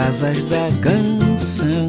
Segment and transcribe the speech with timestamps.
[0.00, 1.88] nas asas da canção.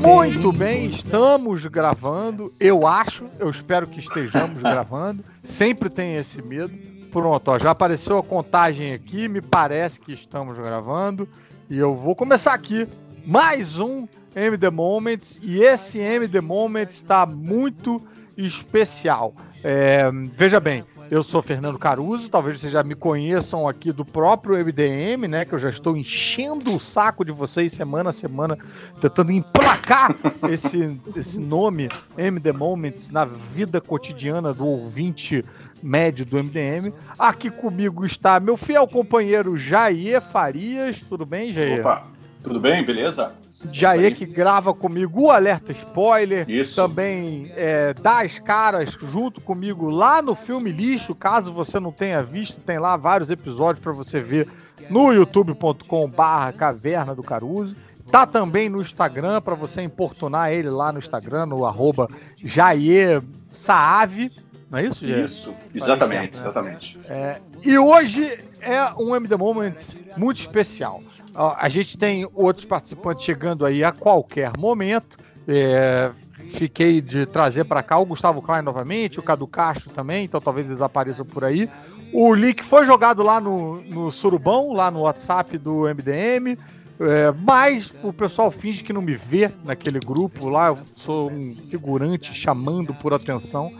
[0.00, 2.52] Muito bem, estamos gravando.
[2.58, 5.24] Eu acho, eu espero que estejamos gravando.
[5.44, 6.76] Sempre tem esse medo.
[7.12, 9.28] Pronto, ó, já apareceu a contagem aqui.
[9.28, 11.28] Me parece que estamos gravando.
[11.70, 12.88] E eu vou começar aqui.
[13.24, 15.38] Mais um MD Moments.
[15.40, 18.04] E esse MD Moments está muito
[18.36, 19.32] especial.
[19.62, 24.56] É, veja bem, eu sou Fernando Caruso, talvez vocês já me conheçam aqui do próprio
[24.56, 25.44] MDM, né?
[25.44, 28.58] Que eu já estou enchendo o saco de vocês semana a semana,
[29.00, 30.14] tentando emplacar
[30.50, 35.44] esse, esse nome MD Moments na vida cotidiana do ouvinte
[35.82, 36.92] médio do MDM.
[37.18, 41.00] Aqui comigo está meu fiel companheiro Jair Farias.
[41.00, 41.80] Tudo bem, Jair?
[41.80, 42.04] Opa,
[42.42, 42.84] tudo bem?
[42.84, 43.32] Beleza?
[43.72, 46.48] Jair que grava comigo o Alerta Spoiler.
[46.48, 46.76] Isso.
[46.76, 51.14] Também é, dá as caras junto comigo lá no Filme Lixo.
[51.14, 54.48] Caso você não tenha visto, tem lá vários episódios para você ver
[54.90, 57.74] no youtube.com/barra Caverna do Caruso.
[58.10, 64.30] Tá também no Instagram para você importunar ele lá no Instagram, no arroba Jair Saave.
[64.70, 65.24] Não é isso, Jair?
[65.24, 66.40] Isso, exatamente, certo, né?
[66.42, 66.98] exatamente.
[67.08, 71.02] É, e hoje é um MD Moments muito especial.
[71.36, 75.18] A gente tem outros participantes chegando aí a qualquer momento.
[75.46, 76.10] É,
[76.52, 80.66] fiquei de trazer para cá o Gustavo Klein novamente, o Cadu Castro também, então talvez
[80.66, 81.68] eles apareçam por aí.
[82.12, 86.56] O link foi jogado lá no, no Surubão, lá no WhatsApp do MDM.
[86.98, 90.68] É, mas o pessoal finge que não me vê naquele grupo lá.
[90.68, 93.70] Eu sou um figurante chamando por atenção.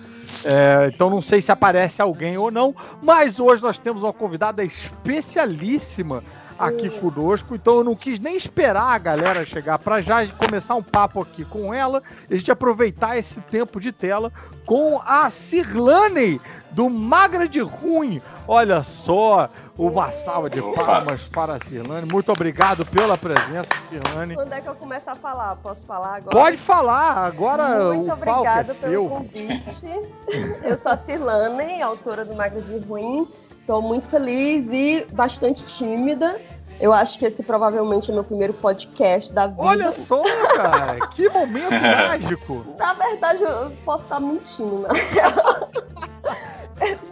[0.44, 2.74] É, então não sei se aparece alguém ou não.
[3.02, 6.22] Mas hoje nós temos uma convidada especialíssima
[6.58, 7.54] aqui conosco.
[7.54, 11.44] Então eu não quis nem esperar a galera chegar para já começar um papo aqui
[11.44, 12.02] com ela.
[12.28, 14.32] E a gente aproveitar esse tempo de tela
[14.64, 18.20] com a Cirlane do Magra de Ruim.
[18.48, 22.06] Olha só, uma salva de palmas para a Cirlane.
[22.10, 24.34] Muito obrigado pela presença, Cirlane.
[24.34, 25.56] Quando é que eu começo a falar?
[25.56, 26.36] Posso falar agora?
[26.36, 29.08] Pode falar, agora Muito o palco é obrigada pelo seu.
[29.08, 29.86] convite.
[30.62, 33.28] Eu sou a Cirlane, autora do Magra de Ruim.
[33.66, 36.40] Estou muito feliz e bastante tímida.
[36.78, 39.60] Eu acho que esse provavelmente é meu primeiro podcast da vida.
[39.60, 40.22] Olha só,
[40.54, 42.64] cara, que momento mágico.
[42.78, 44.88] Na verdade, eu posso estar mentindo, né?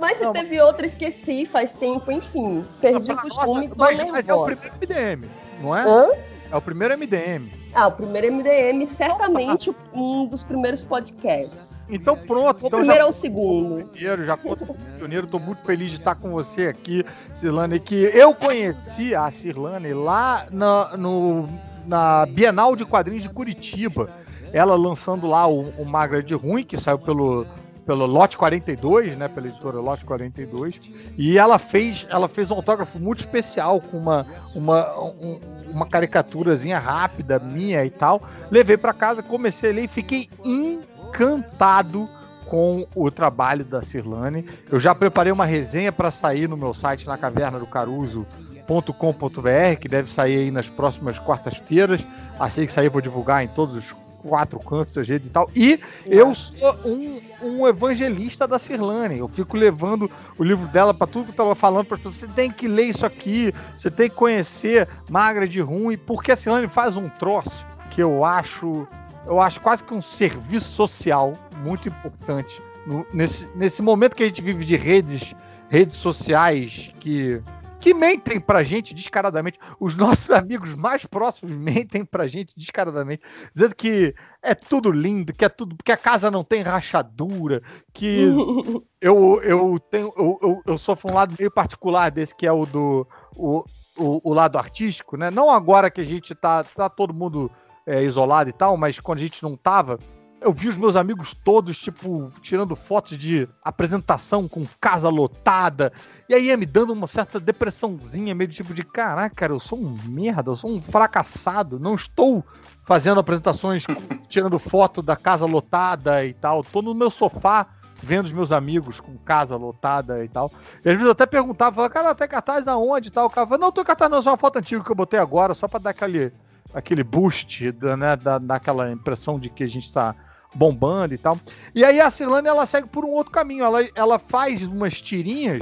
[0.00, 2.64] Mas se Não, teve outro, esqueci faz tempo, enfim.
[2.80, 4.70] Perdi o costume, nossa, tô mas, mas é o nervosa.
[4.78, 5.82] primeiro MDM, não é?
[5.82, 6.08] Hã?
[6.54, 7.50] É o primeiro MDM.
[7.74, 11.84] Ah, o primeiro MDM, certamente um dos primeiros podcasts.
[11.88, 12.62] Então pronto.
[12.62, 13.86] O então primeiro já é o segundo.
[13.86, 14.64] pioneiro, já conto
[14.96, 17.04] pioneiro, tô muito feliz de estar com você aqui,
[17.34, 21.48] Cirlane, que eu conheci a Cirlane lá na, no,
[21.88, 24.08] na Bienal de Quadrinhos de Curitiba.
[24.52, 27.44] Ela lançando lá o, o Magra de Ruim, que saiu pelo,
[27.86, 30.80] pelo Lote 42, né, pela editora Lote 42,
[31.18, 35.40] e ela fez, ela fez um autógrafo muito especial com uma uma, um-
[35.72, 38.22] uma caricaturazinha rápida minha e tal.
[38.50, 42.08] Levei para casa, comecei a ler e fiquei encantado
[42.46, 44.46] com o trabalho da Cirlane.
[44.70, 49.88] Eu já preparei uma resenha para sair no meu site na caverna do caruso.com.br, que
[49.88, 52.06] deve sair aí nas próximas quartas-feiras.
[52.38, 53.94] Assim que sair, vou divulgar em todos os
[54.26, 55.50] quatro cantos das redes e tal.
[55.54, 59.18] E eu sou um, um evangelista da Cirlane.
[59.18, 62.16] Eu fico levando o livro dela para tudo que eu tava falando para as pessoas.
[62.16, 66.36] Você tem que ler isso aqui, você tem que conhecer Magra de Ruim, porque a
[66.36, 68.88] Cirlane faz um troço que eu acho,
[69.26, 74.26] eu acho quase que um serviço social muito importante no- nesse, nesse momento que a
[74.26, 75.34] gente vive de redes,
[75.68, 77.40] redes sociais que
[77.84, 79.58] que mentem pra gente descaradamente.
[79.78, 83.22] Os nossos amigos mais próximos mentem pra gente descaradamente,
[83.52, 87.62] dizendo que é tudo lindo, que é tudo, que a casa não tem rachadura,
[87.92, 88.22] que
[89.02, 92.64] eu, eu tenho eu, eu, eu sofro um lado meio particular desse que é o
[92.64, 93.06] do
[93.36, 93.62] o,
[93.98, 95.30] o, o lado artístico, né?
[95.30, 97.50] Não agora que a gente tá, tá todo mundo
[97.86, 99.98] é, isolado e tal, mas quando a gente não tava,
[100.44, 105.90] eu vi os meus amigos todos, tipo, tirando fotos de apresentação com casa lotada,
[106.28, 109.78] e aí ia me dando uma certa depressãozinha, meio tipo de, caraca, cara, eu sou
[109.78, 112.44] um merda, eu sou um fracassado, não estou
[112.84, 113.84] fazendo apresentações
[114.28, 117.66] tirando foto da casa lotada e tal, tô no meu sofá
[118.02, 120.52] vendo os meus amigos com casa lotada e tal.
[120.84, 123.26] E às vezes eu até perguntava, falava, cara, tem cartaz aonde e tal?
[123.26, 125.18] O cara falava, não, tô cartaz não, é só uma foto antiga que eu botei
[125.18, 126.30] agora, só pra dar aquele,
[126.74, 130.14] aquele boost, da, né, da, daquela impressão de que a gente tá
[130.54, 131.38] bombando e tal.
[131.74, 135.60] E aí a Cirlane, ela segue por um outro caminho, ela, ela faz umas tirinhas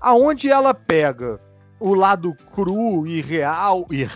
[0.00, 1.40] aonde ela pega
[1.78, 4.06] o lado cru e real, e,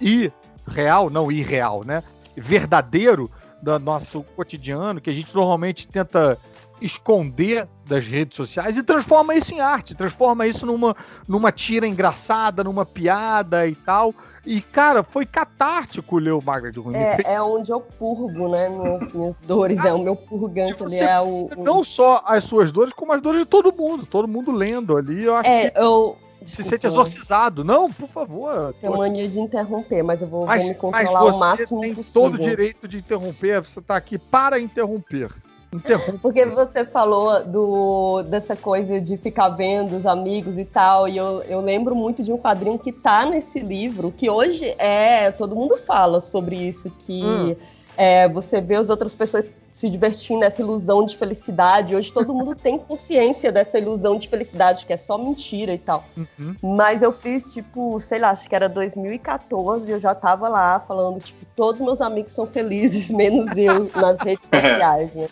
[0.00, 0.32] e
[0.66, 2.02] real, não irreal, né?
[2.36, 3.30] Verdadeiro
[3.62, 6.38] do nosso cotidiano, que a gente normalmente tenta
[6.80, 10.96] esconder das redes sociais e transforma isso em arte, transforma isso numa,
[11.26, 14.14] numa tira engraçada, numa piada e tal.
[14.48, 16.96] E, cara, foi catártico ler o Magra de Ruim.
[16.96, 18.70] É, é onde eu purgo, né?
[18.70, 20.98] Minhas, minhas dores, é o meu purgante ali.
[20.98, 24.06] É o, o, Não só as suas dores, como as dores de todo mundo.
[24.06, 25.24] Todo mundo lendo ali.
[25.24, 25.78] Eu acho é, que...
[25.78, 26.16] eu
[26.46, 27.62] se sente exorcizado.
[27.62, 28.74] Não, por favor.
[28.80, 32.22] Tenho mania de interromper, mas eu vou, mas, vou me controlar o máximo tem possível.
[32.22, 35.28] todo o direito de interromper, você tá aqui para interromper.
[35.72, 36.18] Interrompe.
[36.18, 41.42] Porque você falou do, dessa coisa de ficar vendo os amigos e tal, e eu,
[41.42, 45.30] eu lembro muito de um quadrinho que tá nesse livro, que hoje é.
[45.30, 47.56] Todo mundo fala sobre isso, que hum.
[47.96, 51.94] é, você vê as outras pessoas se divertindo nessa ilusão de felicidade.
[51.94, 56.04] Hoje todo mundo tem consciência dessa ilusão de felicidade, que é só mentira e tal.
[56.16, 56.56] Uhum.
[56.76, 61.20] Mas eu fiz, tipo, sei lá, acho que era 2014, eu já tava lá falando,
[61.20, 65.28] tipo, todos meus amigos são felizes, menos eu, nas redes sociais, né?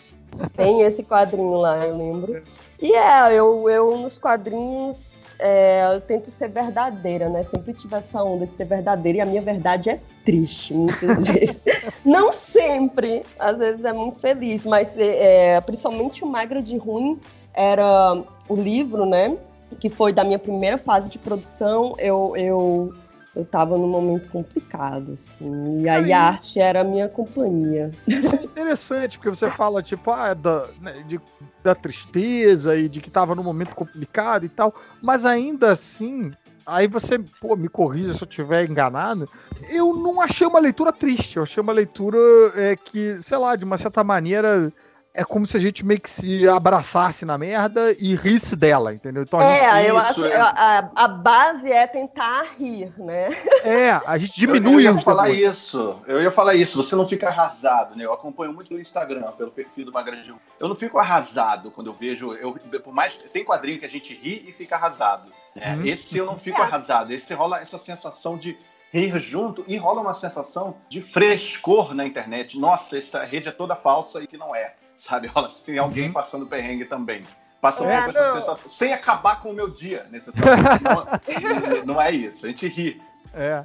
[0.55, 2.43] Tem esse quadrinho lá, eu lembro.
[2.81, 7.43] E é, eu, eu nos quadrinhos é, eu tento ser verdadeira, né?
[7.43, 12.01] Sempre tive essa onda de ser verdadeira e a minha verdade é triste, muitas vezes.
[12.03, 17.19] Não sempre, às vezes é muito feliz, mas é, principalmente o Magra de Ruim
[17.53, 19.37] era o livro, né?
[19.79, 21.95] Que foi da minha primeira fase de produção.
[21.99, 22.93] Eu, eu
[23.37, 25.81] eu tava num momento complicado, assim.
[25.81, 27.91] E aí a arte era a minha companhia.
[28.07, 31.21] Isso é interessante, porque você fala, tipo, ah, da, né, de,
[31.63, 36.31] da tristeza e de que tava num momento complicado e tal, mas ainda assim.
[36.65, 39.29] Aí você, pô, me corrija se eu estiver enganado.
[39.69, 42.17] Eu não achei uma leitura triste, eu achei uma leitura
[42.55, 44.73] é, que, sei lá, de uma certa maneira,
[45.17, 49.23] é como se a gente meio que se abraçasse na merda e risse dela, entendeu?
[49.23, 50.39] Então, é, eu acho que é.
[50.39, 53.29] a, a, base é tentar rir, né?
[53.63, 55.57] É, a gente diminui eu, eu ia falar depois.
[55.57, 56.01] isso.
[56.05, 56.77] Eu ia falar isso.
[56.83, 58.05] Você não fica arrasado, né?
[58.05, 60.39] Eu acompanho muito no Instagram, pelo perfil do Magrandinho.
[60.59, 62.33] Eu não fico arrasado quando eu vejo.
[62.33, 65.31] Eu, por mais tem quadrinho que a gente ri e fica arrasado.
[65.55, 65.75] Né?
[65.75, 65.83] Hum.
[65.83, 66.63] Esse eu não fico é.
[66.63, 67.11] arrasado.
[67.11, 68.55] Esse rola essa sensação de
[68.93, 72.59] rir junto e rola uma sensação de frescor na internet.
[72.59, 75.29] Nossa, essa rede é toda falsa e que não é sabe?
[75.35, 76.13] Olha, se tem alguém uhum.
[76.13, 77.21] passando perrengue também.
[77.61, 80.83] Passa é, essa sensação, sem acabar com o meu dia, necessariamente.
[81.85, 83.01] não, não é isso, a gente ri.
[83.33, 83.63] É.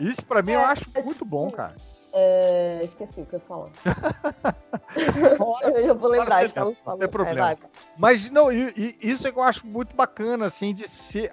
[0.00, 1.74] Isso para mim é, eu acho é, muito bom, cara.
[2.14, 3.70] É, esqueci o que eu ia falar.
[5.82, 7.00] eu vou lembrar, estamos falando.
[7.00, 7.52] Não tem problema.
[7.52, 7.56] É,
[7.96, 11.30] Mas não, e, e, isso é que eu acho muito bacana, assim, de ser.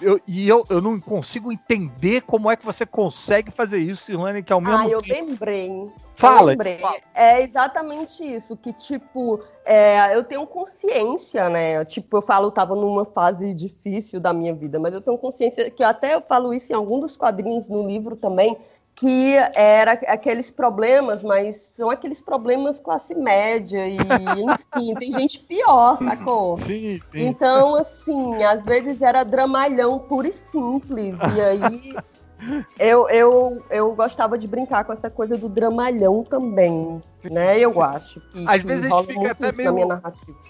[0.00, 4.42] Eu, e eu, eu não consigo entender como é que você consegue fazer isso, Silane,
[4.42, 5.90] que ao mesmo Ah, eu lembrei.
[6.14, 6.40] Fala.
[6.40, 6.78] Eu lembrei.
[6.78, 6.96] Fala.
[7.14, 11.84] É exatamente isso, que, tipo, é, eu tenho consciência, né?
[11.84, 15.70] Tipo, eu falo, eu tava numa fase difícil da minha vida, mas eu tenho consciência
[15.70, 18.56] que até eu falo isso em algum dos quadrinhos no livro também,
[18.94, 25.96] que era aqueles problemas, mas são aqueles problemas classe média e, enfim, tem gente pior,
[25.98, 26.56] sacou?
[26.62, 27.26] Sim, sim.
[27.26, 31.96] Então, assim, às vezes era dramalhão puro e simples, e aí
[32.78, 37.58] eu, eu, eu gostava de brincar com essa coisa do dramalhão também, né?
[37.58, 38.20] Eu acho.
[38.20, 39.88] Que, Às que vezes a gente fica até meio,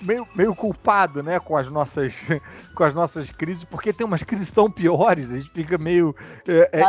[0.03, 2.21] meio, meio culpado, né, com as nossas
[2.75, 6.15] com as nossas crises, porque tem umas crises tão piores, a gente fica meio
[6.47, 6.83] é, é,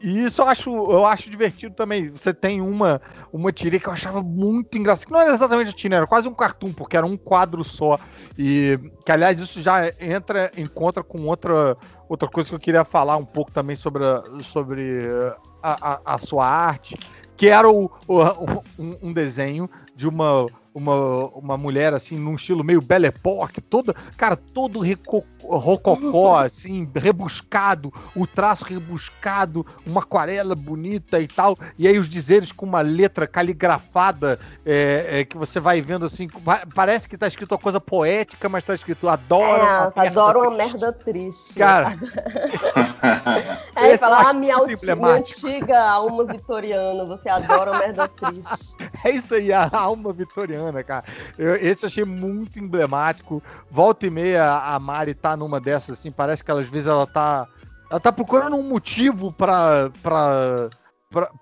[0.00, 2.08] e isso eu acho, eu acho divertido também.
[2.08, 3.00] Você tem uma,
[3.32, 5.10] uma tira que eu achava muito engraçada.
[5.10, 7.98] Não era exatamente a tira, era quase um cartoon, porque era um quadro só.
[8.38, 11.76] E que, aliás, isso já entra, encontra com outra,
[12.08, 15.08] outra coisa que eu queria falar um pouco também sobre, a, sobre
[15.62, 16.94] a, a, a sua arte,
[17.36, 18.22] que era o, o
[18.78, 20.46] um, um desenho de uma
[20.78, 24.80] uma, uma mulher assim, num estilo meio Belle Époque, toda, cara, todo
[25.42, 32.52] rococó, assim, rebuscado, o traço rebuscado, uma aquarela bonita e tal, e aí os dizeres
[32.52, 36.28] com uma letra caligrafada é, é, que você vai vendo assim,
[36.74, 39.62] parece que tá escrito uma coisa poética, mas tá escrito adoro.
[39.62, 41.58] Uma adoro uma merda triste.
[41.58, 41.96] Cara.
[43.76, 48.76] é, falar a minha, minha antiga alma vitoriana, você adora uma merda triste.
[49.04, 51.04] É isso aí, a alma vitoriana cara.
[51.36, 53.42] Eu, esse eu achei muito emblemático.
[53.70, 57.06] Volta e meia a Mari tá numa dessas, assim, parece que ela, às vezes ela
[57.06, 57.46] tá.
[57.90, 59.90] Ela tá procurando um motivo pra.
[60.02, 60.70] pra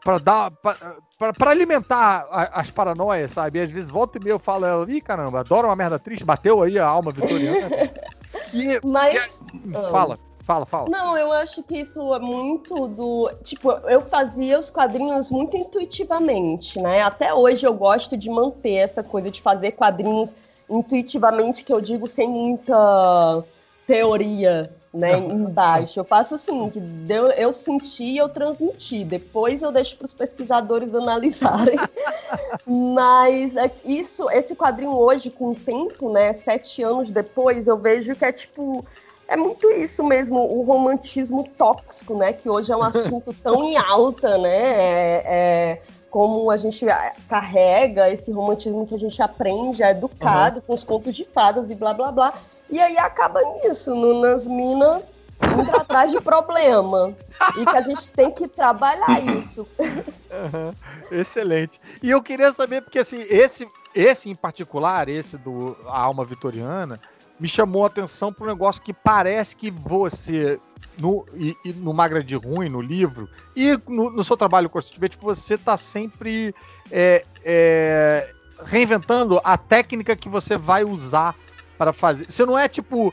[0.05, 3.59] para dar para alimentar as paranoias, sabe?
[3.59, 6.25] E às vezes volta e meia eu falo, ela, ih, caramba, adoro uma merda triste,
[6.25, 7.69] bateu aí a alma vitoriana.
[8.55, 9.45] e, Mas.
[9.65, 10.19] E, fala.
[10.47, 10.89] Fala, fala.
[10.89, 13.33] Não, eu acho que isso é muito do.
[13.43, 17.03] Tipo, eu fazia os quadrinhos muito intuitivamente, né?
[17.03, 22.07] Até hoje eu gosto de manter essa coisa de fazer quadrinhos intuitivamente, que eu digo
[22.07, 23.43] sem muita
[23.89, 25.99] teoria, né, embaixo.
[25.99, 29.05] Eu faço assim, que deu, eu senti e eu transmiti.
[29.05, 31.77] Depois eu deixo para os pesquisadores analisarem.
[32.65, 38.15] Mas é, isso, esse quadrinho hoje, com o tempo, né, sete anos depois, eu vejo
[38.15, 38.85] que é tipo
[39.29, 42.33] é muito isso mesmo, o romantismo tóxico, né?
[42.33, 44.57] Que hoje é um assunto tão em alta, né?
[44.57, 46.87] É, é, como a gente
[47.29, 50.63] carrega esse romantismo que a gente aprende, é educado uhum.
[50.67, 52.35] com os contos de fadas e blá blá blá.
[52.71, 55.03] E aí acaba nisso, no, nas minas
[55.43, 57.15] indo atrás de problema.
[57.59, 59.67] E que a gente tem que trabalhar isso.
[59.79, 60.73] Uhum.
[61.11, 61.81] Excelente.
[62.03, 67.01] E eu queria saber, porque assim, esse, esse em particular, esse do A Alma Vitoriana,
[67.39, 70.61] me chamou a atenção para um negócio que parece que você,
[70.99, 75.19] no, e, e no Magra de Ruim, no livro, e no, no seu trabalho constantemente,
[75.21, 76.55] você está sempre
[76.91, 78.33] é, é,
[78.65, 81.35] reinventando a técnica que você vai usar
[81.77, 82.31] para fazer.
[82.31, 83.13] Você não é tipo.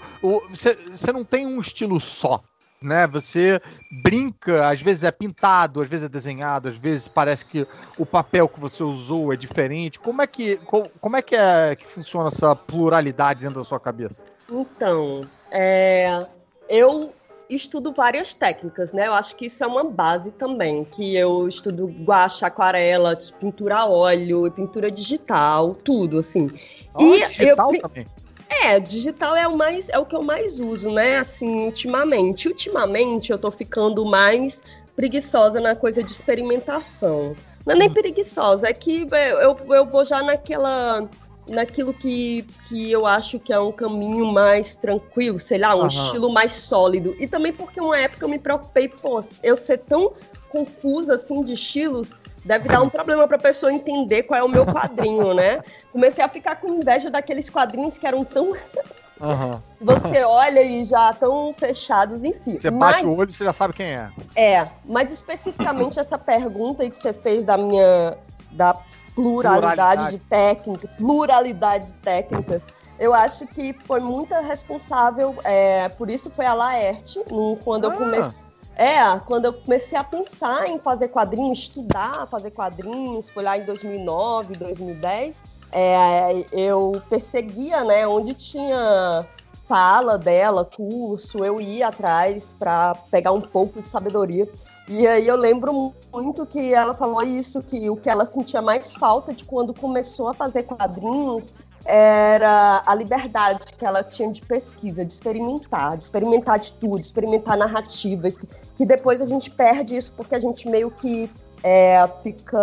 [0.50, 2.42] Você não tem um estilo só.
[2.83, 3.07] Né?
[3.07, 7.65] Você brinca, às vezes é pintado, às vezes é desenhado, às vezes parece que
[7.97, 9.99] o papel que você usou é diferente.
[9.99, 10.57] Como é que,
[10.99, 14.23] como, é, que, é que funciona essa pluralidade dentro da sua cabeça?
[14.49, 16.27] Então, é,
[16.67, 17.13] eu
[17.49, 19.07] estudo várias técnicas, né?
[19.07, 23.85] Eu acho que isso é uma base também, que eu estudo guache, aquarela, pintura a
[23.85, 26.51] óleo, pintura digital, tudo assim.
[26.93, 28.05] Oh, e digital eu, também.
[28.50, 31.17] É, digital é o mais é o que eu mais uso, né?
[31.17, 32.47] Assim, ultimamente.
[32.47, 34.62] Ultimamente eu tô ficando mais
[34.95, 37.35] preguiçosa na coisa de experimentação.
[37.65, 37.93] Não é nem hum.
[37.93, 39.07] preguiçosa, é que
[39.41, 41.09] eu, eu vou já naquela
[41.50, 45.88] naquilo que, que eu acho que é um caminho mais tranquilo, sei lá, um uhum.
[45.88, 47.15] estilo mais sólido.
[47.19, 50.13] E também porque uma época eu me preocupei, pô, eu ser tão
[50.50, 54.50] confusa assim de estilos, deve dar um problema para a pessoa entender qual é o
[54.50, 55.62] meu quadrinho, né?
[55.91, 58.51] Comecei a ficar com inveja daqueles quadrinhos que eram tão.
[58.51, 59.62] Uhum.
[59.79, 62.59] Você olha e já estão fechados em si.
[62.59, 64.09] Você mas, bate o olho e você já sabe quem é.
[64.35, 68.17] É, mas especificamente essa pergunta aí que você fez da minha.
[68.51, 68.75] da
[69.15, 70.12] pluralidade, pluralidade.
[70.12, 72.65] de técnicas, pluralidade de técnicas.
[73.00, 77.19] Eu acho que foi muito responsável, é, por isso foi a Laerte,
[77.63, 77.93] quando ah.
[77.93, 83.44] eu comecei é, quando eu comecei a pensar em fazer quadrinhos, estudar fazer quadrinhos, foi
[83.44, 89.25] lá em 2009, 2010, é, eu perseguia, né, onde tinha
[89.68, 94.48] fala dela, curso, eu ia atrás para pegar um pouco de sabedoria.
[94.88, 98.94] E aí eu lembro muito que ela falou isso, que o que ela sentia mais
[98.94, 101.53] falta de quando começou a fazer quadrinhos
[101.85, 108.37] era a liberdade que ela tinha de pesquisa, de experimentar, de experimentar de experimentar narrativas,
[108.37, 111.29] que, que depois a gente perde isso porque a gente meio que
[111.63, 112.59] é, fica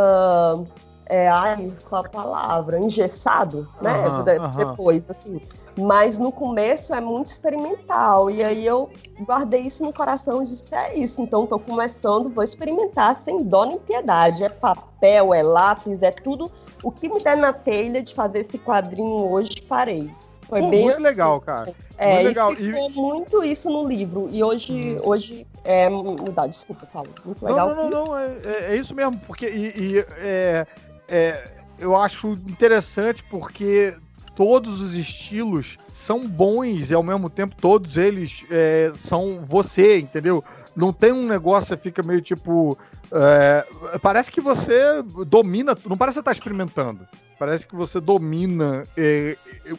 [1.11, 2.79] é, ai, qual a palavra?
[2.79, 4.07] Engessado, né?
[4.07, 4.51] Uhum, de, uhum.
[4.51, 5.41] Depois, assim.
[5.77, 8.31] Mas no começo é muito experimental.
[8.31, 8.89] E aí eu
[9.23, 11.21] guardei isso no coração e disse: é isso.
[11.21, 14.45] Então tô começando, vou experimentar sem dó nem piedade.
[14.45, 16.49] É papel, é lápis, é tudo.
[16.81, 20.15] O que me der na telha de fazer esse quadrinho hoje, farei.
[20.43, 21.03] Foi Pô, bem muito assim.
[21.03, 21.75] legal, cara.
[21.99, 22.55] É, muito legal.
[22.55, 22.95] ficou e...
[22.95, 24.29] muito isso no livro.
[24.31, 25.03] E hoje, hum.
[25.05, 27.09] hoje é mudar, desculpa, falo.
[27.25, 27.69] Muito legal.
[27.69, 28.37] Não, não, não, não é,
[28.71, 30.67] é, isso mesmo, porque e, e é,
[31.11, 33.95] é, eu acho interessante porque
[34.37, 40.43] todos os estilos são bons e ao mesmo tempo todos eles é, são você, entendeu?
[40.75, 42.79] Não tem um negócio que fica meio tipo.
[43.13, 43.67] É,
[44.01, 45.77] parece que você domina.
[45.85, 47.07] Não parece que você tá experimentando.
[47.39, 49.37] Parece que você domina é,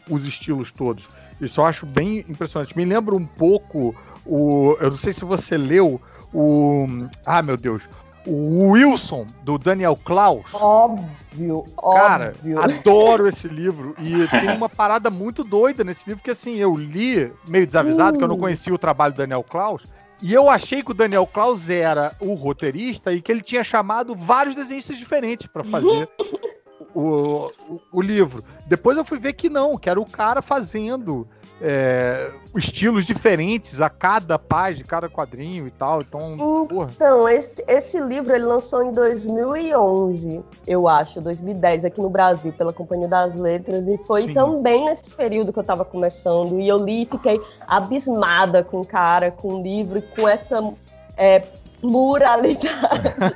[0.09, 1.07] os estilos todos.
[1.39, 2.75] Isso eu acho bem impressionante.
[2.75, 3.95] Me lembra um pouco
[4.25, 4.75] o.
[4.81, 6.01] Eu não sei se você leu
[6.33, 6.85] o.
[7.25, 7.87] Ah, meu Deus
[8.25, 10.45] o Wilson, do Daniel Klaus.
[10.53, 12.61] Óbvio, Cara, óbvio.
[12.61, 13.95] adoro esse livro.
[13.97, 18.23] E tem uma parada muito doida nesse livro, que assim, eu li meio desavisado, que
[18.23, 19.83] eu não conhecia o trabalho do Daniel Klaus.
[20.21, 24.15] E eu achei que o Daniel Klaus era o roteirista e que ele tinha chamado
[24.15, 26.07] vários desenhistas diferentes para fazer
[26.93, 28.43] o, o, o livro.
[28.67, 31.27] Depois eu fui ver que não, que era o cara fazendo
[31.61, 36.01] é, estilos diferentes a cada página, cada quadrinho e tal.
[36.01, 42.51] Então, então esse, esse livro ele lançou em 2011, eu acho, 2010, aqui no Brasil,
[42.51, 44.33] pela Companhia das Letras, e foi Sim.
[44.33, 46.59] também nesse período que eu estava começando.
[46.59, 50.73] E eu li e fiquei abismada com o cara, com o livro e com essa
[51.15, 51.43] é,
[51.79, 52.69] pluralidade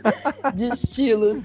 [0.55, 1.39] de estilos.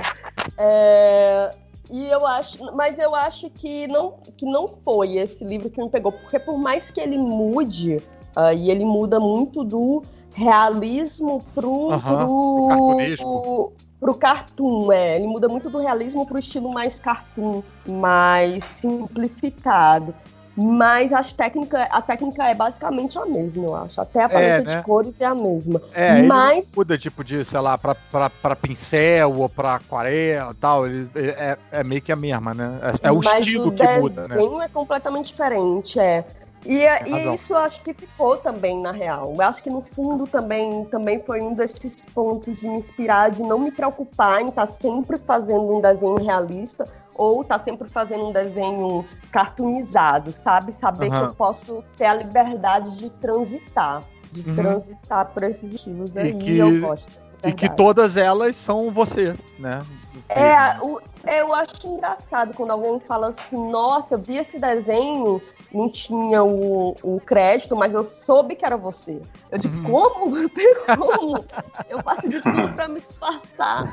[0.57, 1.51] É,
[1.91, 5.91] e eu acho, mas eu acho que não, que não foi esse livro que me
[5.91, 7.97] pegou, porque por mais que ele mude,
[8.37, 12.69] uh, e ele muda muito do realismo pro, pro,
[13.17, 15.17] pro, pro cartoon, é.
[15.17, 20.15] Ele muda muito do realismo pro estilo mais cartoon, mais simplificado.
[20.63, 23.99] Mas as técnica, a técnica é basicamente a mesma, eu acho.
[23.99, 24.77] Até a paleta né?
[24.77, 25.81] de cores é a mesma.
[25.95, 30.55] É, Mas muda tipo de, sei lá, pra, pra, pra pincel ou pra aquarela e
[30.55, 30.87] tal.
[30.87, 32.79] Ele, ele- é, é meio que a mesma, né?
[33.03, 34.37] É, é o estilo o que muda, né?
[34.37, 36.27] desenho é completamente diferente, é.
[36.65, 39.33] E, é- e isso eu acho que ficou também na real.
[39.35, 43.43] Eu acho que no fundo também, também foi um desses pontos de me inspirar, de
[43.43, 48.33] não me preocupar em estar sempre fazendo um desenho realista ou estar sempre fazendo um
[48.33, 50.73] desenho cartoonizado, sabe?
[50.73, 51.27] Saber que Aham.
[51.29, 54.55] eu posso ter a liberdade de transitar, de Uhum.
[54.55, 56.35] transitar por esses estilos E aí.
[56.39, 57.09] que- eu gosto.
[57.43, 59.81] E que todas elas são você, né?
[60.29, 65.41] É, o- eu acho engraçado quando alguém fala assim, nossa, eu vi esse desenho,
[65.73, 69.21] não tinha o, o crédito, mas eu soube que era você.
[69.51, 69.83] Eu digo, Uhum.
[69.85, 70.37] como?
[70.39, 71.45] Eu tenho como?
[71.89, 73.85] Eu faço de tudo pra me disfarçar.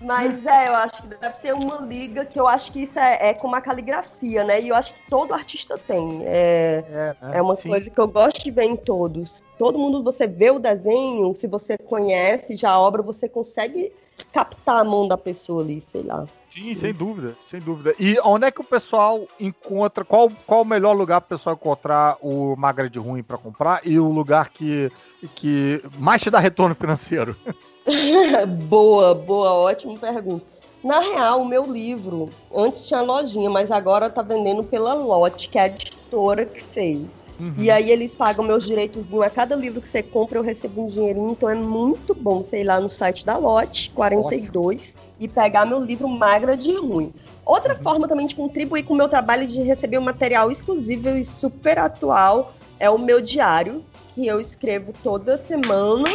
[0.00, 3.30] Mas, é, eu acho que deve ter uma liga que eu acho que isso é,
[3.30, 4.60] é como a caligrafia, né?
[4.60, 6.22] E eu acho que todo artista tem.
[6.26, 7.38] É, É, né?
[7.38, 7.70] é uma Sim.
[7.70, 9.42] coisa que eu gosto de ver em todos.
[9.58, 13.90] Todo mundo, você vê o desenho, se você conhece já a obra, você consegue
[14.30, 16.26] captar a mão da pessoa ali, sei lá.
[16.54, 17.96] Sim, sem dúvida, sem dúvida.
[17.98, 20.04] E onde é que o pessoal encontra?
[20.04, 23.80] Qual, qual o melhor lugar para o pessoal encontrar o Magra de Ruim para comprar
[23.84, 24.88] e o lugar que,
[25.34, 27.36] que mais te dá retorno financeiro?
[28.68, 30.46] boa, boa, ótima pergunta.
[30.84, 35.58] Na real, o meu livro, antes tinha lojinha, mas agora tá vendendo pela Lote, que
[35.58, 37.24] é a editora que fez.
[37.40, 37.54] Uhum.
[37.56, 40.86] E aí eles pagam meus direitos a cada livro que você compra, eu recebo um
[40.86, 45.80] dinheirinho, então é muito bom sei lá no site da Lote 42 e pegar meu
[45.80, 47.14] livro Magra de Ruim.
[47.46, 47.82] Outra Uhum.
[47.82, 51.78] forma também de contribuir com o meu trabalho de receber um material exclusivo e super
[51.78, 56.08] atual é o meu diário, que eu escrevo toda semana.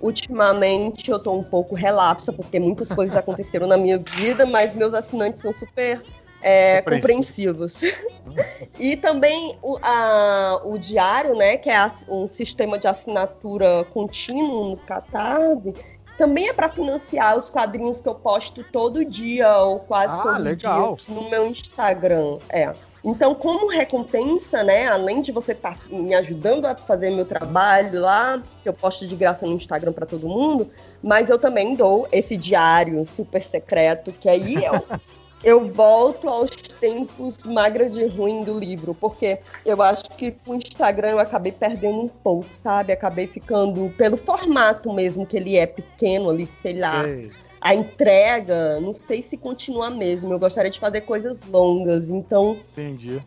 [0.00, 4.94] Ultimamente eu tô um pouco relapsa, porque muitas coisas aconteceram na minha vida, mas meus
[4.94, 6.02] assinantes são super
[6.40, 7.80] é, compreensivos.
[8.78, 14.76] e também o, a- o diário, né, que é um sistema de assinatura contínuo no
[14.76, 15.74] Catarse,
[16.16, 20.42] também é para financiar os quadrinhos que eu posto todo dia ou quase Ah, todo
[20.42, 20.96] legal.
[20.96, 22.38] dia no meu Instagram.
[22.48, 22.74] É.
[23.08, 28.42] Então, como recompensa, né, além de você estar me ajudando a fazer meu trabalho lá,
[28.62, 30.68] que eu posto de graça no Instagram para todo mundo,
[31.02, 34.84] mas eu também dou esse diário super secreto, que aí eu,
[35.42, 40.56] eu volto aos tempos magras de ruim do livro, porque eu acho que com o
[40.56, 42.92] Instagram eu acabei perdendo um pouco, sabe?
[42.92, 47.47] Acabei ficando pelo formato mesmo, que ele é pequeno ali, sei lá Sei.
[47.60, 50.32] A entrega, não sei se continua mesmo.
[50.32, 52.10] Eu gostaria de fazer coisas longas.
[52.10, 53.22] Então, Entendi.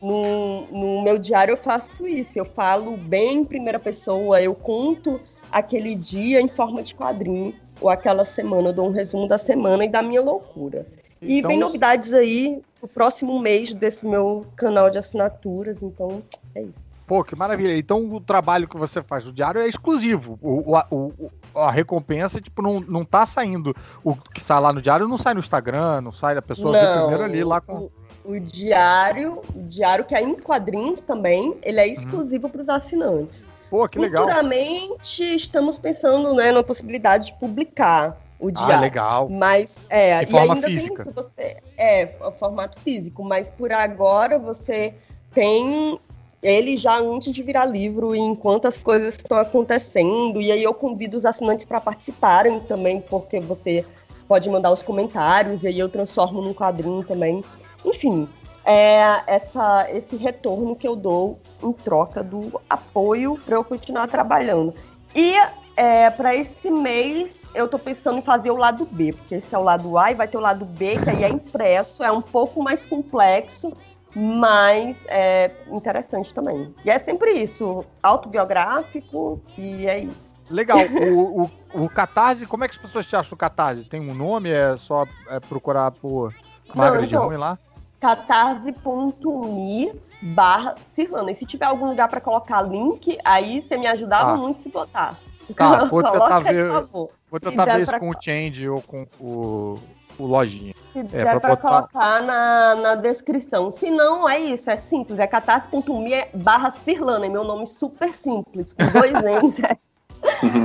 [0.00, 2.38] no, no meu diário eu faço isso.
[2.38, 7.54] Eu falo bem em primeira pessoa, eu conto aquele dia em forma de quadrinho.
[7.78, 10.86] Ou aquela semana, eu dou um resumo da semana e da minha loucura.
[11.20, 16.22] E Então, vem novidades aí no próximo mês desse meu canal de assinaturas, então
[16.54, 16.85] é isso.
[17.06, 17.76] Pô, que maravilha.
[17.78, 20.38] Então o trabalho que você faz no diário é exclusivo.
[20.42, 23.74] O, o- a, o- a recompensa, tipo, não, não tá saindo.
[24.02, 26.84] O que sai lá no diário não sai no Instagram, não sai da pessoa vê
[26.84, 27.88] Não, primeiro ali lá com.
[28.24, 31.84] o, o diário, o diário que é em quadrinhos também, ele Uhum.
[31.84, 33.46] é exclusivo para os assinantes.
[33.70, 34.24] Pô, que legal.
[34.24, 38.80] Futuramente estamos pensando né, na possibilidade de publicar o Ah, diário.
[38.80, 39.28] legal.
[39.28, 40.94] Mas é, e forma ainda física.
[40.94, 42.06] tem isso, você é
[42.38, 44.94] formato físico, mas por agora você
[45.34, 45.98] tem
[46.46, 50.72] ele já antes de virar livro e enquanto as coisas estão acontecendo e aí eu
[50.72, 53.84] convido os assinantes para participarem também porque você
[54.28, 57.42] pode mandar os comentários e aí eu transformo num quadrinho também.
[57.84, 58.28] Enfim,
[58.64, 64.72] é essa, esse retorno que eu dou em troca do apoio para eu continuar trabalhando.
[65.16, 65.34] E
[65.76, 69.58] é, para esse mês eu tô pensando em fazer o lado B, porque esse é
[69.58, 72.22] o lado A e vai ter o lado B, que aí é impresso, é um
[72.22, 73.76] pouco mais complexo,
[74.18, 76.74] mas é interessante também.
[76.84, 80.26] E é sempre isso, autobiográfico, e é isso.
[80.48, 80.78] Legal.
[81.12, 83.84] O, o, o Catarse, como é que as pessoas te acham o Catarse?
[83.84, 84.50] Tem um nome?
[84.50, 86.34] É só é, procurar por
[86.74, 87.26] Magra de então.
[87.26, 87.58] Ruim lá?
[88.00, 91.30] catarse.me barra Cirlana.
[91.30, 94.36] E se tiver algum lugar para colocar link, aí você me ajudava Tá.
[94.36, 95.18] muito se botar.
[95.56, 97.10] Tá, vou tentar ver- por favor.
[97.30, 99.78] Vou tentar ver isso pra- com o Change ou com o,
[100.18, 100.74] o Lojinha.
[100.92, 103.70] Se É, der pra pra botar- colocar na, na descrição.
[103.70, 105.18] Se não, é isso, é simples.
[105.18, 107.26] É catarse.me barra Cirlana.
[107.26, 109.58] É meu nome super simples, com dois N's.
[109.60, 109.76] é.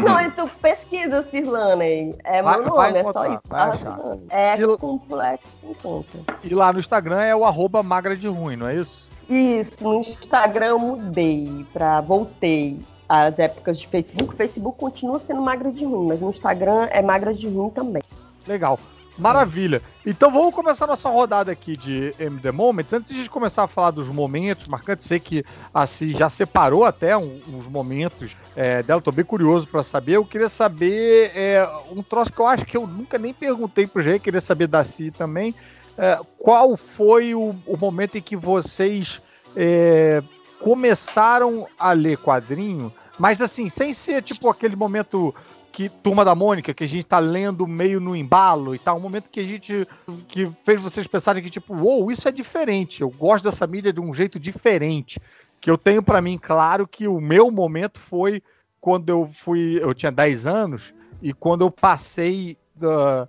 [0.04, 2.16] Não, é tu pesquisa Cirlane.
[2.24, 3.42] É Vai- meu vai nome, é só isso.
[3.48, 4.00] vai achar.
[4.30, 6.20] É E- complexo, encontra.
[6.44, 9.08] E lá no Instagram é o arroba Magra de Ruim, não é isso?
[9.30, 12.02] Isso, no Instagram eu mudei pra.
[12.02, 14.34] Voltei às épocas de Facebook.
[14.34, 18.02] O Facebook continua sendo magra de ruim, mas no Instagram é magra de ruim também.
[18.48, 18.80] Legal.
[19.18, 19.82] Maravilha.
[20.06, 22.94] Então vamos começar nossa rodada aqui de M The Moments.
[22.94, 25.44] Antes de começar a falar dos momentos marcantes, sei que
[25.74, 30.14] a Si já separou até um, uns momentos é, dela, tô bem curioso para saber.
[30.14, 34.02] Eu queria saber é, um troço que eu acho que eu nunca nem perguntei pro
[34.02, 35.54] G, queria saber da Si também.
[35.98, 39.22] É, qual foi o, o, momento em que vocês
[39.56, 40.24] é,
[40.60, 45.36] começaram a ler quadrinho, mas assim, sem ser tipo aquele momento
[45.72, 49.02] que Turma da Mônica, que a gente tá lendo meio no embalo e tal, um
[49.02, 49.88] momento que a gente
[50.28, 53.02] que fez vocês pensarem que tipo, uou, isso é diferente.
[53.02, 55.20] Eu gosto dessa mídia de um jeito diferente.
[55.60, 58.42] Que eu tenho para mim claro que o meu momento foi
[58.80, 63.28] quando eu fui, eu tinha 10 anos e quando eu passei uh,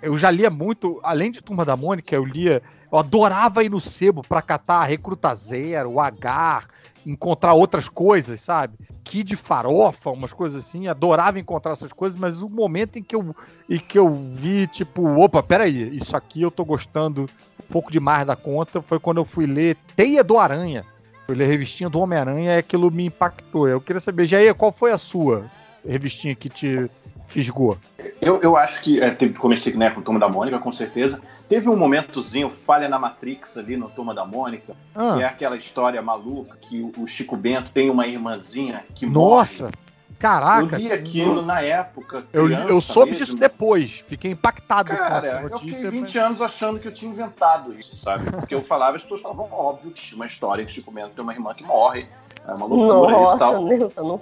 [0.00, 3.80] eu já lia muito, além de Turma da Mônica, eu lia, eu adorava ir no
[3.80, 6.68] sebo para catar Recruta Zero, o Agar,
[7.06, 8.74] encontrar outras coisas, sabe?
[9.02, 13.34] Kid farofa, umas coisas assim, adorava encontrar essas coisas, mas o momento em que eu,
[13.68, 17.28] em que eu vi, tipo, opa, peraí, isso aqui eu tô gostando
[17.62, 20.84] um pouco demais da conta, foi quando eu fui ler Teia do Aranha.
[21.26, 23.66] Fui ler a revistinha do Homem-Aranha e aquilo me impactou.
[23.66, 25.44] Eu queria saber, Jair, qual foi a sua
[25.86, 26.90] revistinha que te
[27.26, 27.78] fisgou?
[28.20, 31.20] Eu, eu acho que é, comecei né, com o Turma da Mônica, com certeza.
[31.48, 35.14] Teve um momentozinho, falha na Matrix ali no Turma da Mônica, ah.
[35.14, 39.64] que é aquela história maluca que o, o Chico Bento tem uma irmãzinha que Nossa!
[39.64, 39.74] Morre.
[40.18, 40.76] Caraca!
[40.76, 42.24] Eu li aquilo na época.
[42.32, 43.26] Eu, eu soube mesmo.
[43.26, 44.02] disso depois.
[44.08, 45.84] Fiquei impactado Cara, com essa notícia.
[45.84, 48.30] Eu fiquei 20 anos achando que eu tinha inventado isso, sabe?
[48.30, 51.32] Porque eu falava, as pessoas falavam, óbvio, tinha uma história que Chico Bento tem uma
[51.32, 52.04] irmã que morre.
[52.46, 53.68] É uma loucura Nossa, isso tal.
[53.68, 54.20] Deus, eu não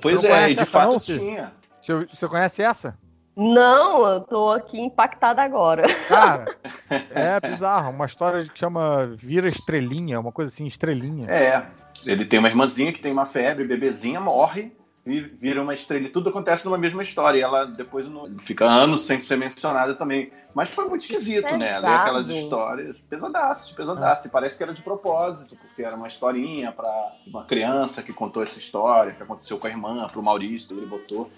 [0.00, 1.52] Pois é, de fato não, tinha.
[1.86, 2.98] Você, você conhece essa?
[3.36, 5.84] Não, eu tô aqui impactada agora.
[6.08, 6.56] Cara,
[7.14, 7.90] é bizarro.
[7.90, 11.30] Uma história que chama Vira Estrelinha, uma coisa assim, Estrelinha.
[11.30, 11.64] É,
[12.04, 14.72] ele tem uma irmãzinha que tem uma febre, bebezinha, morre,
[15.04, 16.10] vira uma estrelinha.
[16.10, 17.38] Tudo acontece numa mesma história.
[17.38, 18.04] E ela depois
[18.40, 20.32] fica anos sem ser mencionada também.
[20.52, 21.78] Mas foi muito esquisito, né?
[21.78, 24.24] Ler aquelas histórias pesadaças, pesadaças.
[24.24, 24.28] É.
[24.28, 28.42] E parece que era de propósito, porque era uma historinha para uma criança que contou
[28.42, 31.28] essa história, que aconteceu com a irmã, pro Maurício, ele botou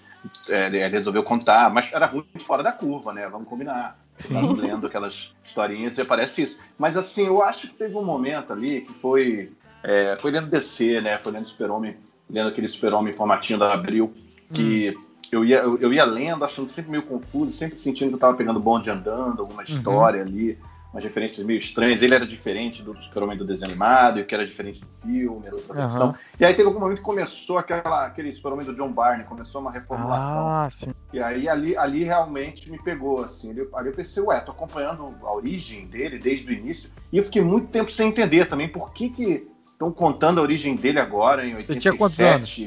[0.47, 3.27] ele resolveu contar, mas era muito fora da curva, né?
[3.27, 3.97] Vamos combinar.
[4.17, 4.53] Sim.
[4.53, 6.57] lendo aquelas historinhas e aparece isso.
[6.77, 9.51] Mas assim, eu acho que teve um momento ali que foi.
[9.81, 11.17] É, foi lendo DC, né?
[11.19, 11.95] Foi lendo Super-Homem,
[12.29, 14.13] lendo aquele Super-Homem formatinho da Abril,
[14.53, 15.03] que hum.
[15.31, 18.35] eu, ia, eu, eu, ia lendo, achando sempre meio confuso, sempre sentindo que eu tava
[18.35, 19.67] pegando bonde andando, alguma uhum.
[19.67, 20.27] história uhum.
[20.27, 20.57] ali
[20.91, 22.01] umas referências meio estranhas.
[22.01, 25.55] Ele era diferente do Super-Homem do desenho animado, e que era diferente do filme, era
[25.55, 26.07] outra versão.
[26.07, 26.15] Uhum.
[26.39, 29.71] E aí teve algum momento que começou aquela, aquele Super-Homem do John Barney, começou uma
[29.71, 30.47] reformulação.
[30.47, 30.93] Ah, sim.
[31.13, 33.51] E aí ali, ali realmente me pegou, assim.
[33.51, 37.23] Ali, ali eu pensei, ué, tô acompanhando a origem dele desde o início, e eu
[37.23, 41.45] fiquei muito tempo sem entender também por que que estão contando a origem dele agora,
[41.45, 41.73] em 87.
[41.73, 42.59] Você tinha quantos anos?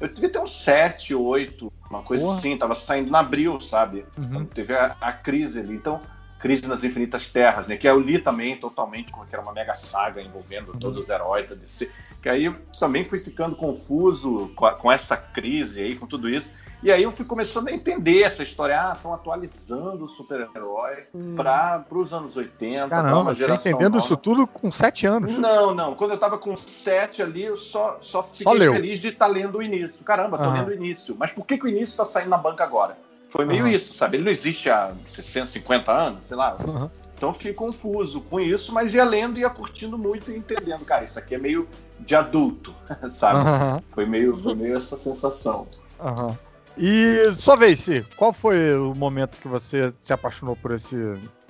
[0.00, 2.38] Eu devia ter uns 7, 8, uma coisa Porra.
[2.38, 4.06] assim, tava saindo na abril, sabe?
[4.16, 4.28] Uhum.
[4.30, 5.74] Quando teve a, a crise ali.
[5.74, 6.00] Então,
[6.40, 7.76] Crise nas Infinitas Terras, né?
[7.76, 11.54] Que eu li também totalmente, que era uma mega saga envolvendo todos os heróis da
[11.54, 11.90] DC.
[12.22, 16.28] Que aí eu também fui ficando confuso com, a, com essa crise aí, com tudo
[16.28, 16.50] isso.
[16.82, 18.74] E aí eu fui começando a entender essa história.
[18.74, 21.34] Ah, estão atualizando o super-herói hum.
[21.36, 22.88] para os anos 80.
[22.88, 24.04] Caramba, você entendendo nova.
[24.04, 25.36] isso tudo com sete anos.
[25.38, 25.94] Não, não.
[25.94, 29.30] Quando eu estava com sete ali, eu só, só fiquei só feliz de estar tá
[29.30, 30.02] lendo o início.
[30.02, 30.52] Caramba, tô uhum.
[30.54, 31.14] lendo o início.
[31.18, 32.96] Mas por que, que o início está saindo na banca agora?
[33.30, 33.70] Foi meio uhum.
[33.70, 34.16] isso, sabe?
[34.16, 36.56] Ele não existe há 60, 50 anos, sei lá.
[36.66, 36.90] Uhum.
[37.16, 40.84] Então fiquei confuso com isso, mas ia lendo e ia curtindo muito e entendendo.
[40.84, 41.68] Cara, isso aqui é meio
[42.00, 42.74] de adulto,
[43.10, 43.48] sabe?
[43.48, 43.82] Uhum.
[43.90, 45.66] Foi, meio, foi meio essa sensação.
[46.00, 46.36] Uhum.
[46.76, 50.96] E sua vez, qual foi o momento que você se apaixonou por, esse,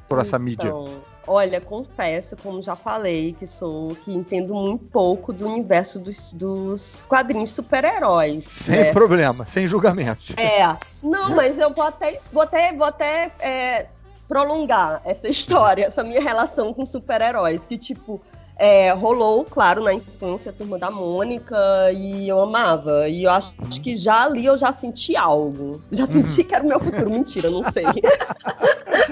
[0.09, 0.73] por essa então, mídia?
[1.33, 7.05] Olha, confesso, como já falei, que sou que entendo muito pouco do universo dos, dos
[7.09, 8.45] quadrinhos super-heróis.
[8.47, 8.93] Sem né?
[8.93, 10.35] problema, sem julgamento.
[10.37, 10.77] É.
[11.05, 13.87] Não, mas eu vou até, vou até, vou até é,
[14.27, 17.61] prolongar essa história, essa minha relação com super-heróis.
[17.65, 18.21] Que, tipo,
[18.57, 21.57] é, rolou, claro, na infância, a turma da Mônica,
[21.93, 23.09] e eu amava.
[23.09, 25.81] E eu acho, acho que já ali eu já senti algo.
[25.93, 26.47] Já senti uhum.
[26.49, 27.09] que era o meu futuro.
[27.09, 27.85] Mentira, não sei.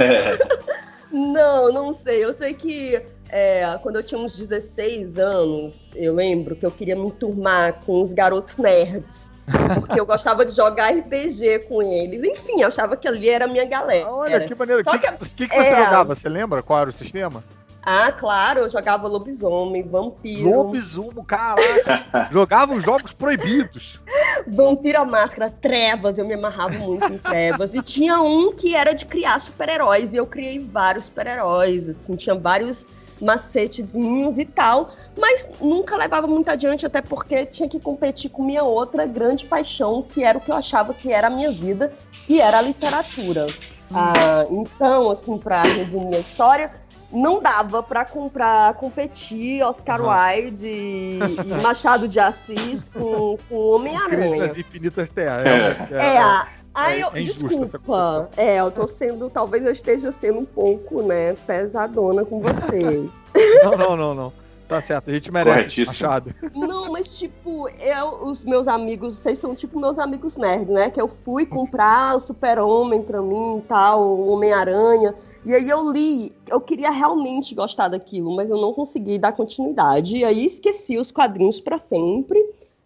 [0.00, 0.78] É.
[1.10, 2.24] Não, não sei.
[2.24, 6.96] Eu sei que é, quando eu tinha uns 16 anos, eu lembro que eu queria
[6.96, 9.30] me enturmar com os garotos nerds.
[9.74, 12.22] Porque eu gostava de jogar RPG com eles.
[12.22, 14.06] Enfim, eu achava que ali era a minha galera.
[14.06, 14.82] Olha, que maneiro.
[14.82, 15.84] O que, que, que, que, você é...
[15.84, 16.14] jogava?
[16.14, 17.42] Você lembra qual era o sistema?
[17.90, 20.50] Ah, claro, eu jogava lobisomem, vampiro.
[20.50, 22.04] Lobisomem, caraca!
[22.30, 23.98] jogava os jogos proibidos.
[24.46, 27.70] Vampiro a máscara, trevas, eu me amarrava muito em trevas.
[27.72, 32.34] E tinha um que era de criar super-heróis, e eu criei vários super-heróis, assim, tinha
[32.34, 32.86] vários
[33.22, 38.64] macetezinhos e tal, mas nunca levava muito adiante, até porque tinha que competir com minha
[38.64, 41.90] outra grande paixão, que era o que eu achava que era a minha vida,
[42.26, 43.46] que era a literatura.
[43.94, 46.70] Ah, então, assim, para resumir a história,
[47.12, 50.08] não dava para comprar, competir Oscar uhum.
[50.10, 54.46] Wilde e, e, Machado de Assis com, com Homem-Aranha.
[54.46, 55.46] Infinitas Terras.
[55.46, 58.30] É, é, é, é, Ai, eu, é desculpa.
[58.36, 63.10] É, eu tô sendo, talvez eu esteja sendo um pouco, né, pesadona com vocês.
[63.64, 64.32] não, não, não, não.
[64.68, 66.34] Tá certo, a gente merece Machado.
[66.54, 70.90] Não, mas tipo, eu, os meus amigos, vocês são tipo meus amigos nerds, né?
[70.90, 75.14] Que eu fui comprar o Super-Homem pra mim e tal, o Homem-Aranha.
[75.46, 80.18] E aí eu li, eu queria realmente gostar daquilo, mas eu não consegui dar continuidade.
[80.18, 82.38] E aí esqueci os quadrinhos para sempre.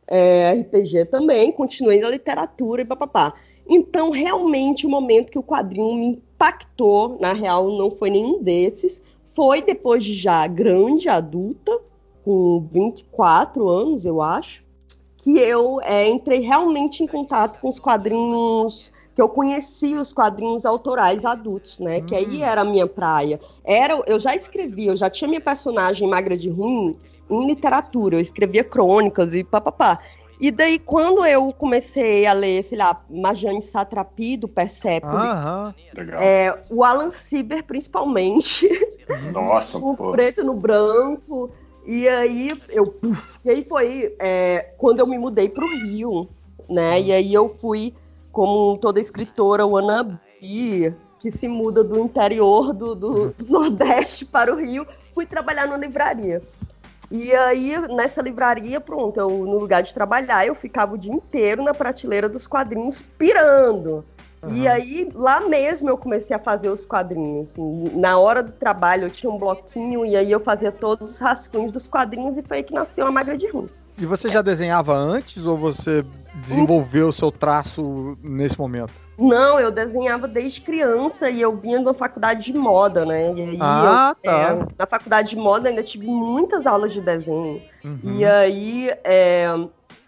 [0.07, 3.35] É, RPG também, continuei na literatura e papapá.
[3.69, 9.01] Então, realmente, o momento que o quadrinho me impactou, na real, não foi nenhum desses,
[9.35, 11.79] foi depois de já grande, adulta,
[12.25, 14.63] com 24 anos, eu acho,
[15.17, 20.67] que eu é, entrei realmente em contato com os quadrinhos, que eu conheci os quadrinhos
[20.67, 21.99] autorais adultos, né?
[21.99, 22.07] Hum.
[22.07, 22.45] Que aí hum.
[22.45, 23.39] era a minha praia.
[23.65, 26.99] Era, eu já escrevia, eu já tinha minha personagem magra de ruim
[27.31, 30.01] em literatura, eu escrevia crônicas e papapá.
[30.43, 35.33] E daí, quando eu comecei a ler, sei lá, Majane Satrapi, do Persepolis,
[36.21, 38.69] é, o Alan Sieber, principalmente.
[39.33, 40.11] Nossa, o pô.
[40.11, 41.49] preto no branco.
[41.87, 42.93] E aí, eu...
[43.45, 46.29] E aí foi é, quando eu me mudei para o Rio,
[46.69, 47.01] né?
[47.01, 47.95] E aí eu fui,
[48.33, 54.59] como toda escritora wannabe, que se muda do interior do, do, do Nordeste para o
[54.59, 56.43] Rio, fui trabalhar na livraria.
[57.15, 61.63] E aí, nessa livraria, pronto, eu, no lugar de trabalhar, eu ficava o dia inteiro
[61.63, 64.03] na prateleira dos quadrinhos pirando.
[64.43, 64.55] Uhum.
[64.55, 67.53] E aí, lá mesmo, eu comecei a fazer os quadrinhos.
[67.95, 71.71] Na hora do trabalho, eu tinha um bloquinho e aí eu fazia todos os rascunhos
[71.71, 73.67] dos quadrinhos e foi aí que nasceu a Magra de Rum.
[74.03, 78.93] E você já desenhava antes ou você desenvolveu o seu traço nesse momento?
[79.17, 83.33] Não, eu desenhava desde criança e eu vinha da faculdade de moda, né?
[83.33, 84.39] E aí ah, eu, tá.
[84.39, 87.63] É, na faculdade de moda ainda tive muitas aulas de desenho.
[87.85, 88.01] Uhum.
[88.03, 89.47] E aí, é,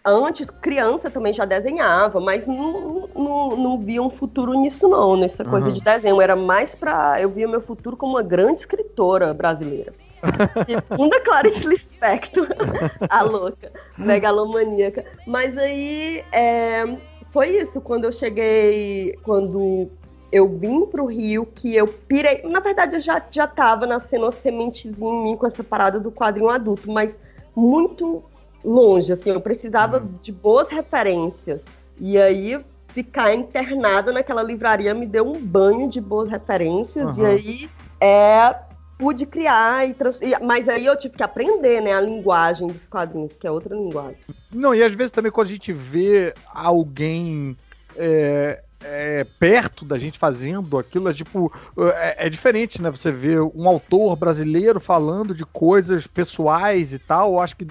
[0.05, 5.43] antes, criança também já desenhava, mas não, não, não via um futuro nisso, não, nessa
[5.43, 5.73] coisa uhum.
[5.73, 6.21] de desenho.
[6.21, 7.19] Era mais pra.
[7.19, 9.93] Eu via meu futuro como uma grande escritora brasileira.
[10.89, 12.47] Segunda Clarice Lispector,
[13.09, 15.03] a louca, megalomaníaca.
[15.25, 16.23] Mas aí.
[16.31, 16.97] É,
[17.31, 19.89] foi isso, quando eu cheguei, quando
[20.31, 22.43] eu vim pro Rio, que eu pirei.
[22.43, 26.11] Na verdade, eu já, já tava nascendo uma sementezinha em mim com essa parada do
[26.11, 27.13] quadrinho adulto, mas
[27.53, 28.23] muito
[28.65, 30.09] longe, assim, eu precisava uhum.
[30.21, 31.63] de boas referências.
[31.99, 37.23] E aí, ficar internada naquela livraria me deu um banho de boas referências, uhum.
[37.23, 37.69] e aí
[38.01, 38.55] é,
[38.97, 40.19] pude criar e, trans...
[40.41, 44.19] mas aí eu tive que aprender, né, a linguagem dos quadrinhos, que é outra linguagem.
[44.51, 47.57] Não, e às vezes também quando a gente vê alguém
[47.95, 52.89] é, é, perto da gente fazendo aquilo, é tipo, é, é, diferente, né?
[52.91, 57.67] Você vê um autor brasileiro falando de coisas pessoais e tal, eu acho que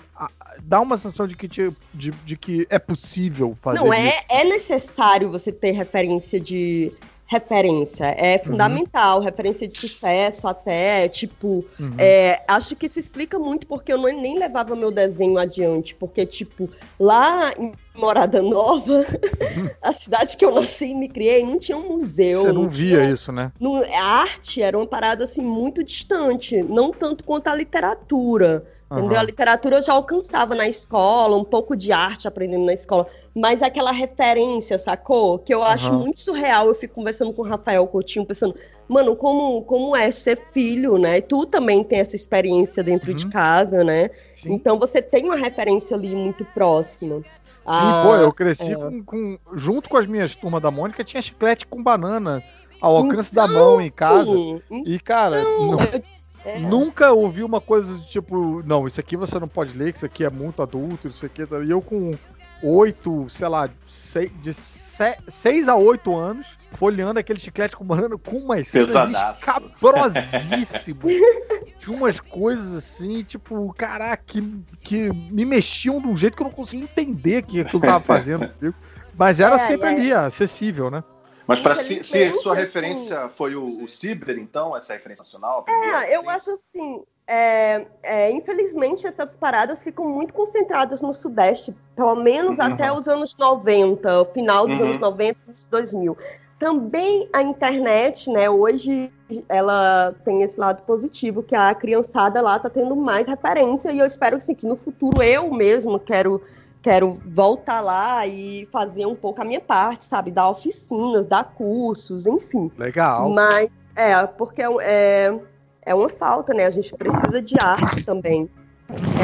[0.62, 4.18] dá uma sensação de que, de, de que é possível fazer Não, é, isso.
[4.30, 6.92] é necessário você ter referência de
[7.26, 8.04] referência.
[8.06, 8.44] É uhum.
[8.44, 9.24] fundamental, uhum.
[9.24, 11.94] referência de sucesso até, tipo, uhum.
[11.98, 16.26] é, acho que se explica muito porque eu não, nem levava meu desenho adiante, porque,
[16.26, 19.04] tipo, lá em Morada Nova,
[19.80, 22.42] a cidade que eu nasci e me criei, não tinha um museu.
[22.42, 23.52] Você não, via tinha, isso, né?
[23.58, 28.64] No, a arte era uma parada, assim, muito distante, não tanto quanto a literatura.
[28.90, 29.18] Entendeu?
[29.18, 33.62] A literatura eu já alcançava na escola, um pouco de arte aprendendo na escola, mas
[33.62, 35.38] aquela referência, sacou?
[35.38, 36.00] Que eu acho uhum.
[36.00, 36.68] muito surreal.
[36.68, 38.54] Eu fico conversando com o Rafael Coutinho, pensando,
[38.86, 41.18] mano, como, como é ser filho, né?
[41.18, 43.16] E tu também tem essa experiência dentro uhum.
[43.16, 44.10] de casa, né?
[44.36, 44.52] Sim.
[44.52, 47.16] Então você tem uma referência ali muito próxima.
[47.16, 47.24] Sim,
[47.64, 48.76] ah, pô, eu cresci é.
[48.76, 52.44] com, com, Junto com as minhas turmas da Mônica, tinha chiclete com banana
[52.80, 54.30] ao alcance então, da mão em casa.
[54.30, 55.80] Então, e, cara, então, não...
[55.80, 56.02] eu
[56.44, 56.58] é.
[56.58, 60.06] Nunca ouvi uma coisa de tipo, não, isso aqui você não pode ler, que isso
[60.06, 61.42] aqui é muito adulto, isso aqui.
[61.42, 62.16] E eu com
[62.62, 68.36] oito, sei lá, seis, de seis a oito anos, folheando aquele chiclete com banana com
[68.36, 71.12] umas cenas escabrosíssimas.
[71.78, 74.40] Tinha umas coisas assim, tipo, caraca, que,
[74.80, 78.50] que me mexiam de um jeito que eu não conseguia entender que aquilo tava fazendo.
[79.16, 79.90] Mas era é, sempre é.
[79.90, 81.04] ali, acessível, né?
[81.46, 85.64] Mas para se, se sua referência foi o, o Ciber, então, essa referência nacional?
[85.68, 86.28] é, eu assim?
[86.30, 87.02] acho assim.
[87.26, 92.64] É, é, infelizmente, essas paradas ficam muito concentradas no Sudeste, pelo menos uhum.
[92.64, 94.86] até os anos 90, o final dos uhum.
[94.86, 96.16] anos 90 e 2000.
[96.58, 99.10] Também a internet, né, hoje
[99.48, 104.06] ela tem esse lado positivo, que a criançada lá tá tendo mais referência, e eu
[104.06, 106.42] espero assim, que no futuro eu mesmo quero
[106.84, 110.30] quero voltar lá e fazer um pouco a minha parte, sabe?
[110.30, 112.70] Dar oficinas, dar cursos, enfim.
[112.76, 113.30] Legal.
[113.30, 115.34] Mas, é, porque é, é,
[115.80, 116.66] é uma falta, né?
[116.66, 118.50] A gente precisa de arte também.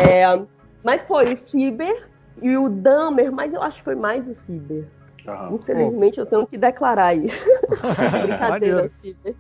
[0.03, 0.41] É,
[0.83, 2.09] mas foi o Ciber
[2.41, 4.87] e o Damer, mas eu acho que foi mais o Ciber.
[5.29, 5.57] Aham.
[5.57, 7.45] Infelizmente, eu tenho que declarar isso.
[8.25, 8.89] Brincadeira.
[8.89, 9.37] Ciber.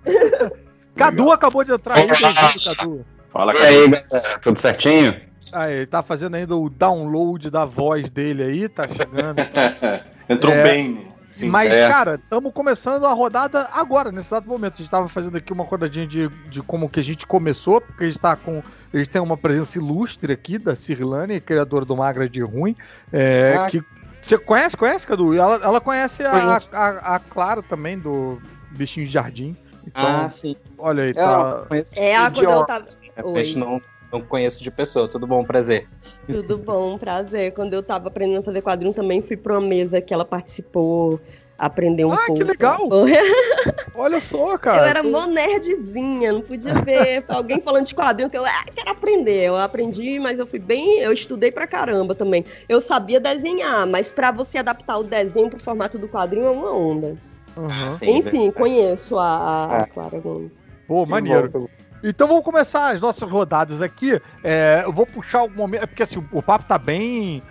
[0.94, 3.02] Cadu acabou de entrar aí, Cadu.
[3.30, 5.29] Fala, E aí, galera, tudo certinho?
[5.52, 9.38] Ah, ele tá fazendo ainda o download da voz dele aí, tá chegando.
[10.28, 10.62] Entrou É.
[10.62, 11.08] bem.
[11.30, 11.48] Sim.
[11.48, 11.88] Mas, é.
[11.88, 14.74] cara, estamos começando a rodada agora, nesse exato momento.
[14.74, 18.04] A gente estava fazendo aqui uma rodadinha de, de como que a gente começou, porque
[18.04, 18.62] a gente tá com.
[18.92, 22.76] A gente tem uma presença ilustre aqui da Cirlane, criadora do Magra de Ruim.
[23.12, 23.66] é, Ah.
[23.68, 23.82] que
[24.20, 25.32] Você conhece, conhece, Cadu?
[25.34, 28.38] Ela, ela conhece a, a, a Clara também, do
[28.72, 29.56] Bichinho de Jardim.
[29.86, 30.54] Então, ah, sim.
[30.76, 31.56] olha aí, É, tá.
[31.62, 33.28] eu conheço É, a quando eu óculos, tava.
[33.30, 33.54] Oi.
[33.56, 33.80] Não,
[34.12, 35.08] não conheço de pessoa.
[35.08, 35.86] Tudo bom, prazer.
[36.26, 37.52] Tudo bom, prazer.
[37.52, 41.20] Quando eu tava aprendendo a fazer quadrinho também fui pra uma mesa que ela participou,
[41.58, 42.44] aprender um Ah, que pouco.
[42.44, 42.78] legal!
[43.94, 44.78] Olha só, cara.
[44.82, 48.90] Eu era mó nerdzinha, não podia ver alguém falando de quadrinho que eu ah, quero
[48.90, 49.44] aprender.
[49.44, 52.44] Eu aprendi, mas eu fui bem, eu estudei pra caramba também.
[52.68, 56.72] Eu sabia desenhar, mas pra você adaptar o desenho pro formato do quadrinho é uma
[56.74, 57.16] onda.
[57.56, 57.96] Uhum.
[57.98, 58.52] Sim, Enfim, verdade.
[58.52, 59.86] conheço a, a- a Ah.
[59.86, 60.50] Clara Gomes.
[60.86, 61.68] Pô, Que maneiro.
[62.02, 64.20] Então vamos começar as nossas rodadas aqui.
[64.42, 67.42] É, eu vou puxar algum momento, é porque assim, o papo tá bem.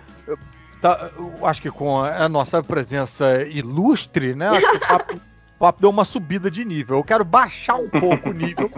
[0.80, 1.10] tá-
[1.44, 4.48] acho que com a nossa presença ilustre, né?
[4.48, 5.14] Acho que o papo,
[5.56, 6.96] o papo deu uma subida de nível.
[6.98, 8.70] Eu quero baixar um pouco o nível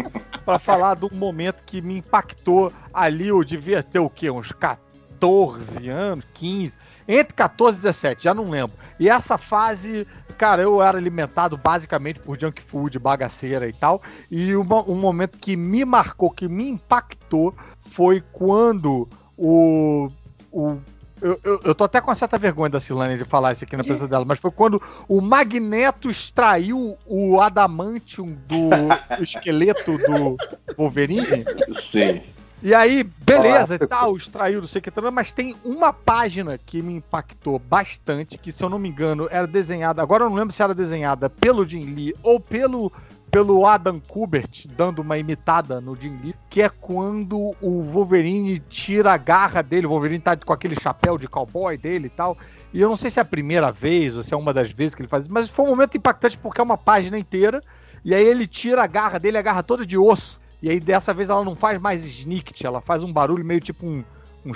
[0.44, 3.28] para falar de um momento que me impactou ali.
[3.28, 4.30] Eu devia ter o quê?
[4.30, 6.76] Uns 14 anos, 15,
[7.12, 8.76] entre 14 e 17, já não lembro.
[8.98, 10.06] E essa fase,
[10.38, 14.00] cara, eu era alimentado basicamente por junk food, bagaceira e tal.
[14.30, 20.08] E uma- um momento que me marcou, que me impactou, foi quando o.
[20.50, 20.76] o
[21.20, 23.76] eu, eu, eu tô até com uma certa vergonha da Silane de falar isso aqui
[23.76, 28.70] na presença dela, mas foi quando o Magneto extraiu o adamantium do
[29.22, 30.36] esqueleto do
[30.76, 31.44] Wolverine.
[31.80, 32.22] Sim.
[32.64, 33.86] E aí, beleza e Clássico.
[33.88, 38.52] tal, extraiu, não sei o que, mas tem uma página que me impactou bastante, que
[38.52, 41.68] se eu não me engano era desenhada, agora eu não lembro se era desenhada pelo
[41.68, 42.92] Jim Lee ou pelo,
[43.32, 49.12] pelo Adam Kubert, dando uma imitada no Jim Lee, que é quando o Wolverine tira
[49.12, 52.38] a garra dele, o Wolverine tá com aquele chapéu de cowboy dele e tal,
[52.72, 54.94] e eu não sei se é a primeira vez ou se é uma das vezes
[54.94, 57.60] que ele faz isso, mas foi um momento impactante porque é uma página inteira,
[58.04, 61.12] e aí ele tira a garra dele, a garra toda de osso, e aí dessa
[61.12, 64.04] vez ela não faz mais snicket, ela faz um barulho meio tipo um.
[64.46, 64.52] um.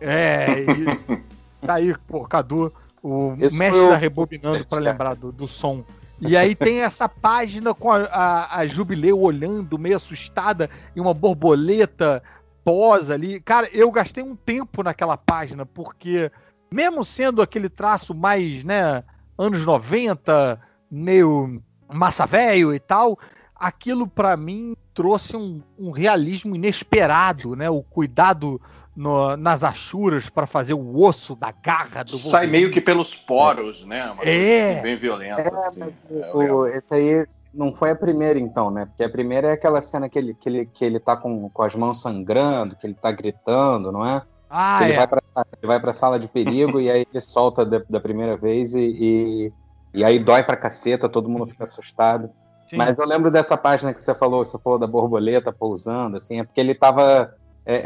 [0.00, 1.16] É, e
[1.64, 5.84] tá aí, pô, Cadu, o Esse mestre da rebobinando pra lembrar do, do som.
[6.20, 11.12] E aí tem essa página com a, a, a Jubileu olhando, meio assustada, e uma
[11.12, 12.22] borboleta
[12.64, 13.40] posa ali.
[13.40, 16.30] Cara, eu gastei um tempo naquela página, porque
[16.70, 19.02] mesmo sendo aquele traço mais, né,
[19.36, 21.60] anos 90, meio
[21.92, 23.18] massa velho e tal,
[23.62, 27.70] aquilo pra mim trouxe um, um realismo inesperado, né?
[27.70, 28.60] O cuidado
[28.94, 33.84] no- nas achuras pra fazer o osso da garra do Sai meio que pelos poros,
[33.86, 34.10] né?
[34.10, 34.72] Uma É.
[34.72, 35.40] assim, bem violenta.
[35.40, 35.80] É, assim.
[35.80, 38.84] mas É, o- esse aí não foi a primeira, então, né?
[38.86, 41.62] Porque a primeira é aquela cena que ele, que ele, que ele tá com, com
[41.62, 44.22] as mãos sangrando, que ele tá gritando, não é?
[44.50, 44.96] Ah, ele, é.
[44.96, 48.36] vai pra, ele vai pra sala de perigo e aí ele solta da, da primeira
[48.36, 49.52] vez e, e,
[49.94, 52.28] e aí dói pra caceta, todo mundo fica assustado.
[52.72, 52.78] Sim.
[52.78, 56.44] Mas eu lembro dessa página que você falou, você falou da borboleta pousando, assim, é
[56.44, 57.34] porque ele tava.
[57.66, 57.76] é,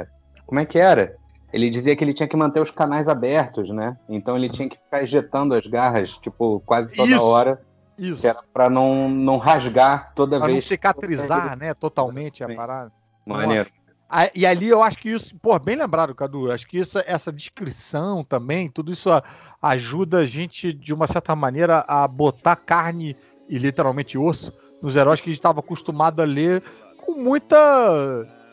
[0.00, 0.06] é,
[0.46, 1.14] como é que era?
[1.52, 3.94] Ele dizia que ele tinha que manter os canais abertos, né?
[4.08, 7.24] Então ele tinha que ficar ejetando as garras, tipo, quase toda Isso.
[7.24, 7.60] hora,
[7.98, 8.22] Isso.
[8.22, 10.64] que era pra não, não rasgar toda Pra não vez.
[10.66, 12.56] cicatrizar, né, totalmente a Sim.
[12.56, 12.90] parada.
[13.26, 13.68] Maneiro.
[14.08, 16.50] Ah, E ali eu acho que isso, pô, bem lembrado, Cadu.
[16.50, 19.22] Acho que isso, essa descrição também, tudo isso a-
[19.60, 23.16] ajuda a gente, de uma certa maneira, a botar carne
[23.48, 26.62] e literalmente osso nos heróis que a gente estava acostumado a ler
[26.98, 27.56] com muita.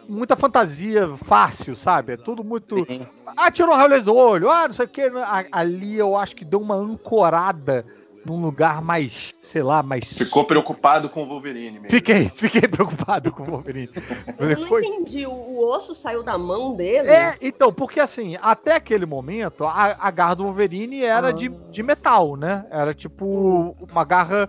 [0.05, 2.11] Muita fantasia fácil, sabe?
[2.11, 2.85] É tudo muito.
[2.85, 3.07] Sim.
[3.37, 5.09] Ah, tirou o raio do olho, ah, não sei o que.
[5.49, 7.85] Ali eu acho que deu uma ancorada
[8.25, 10.05] num lugar mais, sei lá, mais.
[10.05, 11.89] Ficou preocupado com o Wolverine mesmo.
[11.89, 13.89] Fiquei, fiquei preocupado com o Wolverine.
[14.39, 17.07] Eu não Foi- entendi, o, osso saiu da mão dele?
[17.09, 21.31] É, então, porque assim, até aquele momento, a, a garra do Wolverine era Ah.
[21.31, 22.65] de, de metal, né?
[22.71, 24.47] Era tipo uma garra.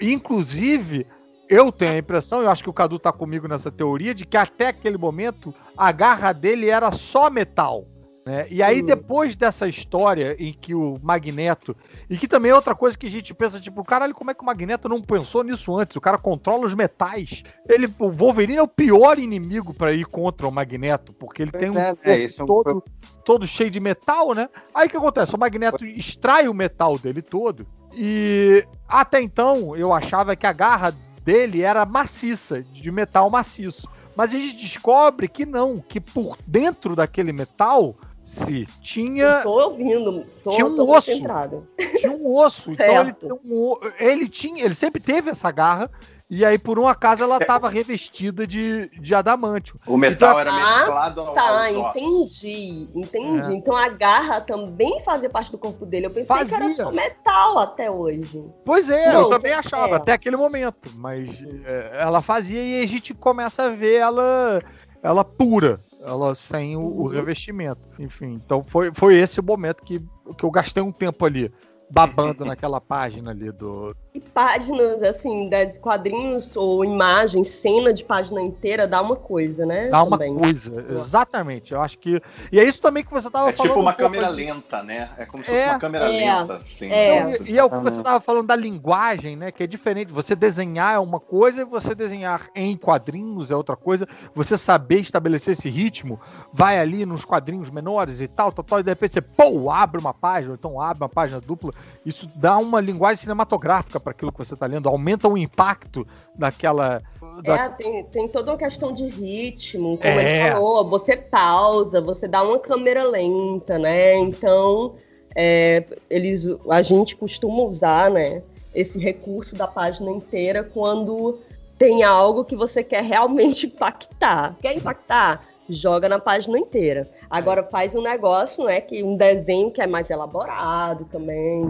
[0.00, 1.06] Inclusive,
[1.48, 4.36] eu tenho a impressão, eu acho que o Cadu tá comigo nessa teoria, de que
[4.36, 7.86] até aquele momento a garra dele era só metal.
[8.26, 8.46] Né?
[8.50, 11.76] E aí, depois dessa história em que o Magneto.
[12.08, 14.42] E que também é outra coisa que a gente pensa, tipo, caralho, como é que
[14.42, 15.96] o Magneto não pensou nisso antes?
[15.96, 17.42] O cara controla os metais.
[17.68, 21.70] Ele, o Wolverine é o pior inimigo pra ir contra o Magneto, porque ele tem
[21.70, 22.84] um é, é, isso todo,
[23.24, 24.48] todo cheio de metal, né?
[24.74, 25.34] Aí o que acontece?
[25.34, 27.66] O Magneto extrai o metal dele todo.
[27.96, 33.88] E até então eu achava que a garra dele era maciça, de metal maciço.
[34.16, 40.24] Mas a gente descobre que não, que por dentro daquele metal se tinha tô ouvindo,
[40.42, 41.10] tô, Tinha um tô osso.
[41.12, 42.72] tinha um osso.
[42.72, 43.14] Então ele,
[43.44, 45.90] um ele tinha, ele sempre teve essa garra.
[46.30, 49.78] E aí, por um acaso, ela estava revestida de, de adamantio.
[49.86, 53.50] O metal Então- era Ah, mesclado ao, Tá, entendi, entendi.
[53.50, 53.54] É.
[53.54, 56.06] Então a garra também fazia parte do corpo dele.
[56.06, 56.84] Eu pensei que era Fazia.
[56.84, 58.42] só metal até hoje.
[58.64, 59.96] Pois é, Não, eu também achava, é.
[59.96, 60.90] até aquele momento.
[60.96, 61.28] Mas
[61.64, 64.62] é, ela fazia e a gente começa a ver ela,
[65.02, 67.08] ela pura, ela sem o, o Uhum.
[67.08, 67.80] revestimento.
[67.98, 69.98] Enfim, então foi, foi esse o momento que,
[70.38, 71.50] que eu gastei um tempo ali,
[71.90, 73.92] babando naquela página ali do.
[74.16, 79.88] E páginas, assim, de quadrinhos ou imagens, cena de página inteira, dá uma coisa, né?
[79.88, 80.32] Dá uma também.
[80.36, 81.72] coisa, exatamente.
[81.74, 82.22] Eu acho que.
[82.52, 83.72] E é isso também que você tava É falando.
[83.72, 85.10] tipo uma um câmera lenta, né?
[85.18, 86.88] É como se É, fosse uma câmera é, lenta, assim.
[86.92, 87.24] é.
[87.24, 89.50] Não, e, e é o que você estava falando da linguagem, né?
[89.50, 90.12] Que é diferente.
[90.12, 94.06] Você desenhar é uma coisa e você desenhar em quadrinhos é outra coisa.
[94.32, 96.20] Você saber estabelecer esse ritmo,
[96.52, 99.98] vai ali nos quadrinhos menores e tal, tal, tal, e de repente você, pô, abre
[100.00, 101.72] uma página, ou então abre uma página dupla.
[102.06, 107.02] Isso dá uma linguagem cinematográfica para aquilo que você está lendo, aumenta o impacto daquela.
[107.42, 110.44] da- É, tem, tem toda uma questão de ritmo, como É.
[110.44, 114.14] ele falou, você pausa, você dá uma câmera lenta, né?
[114.18, 114.94] Então,
[115.34, 118.42] é, eles, a gente costuma usar, né,
[118.74, 121.38] esse recurso da página inteira quando
[121.78, 124.54] tem algo que você quer realmente impactar.
[124.60, 125.42] Quer impactar?
[125.68, 127.08] Joga na página inteira.
[127.30, 131.62] Agora faz um negócio, né, que um desenho que é mais elaborado também.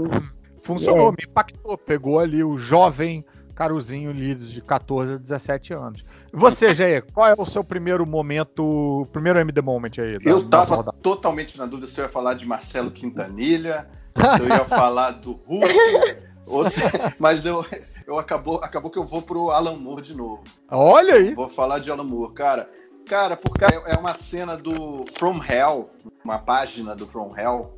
[0.64, 1.10] Funcionou, É.
[1.12, 1.78] me impactou.
[1.78, 6.04] Pegou ali o jovem Caruzinho Leeds de 14 a 17 anos.
[6.32, 10.18] E Você, Jair, qual é o seu primeiro momento, primeiro MD Moment aí?
[10.18, 10.96] da Eu tava rodada?
[11.00, 15.32] totalmente na dúvida se eu ia falar de Marcelo Quintanilha, se eu ia falar do
[15.46, 16.80] Hulk, ou se-
[17.18, 17.64] mas eu,
[18.06, 20.42] eu acabou, acabou que eu vou pro Alan Moore de novo.
[20.70, 21.34] Olha aí.
[21.34, 22.68] Vou falar de Alan Moore, cara.
[23.06, 25.90] Cara, porque é é uma cena do From Hell,
[26.24, 27.70] uma página do From Hell,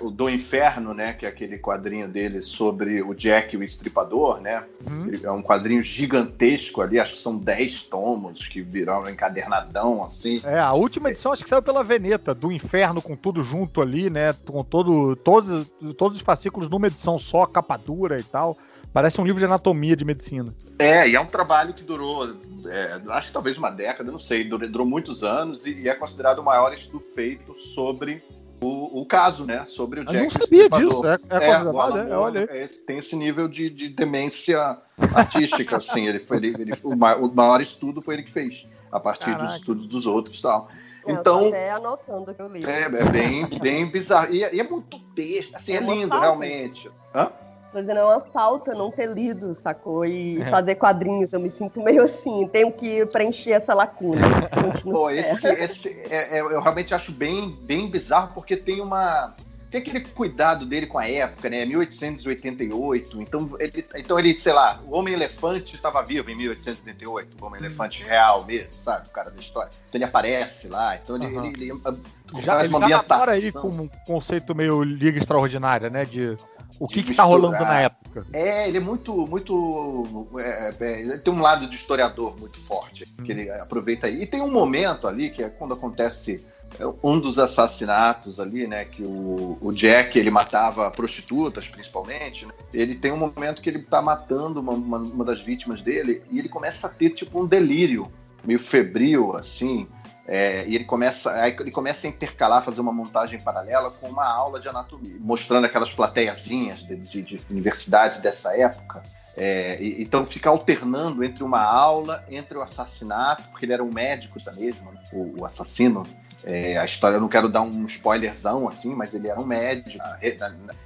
[0.00, 1.12] o do Inferno, né?
[1.12, 4.64] Que é aquele quadrinho dele sobre o Jack o Estripador, né?
[4.86, 5.12] Uhum.
[5.22, 10.40] É um quadrinho gigantesco ali, acho que são 10 tomos que viraram encadernadão, assim.
[10.44, 14.10] É, a última edição acho que saiu pela Veneta, do Inferno com tudo junto ali,
[14.10, 14.34] né?
[14.46, 15.66] Com todo, todos,
[15.96, 18.56] todos os fascículos numa edição só, capa dura e tal.
[18.92, 20.54] Parece um livro de anatomia de medicina.
[20.78, 22.26] É, e é um trabalho que durou,
[22.66, 25.94] é, acho que talvez uma década, não sei, durou, durou muitos anos e, e é
[25.94, 28.22] considerado o maior estudo feito sobre
[28.60, 29.64] o, o caso, né?
[29.64, 31.06] Sobre o Eu Jack não sabia disso.
[31.06, 32.60] É, é, É, o Alan é, Moore olha aí.
[32.62, 34.78] é tem esse nível de, de demência
[35.14, 36.06] artística, assim.
[36.06, 39.26] Ele, foi- ele, ele- o, ma- o maior estudo foi ele que fez, a partir
[39.26, 39.44] Caraca.
[39.46, 40.68] dos estudos dos outros e tal.
[41.06, 42.64] Eu Então, até anotando que eu li.
[42.66, 44.34] é, é bem, bem bizarro.
[44.34, 46.90] E, é- e é muito texto, assim, é É lindo, realmente.
[47.14, 47.30] Hã?
[47.74, 50.04] É uma falta não ter lido, sacou?
[50.04, 50.50] E É.
[50.50, 51.32] fazer quadrinhos.
[51.32, 54.20] Eu me sinto meio assim, tenho que preencher essa lacuna.
[54.82, 59.34] Pô, esse, esse é- é- eu realmente acho bem, bem bizarro, porque tem uma.
[59.70, 61.66] Tem aquele cuidado dele com a época, né?
[61.66, 63.20] 1888.
[63.20, 68.44] Então ele, então ele sei lá, o Homem-Elefante estava vivo em 1888, o Homem-Elefante real
[68.46, 69.08] mesmo, sabe?
[69.08, 69.68] O cara da história.
[69.88, 71.36] Então ele aparece lá, então ele.
[71.36, 71.46] Aham.
[71.48, 71.94] ele, ele, ah,
[72.40, 76.06] Já, faz ele uma já namora aí com um conceito meio Liga Extraordinária, né?
[76.06, 76.34] De
[76.78, 78.26] o que, que tá rolando na época.
[78.32, 80.28] É, ele é muito, muito.
[80.38, 84.22] é, é, ele tem um lado de historiador muito forte, que ele aproveita aí.
[84.22, 86.44] E tem um momento ali, que é quando acontece
[86.78, 88.84] é, um dos assassinatos ali, né?
[88.84, 92.46] Que o, o Jack ele matava prostitutas, principalmente.
[92.46, 96.22] né, Ele tem um momento que ele tá matando uma, uma, uma das vítimas dele
[96.30, 98.10] e ele começa a ter tipo um delírio
[98.44, 99.86] meio febril, assim.
[100.30, 104.26] É, e ele começa, aí ele começa a intercalar, fazer uma montagem paralela com uma
[104.30, 109.02] aula de anatomia, mostrando aquelas plateiazinhas de, de, de universidades dessa época.
[109.34, 113.90] É, e- então fica alternando entre uma aula, entre o assassinato, porque ele era um
[113.90, 116.02] médico da mesmo, né, o, o assassino.
[116.44, 119.98] É, a história, eu não quero dar um spoilerzão assim, mas ele era um médico.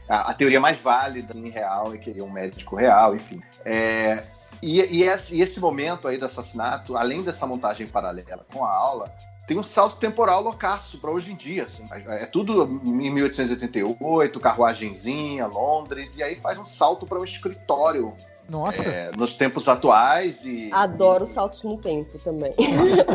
[0.08, 3.14] A, a- a teoria mais válida em real é que ele é um médico real,
[3.16, 3.42] enfim.
[3.64, 4.22] É,
[4.62, 5.02] e, e
[5.42, 9.12] esse momento aí do assassinato, além dessa montagem paralela com a aula,
[9.46, 11.64] tem um salto temporal loucaço para hoje em dia.
[11.64, 11.84] Assim.
[12.06, 18.14] É tudo em 1888, carruagenzinha, Londres, e aí faz um salto para um escritório
[18.48, 18.82] Nossa.
[18.82, 20.44] é, nos tempos atuais.
[20.44, 22.52] E, Adoro saltos no tempo também.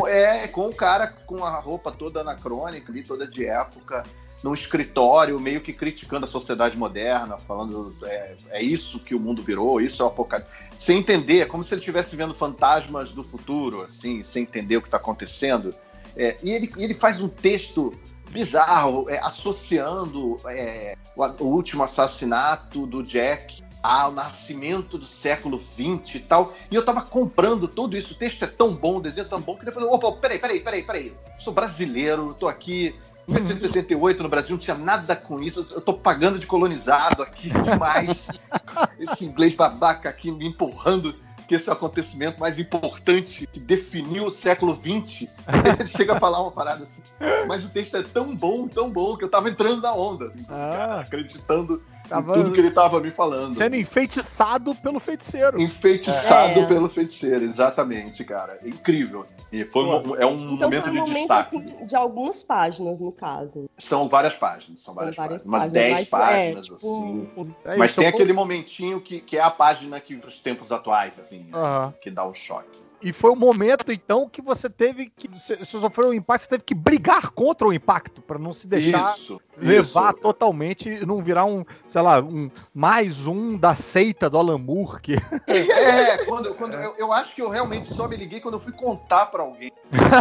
[0.06, 4.04] É, com o cara com a roupa toda anacrônica ali, toda de época,
[4.42, 9.42] num escritório, meio que criticando a sociedade moderna, falando é, é isso que o mundo
[9.42, 10.50] virou, isso é o apocalipse.
[10.78, 14.80] Sem entender, é como se ele estivesse vendo fantasmas do futuro, assim, sem entender o
[14.80, 15.74] que está acontecendo.
[16.18, 17.94] É, e ele, ele faz um texto
[18.30, 26.16] bizarro, é, associando é, o, o último assassinato do Jack ao nascimento do século XX
[26.16, 26.52] e tal.
[26.70, 28.14] E eu tava comprando tudo isso.
[28.14, 30.60] O texto é tão bom, o desenho é tão bom, que depois, opa, peraí, peraí,
[30.60, 31.14] peraí, peraí.
[31.38, 32.94] Sou brasileiro, tô aqui.
[33.28, 35.66] Em 1978 no Brasil não tinha nada com isso.
[35.70, 38.26] Eu tô pagando de colonizado aqui demais.
[38.98, 41.14] Esse inglês babaca aqui me empurrando
[41.48, 45.26] que esse é o acontecimento mais importante que definiu o século XX.
[45.80, 47.00] Ele chega a falar uma parada assim.
[47.48, 50.26] Mas o texto é tão bom, tão bom, que eu tava entrando na onda.
[50.26, 50.76] Assim, Ah.
[50.76, 53.54] cara, acreditando Tava tudo que ele tava me falando.
[53.54, 55.60] sendo enfeitiçado pelo feiticeiro.
[55.60, 56.66] Enfeitiçado É.
[56.66, 58.58] pelo feiticeiro, exatamente, cara.
[58.64, 59.26] É incrível.
[59.52, 61.56] E foi um- é um Então momento foi um de momento destaque.
[61.56, 63.68] assim, de algumas páginas, no caso.
[63.78, 65.46] São várias páginas, são várias, São várias páginas.
[65.46, 66.10] Umas páginas, 10 mas, é,
[66.46, 67.54] páginas, tipo, assim.
[67.64, 71.18] É Mas isso, tem aquele momentinho que, que é a página que os tempos atuais,
[71.18, 72.78] assim, né, que dá o choque.
[73.00, 75.28] E foi o momento, então, que você teve que.
[75.28, 79.14] Você sofreu um impacto, você teve que brigar contra o impacto, pra não se deixar
[79.14, 80.20] isso, levar isso.
[80.22, 85.00] totalmente e não virar um, sei lá, um mais um da seita do Alan Moore,
[85.00, 85.14] que
[85.46, 88.72] É, quando, quando Eu, eu acho que eu realmente só me liguei quando eu fui
[88.72, 89.72] contar pra alguém.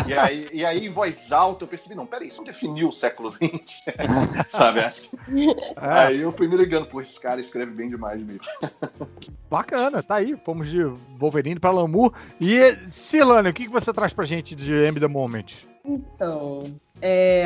[0.07, 2.91] E aí, e aí, em voz alta, eu percebi, não, peraí, isso não definiu o
[2.93, 3.83] século XX.
[4.49, 4.79] Sabe?
[4.79, 5.09] Acho que...
[5.75, 8.41] é, Aí eu fui me ligando, pô, esse cara escreve bem demais mesmo.
[9.49, 10.37] bacana, tá aí.
[10.45, 10.83] Fomos de
[11.17, 12.13] Wolverine pra Alan Moore.
[12.39, 15.45] E, Silane, o que, que você traz pra gente de M The Moment?
[15.87, 16.63] Então,
[17.01, 17.45] é,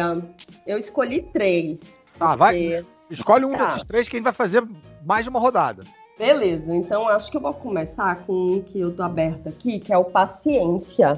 [0.65, 2.01] eu escolhi três.
[2.17, 2.53] Tá, vai.
[2.53, 3.65] porque- Escolhe um Tá.
[3.65, 4.63] desses três que a gente vai fazer
[5.05, 5.83] mais de uma rodada.
[6.17, 9.91] Beleza, então acho que eu vou começar com um que eu tô aberta aqui, que
[9.91, 11.13] é o Paciência,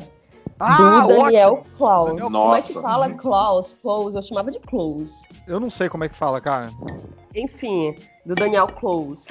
[0.58, 1.76] do Daniel ótimo.
[1.78, 2.08] Klaus.
[2.10, 2.82] Daniel- Como é que Nossa.
[2.88, 3.78] fala Klaus?
[3.82, 5.24] Klaus, eu chamava de Klaus.
[5.48, 6.72] Eu não sei como é que fala, cara.
[7.36, 7.96] Enfim,
[8.26, 9.26] do Daniel Klaus,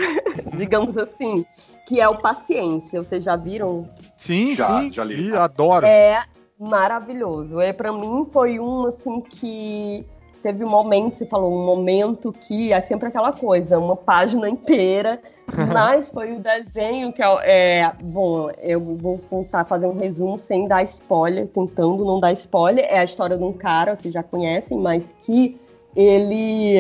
[0.57, 1.45] digamos assim,
[1.87, 3.03] que é o Paciência.
[3.03, 3.89] Vocês já viram?
[4.17, 4.93] Sim, Já, sim.
[4.93, 5.31] já li.
[5.31, 5.87] E adoro.
[5.87, 6.23] É
[6.63, 7.61] maravilhoso.
[7.61, 10.07] É, para mim foi um assim que
[10.43, 15.21] teve um momento, você falou, um momento que é sempre aquela coisa, uma página inteira,
[15.73, 20.67] mas foi o desenho que é, é, bom, eu vou contar, fazer um resumo sem
[20.67, 24.77] dar spoiler, tentando não dar spoiler, é a história de um cara, vocês já conhecem,
[24.79, 25.59] mas que
[25.95, 26.79] ele,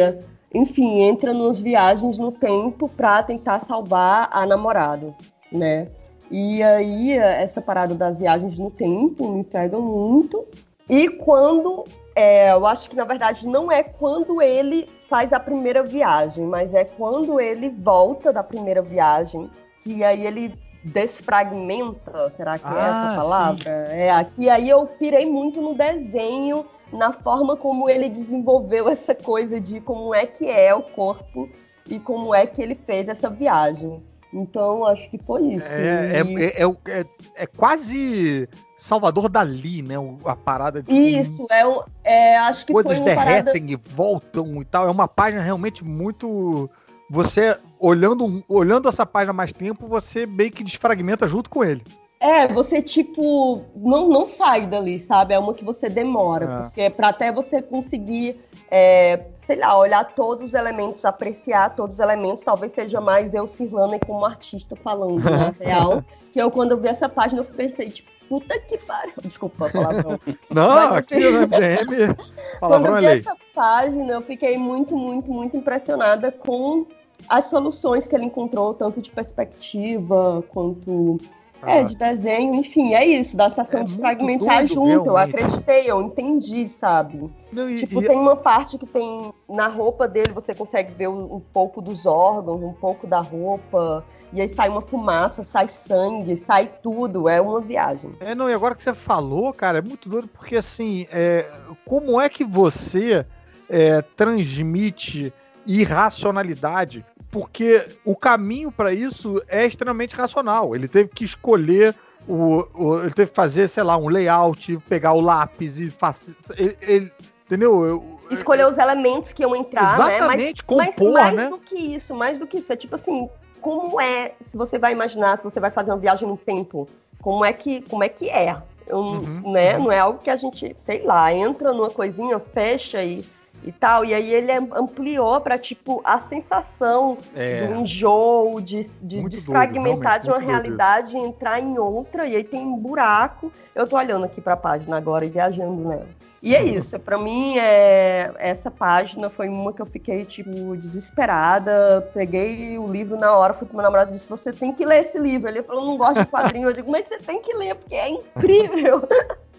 [0.52, 5.14] enfim, entra nas viagens no tempo para tentar salvar a namorada,
[5.52, 5.88] né?
[6.30, 10.46] E aí, essa parada das viagens no tempo me pega muito.
[10.88, 11.84] E quando.
[12.14, 16.74] é, eu acho que na verdade não é quando ele faz a primeira viagem, mas
[16.74, 19.50] é quando ele volta da primeira viagem,
[19.82, 20.54] que aí ele
[20.84, 23.70] desfragmenta, será que é Ah, essa palavra?
[23.70, 29.60] É, aqui aí eu pirei muito no desenho, na forma como ele desenvolveu essa coisa
[29.60, 31.48] de como é que é o corpo
[31.88, 34.02] e como é que ele fez essa viagem.
[34.32, 35.68] Então, acho que foi isso.
[35.68, 37.06] É, é, é, é, é-
[37.36, 39.94] é quase Salvador Dali, né?
[40.24, 41.62] A parada de Isso, é,
[42.02, 43.52] é acho que coisas foi uma parada...
[43.52, 44.86] derretem e voltam e tal.
[44.86, 46.68] É uma página realmente muito.
[47.10, 51.82] Você, olhando, olhando essa página mais tempo, você meio que desfragmenta junto com ele.
[52.18, 55.34] É, você, tipo, não, não sai dali, sabe?
[55.34, 56.62] É uma que você demora, É.
[56.62, 62.00] porque pra até você conseguir, é, sei lá, olhar todos os elementos, apreciar todos os
[62.00, 65.52] elementos, talvez seja mais eu, Cirlane, como artista falando, né?
[65.60, 66.04] Real.
[66.32, 69.12] que eu, quando eu vi essa página, eu pensei, tipo, puta que pariu.
[69.22, 70.18] Desculpa a palavrão.
[70.48, 72.16] Não, Mas aqui assim- no MDM,
[72.60, 76.86] Quando eu vi essa página, eu fiquei muito, muito, muito impressionada com
[77.28, 81.18] as soluções que ele encontrou, tanto de perspectiva quanto
[81.66, 84.88] é, de desenho, enfim, é isso, da sensação É de fragmentar junto.
[85.08, 85.36] Eu realmente.
[85.36, 87.30] acreditei, eu entendi, sabe?
[87.52, 91.08] Não, e- tipo, e- tem uma parte que tem na roupa dele, você consegue ver
[91.08, 95.68] um, um pouco dos órgãos, um pouco da roupa, e aí sai uma fumaça, sai
[95.68, 97.28] sangue, sai tudo.
[97.28, 98.10] É uma viagem.
[98.20, 101.46] É, não, e agora que você falou, cara, é muito doido, porque assim, é,
[101.86, 103.24] como é que você
[103.68, 105.32] é, transmite
[105.66, 107.04] irracionalidade?
[107.32, 110.76] Porque o caminho para isso é extremamente racional.
[110.76, 111.94] Ele teve que escolher
[112.28, 116.36] o, o- Ele teve que fazer, sei lá, um layout, pegar o lápis e fazer.
[116.56, 117.12] Ele, ele-
[117.46, 117.84] entendeu?
[117.84, 119.98] Eu- Escolher os elementos que iam entrar, né?
[119.98, 121.48] Mas Exatamente, Mas compor, mais né?
[121.48, 122.70] do que isso, mais do que isso.
[122.72, 123.28] É tipo assim,
[123.62, 126.86] como é, se você vai imaginar, se você vai fazer uma viagem no tempo,
[127.20, 128.56] como é que, como é, que é?
[128.90, 128.96] Um,
[129.44, 129.76] Uhum, né?
[129.78, 129.84] uhum.
[129.84, 133.24] Não é algo que a gente, sei lá, entra numa coisinha, fecha e,
[133.64, 134.04] e tal.
[134.04, 137.66] E aí ele ampliou para tipo a sensação É.
[137.66, 142.44] do enjoo, de, de desfragmentar doido, de uma realidade e entrar em outra, e aí
[142.44, 143.50] tem um buraco.
[143.74, 146.06] Eu tô olhando aqui pra página agora e viajando nela.
[146.42, 148.32] E é isso, pra mim, é...
[148.36, 152.10] essa página foi uma que eu fiquei, tipo, desesperada.
[152.12, 155.00] Peguei o livro na hora, fui pro meu namorado e disse: Você tem que ler
[155.00, 155.48] esse livro.
[155.48, 156.68] Ele falou: Não gosto de quadrinho.
[156.68, 159.08] Eu digo: Mas você tem que ler, porque é incrível.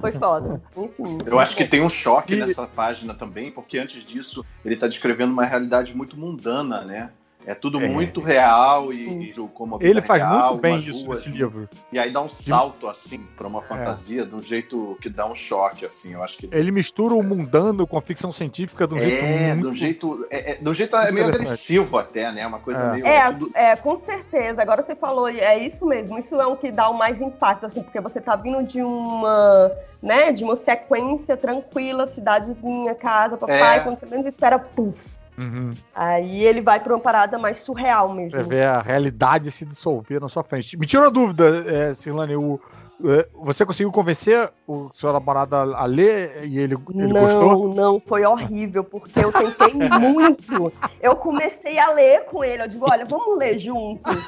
[0.00, 0.60] foi foda.
[0.76, 1.18] Enfim.
[1.26, 4.86] Eu acho que tem um choque E- nessa página também, porque antes disso ele está
[4.86, 7.10] descrevendo uma realidade muito mundana, né?
[7.48, 7.88] É tudo É.
[7.88, 11.30] muito real e, e como a vida Ele faz real, muito bem isso ruas, nesse
[11.30, 11.66] livro.
[11.90, 15.34] E aí dá um salto assim para uma fantasia de um jeito que dá um
[15.34, 16.12] choque assim.
[16.12, 19.54] Eu acho que Ele mistura o mundano com a ficção científica de um jeito é,
[19.54, 19.62] muito...
[19.62, 22.46] de um jeito, é, é, de um jeito é meio agressivo até, né?
[22.46, 22.92] Uma coisa É.
[22.92, 24.60] meio É, tudo- é, com certeza.
[24.60, 26.18] Agora você falou, é isso mesmo.
[26.18, 29.72] Isso é o que dá o mais impacto, assim, porque você tá vindo de uma,
[30.02, 33.80] né, de uma sequência tranquila, cidadezinha, casa, papai, É.
[33.80, 35.17] quando você menos espera, puf.
[35.38, 35.70] Uhum.
[35.94, 38.42] Aí ele vai pra uma parada mais surreal mesmo.
[38.42, 40.76] Você vê a realidade se dissolver na sua frente.
[40.76, 42.60] Me tira uma dúvida, é, Cirlane, o,
[43.04, 47.74] é, você conseguiu convencer o seu namorado a, ler e ele, ele não, gostou?
[47.74, 50.72] não, foi horrível, porque eu tentei muito.
[51.00, 54.02] Eu comecei a ler com ele, eu digo, olha, vamos ler junto.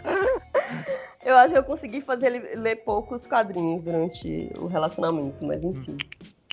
[1.22, 5.98] Eu acho que eu consegui fazer ele ler poucos quadrinhos durante o relacionamento, mas enfim,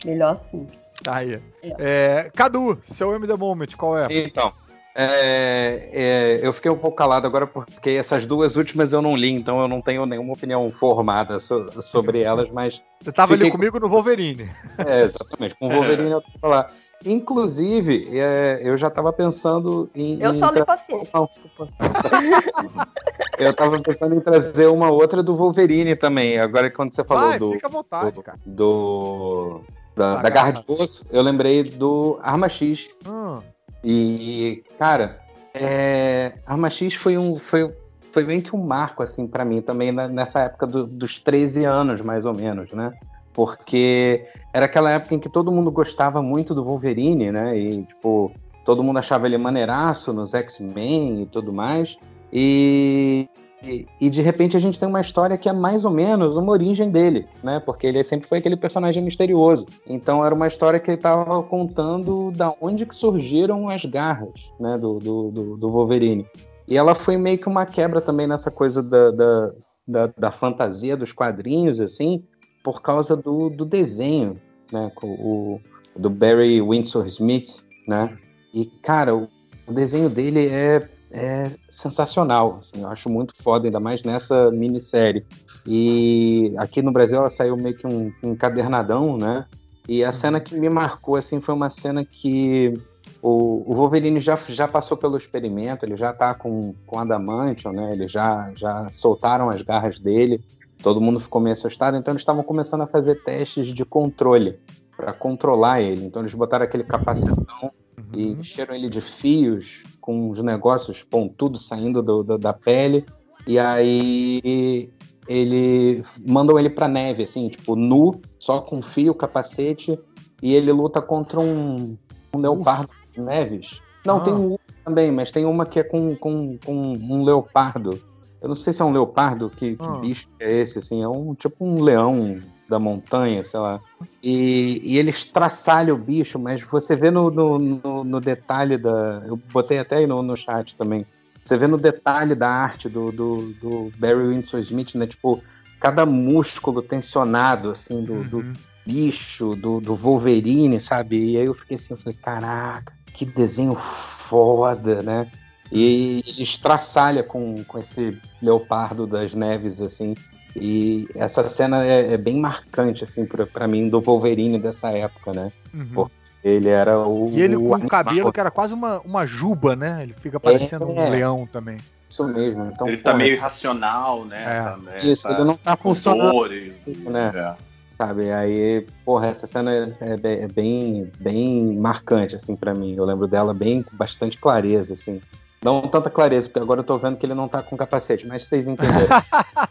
[0.03, 0.67] melhor assim.
[1.07, 1.39] Aí.
[1.79, 4.07] É, Cadu, seu MD Moment, qual é?
[4.09, 4.51] Então,
[4.95, 9.31] é, é, eu fiquei um pouco calado agora porque essas duas últimas eu não li,
[9.31, 13.51] então eu não tenho nenhuma opinião formada so- sobre elas, mas Você tava ali Fiquei-
[13.51, 14.49] comigo no Wolverine.
[14.85, 16.67] é, exatamente, com o Wolverine eu tô falar.
[17.05, 20.19] Inclusive, é, eu já estava pensando em.
[20.19, 21.27] Eu em só li paciência, Não.
[21.27, 21.69] desculpa.
[23.37, 26.39] Eu tava pensando em trazer uma outra do Wolverine também.
[26.39, 28.39] Agora, quando você falou Vai, do, fica à vontade, do, cara.
[28.43, 29.61] do-
[29.97, 32.87] da, Da da Garra de Osso, eu lembrei do Arma X.
[33.07, 33.41] Hum,
[33.83, 35.19] E, cara,
[35.53, 37.35] é, Arma X foi um.
[37.37, 37.73] Foi,
[38.11, 41.63] foi bem que um marco, assim, para mim também na- nessa época do- dos 13
[41.65, 42.91] anos, mais ou menos, né?
[43.33, 47.57] Porque era aquela época em que todo mundo gostava muito do Wolverine, né?
[47.57, 48.31] E, tipo,
[48.65, 51.97] todo mundo achava ele maneiraço nos X-Men e tudo mais.
[52.33, 53.29] E,
[53.61, 56.91] e, de repente a gente tem uma história que é mais ou menos uma origem
[56.91, 57.59] dele, né?
[57.59, 59.65] Porque ele sempre foi aquele personagem misterioso.
[59.87, 64.77] Então era uma história que ele estava contando da onde que surgiram as garras, né?
[64.77, 66.25] Do, do, do, do Wolverine.
[66.67, 69.51] E ela foi meio que uma quebra também nessa coisa da, da,
[69.87, 72.23] da, da fantasia dos quadrinhos, assim,
[72.63, 74.35] por causa do, do desenho,
[74.71, 74.91] né?
[75.01, 75.59] O,
[75.95, 78.15] do Barry Windsor Smith, né?
[78.53, 79.27] E, cara, o,
[79.65, 85.25] o desenho dele é, é sensacional, assim, eu acho muito foda, ainda mais nessa minissérie.
[85.65, 89.45] E aqui no Brasil ela saiu meio que um, um encadernadão, né?
[89.87, 92.73] E a cena que me marcou, assim, foi uma cena que
[93.21, 97.89] o, o Wolverine já, já passou pelo experimento, ele já tá com, com Adamantium, né?
[97.91, 100.41] Eles já, já soltaram as garras dele,
[100.81, 104.59] todo mundo ficou meio assustado, então eles estavam começando a fazer testes de controle
[104.95, 106.05] para controlar ele.
[106.05, 107.71] Então eles botaram aquele capacetão
[108.13, 108.39] e uhum.
[108.39, 113.03] encheram ele de fios com os negócios pontudos saindo do- do- da pele.
[113.45, 114.89] E aí
[115.27, 119.99] ele mandam ele pra neve, assim, tipo, nu, só com fio, capacete,
[120.41, 121.97] e ele luta contra um,
[122.33, 123.81] um leopardo de neves.
[124.05, 124.21] Não, Ah.
[124.21, 124.55] tem um
[124.85, 127.99] também, mas tem uma que é com, com, com um leopardo.
[128.41, 129.97] Eu não sei se é um leopardo, que, que Ah.
[129.97, 133.79] bicho é esse, assim, é um tipo um leão da montanha, sei lá.
[134.21, 139.23] E, e ele estraçalha o bicho, mas você vê no, no, no- no detalhe da.
[139.25, 141.05] Eu botei até aí no, no chat também.
[141.45, 145.07] Você vê no detalhe da arte do, do, do Barry Windsor Smith, né?
[145.07, 145.41] Tipo,
[145.79, 148.53] cada músculo tensionado, assim, do, do Uhum.
[148.85, 151.31] bicho, do, do Wolverine, sabe?
[151.33, 155.27] E aí eu fiquei assim, eu falei, caraca, que desenho foda, né?
[155.71, 160.13] E ele estraçalha com, com esse leopardo das neves, assim.
[160.59, 165.31] E essa cena é, é bem marcante, assim, pra, pra mim, do Wolverine dessa época,
[165.33, 165.51] né?
[165.73, 165.87] Uhum.
[165.93, 166.11] Pô,
[166.43, 167.29] Ele era o.
[167.31, 169.99] E ele o com um animal, cabelo que era quase uma, uma juba, né?
[170.03, 171.09] Ele fica parecendo um É.
[171.09, 171.77] leão também.
[172.09, 172.71] Isso mesmo.
[172.73, 174.43] Então, ele tá porra, meio irracional, né?
[174.43, 174.63] É.
[174.63, 174.99] Tá, né?
[175.03, 176.31] Isso, tá ele não tá com funcionando.
[176.31, 176.73] dor e-
[177.05, 177.31] né?
[177.35, 177.55] é.
[177.97, 178.31] Sabe?
[178.31, 182.95] Aí, porra, essa cena é, é é bem, bem marcante, assim, pra mim.
[182.95, 185.19] Eu lembro dela bem com bastante clareza, assim.
[185.61, 188.45] Não tanta clareza, porque agora eu tô vendo que ele não tá com capacete, mas
[188.45, 189.07] vocês entenderam.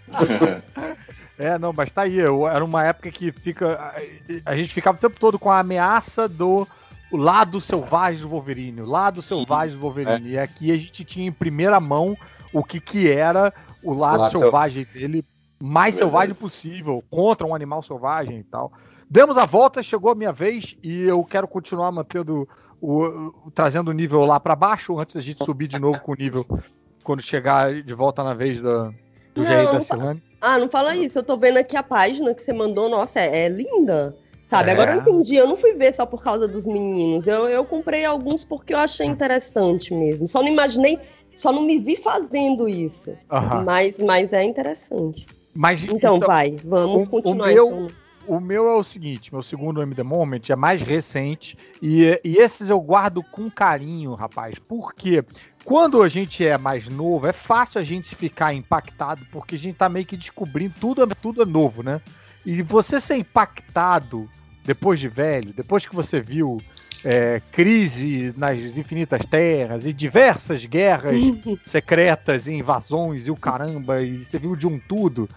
[1.39, 2.16] É, não, mas tá aí.
[2.18, 3.74] eu- Era uma época que fica.
[3.78, 3.95] a-
[4.51, 6.66] A gente ficava o tempo todo com a ameaça do
[7.12, 10.30] o lado selvagem do Wolverine, o lado selvagem do Wolverine.
[10.30, 12.16] E aqui a gente tinha em primeira mão
[12.55, 15.22] o que, que era o lado Lado selvagem dele,
[15.61, 16.11] mais Verdade.
[16.11, 18.72] selvagem possível, contra um animal selvagem e tal.
[19.09, 22.49] demos a volta, chegou a minha vez e eu quero continuar mantendo
[22.81, 26.16] o, trazendo o nível lá para baixo antes da gente subir de novo com o
[26.16, 26.47] nível
[27.03, 28.93] quando chegar de volta na vez da,
[29.35, 30.22] do GR da Silane.
[30.41, 31.18] Ah, não fala isso.
[31.18, 32.89] Eu tô vendo aqui a página que você mandou.
[32.89, 34.14] Nossa, é, é linda.
[34.49, 34.70] Sabe?
[34.70, 34.72] É.
[34.72, 35.37] Agora eu entendi.
[35.37, 37.27] Eu não fui ver só por causa dos meninos.
[37.27, 40.29] Eu, eu comprei alguns porque eu achei interessante mesmo.
[40.29, 40.99] Só não imaginei,
[41.35, 43.16] só não me vi fazendo isso.
[43.64, 45.27] Mas, mas é interessante.
[45.55, 47.51] Mas, então, então vai, vamos o, continuar.
[47.51, 48.06] O meu, então.
[48.27, 51.57] O meu é o seguinte: meu segundo M The Moment é mais recente.
[51.81, 54.59] E, e esses eu guardo com carinho, rapaz.
[54.59, 55.24] Porque
[55.64, 59.77] quando a gente é mais novo, é fácil a gente ficar impactado, porque a gente
[59.77, 62.01] tá meio que descobrindo tudo, tudo é novo, né?
[62.45, 64.29] E você ser impactado
[64.64, 66.61] depois de velho, depois que você viu
[67.05, 71.14] é, crise nas infinitas terras e diversas guerras
[71.64, 75.29] secretas e invasões e o caramba, e você viu de um tudo,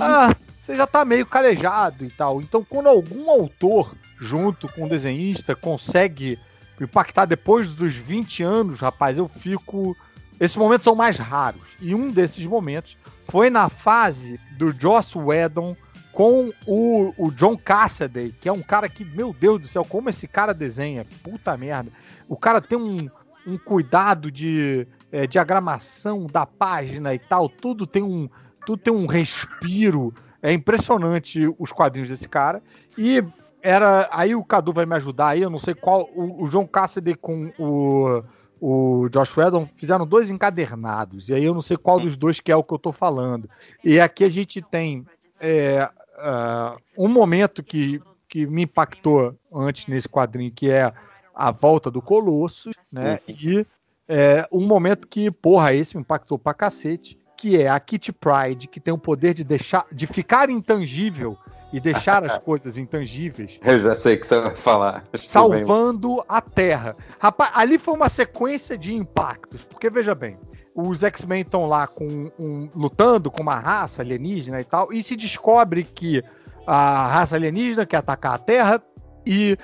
[0.00, 0.34] ah,
[0.68, 2.42] você já tá meio calejado e tal.
[2.42, 6.38] Então, quando algum autor, junto com o desenhista, consegue
[6.78, 9.96] impactar depois dos 20 anos, rapaz, eu fico.
[10.38, 11.62] Esses momentos são mais raros.
[11.80, 15.74] E um desses momentos foi na fase do Joss Whedon
[16.12, 20.10] com o, o John Cassaday, que é um cara que, meu Deus do céu, como
[20.10, 21.06] esse cara desenha.
[21.22, 21.90] Puta merda.
[22.28, 23.08] O cara tem um,
[23.46, 27.48] um cuidado de é, diagramação da página e tal.
[27.48, 28.28] Tudo tem um,
[28.66, 30.12] tudo tem um respiro.
[30.42, 32.62] É impressionante os quadrinhos desse cara.
[32.96, 33.24] E
[33.62, 34.08] era.
[34.12, 36.08] Aí o Cadu vai me ajudar aí, eu não sei qual.
[36.14, 38.22] O, o João Cassidy com o,
[38.60, 41.28] o Josh Whedon fizeram dois encadernados.
[41.28, 43.48] E aí eu não sei qual dos dois que é o que eu tô falando.
[43.84, 45.04] E aqui a gente tem
[45.40, 50.92] é, uh, um momento que, que me impactou antes nesse quadrinho, que é
[51.34, 53.20] a volta do Colosso, né?
[53.28, 53.66] E
[54.08, 58.66] é, um momento que, porra, esse me impactou pra cacete, que é a Kitty Pride,
[58.66, 61.38] que tem o poder de deixar, de ficar intangível
[61.72, 63.60] e deixar as coisas intangíveis.
[63.64, 65.04] Eu já sei o que você vai falar.
[65.20, 66.96] Salvando a Terra.
[67.20, 70.36] Rapaz, ali foi uma sequência de impactos, porque veja bem,
[70.74, 75.14] os X-Men estão lá com um, lutando com uma raça alienígena e tal, e se
[75.14, 76.24] descobre que
[76.66, 78.82] a raça alienígena quer atacar a Terra
[79.24, 79.56] e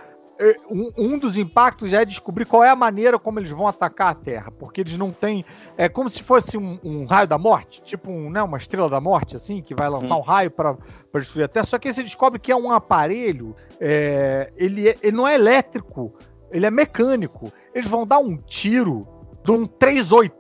[0.69, 4.15] um, um, dos impactos é descobrir qual é a maneira como eles vão atacar a
[4.15, 5.45] Terra, porque eles não têm.
[5.77, 9.01] É como se fosse um, um raio da morte, tipo um, né, uma estrela da
[9.01, 10.77] morte, assim, que vai lançar um raio para
[11.15, 11.67] destruir a Terra.
[11.67, 15.35] Só que aí você descobre que é um aparelho, é, ele, é, ele não é
[15.35, 16.13] elétrico,
[16.51, 17.53] ele é mecânico.
[17.75, 19.07] Eles vão dar um tiro
[19.45, 20.35] de um 38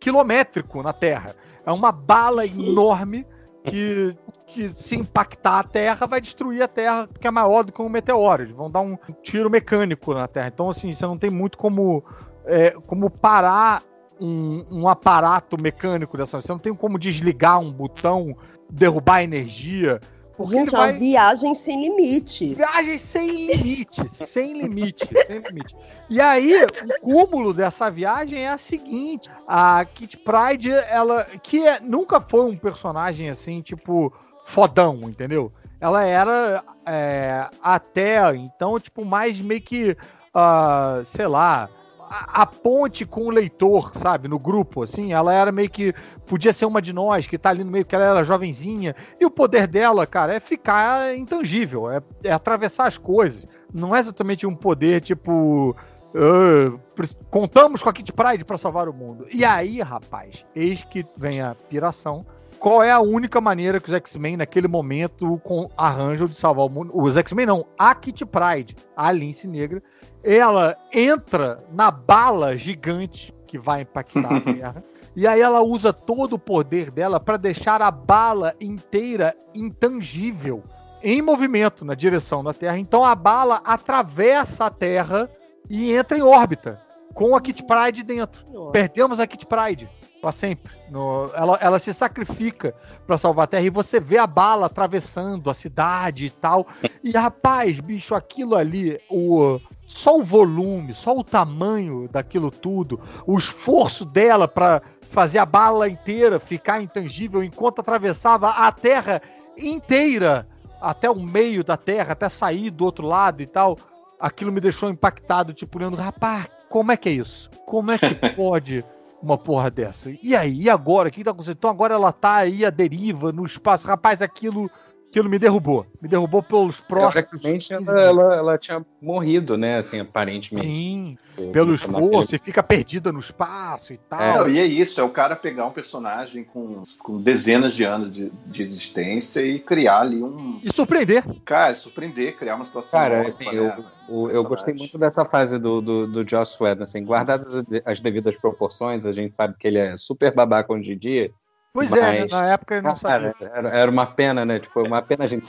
[0.00, 1.34] quilométrico na Terra.
[1.64, 3.26] É uma bala enorme
[3.64, 4.16] que
[4.56, 7.90] que se impactar a Terra, vai destruir a Terra, que é maior do que um
[7.90, 8.42] meteoro.
[8.42, 10.48] Eles vão dar um tiro mecânico na Terra.
[10.48, 12.02] Então, assim, você não tem muito como,
[12.46, 13.82] é, como parar
[14.18, 16.40] um, um, aparato mecânico dessa.
[16.40, 18.34] Você não tem como desligar um botão,
[18.70, 20.00] derrubar energia.
[20.40, 20.92] Gente, é vai...
[20.92, 22.56] uma viagem sem limites.
[22.56, 25.74] Viagem sem limites, sem limites, sem limites.
[26.08, 31.78] E aí, o cúmulo dessa viagem é a seguinte: a Kit Pride, ela que é,
[31.80, 34.12] nunca foi um personagem assim, tipo,
[34.46, 35.52] fodão, entendeu?
[35.78, 41.68] Ela era é, até, então, tipo, mais meio que, uh, sei lá,
[42.08, 45.92] a, a, ponte com o leitor, sabe, no grupo, assim, ela era meio que,
[46.24, 49.26] podia ser uma de nós, que tá ali no meio, que ela era jovenzinha, e
[49.26, 53.44] o poder dela, cara, é ficar intangível, é, é atravessar as coisas,
[53.74, 55.76] não é exatamente um poder, tipo...
[56.14, 56.80] Uh,
[57.28, 59.26] contamos com a Kit Pride para salvar o mundo.
[59.30, 62.24] E aí, rapaz, eis que vem a piração
[62.58, 66.68] qual é a única maneira que os X-Men, naquele momento, com, arranjam de salvar o
[66.68, 66.90] mundo.
[66.94, 69.82] Os X-Men não, a Kitty Pride, a Lince Negra,
[70.22, 74.84] ela entra na bala gigante que vai impactar a Terra.
[75.14, 80.64] e aí ela usa todo o poder dela para deixar a bala inteira intangível,
[81.02, 82.78] em movimento na direção da Terra.
[82.78, 85.30] Então a bala atravessa a Terra
[85.68, 86.85] e entra em órbita
[87.16, 88.44] com a Kit Pride dentro.
[88.72, 89.88] Perdemos a Kit Pride
[90.20, 90.70] para sempre.
[90.90, 92.74] No, ela, ela se sacrifica
[93.06, 96.66] para salvar a Terra e você vê a bala atravessando a cidade e tal.
[97.02, 103.38] E rapaz, bicho, aquilo ali, o só o volume, só o tamanho daquilo tudo, o
[103.38, 109.22] esforço dela para fazer a bala inteira ficar intangível enquanto atravessava a Terra
[109.56, 110.46] inteira
[110.82, 113.78] até o meio da Terra, até sair do outro lado e tal.
[114.20, 117.50] Aquilo me deixou impactado, tipo, olhando, rapaz, como é que é isso?
[117.66, 118.84] Como é que pode
[119.22, 120.12] uma porra dessa?
[120.22, 121.08] E aí, e agora?
[121.08, 121.56] O que tá acontecendo?
[121.56, 123.86] Então agora ela tá aí a deriva no espaço.
[123.86, 124.70] Rapaz, aquilo
[125.10, 125.86] aquilo me derrubou.
[126.00, 127.42] Me derrubou pelos próximos.
[127.70, 129.78] Ela, ela, ela tinha morrido, né?
[129.78, 130.66] Assim, aparentemente.
[130.66, 131.16] Sim,
[131.52, 134.46] pelo esforço, e fica perdida no espaço e tal.
[134.46, 138.12] É, e é isso, é o cara pegar um personagem com, com dezenas de anos
[138.12, 140.60] de, de existência e criar ali um.
[140.62, 141.24] E surpreender.
[141.44, 142.98] Cara, surpreender, criar uma situação.
[143.00, 146.56] Cara, nova, assim, né, eu, o- eu gostei muito dessa fase do, do, do Joss
[146.60, 150.72] Whedon, assim, guardadas as- as devidas proporções, a gente sabe que ele é super babaca
[150.72, 151.30] hoje em dia.
[151.76, 152.20] Pois é, né?
[152.22, 153.34] Mas, na época eu não sabia.
[153.34, 154.58] Cara, era, era uma pena, né?
[154.58, 155.44] Tipo, uma pena a gente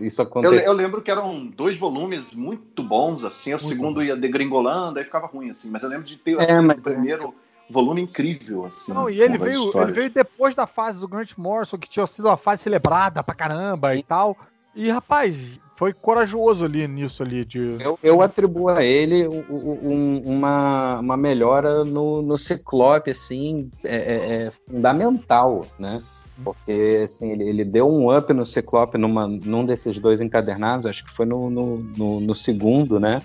[0.00, 0.66] isso Eu, acontecer.
[0.66, 5.04] eu lembro que eram dois volumes muito bons, assim, o Muito segundo ia degringolando, aí
[5.04, 5.70] ficava ruim, assim.
[5.70, 7.32] Mas eu lembro de ter É, assim, mas- o primeiro
[7.70, 8.92] volume incrível, assim.
[8.92, 12.26] Não, e ele veio, ele veio depois da fase do Grant Morrison, que tinha sido
[12.26, 14.36] uma fase celebrada pra caramba e tal.
[14.74, 17.42] E, rapaz, foi corajoso ali nisso ali.
[17.42, 17.78] De...
[17.80, 23.96] Eu, eu atribuo a ele um- um- uma, uma melhora no, no Ciclope, assim, é,
[23.96, 26.02] é- é fundamental, né?
[26.44, 31.02] Porque assim, ele, ele deu um up no Ciclope numa, num desses dois encadernados, acho
[31.02, 33.22] que foi no, no, no- no segundo, né?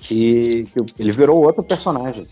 [0.00, 2.24] Que, que ele virou outro personagem.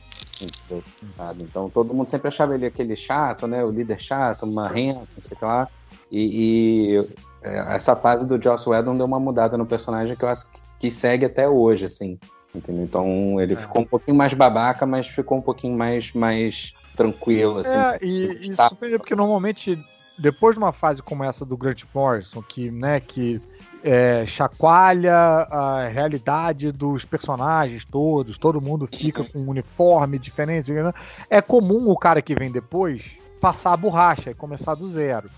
[1.16, 1.42] Sabe?
[1.42, 3.64] Então todo mundo sempre achava ele aquele chato, né?
[3.64, 5.68] O líder chato, marrento, não sei o que lá.
[6.10, 7.08] E, e,
[7.42, 10.44] é, essa fase do Joss Whedon deu uma mudada no personagem que eu acho
[10.78, 12.18] que segue até hoje, assim.
[12.54, 12.84] Entendeu?
[12.84, 13.56] Então ele É.
[13.56, 17.76] ficou um pouquinho mais babaca, mas ficou um pouquinho mais, mais tranquilo, assim.
[17.78, 18.68] É, e, e Tá.
[18.68, 19.78] surpreendeu, porque normalmente,
[20.18, 23.40] depois de uma fase como essa do Grant Morrison, que, né, que
[23.86, 30.92] é, chacoalha a realidade dos personagens todos, todo mundo fica com um uniforme diferente, né?
[31.30, 35.30] é comum o cara que vem depois passar a borracha e começar do zero.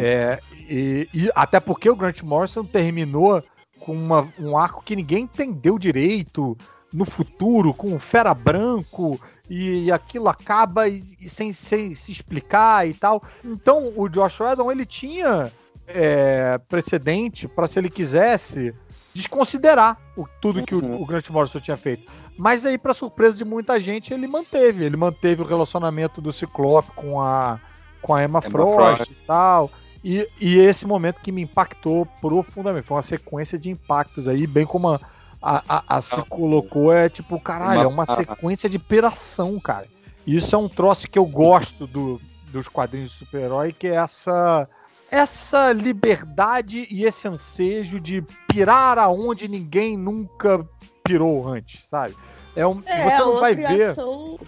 [0.00, 0.38] É,
[0.70, 3.42] e, e até porque o Grant Morrison terminou
[3.80, 6.56] com uma- um arco que ninguém entendeu direito
[6.94, 9.20] no futuro, com o Fera Branco,
[9.50, 13.22] e, aquilo acaba e, e sem, sem se explicar e tal.
[13.44, 15.52] Então o Josh Whedon ele tinha
[15.94, 18.74] é, precedente para se ele quisesse
[19.14, 21.02] desconsiderar o- tudo que o, Uhum.
[21.02, 22.10] o Grant Morrison tinha feito.
[22.36, 24.84] Mas aí, para surpresa de muita gente, ele manteve.
[24.84, 27.60] Ele manteve o relacionamento do Ciclope com a,
[28.00, 29.12] com a Emma, Frost, Frost.
[29.12, 29.70] e tal.
[30.02, 32.86] E, e esse momento que me impactou profundamente.
[32.86, 35.00] Foi uma sequência de impactos aí, bem como a,
[35.40, 39.86] a, a, a se colocou, é tipo, caralho, é uma Uma- sequência de piração, cara.
[40.26, 42.20] E Isso é um troço que eu gosto do,
[42.50, 44.66] dos quadrinhos de super-herói, que é essa
[45.12, 50.66] essa liberdade e esse ansejo de pirar aonde ninguém nunca
[51.04, 52.16] pirou antes, sabe?
[52.56, 53.66] É um, É, você não vai ver.
[53.66, 54.38] criação...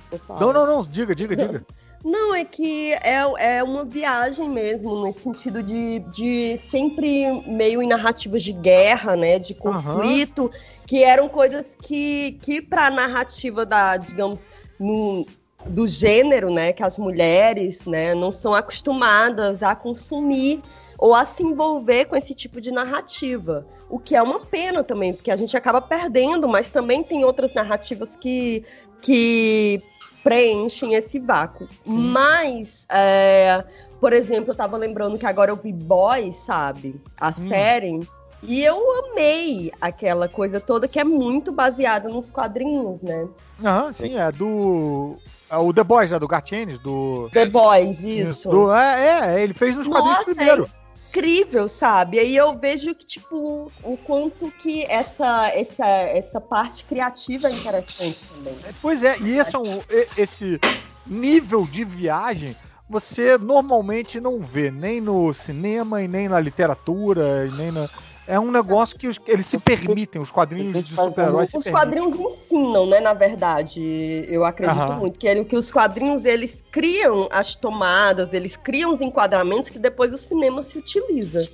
[0.41, 1.47] Não, não, não, diga, diga, Não.
[1.47, 1.67] diga.
[2.03, 7.89] Não, é que é, é uma viagem mesmo, nesse sentido de, de sempre meio em
[7.89, 9.39] narrativas de guerra, né?
[9.39, 10.51] De conflito,
[10.87, 14.45] que eram coisas que, que para a narrativa da, digamos,
[14.79, 15.27] no,
[15.69, 16.73] do gênero, né?
[16.73, 20.63] Que as mulheres né, não são acostumadas a consumir
[20.99, 23.67] ou a se envolver com esse tipo de narrativa.
[23.89, 27.53] O que é uma pena também, porque a gente acaba perdendo, mas também tem outras
[27.53, 28.65] narrativas que,
[29.03, 29.81] que
[30.23, 31.69] preenchem esse vácuo.
[31.87, 33.63] Mas, é,
[34.01, 36.95] por exemplo, eu tava lembrando que agora eu vi Boys, sabe?
[37.21, 37.49] A Hum.
[37.49, 38.01] série.
[38.43, 38.79] E eu
[39.13, 43.27] amei aquela coisa toda que é muito baseada nos quadrinhos, né?
[43.63, 45.17] Aham, sim, é do.
[45.55, 46.19] É o The Boys, né?
[46.19, 47.29] Do Gartienes, do.
[47.33, 48.49] The Boys, isso.
[48.51, 50.69] do- é, é, ele fez nos quadrinhos Nossa, primeiro.
[51.09, 52.19] incrível, sabe?
[52.19, 58.19] Aí eu vejo que, tipo, o quanto que essa, essa, essa parte criativa é interessante
[58.29, 58.55] também.
[58.83, 60.61] Pois é, e esse, é esse
[61.07, 62.57] nível de viagem
[62.89, 67.89] você normalmente não vê nem no cinema e nem na literatura, e nem na.
[68.27, 71.73] É um negócio que os- eles se permitem, os quadrinhos de super-heróis se Os permitem.
[71.73, 73.81] quadrinhos ensinam, né, na verdade,
[74.29, 75.01] eu acredito Aham.
[75.01, 79.79] muito, que, ele- que os quadrinhos, eles criam as tomadas, eles criam os enquadramentos que
[79.79, 81.49] depois o cinema se utiliza,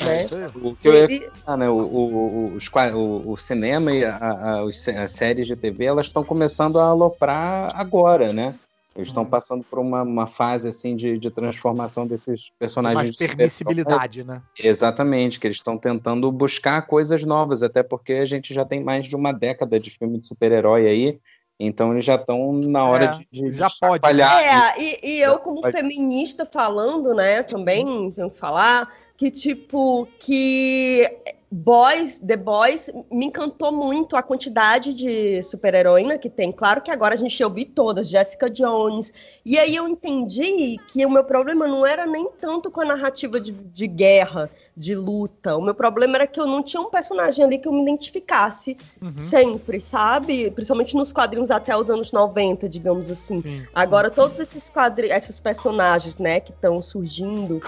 [0.00, 0.26] né?
[0.54, 1.08] O que eu ia
[1.44, 1.68] falar, né?
[1.68, 4.62] O, o, o, os o- o cinema e a- a-
[5.04, 8.56] as séries de TV, elas estão começando a aloprar agora, né?
[9.00, 9.30] Eles estão Uhum.
[9.30, 12.96] passando por uma, uma fase assim de, de transformação desses personagens.
[12.98, 14.42] mais de permissibilidade, né?
[14.58, 19.06] Exatamente, que eles estão tentando buscar coisas novas, até porque a gente já tem mais
[19.06, 21.18] de uma década de filme de super-herói aí,
[21.58, 24.00] então eles já estão na hora É, de, de já de pode.
[24.02, 24.42] chacoalhar
[24.76, 28.88] É, e, e eu, como Pode- feminista falando, né, também tenho que falar,
[29.20, 31.06] que tipo, que
[31.52, 36.50] Boys, The Boys, me encantou muito a quantidade de super-heroína que tem.
[36.50, 39.42] Claro que agora a gente ouviu todas, Jessica Jones.
[39.44, 43.38] E aí eu entendi que o meu problema não era nem tanto com a narrativa
[43.38, 45.54] de, de guerra, de luta.
[45.54, 48.74] O meu problema era que eu não tinha um personagem ali que eu me identificasse
[49.02, 50.50] Uhum, sempre, sabe?
[50.50, 53.42] Principalmente nos quadrinhos até os anos 90, digamos assim.
[53.42, 53.66] sim.
[53.74, 57.60] Agora, todos esses quadrinhos, esses personagens, né, que estão surgindo,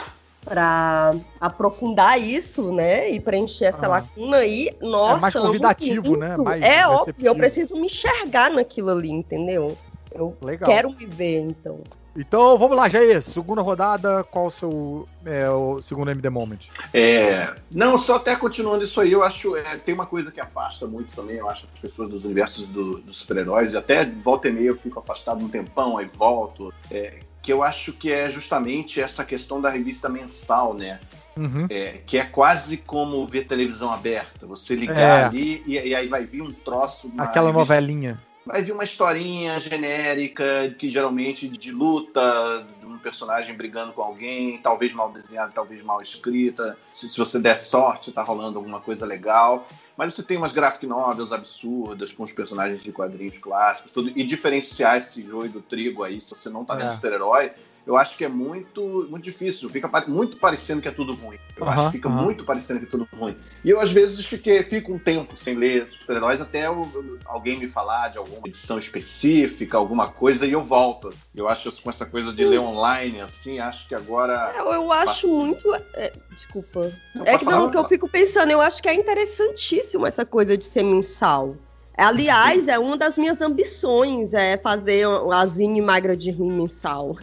[0.45, 3.11] para aprofundar isso, né?
[3.11, 3.91] E preencher essa Ah.
[3.91, 5.17] lacuna aí, nossa.
[5.19, 6.37] É mais convidativo, né?
[6.37, 9.77] Mais é óbvio, eu preciso me enxergar naquilo ali, entendeu?
[10.13, 10.69] Eu Legal.
[10.69, 11.81] quero me ver, então.
[12.15, 13.23] Então vamos lá, Jair.
[13.23, 16.59] Segunda rodada, qual o seu é, o segundo MD Moment?
[16.93, 20.87] É, não, só até continuando isso aí, eu acho é, tem uma coisa que afasta
[20.87, 24.53] muito também, eu acho, as pessoas dos universos do- dos super-heróis, e até volta e
[24.53, 29.01] meia eu fico afastado um tempão, aí volto, é, que eu acho que é justamente
[29.01, 31.01] essa questão da revista mensal, né?
[31.37, 31.67] Uhum.
[31.69, 35.25] É, que é quase como ver televisão aberta, você ligar É.
[35.25, 37.11] ali e, e aí vai vir um troço.
[37.19, 38.19] Aquela revista novelinha.
[38.45, 44.59] Vai vir uma historinha genérica, que geralmente de luta, de um personagem brigando com alguém,
[44.59, 46.77] talvez mal desenhada, talvez mal escrita.
[46.93, 49.67] Se, se você der sorte, tá rolando alguma coisa legal.
[49.97, 54.25] Mas você tem umas graphic novels absurdas, com os personagens de quadrinhos clássicos, tudo, e
[54.25, 56.79] diferenciar esse joio do trigo aí, se você não tá É.
[56.79, 57.53] vendo super-herói,
[57.87, 59.69] eu acho que é muito, muito difícil.
[59.69, 61.37] Fica muito parecendo que é tudo ruim.
[61.57, 62.23] Eu acho Aham, que fica aham.
[62.23, 63.37] muito parecendo que é tudo ruim.
[63.65, 67.69] E eu, às vezes, fiquei, fico um tempo sem ler super-heróis até eu- alguém me
[67.69, 71.11] falar de alguma edição específica, alguma coisa, e eu volto.
[71.35, 74.55] Eu acho com essa coisa de ler online, assim, acho que agora.
[74.57, 75.75] Eu, eu acho muito.
[75.95, 76.93] é, desculpa.
[77.15, 80.07] Não, É que falar, não, pode que eu fico pensando, eu acho que é interessantíssimo
[80.07, 81.57] essa coisa de ser mensal.
[81.97, 87.17] Aliás, é uma das minhas ambições, é fazer a Zine Magra de Ruim mensal.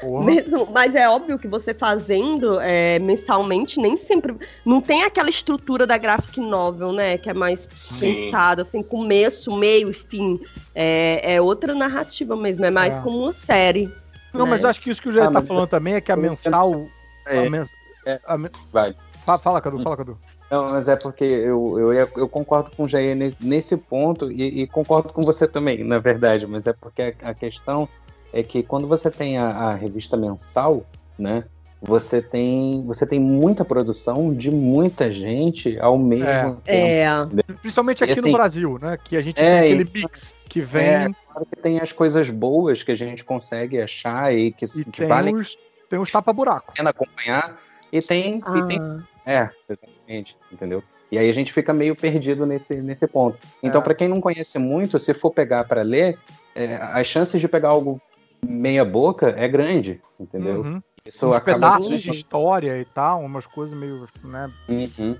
[0.00, 0.24] Porra.
[0.24, 4.36] Mesmo- mas é óbvio que você fazendo é, mensalmente, nem sempre.
[4.64, 7.18] Não tem aquela estrutura da graphic novel, né?
[7.18, 7.68] Que é mais
[7.98, 10.40] pensada, assim, começo, meio e fim.
[10.74, 13.00] É, é outra narrativa mesmo, é mais É.
[13.00, 13.90] como uma série.
[14.32, 14.52] Não, né?
[14.52, 16.12] mas eu acho que isso que o Jair Ah, tá mas- falando também é que
[16.12, 16.86] a mensal.
[17.26, 17.74] É, a mens-
[18.06, 18.20] é.
[18.24, 18.94] a men- vai.
[19.26, 20.16] Fa- Fala, Cadu, fala, Cadu.
[20.50, 24.62] Não, mas é porque eu, eu, eu concordo com o Jair nesse, nesse ponto e,
[24.62, 27.88] e concordo com você também, na verdade, mas é porque a, a questão
[28.32, 30.84] é que quando você tem a, a revista mensal,
[31.18, 31.44] né,
[31.80, 36.54] você tem, você tem muita produção de muita gente ao mesmo É.
[36.64, 37.40] tempo.
[37.48, 37.54] É.
[37.60, 38.96] Principalmente aqui E no assim- Brasil, né?
[39.02, 42.30] Que a gente É, tem aquele mix que vem É, claro que tem as coisas
[42.30, 45.56] boas que a gente consegue achar e que, e que tem valem os,
[45.90, 46.72] tem os tapa-buraco.
[46.78, 47.56] acompanhar,
[47.92, 50.82] e tem, e tem Ah, É, exatamente, entendeu?
[51.10, 53.36] E aí a gente fica meio perdido nesse, nesse ponto.
[53.62, 53.84] Então, É.
[53.84, 56.16] pra quem não conhece muito, se for pegar pra ler,
[56.54, 58.00] é, as chances de pegar algo
[58.44, 60.62] meia boca é grande, entendeu?
[60.62, 60.82] Uhum.
[61.04, 64.06] Isso Uns pedaços de história e tal, umas coisas meio.
[64.22, 64.50] Né?
[64.68, 65.16] Uhum.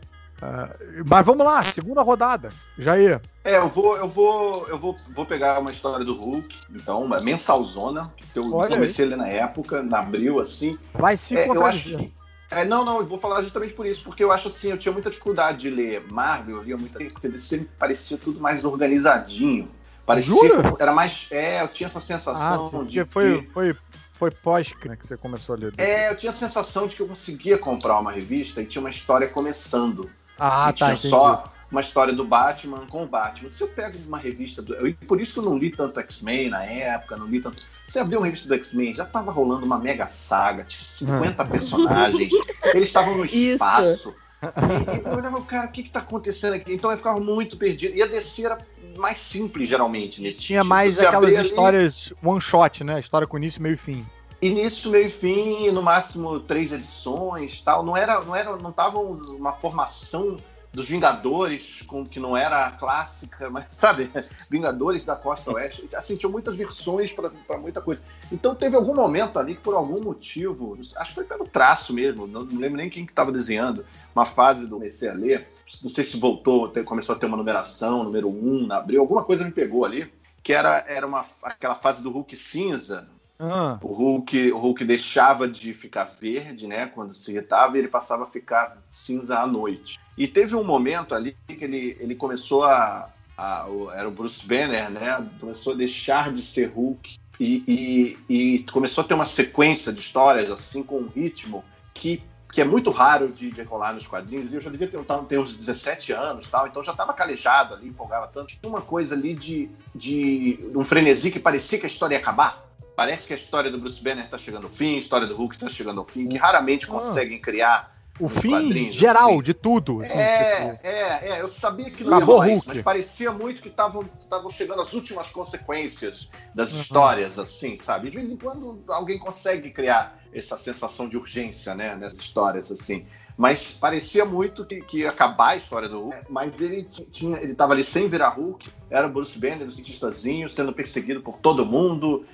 [1.06, 2.52] Mas vamos lá, segunda rodada.
[2.78, 3.20] Jair.
[3.44, 7.18] É, eu vou, eu vou, eu vou, vou pegar uma história do Hulk, então, uma
[7.20, 10.76] mensalzona, que eu Olha comecei a ler na época, na abril, assim.
[10.94, 12.12] Vai se É, eu acho que-
[12.50, 14.92] é, não, não, eu vou falar justamente por isso, porque eu acho assim, eu tinha
[14.92, 19.68] muita dificuldade de ler Marvel, eu lia muita coisa, porque sempre parecia tudo mais organizadinho.
[20.06, 20.72] Parecia Jura?
[20.78, 21.26] era mais.
[21.30, 23.04] É, eu tinha essa Ah, sensação sim, de.
[23.04, 23.76] foi, que- foi,
[24.12, 25.72] foi pós né, que você começou a ler.
[25.78, 28.90] É, eu tinha a sensação de que eu conseguia comprar uma revista e tinha uma
[28.90, 30.10] história começando.
[30.38, 31.08] Ah, e tá, tinha entendi.
[31.08, 33.48] só uma história do Batman com o Batman.
[33.48, 34.74] Se eu pego uma revista do.
[34.74, 37.62] eu- por isso que eu não li tanto X-Men na época, não li tanto.
[37.86, 42.32] Você abriu uma revista do X-Men, já tava rolando uma mega saga, tinha 50 personagens,
[42.74, 43.36] eles estavam no Isso.
[43.54, 44.14] espaço.
[44.42, 46.72] E, e eu olhava, cara, o que que tá acontecendo aqui?
[46.74, 47.94] Então eu ficava muito perdido.
[47.96, 48.58] E a DC era
[48.96, 53.00] mais simples, geralmente, nesse Tinha mais Você aquelas ali, histórias one shot, né?
[53.00, 54.06] História com início, meio e fim.
[54.40, 57.84] Início, meio e fim, no máximo três edições, tal.
[57.84, 60.36] Não era, não era, não tava uma formação
[60.72, 64.10] dos Vingadores com que não era a clássica, mas sabe,
[64.48, 65.88] Vingadores da Costa Oeste.
[65.94, 68.02] Assim, tinha muitas versões para muita coisa.
[68.30, 72.26] Então teve algum momento ali que por algum motivo, acho que foi pelo traço mesmo,
[72.26, 75.48] não, não lembro nem quem que estava desenhando, uma fase do comecei a ler,
[75.82, 79.44] não sei se voltou, começou a ter uma numeração, número 1, um, abriu, alguma coisa
[79.44, 80.12] me pegou ali,
[80.42, 83.08] que era, era uma, aquela fase do Hulk cinza,
[83.44, 87.88] Ah, o Hulk, o Hulk deixava de ficar verde, né, quando se irritava, e ele
[87.88, 89.98] passava a ficar cinza à noite.
[90.16, 93.66] E teve um momento ali que ele, ele começou a, a-
[93.96, 99.02] era o Bruce Banner, né, começou a deixar de ser Hulk e, e- e começou
[99.02, 101.64] a ter uma sequência de histórias assim com um ritmo
[101.94, 102.22] que
[102.52, 105.38] que é muito raro de, de rolar nos quadrinhos, e eu já devia ter, ter
[105.38, 108.48] uns 17 anos, tal, então já estava calejado ali, empolgava tanto.
[108.48, 112.62] Tinha uma coisa ali de, de um frenesi que parecia que a história ia acabar.
[113.02, 115.56] Parece que a história do Bruce Banner está chegando ao fim, a história do Hulk
[115.56, 116.92] está chegando ao fim, que raramente Ah.
[116.92, 117.90] conseguem criar.
[118.20, 119.42] o fim geral assim.
[119.42, 120.02] de tudo.
[120.02, 123.32] assim, é, tipo, é, é, eu sabia que não Acabou ia rolar isso, mas parecia
[123.32, 124.06] muito que estavam
[124.50, 126.80] chegando as últimas consequências das Uhum.
[126.82, 128.10] histórias, assim, sabe?
[128.10, 133.04] De vez em quando alguém consegue criar essa sensação de urgência, né, nessas histórias, assim.
[133.36, 137.38] Mas parecia muito que, que ia acabar a história do Hulk, mas ele ti- tinha,
[137.38, 141.38] ele tava ali sem virar Hulk, era o Bruce Banner, o cientistazinho, sendo perseguido por
[141.38, 142.24] todo mundo,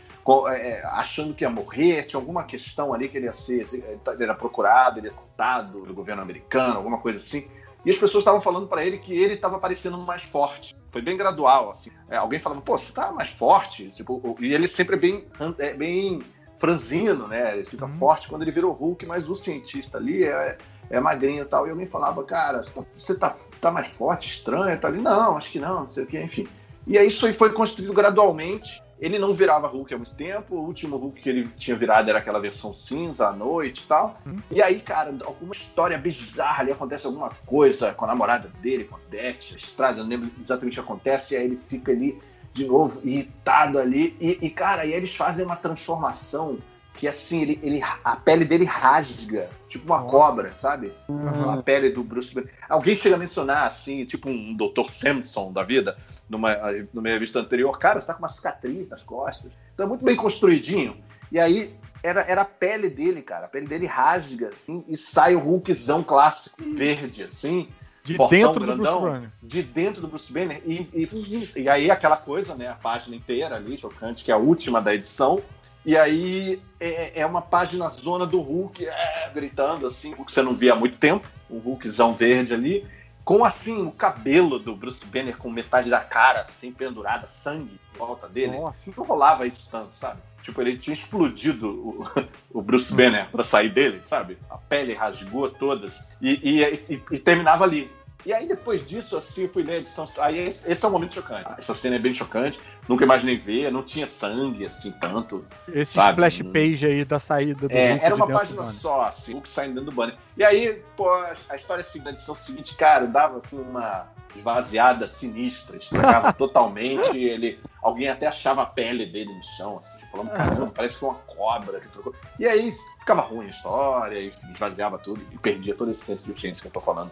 [0.92, 4.98] achando que ia morrer, tinha alguma questão ali que ele ia ser, ele era procurado,
[4.98, 7.48] ele ia ser cortado do governo americano, alguma coisa assim.
[7.84, 10.74] E as pessoas estavam falando para ele que ele estava parecendo mais forte.
[10.90, 11.90] Foi bem gradual, assim.
[12.08, 13.90] É, alguém falava, pô, você tá mais forte?
[13.90, 15.26] Tipo, e ele sempre é bem,
[15.58, 16.18] é, bem
[16.58, 17.54] franzino, né?
[17.54, 17.92] Ele fica uhum.
[17.92, 20.58] forte quando ele virou Hulk, mas o cientista ali é,
[20.90, 21.66] é magrinho e tal.
[21.66, 22.62] E alguém falava, cara,
[22.92, 25.00] você tá, tá mais forte, estranho, tá ali.
[25.00, 26.46] Não, acho que não, não sei o que, enfim.
[26.86, 28.82] E aí isso foi construído gradualmente.
[29.01, 30.57] Ele não virava Hulk há muito tempo.
[30.57, 34.18] O último Hulk que ele tinha virado era aquela versão cinza à noite e tal.
[34.26, 34.38] Hum.
[34.51, 38.96] E aí, cara, alguma história bizarra ali, acontece alguma coisa com a namorada dele, com
[38.96, 41.34] a Beth, a estrada, não lembro exatamente o que acontece.
[41.34, 42.20] E aí ele fica ali
[42.53, 44.16] de novo, irritado ali.
[44.20, 46.59] E, e cara, aí eles fazem uma transformação
[46.99, 50.92] que assim, ele, ele, a pele dele rasga, tipo uma cobra, sabe?
[51.09, 51.49] Uhum.
[51.49, 52.53] A pele do Bruce Banner.
[52.68, 54.90] Alguém chega a mencionar, assim, tipo um Dr.
[54.90, 55.96] Samson da vida,
[56.28, 56.57] numa,
[56.92, 59.53] numa revista anterior, cara, você tá com uma cicatriz nas costas.
[59.72, 60.96] Então é muito bem construidinho.
[61.30, 61.72] E aí,
[62.03, 63.46] era, era a pele dele, cara.
[63.46, 67.68] A pele dele rasga, assim, e sai o Hulkzão clássico, verde, assim.
[68.03, 69.30] De dentro grandão, do Bruce Banner.
[69.40, 70.62] De dentro do Bruce Banner.
[70.64, 72.68] E, e, e, aí aquela coisa, né?
[72.68, 75.40] A página inteira ali, chocante, que é a última da edição.
[75.89, 80.43] E aí é, é uma página zona do Hulk é, gritando assim, o que você
[80.43, 82.86] não via há muito tempo, o Hulkzão verde ali,
[83.24, 87.99] com assim o cabelo do Bruce Banner com metade da cara assim pendurada, sangue em
[87.99, 88.59] volta dele.
[88.59, 88.93] Nossa.
[88.95, 90.20] Não rolava isso tanto, sabe?
[90.43, 92.07] Tipo, ele tinha explodido o,
[92.53, 94.36] o Bruce Banner para sair dele, sabe?
[94.51, 97.91] A pele rasgou todas e, e, e, e terminava ali.
[98.26, 100.09] E aí, depois disso, assim, eu fui ler a edição.
[100.18, 101.49] Aí, esse, esse é um momento chocante.
[101.57, 102.59] Essa cena é bem chocante.
[102.89, 103.70] Nunca imaginei ver.
[103.70, 105.45] Não tinha sangue, assim, tanto.
[105.68, 106.12] Esse sabe?
[106.12, 109.74] splash page aí da saída do É, era uma página só, assim, o que saindo
[109.74, 110.16] dentro do banner.
[110.36, 111.09] E aí, pô,
[111.49, 115.76] a história seguinte, a edição seguinte, cara, dava, assim, uma esvaziada sinistra.
[115.76, 117.18] Estragava totalmente.
[117.18, 117.61] Ele...
[117.82, 121.18] Alguém até achava a pele dele no chão, assim, falando, caramba, parece que é uma
[121.26, 122.14] cobra que trocou.
[122.39, 126.30] E aí, ficava ruim a história, e esvaziava tudo, e perdia todo esse senso de
[126.30, 127.11] urgência que eu tô falando.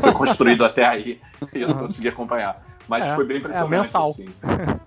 [0.00, 1.20] Foi construído até aí,
[1.54, 2.60] e eu não consegui acompanhar.
[2.88, 3.74] Mas é, foi bem impressionante.
[3.74, 4.10] É, mensal.
[4.10, 4.26] Assim.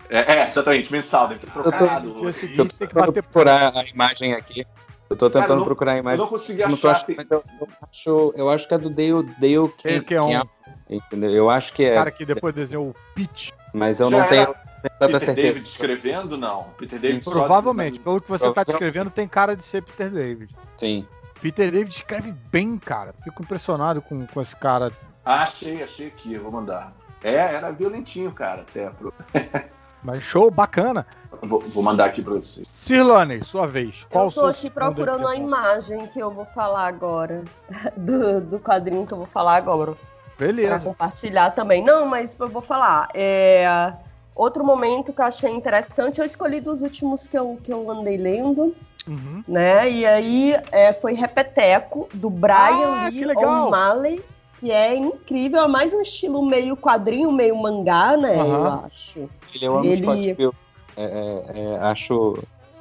[0.09, 2.09] É, é, exatamente, mensal, deve ter trocado.
[2.09, 4.65] Eu tô, seguinte, eu tem que bater procurar a imagem aqui.
[5.09, 6.19] Eu tô tentando Cara, não, procurar a imagem.
[6.19, 6.69] Eu não consegui achar.
[6.83, 10.21] Não achando, eu, eu, acho, eu acho que é do Dale, Dale que, que é
[10.21, 10.41] um.
[10.89, 11.31] Entendeu?
[11.31, 11.93] Eu acho que é.
[11.93, 13.51] O cara que depois desenhou o Pitch.
[13.73, 14.55] Mas eu Já não tenho.
[14.81, 15.33] Peter certeza.
[15.33, 16.63] David escrevendo, não.
[16.77, 20.55] Peter David Provavelmente, pelo que você está descrevendo, tem cara de ser Peter David.
[20.77, 21.05] Sim.
[21.41, 23.13] Peter David escreve bem, cara.
[23.23, 24.91] Fico impressionado com, com esse cara.
[25.23, 26.93] Ah, achei, achei aqui, vou mandar.
[27.23, 28.89] É, era violentinho, cara, até.
[28.89, 29.13] Pro...
[30.03, 31.05] Mas show, bacana.
[31.43, 32.63] Vou, vou, mandar aqui pra você.
[32.71, 34.05] Cirlane, sua vez.
[34.09, 37.43] Qual eu tô aqui procurando a imagem que eu vou falar agora.
[37.95, 39.93] Do, do quadrinho que eu vou falar agora.
[40.37, 40.69] Beleza.
[40.69, 41.83] Pra compartilhar também.
[41.83, 43.09] Não, mas eu vou falar.
[43.13, 43.93] É,
[44.35, 48.17] outro momento que eu achei interessante, eu escolhi dos últimos que eu, que eu andei
[48.17, 48.75] lendo.
[49.07, 49.43] Uhum.
[49.47, 49.89] Né?
[49.89, 54.23] E aí é, foi Repeteco, do Brian ah, Lee O'Malley,
[54.61, 58.35] que é incrível, é mais um estilo meio quadrinho, meio mangá, né?
[58.35, 58.53] Uhum.
[58.53, 59.29] Eu acho.
[59.55, 60.35] Ele é um Ele...
[60.37, 60.53] eu
[60.95, 62.37] é, é, é, acho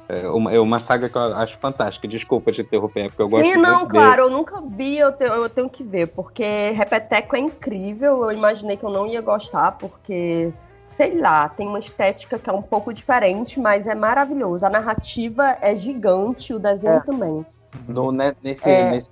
[0.07, 2.07] é uma, é uma saga que eu acho fantástica.
[2.07, 5.49] Desculpa te interromper, porque eu gosto Sim, não, claro, eu nunca vi, eu tenho, eu
[5.49, 6.43] tenho que ver, porque
[6.75, 8.25] Repeteco é incrível.
[8.25, 10.53] Eu imaginei que eu não ia gostar, porque
[10.95, 14.63] sei lá, tem uma estética que é um pouco diferente, mas é maravilhoso.
[14.63, 16.99] A narrativa é gigante, o desenho é.
[16.99, 17.43] também.
[17.87, 18.91] No, né, nesse, é.
[18.91, 19.09] nesse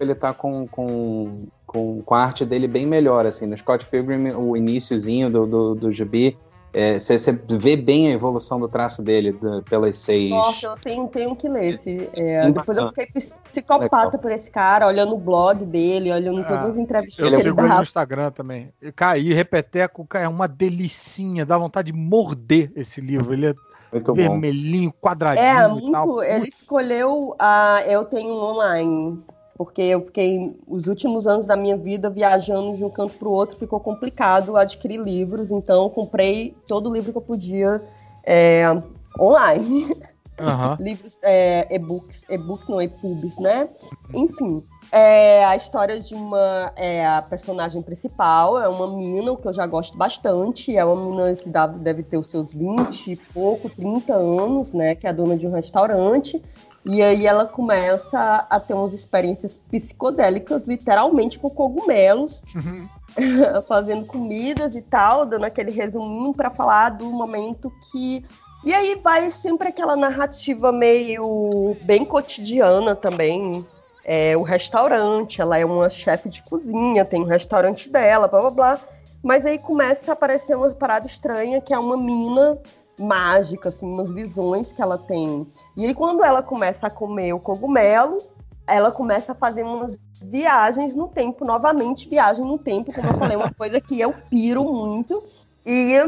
[0.00, 3.46] ele tá com, com, com, com, a arte dele bem melhor, assim.
[3.46, 6.38] No Scott Pilgrim, o iníciozinho do, do, do gibi,
[6.98, 10.30] você é, vê bem a evolução do traço dele do, pelas seis.
[10.30, 11.74] Nossa, eu tenho, tenho que ler.
[11.74, 13.06] Esse, é, depois eu fiquei
[13.50, 14.20] psicopata Legal.
[14.20, 17.76] por esse cara, olhando o blog dele, olhando ah, todas as entrevistas que ele dá.
[17.76, 18.72] no Instagram também.
[18.94, 23.32] Caí, Repeteco, é uma delicinha, dá vontade de morder esse livro.
[23.32, 23.54] Ele é
[23.92, 25.46] muito vermelhinho, quadradinho.
[25.46, 26.22] É, muito.
[26.22, 27.82] Ele escolheu a.
[27.86, 29.24] Eu tenho um online
[29.56, 33.32] porque eu fiquei os últimos anos da minha vida viajando de um canto para o
[33.32, 37.82] outro, ficou complicado adquirir livros, então comprei todo o livro que eu podia
[38.24, 38.64] é,
[39.18, 39.86] online.
[40.40, 40.74] Uhum.
[40.82, 43.68] Livros, é, e-books, e-books não, e-pubs, né?
[44.12, 46.72] Enfim, é a história de uma.
[46.74, 50.76] É a personagem principal, é uma mina, o que eu já gosto bastante.
[50.76, 54.96] É uma mina que dá, deve ter os seus 20 e pouco, 30 anos, né?
[54.96, 56.42] Que é dona de um restaurante.
[56.84, 62.86] E aí ela começa a ter umas experiências psicodélicas, literalmente com cogumelos, uhum.
[63.66, 68.22] fazendo comidas e tal, dando aquele resuminho para falar do momento que.
[68.64, 73.64] E aí vai sempre aquela narrativa meio bem cotidiana também.
[74.04, 78.50] É, o restaurante, ela é uma chefe de cozinha, tem um restaurante dela, blá blá
[78.50, 78.80] blá.
[79.22, 82.58] Mas aí começa a aparecer uma parada estranha, que é uma mina
[82.98, 85.46] mágica, assim, umas visões que ela tem.
[85.76, 88.18] E aí, quando ela começa a comer o cogumelo,
[88.66, 93.36] ela começa a fazer umas viagens no tempo, novamente viagem no tempo, como eu falei,
[93.36, 95.22] uma coisa que eu piro muito.
[95.66, 95.98] E,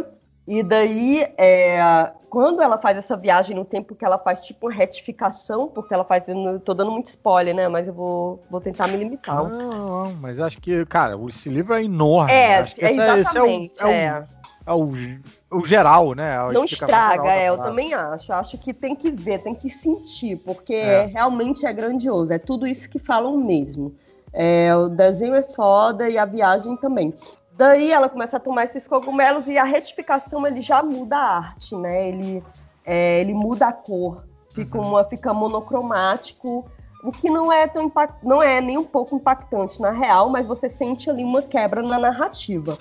[0.46, 5.68] e daí, é, quando ela faz essa viagem no tempo que ela faz tipo retificação,
[5.68, 6.22] porque ela faz.
[6.64, 7.68] Tô dando muito spoiler, né?
[7.68, 9.36] Mas eu vou, vou tentar me limitar.
[9.36, 12.32] Não, não, mas acho que, cara, esse livro é enorme.
[12.32, 13.74] É, acho que é esse é, esse é o, exatamente.
[13.80, 14.35] é o-
[14.66, 14.70] é.
[14.70, 16.36] é o, o geral, né?
[16.52, 18.32] Não estraga, é, eu também acho.
[18.32, 21.04] Acho que tem que ver, tem que sentir, porque É.
[21.06, 22.32] realmente é grandioso.
[22.32, 23.94] É tudo isso que falam mesmo.
[24.32, 27.14] É, o desenho é foda e a viagem também.
[27.56, 31.74] Daí ela começa a tomar esses cogumelos e a retificação ele já muda a arte,
[31.74, 32.08] né?
[32.10, 32.44] Ele,
[32.84, 34.88] é, ele muda a cor, fica, Uhum.
[34.88, 36.66] uma, fica monocromático,
[37.02, 40.46] o que não é tão impact, não é nem um pouco impactante na real, mas
[40.46, 42.76] você sente ali uma quebra na narrativa.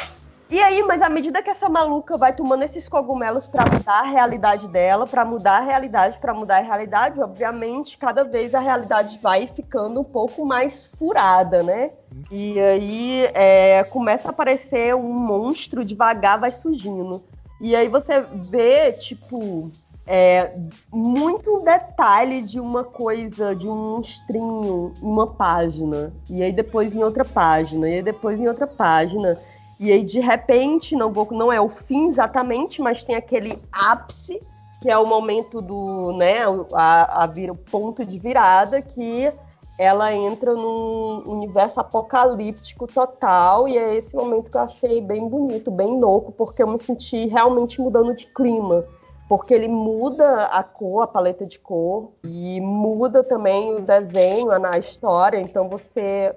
[0.48, 4.08] E aí, mas à medida que essa maluca vai tomando esses cogumelos pra mudar a
[4.08, 9.20] realidade dela, pra mudar a realidade, pra mudar a realidade, obviamente, cada vez a realidade
[9.22, 11.92] vai ficando um pouco mais furada, né?
[12.30, 17.24] E aí é, começa a aparecer um monstro devagar, vai surgindo.
[17.60, 19.72] E aí você vê, tipo,
[20.08, 20.56] é,
[20.92, 26.14] muito detalhe de uma coisa, de um monstrinho em uma página.
[26.30, 27.90] E aí depois em outra página.
[27.90, 29.40] E aí depois em outra página.
[29.80, 34.42] E aí, de repente, não, não é o fim exatamente, mas tem aquele ápice,
[34.82, 36.40] que é o momento do, né,
[36.74, 39.32] a, a vira- o ponto de virada, que
[39.78, 45.70] ela entra num universo apocalíptico total, e é esse momento que eu achei bem bonito,
[45.70, 48.86] bem louco, porque eu me senti realmente mudando de clima.
[49.28, 54.76] Porque ele muda a cor, a paleta de cor, e muda também o desenho, a,
[54.76, 56.34] a história, então você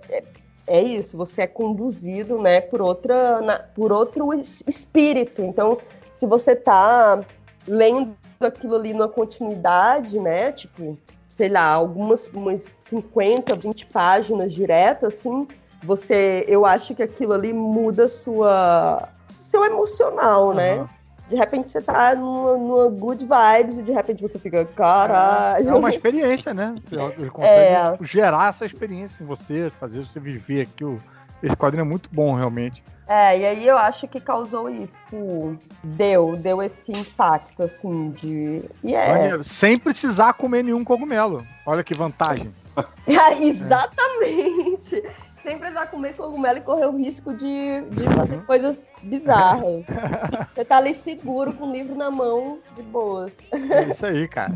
[0.68, 5.42] é, isso, você é conduzido, né, por outra, na- por outro es- espírito.
[5.42, 5.78] Então,
[6.16, 7.20] se você tá
[7.66, 10.96] lendo aquilo ali numa continuidade, né, tipo,
[11.26, 15.46] sei lá, algumas umas 50, 20 páginas direto, assim,
[15.82, 20.88] você, eu acho que aquilo ali muda sua seu emocional, né?
[21.28, 25.68] De repente você tá numa, numa good vibes e de repente você fica, caralho.
[25.68, 26.74] É uma experiência, né?
[27.18, 27.92] Ele consegue É.
[27.92, 31.00] tipo, gerar essa experiência em você, fazer você viver aquilo.
[31.42, 32.82] Esse quadrinho é muito bom, realmente.
[33.06, 34.92] É, e aí eu acho que causou isso.
[35.04, 38.62] tipo, Deu, deu esse impacto, assim, de.
[38.82, 39.42] E é.
[39.42, 41.46] Sem precisar comer nenhum cogumelo.
[41.64, 42.50] Olha que vantagem.
[43.40, 45.02] Exatamente.
[45.48, 49.82] Sem precisar comer cogumelo e correr o risco de, de fazer coisas bizarras.
[50.54, 53.34] Você tá ali seguro, com o livro na mão, de boas.
[53.50, 54.52] É isso aí, cara.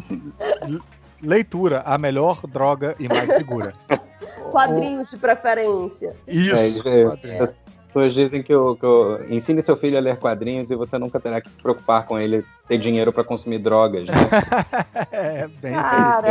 [0.68, 0.82] Le-
[1.22, 3.72] Leitura, a melhor droga e mais segura.
[4.50, 6.14] Quadrinhos de preferência.
[6.28, 6.86] Isso.
[6.86, 7.54] É, quadrinho.
[7.92, 10.96] As pessoas dizem que, eu, que eu ensine seu filho a ler quadrinhos e você
[10.96, 14.06] nunca terá que se preocupar com ele ter dinheiro para consumir drogas.
[14.06, 14.14] Né?
[15.12, 15.74] É, bem.
[15.74, 16.28] Cara,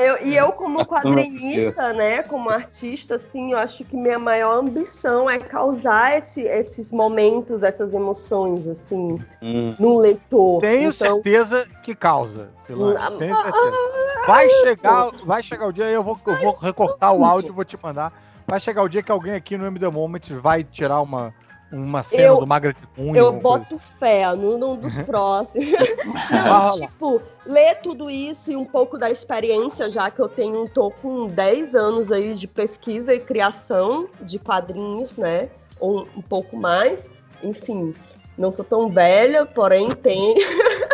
[0.00, 4.58] é, eu- e eu como quadrinista, né, como artista, assim, eu acho que minha maior
[4.58, 9.74] ambição é causar esse- esses momentos, essas emoções, assim, Hum.
[9.78, 10.60] no leitor.
[10.60, 12.48] Tenho então, certeza que causa.
[12.96, 13.76] Ah, Tenho certeza.
[14.26, 17.64] Vai chegar, vai chegar o dia, eu vou, eu vou recortar o áudio e vou
[17.66, 18.12] te mandar.
[18.52, 21.32] Vai chegar o dia que alguém aqui no MD Moment vai tirar uma,
[21.72, 23.18] uma cena Eu- do Magra de Cunha.
[23.18, 25.70] eu alguma coisa boto fé no, num dos próximos.
[26.30, 30.90] Não, tipo, ler tudo isso e um pouco da experiência, já que eu tenho, tô
[30.90, 35.48] com 10 anos aí de pesquisa e criação de quadrinhos, né?
[35.80, 37.08] Ou um pouco mais.
[37.42, 37.94] Enfim,
[38.36, 40.34] não sou tão velha, porém tem.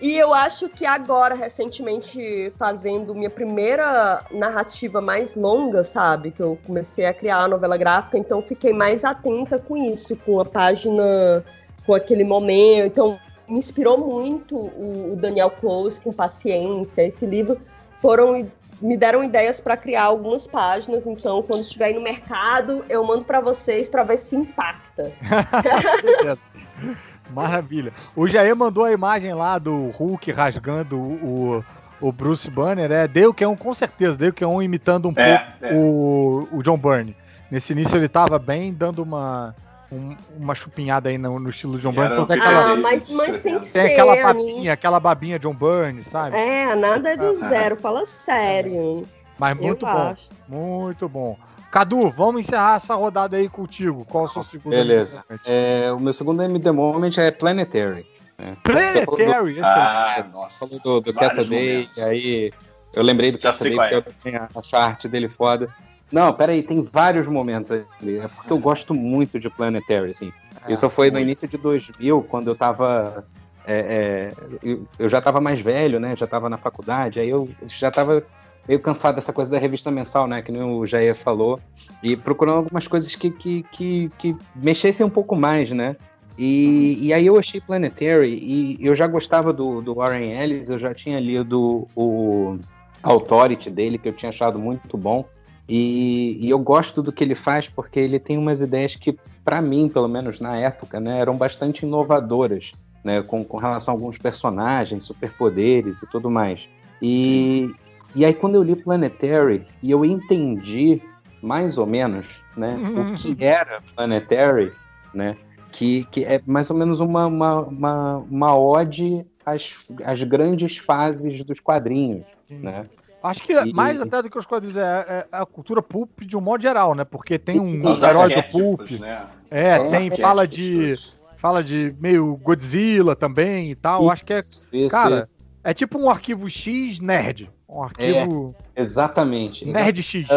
[0.00, 6.30] E eu acho que agora, recentemente, fazendo minha primeira narrativa mais longa, sabe?
[6.30, 10.40] Que eu comecei a criar a novela gráfica, então fiquei mais atenta com isso, com
[10.40, 11.44] a página,
[11.84, 12.86] com aquele momento.
[12.86, 17.02] Então, me inspirou muito o, Daniel Close com paciência.
[17.02, 17.60] Esse livro
[17.98, 18.48] foram
[18.80, 23.24] me deram ideias para criar algumas páginas, então quando estiver aí no mercado, eu mando
[23.24, 25.12] para vocês para ver se impacta.
[27.32, 27.92] Maravilha.
[28.14, 31.64] O Jair mandou a imagem lá do Hulk rasgando o,
[32.00, 32.90] o Bruce Banner.
[32.90, 35.64] É Dale que é um, com certeza, Dale que é um imitando um É, pouco
[35.64, 35.74] é.
[35.74, 37.16] O, o John Byrne.
[37.50, 39.54] Nesse início ele tava bem dando uma,
[39.90, 42.12] um- uma chupinhada aí no, no estilo John Byrne.
[42.12, 43.92] Então tem aquela, Ah, mas, mas tem que tem ser.
[43.92, 44.22] aquela né?
[44.22, 46.36] babinha, aquela babinha John Byrne, sabe?
[46.36, 47.34] É, nada é do Ah.
[47.34, 49.04] zero, fala sério.
[49.38, 50.28] Mas muito eu bom, acho.
[50.48, 51.36] muito bom.
[51.70, 54.04] Cadu, vamos encerrar essa rodada aí contigo.
[54.04, 54.72] Qual o seu segundo?
[54.72, 55.24] Beleza.
[55.46, 58.06] É, o meu segundo MD Moment é Planetary.
[58.36, 58.56] né?
[58.62, 59.60] Planetary, excelente.
[59.60, 60.58] Ah, nossa.
[60.58, 62.52] Falou do, do e aí
[62.92, 65.68] eu lembrei do Cassidy qual porque eu acho a arte dele foda.
[66.10, 68.18] Não, peraí, tem vários momentos ali.
[68.18, 70.32] É porque eu gosto muito de Planetary, assim.
[70.66, 73.24] É, Isso foi no início de 2000, quando eu tava
[73.64, 74.32] é, é,
[74.62, 76.16] eu, eu, já estava mais velho, né?
[76.16, 78.24] Já estava na faculdade, aí eu já estava
[78.66, 80.42] meio cansado dessa coisa da revista mensal, né?
[80.42, 81.60] Que nem o Jair falou,
[82.02, 85.96] e procurando algumas coisas que, que, que, que mexessem um pouco mais, né?
[86.38, 90.78] E, e, aí eu achei Planetary, e eu já gostava do, do Warren Ellis, eu
[90.78, 92.56] já tinha lido o
[93.02, 95.26] Authority dele, que eu tinha achado muito bom.
[95.68, 99.60] E, e, eu gosto do que ele faz porque ele tem umas ideias que, para
[99.60, 102.72] mim, pelo menos na época, né, eram bastante inovadoras,
[103.04, 106.66] né, com, com relação a alguns personagens, superpoderes e tudo mais.
[107.02, 107.70] E,
[108.14, 111.00] e aí, quando eu li Planetary e eu entendi
[111.42, 112.26] mais ou menos
[112.56, 114.72] né, o que era Planetary,
[115.14, 115.36] né,
[115.72, 119.74] que, que é mais ou menos uma, uma, uma, uma ode às,
[120.04, 122.26] às grandes fases dos quadrinhos.
[122.50, 122.86] Né?
[123.22, 126.36] Acho que e, mais até do que os quadrinhos é, é, a cultura pulp de
[126.36, 127.04] um modo geral, né?
[127.04, 128.90] Porque tem um herói do pulp.
[128.92, 129.26] Né?
[129.50, 130.94] É, tem, fala de.
[131.36, 134.02] Fala de meio Godzilla também e tal.
[134.02, 134.40] Isso, Acho que é.
[134.72, 135.36] Isso, cara, isso.
[135.64, 137.50] é tipo um arquivo X nerd.
[137.70, 138.54] Um arquivo.
[138.74, 139.64] É, exatamente.
[139.64, 140.28] Nerd X.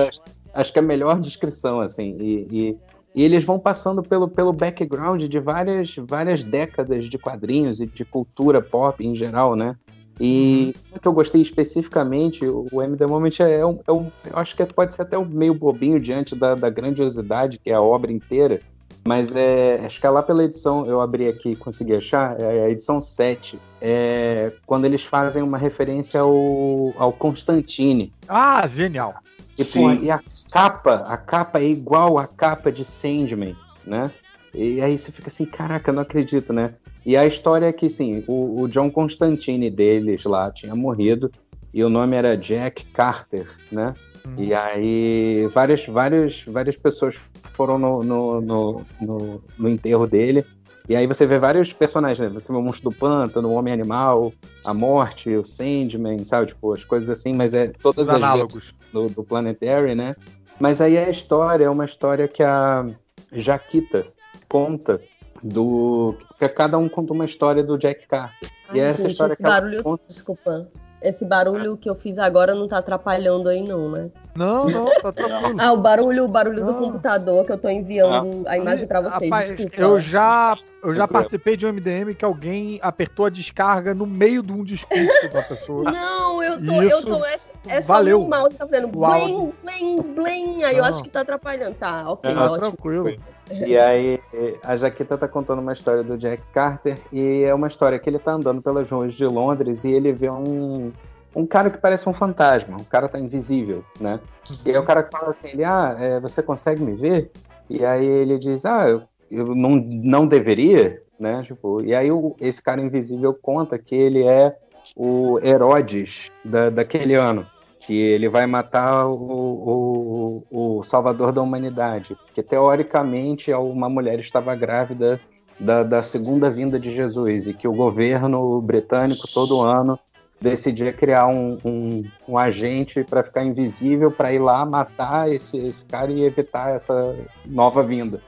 [0.53, 2.15] Acho que é a melhor descrição, assim.
[2.19, 2.77] E, e,
[3.15, 8.05] e, eles vão passando pelo, pelo background de várias, várias décadas de quadrinhos e de
[8.05, 9.75] cultura pop em geral, né?
[10.19, 14.37] E o que eu gostei especificamente, o M The Moment é um, é um, Eu
[14.37, 17.81] acho que pode ser até um meio bobinho diante da, da grandiosidade que é a
[17.81, 18.61] obra inteira.
[19.05, 22.65] Mas é, acho que é lá pela edição, eu abri aqui e consegui achar, é
[22.65, 28.13] a edição 7, é quando eles fazem uma referência ao, ao Constantine.
[28.27, 29.15] Ah, genial!
[29.57, 29.97] E, Sim.
[29.97, 33.55] Pô, e a capa, a capa é igual à capa de Sandman,
[33.85, 34.09] né?
[34.53, 36.75] E aí você fica assim, caraca, não acredito, né?
[37.05, 41.29] E a história é que, sim, o, o John Constantine deles lá tinha morrido
[41.73, 43.93] e o nome era Jack Carter, né?
[44.37, 47.15] E aí várias, várias, várias pessoas
[47.53, 50.45] foram no, no, no, no, no enterro dele.
[50.87, 52.39] E aí você vê vários personagens, né?
[52.39, 54.33] Você vê o Monstro do Pântano, o Homem-Animal,
[54.65, 56.47] a Morte, o Sandman, sabe?
[56.47, 60.15] Tipo, as coisas assim, mas é todas Os as análogos do, do Planetary, né?
[60.59, 62.85] Mas aí a história é uma história que a
[63.31, 64.05] Jaquita
[64.49, 65.01] conta
[65.41, 68.49] do que cada um conta uma história do Jack Carter.
[68.69, 70.03] Ai, e é essa gente, história esse que barulho, conta...
[70.07, 70.69] desculpa.
[71.03, 74.09] Esse barulho que eu fiz agora não tá atrapalhando aí não, né?
[74.35, 75.57] Não, não, tá tranquilo.
[75.59, 78.51] ah, o barulho, o barulho do computador que eu tô enviando ah.
[78.51, 79.29] a imagem para vocês.
[79.29, 79.81] Rapaz, desculpa.
[79.81, 84.41] Eu já, eu já participei de um MDM que alguém apertou a descarga no meio
[84.41, 85.91] de um discurso da pessoa.
[85.91, 87.35] Não, eu tô, Isso, eu tô é,
[87.67, 88.23] é só valeu.
[88.23, 90.79] o mouse tá fazendo blim, blim, blim, aí não.
[90.79, 91.75] eu acho que tá atrapalhando.
[91.75, 92.57] Tá, OK, é, ótimo.
[92.59, 93.15] Tranquilo.
[93.51, 94.19] E aí
[94.63, 98.19] a Jaquita tá contando uma história do Jack Carter e é uma história que ele
[98.19, 100.91] tá andando pelas ruas de Londres e ele vê um,
[101.35, 104.19] um cara que parece um fantasma, um cara tá invisível, né?
[104.65, 107.31] E aí o cara fala assim, ele, ah, é, você consegue me ver?
[107.69, 111.43] E aí ele diz, ah, eu, eu não, não deveria, né?
[111.43, 114.55] Tipo, e aí o, esse cara invisível conta que ele é
[114.95, 117.45] o Herodes da, daquele ano
[117.85, 124.55] que ele vai matar o, o, o salvador da humanidade, porque teoricamente uma mulher estava
[124.55, 125.19] grávida
[125.59, 129.99] da, da segunda vinda de Jesus e que o governo britânico todo ano
[130.41, 135.85] decidia criar um, um, um agente para ficar invisível para ir lá matar esse, esse
[135.85, 137.15] cara e evitar essa
[137.45, 138.21] nova vinda.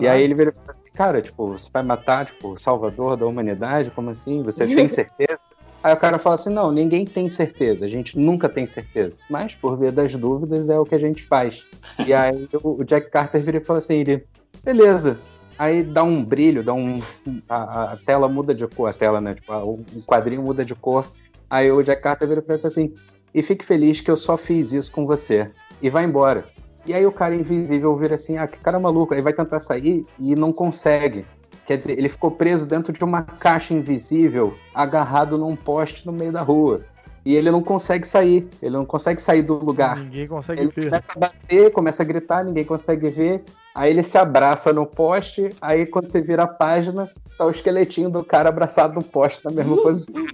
[0.00, 3.90] E aí ele vira assim, cara, tipo, você vai matar tipo, o salvador da humanidade?
[3.90, 4.42] Como assim?
[4.42, 5.38] Você tem certeza?
[5.82, 9.16] Aí o cara fala assim: não, ninguém tem certeza, a gente nunca tem certeza.
[9.28, 11.64] Mas, por via das dúvidas, é o que a gente faz.
[12.06, 14.24] E aí o Jack Carter vira e fala assim: ele,
[14.62, 15.18] beleza.
[15.58, 17.00] Aí dá um brilho, dá um.
[17.48, 19.34] A, a tela muda de cor, a tela, né?
[19.34, 21.06] Tipo, o, quadrinho muda de cor.
[21.48, 22.94] Aí o Jack Carter vira pra ele e fala assim:
[23.34, 25.50] e fique feliz que eu só fiz isso com você.
[25.80, 26.46] E vai embora.
[26.86, 29.14] E aí o cara invisível vira assim: ah, que cara maluco.
[29.14, 31.24] Aí vai tentar sair e não consegue.
[31.70, 36.32] Quer dizer, ele ficou preso dentro de uma caixa invisível, agarrado num poste no meio
[36.32, 36.80] da rua.
[37.24, 39.98] E ele não consegue sair, ele não consegue sair do lugar.
[39.98, 40.90] Ninguém consegue ele ver.
[40.90, 43.44] Começa a bater, começa a gritar, ninguém consegue ver.
[43.72, 48.10] Aí ele se abraça no poste, aí quando você vira a página, tá o esqueletinho
[48.10, 50.26] do cara abraçado no poste na mesma posição.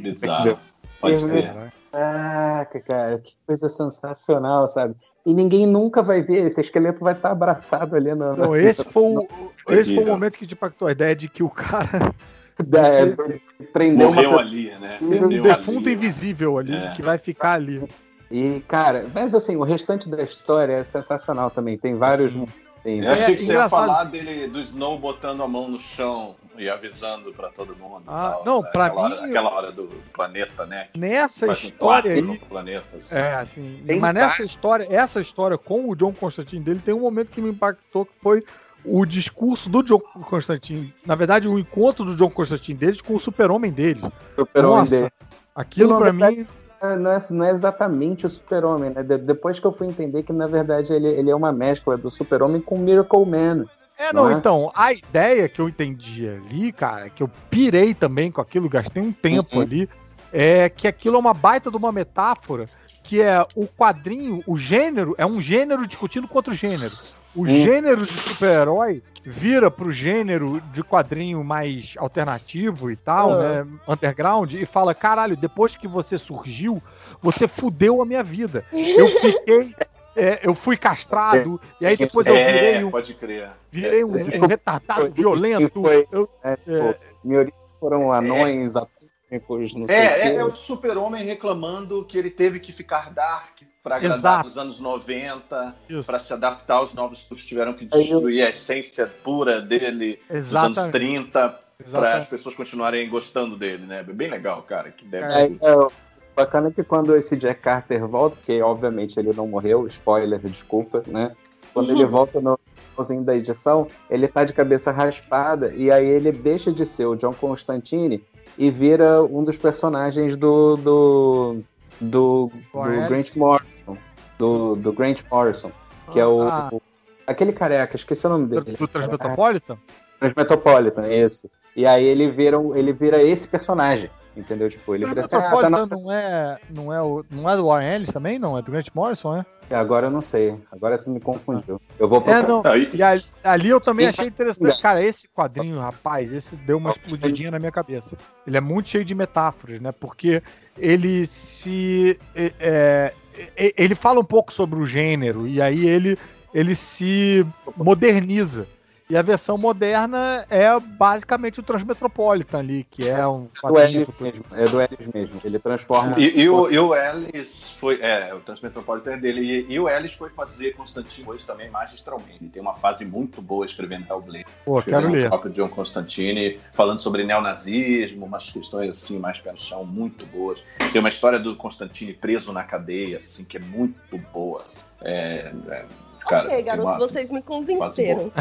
[0.00, 0.60] Bizarro.
[1.00, 1.72] Pode crer.
[1.92, 4.94] Caraca, cara, que coisa sensacional, sabe?
[5.26, 8.34] E ninguém nunca vai ver, esse esqueleto vai estar abraçado ali no.
[8.34, 9.28] Não, esse foi, o,
[9.68, 12.14] esse foi o momento que te impactou a ideia de que o cara.
[12.60, 14.40] É, prendeu Morreu uma...
[14.40, 14.98] ali, né?
[15.00, 16.92] Um defunto ali, invisível ali, é.
[16.92, 17.82] que vai ficar ali.
[18.30, 21.78] E, cara, mas assim, o restante da história é sensacional também.
[21.78, 22.34] Tem vários.
[22.82, 23.00] Sim.
[23.00, 26.36] Eu achei que é, você ia falar dele, do Snow botando a mão no chão
[26.58, 28.02] e avisando para todo mundo.
[28.06, 28.96] Ah, tal, não, para mim.
[28.98, 30.88] Hora, aquela hora do planeta, né?
[30.96, 32.38] Nessa história aí.
[32.38, 33.14] Planeta, assim.
[33.16, 33.82] É, assim.
[33.86, 37.40] Tem mas nessa história, essa história com o John Constantine dele, tem um momento que
[37.40, 38.44] me impactou que foi
[38.84, 43.20] o discurso do John Constantine, na verdade, o encontro do John Constantine deles com o
[43.20, 44.02] super-homem deles.
[44.36, 45.08] Super-homem
[45.54, 46.46] aquilo na mim.
[46.80, 49.04] É, Não é, não é exatamente o super-homem, né?
[49.04, 52.10] De- depois que eu fui entender que, na verdade, ele, ele é uma mescla do
[52.10, 53.66] super-homem com o Miracle Man.
[53.98, 54.32] É, não, não é?
[54.34, 59.02] então, a ideia que eu entendi ali, cara, que eu pirei também com aquilo, gastei
[59.02, 59.62] um tempo Uhum.
[59.62, 59.88] ali,
[60.32, 62.66] é que aquilo é uma baita de uma metáfora,
[63.02, 66.92] que é o quadrinho, o gênero, é um gênero discutindo com outro gênero.
[67.34, 67.46] O Hum.
[67.46, 73.38] gênero de super-herói vira pro gênero de quadrinho mais alternativo e tal, Ah.
[73.64, 73.66] né?
[73.88, 76.82] Underground, e fala: caralho, depois que você surgiu,
[77.22, 78.64] você fudeu a minha vida.
[78.72, 79.74] Eu fiquei.
[80.16, 83.50] É, eu fui castrado, e aí depois eu virei É, um, pode crer.
[83.70, 85.80] virei um, É, um retardado foi- violento.
[85.82, 86.28] foi- Eu-?
[86.42, 86.56] É.
[86.56, 86.94] Pô,
[87.24, 90.20] minha origem foram anões, atômicos, não sei o É, quê.
[90.28, 94.78] é, é o super-homem reclamando que ele teve que ficar dark pra agradar nos anos
[94.78, 100.20] 90, isso, pra se adaptar aos novos estudos, tiveram que destruir a essência pura dele
[100.30, 100.92] dos anos exatamente.
[100.92, 102.28] 30 para as exatamente.
[102.28, 104.04] pessoas continuarem gostando dele, né?
[104.04, 104.92] Bem legal, cara.
[104.92, 105.58] Que deve É, ser.
[105.62, 105.90] É, é, o
[106.34, 111.32] bacana que quando esse Jack Carter volta, porque obviamente ele não morreu, spoiler, desculpa, né?
[111.74, 112.58] Quando ele volta no
[112.90, 117.16] finalzinho da edição, ele tá de cabeça raspada e aí ele deixa de ser o
[117.16, 118.22] John Constantine
[118.58, 121.56] e vira um dos personagens do do
[122.00, 123.96] do, do Grant Morrison,
[124.38, 125.70] do, do Grant Morrison,
[126.12, 126.68] que é o, Ah.
[126.72, 126.82] o-
[127.26, 128.72] aquele careca, esqueci o nome dele.
[128.78, 129.78] do Transmetropolitan?
[130.18, 131.48] Transmetropolitan, isso.
[131.74, 134.68] E aí ele vira, ele vira esse personagem, entendeu?
[134.70, 137.66] Tipo, ele O vira assim, ah, tá não é, não, é o, não é do
[137.66, 138.56] Warren Ellis também, não?
[138.58, 139.46] É do Grant Morrison, é?
[139.74, 140.54] Agora eu não sei.
[140.70, 141.80] Agora você me confundiu.
[141.98, 142.46] Eu vou É, procurar.
[142.48, 142.62] não.
[142.62, 144.80] Não, e- E ali, ali eu também achei interessante.
[144.82, 148.16] Cara, esse quadrinho, rapaz, esse deu uma explodidinha na minha cabeça.
[148.46, 149.90] Ele é muito cheio de metáforas, né?
[149.92, 150.42] Porque
[150.76, 152.18] ele se.
[152.34, 153.14] é, é,
[153.56, 156.18] é, ele fala um pouco sobre o gênero, e aí ele,
[156.52, 157.46] ele se
[157.76, 158.66] moderniza.
[159.12, 164.08] E a versão moderna é basicamente o Transmetropolitan ali, que é um É do Ellis
[164.18, 164.44] mesmo.
[164.54, 165.40] É do Ellis mesmo.
[165.44, 166.18] Ele transforma.
[166.18, 168.00] E, e o, e o Ellis foi.
[168.00, 169.42] É, o Transmetropolitan é dele.
[169.42, 172.38] E, e o Ellis foi fazer Constantine hoje também magistralmente.
[172.40, 174.46] Ele tem uma fase muito boa escrevendo Hellblade.
[174.64, 175.26] Pô, quero Escrevendo ler.
[175.26, 180.24] o próprio John Constantine, falando sobre neonazismo, umas questões assim, mais pé no chão, muito
[180.24, 180.64] boas.
[180.90, 184.64] Tem uma história do Constantine preso na cadeia, assim, que é muito boa.
[185.02, 185.84] É, é,
[186.28, 188.30] cara, ok, garotos, vocês me convenceram.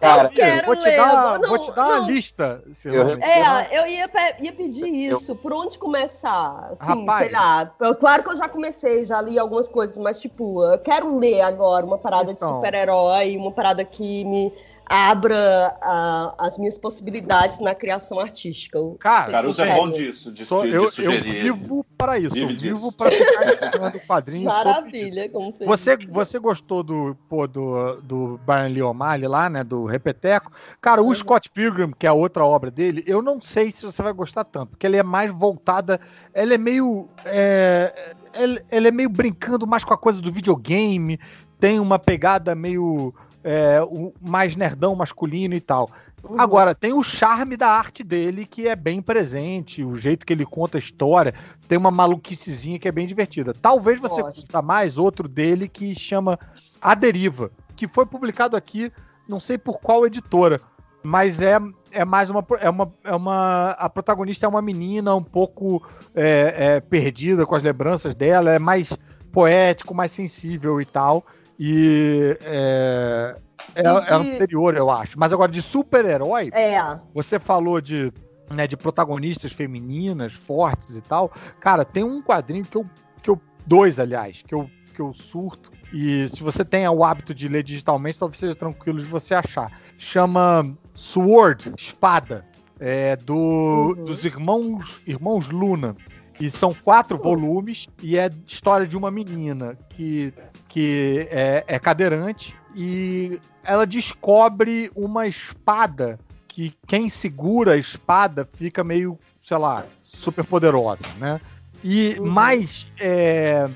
[0.00, 1.98] Cara, Eu quero vou te ler, dar, não, vou te dar não.
[2.00, 2.60] uma lista.
[2.72, 3.24] Silvana.
[3.24, 5.36] É, eu ia, pe- ia pedir isso.
[5.36, 6.70] Por onde começar?
[6.72, 7.22] Assim, Rapaz.
[7.26, 7.70] sei lá.
[7.78, 11.42] Eu- Claro que eu já comecei, já li algumas coisas, mas, tipo, eu quero ler
[11.42, 12.48] agora uma parada Então.
[12.48, 14.52] de super-herói, uma parada que me
[14.86, 18.78] abra ah, as minhas possibilidades na criação artística.
[18.98, 22.34] Cara, Caruso é bom disso, de, Sou- de- de eu, eu vivo para isso.
[22.34, 22.92] Vive eu vivo disso.
[22.92, 24.52] para ficar estudando quadrinhos.
[24.52, 26.08] Maravilha, como você Você, diz.
[26.10, 29.64] você gostou do, pô, do, do Brian Lee O'Malley lá, né?
[29.64, 30.52] Do Repeteco.
[30.80, 34.02] Cara, o Scott Pilgrim, que é a outra obra dele, eu não sei se você
[34.02, 36.00] vai gostar tanto, porque ele é mais voltada.
[36.34, 37.08] Ela é meio.
[37.24, 41.18] É, ele, ele é meio brincando mais com a coisa do videogame,
[41.58, 43.14] tem uma pegada meio.
[43.44, 45.90] É, o- mais nerdão masculino e tal.
[46.22, 46.40] Uhum.
[46.40, 50.46] Agora, tem o charme da arte dele, que é bem presente, o jeito que ele
[50.46, 51.34] conta a história,
[51.66, 53.52] tem uma maluquicezinha que é bem divertida.
[53.52, 56.38] Talvez você curta mais outro dele que chama
[56.80, 58.92] A Deriva, que foi publicado aqui,
[59.28, 60.60] não sei por qual editora,
[61.02, 61.58] mas é,
[61.90, 63.70] é mais uma, é uma, é uma.
[63.72, 65.82] A protagonista é uma menina um pouco
[66.14, 68.96] é, é, perdida com as lembranças dela, é mais
[69.32, 71.24] poético, mais sensível e tal.
[71.64, 73.36] E é,
[73.76, 75.16] é, E é de- anterior, eu acho.
[75.16, 78.12] Mas agora, de super-herói, É, você falou de,
[78.50, 81.30] né, de protagonistas femininas fortes e tal.
[81.60, 82.84] Cara, tem um quadrinho que eu.
[83.22, 85.70] Que eu dois, aliás, que eu, que eu surto.
[85.92, 89.70] E se você tem o hábito de ler digitalmente, talvez seja tranquilo de você achar.
[89.96, 92.44] Chama Sword, Espada.
[92.80, 94.04] É do, Uhum.
[94.06, 95.94] dos irmãos, irmãos Luna.
[96.42, 100.34] E são quatro volumes, e é história de uma menina que,
[100.68, 108.82] que é, é cadeirante e ela descobre uma espada que quem segura a espada fica
[108.82, 111.40] meio, sei lá, super poderosa, né?
[111.84, 112.26] E Uhum.
[112.26, 113.70] mais é,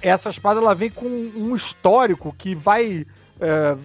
[0.00, 3.04] essa espada ela vem com um histórico que vai
[3.38, 3.76] é,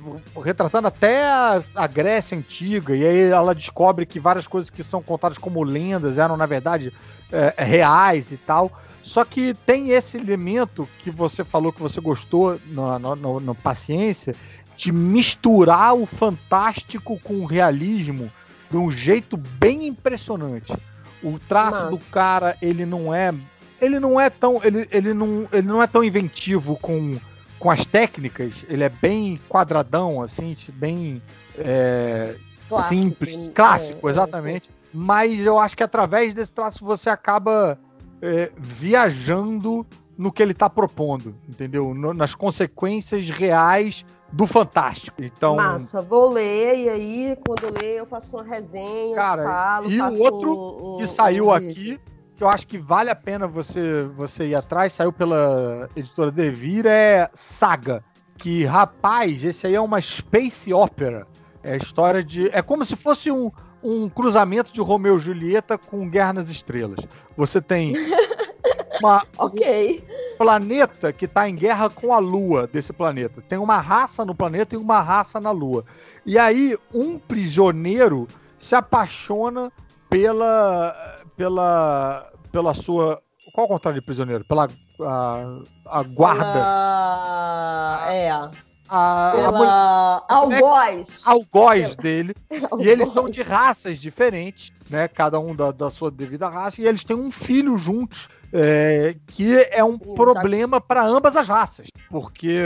[0.42, 5.02] retratando até a, a Grécia antiga e aí ela descobre que várias coisas que são
[5.02, 6.92] contadas como lendas eram na verdade
[7.34, 8.72] é, reais e tal.
[9.02, 14.34] Só que tem esse elemento que você falou que você gostou no, no, no- Paciência,
[14.78, 18.32] de misturar o fantástico com o realismo
[18.72, 20.74] de um jeito bem impressionante.
[21.22, 23.34] O traço do cara, ele não é.
[23.82, 24.62] Ele não é tão.
[24.64, 27.18] Ele, ele, não, ele não é tão inventivo com,
[27.60, 31.22] com as técnicas, ele é bem quadradão, assim, bem
[31.58, 32.36] é,
[32.68, 34.70] Clássico, simples, é, clássico, é, exatamente.
[34.94, 37.80] Mas eu acho que através desse traço você acaba
[38.22, 39.86] é, viajando
[40.18, 41.94] no que ele está propondo, entendeu?
[41.94, 45.24] No- nas consequências reais do fantástico.
[45.24, 49.92] Então, Massa, vou ler e aí quando eu ler eu faço uma resenha, Cara, falo,
[49.92, 52.00] e o outro um- que saiu um aqui,
[52.36, 56.86] que eu acho que vale a pena você, você ir atrás, saiu pela editora Devir,
[56.86, 58.04] é Saga.
[58.38, 61.28] Que, rapaz, esse aí é uma space opera.
[61.64, 62.50] É a história de.
[62.50, 63.52] É como se fosse um,
[63.84, 67.06] um cruzamento de Romeu e Julieta com Guerra nas Estrelas.
[67.36, 67.94] Você tem
[69.02, 70.08] uma, Ok.
[70.38, 73.42] planeta que está em guerra com a Lua desse planeta.
[73.42, 75.84] Tem uma raça no planeta e uma raça na Lua.
[76.26, 78.28] E aí, um prisioneiro
[78.58, 79.72] se apaixona
[80.10, 81.20] pela.
[81.36, 82.32] pela.
[82.52, 83.22] pela sua.
[83.54, 84.46] Qual é o contrário de prisioneiro?
[84.46, 84.70] Pela.
[85.02, 86.54] a, a guarda.
[86.54, 88.06] Pela...
[88.10, 88.73] É.
[88.90, 91.22] A, a mulher- Pela algoz.
[91.26, 92.36] algoz dele.
[92.80, 93.36] E eles são Algoz.
[93.36, 95.08] de raças diferentes, né?
[95.08, 96.82] Cada um da, da sua devida raça.
[96.82, 101.88] E eles têm um filho juntos, é, que é um problema para ambas as raças.
[102.10, 102.64] Porque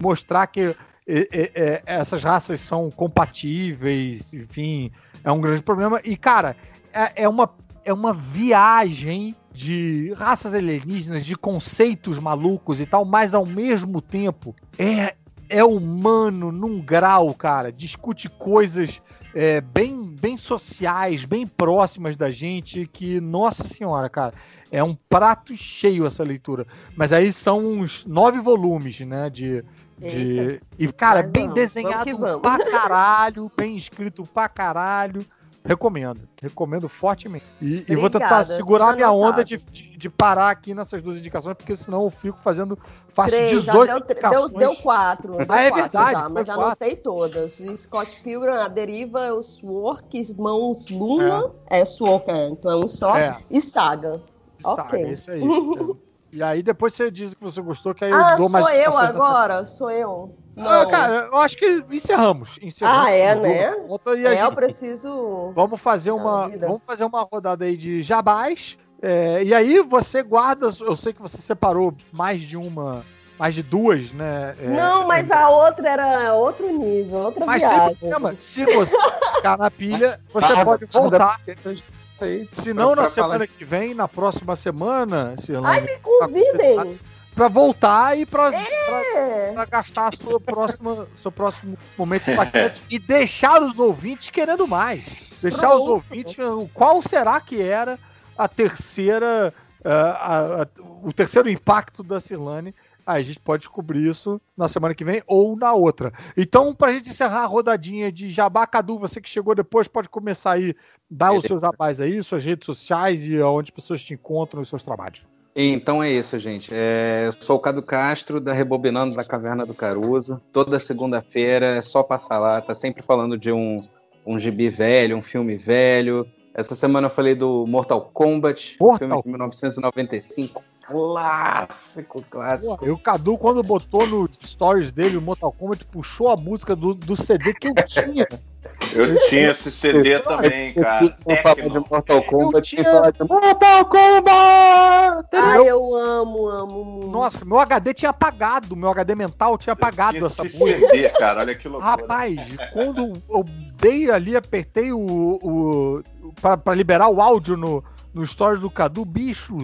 [0.00, 0.74] mostrar que
[1.06, 4.90] é, é, é, essas raças são compatíveis, enfim,
[5.24, 6.00] é um grande problema.
[6.04, 6.56] E, cara,
[6.92, 7.48] é, é uma,
[7.84, 14.54] é uma viagem de raças alienígenas, de conceitos malucos e tal, mas ao mesmo tempo
[14.78, 15.14] é,
[15.52, 17.70] é humano num grau, cara.
[17.70, 19.02] Discute coisas
[19.34, 24.34] é, bem, bem sociais, bem próximas da gente, que, nossa senhora, cara,
[24.70, 26.66] é um prato cheio essa leitura.
[26.96, 29.62] Mas aí são uns nove volumes, né, de...
[29.98, 30.60] de...
[30.78, 32.42] E, cara, Mas bem vamos, desenhado vamos vamos.
[32.42, 35.24] pra caralho, bem escrito pra caralho.
[35.64, 37.44] Recomendo, recomendo fortemente.
[37.60, 39.44] E, e vou tentar segurar tudo minha onda anotado.
[39.44, 42.76] de, de, de parar aqui nessas duas indicações, porque senão eu fico fazendo.
[43.14, 44.50] Faço Três, já 18 deu, indicações.
[44.52, 45.32] deu, deu quatro.
[45.36, 46.62] Deu Ah, é quatro verdade, já, mas quatro.
[46.64, 47.62] anotei todas.
[47.76, 53.16] Scott Pilgrim, a Deriva, o Swark, Mãos Luma, é, Swark, é, então é um só,
[53.16, 53.36] É.
[53.48, 54.20] e Saga.
[54.60, 55.04] Saga, Ok.
[55.04, 55.42] é isso aí.
[56.32, 58.74] e aí depois você diz que você gostou, que aí Ah, eu dou mais sou
[58.74, 59.64] eu agora?
[59.64, 60.34] Sou eu.
[60.56, 60.82] Não.
[60.82, 62.58] Ah, cara, eu acho que encerramos.
[62.60, 63.84] encerramos Ah, é, Vamos- né?
[63.88, 65.52] volta E a é, eu gente- preciso...
[65.54, 66.66] Vamos fazer uma, vida.
[66.66, 68.76] vamos fazer uma rodada aí de jabás.
[69.00, 70.68] é, e aí você guarda.
[70.80, 73.04] Eu sei que você separou mais de uma,
[73.38, 74.54] mais de duas, né?
[74.60, 77.96] é, Não, mas a outra era outro nível, outra Mas viagem.
[77.96, 78.36] problema.
[78.38, 78.96] Se você
[79.36, 81.40] ficar na pilha, você pode voltar.
[81.46, 81.76] eu-
[82.20, 87.00] aí, Se não, na semana que vem, na próxima semana, Cirlane, Ai, me convidem!
[87.34, 89.52] Pra voltar e pra, pra, É.
[89.52, 95.04] pra gastar a sua próxima, seu próximo momento impactante e deixar os ouvintes querendo mais.
[95.40, 95.90] Deixar os Pronto.
[95.90, 96.36] ouvintes.
[96.72, 97.98] Qual será que era
[98.36, 99.52] a terceira.
[99.84, 100.66] ah, a- a-
[101.02, 102.74] o terceiro impacto da Cirlane?
[103.04, 106.12] Aí a gente pode descobrir isso na semana que vem ou na outra.
[106.36, 110.52] Então, pra gente encerrar a rodadinha de Jabá Cadu, você que chegou depois, pode começar
[110.52, 110.72] aí,
[111.10, 114.68] dar os seus abais aí, suas redes sociais e onde as pessoas te encontram os
[114.68, 115.26] seus trabalhos.
[115.54, 116.70] Então é isso, gente.
[116.72, 120.40] É, eu sou o Cado Castro, da Rebobinando da Caverna do Caruso.
[120.52, 123.78] Toda segunda-feira é só passar lá, tá sempre falando de um,
[124.26, 126.26] um gibi velho, um filme velho.
[126.54, 130.62] Essa semana eu falei do Mortal Kombat, Mortal filme de 1995.
[130.86, 132.86] Clássico, clássico.
[132.86, 136.94] E o Cadu, quando botou no stories dele o Mortal Kombat, puxou a música do,
[136.94, 138.26] do CD que eu tinha.
[138.94, 141.14] Eu tinha esse CD também, cara.
[141.26, 141.78] Eu falar de.
[141.90, 145.28] Mortal Kombat Eu tinha- falar de Mortal Kombat!
[145.34, 147.08] Ai, eu amo, amo muito.
[147.08, 150.78] Nossa, meu HD tinha apagado, meu HD mental tinha apagado Tinha essa esse música.
[150.90, 151.40] CD, cara.
[151.40, 151.90] Olha que loucura.
[151.90, 152.36] Rapaz,
[152.72, 153.44] quando eu
[153.80, 154.98] dei ali, apertei o.
[155.42, 156.02] o
[156.40, 157.82] pra, pra liberar o áudio no,
[158.12, 159.56] no stories do Cadu, bicho.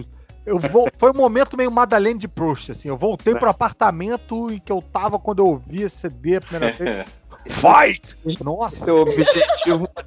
[0.45, 2.89] Eu vou, foi um momento meio Madeleine de Proust, assim.
[2.89, 6.73] Eu voltei pro apartamento em que eu tava quando eu ouvi esse CD a primeira
[6.75, 7.05] vez.
[7.49, 8.15] Fight!
[8.43, 10.05] Nossa, Seu objetivo tá.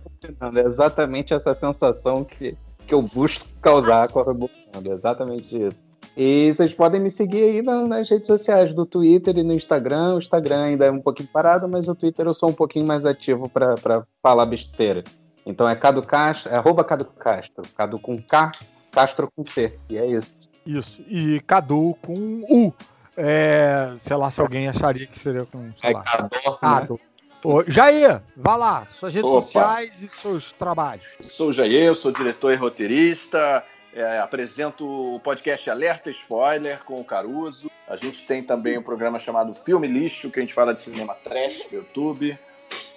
[0.57, 2.57] É exatamente essa sensação que,
[2.87, 4.91] que eu busco causar com a Rebobinando.
[4.91, 5.85] É exatamente isso.
[6.17, 10.15] E vocês podem me seguir aí na- nas redes sociais, do Twitter e no Instagram.
[10.15, 13.05] O Instagram ainda é um pouquinho parado, mas o Twitter eu sou um pouquinho mais
[13.05, 15.03] ativo para falar besteira.
[15.45, 17.63] Então é Cado Castro, é arroba Cado Castro.
[17.77, 18.53] Cado com K,
[18.93, 19.77] Castro com C.
[19.91, 20.49] E é isso.
[20.65, 21.03] isso.
[21.09, 22.73] E Cadu com U.
[23.17, 25.73] É, sei lá se alguém acharia que seria com.
[25.75, 26.03] Sei É lá.
[26.03, 26.59] Cador,
[26.93, 26.99] né?
[27.45, 29.41] Ô, Jair, vá lá, suas redes Opa.
[29.41, 31.05] sociais e seus trabalhos.
[31.29, 33.65] Sou o Jair, eu sou diretor e roteirista.
[33.95, 37.71] é, apresento o podcast Alerta Spoiler com o Caruso.
[37.89, 41.15] A gente tem também um programa chamado Filme Lixo, que a gente fala de cinema
[41.15, 42.39] trash no YouTube.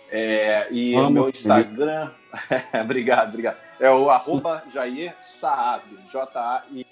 [0.10, 1.28] É, e o meu.
[1.30, 2.12] Instagram.
[2.82, 3.58] obrigado, obrigado.
[3.80, 5.98] É o arroba Jair Saave.
[6.10, 6.86] J-A-I-S-A-A-V.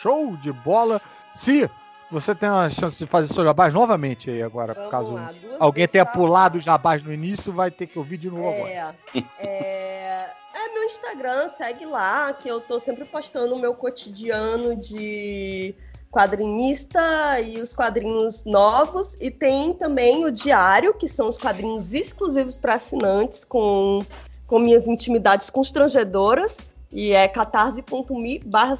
[0.00, 1.00] Show de bola.
[1.32, 1.68] Se
[2.12, 5.88] você tem a chance de fazer seu jabás novamente aí agora, Vamos caso lá, alguém
[5.88, 8.94] tenha pulado o jabás no início, vai ter que ouvir de novo agora.
[9.14, 14.76] É, é, é meu Instagram, segue lá, que eu tô sempre postando o meu cotidiano
[14.76, 15.74] de
[16.10, 19.16] quadrinista e os quadrinhos novos.
[19.18, 24.00] E tem também o diário, que são os quadrinhos exclusivos para assinantes, com,
[24.46, 26.58] com minhas intimidades constrangedoras.
[26.92, 28.76] E é catarse.me barra.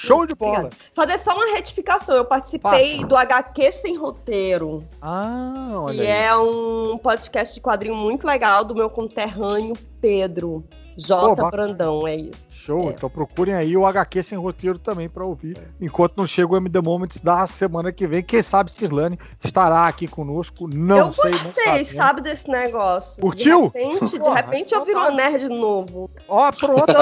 [0.00, 0.70] Show de bola!
[0.94, 3.06] Fazer só uma retificação, eu participei Faça.
[3.06, 4.84] do HQ Sem Roteiro.
[5.02, 6.06] Ah, olha Que aí.
[6.26, 10.64] é um podcast de quadrinho muito legal do meu conterrâneo Pedro.
[10.98, 11.36] J.
[11.36, 12.48] Pô, Brandão, é isso.
[12.50, 12.92] Show, É.
[12.92, 16.80] então procurem aí o HQ sem roteiro também pra ouvir, enquanto não chega o MD
[16.82, 18.22] Moments da semana que vem.
[18.22, 21.84] Quem sabe Cirlane estará aqui conosco, não eu sei, não gostei, sabe.
[21.84, 23.22] sabe, desse negócio.
[23.22, 23.70] Curtiu?
[23.70, 26.10] De repente, de repente eu então viro uma nerd novo.
[26.28, 26.92] Ó, pronto.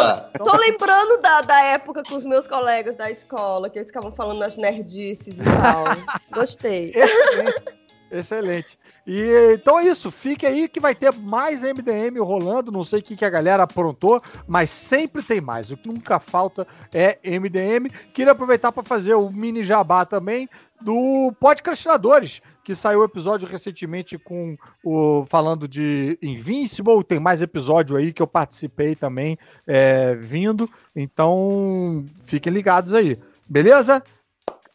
[0.45, 4.39] Tô lembrando da, da época com os meus colegas da escola, que eles ficavam falando
[4.39, 5.85] nas nerdices e tal.
[6.33, 6.93] Gostei.
[6.95, 7.86] Excelente.
[8.11, 8.79] Excelente.
[9.07, 10.11] E então é isso.
[10.11, 12.71] Fique aí que vai ter mais MDM rolando.
[12.71, 15.71] Não sei o que, que a galera aprontou, mas sempre tem mais.
[15.71, 17.91] O que nunca falta é MDM.
[18.13, 20.49] Queria aproveitar para fazer o mini jabá também
[20.81, 27.03] do Podcastinadores, que saiu o episódio recentemente com o falando de Invincible.
[27.03, 30.71] Tem mais episódio aí que eu participei também é, vindo.
[30.95, 33.19] Então fiquem ligados aí.
[33.49, 34.03] Beleza?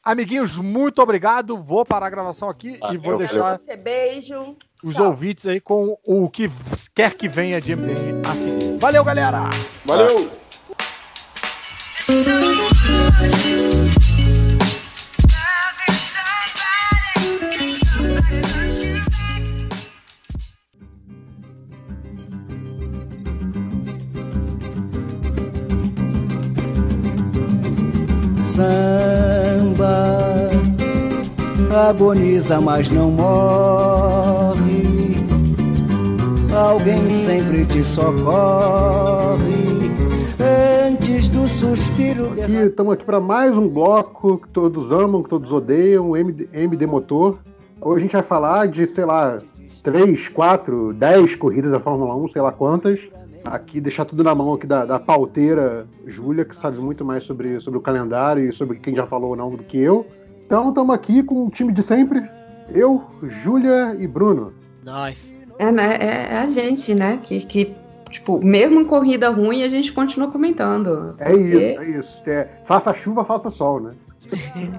[0.03, 1.57] Amiguinhos, muito obrigado.
[1.57, 4.55] Vou parar a gravação aqui e vou deixar Você beijo.
[4.83, 5.07] os Tchau.
[5.07, 6.49] ouvintes aí com o que
[6.95, 8.77] quer que venha de MDM assim.
[8.79, 9.49] Valeu, galera!
[9.85, 10.31] Valeu!
[29.81, 30.29] Samba
[31.89, 34.83] agoniza, mas não morre.
[36.55, 39.41] Alguém sempre te socorre
[40.87, 45.51] antes do suspiro Aqui, estamos aqui para mais um bloco que todos amam, que todos
[45.51, 47.39] odeiam, MD, MD Motor.
[47.79, 49.39] Hoje a gente vai falar de, sei lá,
[49.81, 52.99] 3, 4, 10 corridas da Fórmula 1, sei lá quantas.
[53.43, 57.59] Aqui, deixar tudo na mão aqui da, da pauteira Júlia, que sabe muito mais sobre,
[57.59, 60.05] sobre o calendário e sobre quem já falou ou não do que eu.
[60.45, 62.22] Então, estamos aqui com o time de sempre.
[62.69, 64.53] Eu, Júlia e Bruno.
[64.84, 65.34] Nós.
[65.57, 65.97] É, né?
[65.99, 67.19] É, é a gente, né?
[67.22, 67.76] Que, que,
[68.09, 71.13] tipo, mesmo em corrida ruim, a gente continua comentando.
[71.19, 72.22] É Porque- isso, é isso.
[72.27, 73.93] É, faça chuva, faça sol, né?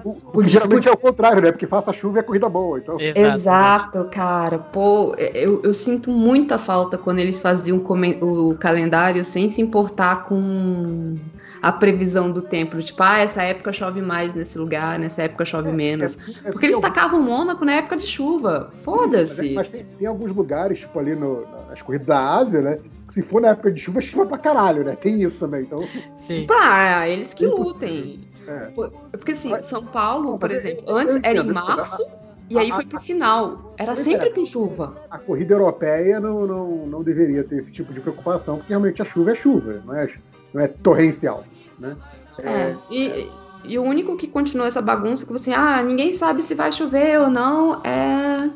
[0.03, 1.51] O, o que Podia- geralmente é o contrário, né?
[1.51, 2.79] Porque faça chuva é corrida boa.
[2.79, 4.57] Então, Exato, cara.
[4.57, 7.77] Pô, eu, eu sinto muita falta quando eles faziam
[8.21, 11.15] o calendário sem se importar com
[11.61, 12.77] a previsão do tempo.
[12.81, 16.17] Tipo, ah, essa época chove mais nesse lugar, nessa época chove menos.
[16.43, 18.71] é Porque eles tacavam Mônaco na época de chuva.
[18.83, 19.53] Foda-se.
[19.53, 22.79] Mas tem, tem alguns lugares, tipo ali no, nas corridas da Ásia, né?
[23.07, 24.97] que Se for na época de chuva, chuva pra caralho, né?
[24.99, 25.61] Tem isso também.
[25.61, 25.87] Então,
[26.27, 26.45] Sim.
[26.47, 28.19] Pra eles que lutem.
[28.47, 28.59] É.
[28.75, 32.05] Pô, Porque assim, Mas- São Paulo, por eu- exemplo, eu antes era em março
[32.49, 33.73] e aí a- foi pro final.
[33.77, 34.31] Era sempre é.
[34.31, 34.95] com chuva.
[35.09, 39.05] a corrida europeia não, não, não deveria ter esse tipo de preocupação, porque realmente a
[39.05, 40.13] chuva é chuva, não é,
[40.53, 41.43] não é torrencial.
[41.79, 41.95] Né?
[42.39, 43.29] É, e,
[43.65, 47.19] e o único que continua essa bagunça que você, ah, ninguém sabe se vai chover
[47.19, 48.49] ou não, é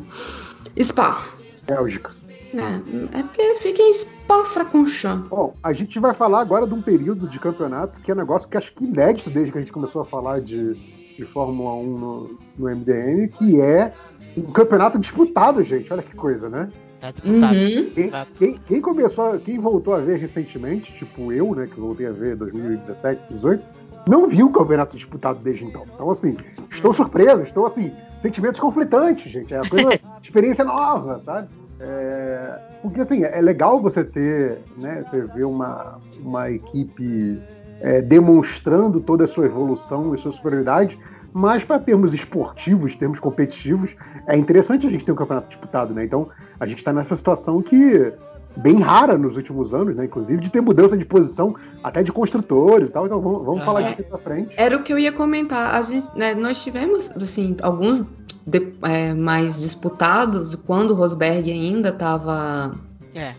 [0.84, 1.22] Spa.
[1.66, 2.12] Bélgica.
[2.54, 5.28] É, é porque fica em Spa-Francorchamps.
[5.30, 8.48] Bom, a gente vai falar agora de um período de campeonato que é um negócio
[8.48, 10.74] que acho que inédito desde que a gente começou a falar de,
[11.18, 13.94] de Fórmula 1 no, no MDM, que é
[14.38, 15.92] um campeonato disputado, gente.
[15.92, 16.70] Olha que coisa, né?
[17.00, 17.54] Tá disputado.
[17.56, 17.90] Uhum.
[17.94, 18.32] Quem, Exato.
[18.38, 22.36] quem- quem começou, quem voltou a ver recentemente, tipo eu, né, que voltei a ver
[22.36, 23.64] 2017, 2018,
[24.08, 25.84] não viu o campeonato disputado desde então.
[25.94, 26.38] Então, assim,
[26.72, 29.54] estou surpreso, estou assim, sentimentos conflitantes, gente.
[29.54, 29.90] É uma coisa,
[30.24, 31.50] experiência nova, sabe?
[31.80, 37.40] É, porque assim, é legal você ter, né, você ver uma, uma equipe
[37.82, 40.98] é, demonstrando toda a sua evolução e sua superioridade,
[41.34, 43.96] mas para termos esportivos, termos competitivos,
[44.26, 46.04] é interessante a gente ter um campeonato disputado, né?
[46.04, 46.28] Então,
[46.60, 48.12] a gente está nessa situação que
[48.56, 50.06] bem rara nos últimos anos, né?
[50.06, 53.06] Inclusive de ter mudança de posição até de construtores e tal.
[53.06, 53.94] Então vamos, vamos falar É.
[53.94, 54.52] disso pra frente.
[54.58, 55.76] Era o que eu ia comentar.
[55.76, 58.04] A gente, né, nós tivemos, assim, alguns
[58.48, 62.74] de- é, mais disputados quando o Rosberg ainda estava
[63.14, 63.34] É.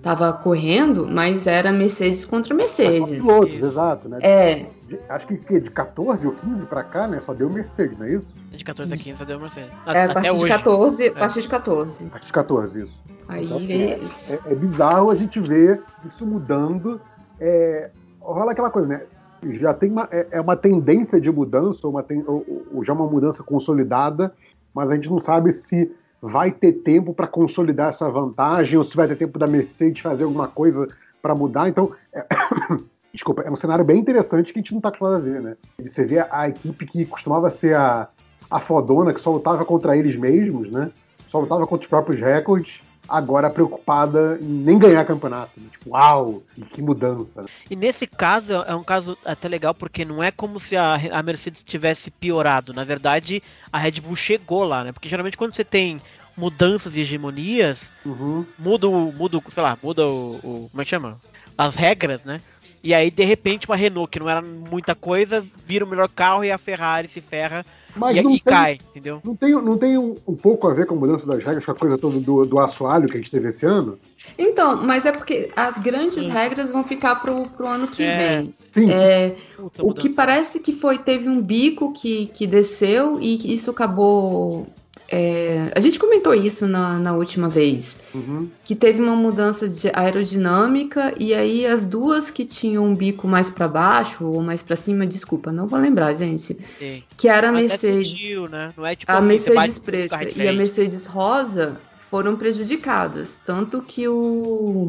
[0.00, 3.08] tava correndo, mas era Mercedes contra só Mercedes.
[3.10, 3.64] pilotos, Isso.
[3.66, 4.18] exato, né?
[4.22, 7.20] É, De- acho que, que de 14 ou 15 pra cá, né?
[7.20, 8.26] Só deu Mercedes, não é isso?
[8.52, 9.70] De 14 a 15 deu Mercedes.
[9.84, 10.48] A- é a Até partir de hoje.
[10.48, 12.10] 14, a partir de 14.
[12.12, 12.94] Acho que 14, isso.
[13.28, 16.98] Aí Então, eles- É, é bizarro a gente ver isso mudando.
[17.38, 17.90] É,
[18.20, 19.02] rola aquela coisa, né?
[19.42, 23.06] Já tem uma, é, é uma tendência de mudança, uma ten, ou, ou já uma
[23.06, 24.32] mudança consolidada,
[24.74, 25.90] mas a gente não sabe se
[26.20, 30.24] vai ter tempo para consolidar essa vantagem ou se vai ter tempo da Mercedes fazer
[30.24, 30.88] alguma coisa
[31.22, 31.68] para mudar.
[31.68, 32.26] Então, é,
[33.12, 35.56] desculpa, é um cenário bem interessante que a gente não está acostumado a ver, né?
[35.80, 38.08] Você vê a, a equipe que costumava ser a,
[38.50, 40.90] a fodona, que só lutava contra eles mesmos, né?
[41.28, 45.52] Só lutava contra os próprios recordes, agora preocupada em nem ganhar campeonato.
[45.56, 45.68] Né?
[45.72, 47.42] Tipo, uau, que mudança.
[47.42, 47.48] Né?
[47.70, 51.22] E nesse caso é um caso até legal porque não é como se a, a
[51.22, 52.72] Mercedes tivesse piorado.
[52.74, 54.92] Na verdade, a Red Bull chegou lá, né?
[54.92, 56.00] Porque geralmente quando você tem
[56.36, 58.44] mudanças e hegemonias, Uhum.
[58.58, 61.16] muda o, muda, sei lá, muda o, o- como é que chama?
[61.56, 62.40] As regras, né?
[62.82, 66.44] E aí, de repente, uma Renault, que não era muita coisa, vira o melhor carro
[66.44, 67.66] e a Ferrari se ferra
[67.96, 69.20] Mas e, não e tem, cai, entendeu?
[69.24, 71.72] não tem, não tem um, um pouco a ver com a mudança das regras, com
[71.72, 73.98] a coisa toda do, do assoalho que a gente teve esse ano?
[74.38, 76.30] Então, mas é porque as grandes Sim.
[76.30, 78.16] regras vão ficar pro, pro ano que É.
[78.16, 78.54] vem.
[78.72, 83.52] Sim, É, Puta o que parece que foi, teve um bico que, que desceu e
[83.52, 84.66] isso acabou.
[85.10, 87.96] É, a gente comentou isso na, na última vez.
[88.14, 88.48] uhum.
[88.62, 93.48] que teve uma mudança de aerodinâmica e aí as duas que tinham um bico mais
[93.48, 97.02] para baixo ou mais para cima, desculpa, não vou lembrar, gente, Sim.
[97.16, 98.70] que era a Mercedes, sentiu, né?
[98.76, 100.52] Não é tipo a assim, Mercedes preta e a.
[100.52, 101.80] Mercedes rosa
[102.10, 104.88] foram prejudicadas, tanto que o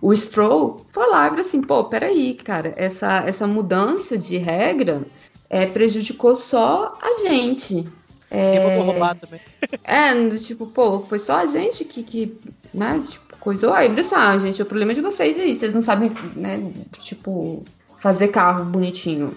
[0.00, 5.02] o Stroll foi lá e falou assim, pô, peraí, cara, essa essa mudança de regra
[5.48, 7.86] é, prejudicou só a gente.
[8.30, 9.40] Mandou É, roubar também.
[9.84, 12.36] é, tipo, pô, foi só a gente que, que
[12.74, 13.72] né, tipo, coisou.
[13.72, 16.60] Aí, ah, gente, o problema é de vocês aí, vocês não sabem, né,
[17.00, 17.64] tipo,
[17.98, 19.36] fazer carro bonitinho.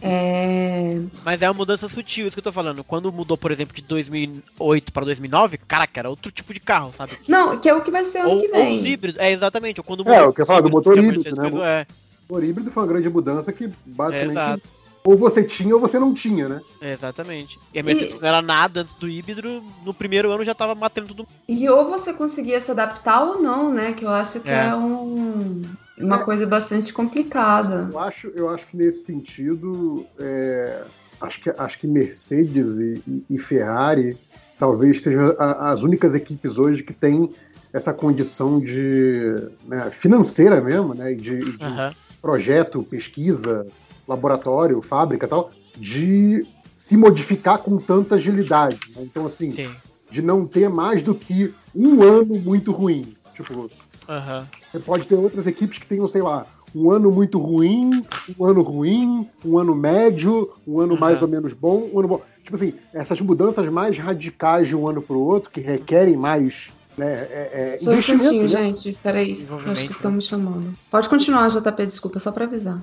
[0.00, 2.84] É, Mas é uma mudança sutil, isso que eu tô falando.
[2.84, 7.18] Quando mudou, por exemplo, de 2008 pra 2009, caraca, era outro tipo de carro, sabe?
[7.28, 8.78] Não, que é o que vai ser ano Ou, que ou vem.
[8.78, 9.80] os híbridos, é exatamente.
[9.80, 11.50] Ou quando É, mudou o que eu falo do motor que híbrido, né?
[11.64, 11.86] É,
[12.28, 14.62] O híbrido foi uma grande mudança que é, basicamente exato,
[15.06, 16.60] ou você tinha ou você não tinha, né?
[16.80, 17.58] é, exatamente.
[17.72, 21.08] E a Mercedes não era nada antes do híbrido, no primeiro ano já tava matando
[21.08, 21.26] tudo.
[21.48, 23.92] E ou você conseguia se adaptar ou não, né?
[23.92, 24.74] Que eu acho que é, É.
[24.74, 25.62] um,
[25.98, 26.24] uma É.
[26.24, 27.88] coisa bastante complicada.
[27.92, 30.84] Eu acho, eu acho que nesse sentido, é,
[31.20, 34.16] acho, que, acho que Mercedes e, e- e Ferrari
[34.58, 37.30] talvez sejam a- as únicas equipes hoje que têm
[37.72, 39.32] essa condição de
[39.64, 41.92] né, financeira mesmo, né, e de, e de Aham.
[42.22, 43.66] projeto, pesquisa,
[44.06, 46.46] laboratório, fábrica, e tal, de
[46.88, 48.78] se modificar com tanta agilidade.
[48.94, 49.02] né?
[49.02, 49.74] Então, assim, Sim.
[50.10, 53.14] de não ter mais do que um ano muito ruim.
[53.34, 53.70] Tipo,
[54.08, 54.46] Aham.
[54.70, 58.04] você pode ter outras equipes que tenham, sei lá, um ano muito ruim,
[58.38, 61.00] um ano ruim, um ano médio, um ano Uhum.
[61.00, 62.22] mais ou menos bom, um ano bom.
[62.42, 66.68] Tipo assim, essas mudanças mais radicais de um ano para o outro, que requerem mais
[66.96, 68.48] né, é, é, Só um instantinho, né?
[68.48, 68.96] gente.
[69.02, 69.46] Peraí.
[69.66, 70.72] Acho que estão me chamando.
[70.90, 72.80] Pode continuar, JP, desculpa, só pra avisar.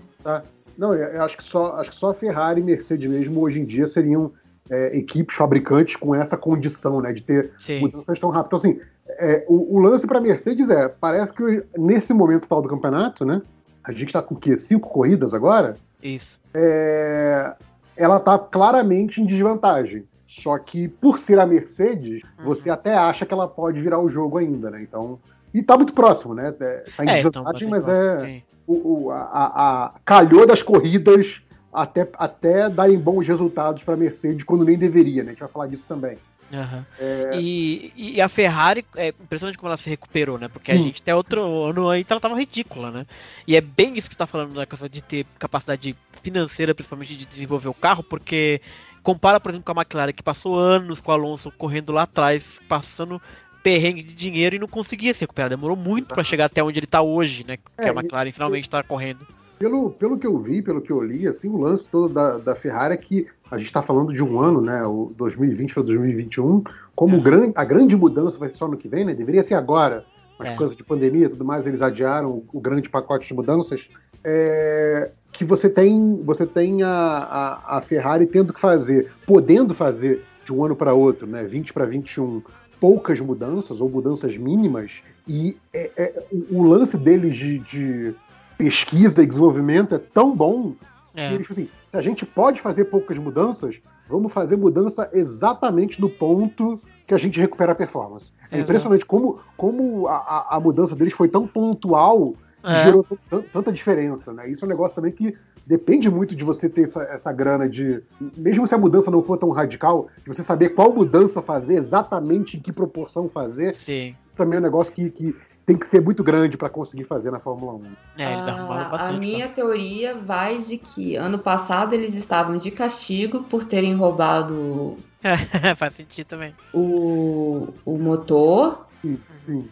[0.77, 3.65] Não, eu acho que só, acho que só a Ferrari e Mercedes mesmo hoje em
[3.65, 4.31] dia seriam
[4.69, 7.81] é, equipes fabricantes com essa condição, né, de ter Sim.
[7.81, 8.63] mudanças tão rápidas.
[8.63, 8.81] Então, assim,
[9.19, 13.41] é, o, o lance para Mercedes é, parece que nesse momento tal do campeonato, né,
[13.83, 14.55] a gente está com o quê?
[14.57, 15.73] Cinco corridas agora?
[16.01, 16.39] Isso.
[16.53, 17.53] é,
[17.95, 20.05] ela está claramente em desvantagem.
[20.27, 22.45] Só que por ser a Mercedes, Uhum.
[22.45, 24.81] você até acha que ela pode virar o jogo ainda, né?
[24.81, 25.19] Então,
[25.53, 26.53] e tá muito próximo, né?
[26.59, 28.43] É, Tá em É, então, desvantagem, bastante mas é próximo, sim.
[28.67, 31.41] o, o- a, a- a- calhou das corridas
[31.73, 35.29] até, até darem bons resultados para a Mercedes quando nem deveria, né?
[35.29, 36.17] A gente vai falar disso também.
[36.53, 36.85] Aham.
[36.99, 37.29] É.
[37.35, 40.49] E, e a Ferrari, é impressionante como ela se recuperou, né?
[40.49, 40.83] Porque a Sim.
[40.83, 43.05] gente até outro ano aí ela tava ridícula, né?
[43.47, 47.15] E é bem isso que você tá falando da questão de ter capacidade financeira, principalmente
[47.15, 48.59] de desenvolver o carro, porque
[49.01, 52.59] compara, por exemplo, com a McLaren, que passou anos com o Alonso correndo lá atrás,
[52.67, 53.21] passando
[53.63, 55.49] perrengue de dinheiro e não conseguia se recuperar.
[55.49, 57.57] Demorou muito pra chegar até onde ele tá hoje, né?
[57.57, 59.19] Que É, a McLaren finalmente tá correndo.
[59.59, 62.55] Pelo, pelo que eu vi, pelo que eu li, assim, o lance todo da, da
[62.55, 64.83] Ferrari é que a gente está falando de um ano, né?
[64.85, 66.63] O 2020 para 2021,
[66.95, 67.19] como É.
[67.19, 69.13] o gran- a grande mudança vai ser só no que vem, né?
[69.13, 70.03] Deveria ser agora,
[70.39, 70.51] mas É.
[70.53, 73.81] por causa de pandemia e tudo mais, eles adiaram o, o grande pacote de mudanças.
[74.23, 80.23] É, que você tem, você tem a, a, a Ferrari tendo que fazer, podendo fazer
[80.45, 81.43] de um ano para outro, né?
[81.43, 82.41] 20 para 21,
[82.81, 84.91] poucas mudanças ou mudanças mínimas,
[85.27, 88.13] e é- é- o, lance deles de, de
[88.57, 90.73] pesquisa e desenvolvimento é tão bom
[91.13, 91.33] que É.
[91.33, 93.75] eles assim, se a gente pode fazer poucas mudanças,
[94.09, 98.31] vamos fazer mudança exatamente no ponto que a gente recupera a performance.
[98.51, 102.33] É impressionante como, como a, a- a mudança deles foi tão pontual
[102.63, 102.83] É.
[102.83, 104.49] gerou tan- tanta diferença, né?
[104.49, 105.35] Isso é um negócio também que
[105.65, 108.01] depende muito de você ter essa, essa grana de.
[108.37, 112.57] Mesmo se a mudança não for tão radical, de você saber qual mudança fazer, exatamente
[112.57, 114.15] em que proporção fazer, Sim.
[114.35, 115.35] também é um negócio que, que,
[115.65, 117.83] tem que ser muito grande para conseguir fazer na Fórmula 1.
[118.17, 119.15] É, eles arrumaram a, bastante.
[119.15, 119.53] a minha tá?
[119.53, 124.97] teoria vai de que ano passado eles estavam de castigo por terem roubado
[125.77, 126.53] Faz sentido também.
[126.73, 129.15] o, o motor Sim,
[129.45, 129.69] sim.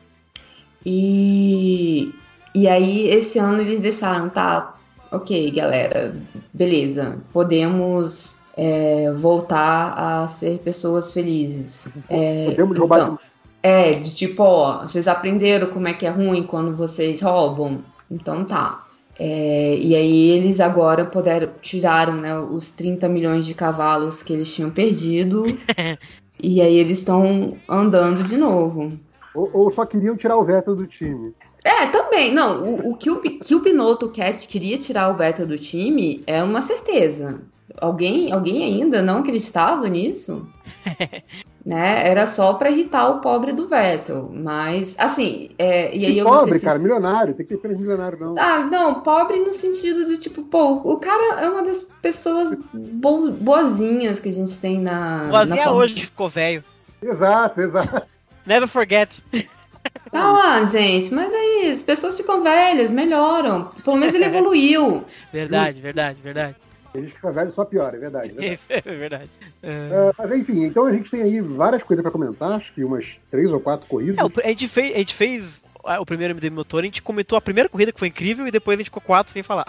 [0.86, 2.14] e
[2.60, 4.76] e aí esse ano eles deixaram, tá?
[5.11, 6.14] Ok, galera,
[6.53, 11.88] beleza, podemos é, voltar a ser pessoas felizes.
[12.10, 13.19] É, Podemos roubar então,
[13.64, 17.81] É, de tipo, ó, vocês aprenderam como é que é ruim quando vocês roubam?
[18.11, 18.86] Então tá.
[19.18, 24.53] É, e aí eles agora puderam, tiraram né, os 30 milhões de cavalos que eles
[24.53, 25.45] tinham perdido.
[26.41, 28.99] e aí eles estão andando de novo.
[29.34, 31.34] Ou, ou só queriam tirar o Vettel do time.
[31.64, 32.34] É, também.
[32.34, 36.23] Não, o, o que, o, que o Binotto quer, queria tirar o Vettel do time
[36.26, 37.41] é uma certeza.
[37.80, 40.48] Alguém, alguém ainda não acreditava nisso?
[41.65, 42.07] né?
[42.07, 44.30] Era só pra irritar o pobre do Vettel.
[44.34, 47.34] Mas, assim, é, e aí Que eu não pobre, se- cara, milionário.
[47.36, 48.36] Tem que ter milionário, não.
[48.38, 53.31] Ah, não, pobre no sentido de tipo, pô, o cara é uma das pessoas bo-
[53.31, 55.30] boazinhas que a gente tem na.
[55.31, 56.64] O na hoje ficou velho.
[57.02, 58.02] Exato, exato.
[58.45, 59.22] Never forget.
[60.11, 63.65] Ah, gente, mas aí, as pessoas ficam velhas, melhoram.
[63.84, 65.03] Pelo menos ele evoluiu.
[65.31, 66.56] Verdade, verdade, verdade.
[66.93, 68.31] A gente fica velho só pior, é verdade.
[68.31, 68.60] é verdade.
[68.69, 69.30] É verdade.
[69.61, 69.69] É.
[69.69, 73.06] É, mas enfim, então a gente tem aí várias coisas pra comentar, acho que umas
[73.30, 74.18] três ou quatro corridas.
[74.18, 77.38] É, a, gente fez, a gente fez ah, o primeiro MD Motor, a gente comentou
[77.38, 79.68] a primeira corrida que foi incrível e depois a gente ficou quatro sem falar.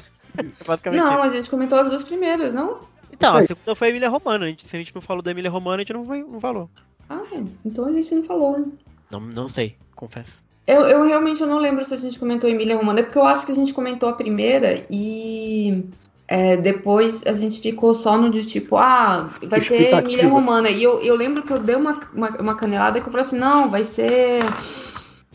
[0.67, 1.23] Basicamente Não, isso.
[1.23, 2.81] a gente comentou as duas primeiras, não?
[3.13, 4.47] Então, a segunda foi a Emília Romana.
[4.47, 6.41] A gente, se a gente não falou da Emília Romana, a gente não, foi, não
[6.41, 6.71] falou.
[7.09, 7.21] Ah,
[7.65, 8.73] então a gente não falou.
[9.11, 10.39] Não, não sei, confesso.
[10.67, 13.27] Eu, eu realmente eu não lembro se a gente comentou Emília Romana, é porque eu
[13.27, 15.85] acho que a gente comentou a primeira e
[16.29, 19.93] é, depois a gente ficou só no de tipo, ah, vai ter.
[19.93, 20.71] Emília Romana.
[20.71, 23.39] E eu, eu lembro que eu dei uma, uma, uma canelada que eu falei assim,
[23.39, 24.45] não, vai ser.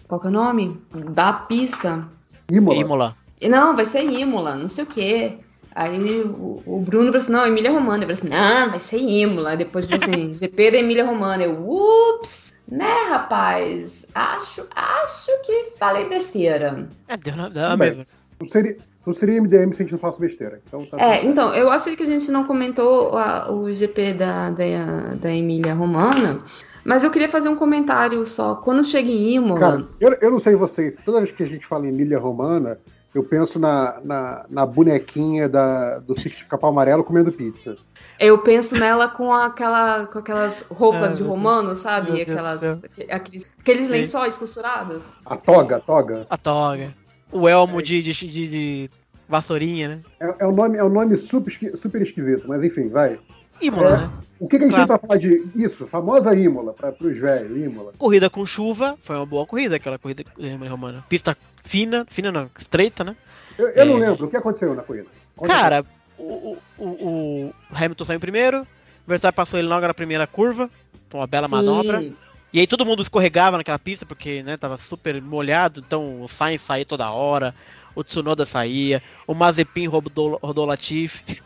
[0.08, 0.80] Qual que é o nome?
[1.12, 2.08] Da pista.
[2.50, 2.80] Imola.
[2.80, 3.16] Imola.
[3.42, 5.34] E, Não, vai ser Imola, não sei o quê.
[5.74, 8.06] Aí o, o Bruno falou assim, não, Emília Romana.
[8.06, 9.50] Eu falei assim, não, vai ser Imola.
[9.50, 11.44] Aí depois falou assim, GP da Emília Romana.
[11.44, 14.06] Eu, ups, né, rapaz?
[14.14, 16.88] Acho, acho que falei besteira.
[17.08, 18.06] É, deu na, deu mesma.
[18.40, 20.62] Não seria, não seria MDM se a gente não faça besteira.
[20.68, 24.50] Então, tá É, então, eu acho que a gente não comentou a- o GP da,
[24.50, 26.40] da, da Emília Romana,
[26.84, 28.56] mas eu queria fazer um comentário só.
[28.56, 31.66] Quando chega em Imola, Cara, eu, eu não sei vocês, toda vez que a gente
[31.66, 32.78] fala em Emília Romana,
[33.14, 37.78] eu penso na, na, na bonequinha da, do Sítio de Capão Amarelo comendo pizza.
[38.20, 42.22] Eu penso nela com, aquela, com aquelas roupas Ah, de romano, sabe?
[42.22, 42.64] Aquelas,
[43.10, 45.16] aqueles, aqueles lençóis costurados.
[45.26, 46.28] A toga, a toga.
[46.30, 46.94] A toga.
[47.32, 48.90] O elmo de, de, de, de
[49.28, 50.02] vassourinha, né?
[50.20, 51.52] É, é um nome, é um nome super,
[51.82, 53.20] super esquisito, mas enfim, vai.
[53.62, 53.98] Imola, É.
[53.98, 54.10] né?
[54.38, 55.88] O que, que a gente tem pra falar de isso?
[55.88, 57.94] Famosa Imola, para os velhos, Imola.
[57.98, 61.06] Corrida com chuva, foi uma boa corrida, aquela corrida da Emília Romana.
[61.08, 63.16] Pista fina, fina não, estreita, né?
[63.58, 64.10] Eu, eu não É.
[64.10, 65.08] lembro, o que aconteceu na corrida?
[65.38, 65.86] Conta Cara,
[66.18, 68.66] o, o, o, o Hamilton saiu em primeiro, o
[69.08, 70.70] Verstappen passou ele logo na primeira curva,
[71.10, 72.00] foi uma bela manobra.
[72.02, 72.16] Sim.
[72.54, 76.62] E aí todo mundo escorregava naquela pista, porque, né, tava super molhado, então o Sainz
[76.62, 77.54] saía toda hora,
[77.94, 81.42] o Tsunoda saía, o Mazepin rodou, rodou o Latifi.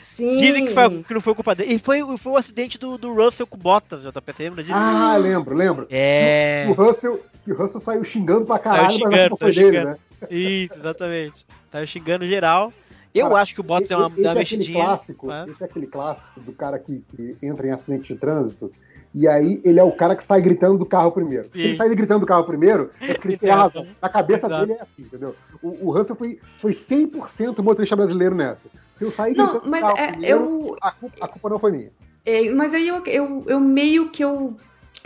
[0.00, 0.36] Sim.
[0.38, 1.74] Dizem que, foi, que não foi culpa dele.
[1.74, 4.76] E foi, foi o acidente do, do Russell com o Bottas, JP, lembra disso?
[4.76, 5.86] Ah, lembro, lembro.
[5.90, 9.70] É, O Russell, que o Russell saiu xingando pra caralho, xingando, mas culpa foi saiu
[9.70, 10.00] dele, xingando.
[10.20, 10.28] né?
[10.30, 11.46] isso, exatamente.
[11.70, 12.72] Tava xingando geral.
[13.18, 14.84] Eu Cara, acho que o Bottas é uma, esse uma é mexidinha.
[14.84, 18.70] clássico, mas- esse é aquele clássico do cara que, que entra em acidente de trânsito
[19.14, 21.44] e aí ele é o cara que sai gritando do carro primeiro.
[21.50, 23.78] Se ele sai gritando do carro primeiro, é porque ele tem Exato.
[23.78, 23.92] razão.
[24.02, 24.66] Na cabeça Exato.
[24.66, 25.34] dele é assim, entendeu?
[25.62, 28.60] O, o Russell foi, foi 100% motorista brasileiro nessa.
[28.98, 31.48] Se eu sair Não, gritando do mas carro é, primeiro, eu, a, culpa, a culpa
[31.48, 31.90] não foi minha.
[32.26, 34.54] É, mas aí eu, eu, eu meio que eu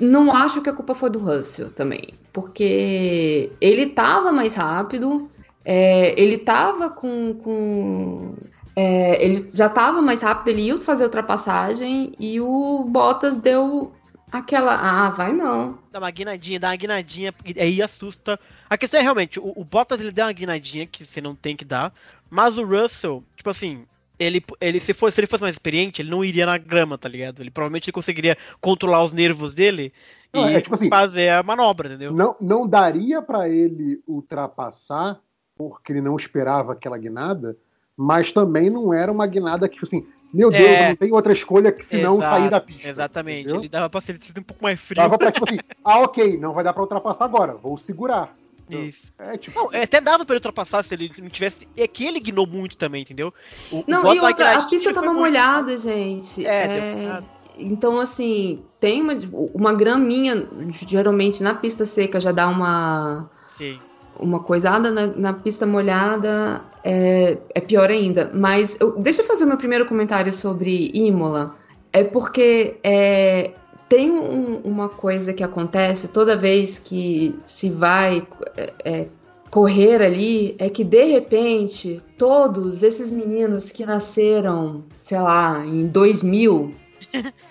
[0.01, 2.15] não acho que a culpa foi do Russell também.
[2.33, 5.31] Porque ele tava mais rápido,
[5.65, 7.35] é, ele tava com.
[7.35, 8.35] com
[8.75, 13.93] é, ele já tava mais rápido, ele ia fazer a ultrapassagem e o Bottas deu
[14.33, 14.75] aquela.
[14.75, 15.79] Ah, vai não.
[15.91, 18.39] Dá uma guinadinha, dá uma guinadinha, e aí assusta.
[18.69, 21.57] A questão é realmente, o, o Bottas ele deu uma guinadinha que você não tem
[21.57, 21.93] que dar,
[22.31, 23.85] mas o Russell, tipo assim,
[24.19, 27.09] ele, ele se, fosse, se ele fosse mais experiente, ele não iria na grama, tá
[27.09, 27.41] ligado?
[27.43, 29.93] Ele provavelmente ele conseguiria controlar os nervos dele
[30.33, 32.13] Não, e é tipo assim, fazer a manobra, entendeu?
[32.13, 35.21] Não, não daria pra ele ultrapassar
[35.69, 37.55] porque ele não esperava aquela guinada,
[37.95, 40.89] mas também não era uma guinada que, assim, meu Deus, É.
[40.89, 42.89] não tenho outra escolha que senão Exato, sair da pista.
[42.89, 43.61] Exatamente, entendeu?
[43.61, 44.97] ele dava pra ser um pouco mais frio.
[45.03, 48.33] Dava pra, tipo assim, ah, ok, não vai dar pra ultrapassar agora, vou segurar.
[48.71, 49.13] Isso.
[49.19, 49.59] É tipo.
[49.59, 51.69] Não, até dava pra ele ultrapassar se ele não tivesse.
[51.77, 53.35] É que ele guinou muito também, entendeu?
[53.71, 55.19] O, o Não, Bottas e outra, a pista tava muito.
[55.19, 56.47] molhada, gente.
[56.47, 57.19] É, É,
[57.59, 59.13] então, assim, tem uma,
[59.53, 60.47] uma graminha,
[60.87, 63.77] geralmente na pista seca já dá uma, Sim.
[64.21, 68.31] Uma coisada na, na pista molhada é, é pior ainda.
[68.35, 71.55] Mas eu- deixa eu fazer meu primeiro comentário sobre Imola.
[71.93, 73.51] É porque é,
[73.89, 78.27] tem um- uma coisa que acontece toda vez que se vai
[78.57, 79.07] é, é,
[79.51, 86.71] correr ali, é que de repente todos esses meninos que nasceram, sei lá, em 2000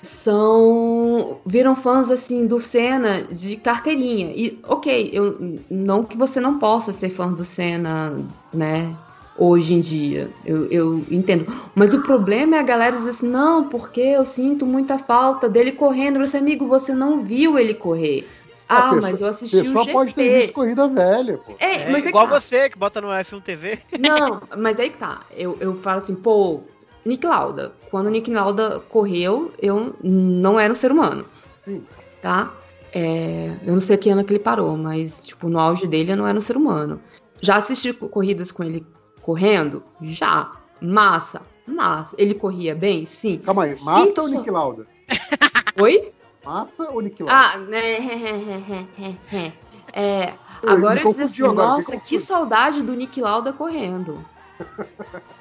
[0.01, 4.31] são viram fãs assim do Senna de carteirinha.
[4.35, 8.17] E ok, eu não que você não possa ser fã do Senna,
[8.53, 8.95] né?
[9.37, 11.45] Hoje em dia, eu, eu entendo.
[11.73, 15.71] Mas o problema é a galera dizer assim, não, porque eu sinto muita falta dele
[15.71, 16.19] correndo.
[16.21, 18.27] Disse, amigo, você não viu ele correr.
[18.67, 19.91] Ah, pessoa- mas eu assisti Você o só GP.
[19.93, 21.53] pode ter visto corrida velha, pô.
[21.57, 22.39] É, É, mas é igual que tá.
[22.41, 23.79] você, que bota no F1 TV.
[23.97, 25.21] Não, mas aí que tá.
[25.31, 26.59] Eu, eu falo assim, pô,
[27.05, 27.71] Nick Lauda.
[27.91, 31.25] Quando o Nick Lauda correu, eu não era um ser humano.
[31.65, 31.83] Sim.
[32.21, 32.51] Tá?
[32.93, 36.17] É, eu não sei que ano que ele parou, mas, tipo, no auge dele eu
[36.17, 36.99] não era um ser humano.
[37.41, 38.85] Já assisti co- corridas com ele
[39.21, 39.83] correndo?
[40.01, 40.51] Já.
[40.81, 41.41] Massa.
[41.67, 42.15] Massa.
[42.17, 43.05] Ele corria bem?
[43.05, 43.37] Sim.
[43.39, 44.87] Calma aí, Sim, massa ou só- Nick Lauda?
[45.79, 46.11] Oi?
[46.45, 47.33] Massa ou Nick Lauda?
[47.53, 47.81] Ah, né?
[49.91, 54.23] É, Eu- agora me eu dizer assim, agora, nossa, que saudade do Nick Lauda correndo.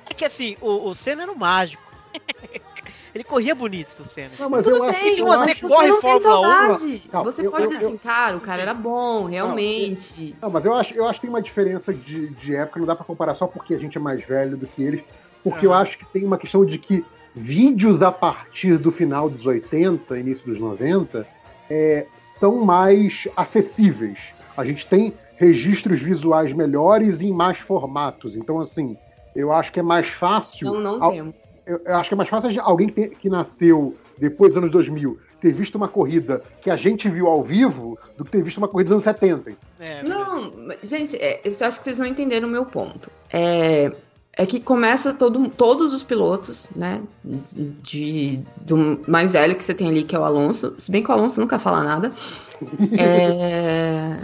[0.09, 1.83] É que assim, o, o Senna era um mágico.
[3.15, 4.35] Ele corria bonito, o Senna.
[4.39, 7.11] Não, mas Tudo eu bem, se eu você corre Fórmula 1, saudade.
[7.13, 10.37] Não, você eu- pode eu- dizer assim, cara, o cara era bom, realmente.
[10.41, 12.95] Não, mas eu acho, eu acho que tem uma diferença de, de época, não dá
[12.95, 15.03] pra comparar só porque a gente é mais velho do que eles,
[15.43, 15.83] porque eu Aham.
[15.83, 17.05] acho que tem uma questão de que
[17.35, 21.27] vídeos a partir do final dos 80, início dos 90,
[21.71, 22.07] é,
[22.39, 24.19] são mais acessíveis.
[24.57, 28.37] A gente tem registros visuais melhores e em mais formatos.
[28.37, 28.97] Então, assim,
[29.35, 30.73] eu acho que é mais fácil.
[30.73, 31.35] Não, não Al- temos.
[31.69, 34.73] Eu, eu acho que é mais fácil alguém que, tem- que nasceu depois dos anos
[34.73, 38.59] 2000 ter visto uma corrida que a gente viu ao vivo do que ter visto
[38.59, 39.53] uma corrida dos anos 70.
[39.79, 43.09] É, Não, mas, gente, é, eu acho que vocês não entenderam o meu ponto.
[43.33, 43.93] É,
[44.37, 47.03] é que começa todo, todos os pilotos, né?
[47.23, 50.75] De, do mais velho que você tem ali, que é o Alonso.
[50.79, 52.13] Se bem que o Alonso nunca fala nada.
[52.99, 54.19] É,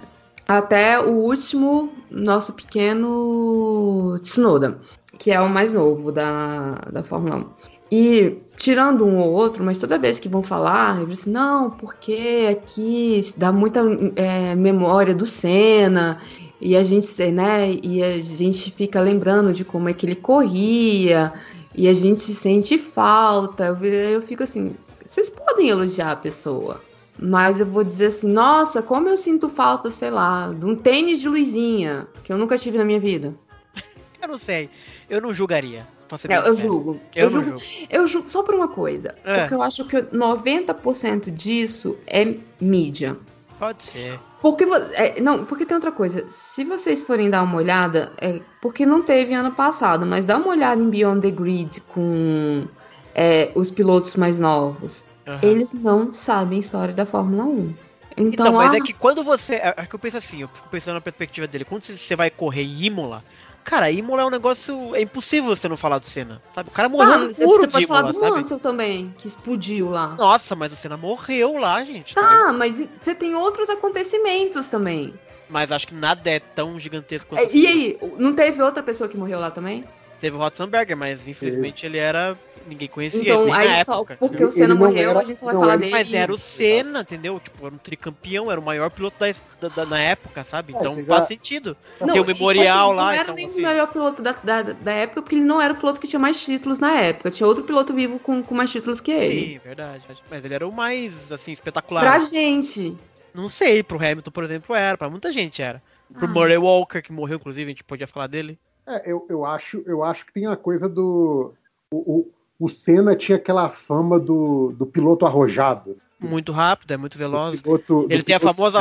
[0.46, 4.78] até o último, nosso pequeno Tsunoda,
[5.18, 7.44] que é o mais novo da, da Fórmula 1.
[7.90, 12.48] E tirando um ou outro, mas toda vez que vão falar, eu disse, não, porque
[12.50, 13.80] aqui dá muita
[14.16, 16.18] é, memória do Senna,
[16.60, 21.32] e a gente, né, e a gente fica lembrando de como é que ele corria,
[21.74, 23.66] e a gente sente falta.
[23.66, 26.80] Eu, eu fico assim, vocês podem elogiar a pessoa,
[27.18, 31.20] mas eu vou dizer assim, nossa, como eu sinto falta, sei lá, de um tênis
[31.20, 33.34] de luzinha, que eu nunca tive na minha vida.
[34.20, 34.70] Eu não sei.
[35.08, 35.86] Eu não julgaria.
[36.26, 36.98] bem eu julgo.
[37.14, 37.58] Eu, Eu, não julgo.
[37.58, 37.86] julgo.
[37.90, 39.14] Eu julgo só por uma coisa.
[39.22, 39.40] É.
[39.40, 43.18] Porque eu acho que 90% disso é mídia.
[43.58, 44.18] Pode ser.
[44.40, 44.64] Porque,
[44.94, 46.24] é, não, porque tem outra coisa.
[46.28, 50.48] Se vocês forem dar uma olhada, é, porque não teve ano passado, mas dá uma
[50.48, 52.66] olhada em Beyond the Grid com
[53.14, 55.04] é, os pilotos mais novos.
[55.26, 55.40] Aham.
[55.42, 57.74] Eles não sabem a história da Fórmula 1.
[58.16, 59.54] Então, Então, mas ah, é que quando você.
[59.54, 61.64] É é que eu penso assim, eu fico pensando na perspectiva dele.
[61.64, 63.24] Quando você- vai correr em Imola,
[63.64, 64.94] cara, Imola é um negócio.
[64.94, 66.40] É impossível você não falar do Senna.
[66.54, 66.68] Sabe?
[66.68, 68.36] O cara morreu tá, no você, de pode falar Imola, do sabe?
[68.36, 70.14] Mansell também, que explodiu lá.
[70.16, 72.12] Nossa, mas o Senna morreu lá, gente.
[72.12, 72.30] entendeu?
[72.30, 75.12] Tá, mas você tem outros acontecimentos também.
[75.48, 79.08] Mas acho que nada é tão gigantesco quanto É, E aí, não teve outra pessoa
[79.08, 79.84] que morreu lá também?
[80.20, 82.38] Teve o Rotzenberger, mas infelizmente ele era.
[82.66, 83.20] Ninguém conhecia.
[83.22, 84.48] Então, na aí só época, porque entendeu?
[84.48, 85.92] o Senna Ele não morreu, era- a gente só vai falar ele- dele.
[85.92, 87.38] Mas era o Senna, entendeu?
[87.40, 89.26] Tipo, era um tricampeão, era o maior piloto da,
[89.60, 90.72] da, da- na época, sabe?
[90.74, 91.76] É, Então já- faz sentido.
[92.00, 93.58] Não, Tem o e, memorial assim, lá, Não era então nem assim.
[93.60, 96.18] o melhor piloto da, da, da época, porque ele não era o piloto que tinha
[96.20, 97.30] mais títulos na época.
[97.30, 99.52] Tinha outro piloto vivo com, com mais títulos que ele.
[99.52, 100.02] Sim, verdade.
[100.30, 102.00] Mas ele era o mais, assim, espetacular.
[102.02, 102.96] Pra gente.
[103.34, 104.96] Não sei, pro Hamilton, por exemplo, era.
[104.96, 105.82] Pra muita gente era.
[106.12, 106.30] Pro Ah.
[106.30, 108.58] Murray Walker, que morreu, inclusive, a gente podia falar dele.
[108.86, 111.52] É, eu, eu, acho, eu acho que tem a coisa do.
[111.90, 112.30] O, o,
[112.64, 115.96] o Senna tinha aquela fama do, do piloto arrojado.
[116.20, 117.60] Muito rápido, é muito veloz.
[117.60, 118.78] piloto- Ele tem a famosa,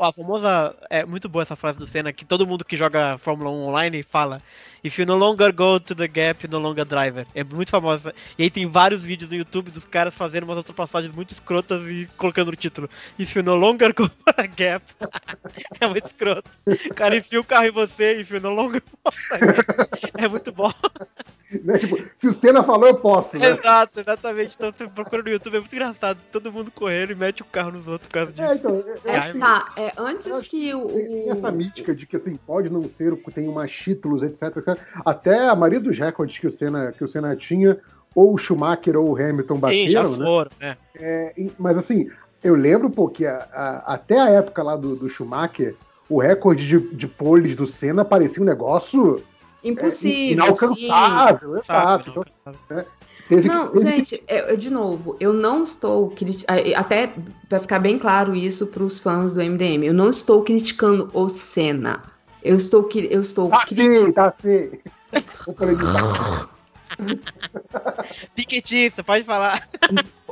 [0.00, 0.74] a famosa.
[0.88, 4.02] É muito boa essa frase do Senna, que todo mundo que joga Fórmula 1 online
[4.02, 4.40] fala.
[4.84, 7.26] If you no longer go to the gap, you no longer driver.
[7.34, 8.14] É muito famosa.
[8.38, 12.08] E aí tem vários vídeos no YouTube dos caras fazendo umas ultrapassagens muito escrotas e
[12.16, 12.88] colocando no título.
[13.18, 14.84] If you no longer go for a gap.
[15.80, 16.48] é muito escroto.
[16.90, 19.86] O cara enfia o carro em você, if you no longer go for a gap.
[20.18, 20.72] É muito bom.
[21.62, 21.78] Né?
[21.86, 23.38] Tipo, se o Senna falou, eu posso.
[23.38, 23.50] Né?
[23.50, 24.54] Exato, exatamente.
[24.56, 26.18] Então você procura no YouTube, é muito engraçado.
[26.32, 28.44] Todo mundo correndo e mete o carro nos outros por causa disso.
[28.50, 30.88] É, então, eu- eu É, que tá, é, antes que o.
[30.88, 34.22] tem, tem essa mítica de que assim, pode não ser o que tem mais títulos,
[34.24, 34.60] etc,
[35.04, 37.76] Até a maioria dos recordes que o Senna, que o Senna tinha,
[38.14, 40.24] ou o Schumacher ou o Hamilton Sim, já bateram, né?
[40.24, 40.76] foram, né?
[40.98, 42.08] É, e- mas assim,
[42.42, 45.74] eu lembro, pô, que a- a- até a época lá do, do Schumacher,
[46.08, 49.22] o recorde de, de poles do Senna parecia um negócio
[49.64, 50.32] Impossível, é, sim.
[50.32, 52.10] inalcançável, exato.
[52.10, 52.54] Então,
[53.28, 57.10] teve- Não, teve- gente, eu- de novo, eu não estou criti- a- até
[57.50, 59.84] vai ficar bem claro isso para os fãs do MDM.
[59.86, 62.02] Eu não estou criticando o Senna.
[62.42, 64.70] Eu estou eu estou Tá criticando sim, tá sim.
[65.46, 66.48] Eu falei, tá
[68.34, 69.66] Piquetista, pode falar.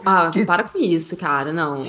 [0.05, 1.83] Ah, para com isso, cara, não.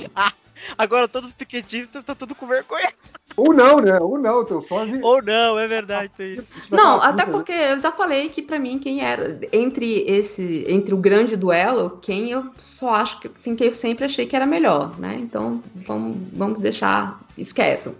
[0.76, 2.92] Agora todos os piquetistas estão tudo com vergonha.
[3.36, 3.98] Ou não, né?
[4.00, 4.98] Ou não, teu só de.
[5.02, 6.10] Ou não, é verdade.
[6.16, 6.46] Tem isso.
[6.70, 10.96] Não, até porque eu já falei que pra mim quem era entre esse, entre o
[10.96, 14.98] grande duelo, quem eu só acho que assim, que eu sempre achei que era melhor,
[14.98, 15.16] né?
[15.20, 17.94] Então vamos, vamos deixar isso quieto.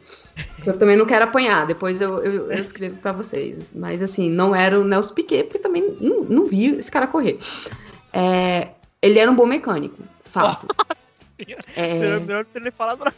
[0.65, 3.75] Eu também não quero apanhar, depois eu, eu, eu escrevo pra vocês.
[3.75, 7.39] Mas assim, não era o Nelson Piquet, porque também não, não vi esse cara correr.
[8.11, 8.69] É,
[9.03, 10.67] ele era um bom mecânico, fato.
[11.77, 13.15] É, Melhor, ter falado nada.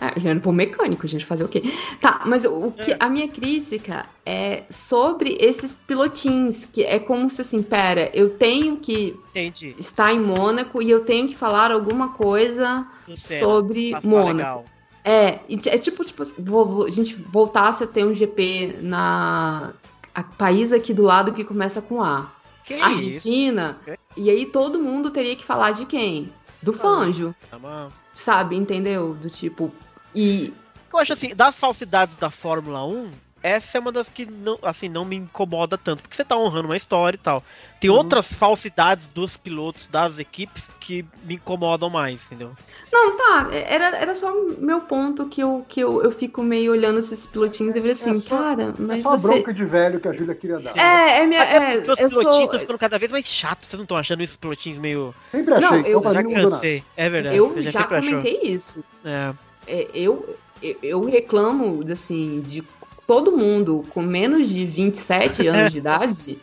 [0.00, 1.62] Ah, ele era um bom mecânico, gente, fazer o quê?
[2.00, 7.40] Tá, mas o que a minha crítica é sobre esses pilotins, que é como se
[7.40, 9.74] assim, pera, eu tenho que Entendi.
[9.78, 14.36] estar em Mônaco e eu tenho que falar alguma coisa sobre Mônaco.
[14.36, 14.64] legal.
[15.04, 19.72] É, é tipo, tipo, a gente voltasse a ter um GP na
[20.14, 22.30] a país aqui do lado que começa com A.
[22.64, 22.84] Que isso?
[22.84, 23.78] Argentina,
[24.16, 26.30] e aí todo mundo teria que falar de quem?
[26.60, 27.88] Do Fanjo, Tá bom.
[28.12, 28.56] sabe?
[28.56, 29.14] Entendeu?
[29.14, 29.72] Do tipo.
[30.14, 30.52] E
[30.92, 33.10] Eu acho assim, das falsidades da Fórmula 1,
[33.42, 36.66] essa é uma das que não, assim, não me incomoda tanto, porque você tá honrando
[36.66, 37.44] uma história e tal.
[37.78, 37.96] Tem Uhum.
[37.96, 42.52] outras falsidades dos pilotos, das equipes, que me incomodam mais, entendeu?
[42.90, 43.48] Não, tá.
[43.52, 47.76] Era, era só meu ponto que, eu, que eu, eu fico meio olhando esses pilotinhos
[47.76, 49.28] e falei assim, É só- cara, É mas só a você.
[49.28, 50.76] bronca de velho que a Júlia queria dar.
[50.76, 51.42] É, é minha.
[51.42, 52.44] É, porque os eu pilotinhos sou.
[52.46, 55.14] estão ficando cada vez mais chatos, vocês não estão achando esses pilotinhos meio.
[55.30, 55.68] Sempre achei.
[55.68, 56.82] Não, eu- Eu já cansei.
[56.96, 57.36] É verdade.
[57.36, 58.10] Eu você já, sempre achou.
[58.10, 58.82] comentei isso.
[59.04, 59.32] É.
[59.68, 60.36] É, eu,
[60.82, 62.64] eu, reclamo, assim, de
[63.06, 66.38] todo mundo com menos de 27 anos de idade.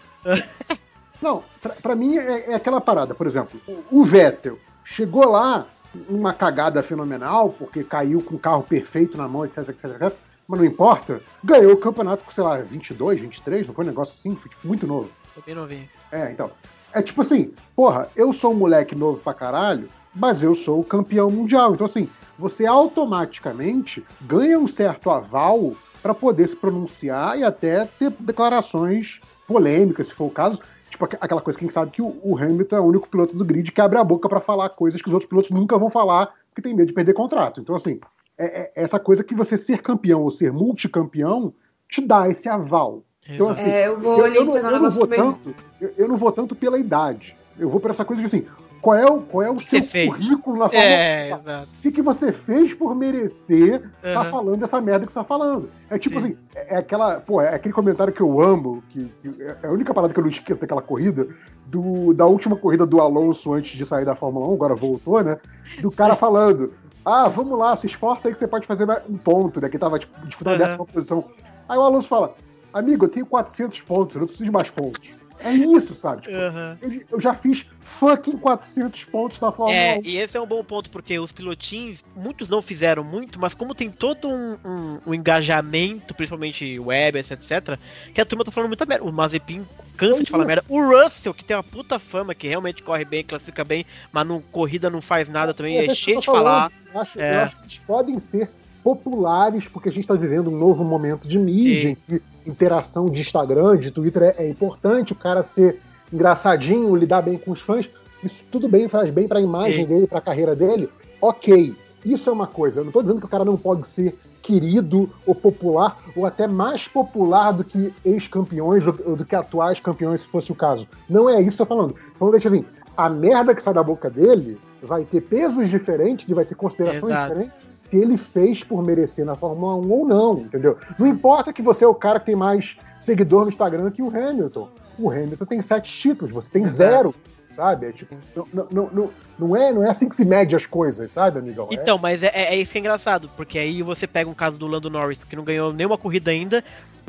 [1.21, 3.59] Não, pra, pra mim é, é aquela parada, por exemplo,
[3.91, 5.67] o, Vettel chegou lá
[6.07, 10.13] uma cagada fenomenal, porque caiu com o carro perfeito na mão, etc, etc, etc,
[10.47, 14.15] mas não importa, ganhou o campeonato com, sei lá, 22, 23, não foi um negócio
[14.17, 15.09] assim, foi tipo, muito novo.
[15.33, 15.89] Tô bem novinho.
[16.11, 16.51] É, então,
[16.93, 20.83] é tipo assim, porra, eu sou um moleque novo pra caralho, mas eu sou o
[20.83, 22.07] campeão mundial, então assim,
[22.37, 30.07] você automaticamente ganha um certo aval pra poder se pronunciar e até ter declarações polêmicas,
[30.07, 32.85] se for o caso, Tipo, aqu- aquela coisa, quem sabe que o, Hamilton é o
[32.85, 35.51] único piloto do grid que abre a boca pra falar coisas que os outros pilotos
[35.51, 37.59] nunca vão falar, porque tem medo de perder contrato.
[37.59, 37.99] Então, assim,
[38.37, 41.53] é, é essa coisa que você ser campeão ou ser multicampeão
[41.89, 43.03] te dá esse aval.
[43.27, 46.15] Então, assim, É, eu vou eu, eu não, eu não vou tanto, eu, eu não
[46.15, 47.35] vou tanto pela idade.
[47.59, 48.45] Eu vou por essa coisa de assim,
[48.85, 51.39] qual é o, qual é o que seu currículo na É, 1?
[51.39, 51.71] exato.
[51.79, 54.29] O que, que você fez por merecer tá Aham.
[54.29, 55.71] falando essa merda que você tá falando?
[55.89, 56.27] É tipo Sim.
[56.27, 59.71] assim, é é aquela, pô, é aquele comentário que eu amo, que, que é a
[59.71, 61.27] única parada que eu não esqueço daquela corrida,
[61.65, 65.35] do, da última corrida do Alonso antes de sair da Fórmula 1, agora voltou, né?
[65.81, 66.71] Do cara falando,
[67.03, 69.67] ah, vamos lá, se esforça aí que você pode fazer um ponto, né?
[69.67, 70.67] Que tava tipo, disputando a Aham.
[70.67, 71.25] décima posição.
[71.67, 72.35] Aí o Alonso fala,
[72.71, 75.24] amigo, eu tenho 400 pontos, eu não preciso de mais pontos.
[75.39, 76.23] É isso, sabe?
[76.23, 76.77] Tipo, Aham.
[76.81, 77.65] eu, eu já fiz
[77.99, 80.01] fucking 400 pontos na Fórmula É, 1.
[80.03, 83.75] e esse é um bom ponto, porque os pilotins, muitos não fizeram muito, mas como
[83.75, 87.77] tem todo um, um- um engajamento, principalmente web, etc,
[88.13, 89.03] que a turma tá falando muita merda.
[89.05, 90.63] O Mazepin cansa de falar merda.
[90.67, 94.41] O Russell, que tem uma puta fama, que realmente corre bem, classifica bem, mas no
[94.41, 96.71] corrida não faz nada também, é que cheio de falar.
[96.93, 97.35] Eu acho, É.
[97.35, 98.49] eu acho que eles podem ser
[98.83, 101.87] populares, porque a gente está vivendo um novo momento de mídia, Sim.
[101.89, 105.81] em que interação de Instagram, de Twitter é, é importante, o cara ser
[106.11, 107.89] engraçadinho, lidar bem com os fãs,
[108.23, 109.85] isso tudo bem, faz bem para a imagem Sim.
[109.85, 110.89] dele, para a carreira dele,
[111.21, 111.75] ok.
[112.03, 112.79] Isso é uma coisa.
[112.79, 116.47] Eu não estou dizendo que o cara não pode ser querido ou popular, ou até
[116.47, 120.87] mais popular do que ex-campeões ou, do que atuais campeões, se fosse o caso.
[121.09, 121.93] Não é isso que eu tô falando.
[121.93, 122.63] Tô falando deixa assim,
[122.95, 127.11] a merda que sai da boca dele vai ter pesos diferentes e vai ter considerações
[127.11, 127.33] Exato.
[127.33, 130.77] diferentes se ele fez por merecer na Fórmula 1 ou não, entendeu?
[130.97, 134.07] Não importa que você é o cara que tem mais seguidor no Instagram que o
[134.09, 134.69] Hamilton.
[134.97, 136.77] O Hamilton tem sete títulos, você tem Exato.
[136.91, 137.15] zero,
[137.55, 137.87] sabe?
[137.87, 141.11] É tipo, não, não, não, não, é, não é assim que se mede as coisas,
[141.11, 141.67] sabe, amigão?
[141.69, 144.33] É- Então, mas é, é- é isso que é engraçado, porque aí você pega um
[144.33, 146.63] caso do Lando Norris, que não ganhou nenhuma corrida ainda,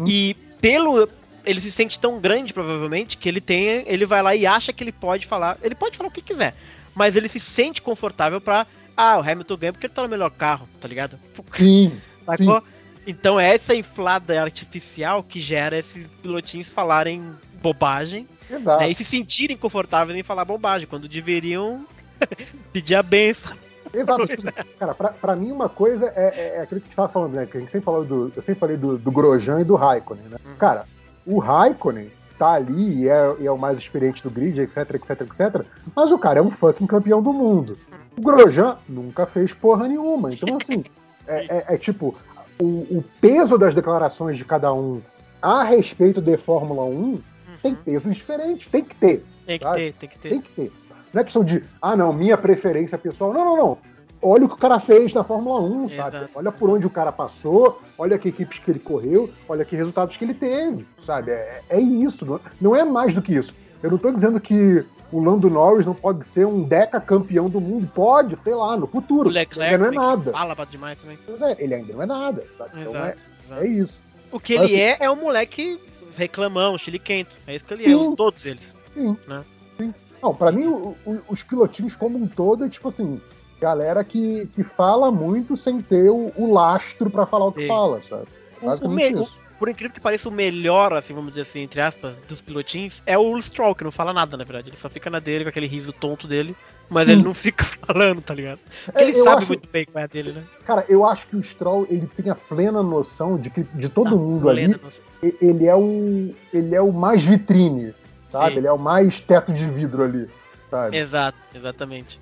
[0.04, 1.08] e pelo.
[1.44, 3.84] Ele se sente tão grande, provavelmente, que ele tem.
[3.86, 5.56] Ele vai lá e acha que ele pode falar.
[5.62, 6.54] Ele pode falar o que quiser.
[6.92, 8.66] Mas ele se sente confortável pra.
[8.96, 11.18] Ah, o Hamilton ganha porque ele tá no melhor carro, tá ligado?
[11.52, 12.62] Sim, Sacou?
[13.06, 17.32] Então é essa inflada artificial que gera esses pilotinhos falarem
[17.62, 18.80] bobagem exato.
[18.80, 21.86] né, e se sentirem confortáveis em falar bobagem, quando deveriam
[22.72, 23.56] pedir a benção.
[23.94, 24.26] Exato.
[24.28, 24.42] tipo,
[24.78, 27.46] cara, pra, pra mim uma coisa é, é, é aquilo que gente tava falando, né?
[27.46, 28.32] Que a gente sempre falou do.
[28.34, 30.38] Eu sempre falei do, do Grosjean e do Raikkonen, né?
[30.58, 30.84] Cara,
[31.24, 35.20] o Raikkonen tá ali e é, e é o mais experiente do grid, etc, etc,
[35.22, 35.64] etc.
[35.94, 37.78] Mas o cara é um fucking campeão do mundo.
[38.16, 40.32] O Grosjean nunca fez porra nenhuma.
[40.32, 40.84] Então, assim,
[41.26, 42.14] é, é- é tipo,
[42.58, 45.00] o, o peso das declarações de cada um
[45.42, 47.20] a respeito de Fórmula 1
[47.62, 48.66] tem pesos diferentes.
[48.70, 49.24] Tem que ter.
[49.46, 49.76] Tem que Sabe?
[49.76, 50.28] ter, tem que ter.
[50.28, 50.72] Tem que ter.
[51.12, 53.32] Não é questão de, ah, não, minha preferência pessoal.
[53.32, 53.78] Não, não, não.
[54.22, 56.16] Olha o que o cara fez na Fórmula 1, sabe?
[56.16, 56.30] Exato.
[56.34, 60.16] Olha por onde o cara passou, olha que equipes que ele correu, olha que resultados
[60.16, 61.30] que ele teve, sabe?
[61.30, 63.54] É, é isso, não, não é mais do que isso.
[63.82, 67.60] Eu não tô dizendo que o Lando Norris não pode ser um deca campeão do
[67.60, 67.88] mundo.
[67.94, 69.28] Pode, sei lá, no futuro.
[69.28, 70.32] O Leclerc ainda não é nada.
[70.32, 71.18] fala demais também.
[71.28, 72.70] Mas é, ele ainda não é nada, sabe?
[72.80, 73.62] Então é, Exato, exato.
[73.62, 74.00] é isso.
[74.32, 75.78] O que ele é é um moleque
[76.16, 77.36] reclamão, chiliquento.
[77.46, 77.94] É isso que ele é, Sim.
[77.94, 78.74] os- todos eles.
[78.94, 79.16] Sim.
[79.28, 79.44] Né?
[79.76, 79.94] Sim.
[80.22, 83.20] Não, pra mim, o- o- os pilotinhos como um todo é tipo assim,
[83.60, 87.68] galera que, que fala muito sem ter o, o lastro pra falar o que Sim.
[87.68, 88.26] fala, sabe?
[88.60, 89.26] O- o me-.
[89.58, 93.16] Por incrível que pareça, o melhor, assim, vamos dizer assim, entre aspas, dos pilotins é
[93.16, 94.68] o Stroll, que não fala nada, na verdade.
[94.68, 96.54] Ele só fica na dele, com aquele riso tonto dele,
[96.90, 97.12] mas Sim.
[97.14, 98.58] ele não fica falando, tá ligado?
[98.84, 100.44] Porque É, ele sabe acho- muito bem qual é a dele, né?
[100.66, 104.14] Cara, eu acho que o Stroll ele tem a plena noção de que de todo
[104.14, 105.00] Ah, mundo ali, nossa.
[105.22, 107.94] e- ele é o ele é o mais vitrine,
[108.30, 108.52] sabe?
[108.52, 108.58] Sim.
[108.58, 110.28] Ele é o mais teto de vidro ali,
[110.76, 110.96] sabe?
[110.96, 112.20] Exato, exatamente.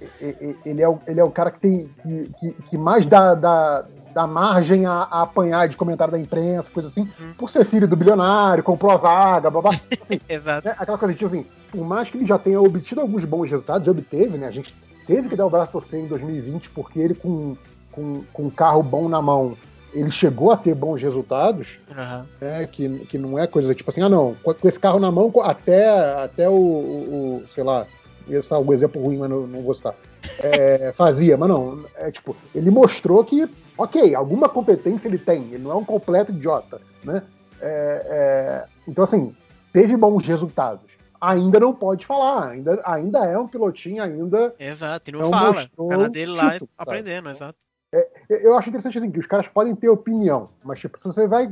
[0.65, 1.91] Ele é o, ele é o cara que tem
[2.39, 6.89] que, que, mais dá, dá, dá margem a, a apanhar de comentário da imprensa, coisa
[6.89, 7.33] assim, Hum.
[7.37, 9.71] por ser filho do bilionário, comprou a vaga, babá.
[10.03, 10.69] Assim, Exato.
[10.69, 13.87] né, aquela coisa tipo assim, por mais que ele já tenha obtido alguns bons resultados,
[13.87, 14.47] já obteve, né?
[14.47, 14.75] A gente
[15.07, 17.57] teve que dar o braço a torcer em 2020, porque ele com,
[17.91, 19.57] com, com um carro bom na mão,
[19.95, 22.27] ele chegou a ter bons resultados, Aham.
[22.41, 22.67] né?
[22.67, 25.33] Que, que não é coisa tipo assim, ah não, com, com esse carro na mão,
[25.43, 25.89] até,
[26.23, 27.87] até o, o- o, sei lá,
[28.29, 29.95] esse é um exemplo ruim, mas não, não vou citar.
[30.39, 35.63] É, fazia, mas não, é tipo, ele mostrou que, ok, alguma competência ele tem, ele
[35.63, 37.23] não é um completo idiota, né?
[37.61, 39.35] É, é, então, assim,
[39.73, 40.91] teve bons resultados.
[41.21, 44.55] Ainda não pode falar, ainda, ainda é um pilotinho, ainda.
[44.59, 45.53] Exato, e não Não fala.
[45.55, 47.59] mostrou Fica na dele lá título, aprendendo, exato.
[47.93, 51.27] Eu- Eu acho interessante assim, que os caras podem ter opinião, mas tipo, se você
[51.27, 51.49] vai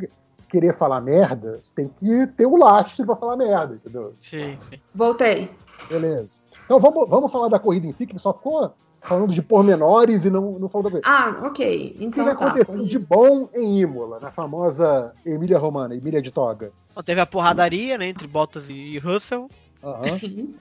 [0.51, 4.13] querer falar merda, você tem que ter o lastro pra falar merda, entendeu?
[4.21, 4.79] Sim, sim.
[4.95, 5.51] Voltei.
[5.89, 6.42] Beleza.
[6.65, 10.31] Então vamos, vamos falar da corrida em si, que só ficou falando de pormenores e
[10.31, 11.09] não, não falou da corrida.
[11.09, 11.91] Ah, ok.
[11.95, 12.33] O que Então tá.
[12.33, 16.71] acontecer de bom em Imola, na famosa Emília Romana, Emília de Toga?
[16.95, 19.49] Bom, teve a porradaria, né, entre Bottas e Russell.
[19.83, 20.19] Aham.
[20.19, 20.55] Sim.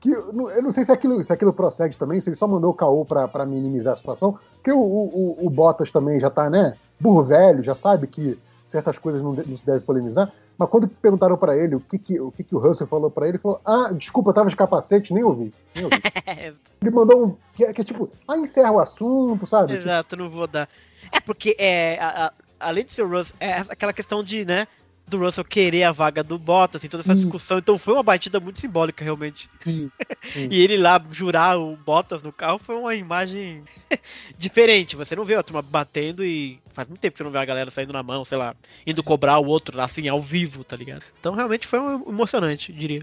[0.00, 2.46] que eu não, eu não sei se aquilo, se aquilo procede também, se ele só
[2.46, 6.20] mandou o caô pra, pra minimizar a situação, porque o, o, o- o Bottas também
[6.20, 9.80] já tá, né, burro velho, já sabe que certas coisas não, de- não se deve
[9.80, 13.10] polemizar, mas quando perguntaram pra ele o que que, o que que o Russell falou
[13.10, 15.96] pra ele, ele falou, ah, desculpa, eu tava de capacete, nem ouvi, nem ouvi.
[16.80, 19.72] ele mandou um, que, é- que é tipo, ah, encerra o assunto, sabe?
[19.74, 20.68] Tipo, Exato, não vou dar.
[21.12, 24.66] É porque, é, a- a- além de ser o Russell, é aquela questão de, né,
[25.08, 27.16] do Russell querer a vaga do Bottas, assim, toda essa Sim.
[27.16, 27.58] discussão.
[27.58, 29.48] Então foi uma batida muito simbólica, realmente.
[29.60, 29.90] sim,
[30.24, 30.48] sim.
[30.50, 33.62] E ele lá jurar o Bottas no carro foi uma imagem
[34.36, 34.96] diferente.
[34.96, 37.44] Você não vê a turma batendo e faz muito tempo que você não vê a
[37.44, 38.54] galera saindo na mão, sei lá,
[38.86, 41.04] indo cobrar o outro, assim, ao vivo, tá ligado?
[41.20, 43.02] Então realmente foi um- emocionante, diria.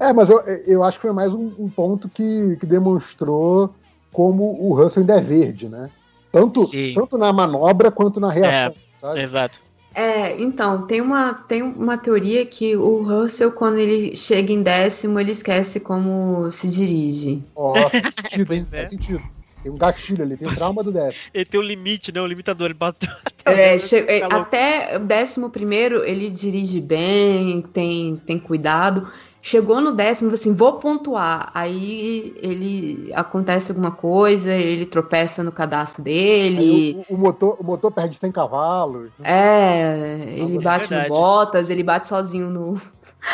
[0.00, 3.74] É, mas eu, eu acho que foi mais um, um ponto que, que demonstrou
[4.12, 5.90] como o Russell ainda é verde, né?
[6.30, 6.94] Tanto, Sim.
[6.94, 9.20] tanto na manobra quanto na reação, sabe?
[9.20, 9.60] Exato.
[9.94, 15.20] É, então, tem uma, tem uma teoria que o Russell, quando ele chega em décimo,
[15.20, 17.42] ele esquece como se dirige.
[17.54, 18.78] Ó, faz sentido, Pois é.
[18.78, 19.22] Faz sentido.
[19.62, 21.22] Tem um gatilho ali, tem um trauma do décimo.
[21.32, 22.20] Ele tem um limite, né?
[22.20, 23.10] O limitador, ele bateu.
[23.44, 24.42] É, é, Tá louco.
[24.42, 29.08] até o décimo primeiro ele dirige bem, tem, tem cuidado.
[29.44, 31.50] Chegou no décimo, assim, vou pontuar.
[31.52, 37.04] Aí ele acontece alguma coisa, ele tropeça no cadastro dele.
[37.08, 39.10] O, o motor, o motor perde 100 cavalos.
[39.24, 41.08] É, ele é bate verdade.
[41.10, 42.80] no Bottas, ele bate sozinho no.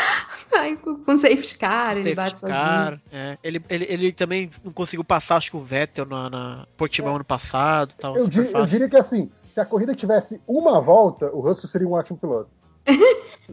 [0.57, 2.57] Aí, com, safety car, ele Safety bate sozinho.
[2.59, 3.37] car, é.
[3.45, 7.25] ele, ele, ele também não conseguiu passar, acho que o Vettel na, na Portimão ano
[7.25, 7.95] passado.
[7.99, 11.41] Tal, Eu, super di- eu diria que assim, se a corrida tivesse uma volta, o
[11.41, 12.49] Russell seria um ótimo piloto.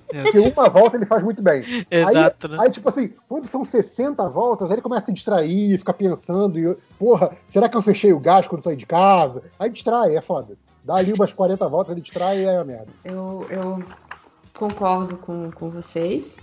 [0.10, 1.61] Porque uma volta ele faz muito bem.
[1.89, 2.57] Exato, aí, né?
[2.61, 6.60] aí, tipo assim, quando são 60 voltas, aí ele começa a se distrair, fica pensando,
[6.60, 9.41] e, porra, será que eu fechei o gás quando saí de casa?
[9.57, 10.57] Aí distrai, é foda.
[10.84, 12.91] Dá ali umas 40 voltas, ele distrai e é a merda.
[13.03, 13.84] Eu, eu
[14.53, 16.38] concordo com, com vocês.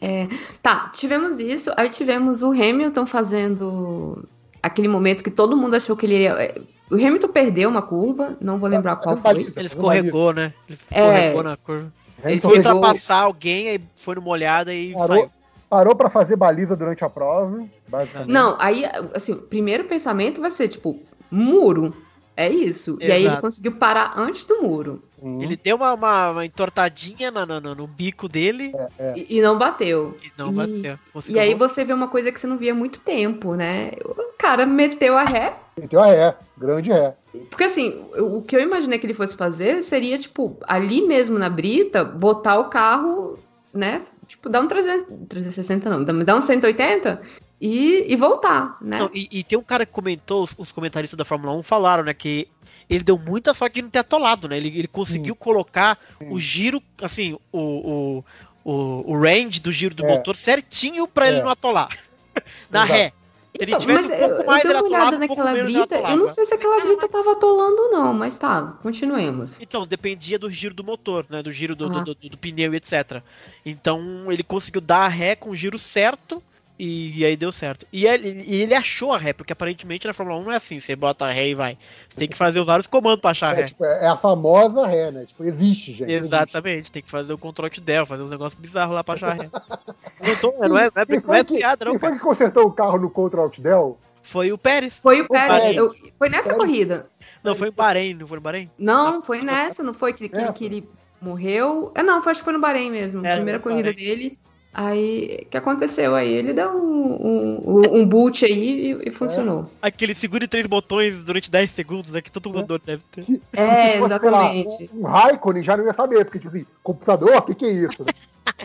[0.00, 0.28] É,
[0.62, 4.26] tá, tivemos isso, aí tivemos o Hamilton fazendo
[4.62, 6.54] aquele momento que todo mundo achou que ele ia.
[6.90, 9.30] É, O Hamilton perdeu uma curva, não vou lembrar qual foi.
[9.56, 10.52] Ele escorregou, né?
[10.68, 11.00] Ele É.
[11.08, 11.92] escorregou na curva.
[12.24, 15.30] Ele foi pegou- ultrapassar alguém, aí foi no molhado e Parou, saiu.
[15.68, 18.30] parou pra fazer baliza durante a prova, basicamente.
[18.30, 18.84] Não, aí,
[19.14, 20.98] assim, o primeiro pensamento vai ser, tipo,
[21.30, 21.94] muro.
[22.36, 22.96] É isso.
[23.00, 23.42] E aí ele Exato.
[23.42, 25.02] conseguiu parar antes do muro.
[25.22, 29.14] Hum, Ele deu uma, uma, uma entortadinha no, no, no- bico dele É.
[29.16, 30.16] E, e não bateu.
[30.22, 30.98] e não E- bateu.
[31.12, 31.68] Conseguiu E aí voltar.
[31.68, 33.92] você vê uma coisa que você não via há muito tempo, né?
[34.04, 35.56] O cara meteu a ré.
[35.78, 37.14] Meteu a ré, grande ré.
[37.50, 41.48] Porque assim, o que eu imaginei que ele fosse fazer seria, tipo, ali mesmo na
[41.48, 43.38] brita, botar o carro,
[43.72, 44.02] né?
[44.26, 47.20] Tipo, dar um 300, 360 não, dar- dar um 180
[47.60, 48.98] e, e voltar, né?
[48.98, 52.02] Não, e, e tem um cara que comentou, os, os comentaristas da Fórmula 1 falaram,
[52.04, 52.48] né, que
[52.90, 54.56] ele deu muita sorte de não ter atolado, né?
[54.56, 58.24] Ele, ele conseguiu colocar o giro, assim, o, o,
[58.64, 60.08] o, o range do giro do É.
[60.08, 61.42] motor certinho pra ele É.
[61.42, 61.96] não atolar.
[62.70, 62.92] Na Exato.
[62.92, 63.12] ré.
[63.56, 65.20] Se ele Então, tivesse mas um pouco eu, mais, eu ele dei uma olhada um
[65.20, 69.60] naquela ele brita, eu não sei se aquela brita tava atolando não, mas tá, continuemos.
[69.60, 71.40] Então, dependia do giro do motor, né?
[71.40, 72.02] Do giro do, do- Aham.
[72.04, 73.22] do, do pneu e etc.
[73.64, 76.42] Então, ele conseguiu dar a ré com o giro certo
[76.78, 77.86] e, e aí deu certo.
[77.92, 80.80] E ele, e ele achou a ré, porque aparentemente na Fórmula 1 não é assim,
[80.80, 81.78] você bota a ré e vai.
[82.08, 83.68] Você tem que fazer vários comandos pra achar a É, ré.
[83.68, 85.24] tipo, é a famosa ré, né?
[85.26, 86.10] Tipo, existe, gente.
[86.10, 89.30] Exatamente, tem que fazer o control de del, fazer uns negócios bizarros lá pra achar
[89.30, 89.50] a ré.
[90.24, 92.08] Não, tô- não é, não é, Quem não foi é que- piada, não, Quem foi
[92.10, 92.18] cara.
[92.20, 93.98] que consertou o carro no Contra Outdel?
[94.22, 94.98] Foi o Pérez.
[94.98, 95.48] Foi o Pérez.
[95.60, 96.58] Pérez, eu- foi nessa Pérez.
[96.58, 97.06] corrida.
[97.42, 98.70] Não, foi em Bahrein, não foi no Bahrein?
[98.78, 100.88] Não, foi nessa, não foi que, que, É, que ele
[101.20, 101.92] morreu.
[101.94, 103.24] É, não, foi, acho que foi no Bahrein mesmo.
[103.26, 103.96] É, primeira corrida Bahrein.
[104.06, 104.38] dele.
[104.74, 106.16] Aí, o que aconteceu?
[106.16, 109.70] Aí ele deu um, um, um boot aí e, e funcionou.
[109.80, 112.20] Aquele segure três botões durante 10 segundos, né?
[112.20, 113.24] Que todo mundo deve ter.
[113.52, 114.90] É, Se fosse, sei lá, exatamente.
[114.92, 118.04] um, Raikkonen já não ia saber, porque, tipo assim, computador, o que, que é isso?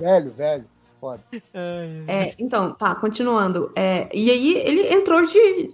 [0.02, 0.66] velho, velho.
[1.00, 1.22] Foda.
[1.54, 3.72] É, então, tá, continuando.
[3.76, 5.70] É, e aí ele entrou de,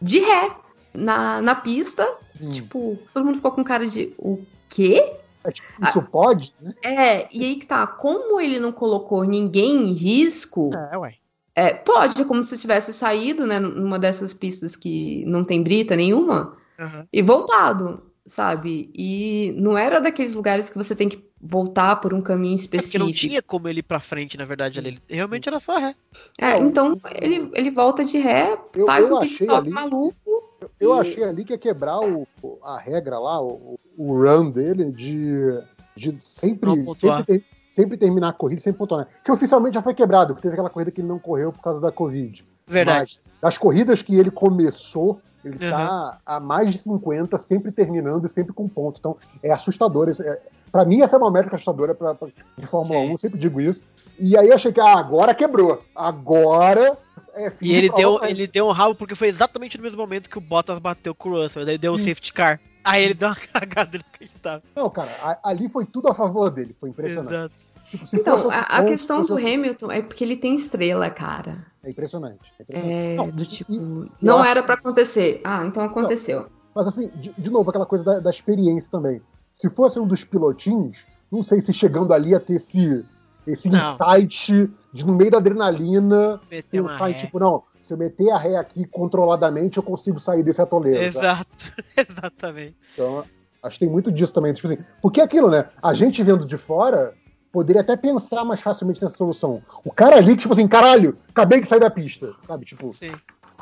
[0.00, 0.50] de ré
[0.92, 2.06] na, na pista.
[2.38, 2.50] Hum.
[2.50, 5.16] Tipo, todo mundo ficou com cara de o quê?
[5.44, 6.54] É, tipo, isso pode?
[6.60, 6.74] Né?
[6.82, 11.14] É, e aí que tá, como ele não colocou ninguém em risco, É, ué.
[11.54, 15.94] é, pode, é como se tivesse saído, né, numa dessas pistas que não tem brita
[15.96, 17.06] nenhuma, Aham.
[17.12, 18.90] e voltado, sabe?
[18.94, 22.64] E não era daqueles lugares que você tem que voltar por um caminho É porque
[22.76, 23.04] específico.
[23.04, 24.88] não tinha como ele ir pra frente, na verdade, ali.
[24.88, 25.94] Ele- Realmente era só ré.
[26.38, 30.53] É, então ele, ele volta de ré, Eu- faz eu um pit stop ali- maluco.
[30.80, 32.26] Eu achei ali que ia quebrar o,
[32.62, 35.60] a regra lá, o, o run dele de,
[35.96, 39.06] de sempre, sempre, ter- sempre terminar a corrida sem pontuar, né?
[39.24, 41.80] Que oficialmente já foi quebrado, porque teve aquela corrida que ele não correu por causa
[41.80, 42.44] da Covid.
[42.66, 43.20] Verdade.
[43.24, 46.18] Mas das corridas que ele começou, ele está Uhum.
[46.24, 48.98] a mais de 50, sempre terminando e sempre com ponto.
[48.98, 50.08] Então é assustador.
[50.18, 50.40] É,
[50.72, 52.28] para mim, essa é uma métrica assustadora pra, pra-
[52.58, 53.08] de Fórmula Sim.
[53.10, 53.82] 1, eu sempre digo isso.
[54.18, 55.82] E aí eu achei que ah, agora quebrou.
[55.94, 56.96] Agora
[57.34, 60.28] é fim E ele deu, ele deu um rabo porque foi exatamente no mesmo momento
[60.30, 61.64] que o Bottas bateu com o Russell.
[61.64, 62.60] Daí deu o safety car.
[62.82, 64.62] Aí ele deu uma cagada inacreditável.
[64.76, 66.74] Não, cara, a- ali foi tudo a favor dele.
[66.78, 67.34] Foi impressionante.
[67.34, 67.54] Exato.
[67.90, 71.66] Tipo, se Então, a, a ponto, questão do Hamilton é porque ele tem estrela, cara.
[71.82, 72.40] É impressionante.
[72.58, 72.94] é impressionante.
[73.12, 75.40] É, Não, do tipo, e- não acho- era pra acontecer.
[75.44, 76.46] Ah, então aconteceu.
[76.74, 79.20] Mas assim, de, de novo, aquela coisa da, da experiência também.
[79.52, 83.04] Se fosse um dos pilotinhos, não sei se chegando ali ia ter esse,
[83.46, 83.92] esse Não.
[83.92, 88.30] insight de no meio da adrenalina Meteu uma pensar em tipo, não, se eu meter
[88.30, 90.98] a ré aqui controladamente, eu consigo sair desse atoleiro.
[91.00, 91.06] tá?
[91.06, 91.72] Exato.
[91.96, 92.76] Exatamente.
[92.94, 93.24] Então,
[93.62, 94.52] acho que tem muito disso também.
[94.54, 95.66] Tipo assim, porque é aquilo, né?
[95.82, 97.14] A gente vendo de fora
[97.52, 99.62] poderia até pensar mais facilmente nessa solução.
[99.84, 102.32] O cara ali, tipo assim, caralho, acabei de sair da pista.
[102.46, 102.64] Sabe?
[102.64, 103.12] Tipo, Sim.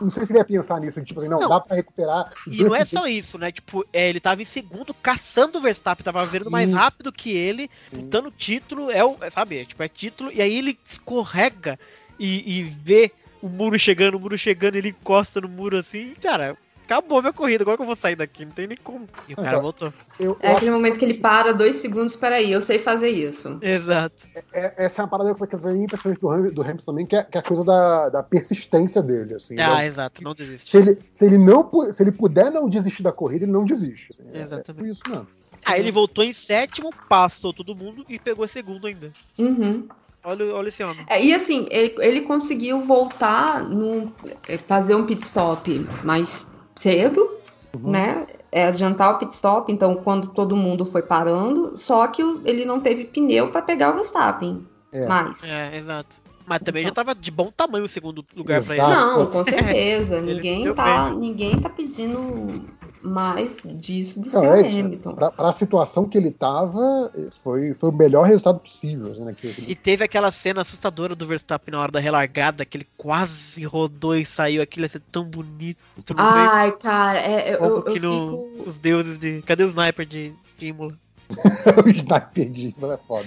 [0.03, 1.49] Não sei se ele ia pensar nisso, tipo assim, não, Não.
[1.49, 2.31] dá pra recuperar.
[2.47, 3.53] E não é só isso, né?
[3.53, 7.71] Tipo, é, ele tava em segundo, caçando o Verstappen, tava vendo mais rápido que ele,
[7.91, 11.79] disputando o título, é o, sabe, é, tipo, é título, e aí ele escorrega
[12.19, 13.11] e, e vê
[13.41, 16.57] o muro chegando, o muro chegando, ele encosta no muro assim, cara,
[16.93, 18.45] acabou minha corrida, agora que eu vou sair daqui?
[18.45, 19.09] Não tem nem como.
[19.29, 19.93] E o cara Então, voltou.
[20.19, 23.59] Eu, É eu aquele momento que ele para dois segundos, peraí, eu sei fazer isso.
[23.63, 24.27] Exato.
[24.53, 27.17] é- essa é uma parada que eu tenho impressionante do, Ham- do Hamilton também, que
[27.17, 29.35] é, que é a coisa da, da persistência dele.
[29.35, 29.87] Assim, Ah, né?
[29.87, 30.71] exato, não desiste.
[30.71, 34.13] se, ele, se, ele não, se ele puder não desistir da corrida, ele não desiste.
[34.13, 34.71] assim, é- Exatamente.
[34.71, 35.29] É, por isso mesmo.
[35.67, 39.13] Aí ele voltou em sétimo, passou todo mundo e pegou segundo ainda.
[39.39, 39.89] Uhum.
[40.25, 41.05] Olha, olha esse homem.
[41.09, 44.09] É, e assim, ele, ele conseguiu voltar, no,
[44.49, 45.69] é, fazer um pit stop
[46.05, 46.52] mais
[46.83, 47.31] cedo,
[47.75, 47.91] Uhum.
[47.91, 48.27] né?
[48.51, 52.81] É, adiantar o pit stop, então quando todo mundo foi parando, só que ele não
[52.81, 55.07] teve pneu para pegar o Verstappen É.
[55.07, 55.51] mais.
[55.51, 56.21] É, exato.
[56.45, 58.93] Mas também já tava de bom tamanho o segundo lugar pra Exato.
[58.93, 59.01] ele.
[59.01, 60.21] Não, com certeza.
[60.21, 62.63] Ninguém, tá, ninguém tá pedindo
[63.03, 64.61] mais disso do Não, seu é.
[64.69, 65.15] Hamilton.
[65.15, 67.13] Pra, pra situação que ele tava,
[67.43, 69.11] foi, foi o melhor resultado possível.
[69.13, 72.77] Assim, né, que- E teve aquela cena assustadora do Verstappen na hora da relargada, que
[72.77, 74.63] ele quase rodou e saiu.
[74.63, 75.79] Aquilo ia ser tão bonito.
[76.17, 78.69] Ai, cara, é, eu, Como eu, que eu no, fico...
[78.71, 79.43] os deuses de.
[79.43, 80.95] Cadê o sniper de, de Imola?
[81.85, 83.27] o sniper de mas é foda.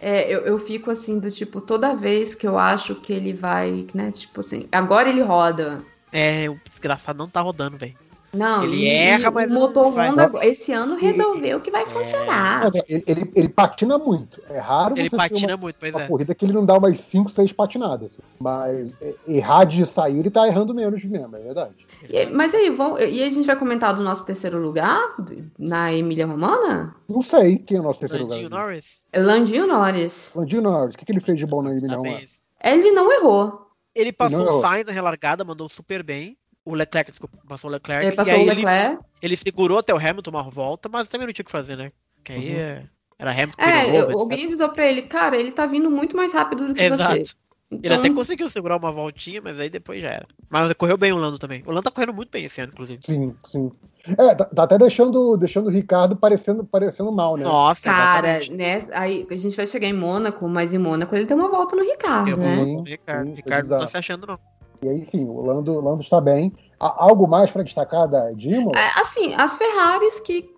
[0.00, 3.86] É, eu, eu fico assim, do tipo, toda vez que eu acho que ele vai,
[3.94, 5.80] né, tipo assim, agora ele roda.
[6.12, 7.94] É, o desgraçado não tá rodando, velho.
[8.32, 10.08] Não, Ele e, erra, mas o motor vai.
[10.10, 12.70] Honda esse ano resolveu que vai funcionar.
[12.88, 14.40] Ele, ele, ele patina muito.
[14.48, 16.08] É raro Ele patina uma, muito, pois uma é.
[16.08, 18.12] corrida que ele não dá umas 5, 6 patinadas.
[18.12, 18.22] assim.
[18.40, 21.74] Mas é, errar de sair, ele tá errando menos mesmo, é verdade.
[22.08, 25.14] E- Mas aí, vamos, e a gente vai comentar do nosso terceiro lugar
[25.58, 26.96] na Emília Romana?
[27.08, 28.60] Não sei quem é o nosso terceiro Landinho lugar.
[28.62, 29.02] Norris.
[29.14, 30.32] Landinho Norris.
[30.34, 32.20] Landinho Norris, o que, que ele fez de bom na Emília Romana?
[32.64, 33.66] Ele não errou.
[33.94, 34.60] Ele passou o.
[34.60, 36.36] Sainz na relargada, mandou super bem.
[36.64, 38.04] O Leclerc, desculpa, passou o Leclerc.
[38.04, 38.98] Ele e passou aí o ele- Leclerc.
[39.20, 41.90] Ele, segurou até o Hamilton uma volta, mas também não tinha o que fazer, né?
[42.24, 42.56] Que aí Uhum.
[42.56, 42.82] é-
[43.18, 44.20] era Hamilton É, novo, etc.
[44.22, 46.94] alguém avisou pra ele, cara, ele tá vindo muito mais rápido do que você.
[46.94, 47.42] Exato.
[47.70, 50.26] Ele Então, até conseguiu segurar uma voltinha, mas aí depois já era.
[50.50, 51.62] Mas correu bem o Lando também.
[51.66, 53.00] O Lando tá correndo muito bem esse ano, inclusive.
[53.02, 53.72] Sim, sim.
[54.06, 57.44] É, tá, tá até deixando, deixando o Ricardo parecendo, parecendo mal, né?
[57.44, 58.86] Nossa, Cara, né?
[58.92, 61.82] Aí a gente vai chegar em Mônaco, mas em Mônaco ele tem uma volta no
[61.82, 62.56] Ricardo, Eu né?
[62.56, 63.28] vou Sim, o Ricardo.
[63.28, 63.90] sim, Ricardo não tá exato.
[63.90, 64.38] se achando, não.
[64.82, 66.52] E aí, enfim, o Lando, Lando está bem.
[66.80, 68.72] Há algo mais para destacar da Dimo?
[68.74, 70.50] É, assim, as Ferraris que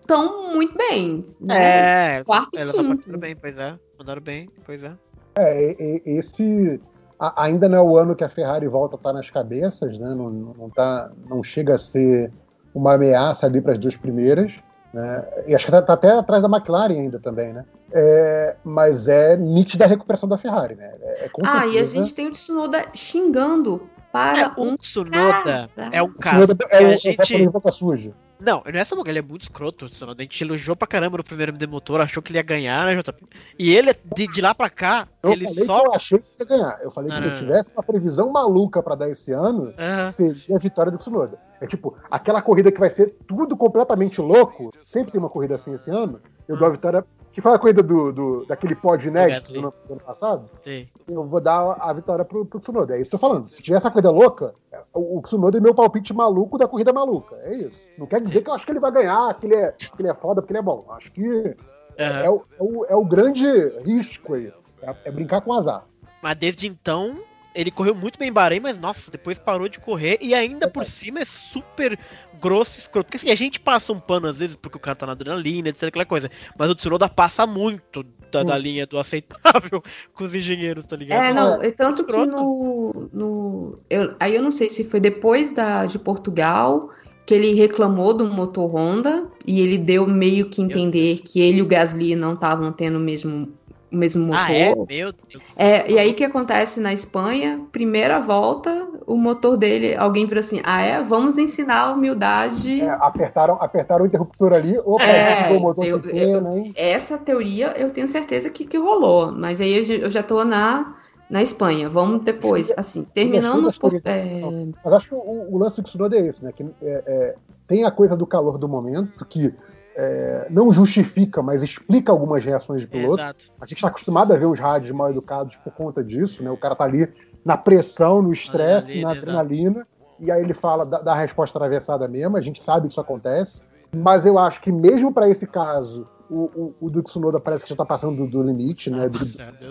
[0.00, 1.24] estão muito bem.
[1.40, 2.18] Né?
[2.18, 2.94] É, Quarto e ela tá quinto.
[2.96, 3.78] partindo bem, pois é.
[3.98, 4.92] Mandaram bem, pois é.
[5.36, 6.78] É, e- e- esse
[7.18, 10.08] a- ainda não é o ano que a Ferrari volta a estar nas cabeças, né?
[10.14, 12.30] Não, não, tá, não chega a ser
[12.74, 14.52] uma ameaça ali para as duas primeiras.
[14.92, 15.24] Né?
[15.46, 17.64] E acho que está até atrás da McLaren ainda também, né?
[17.92, 20.94] É, mas é nítida a recuperação da Ferrari, né?
[21.00, 24.76] É, é Ah, e a gente tem o Tsunoda xingando para É, um.
[24.76, 25.90] Tsunoda cara.
[25.92, 26.54] é um O caso.
[26.54, 27.16] Tsunoda é o, a é o gente.
[27.16, 28.12] japonês boca suja.
[28.40, 29.86] Não, não é essa ele é muito escroto.
[29.86, 32.94] A gente elogiou pra caramba no primeiro MD Motor, achou que ele ia ganhar, né,
[32.96, 33.24] JP?
[33.58, 35.82] E ele, de, de lá pra cá, Eu ele só.
[35.82, 36.78] que eu achei que ia ganhar.
[36.82, 37.38] Eu falei que Não, se eu não.
[37.40, 39.72] tivesse uma previsão maluca para dar esse ano,
[40.12, 41.38] seria a vitória do Tsunoda.
[41.60, 45.74] É tipo, aquela corrida que vai ser tudo completamente louco, sempre tem uma corrida assim
[45.74, 47.04] esse ano, eu dou a vitória.
[47.38, 50.84] Que foi a corrida do, do, daquele pódio inédito do ano, do ano passado, Sim.
[51.06, 52.96] eu vou dar a vitória pro, pro Tsunoda.
[52.96, 53.46] É isso que eu tô falando.
[53.46, 54.56] Se tiver essa corrida louca,
[54.92, 57.36] o, o Tsunoda é meu palpite maluco da corrida maluca.
[57.44, 57.80] É isso.
[57.96, 60.08] Não quer dizer que eu acho que ele vai ganhar, que ele é, que ele
[60.08, 60.84] é foda, porque ele é bom.
[60.90, 61.54] Acho que
[61.96, 62.24] Aham.
[62.24, 63.46] é, o, é, o, é o grande
[63.84, 64.52] risco aí.
[64.82, 65.84] É, é brincar com azar.
[66.20, 67.20] Mas desde então,
[67.54, 70.84] ele correu muito bem em Bahrein, mas nossa, depois parou de correr e ainda por
[70.84, 71.98] cima é super
[72.40, 73.06] grosso e escroto.
[73.06, 75.68] Porque assim, a gente passa um pano às vezes porque o cara tá na adrenalina,
[75.68, 76.30] etc, aquela coisa.
[76.58, 79.82] Mas o Tsunoda passa muito da, da linha do aceitável
[80.14, 81.24] com os engenheiros, tá ligado?
[81.24, 83.08] É, não, é tanto que no.
[83.12, 86.90] no eu, aí eu não sei se foi depois da, de Portugal
[87.28, 91.62] que ele reclamou do motor Honda e ele deu meio que entender que ele e
[91.62, 93.52] o Gasly não estavam tendo o mesmo,
[93.90, 94.40] o mesmo motor.
[94.44, 94.74] Ah, é?
[94.74, 95.14] Meu Deus.
[95.56, 97.60] É, e aí o que acontece na Espanha?
[97.72, 101.02] Primeira volta, o motor dele, alguém virou assim: ah, é?
[101.02, 102.80] Vamos ensinar a humildade.
[102.80, 104.78] É, apertaram, apertaram o interruptor ali.
[104.84, 106.72] Opa, É, o motor eu- pequeno, hein?
[106.76, 110.44] Essa teoria eu tenho certeza que, que rolou, mas aí eu já- eu já tô
[110.44, 110.94] na,
[111.30, 111.88] na Espanha.
[111.88, 113.94] Vamos depois, assim, terminamos por.
[114.04, 114.42] é,
[114.84, 116.52] Mas acho que o, o lance do Tsunoda é esse, né?
[116.52, 116.66] Que é,
[117.06, 117.34] é,
[117.66, 119.52] tem a coisa do calor do momento, que
[120.00, 123.20] é, não justifica, mas explica algumas reações de piloto.
[123.20, 123.46] Exato.
[123.60, 126.50] A gente está acostumado a ver os rádios mal educados por conta disso, né?
[126.52, 127.12] O cara tá ali
[127.44, 129.18] na pressão, no estresse, Adrenalina, na exato.
[129.18, 129.86] adrenalina,
[130.20, 133.62] e aí ele fala da, da resposta atravessada mesmo, a gente sabe que isso acontece,
[133.96, 137.70] mas eu acho que mesmo para esse caso, o, o, o do Tsunoda parece que
[137.70, 139.08] já tá passando do, do limite, né?
[139.08, 139.24] Do, do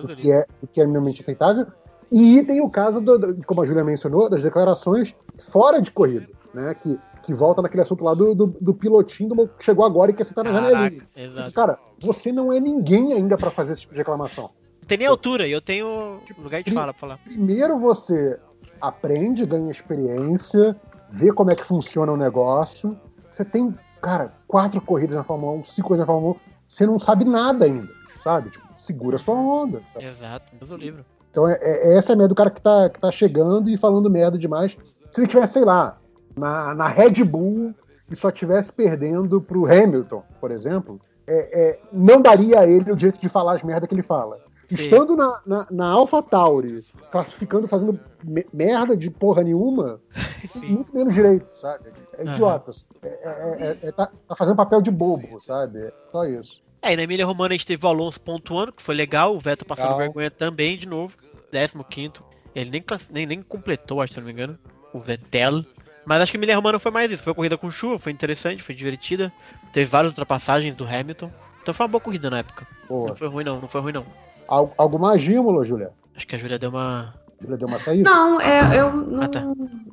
[0.08, 1.68] do que, é, do que é minimamente aceitável.
[2.12, 5.14] E tem o caso, do, do- como a Júlia mencionou, das declarações
[5.52, 6.74] fora de corrida, né?
[6.74, 6.98] Que,
[7.28, 10.24] que volta naquele assunto lá do, do, do pilotinho do, que chegou agora e quer
[10.24, 10.92] sentar na janelinha.
[10.92, 11.54] Caraca, exato.
[11.54, 14.50] Cara, você não é ninguém ainda para fazer esse tipo de reclamação.
[14.82, 17.18] Não tem nem altura, e eu tenho lugar de fala pra falar.
[17.18, 18.40] Primeiro você
[18.80, 20.74] aprende, ganha experiência,
[21.10, 22.98] vê como é que funciona o negócio.
[23.30, 26.98] Você tem, cara, quatro corridas na Fórmula 1, cinco corridas na Fórmula 1, você não
[26.98, 27.90] sabe nada ainda,
[28.24, 28.52] sabe?
[28.52, 29.82] Tipo, segura sua onda.
[29.94, 30.06] sabe?
[30.06, 31.06] Exato, Deus o livro.
[31.30, 33.76] Então é, é- essa é a merda do cara que tá, que tá chegando e
[33.76, 34.78] falando merda demais.
[35.12, 35.98] Se ele tivesse, sei lá,
[36.38, 37.74] na, na Red Bull
[38.10, 42.96] e só tivesse perdendo pro Hamilton, por exemplo, é, é, não daria a ele o
[42.96, 44.40] direito de falar as merdas que ele fala.
[44.68, 44.76] Sim.
[44.76, 50.02] Estando na, na, na AlphaTauri, classificando, fazendo me- merda de porra nenhuma,
[50.42, 50.72] tem Sim.
[50.74, 51.90] muito menos direito, sabe?
[52.18, 52.72] É idiota.
[53.02, 55.80] É, é- é- é- tá, tá fazendo papel de bobo, sabe?
[55.80, 56.62] É só isso.
[56.82, 59.40] É, e na Emília Romana a gente teve o Alonso pontuando, que foi legal, o
[59.40, 60.00] Vettel passando Legal.
[60.00, 61.14] vergonha também de novo,
[61.52, 62.12] 15
[62.54, 64.58] Ele nem, nem, nem completou, acho, se não me engano,
[64.94, 65.62] o Vettel.
[66.08, 68.14] Mas acho que a Emília Romana foi mais isso, foi uma corrida com chuva, foi
[68.14, 69.32] interessante, foi divertida.
[69.74, 71.30] Teve várias ultrapassagens do Hamilton.
[71.62, 72.66] Então foi uma boa corrida na época.
[72.88, 73.10] Boa.
[73.10, 74.06] Não foi ruim não, não foi ruim não.
[74.48, 75.92] Al- Algo mais gímulo, Júlia?
[76.16, 77.14] Acho que a Júlia deu uma...
[77.42, 78.10] Júlia deu uma saída?
[78.10, 79.42] Não, é, eu não, Ah, tá.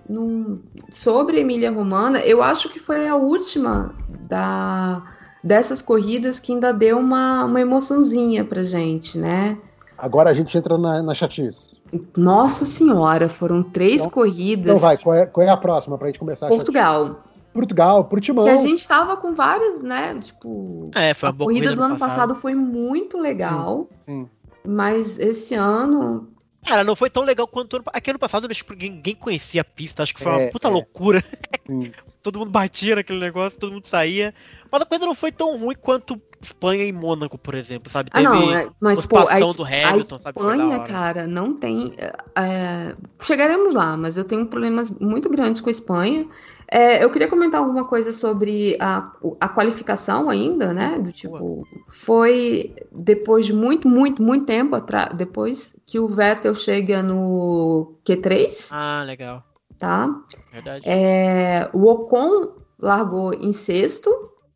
[0.09, 0.61] não-
[0.91, 3.93] sobre Emília Romana, eu acho que foi a última
[4.29, 5.03] da,
[5.43, 9.59] dessas corridas que ainda deu uma, uma emoçãozinha pra gente, né?
[9.99, 11.74] Agora a gente entra na, na chatice.
[12.17, 14.67] Nossa senhora, foram três Então- corridas.
[14.67, 16.47] Então vai, qual é, qual é a próxima pra gente começar?
[16.47, 17.23] a Portugal.
[17.53, 18.45] Portugal, pro Timão.
[18.45, 20.19] Que a gente tava com várias, né?
[20.21, 20.91] Tipo.
[20.95, 22.35] É, foi a corrida corrida do ano passado.
[22.35, 23.89] foi muito legal.
[24.07, 24.29] Sim.
[24.67, 26.29] Mas esse ano.
[26.65, 29.65] Cara, não foi tão legal quanto ano, aqui ano passado, acho que ninguém conhecia a
[29.65, 30.71] pista, acho que foi uma É, puta é.
[30.71, 31.23] loucura.
[32.23, 34.35] Todo mundo batia naquele negócio, todo mundo saía.
[34.73, 38.11] Mas a coisa não foi tão ruim quanto Espanha e Mônaco, por exemplo, sabe?
[38.15, 40.41] Ah, não, é- mas pô, a, do a Hamilton, sabe?
[40.41, 41.95] Foi da Espanha, cara, não tem.
[42.35, 46.27] é, chegaremos lá, mas eu tenho problemas muito grandes com a Espanha.
[46.77, 50.99] É, eu queria comentar alguma coisa sobre a, a qualificação ainda, né?
[50.99, 57.01] Do tipo, foi depois de muito, muito, muito tempo atrás, depois que o Vettel chega
[57.01, 59.43] no Q3, Ah, legal.
[59.79, 60.21] tá?
[60.53, 60.83] Verdade.
[60.85, 64.11] É, o Ocon largou em sexto,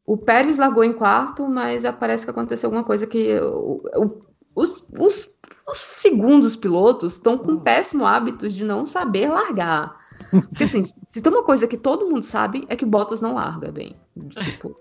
[0.04, 4.22] o Pérez largou em quarto, mas parece que aconteceu alguma coisa que o- o-
[4.56, 5.30] os, os-
[5.68, 9.94] os segundos pilotos estão com péssimo hábito de não saber largar.
[10.30, 13.34] Porque assim, se tem uma coisa que todo mundo sabe é que o Bottas não
[13.34, 13.96] larga bem.
[14.30, 14.76] Tipo,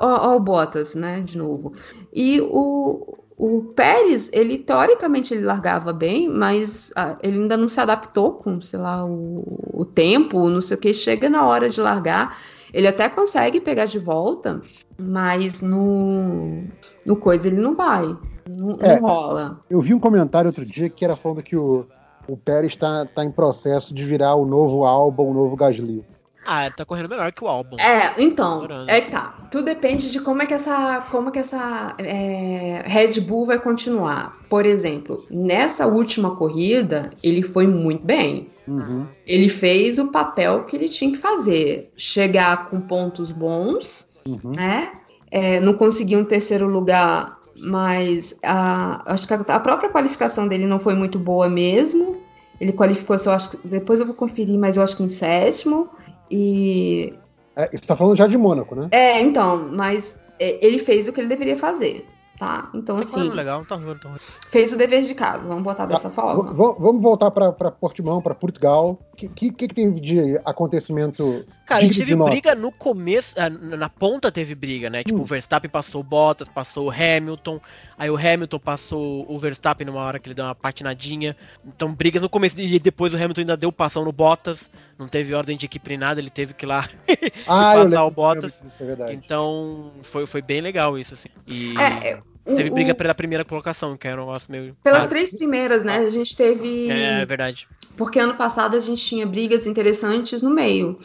[0.00, 1.74] ó, ó o Bottas, né, de novo.
[2.12, 7.80] E o, o Pérez, ele teoricamente ele largava bem, mas ah, ele ainda não se
[7.80, 10.92] adaptou com, sei lá, o, o tempo, não sei o que.
[10.94, 12.38] Chega na hora de largar,
[12.72, 14.60] ele até consegue pegar de volta,
[14.98, 16.64] mas no,
[17.04, 18.16] no coisa ele não vai.
[18.48, 18.98] Não, É.
[18.98, 19.60] não rola.
[19.68, 21.86] Eu vi um comentário outro dia que era falando que o,
[22.28, 26.04] o Pérez está tá em processo de virar o novo Alba, o novo Gasly.
[26.50, 27.76] Ah, ele tá correndo melhor que o álbum.
[27.78, 29.34] É, então, é que tá.
[29.50, 33.58] Tudo depende de como é que essa, como é que essa é, Red Bull vai
[33.58, 34.34] continuar.
[34.48, 38.46] Por exemplo, nessa última corrida, ele foi muito bem.
[38.66, 39.06] Uhum.
[39.26, 41.92] Ele fez o papel que ele tinha que fazer.
[41.96, 44.52] Chegar com pontos bons, Uhum.
[44.56, 44.92] né?
[45.30, 50.66] É, não conseguiu um terceiro lugar, mas a, acho que a, a própria qualificação dele
[50.66, 52.16] não foi muito boa mesmo.
[52.60, 55.88] Ele qualificou, eu acho que, depois eu vou conferir, mas eu acho que em sétimo.
[56.30, 57.14] E
[57.56, 58.88] É, você tá falando já de Mônaco, né?
[58.90, 62.04] é, então, mas é, ele fez o que ele deveria fazer,
[62.38, 62.68] tá?
[62.74, 64.18] Então, Tá assim, legal, não tá ruim, não tá ruim.
[64.50, 66.52] fez o dever de casa, vamos botar dessa V- forma.
[66.52, 68.98] vamos voltar para Portimão, para Portugal.
[69.12, 71.44] O que, que, que tem de acontecimento?
[71.68, 75.04] Cara, a gente teve briga no começo, ah, na ponta teve briga, né?
[75.04, 75.22] Tipo, Hum.
[75.22, 77.60] o Verstappen passou o Bottas, passou o Hamilton,
[77.98, 81.36] aí o Hamilton passou o Verstappen numa hora que ele deu uma patinadinha.
[81.66, 85.34] Então, brigas no começo e depois o Hamilton ainda deu passão no Bottas, não teve
[85.34, 86.88] ordem de equipe nem nada, ele teve que ir lá
[87.46, 88.62] Ah, eu passar lembro, o Bottas.
[88.66, 89.12] Isso é verdade.
[89.12, 91.28] Então, foi, foi bem legal isso, assim.
[91.46, 94.76] E É, é, o- teve o- briga pela primeira colocação, que era um negócio meio.
[94.82, 95.98] pelas Ah, três primeiras, né?
[95.98, 96.90] A gente teve.
[96.90, 97.68] É, é verdade.
[97.96, 100.98] Porque ano passado a gente tinha brigas interessantes no meio.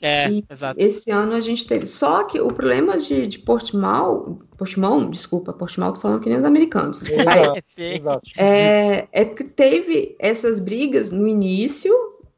[0.00, 0.80] É, E exato.
[0.80, 1.86] Esse ano a gente teve.
[1.86, 4.38] Só que o problema de, de Portimão.
[4.56, 7.02] Portimão, desculpa, Portimão, tô falando que nem os americanos.
[7.08, 8.30] Exato, exato.
[8.38, 11.92] É, é porque teve essas brigas no início,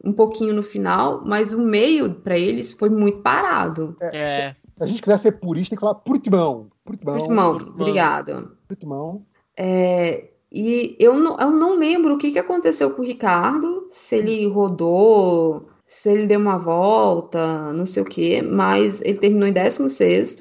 [0.05, 3.97] um pouquinho no final, mas o meio para eles foi muito parado.
[4.01, 6.69] É, Se a gente quiser ser purista, tem que falar Portimão.
[6.85, 7.15] Portimão.
[7.15, 7.75] Portimão, Portimão.
[7.81, 8.51] obrigada.
[8.69, 9.23] Portimão.
[9.57, 14.17] É, e eu não, eu não lembro o que, que aconteceu com o Ricardo, se
[14.17, 19.53] ele rodou, se ele deu uma volta, não sei o quê, mas ele terminou em
[19.53, 20.39] 16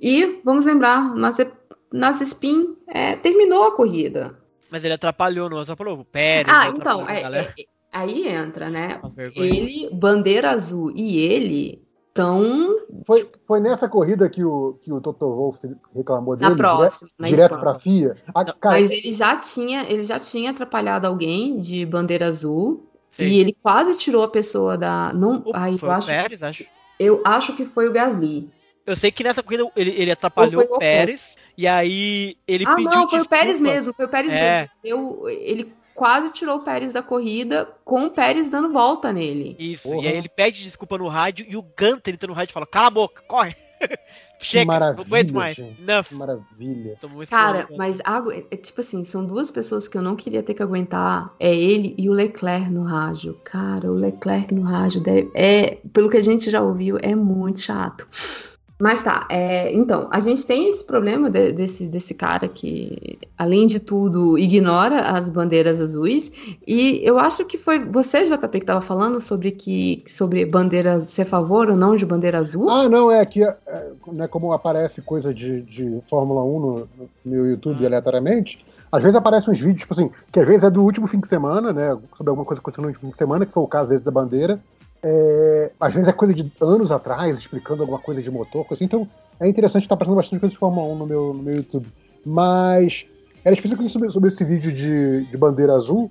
[0.00, 1.14] e, vamos lembrar,
[1.92, 4.38] Mazepin é, terminou a corrida.
[4.70, 6.54] mas ele atrapalhou, não atrapalhou o Pérez.
[6.54, 7.54] Ah, então, a é- galera.
[7.58, 9.00] é- aí entra, né?
[9.34, 15.26] Ele, bandeira azul e ele tão Foi, foi nessa corrida que o, que o Toto
[15.26, 15.58] Wolff
[15.92, 16.50] reclamou dele?
[16.50, 18.16] na próxima, na direto para a FIA.
[18.34, 22.88] Ah, Não, cara, Mas ele já tinha, ele já tinha atrapalhado alguém de bandeira azul.
[23.16, 23.26] Sim.
[23.26, 25.12] E ele quase tirou a pessoa da.
[25.12, 26.64] Não, O- foi eu, o acho, Pérez, acho.
[26.98, 28.50] eu acho que foi o Gasly.
[28.84, 32.74] Eu sei que nessa corrida ele, ele atrapalhou o o Pérez, e aí ele ah,
[32.74, 33.74] pediu não, foi o Pérez desculpas.
[33.74, 34.58] mesmo, foi o Pérez É.
[34.60, 34.70] mesmo.
[34.84, 39.54] Eu, ele quase tirou o Pérez da corrida com o Pérez dando volta nele.
[39.58, 40.02] Isso, Porra.
[40.04, 42.66] e aí ele pede desculpa no rádio e o Gunter entra no rádio e fala:
[42.66, 43.54] Cala a boca, corre!
[44.38, 45.56] Chega, maravilha, não aguento mais.
[45.56, 45.80] gente.
[45.80, 46.04] Enough.
[46.12, 46.96] maravilha.
[47.30, 50.62] Cara, mas é, é tipo assim, são duas pessoas que eu não queria ter que
[50.62, 51.30] aguentar.
[51.40, 53.38] É ele e o Leclerc no rádio.
[53.44, 57.60] Cara, o Leclerc no rádio deve- é, pelo que a gente já ouviu, é muito
[57.60, 58.06] chato.
[58.80, 63.68] Mas tá, é, então, a gente tem esse problema de- desse, desse cara que, além
[63.68, 66.32] de tudo, ignora as bandeiras azuis.
[66.66, 71.22] E eu acho que foi você, JP, que estava falando sobre que sobre bandeira ser
[71.22, 72.68] a favor ou não de bandeira azul.
[72.68, 73.56] Ah, não, é que é,
[74.12, 79.16] né, como aparece coisa de, de Fórmula 1 no, no meu YouTube aleatoriamente, às vezes
[79.16, 81.96] aparecem uns vídeos, tipo assim, que às vezes é do último fim de semana, né?
[82.16, 84.04] Sobre alguma coisa que aconteceu no último fim de semana, que foi o caso vezes
[84.04, 84.60] da bandeira.
[85.06, 88.86] É, às vezes é coisa de anos atrás, explicando alguma coisa de motor, coisa assim.
[88.86, 89.06] Então
[89.38, 91.86] é interessante estar aparecendo bastante coisa de Fórmula 1 no meu, no meu YouTube.
[92.24, 93.04] Mas
[93.44, 96.10] era específico sobre, sobre esse vídeo de, de bandeira azul,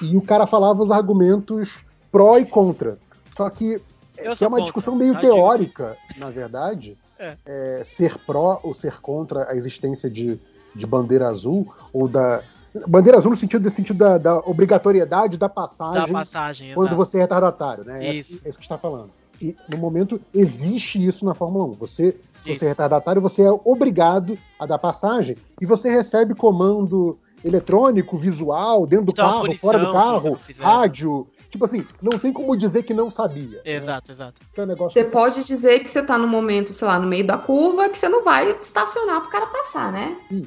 [0.00, 2.98] e o cara falava os argumentos pró e contra.
[3.36, 3.80] Só que,
[4.18, 5.32] é uma contra, discussão meio já digo.
[5.34, 7.36] teórica, na verdade, É.
[7.46, 10.40] é, ser pró ou ser contra a existência de,
[10.74, 12.42] de bandeira azul, ou da.
[12.86, 16.96] Bandeira azul no sentido, desse sentido da, da obrigatoriedade da Da passagem passagem, quando exato.
[16.96, 18.06] você é retardatário, né?
[18.06, 18.40] É Isso.
[18.44, 19.10] É isso que está falando.
[19.40, 21.72] E no momento existe isso na Fórmula 1.
[21.72, 22.16] Você,
[22.46, 22.58] Isso.
[22.60, 28.86] você é retardatário, você é obrigado a dar passagem e você recebe comando eletrônico, visual,
[28.86, 31.26] dentro do Então, carro, punição, fora do carro, rádio.
[31.50, 33.58] Tipo assim, não tem como dizer que não sabia.
[33.58, 33.72] né?
[33.72, 34.40] Exato, exato.
[34.54, 37.06] Que é um negócio Você pode dizer que você tá no momento, sei lá, no
[37.06, 40.16] meio da curva, que você não vai estacionar pro cara passar, né?
[40.28, 40.46] Sim.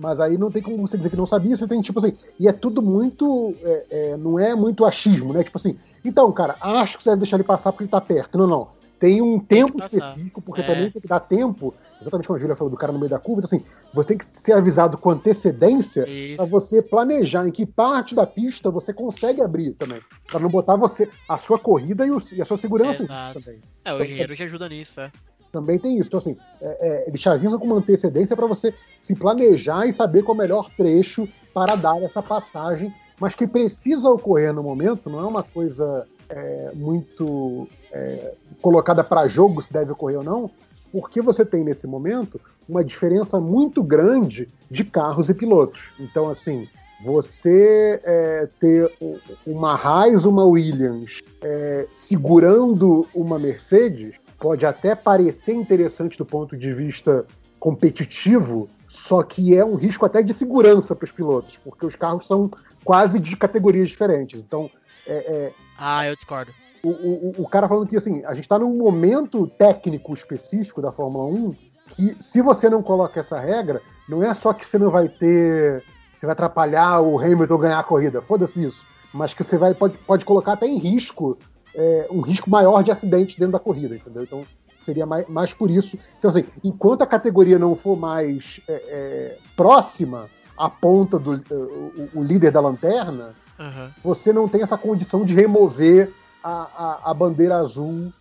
[0.00, 2.48] Mas aí não tem como você dizer que não sabia, você tem, tipo assim, e
[2.48, 3.54] é tudo muito.
[3.62, 5.44] é, é, não é muito achismo, né?
[5.44, 8.38] Tipo assim, então, cara, acho que você deve deixar ele passar porque ele tá perto.
[8.38, 8.68] Não, não.
[8.98, 10.64] Tem um tempo específico, porque É.
[10.66, 13.18] também tem que dar tempo, exatamente como a Júlia falou do cara no meio da
[13.18, 16.46] curva, então assim, você tem que ser avisado com antecedência pra Isso.
[16.46, 20.00] você planejar em que parte da pista você consegue abrir também.
[20.26, 23.40] Pra não botar você, a sua corrida e, o- e a sua segurança Exato.
[23.40, 23.60] também.
[23.86, 25.10] É, o engenheiro que ajuda nisso, é.
[25.52, 26.08] Também tem isso.
[26.08, 29.92] Então, assim, é, é, eles te avisam com uma antecedência para você se planejar e
[29.92, 34.62] saber qual é o melhor trecho para dar essa passagem, mas que precisa ocorrer no
[34.62, 40.24] momento, não é uma coisa é, muito é, colocada para jogo se deve ocorrer ou
[40.24, 40.50] não,
[40.92, 45.82] porque você tem nesse momento uma diferença muito grande de carros e pilotos.
[45.98, 46.68] Então, assim,
[47.02, 48.92] você é, ter
[49.46, 56.72] uma Haas, uma Williams é, segurando uma Mercedes pode até parecer interessante do ponto de
[56.72, 57.26] vista
[57.60, 62.26] competitivo, só que é um risco até de segurança para os pilotos, porque os carros
[62.26, 62.50] são
[62.82, 64.40] quase de categorias diferentes.
[64.40, 64.70] Então,
[65.06, 66.52] é, é, Ah, eu discordo.
[66.82, 70.90] o, o, o cara falando que assim, a gente está num momento técnico específico da
[70.90, 71.50] Fórmula 1
[71.88, 75.82] que se você não coloca essa regra, não é só que você não vai ter.
[76.16, 78.84] Você vai atrapalhar o Hamilton ganhar a corrida, foda-se isso.
[79.12, 81.36] Mas que você vai, pode, pode colocar até em risco
[81.74, 84.22] é, um risco maior de acidente dentro da corrida, entendeu?
[84.22, 84.44] Então
[84.78, 85.98] seria mais, mais por isso.
[86.18, 92.20] Então, assim, enquanto a categoria não for mais é, é, próxima à ponta do o,
[92.20, 93.90] o líder da lanterna, Aham.
[94.02, 98.12] você não tem essa condição de remover a, a, a bandeira azul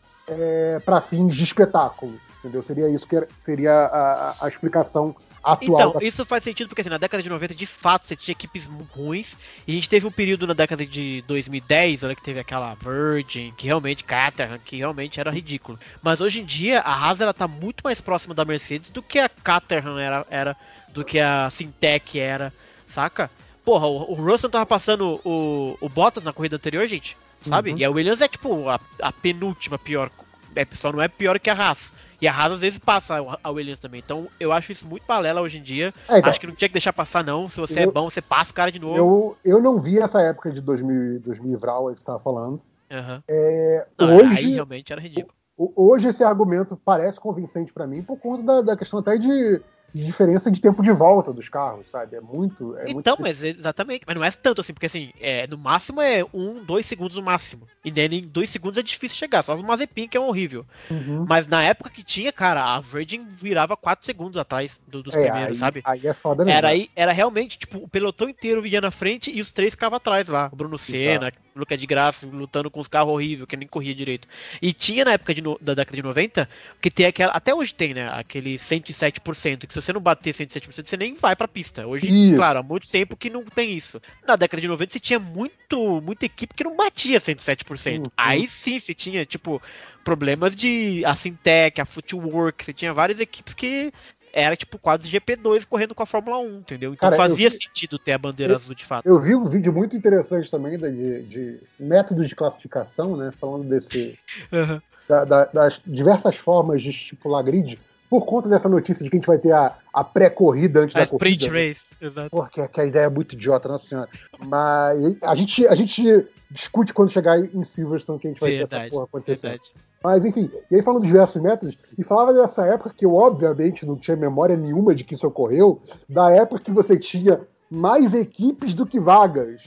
[0.85, 2.13] para fins de espetáculo.
[2.39, 2.61] Entendeu?
[2.63, 5.13] Seria isso que era- seria a, a- a explicação
[5.43, 5.89] atual.
[5.89, 8.69] Então, isso faz sentido porque assim, na década de 90, de fato, você tinha equipes
[8.95, 9.37] ruins.
[9.67, 13.53] E a gente teve um período na década de 2010, olha que teve aquela Virgin,
[13.57, 15.79] que realmente, Caterham, que realmente era ridículo.
[16.01, 19.19] Mas hoje em dia, a Haas ela tá muito mais próxima da Mercedes do que
[19.19, 20.55] a Caterham era, era
[20.93, 22.53] do que a Sintec era,
[22.85, 23.29] saca?
[23.63, 27.71] Porra, o, o Russell tava passando o, o Bottas na corrida anterior, gente, sabe?
[27.71, 27.77] Uhum.
[27.77, 30.09] E a Williams é tipo a, a penúltima pior.
[30.55, 31.93] É, só não é pior que a Haas.
[32.21, 34.01] E a Haas às vezes passa a- Williams também.
[34.05, 35.93] Então eu acho isso muito balela hoje em dia.
[36.07, 37.49] É, então, Acho que não tinha que deixar passar, não.
[37.49, 38.97] Se você é Eu- bom, você passa o cara de novo.
[38.97, 42.61] eu, eu não vi essa época de 2000, 2000 Vral aí que você estava falando.
[42.91, 43.23] Aham.
[43.27, 45.33] É, Não, hoje, Aí realmente era ridículo.
[45.57, 49.61] hoje esse argumento parece convincente para mim por conta da, da questão até de,
[49.93, 52.15] de diferença de tempo de volta dos carros, sabe?
[52.15, 52.75] É muito.
[52.77, 53.21] É então, muito...
[53.21, 54.03] mas exatamente.
[54.05, 57.21] Mas não é tanto assim, porque assim, é, no máximo é um, dois segundos no
[57.21, 57.67] máximo.
[57.83, 60.65] E nem em dois segundos é difícil chegar, só no Mazepin que é horrível.
[60.89, 61.25] Uhum.
[61.27, 65.23] Mas na época que tinha, cara, a Virgin virava quatro segundos atrás do- dos É,
[65.23, 65.81] primeiros, aí, sabe?
[65.85, 66.57] Aí é foda mesmo.
[66.57, 69.97] Era, aí, era realmente, tipo, o pelotão inteiro ia na frente e os três ficavam
[69.97, 70.49] atrás lá.
[70.51, 73.95] O Bruno Senna, o Luca de Graça, lutando com os carros horríveis, que nem corria
[73.95, 74.27] direito.
[74.61, 76.49] E tinha na época de da década de 90,
[76.81, 77.31] que tem aquela.
[77.31, 78.09] Até hoje tem, né?
[78.09, 81.85] Aquele 107%, que se você não bater 107%, você nem vai pra pista.
[81.87, 82.35] Hoje, Isso.
[82.35, 84.01] claro, há muito tempo que não tem isso.
[84.27, 87.97] Na década de 90, você tinha muito, muita equipe que não batia 107%.
[87.99, 88.03] Uhum.
[88.17, 89.61] Aí sim, você tinha, tipo,
[90.03, 93.91] problemas de a Sintec, a Footwork, você tinha várias equipes que
[94.31, 96.93] era tipo quase GP2 correndo com a Fórmula 1, entendeu?
[96.93, 99.03] Então Cara, fazia vi- sentido ter a bandeira eu- azul de fato.
[99.07, 103.31] Eu vi um vídeo muito interessante também da- de, de métodos de classificação, né?
[103.39, 104.17] Falando desse.
[104.53, 104.81] Aham.
[105.07, 109.19] da- da- das diversas formas de estipular grid, por conta dessa notícia de que a
[109.19, 111.53] gente vai ter a, a pré-corrida antes A da sprint corrida.
[111.53, 111.67] né?
[111.67, 112.29] race, exato.
[112.31, 114.09] Porque que a ideia é muito idiota, nossa senhora.
[114.45, 118.55] Mas a gente, a gente discute quando chegar em Silverstone que a gente vai ter
[118.63, 119.51] essa Verdade, porra acontecendo.
[119.51, 119.73] verdade.
[120.03, 123.85] Mas enfim, e aí falando dos diversos métodos, e falava dessa época que eu obviamente
[123.85, 128.73] não tinha memória nenhuma de que isso ocorreu, da época que você tinha mais equipes
[128.73, 129.61] do que vagas.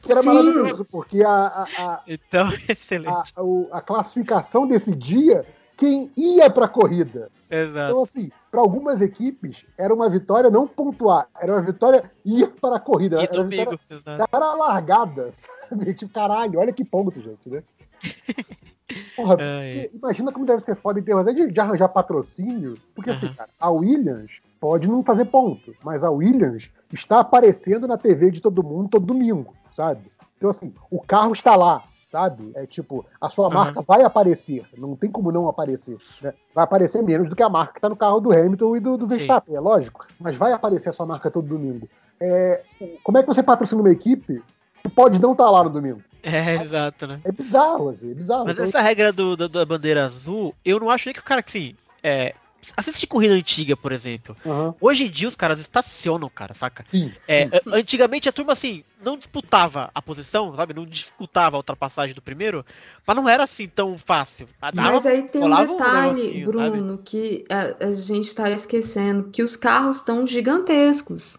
[0.00, 0.26] Que era Sim.
[0.26, 3.32] maravilhoso, porque a, a, a, Então, excelente.
[3.36, 5.44] a, o- a classificação decidia
[5.82, 7.28] quem ia para a corrida.
[7.50, 7.90] Exato.
[7.90, 12.76] Então, assim, para algumas equipes, era uma vitória não pontuar, era uma vitória ir para
[12.76, 13.16] a corrida.
[13.20, 14.30] E Era domingo, exato.
[14.30, 15.28] cara largada,
[15.68, 15.92] sabe?
[15.92, 17.64] Tipo, caralho, olha que ponto, gente, né?
[19.16, 19.88] Porra, Ai.
[19.88, 22.78] porque imagina como deve ser foda em termos de, de arranjar patrocínio.
[22.94, 23.34] Porque, assim, Aham.
[23.34, 24.30] cara, a Williams
[24.60, 29.04] pode não fazer ponto, mas a Williams está aparecendo na TV de todo mundo todo
[29.06, 29.52] domingo.
[29.74, 30.12] sabe?
[30.36, 32.52] Então, assim, o carro está lá, sabe?
[32.54, 33.54] É tipo, a sua Aham.
[33.54, 35.96] marca vai aparecer, não tem como não aparecer.
[36.20, 36.34] né?
[36.54, 38.98] Vai aparecer menos do que a marca que está no carro do Hamilton e do,
[38.98, 39.06] do.
[39.08, 41.88] Verstappen, é lógico, mas vai aparecer a sua marca todo domingo.
[42.20, 42.62] É,
[43.02, 44.40] como é que você patrocina uma equipe
[44.84, 46.02] que pode não estar lá no domingo?
[46.24, 47.20] É, exato, né?
[47.24, 48.44] É bizarro, assim, é bizarro.
[48.44, 51.24] Mas Então, essa regra do, do- da bandeira azul, eu não acho nem que o
[51.24, 52.32] cara que, assim, é.
[52.76, 54.36] Assiste corrida antiga, por exemplo.
[54.46, 56.84] aham, Hoje em dia os caras estacionam, cara, saca?
[56.90, 57.10] sim.
[57.26, 60.72] É, a- antigamente a turma, assim, não disputava a posição, sabe?
[60.74, 62.64] Não dificultava a ultrapassagem do primeiro,
[63.06, 64.48] mas não era assim tão fácil.
[64.60, 68.48] Ah, dava- Mas aí tem um um detalhe, negocinho, Bruno, que a, a gente tá
[68.50, 71.36] esquecendo, que os carros estão gigantescos.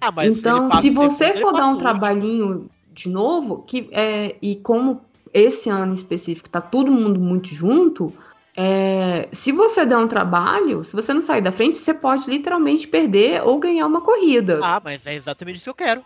[0.00, 1.78] Ah, mas então, se você for dar um último.
[1.80, 5.00] trabalhinho de novo, que é, e como
[5.32, 8.12] esse ano em específico tá todo mundo muito junto,
[8.56, 12.86] é, se você der um trabalho, se você não sair da frente, você pode literalmente
[12.86, 14.60] perder ou ganhar uma corrida.
[14.62, 16.02] Ah, mas é exatamente isso que eu quero.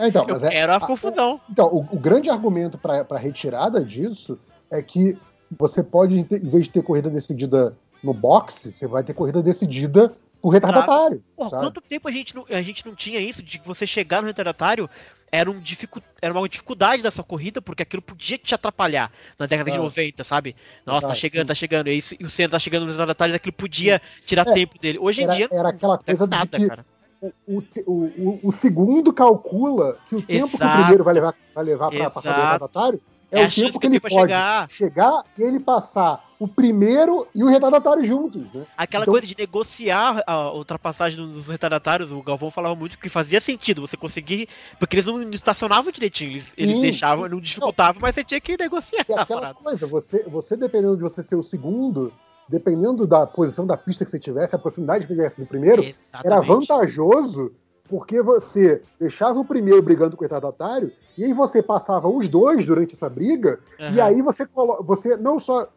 [0.00, 1.40] É, então, Eu é- quero a a- confusão.
[1.48, 4.38] Então, o, o grande argumento para retirada disso
[4.70, 5.16] é que
[5.56, 10.12] você pode, em vez de ter corrida decidida no boxe, você vai ter corrida decidida
[10.44, 11.24] por retardatário.
[11.34, 11.62] Porra, sabe?
[11.62, 14.26] quanto tempo a gente, não, a gente não tinha isso de que você chegar no
[14.28, 14.90] retardatário
[15.32, 19.46] era, um dificu- era uma dificuldade da sua corrida, porque aquilo podia te atrapalhar na
[19.46, 19.80] década de Ah.
[19.80, 20.54] 90, sabe?
[20.84, 21.48] Nossa, tá chegando, sim.
[21.48, 21.88] tá chegando.
[21.88, 24.98] E, isso- e o Senna tá chegando no retardatário, aquilo podia tirar É, tempo dele.
[24.98, 26.84] Hoje em Era, dia, era aquela coisa de nada, que cara.
[27.22, 30.76] o, o, o, o- o segundo calcula que o tempo que o Exato.
[30.78, 32.42] primeiro vai levar, vai levar para passar do Exato.
[32.42, 33.00] retardatário
[33.32, 34.70] é, É o tempo que que ele pode chegar.
[34.70, 38.42] chegar e ele passar o primeiro e o retardatário juntos.
[38.52, 38.66] Né?
[38.76, 43.40] Aquela Então- coisa de negociar a ultrapassagem dos retardatários, o Galvão falava muito que fazia
[43.40, 44.48] sentido você conseguir,
[44.78, 46.80] porque eles não estacionavam direitinho, eles, eles Sim.
[46.82, 50.96] deixavam, não dificultavam, mas você tinha que negociar E a aquela coisa, você, você dependendo
[50.96, 52.12] de você ser o segundo,
[52.48, 55.90] dependendo da posição da pista que você tivesse, a proximidade que tivesse do primeiro, era
[55.90, 56.46] Exatamente.
[56.46, 57.52] vantajoso
[57.86, 62.64] porque você deixava o primeiro brigando com o retardatário e aí você passava os dois
[62.64, 64.02] durante essa briga e Aham.
[64.04, 64.48] aí você,
[64.80, 65.68] você não só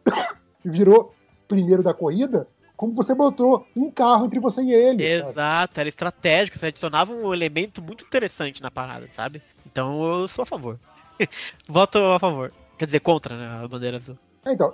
[0.64, 1.14] virou
[1.46, 2.46] primeiro da corrida,
[2.76, 5.02] como você botou um carro entre você e ele.
[5.18, 5.28] sabe?
[5.30, 9.42] Exato, era estratégico, você adicionava um elemento muito interessante na parada, sabe?
[9.66, 10.78] Então eu sou a favor.
[11.68, 12.52] Voto a favor.
[12.78, 13.64] Quer dizer, contra, né?
[13.64, 14.16] A bandeira azul.
[14.44, 14.72] É, Então,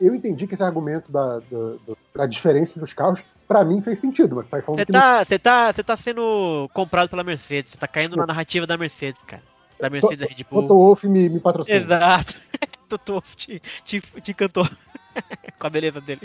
[0.00, 1.78] eu- entendi que esse argumento da, do-
[2.14, 5.24] da diferença dos carros, pra mim fez sentido, mas tá falando Você que não tá,
[5.24, 9.22] você tá, você tá sendo comprado pela Mercedes, você tá caindo na narrativa da Mercedes,
[9.22, 9.42] cara.
[9.78, 10.62] Da Mercedes da Red Bull.
[10.62, 11.76] Toto Wolff me, me patrocina.
[11.76, 12.34] Exato.
[12.88, 14.66] Toto Wolff te, te, te encantou
[15.58, 16.22] com a beleza dele.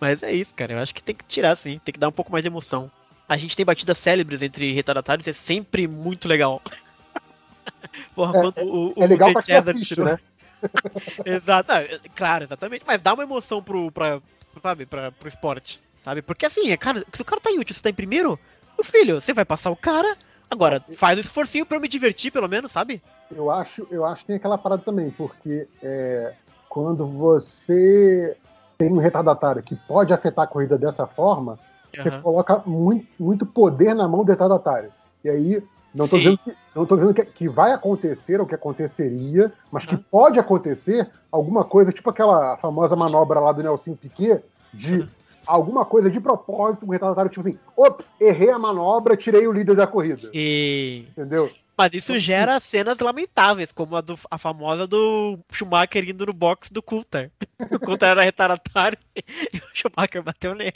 [0.00, 0.72] Mas é isso, cara.
[0.72, 1.78] Eu acho que tem que tirar, sim.
[1.84, 2.90] Tem que dar um pouco mais de emoção.
[3.28, 6.60] A gente tem batidas célebres entre retardatários, é sempre muito legal.
[8.14, 10.18] Porra, É- quando o, o É legal pra quem Cesar assiste, tirou- né?
[11.24, 12.84] Exato, é- claro, exatamente.
[12.86, 14.20] Mas dá uma emoção pro, pra,
[14.60, 16.22] sabe, pra, pro esporte, sabe?
[16.22, 18.38] Porque assim, é, cara, se o cara tá em último, você tá em primeiro,
[18.76, 20.16] meu filho, você vai passar o cara.
[20.50, 23.00] Agora, faz um esforcinho pra eu me divertir, pelo menos, sabe?
[23.30, 26.32] Eu acho, eu acho que tem aquela parada também, porque é,
[26.70, 28.36] quando você
[28.78, 31.58] tem um retardatário que pode afetar a corrida dessa forma,
[31.92, 32.22] você Aham.
[32.22, 34.90] coloca muito, muito poder na mão do retardatário.
[35.24, 36.18] E aí, não Sim.
[36.18, 40.04] dizendo, que, não tô dizendo que, que vai acontecer ou que aconteceria, mas que Uhum.
[40.10, 44.40] pode acontecer alguma coisa, tipo aquela famosa manobra lá do Nelson Piquet,
[44.72, 45.08] de Uhum.
[45.44, 49.74] alguma coisa de propósito, um retardatário, tipo assim, ops, errei a manobra, tirei o líder
[49.74, 50.30] da corrida.
[50.32, 51.04] E...
[51.10, 51.50] Entendeu?
[51.80, 56.70] Mas isso gera cenas lamentáveis, como a, do, a famosa do Schumacher indo no box
[56.70, 57.32] do Coulter.
[57.72, 60.74] O Coulter era retardatário e o Schumacher bateu nele.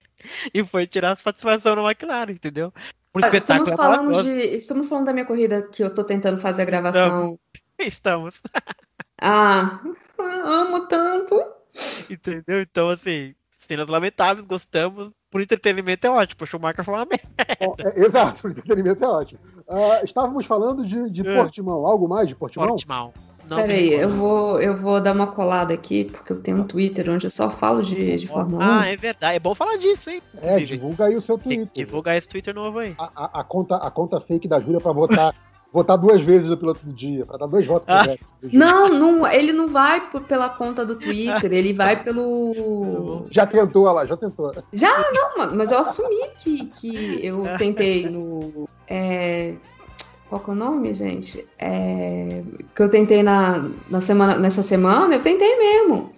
[0.55, 2.73] E foi tirar satisfação na McLaren, entendeu?
[3.15, 6.63] Um espetáculo Estamos falando, de, estamos falando da minha corrida que eu tô tentando fazer
[6.63, 7.39] a gravação.
[7.79, 8.41] Estamos.
[9.21, 9.83] Ah,
[10.19, 11.39] amo tanto.
[12.09, 12.63] Entendeu?
[12.63, 15.11] Então, assim, cenas lamentáveis, gostamos.
[15.35, 16.45] Por entretenimento é ótimo.
[16.45, 17.57] O Schumacher foi uma merda.
[17.61, 19.41] Ó, é, exato, o entretenimento é ótimo.
[19.69, 21.35] Ah, estávamos falando de, de É.
[21.35, 22.69] Portimão, algo mais de Portimão?
[22.69, 23.13] Portimão.
[23.51, 27.11] Não Peraí, eu vou, eu vou dar uma colada aqui, porque eu tenho um Twitter
[27.11, 28.69] onde eu só falo de, de Fórmula 1.
[28.71, 29.35] Ah, é verdade.
[29.35, 30.23] É bom falar disso, hein?
[30.41, 31.69] É, divulga aí o seu tem Twitter.
[31.75, 32.95] que divulgar esse Twitter novo aí.
[32.97, 35.35] A, a- a conta, a conta fake da Júlia pra votar,
[35.75, 38.05] votar duas vezes o piloto do dia, pra dar dois votos Ah.
[38.05, 38.17] pro.
[38.53, 43.27] Não, não, ele não vai por- pela conta do Twitter, ele vai pelo.
[43.31, 44.53] Já tentou, olha lá, já tentou.
[44.73, 45.05] Já,
[45.37, 48.69] não, mas eu assumi que, que eu tentei no.
[48.89, 49.55] é,
[50.29, 51.45] qual que é o nome, gente?
[51.59, 52.43] É,
[52.75, 56.13] que eu tentei na, na semana, nessa semana, eu tentei mesmo.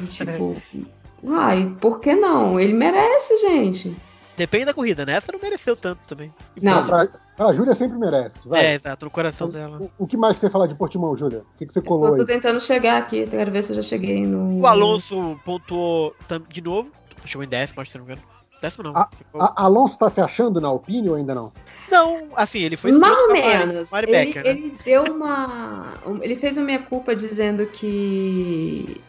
[0.00, 0.56] E, tipo,
[1.28, 2.58] ai, por que não?
[2.58, 3.94] Ele merece, gente.
[4.36, 5.12] Depende da corrida, né?
[5.14, 6.32] Essa não mereceu tanto também.
[6.56, 6.84] E Não.
[6.84, 8.48] Pra, pra Júlia sempre merece.
[8.48, 8.64] Vai.
[8.66, 9.78] É, exato, no coração dela.
[9.80, 11.40] O, o que mais que você fala de Portimão, Júlia?
[11.54, 12.26] O que, que você colou Eu tô aí?
[12.26, 14.60] tentando chegar aqui, quero ver se eu já cheguei no.
[14.60, 16.14] O Alonso pontuou
[16.48, 16.90] de novo.
[17.24, 18.26] Chegou em décimo, acho que não me engano.
[18.60, 18.96] Péssimo não.
[18.96, 21.52] Ah, Ficou- A- Alonso tá se achando na Alpine ou ainda não?
[21.90, 23.90] Não, assim, ele foi Mais ou menos.
[23.90, 24.50] Mari Ele, Becker, né?
[24.50, 25.94] ele deu uma.
[26.06, 29.00] um- Ele fez uma minha culpa dizendo que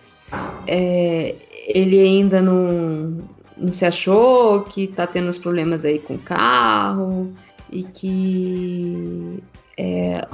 [0.68, 1.36] é,
[1.68, 3.20] ele ainda não,
[3.58, 7.34] não se achou, que tá tendo uns problemas aí com o carro
[7.72, 9.44] e que.
[9.78, 10.26] É,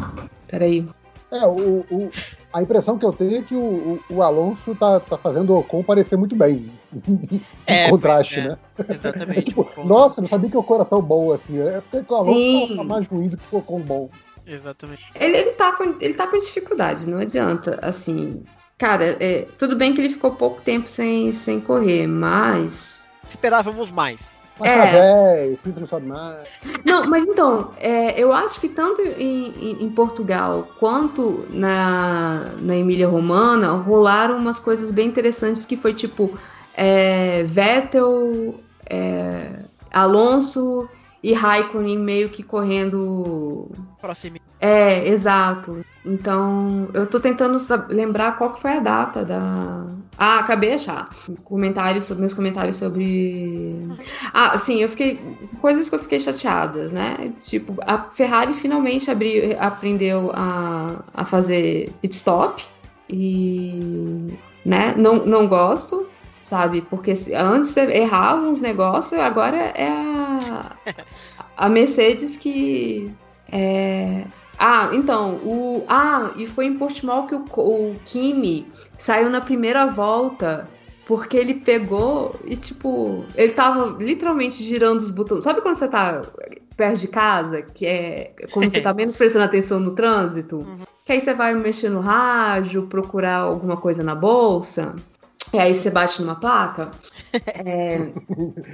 [0.47, 0.85] peraí.
[1.31, 2.11] É, o, o-
[2.51, 5.59] a impressão que eu tenho é que o, o- o Alonso tá, tá fazendo o
[5.59, 6.71] Ocon parecer muito bem.
[7.07, 8.49] em É, contraste, pois é.
[8.49, 8.57] né?
[8.95, 9.39] Exatamente.
[9.39, 11.59] É tipo, Ocon- nossa, não sabia que o Ocon era tão bom assim.
[11.59, 12.75] É porque o Alonso Sim.
[12.77, 14.09] tá mais ruim do que o Ocon bom.
[14.47, 15.05] Exatamente.
[15.13, 17.77] Ele, ele, tá com, ele tá com dificuldades, não adianta.
[17.83, 18.41] Assim,
[18.79, 23.07] cara, é, tudo bem que ele ficou pouco tempo sem, sem correr, mas.
[23.29, 24.19] Esperávamos mais.
[24.59, 24.85] Mas É.
[24.91, 26.49] velho, o pinto não sobe mais.
[26.83, 32.75] Não, mas então, é, eu acho que tanto em, em- em Portugal quanto na, na
[32.75, 36.37] Emília Romana rolaram umas coisas bem interessantes que foi tipo
[36.75, 39.59] é, Vettel, é,
[39.93, 40.89] Alonso
[41.23, 43.69] e Raikkonen meio que correndo.
[44.01, 44.37] Próximo.
[44.61, 45.85] É, exato.
[46.05, 47.57] Então, eu tô tentando
[47.89, 49.85] lembrar qual que foi a data da.
[50.17, 51.09] Ah, acabei de achar.
[51.43, 53.87] Comentários sobre meus comentários sobre.
[54.33, 55.19] Ah, sim, eu fiquei.
[55.61, 57.31] Coisas que eu fiquei chateada, né?
[57.41, 62.65] Tipo, a Ferrari finalmente abriu, aprendeu a, a fazer pit stop.
[63.09, 64.33] E.
[64.65, 64.93] né?
[64.97, 66.07] Não, não gosto,
[66.41, 66.81] sabe?
[66.81, 70.75] Porque antes errava uns negócios, agora é a,
[71.55, 73.09] a Mercedes que.
[73.51, 74.25] É...
[74.59, 75.85] Ah, então, o.
[75.87, 80.67] Ah, e foi em Portimão que o, o Kimi saiu na primeira volta.
[81.07, 85.43] Porque ele pegou e, tipo, ele tava literalmente girando os botões.
[85.43, 86.21] Sabe quando você tá
[86.77, 90.67] perto de casa, que é quando você tá menos prestando atenção no trânsito?
[91.03, 94.93] Que aí você vai mexer no rádio, procurar alguma coisa na bolsa,
[95.51, 96.91] e aí você bate numa placa.
[97.65, 98.11] É,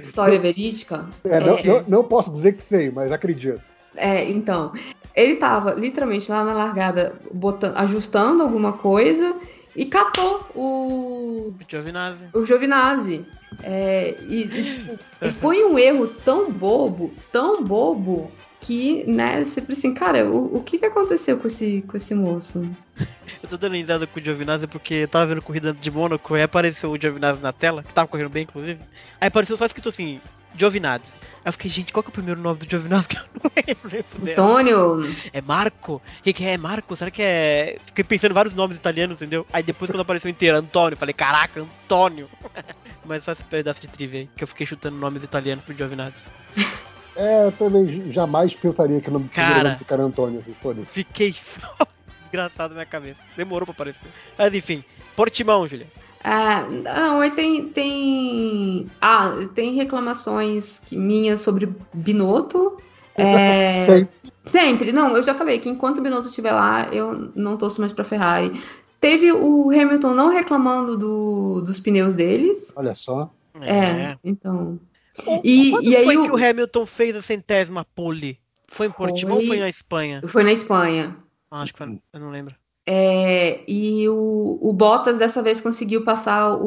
[0.02, 1.06] história verídica.
[1.24, 1.62] É, não, É.
[1.64, 3.62] não- não posso dizer que sei, mas acredito.
[3.96, 4.72] É, então,
[5.16, 9.34] ele tava literalmente lá na largada botando, ajustando alguma coisa
[9.74, 12.24] e catou o, Giovinazzi.
[12.32, 13.26] o Giovinazzi.
[13.62, 18.30] É, e, e, tipo, e foi um erro tão bobo, tão bobo,
[18.66, 22.68] que, né, pensa assim, cara, o, o que, que aconteceu com esse, com esse moço?
[23.42, 26.42] Eu tô dando risada com o Giovinazzi porque eu tava vendo corrida de Mônaco e
[26.42, 28.80] apareceu o Giovinazzi na tela, que tava correndo bem, inclusive.
[29.20, 30.20] Aí apareceu só escrito assim,
[30.56, 31.04] Giovinazzi.
[31.46, 33.50] Aí eu fiquei, gente, qual que é o primeiro nome do Giovinazzi que eu não
[33.54, 34.32] lembro?
[34.32, 36.02] Antônio, É Marco?
[36.18, 36.58] O que, que é?
[36.58, 36.96] Marco?
[36.96, 37.78] Será que é.
[37.84, 39.46] Fiquei pensando em vários nomes italianos, entendeu?
[39.52, 42.28] Aí depois quando apareceu inteiro, Antônio, falei, caraca, Antônio.
[43.06, 46.24] Mas só esse pedaço de trivia aí, que eu fiquei chutando nomes italianos pro Giovinazzi.
[47.18, 49.70] É, eu também jamais pensaria que o nome Cara.
[49.70, 50.84] nome do cara é Antônio, assim, foda-se.
[50.84, 51.34] Fiquei
[52.24, 53.18] desgraçado na minha cabeça.
[53.34, 54.06] Demorou pra aparecer.
[54.36, 54.84] Mas enfim,
[55.16, 55.86] Portimão, Julia.
[56.28, 58.90] Ah, não, aí tem, tem.
[59.00, 62.78] Ah, tem reclamações que- minhas sobre Binotto.
[63.14, 64.08] É, Sei.
[64.44, 64.90] sempre.
[64.92, 68.02] Não, eu já falei que enquanto o Binotto estiver lá, eu não torço mais pra
[68.02, 68.60] Ferrari.
[69.00, 72.72] Teve o Hamilton não reclamando do- dos pneus deles.
[72.74, 73.30] Olha só.
[73.62, 74.80] É, então.
[75.26, 78.38] O- E- Quando e aí foi o- que o Hamilton fez a centésima pole?
[78.68, 80.22] Foi em Portimão ou Foi- foi na Espanha?
[80.26, 81.16] Foi na Espanha.
[81.50, 81.98] Ah, acho que foi.
[82.12, 82.54] Eu não lembro.
[82.86, 86.66] É, e o, o Bottas dessa vez conseguiu passar o,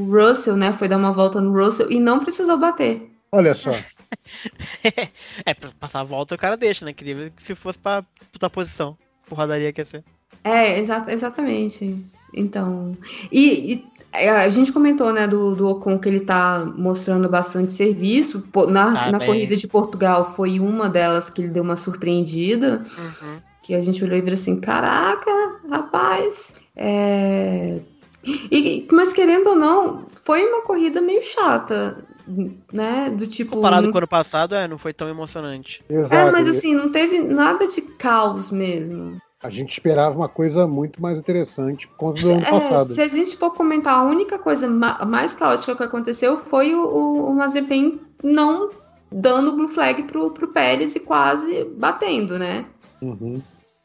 [0.00, 0.72] o Russell, né?
[0.72, 3.08] Foi dar uma volta no Russell e não precisou bater.
[3.30, 3.70] Olha só.
[5.44, 6.92] é, pra passar a volta o cara deixa, né?
[6.92, 8.96] Queria se fosse pra puta posição.
[9.28, 10.04] Porradaria que ia ser.
[10.42, 11.96] É, exa- exatamente.
[12.34, 12.96] Então.
[13.30, 17.72] E, e, é, a gente comentou, né, do, do Ocon que ele tá mostrando bastante
[17.72, 18.42] serviço.
[18.70, 22.82] Na, Tá na corrida de Portugal foi uma delas que ele deu uma surpreendida.
[22.98, 23.47] Uhum.
[23.68, 25.30] Que a gente olhou e viu assim: caraca,
[25.68, 26.54] rapaz.
[26.74, 27.78] É...
[28.24, 32.02] E, mas querendo ou não, foi uma corrida meio chata,
[32.72, 33.10] né?
[33.14, 33.56] Do tipo.
[33.56, 35.84] Comparado não- com o ano passado, é, não foi tão emocionante.
[35.86, 36.14] Exato.
[36.14, 39.20] É, mas assim, não teve nada de caos mesmo.
[39.42, 42.86] A gente esperava uma coisa muito mais interessante conta do ano É, passado.
[42.86, 46.80] se a gente for comentar, a única coisa ma- mais caótica que aconteceu foi o,
[46.86, 48.70] o, o Mazepin não
[49.12, 52.64] dando blue flag pro, pro Pérez e quase batendo, né?
[53.00, 53.40] Uhum.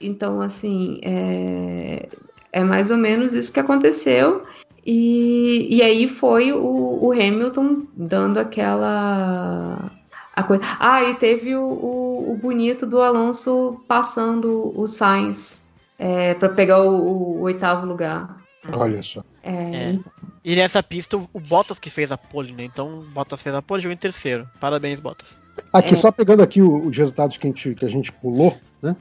[0.06, 2.08] Então, assim, é,
[2.52, 4.44] é mais ou menos isso que aconteceu.
[4.86, 9.92] E, e aí foi o, o Hamilton dando aquela.
[10.36, 10.64] A coisa.
[10.80, 15.64] Ah, e teve o, o, o bonito do Alonso passando o Sainz
[15.98, 18.38] é, para pegar o, o oitavo lugar.
[18.72, 19.24] Olha só.
[19.44, 19.52] É,
[19.92, 20.00] É.
[20.44, 22.64] E nessa pista, o Bottas que fez a pole, né?
[22.66, 24.46] Então, o Bottas fez a pole e jogou em terceiro.
[24.60, 25.38] Parabéns, Bottas.
[25.72, 25.98] Aqui, É.
[25.98, 28.96] só pegando aqui o- os resultados que a gente, que a gente pulou, né?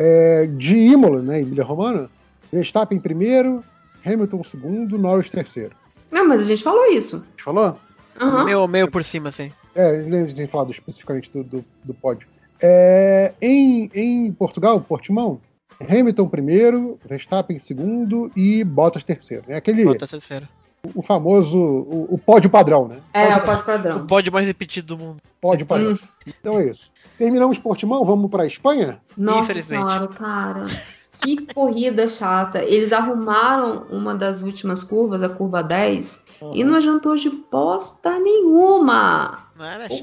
[0.00, 1.40] É, de Imola, né?
[1.40, 2.08] Emília Romana,
[2.52, 3.64] Verstappen em primeiro,
[4.06, 5.72] Hamilton segundo, Norris terceiro.
[6.08, 7.16] Não, mas a gente falou isso.
[7.16, 7.76] A gente falou?
[8.20, 8.44] Aham.
[8.44, 9.50] Meio, meio por cima, assim.
[9.74, 12.28] É, lembro de ter falado especificamente do, do, do pódio.
[12.60, 15.40] É, em, em Portugal, Portimão,
[15.80, 19.44] Hamilton primeiro, Verstappen segundo e Bottas terceiro.
[19.48, 20.48] É aquele, Bota a terceira.
[20.94, 22.98] O famoso, o, o pódio padrão, né?
[23.12, 24.06] É, o Pódio, pós O padrão.
[24.06, 25.22] pódio mais repetido do mundo.
[25.40, 25.92] pódio padrão.
[25.92, 25.98] Hum.
[26.26, 26.90] Então é isso.
[27.16, 29.00] Terminamos Portimão, vamos pra Espanha?
[29.16, 30.66] Nossa senhora, cara.
[31.20, 32.62] Que corrida chata.
[32.62, 36.24] Eles arrumaram uma das últimas curvas, a curva 10,
[36.54, 39.38] e não adiantou de bosta nenhuma.
[39.56, 39.98] Não era Porque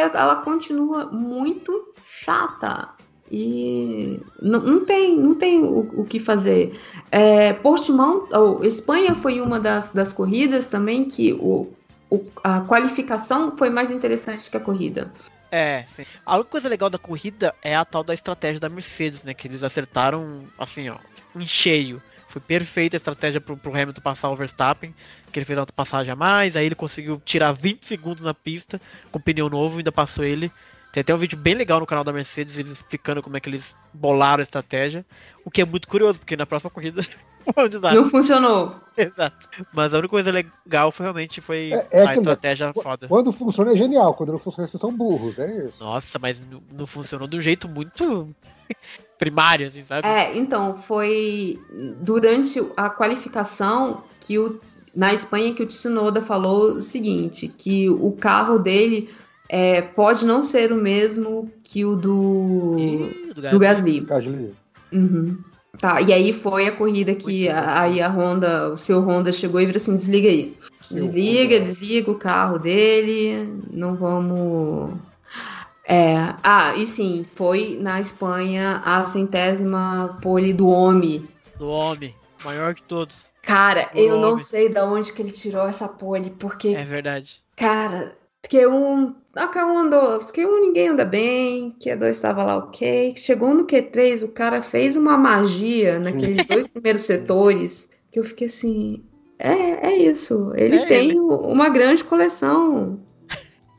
[0.00, 0.14] chato.
[0.16, 2.90] ela continua muito chata.
[3.30, 6.78] E não, não tem, não tem o, o que fazer.
[7.10, 11.68] É, Portimão, ou Espanha foi uma das, das corridas também que o,
[12.10, 15.12] o- a qualificação foi mais interessante que a corrida.
[15.52, 16.04] É, sim.
[16.24, 19.34] A única coisa legal da corrida é a tal da estratégia da Mercedes, né?
[19.34, 20.96] Que eles acertaram, assim, ó,
[21.36, 22.00] em cheio.
[22.28, 24.94] Foi perfeita a estratégia pro, pro Hamilton passar o Verstappen,
[25.32, 28.80] que ele fez uma passagem a mais, aí ele conseguiu tirar 20 segundos na pista
[29.10, 30.52] com pneu novo, ainda passou ele.
[30.92, 33.48] Tem até um vídeo bem legal no canal da Mercedes, eles explicando como é que
[33.48, 35.06] eles bolaram a estratégia,
[35.44, 37.02] o que é muito curioso, porque na próxima corrida
[37.56, 37.94] não de nada.
[37.94, 38.74] Não funcionou.
[38.96, 39.48] Exato.
[39.72, 43.06] Mas a única coisa legal foi realmente foi É- é a estratégia foda.
[43.06, 45.82] Quando funciona é genial, quando não funciona vocês são burros, é isso.
[45.82, 48.28] Nossa, mas não, não funcionou de um jeito muito
[49.16, 50.08] primário, assim, sabe?
[50.08, 51.60] É, então, foi
[52.00, 54.58] durante a qualificação que o,
[54.92, 59.08] na Espanha que o Tsunoda falou o seguinte, que o carro dele
[59.52, 64.00] é, pode não ser o mesmo que o do, Ih, do do Gasly.
[64.00, 64.54] Gasly.
[64.92, 65.38] Uhum.
[65.78, 69.60] Tá, e aí foi a corrida que a- aí a Honda, o seu Honda chegou
[69.60, 70.56] e virou assim, desliga aí.
[70.90, 74.92] Desliga, desliga o carro dele, não vamos...
[75.84, 81.26] É, ah, e sim, foi na Espanha a centésima pole do homem.
[81.58, 82.14] Do homem,
[82.44, 83.28] maior de todos.
[83.42, 84.44] Cara, Do eu não homem.
[84.44, 87.40] sei de onde que ele tirou essa pole, porque, É verdade.
[87.56, 88.14] cara,
[88.48, 94.24] Q1, a Q1 andou, Q1 ninguém anda bem, Q2 estava lá ok, chegou no Q3,
[94.24, 99.04] o cara fez uma magia naqueles dois primeiros setores, que eu fiquei assim,
[99.38, 101.18] é, é isso, ele É tem ele.
[101.18, 102.98] uma grande coleção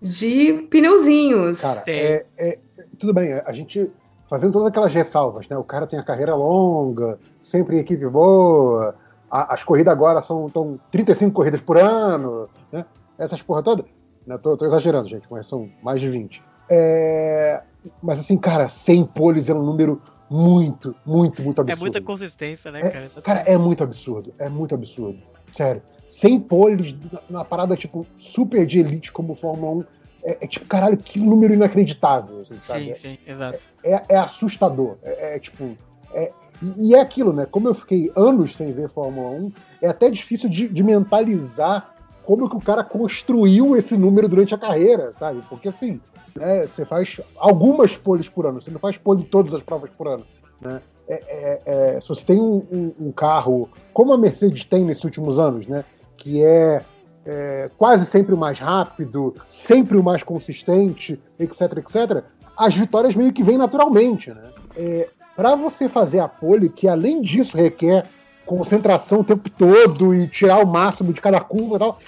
[0.01, 1.61] de pneuzinhos.
[1.61, 2.59] Cara, é, é-
[2.99, 3.89] tudo bem, a gente
[4.29, 5.57] fazendo todas aquelas ressalvas, né?
[5.57, 8.95] O cara tem a carreira longa, sempre em equipe boa,
[9.29, 12.85] a- as corridas agora são tão 35 corridas por ano, né?
[13.19, 13.83] Essas porra toda.
[14.25, 14.37] Né?
[14.37, 16.41] Tô, tô exagerando, gente, mas são mais de 20.
[16.69, 17.61] É,
[18.01, 21.81] Mas assim, cara, 100 poles é um número muito, muito, muito É absurdo.
[21.81, 23.09] muita consistência, né, É, cara?
[23.21, 24.33] Cara, é muito absurdo.
[24.39, 25.19] É muito absurdo.
[25.51, 25.81] Sério.
[26.07, 29.83] 100 poles na, na parada, tipo, super de elite como Fórmula 1.
[30.23, 32.93] É, é tipo, caralho, que número inacreditável, assim, sabe?
[32.93, 33.59] sim, sim, exato.
[33.83, 34.97] É, é assustador.
[35.03, 35.75] É, é, tipo.
[36.13, 37.47] é- e e é aquilo, né?
[37.49, 39.51] Como eu fiquei anos sem ver Fórmula 1,
[39.81, 41.90] é até difícil de, de mentalizar
[42.23, 45.41] como que o cara construiu esse número durante a carreira, sabe?
[45.49, 45.99] Porque assim,
[46.35, 49.89] né, você faz algumas poles por ano, você não faz pole em todas as provas
[49.97, 50.25] por ano.
[50.59, 50.81] Né?
[51.07, 51.61] É, é-
[51.97, 55.67] é, se você tem um, um- um carro, como a Mercedes tem nesses últimos anos,
[55.67, 55.83] né?
[56.15, 56.81] Que é,
[57.25, 62.23] é, quase sempre o mais rápido, sempre o mais consistente, etc, etc,
[62.55, 64.43] as vitórias meio que vêm naturalmente, né?
[64.77, 68.05] É, para você fazer a pole, que além disso requer
[68.45, 71.99] concentração o tempo todo e tirar o máximo de cada curva e tal,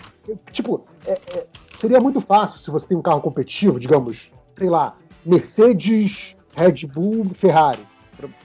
[0.52, 1.46] tipo, é- é,
[1.76, 4.94] seria muito fácil se você tem um carro competitivo, digamos, sei lá,
[5.26, 7.82] Mercedes, Red Bull, Ferrari.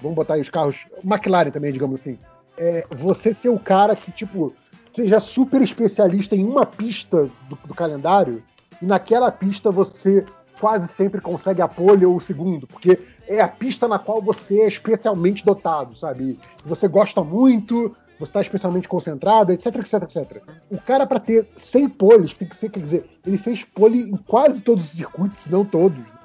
[0.02, 2.18] Vamos botar aí os carros, McLaren também, digamos assim.
[2.56, 4.52] É, você ser o cara que, tipo,
[4.92, 8.42] seja super especialista em uma pista do, do calendário
[8.82, 10.24] e naquela pista você
[10.58, 14.60] quase sempre consegue a pole ou o segundo, porque é a pista na qual você
[14.60, 16.38] é especialmente dotado, sabe?
[16.64, 20.42] Você gosta muito, você está especialmente concentrado, etc, etc, etc.
[20.70, 24.16] O cara, para ter 100 poles, tem que ser, quer dizer, ele fez pole em
[24.16, 26.17] quase todos os circuitos, se não todos.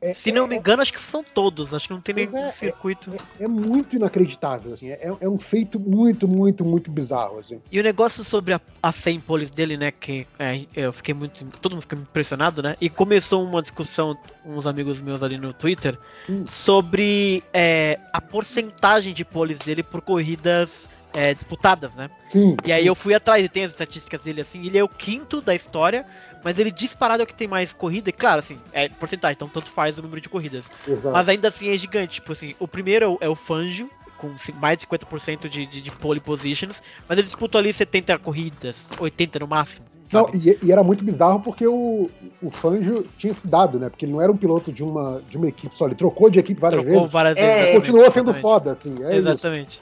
[0.00, 1.74] É, Se não me engano, acho que são todos.
[1.74, 3.10] Acho que não tem nenhum é, circuito.
[3.38, 4.88] é muito inacreditável, assim.
[4.88, 7.60] É, é um feito muito, muito, muito bizarro, assim.
[7.70, 9.90] E o negócio sobre a, a 100 poles dele, né?
[9.90, 11.44] Que é, eu fiquei muito.
[11.60, 12.76] Todo mundo ficou impressionado, né?
[12.80, 15.98] E começou uma discussão, uns amigos meus ali no Twitter,
[16.28, 16.44] Hum.
[16.46, 22.10] sobre é, a porcentagem de poles dele por corridas é, disputadas, né?
[22.30, 22.56] Sim.
[22.64, 25.40] E aí eu fui atrás e tem as estatísticas dele assim, ele é o quinto
[25.40, 26.04] da história,
[26.44, 29.48] mas ele disparado é o que tem mais corrida, e claro, assim, é porcentagem, então
[29.48, 30.70] tanto faz o número de corridas.
[30.86, 31.12] Exato.
[31.12, 34.76] Mas ainda assim é gigante, tipo assim, o primeiro é o, é Fangio, com mais
[34.78, 39.48] de 50% de, de, de pole positions, mas ele disputou ali 70 corridas, 80 no
[39.48, 39.86] máximo.
[40.12, 42.08] Não, e, e era muito bizarro porque o,
[42.42, 43.88] o Fangio tinha se dado, né?
[43.88, 46.40] Porque ele não era um piloto de uma, de uma equipe só, ele trocou de
[46.40, 47.12] equipe várias Trocou vezes.
[47.12, 47.54] várias É, vezes.
[47.56, 48.42] exatamente, continuou sendo exatamente.
[48.42, 49.04] foda, assim.
[49.04, 49.78] É isso.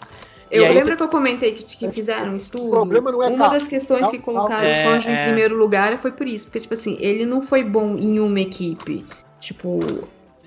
[0.50, 2.70] Eu aí lembro que eu comentei que, que fizeram um estudo.
[2.70, 4.24] problema não é Uma das questões Não, que não.
[4.24, 4.96] colocaram É, o é.
[4.98, 6.46] em primeiro lugar foi por isso.
[6.46, 9.04] Porque, tipo assim, ele não foi bom em uma equipe.
[9.40, 9.78] Tipo,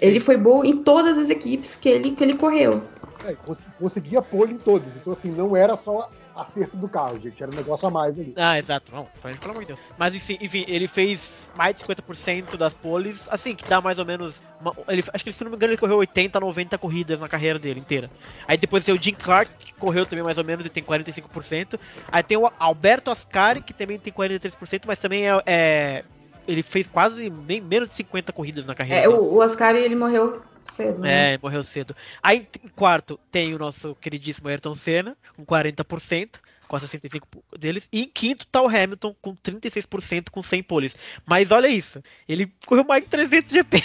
[0.01, 2.81] ele foi bom em todas as equipes que ele, que ele correu.
[3.23, 4.87] É, cons- conseguia pole em todos.
[4.99, 7.41] Então, assim, não era só acerto do carro, gente.
[7.41, 8.33] Era um negócio a mais ali.
[8.35, 8.91] Ah, exato.
[8.93, 9.79] Não, pelo amor de Deus.
[9.97, 14.05] Mas enfim, enfim, ele fez mais de 50% das poles, assim, que dá mais ou
[14.05, 14.41] menos.
[14.59, 17.57] uma- ele, acho que se não me engano, ele correu 80, 90 corridas na carreira
[17.59, 18.09] dele inteira.
[18.47, 21.79] Aí depois tem o Jim Clark, que correu também mais ou menos e tem 45%.
[22.11, 25.41] Aí tem o Alberto Ascari, que também tem 43%, mas também é.
[25.45, 26.03] é-
[26.47, 29.03] ele fez quase nem menos de 50 corridas na carreira.
[29.03, 29.19] É, dele.
[29.19, 31.33] o, o Ascari, ele morreu cedo, né?
[31.33, 31.95] É, morreu cedo.
[32.21, 37.21] Aí em quarto tem o nosso queridíssimo Ayrton Senna, com 40%, com 65%
[37.59, 37.87] deles.
[37.91, 40.95] E em quinto tá o Hamilton, com 36%, com 100 poles.
[41.25, 43.83] Mas olha isso, ele correu mais de 300 GP.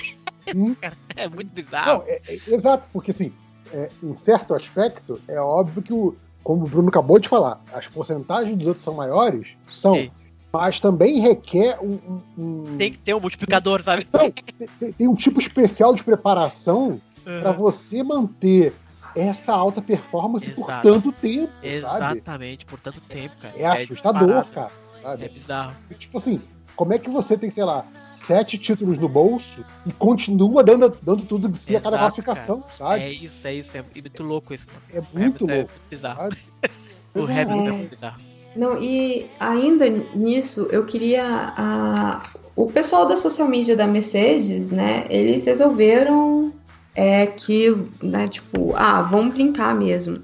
[0.54, 0.76] Hum.
[1.16, 2.00] é muito bizarro.
[2.00, 3.32] Não, é- é- exato, porque assim,
[3.72, 7.86] é, em certo aspecto, é óbvio que, o, como o Bruno acabou de falar, as
[7.88, 10.10] porcentagens dos outros são maiores, são, Sim.
[10.58, 12.20] Mas também requer um.
[12.36, 14.06] um- Tem que ter um multiplicador, sabe?
[14.12, 14.30] Não,
[14.78, 17.56] tem- tem, um tipo especial de preparação para Uhum.
[17.56, 18.74] você manter
[19.14, 20.82] essa alta performance por Exato.
[20.88, 21.68] tanto tempo, sabe?
[21.68, 23.54] Exatamente, por tanto tempo, cara.
[23.56, 24.48] É assustador, disparado.
[24.52, 24.70] cara.
[25.02, 25.24] Sabe?
[25.24, 25.76] É bizarro.
[25.98, 26.40] Tipo assim,
[26.74, 27.84] como é que você tem, sei lá,
[28.26, 32.64] sete títulos no bolso e continua dando, dando tudo de si a cada Exato, classificação,
[32.76, 33.02] sabe?
[33.04, 33.76] É isso, é isso.
[33.76, 34.66] É muito louco isso.
[34.68, 34.82] mano.
[34.92, 36.16] É, O muito Hamilton É louco, muito bizarro.
[36.22, 36.36] sabe?
[37.14, 37.40] O é.
[37.42, 37.72] Hamilton é É.
[37.72, 38.20] muito bizarro.
[38.56, 41.24] Não, e ainda nisso, eu queria.
[41.56, 42.22] a-
[42.54, 45.06] o pessoal da social media da Mercedes, né?
[45.10, 46.52] Eles resolveram
[46.94, 47.70] é, que,
[48.02, 50.18] né, tipo, ah, vamos brincar mesmo.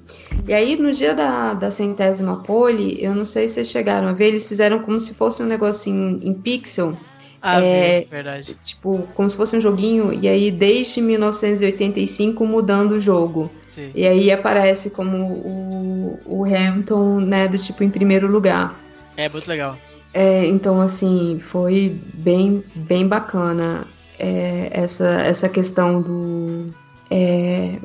[0.47, 4.13] E aí, no dia da, da centésima pole, eu não sei se vocês chegaram a
[4.13, 6.97] ver, eles fizeram como se fosse um negocinho em pixel,
[7.39, 8.55] Ah, É, verdade.
[8.63, 13.51] tipo, como se fosse um joguinho, e aí desde 1985 mudando o jogo.
[13.73, 13.91] Sim.
[13.95, 18.73] E aí aparece como o, o Hamilton, né, do tipo em primeiro lugar.
[19.17, 19.77] É muito legal.
[20.13, 23.87] É, então, assim, foi bem, bem bacana
[24.19, 26.69] é, essa, essa questão do.
[27.09, 27.79] é,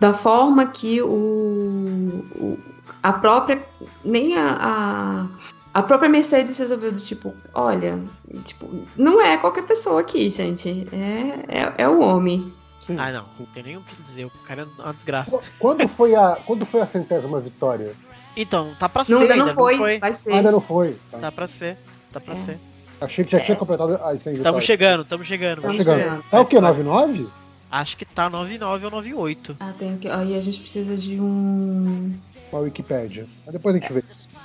[0.00, 2.58] da forma que o, o-
[3.02, 3.60] a própria.
[4.04, 5.26] Nem a, a,
[5.74, 7.98] a própria Mercedes resolveu do tipo, olha,
[8.44, 10.88] tipo, não é qualquer pessoa aqui, gente.
[10.90, 12.50] É, é, é o homem.
[12.86, 12.96] Sim.
[12.98, 13.24] Ah, não.
[13.38, 14.24] Não tem nem o que dizer.
[14.26, 15.30] O cara é uma desgraça.
[15.38, 17.92] Qu- Quando foi a, quando foi a centésima vitória?
[18.36, 19.12] Então, tá pra ser.
[19.12, 20.32] Não, ainda ainda não foi, vai ser.
[20.32, 20.96] Ainda não foi.
[21.10, 21.18] tá?
[21.18, 21.76] Tá pra ser.
[22.12, 22.36] Tá pra É.
[22.36, 22.58] ser.
[23.00, 25.60] Achei que já tinha completado as 100 Tamo chegando, tamo chegando.
[25.62, 26.00] Tamo chegando.
[26.00, 26.22] chegando.
[26.30, 26.60] Tá o quê?
[26.60, 27.28] 99?
[27.70, 29.56] Acho que tá 99 ou 98.
[29.58, 30.08] Ah, tem que.
[30.08, 32.14] Aí a gente precisa de um.
[32.50, 33.26] Com a Wikipédia.
[33.44, 34.04] Mas depois a gente vê.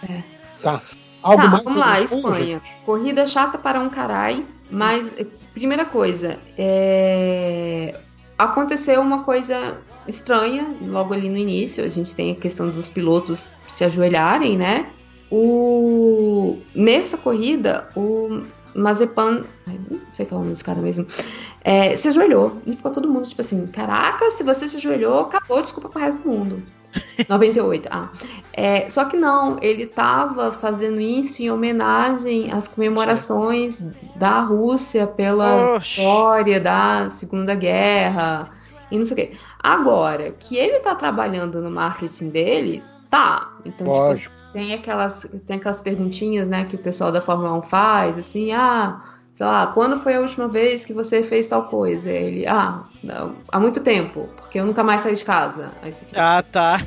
[0.10, 0.24] É.
[0.62, 0.82] Tá.
[1.22, 2.22] Algo tá, mais vamos lá, Espanha,
[2.58, 2.62] Espanha.
[2.86, 8.00] Corrida chata para um carai, mas eh, primeira coisa, é...
[8.38, 11.84] aconteceu uma coisa estranha logo ali no início.
[11.84, 14.88] A gente tem a questão dos pilotos se ajoelharem, né?
[15.30, 16.60] O...
[16.74, 18.44] Nessa corrida, o
[18.76, 21.08] Mazepan, não sei falar o nome desse cara mesmo,
[21.64, 22.62] é, se ajoelhou.
[22.66, 26.22] E ficou todo mundo tipo assim: caraca, se você se ajoelhou, acabou, desculpa pro resto
[26.22, 26.64] do mundo.
[27.28, 28.10] 98, ah.
[28.54, 33.84] É, só que não, ele estava fazendo isso em homenagem às comemorações
[34.16, 35.98] da Rússia pela Oxi.
[36.02, 38.50] vitória da Segunda Guerra
[38.90, 39.38] e não sei o quê.
[39.60, 43.52] Agora, que ele tá trabalhando no marketing dele, tá.
[43.66, 44.37] Então, tipo, Lógico.
[44.54, 49.02] Tem aquelas, tem aquelas perguntinhas, né, que o pessoal da Fórmula 1 faz, assim, ah,
[49.34, 52.10] sei lá, quando foi a última vez que você fez tal coisa?
[52.10, 55.72] Ele, ah, não, há muito tempo, porque eu nunca mais saí de casa.
[55.82, 56.80] Aí você fica, Ah, tá.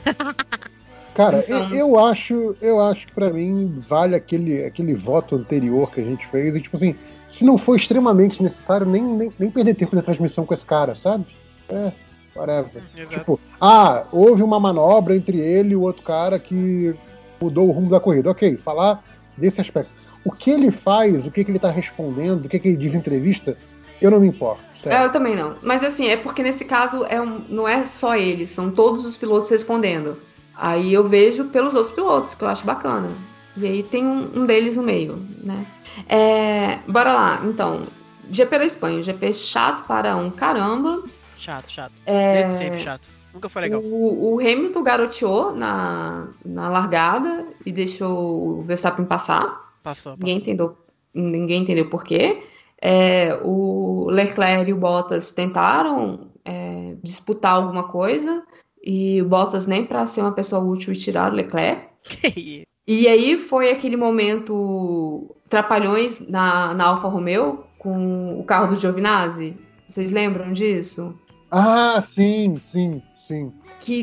[1.14, 5.90] Cara, Então- eu, eu acho, eu acho que pra mim vale aquele, aquele voto anterior
[5.90, 6.54] que a gente fez.
[6.56, 6.94] E, tipo assim,
[7.28, 10.94] se não for extremamente necessário, nem, nem, nem perder tempo na transmissão com esse cara,
[10.94, 11.26] sabe?
[11.68, 11.92] É,
[12.34, 12.82] whatever.
[12.96, 13.18] Exato.
[13.18, 16.94] Tipo, ah, houve uma manobra entre ele e o outro cara que
[17.40, 18.30] mudou o rumo da corrida.
[18.30, 19.02] Ok, falar
[19.36, 19.90] desse aspecto.
[20.24, 22.94] O que ele faz, o que, que ele tá respondendo, o que, que ele diz
[22.94, 23.56] em entrevista,
[24.00, 24.62] eu não me importo.
[24.84, 25.56] É, eu também não.
[25.62, 29.16] Mas assim, é porque nesse caso é um- não é só ele, são todos os
[29.16, 30.18] pilotos respondendo.
[30.54, 33.08] Aí eu vejo pelos outros pilotos, que eu acho bacana.
[33.56, 35.64] E aí tem um, um deles no meio, né?
[36.08, 37.82] É, bora lá, então.
[38.30, 41.02] GP da Espanha, GP chato para um caramba.
[41.36, 41.92] Chato, chato.
[42.06, 43.08] É, Desde sempre chato.
[43.40, 43.80] Nunca foi legal.
[43.80, 49.72] O, o Hamilton garoteou na, na largada e deixou o Verstappen passar.
[49.82, 50.52] Passou, Ninguém passou.
[50.52, 50.76] entendeu,
[51.14, 52.42] ninguém entendeu por quê.
[52.80, 58.42] É, o Leclerc e o Bottas tentaram é, disputar alguma coisa
[58.82, 61.88] e o Bottas nem para ser uma pessoa útil e tiraram o Leclerc.
[62.86, 69.56] E aí foi aquele momento trapalhões na, na Alfa Romeo com o carro do Giovinazzi.
[69.86, 71.14] Vocês lembram disso?
[71.52, 73.00] Ah, sim, sim,
[73.34, 73.52] sim.
[73.78, 74.02] que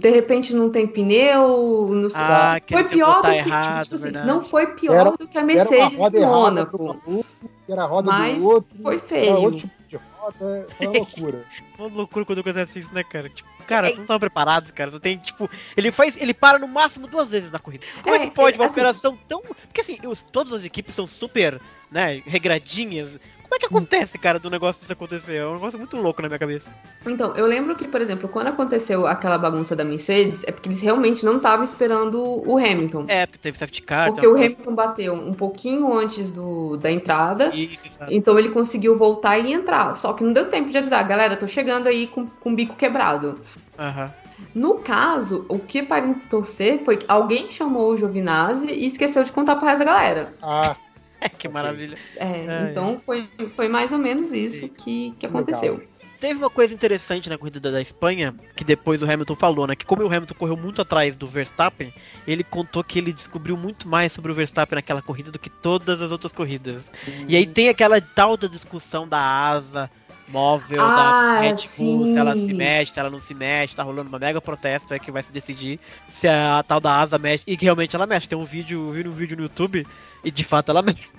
[0.00, 2.20] de repente não tem pneu, não sei.
[2.20, 4.26] Ah, foi quer pior do que errado, tipo assim, verdade.
[4.26, 7.24] não foi pior Era- do que a Mercedes em errada Mônaco.
[7.68, 8.76] era a roda Mas do outro.
[8.82, 9.36] foi Era feio.
[9.36, 11.44] outro tipo de roda, foi uma loucura.
[11.78, 13.28] Uma loucura quando acontece isso, né, cara?
[13.28, 14.90] Tipo, cara, vocês não estão preparados, cara.
[14.90, 16.16] Você tem, tipo, ele faz.
[16.20, 17.84] Ele para no máximo duas vezes na corrida.
[18.02, 19.42] Como é, É, que pode é, uma assim- operação tão.
[19.42, 21.60] Porque assim, os- todas as equipes são super,
[21.90, 23.20] né, regradinhas.
[23.56, 25.36] Como é que acontece, cara, do negócio disso acontecer?
[25.36, 26.70] É um negócio muito louco na minha cabeça.
[27.06, 30.82] Então, eu lembro que, por exemplo, quando aconteceu aquela bagunça da Mercedes, é porque eles
[30.82, 33.06] realmente não estavam esperando o Hamilton.
[33.08, 34.12] É, porque teve safety car.
[34.12, 37.46] Porque o Hamilton bateu um pouquinho antes do, da entrada.
[37.54, 38.12] Isso, exato.
[38.12, 39.94] Então ele conseguiu voltar e entrar.
[39.96, 42.76] Só que não deu tempo de avisar, galera, tô chegando aí com, com o bico
[42.76, 43.40] quebrado.
[43.78, 44.12] Aham.
[44.54, 49.32] No caso, o que parece torcer foi que alguém chamou o Giovinazzi e esqueceu de
[49.32, 50.34] contar pro resto da galera.
[50.42, 50.76] Ah,
[51.38, 51.96] que maravilha.
[52.16, 55.82] É, É, então Foi, foi mais ou menos isso que, que aconteceu.
[56.18, 59.76] Teve uma coisa interessante na corrida da, da Espanha, que depois o Hamilton falou, né?
[59.76, 61.92] Que como o Hamilton correu muito atrás do Verstappen,
[62.26, 66.00] ele contou que ele descobriu muito mais sobre o Verstappen naquela corrida do que todas
[66.00, 66.90] as outras corridas.
[67.28, 69.90] E aí tem aquela tal da discussão da asa
[70.28, 73.82] móvel Ah, da Red Bull, se ela se mexe, se ela não se mexe, tá
[73.82, 77.44] rolando uma mega protesto, é que vai se decidir se a tal da asa mexe,
[77.46, 78.28] e que realmente ela mexe.
[78.28, 79.86] Tem um vídeo, eu vi um vídeo no YouTube,
[80.24, 81.10] e de fato ela mexe.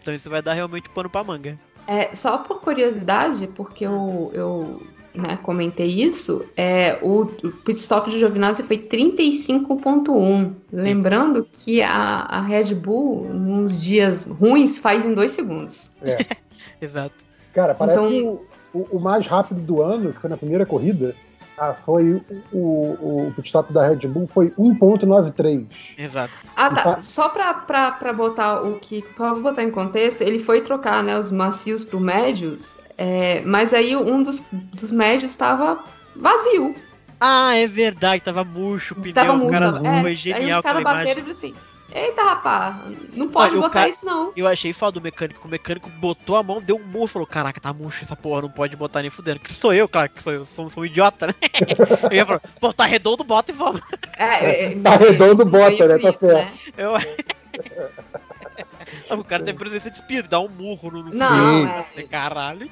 [0.00, 1.58] Então isso vai dar realmente pano pra manga.
[1.86, 4.82] É, só por curiosidade, porque eu, eu
[5.14, 10.52] né, comentei isso, é, o, o pit stop do Giovinazzi foi 35.1.
[10.72, 15.90] Lembrando que a, a Red Bull, nos dias ruins, faz em dois segundos.
[16.80, 17.25] Exato.
[17.56, 18.22] Cara, parece Então- que
[18.78, 21.16] o, o- mais rápido do ano, que foi na primeira corrida,
[21.58, 25.66] ah, foi o, o, o pit stop da Red Bull, foi 1.93.
[25.96, 26.32] Exato.
[26.54, 26.82] Ah, tá.
[26.82, 26.98] Tá.
[26.98, 29.02] Só pra, pra, pra botar o que.
[29.02, 33.96] Pra botar em contexto, ele foi trocar né, os macios pro médios, é, mas aí
[33.96, 35.78] um dos, dos médios estava
[36.14, 36.74] vazio.
[37.18, 39.52] Ah, é verdade, tava murcho o pneu, Tava o murcho.
[39.58, 41.54] cara tava- é, aí os caras bateram e falaram assim:
[41.92, 42.76] Eita, rapaz,
[43.14, 44.32] não pode Ah, botar cara- isso não.
[44.36, 47.60] Eu achei foda do mecânico, o mecânico botou a mão, deu um murro, falou, caraca,
[47.60, 49.40] tá murcho essa porra, não pode botar nem fudendo.
[49.40, 51.34] Que sou eu, claro que sou eu, sou, sou um idiota, né?
[52.10, 53.80] eu ia falar, pô, tá redondo, bota e vamos.
[54.16, 55.98] É, é, Tá é, redondo, bota, né?
[55.98, 56.52] Tá isso, né?
[56.76, 56.94] Eu...
[59.18, 62.02] o cara tem presença de espírito, dá um murro no, no Não, é.
[62.10, 62.68] Caralho.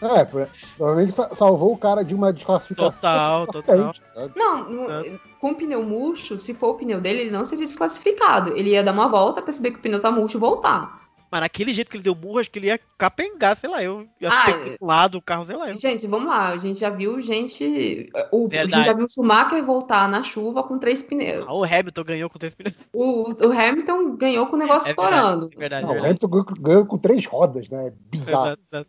[0.00, 2.92] É, pro- provavelmente sa- salvou o cara de uma desclassificação.
[2.92, 3.94] Total, total.
[4.36, 5.18] Não, no- É.
[5.40, 8.56] com o pneu murcho, se for o pneu dele, ele não seria desclassificado.
[8.56, 11.02] Ele ia dar uma volta, perceber que o pneu tá murcho e voltar.
[11.30, 14.06] Mas naquele jeito que ele deu murro, acho que ele ia capengar, sei lá, eu
[14.20, 15.68] ia Ah, pro lado o carro, sei lá.
[15.68, 15.74] Eu.
[15.74, 16.50] Gente, vamos lá.
[16.50, 18.08] A gente já viu gente.
[18.30, 21.44] O, a gente já viu o Schumacher voltar na chuva com três pneus.
[21.48, 22.76] Ah, o Hamilton ganhou com três pneus.
[22.92, 25.48] O, o Hamilton ganhou com o negócio É estourando.
[25.48, 25.82] verdade, é verdade.
[25.82, 26.06] Não, o é verdade.
[26.10, 27.92] Hamilton ganhou- ganhou com três rodas, né?
[28.12, 28.56] Bizarro.
[28.72, 28.88] Exato.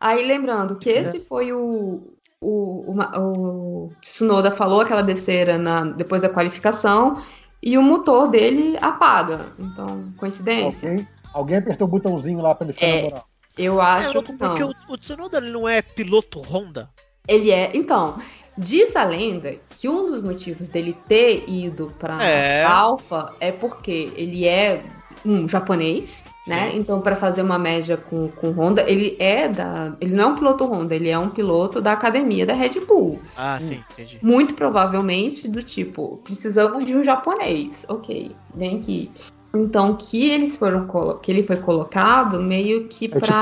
[0.00, 2.12] Aí lembrando que esse foi o.
[2.40, 7.20] O, o, o Tsunoda falou aquela besteira na, depois da qualificação
[7.60, 9.44] e o motor dele apaga.
[9.58, 10.90] Então, coincidência?
[10.90, 12.96] Alguém, alguém apertou o botãozinho lá pra ele ficar É.
[13.02, 13.28] na moral.
[13.58, 14.48] Eu É, acho louco, que não.
[14.50, 16.88] porque o, o Tsunoda ele não é piloto Honda.
[17.26, 17.72] Ele é.
[17.74, 18.16] Então,
[18.56, 22.62] diz a lenda que um dos motivos dele ter ido pra É.
[22.64, 24.84] Alpha é porque ele é
[25.26, 26.72] um japonês, né?
[26.74, 29.94] Então, para fazer uma média com, com Honda, ele é da.
[30.00, 33.20] Ele não é um piloto Honda, ele é um piloto da academia da Red Bull.
[33.36, 34.18] Ah, sim, entendi.
[34.22, 37.84] Muito provavelmente do tipo, precisamos de um japonês.
[37.88, 39.10] Ok, vem aqui.
[39.54, 40.86] Então, que eles foram
[41.22, 43.20] que ele foi colocado meio que É pra.
[43.20, 43.32] tipo,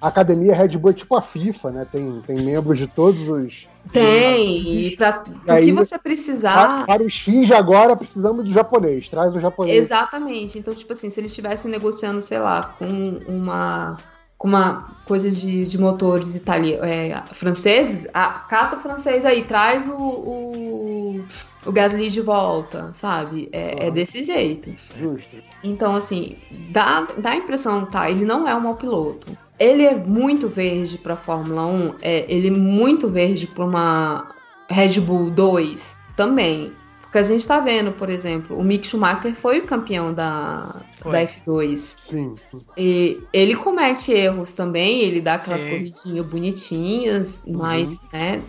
[0.00, 1.86] a, academia Red Bull é tipo a FIFA, né?
[1.90, 3.68] Tem, tem membros de todos os.
[3.92, 6.86] Tem, e pra o que você Para, precisar.
[6.86, 9.08] para os fins de agora, precisamos do japonês.
[9.08, 9.76] Traz o japonês.
[9.76, 10.58] Exatamente.
[10.58, 13.96] Então, tipo assim, se eles estivessem negociando, sei lá, com uma
[14.36, 19.88] com uma coisa de, de motores itali é, franceses, a cata o francês aí, traz
[19.88, 21.24] o, o,
[21.66, 23.48] o Gasly de volta, sabe?
[23.52, 23.94] É, é Uhum.
[23.94, 24.72] desse jeito.
[24.98, 25.36] Justo.
[25.62, 26.36] Então, assim,
[26.70, 28.10] dá, dá a impressão, tá?
[28.10, 29.36] Ele não é um mau piloto.
[29.58, 34.28] Ele é muito verde pra Fórmula 1, é, ele é muito verde pra uma
[34.68, 36.72] Red Bull 2 também.
[37.02, 41.12] Porque a gente tá vendo, por exemplo, o Mick Schumacher foi o campeão da, Foi.
[41.12, 41.96] da F2.
[42.10, 42.34] Sim.
[42.76, 45.70] E ele comete erros também, ele dá aquelas Sim.
[45.70, 47.56] corridinhas bonitinhas, Uhum.
[47.58, 48.42] mas, né,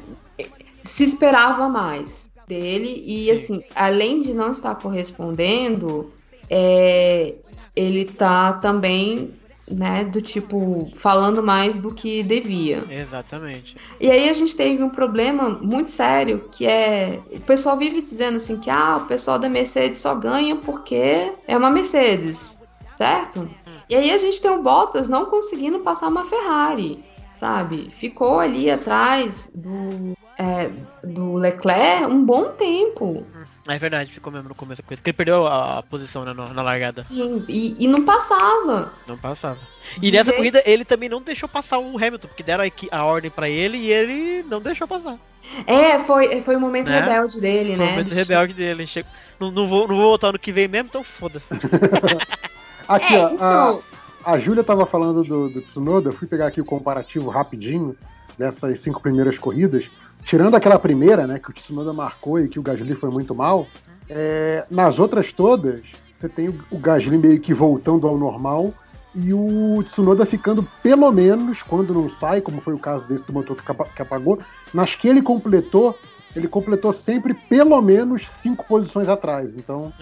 [0.84, 3.02] se esperava mais dele.
[3.06, 3.32] E, Sim.
[3.32, 6.14] assim, além de não estar correspondendo,
[6.50, 7.36] é,
[7.76, 9.34] ele tá também,
[9.70, 12.84] né, do tipo, falando mais do que devia.
[12.90, 13.76] Exatamente.
[14.00, 18.38] E aí a gente teve um problema muito sério, que é o pessoal vive dizendo
[18.38, 22.62] assim que ah, o pessoal da Mercedes só ganha porque é uma Mercedes,
[22.98, 23.50] certo?
[23.90, 27.90] E aí a gente tem o Bottas não conseguindo passar uma Ferrari, sabe?
[27.92, 30.70] Ficou ali atrás do é,
[31.04, 33.26] do Leclerc um bom tempo.
[33.68, 35.00] É verdade, ficou mesmo no começo da coisa.
[35.02, 37.04] Porque ele perdeu a, a posição né, na, na largada.
[37.04, 38.94] Sim, e, e não passava.
[39.08, 39.58] Não passava.
[40.02, 43.06] E nessa jeito- corrida ele também não deixou passar o Hamilton, porque deram a, a
[43.06, 45.18] ordem pra ele e ele não deixou passar.
[45.66, 47.00] É, foi, foi o momento Né?
[47.00, 47.92] rebelde dele, Foi o né?
[47.94, 48.86] momento rebelde dele.
[48.86, 51.48] Chegou, não, não, vou, não vou voltar ano que vem mesmo, então foda-se.
[52.88, 53.82] Aqui, É, ó, então-
[54.24, 57.96] a, a Júlia tava falando do, do Tsunoda, eu fui pegar aqui o comparativo rapidinho
[58.38, 59.86] dessas cinco primeiras corridas.
[60.26, 63.68] Tirando aquela primeira, né, que o Tsunoda marcou e que o Gasly foi muito mal,
[64.10, 65.82] é, nas outras todas,
[66.18, 68.74] você tem o, Gasly meio que voltando ao normal
[69.14, 73.32] e o Tsunoda ficando pelo menos, quando não sai, como foi o caso desse do
[73.34, 74.40] motor que, apagou,
[74.74, 75.98] nas que ele completou,
[76.36, 79.54] ele completou sempre pelo menos cinco posições atrás.
[79.56, 79.94] Então,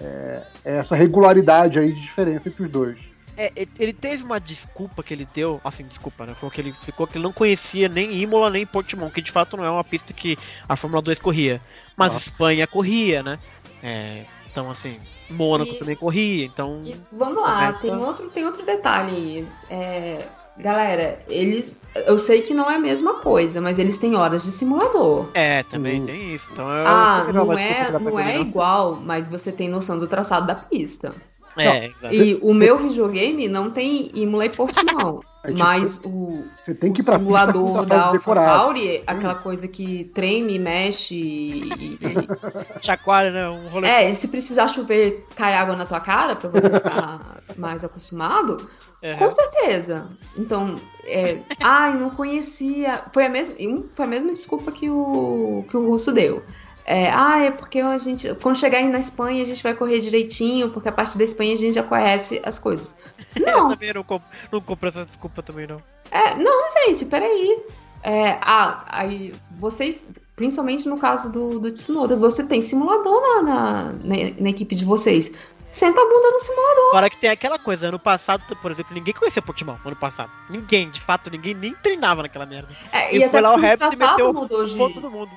[0.00, 0.42] É.
[0.64, 3.07] é essa regularidade aí de diferença entre os dois.
[3.40, 6.34] É, ele- ele teve uma desculpa que ele deu, assim, desculpa, né?
[6.38, 9.56] Foi que ele ficou que ele não conhecia nem Imola nem Portimão, que de fato
[9.56, 10.36] não é uma pista que
[10.68, 11.60] a Fórmula 2 corria.
[11.96, 12.16] Mas Ah.
[12.18, 13.38] Espanha corria, né?
[13.80, 14.98] É, então, assim,
[15.30, 16.82] Mônaco E- também corria, então.
[16.84, 19.48] E vamos lá, tem outro, tem outro detalhe aí.
[19.70, 20.18] É,
[20.56, 21.84] galera, eles.
[21.94, 25.28] Eu sei que não é a mesma coisa, mas eles têm horas de simulador.
[25.34, 26.06] É, também Uhum.
[26.06, 26.48] tem isso.
[26.52, 29.96] Então, eu Ah, também não é, dá pra não é igual, mas você tem noção
[29.96, 31.14] do traçado da pista.
[31.56, 31.90] É.
[32.12, 35.20] E o meu videogame não tem Imola e Portimão.
[35.40, 38.06] É tipo, mas o, Você tem que o simulador da.
[38.06, 41.98] AlphaTauri, aquela coisa que treme, mexe e,
[42.82, 43.48] Chacoalha, né?
[43.48, 43.86] Um rolê.
[43.88, 48.68] É, e se precisar chover, cai água na tua cara pra você ficar mais acostumado,
[49.00, 49.16] Uhum.
[49.16, 50.08] com certeza.
[50.36, 53.00] Então, é, ai, não conhecia.
[53.14, 56.42] Foi a mesma, um- foi a mesma desculpa que o, que o russo deu.
[56.90, 60.00] É, ah, é porque a gente, quando chegar aí na Espanha, a gente vai correr
[60.00, 62.96] direitinho, porque a partir da Espanha a gente já conhece as coisas.
[63.36, 65.82] Eu Não, também não compro, não compro essa desculpa também, não.
[66.10, 67.62] é, não, gente, peraí.
[68.02, 73.82] É, ah, aí vocês, principalmente no caso do, do Tsunoda, você tem simulador na, na,
[73.92, 75.30] na, na equipe de vocês.
[75.70, 76.90] Senta a bunda no simulador.
[76.92, 80.30] Fora que tem aquela coisa, ano passado, por exemplo, ninguém conhecia Portimão, ano passado.
[80.48, 82.74] Ninguém, de fato, ninguém nem treinava naquela merda.
[82.90, 84.74] É, E foi lá o Hamilton e meteu mudou de...
[84.74, 85.30] Ponto do mundo.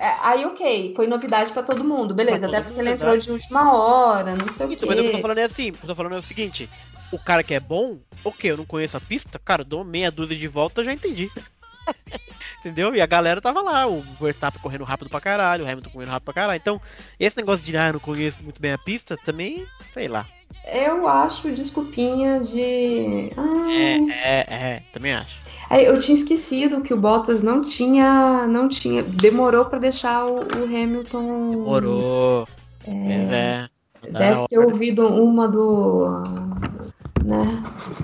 [0.00, 2.48] É, aí, ok, foi novidade pra todo mundo, beleza.
[2.48, 4.98] Pra Até todo porque mundo, ele entrou de última hora, não sei o Então, mas
[4.98, 5.22] o que eu tô quê.
[5.22, 6.70] falando é assim, o que eu tô falando é o seguinte,
[7.12, 10.10] o cara que é bom, ok, eu não conheço a pista, cara, eu dou meia
[10.10, 11.30] dúzia de volta, eu já entendi.
[12.60, 12.94] Entendeu?
[12.94, 16.24] E a galera tava lá, o Verstappen correndo rápido pra caralho, o Hamilton correndo rápido
[16.24, 16.56] pra caralho.
[16.56, 16.80] Então,
[17.18, 20.26] esse negócio de, ah, eu não conheço muito bem a pista, também, sei lá.
[20.72, 23.30] Eu acho desculpinha de.
[23.36, 25.36] Ah, É, é, é, também acho.
[25.70, 28.46] É, eu tinha esquecido que o Bottas não tinha.
[28.46, 29.02] Não tinha.
[29.02, 31.50] Demorou pra deixar o, o Hamilton.
[31.50, 32.48] Demorou.
[32.86, 33.68] Mas é.
[34.10, 34.66] dá Deve ter hora.
[34.68, 36.22] ouvido uma do.
[37.24, 37.62] Né?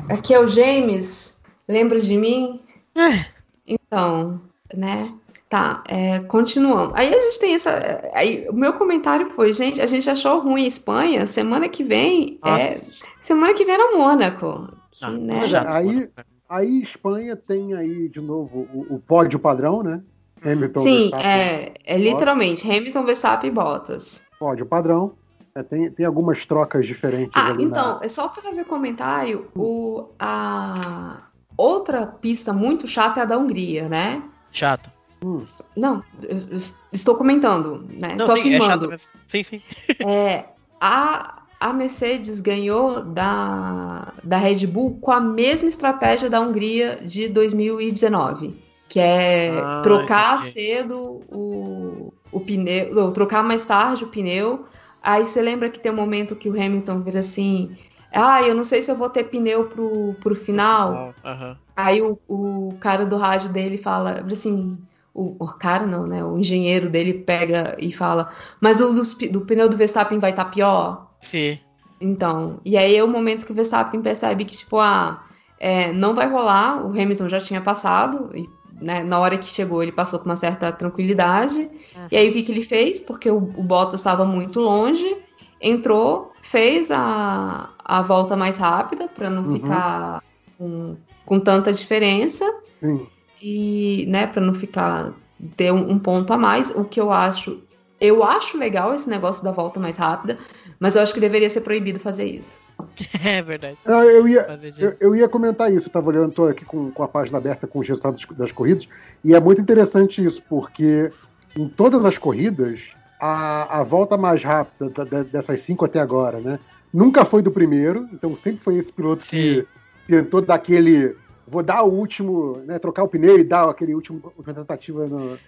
[0.09, 1.43] Aqui é o James.
[1.69, 2.61] Lembra de mim?
[2.95, 3.27] É.
[3.67, 4.41] Então,
[4.75, 5.12] né?
[5.49, 6.93] Tá, é, continuando.
[6.97, 8.03] Aí a gente tem essa.
[8.15, 11.27] Aí o meu comentário foi, gente, a gente achou ruim a Espanha.
[11.27, 12.39] Semana que vem.
[12.45, 12.75] É,
[13.23, 14.69] semana que vem era Mônaco.
[14.91, 15.47] que, Ah, né?
[15.47, 16.27] já tô Aí- cara.
[16.49, 20.00] Aí Espanha tem aí de novo o, o pódio padrão, né?
[20.44, 24.25] Hamilton, Sim, Verstappen, é, é literalmente Hamilton, Verstappen e Bottas.
[24.39, 25.12] pódio padrão.
[25.55, 30.10] É, tem, tem algumas trocas diferentes Ah, ali então, é só pra fazer comentário, o,
[30.18, 31.23] a
[31.57, 34.23] outra pista muito chata é a da Hungria, né?
[34.52, 34.91] Chato.
[35.23, 35.28] na...
[35.28, 35.42] Hum,
[35.75, 36.58] Não, eu- eu
[36.92, 38.15] estou comentando, né?
[38.16, 38.89] Não, Estou sim, é chato afirmando.
[38.91, 39.10] mesmo.
[39.26, 39.62] Sim, sim.
[40.07, 40.44] É,
[40.78, 47.28] a, a Mercedes ganhou da, da Red Bull com a mesma estratégia da Hungria de
[47.28, 48.55] 2019,
[48.89, 50.52] que é Ah, trocar entendi.
[50.52, 54.67] cedo o, o pneu, não, trocar mais tarde o pneu.
[55.02, 57.76] Aí você lembra que tem um momento que o Hamilton vira assim:
[58.12, 61.15] ah, eu não sei se eu vou ter pneu pro, pro final.
[61.25, 61.57] Aham.
[61.76, 64.78] Aí o, o cara do rádio dele fala assim.
[65.15, 66.23] O, o cara não, né?
[66.23, 70.44] O engenheiro dele pega e fala, mas o pi- do, pneu do Verstappen vai estar
[70.47, 71.06] pior?
[71.20, 71.59] Sim.
[72.01, 75.25] Então, e aí é o momento que o Verstappen percebe que, tipo, ah,
[75.59, 78.49] é, não vai rolar, o Hamilton já tinha passado, e
[78.81, 81.70] né, na hora que chegou ele passou com uma certa tranquilidade.
[82.11, 83.01] E aí o que, que ele fez?
[83.01, 85.17] Porque o, o Bottas estava muito longe,
[85.61, 89.53] entrou, fez a, a volta mais rápida para não Uhum.
[89.53, 90.23] ficar
[90.59, 92.45] com, com tanta diferença
[92.81, 93.07] sim.
[93.41, 95.15] e, né, para não ficar
[95.57, 97.62] ter um, um ponto a mais, o que eu acho,
[98.01, 100.39] eu acho legal esse negócio da volta mais rápida,
[100.80, 102.58] mas eu acho que deveria ser proibido fazer isso.
[103.24, 103.78] É verdade.
[103.84, 104.46] Ah, Eu ia,
[104.78, 107.66] Eu, eu ia comentar isso, eu estava olhando, tô aqui com, com a página aberta
[107.66, 108.86] com os resultados das corridas,
[109.24, 111.10] e é muito interessante isso, porque
[111.56, 112.80] em todas as corridas,
[113.18, 116.58] a, a volta mais rápida da- da- dessas cinco até agora, né?
[116.92, 119.66] Nunca foi do primeiro, então sempre foi esse piloto que
[120.06, 124.20] tentou dar aquele, vou dar o último, né, trocar o pneu e dar aquele último
[124.36, 125.38] última tentativa no,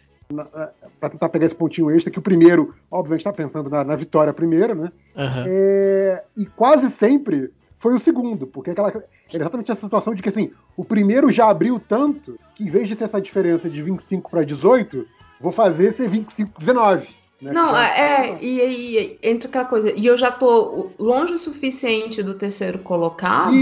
[1.00, 4.32] para tentar pegar esse pontinho extra, que o primeiro, obviamente, está pensando na, na, vitória
[4.32, 4.92] primeiro, né?
[5.16, 5.44] Uhum.
[5.46, 10.28] É, e quase sempre foi o segundo, porque aquela, era exatamente essa situação de que
[10.28, 14.30] assim, o primeiro já abriu tanto que em vez de ser essa diferença de 25
[14.30, 15.06] para 18,
[15.40, 17.08] vou fazer ser 25 19.
[17.40, 17.52] Né?
[17.52, 22.22] Não, é, é e aí entra aquela coisa, e eu já tô longe o suficiente
[22.22, 23.54] do terceiro colocado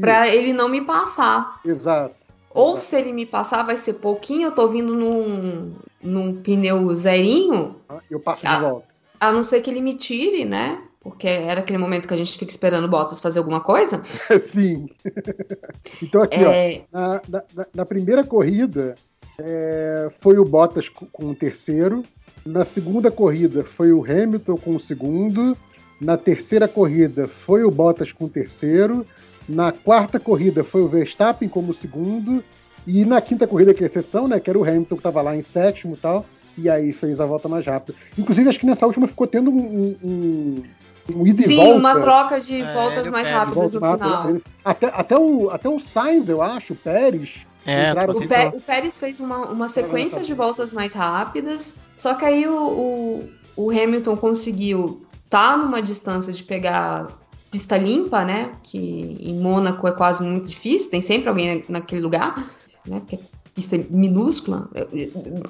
[0.00, 1.60] para ele não me passar.
[1.64, 2.17] Exato.
[2.50, 7.76] Ou se ele me passar, vai ser pouquinho, eu tô vindo num, num pneu zerinho.
[8.10, 8.88] Eu passo de volta.
[9.20, 10.82] A não ser que ele me tire, né?
[11.00, 14.02] Porque era aquele momento que a gente fica esperando o Bottas fazer alguma coisa.
[14.50, 14.88] Sim.
[16.02, 16.82] então aqui, é...
[16.92, 18.94] ó, na, na, na, primeira corrida
[19.38, 22.02] é, foi o Bottas com o terceiro.
[22.44, 25.56] Na segunda corrida foi o Hamilton com o segundo.
[26.00, 29.06] Na terceira corrida foi o Bottas com o terceiro.
[29.48, 32.44] Na quarta corrida foi o Verstappen como segundo.
[32.86, 34.38] E na quinta corrida, que é exceção, né?
[34.38, 36.26] Que era o Hamilton que estava lá em sétimo e tal.
[36.56, 37.96] E aí fez a volta mais rápida.
[38.16, 40.62] Inclusive, acho que nessa última ficou tendo um, um,
[41.14, 41.78] um ida Sim, e volta.
[41.78, 44.40] uma troca de é, voltas mais rápidas no final.
[44.64, 47.46] Até, até, o, até o Sainz, eu acho, o Pérez.
[47.64, 51.74] É, o, Pé, o, Pérez fez uma, uma sequência de voltas mais rápidas.
[51.96, 57.08] Só que aí o, o, o Hamilton conseguiu estar tá numa distância de pegar
[57.50, 58.52] pista limpa, né?
[58.62, 58.78] Que
[59.20, 62.50] em Mônaco é quase muito difícil, tem sempre alguém naquele lugar
[62.88, 63.00] né?
[63.00, 63.20] Porque
[63.54, 64.68] pista é minúscula.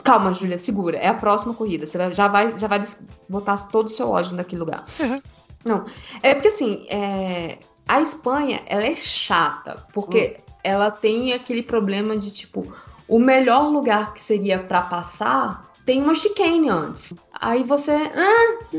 [0.03, 0.99] Calma, Júlia, segura.
[0.99, 1.87] É a próxima corrida.
[1.87, 2.85] Você já vai, já vai
[3.29, 4.85] botar todo o seu ódio naquele lugar.
[4.99, 5.21] Uhum.
[5.65, 5.87] Não.
[6.23, 7.59] É porque assim, é...
[7.87, 9.85] a Espanha, ela é chata.
[9.93, 10.55] Porque uhum.
[10.65, 12.67] ela tem aquele problema de tipo,
[13.07, 17.15] o melhor lugar que seria para passar tem uma chicane antes.
[17.41, 17.93] Aí você.
[17.93, 18.77] Ah,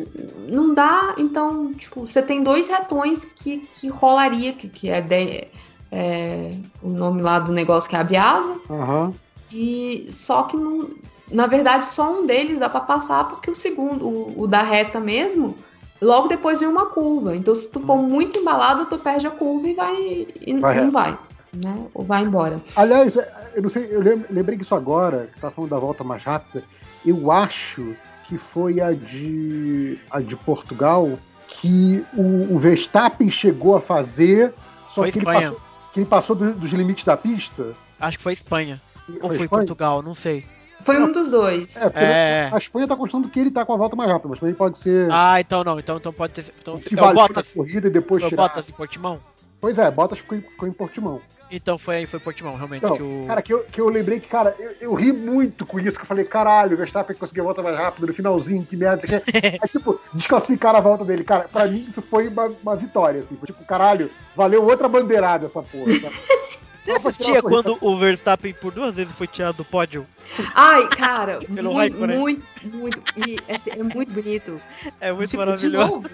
[0.50, 1.16] não dá.
[1.18, 5.02] Então, tipo, você tem dois retões que, que rolaria, que, que é.
[5.02, 5.48] De,
[5.92, 8.56] é, o nome lá do negócio que é a Biasa.
[8.70, 9.14] Uhum.
[9.52, 10.90] E só que não,
[11.32, 15.00] na verdade só um deles dá para passar porque o segundo, o, o, da reta
[15.00, 15.56] mesmo,
[16.02, 17.36] logo depois vem uma curva.
[17.36, 20.92] Então se tu for muito embalado, tu perde a curva e vai e vai não
[20.92, 21.18] vai,
[21.54, 21.88] né?
[21.94, 22.60] Ou vai embora.
[22.76, 23.16] Aliás,
[23.56, 26.64] eu não sei, eu lembrei disso agora, que tá falando da volta mais rápida.
[27.04, 27.96] Eu acho
[28.30, 31.18] que foi a de a de Portugal
[31.48, 34.54] que o, o Verstappen chegou a fazer,
[34.90, 35.40] só foi que Espanha.
[35.40, 37.74] ele passou quem passou do, dos limites da pista?
[38.00, 38.80] Acho que foi Espanha.
[39.06, 39.50] Foi Ou foi Espanha?
[39.50, 40.46] Portugal, não sei.
[40.82, 41.76] Foi um dos dois.
[41.76, 42.50] É, é.
[42.54, 44.78] a Espanha tá constando que ele tá com a volta mais rápida, mas também pode
[44.78, 45.10] ser.
[45.12, 46.54] Ah, então não, então, então pode ter.
[46.62, 47.54] Então, que é, Bottas.
[47.54, 48.44] corrida e depois tirar...
[48.44, 49.20] Bottas em Portimão?
[49.62, 51.22] Pois é, Bottas ficou em, ficou em Portimão.
[51.52, 52.86] Então foi aí, foi Portimão, realmente.
[52.86, 53.26] Então, que o...
[53.28, 56.02] Cara, que eu, que eu lembrei que, cara, eu, eu, ri muito com isso, que
[56.04, 59.08] eu falei, caralho, o Verstappen conseguiu a volta mais rápido no finalzinho, que merda.
[59.08, 59.16] Que...
[59.62, 61.24] Aí, tipo, desclassificaram a volta dele.
[61.24, 63.36] Cara, pra mim isso foi uma, uma vitória, assim.
[63.46, 65.92] Tipo, caralho, valeu outra bandeirada essa porra.
[66.82, 70.08] Você assistia quando o Verstappen por duas vezes foi tirado do pódio?
[70.56, 72.18] Ai, cara, muito, hype, né?
[72.18, 74.62] muito, muito, e é, é, muito bonito.
[75.00, 76.10] É muito tipo, maravilhoso.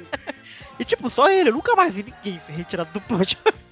[0.80, 3.38] E tipo, só ele, eu nunca mais vi ninguém ser retirado do pódio.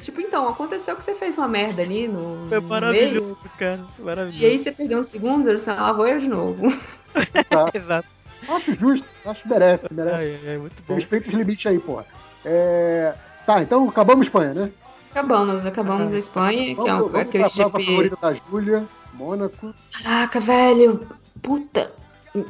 [0.00, 2.48] Tipo, então, aconteceu que você fez uma merda ali no.
[2.48, 3.80] Foi maravilhoso, meio, cara.
[3.96, 4.42] Maravilhoso.
[4.42, 6.66] E aí você perdeu um segundo, você lavou eu de novo.
[7.72, 8.08] Exato.
[8.48, 10.46] Acho justo, acho que merece, merece.
[10.46, 10.94] É, é, muito bom.
[10.94, 12.06] Respeita os limites aí, porra.
[12.44, 13.14] É...
[13.46, 14.70] Tá, então acabamos Espanha, né?
[15.10, 17.70] Acabamos, acabamos a Espanha, que é um, vamos aquele GP.
[17.70, 19.72] favorita da Júlia, Mônaco.
[20.02, 21.06] Caraca, velho.
[21.40, 21.92] Puta.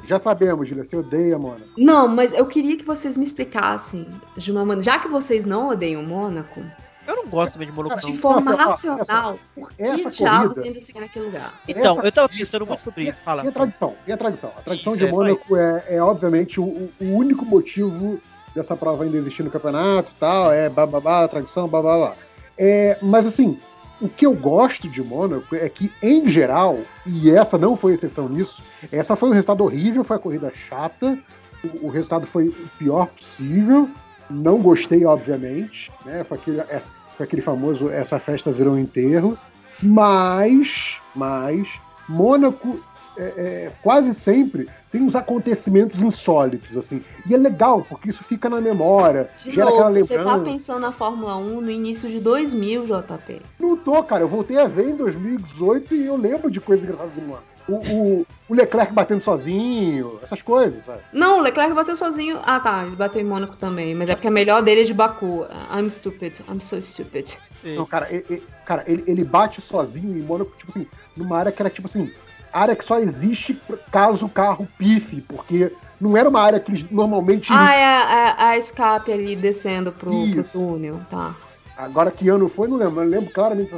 [0.07, 1.69] Já sabemos, Júlia, você odeia Mônaco.
[1.77, 4.07] Não, mas eu queria que vocês me explicassem
[4.37, 4.83] de uma maneira.
[4.83, 6.63] Já que vocês não odeiam Mônaco.
[7.07, 8.01] Eu não gosto mesmo de Mônaco.
[8.01, 11.61] De forma racional, por que diabos ainda seguir naquele lugar?
[11.69, 13.19] Então, eu tava pensando muito sobre isso.
[13.23, 13.45] Fala.
[13.45, 13.95] E a tradição?
[14.07, 14.51] E a tradição?
[14.57, 18.19] A tradição isso, de é Mônaco é, é, obviamente, o, o único motivo
[18.55, 22.15] dessa prova ainda existir no campeonato e tal, é bababá, tradição, babá.
[22.57, 23.59] É, mas assim,
[24.01, 28.29] o que eu gosto de Mônaco é que, em geral, e essa não foi exceção
[28.29, 31.19] nisso, essa foi um resultado horrível, foi a corrida chata,
[31.63, 33.89] o, o resultado foi o pior possível,
[34.29, 36.25] não gostei, obviamente, né?
[36.25, 36.83] Foi aquele, é,
[37.17, 39.39] foi aquele famoso essa festa virou um enterro,
[39.83, 41.69] mas, mas,
[42.09, 42.81] Mônaco
[43.17, 47.03] é, é, quase sempre tem uns acontecimentos insólitos, assim.
[47.27, 49.29] E é legal, porque isso fica na memória.
[49.43, 53.43] De gera novo, aquela você tá pensando na Fórmula 1 no início de 2000, JP.
[53.59, 54.23] Não tô, cara.
[54.23, 57.43] Eu voltei a ver em 2018 e eu lembro de coisas engraçadas do ano.
[57.67, 61.01] O, o, o, Leclerc batendo sozinho, essas coisas, sabe?
[61.13, 62.39] Não, o Leclerc bateu sozinho.
[62.45, 64.93] Ah, tá, ele bateu em Mônaco também, mas é porque a melhor dele é de
[64.93, 65.47] Baku.
[65.75, 67.37] I'm stupid, I'm so stupid.
[67.65, 70.87] Não, cara, ele, cara ele, ele bate sozinho em Mônaco, tipo assim,
[71.17, 72.13] numa área que era tipo assim,
[72.55, 73.61] área que só existe
[73.91, 77.53] caso o carro pife, porque não era uma área que eles normalmente.
[77.53, 81.35] Ah, é a, a escape ali descendo pro, pro túnel, tá.
[81.77, 83.03] Agora que ano foi, não lembro.
[83.03, 83.71] Eu lembro claramente.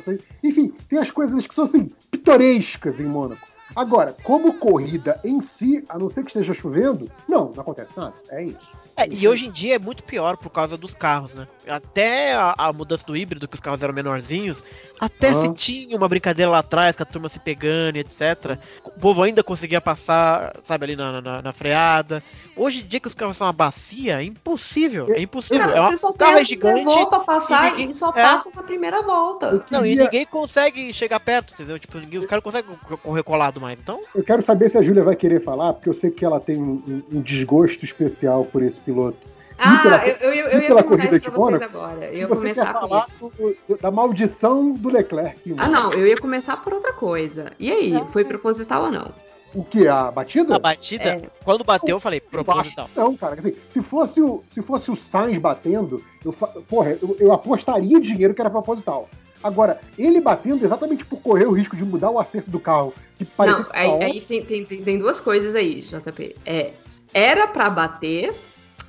[0.42, 3.46] Enfim, tem as coisas que são assim, pitorescas em Mônaco.
[3.74, 8.14] Agora, como corrida em si, a não ser que esteja chovendo, não, não acontece nada.
[8.30, 8.68] É isso.
[8.96, 11.46] É, e hoje em dia é muito pior por causa dos carros, né?
[11.68, 14.64] Até a, a mudança do híbrido, que os carros eram menorzinhos,
[15.00, 15.34] até Ah.
[15.34, 18.58] se tinha uma brincadeira lá atrás, com a turma se pegando e etc.
[18.84, 22.22] O povo ainda conseguia passar, sabe, ali na, na, na freada.
[22.56, 25.12] Hoje em dia que os carros são uma bacia, é impossível.
[25.14, 25.66] É impossível.
[25.66, 27.06] Cara, é uma, você só o carro gigante.
[27.10, 28.12] pra passar e e, ninguém- só é.
[28.22, 29.64] passa na primeira volta.
[29.70, 31.78] Não, e queria- ninguém consegue chegar perto, entendeu?
[31.78, 33.78] Tipo, ninguém, os caras conseguem correr colado mais.
[33.78, 36.40] Então, Eu quero saber se a Júlia vai querer falar, porque eu sei que ela
[36.40, 39.18] tem um- um desgosto especial por esse piloto.
[39.58, 42.04] Ah, pela- eu, eu, eu, ia perguntar isso pra vocês agora.
[42.06, 43.32] Eu ia começar com falar isso.
[43.68, 45.54] do- da maldição do Leclerc.
[45.56, 47.52] Ah, não, eu ia começar por outra coisa.
[47.58, 49.12] E aí, foi proposital ou não?
[49.54, 49.88] O que?
[49.88, 50.56] A batida?
[50.56, 51.22] a batida, É.
[51.42, 52.90] quando bateu, eu falei, proposital.
[52.94, 53.36] Não, cara.
[53.38, 56.32] Assim, se, fosse o, se fosse o Sainz batendo, eu,
[56.68, 59.08] porra, eu, eu apostaria dinheiro que era proposital.
[59.42, 63.26] Agora, ele batendo exatamente por correr o risco de mudar o acerto do carro, que
[63.38, 66.36] Não, aí, aí tem, tem, tem, tem duas coisas aí, JP.
[66.44, 66.72] É,
[67.14, 68.34] era pra bater,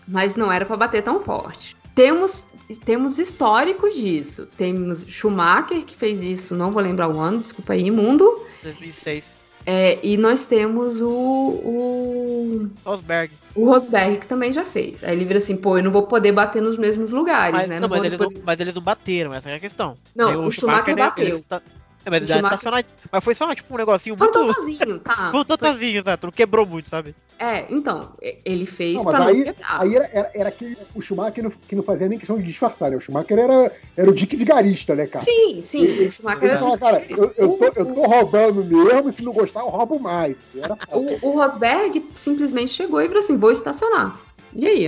[0.08, 1.76] mas não era pra bater tão forte.
[1.94, 2.46] Temos,
[2.86, 4.48] temos histórico disso.
[4.58, 8.40] Temos Schumacher, que fez isso, não vou lembrar o ano, desculpa aí, mundo.
[8.64, 9.36] 2006.
[9.66, 13.32] É, e nós temos o, o, Rosberg.
[13.54, 15.04] o Rosberg, que também já fez.
[15.04, 17.80] Aí ele vira assim, pô, eu não vou poder bater nos mesmos lugares, Mas, né?
[17.80, 19.98] não, mas, vou eles poder- não, mas eles não bateram, essa é a questão.
[20.16, 21.26] Não, Aí o Schumacher né, bateu.
[21.26, 21.62] eles tá-
[22.08, 24.48] É, mas, ele tá Schumacher- estacionado- mas foi só tipo um negocinho Foi um muito.
[24.48, 25.28] totozinho, tá?
[25.32, 26.28] Foi um totozinho, exato.
[26.28, 27.14] Não quebrou muito, sabe?
[27.38, 29.82] É, então, e- ele fez Não, mas pra aí- não quebrar.
[29.82, 32.90] Aí era, era, era aquele, o Schumacher não- que não fazia nem questão de disfarçar,
[32.90, 32.98] né?
[32.98, 35.26] O Schumacher era, era o Dick Vigarista, né, cara?
[35.26, 39.24] Sim, sim, o Schumacher era cara, eu, eu, tô, eu tô roubando mesmo, e se
[39.24, 40.36] não gostar, eu roubo mais.
[40.56, 40.78] Era.
[40.92, 44.18] O, o Rosberg simplesmente chegou e falou assim: vou estacionar.
[44.56, 44.88] E aí?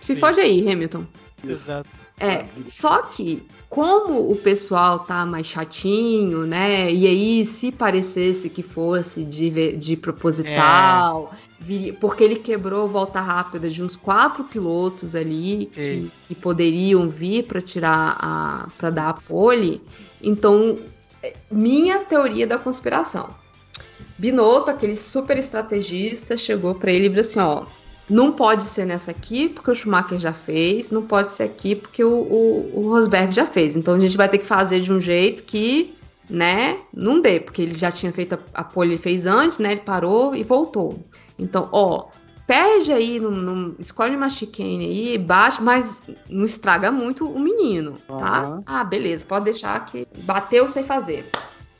[0.00, 0.20] Se Sim.
[0.20, 1.04] fode aí, Hamilton.
[1.46, 1.88] Exato.
[2.18, 6.92] É, só que, como o pessoal tá mais chatinho, né?
[6.92, 13.70] E aí, se parecesse que fosse de, de proposital, viria- porque ele quebrou volta rápida
[13.70, 18.68] de uns quatro pilotos ali que, que poderiam vir para tirar a.
[18.76, 19.80] para dar a pole.
[20.20, 20.78] Então,
[21.22, 23.30] é, minha teoria da conspiração.
[24.18, 27.64] Binotto, aquele super estrategista, chegou para ele e falou assim: ó,
[28.10, 32.02] não pode ser nessa aqui, porque o Schumacher já fez, não pode ser aqui, porque
[32.04, 33.76] o, o, o Rosberg já fez.
[33.76, 35.94] Então a gente vai ter que fazer de um jeito que,
[36.28, 39.72] né, não dê, porque ele já tinha feito a, a pole, ele fez antes, né,
[39.72, 40.98] ele parou e voltou.
[41.38, 42.08] Então, ó,
[42.46, 47.94] perde aí, num, num- escolhe uma chicane aí, baixa, mas não estraga muito o menino,
[48.08, 48.40] tá?
[48.42, 48.62] Aham.
[48.66, 51.24] Ah, beleza, pode deixar que bateu sem fazer.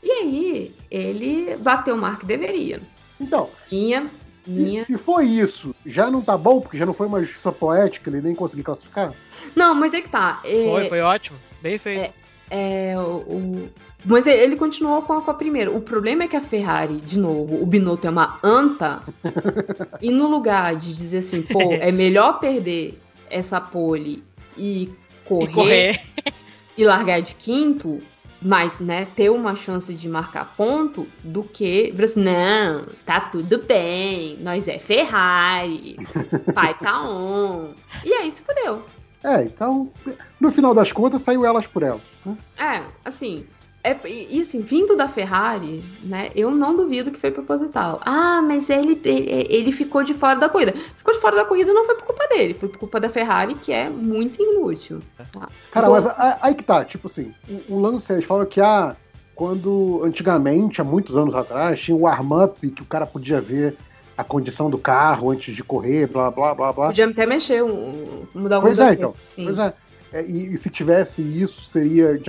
[0.01, 2.81] E aí, ele bateu o mar que deveria.
[3.19, 4.09] Então, Minha,
[4.47, 4.85] minha.
[4.85, 8.21] se, for isso, já não tá bom, porque já não foi uma justiça poética, ele
[8.21, 9.13] nem conseguiu classificar?
[9.55, 10.39] Não, mas é que tá.
[10.43, 11.37] é- Foi, foi ótimo.
[11.61, 12.13] Bem feito.
[12.49, 13.69] É, o, o-
[14.05, 15.71] Mas ele continuou com a, com a primeira.
[15.71, 19.03] O problema é que a Ferrari, de novo, o Binotto é uma anta.
[20.01, 24.23] e no lugar de dizer assim, pô, é melhor perder essa pole
[24.57, 24.89] e
[25.25, 26.01] correr, E correr.
[26.77, 27.99] e largar de quinto,
[28.41, 34.37] mas, né, ter uma chance de marcar ponto, do que, assim, não, tá tudo bem,
[34.39, 35.97] nós é Ferrari,
[36.53, 37.73] pai tá on.
[38.03, 38.83] E aí se fudeu.
[39.23, 39.91] É, então,
[40.39, 42.01] no final das contas, saiu elas por elas.
[42.25, 42.35] né?
[42.57, 43.45] É, assim,
[43.83, 47.99] é, e assim, vindo da Ferrari, né, eu não duvido que foi proposital.
[48.05, 50.73] Ah, mas ele, ele, ele ficou de fora da corrida.
[50.95, 53.55] Ficou de fora da corrida não foi por culpa dele, foi por culpa da Ferrari,
[53.55, 55.01] que é muito inútil.
[55.17, 55.49] tá?
[55.71, 58.95] Cara, Então- mas aí que tá, tipo assim, o, o lance, eles falam que ah,
[59.35, 63.75] quando antigamente, há muitos anos atrás, tinha o arm-up que o cara podia ver
[64.15, 66.87] a condição do carro antes de correr, blá, blá, blá, blá.
[66.87, 69.15] Podia até mexer, um- mudar alguns Pois é, acertos, então.
[69.23, 69.45] sim.
[69.45, 69.73] Pois é.
[70.13, 72.19] É, e, e se tivesse isso, seria.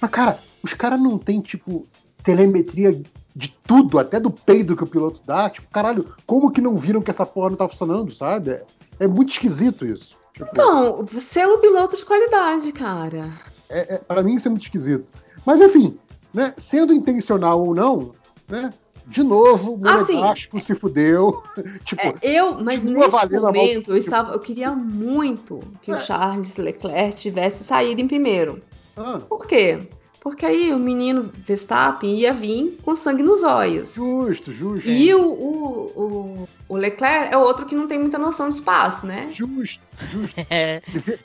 [0.00, 1.86] Mas, cara, os caras não têm, tipo,
[2.24, 3.00] telemetria
[3.34, 5.48] de tudo, até do peido que o piloto dá.
[5.50, 8.50] Tipo, caralho, como que não viram que essa porra não tá funcionando, sabe?
[8.50, 8.64] É,
[9.00, 10.16] é muito esquisito isso.
[10.34, 13.30] Tipo, Então, selo piloto de qualidade, cara.
[13.68, 15.06] é, é, para mim isso é muito esquisito.
[15.46, 15.98] Mas enfim,
[16.32, 18.12] né, sendo intencional ou não,
[18.48, 18.70] né?
[19.04, 21.42] De novo, o Assim, Monegasco se fudeu.
[21.84, 25.94] tipo, É, eu, mas continua nesse momento, eu tipo- estava, eu queria muito que o
[25.94, 26.00] É.
[26.00, 28.62] Charles Leclerc tivesse saído em primeiro.
[28.96, 29.88] ah, Por quê?
[30.22, 33.94] Porque aí o menino Verstappen ia vir com sangue nos olhos.
[33.94, 34.88] justo, justo.
[34.88, 39.04] E o, o, o, o Leclerc é outro que não tem muita noção de espaço,
[39.04, 39.28] né?
[39.32, 40.34] Justo, justo.
[40.48, 40.80] É,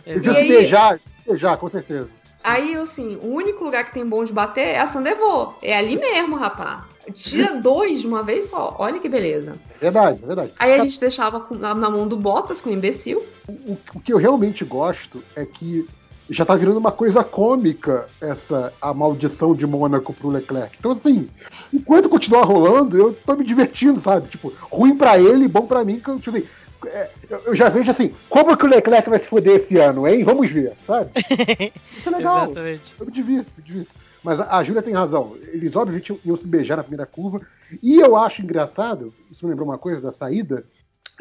[0.05, 2.09] E se aí- beijar, beijar, com certeza.
[2.43, 5.53] Aí, assim, o único lugar que tem bom de bater é a Sandevô.
[5.61, 6.87] É ali mesmo, rapá.
[7.13, 8.75] Tira dois de uma vez só.
[8.79, 9.57] Olha que beleza.
[9.75, 10.51] É verdade, é verdade.
[10.57, 13.23] Aí a gente deixava na mão do Bottas, com o imbecil.
[13.47, 15.87] O, o que eu realmente gosto é que
[16.29, 20.75] já tá virando uma coisa cômica essa a maldição de Mônaco pro Leclerc.
[20.79, 21.27] Então, assim,
[21.73, 24.27] enquanto continuar rolando, eu tô me divertindo, sabe?
[24.29, 26.47] Tipo, ruim pra ele, bom pra mim, que eu, tipo, assim,
[26.87, 30.07] é, eu- eu já vejo assim, como que o Leclerc vai se foder esse ano,
[30.07, 30.23] hein?
[30.23, 31.09] Vamos ver, sabe?
[31.97, 32.45] Isso é legal.
[32.45, 32.95] Exatamente.
[32.99, 33.91] Eu me divirto, me divirto.
[34.23, 35.37] Mas a a Júlia tem razão.
[35.53, 37.39] Eles, obviamente, iam- iam se beijar na primeira curva.
[37.81, 40.65] E eu acho engraçado, isso me lembrou uma coisa da saída,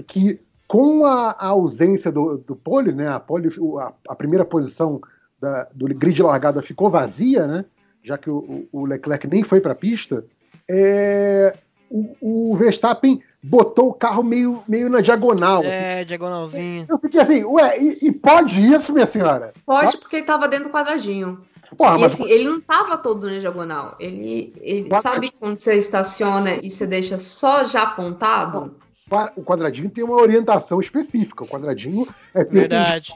[0.06, 3.08] que com a, a ausência do, do pole, né?
[3.08, 3.48] A, pole,
[3.80, 5.00] a, a primeira posição
[5.40, 7.64] da- do grid de largada ficou vazia, né?
[8.02, 10.24] Já que o, o- Leclerc nem foi para a pista.
[10.68, 11.56] é,
[11.88, 15.62] o, o Verstappen botou o carro meio, meio na diagonal.
[15.62, 16.84] É, diagonalzinho.
[16.88, 19.52] Eu fiquei assim, ué, e, e pode isso, minha senhora?
[19.64, 21.40] Pode, porque ele tava dentro do quadradinho.
[21.76, 23.94] Porra, e mas assim, ele não tava todo na diagonal.
[24.00, 28.74] Ele, ele sabe quando você estaciona e você deixa só já apontado?
[29.08, 31.44] Pa- o quadradinho tem uma orientação específica.
[31.44, 33.14] O quadradinho é Verdade.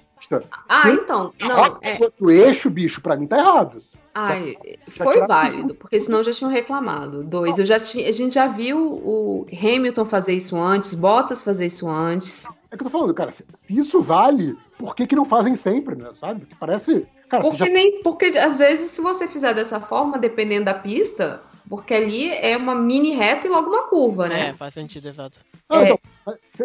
[0.68, 0.92] Ah, Sim.
[1.02, 1.32] então.
[1.40, 1.98] Não, é.
[2.20, 3.78] o eixo, bicho, pra mim tá errado.
[4.14, 4.54] Ai,
[4.86, 7.24] Já foi tiraram válido, porque senão já tinham reclamado.
[7.24, 11.66] Dois, eu já tinha, a gente já viu o Hamilton fazer isso antes, Bottas fazer
[11.66, 12.44] isso antes.
[12.70, 15.56] É que eu tô falando, cara, se- se isso vale, por que, que não fazem
[15.56, 16.10] sempre, né?
[16.20, 16.44] Sabe?
[16.44, 17.06] Que parece.
[17.30, 21.40] Cara, Porque já nem, porque às vezes se você fizer dessa forma, dependendo da pista,
[21.68, 24.52] porque ali é uma mini reta e logo uma curva, É, né?
[24.54, 25.38] faz sentido, exato.
[25.68, 25.84] Ah, é.
[25.84, 25.98] então,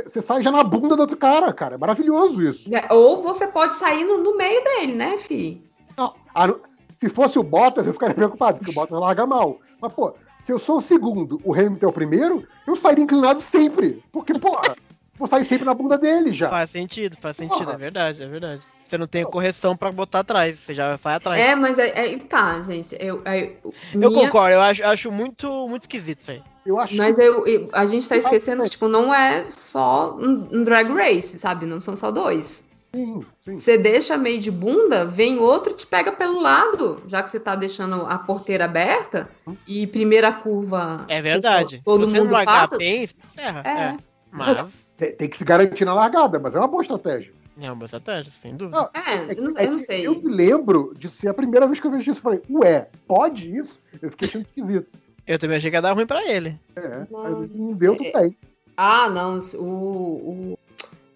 [0.06, 1.76] você sai já na bunda do outro cara, cara.
[1.76, 2.70] É maravilhoso isso.
[2.74, 5.62] É, Ou você pode sair no, no meio dele, né, fi?
[5.98, 6.60] Não, a não-
[7.00, 9.60] se fosse o Bottas, eu ficaria preocupado, porque o Bottas larga mal.
[9.82, 13.42] Mas, pô, se eu sou o segundo, o Hamilton é o primeiro, eu sairia inclinado
[13.42, 14.02] sempre.
[14.12, 14.76] Porque, porra,
[15.18, 16.50] vou sair sempre na bunda dele já.
[16.50, 17.74] Faz sentido, faz sentido, Porra.
[17.74, 18.62] é verdade, é verdade.
[18.86, 21.42] Você não tem correção pra botar atrás, você já sai atrás.
[21.42, 22.96] É, mas é, é- tá, gente.
[23.00, 23.74] Eu, é- eu
[24.12, 26.44] minha- concordo, eu acho, acho muito, muito esquisito isso aí.
[26.66, 30.48] Eu acho Mas eu, eu- a gente tá esquecendo que, tipo, não é só um,
[30.52, 31.66] um drag race, sabe?
[31.66, 32.64] Não são só dois.
[32.94, 33.58] sim, sim.
[33.58, 37.40] Você deixa meio de bunda, vem outro e te pega pelo lado, já que você
[37.40, 39.28] tá deixando a porteira aberta
[39.68, 41.06] e primeira curva.
[41.08, 41.82] É verdade.
[41.84, 42.78] Todo Se você mundo não largar passa.
[42.78, 43.62] bem, você erra.
[43.66, 43.70] É.
[43.82, 43.98] É.
[44.32, 47.34] Mas Tem, tem que se garantir na largada, mas é uma boa estratégia.
[47.60, 48.78] É uma boa estratégia, sem dúvida.
[48.78, 50.08] Não, É, É que- eu não, é eu não que sei.
[50.08, 52.20] Eu me lembro de ser a primeira vez que eu vejo isso.
[52.20, 53.80] Eu falei, ué, pode isso?
[54.02, 54.88] Eu fiquei achando esquisito.
[55.26, 56.60] Eu também achei que ia dar ruim pra ele.
[56.76, 57.24] É, Não.
[57.24, 58.22] mas não deu, tudo É.
[58.22, 58.38] bem.
[58.78, 59.40] Ah, não.
[59.56, 59.64] O,
[60.54, 60.60] o-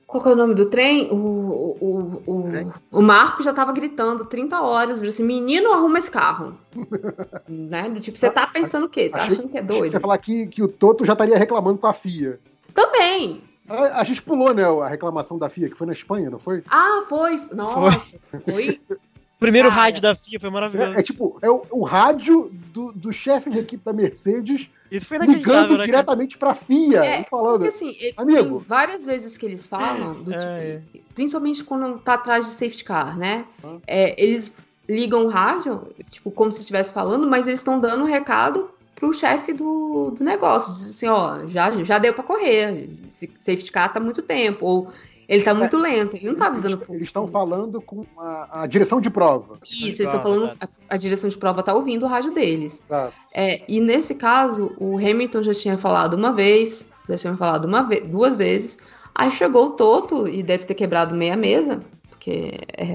[0.08, 1.08] Qual que é o nome do trem?
[1.12, 6.00] O, o, o, o, o Marco já tava gritando 30 horas, falou assim, menino, arruma
[6.00, 6.58] esse carro.
[7.48, 7.88] né?
[7.90, 9.10] Do tipo, você tá pensando o quê?
[9.10, 10.00] Tá Achei- achando que é que Você doido?
[10.00, 12.40] falar que, que o Toto já estaria reclamando com a FIA.
[12.74, 13.42] Também.
[13.70, 16.64] A, a gente pulou, né, a reclamação da FIA, que foi na Espanha, não foi?
[16.70, 17.40] Ah, foi.
[17.54, 18.82] Nossa, foi.
[18.90, 19.82] O primeiro Cara.
[19.82, 20.94] rádio da FIA foi maravilhoso.
[20.96, 25.06] É, é tipo, é o, o rádio do, do chefe de equipe da Mercedes Isso
[25.06, 25.86] foi ligando né?
[25.86, 27.62] diretamente pra FIA É, e falando.
[27.62, 28.42] Porque assim, Amigo.
[28.42, 32.84] tem várias vezes que eles falam, do É, tipo, principalmente quando tá atrás de safety
[32.84, 33.46] car, né?
[33.88, 34.54] É, eles
[34.90, 38.70] ligam o rádio, tipo, como se estivesse falando, mas eles estão dando um recado
[39.00, 40.74] pro chefe do, do negócio.
[40.74, 42.90] Diz assim, ó, já, já deu pra correr,
[43.40, 44.92] safety car tá muito tempo, ou
[45.28, 46.90] ele tá muito lento, ele não tá avisando Eles-.
[46.90, 49.60] Eles estão falando com a, a direção de prova.
[49.64, 52.84] Isso, eles estão falando, a, a direção de prova tá ouvindo o rádio deles.
[53.34, 57.84] É, e nesse caso, o Hamilton já tinha falado uma vez, já tinha falado uma
[57.84, 58.80] ve duas vezes.
[59.14, 61.80] Aí chegou o Toto e deve ter quebrado meia mesa,
[62.10, 62.88] porque é,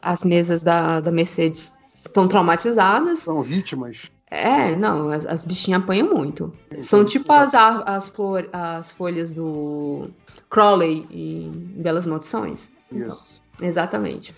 [0.00, 3.18] as mesas da, da Mercedes estão traumatizadas.
[3.18, 3.98] São vítimas.
[4.36, 6.52] É, não, as, as bichinhas apanham muito.
[6.82, 10.10] São tipo as, as, flor, as folhas do
[10.50, 12.70] Crowley em Belas Maldições.
[12.92, 13.42] Isso.
[13.60, 14.34] Exatamente.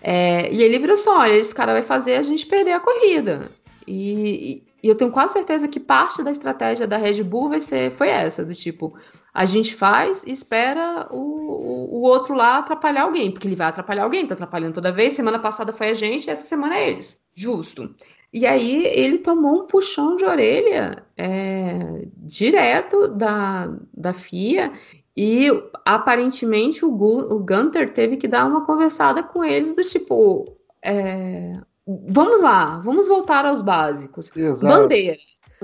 [0.00, 3.50] É, e ele virou assim: olha, esse cara vai fazer a gente perder a corrida.
[3.86, 7.90] E, e eu tenho quase certeza que parte da estratégia da Red Bull vai ser,
[7.90, 8.94] foi essa: do tipo,
[9.34, 13.68] a gente faz e espera o, o, o outro lá atrapalhar alguém, porque ele vai
[13.68, 15.14] atrapalhar alguém, tá atrapalhando toda vez.
[15.14, 17.20] Semana passada foi a gente, essa semana é eles.
[17.34, 17.94] Justo.
[18.32, 24.72] E aí ele tomou um puxão de orelha é, direto da, da FIA
[25.16, 25.48] e
[25.84, 31.60] aparentemente o, Gu, o Gunter teve que dar uma conversada com ele do tipo, é,
[32.08, 34.34] vamos lá, vamos voltar aos básicos.
[34.34, 34.64] Exato.
[34.64, 35.18] Bandeira.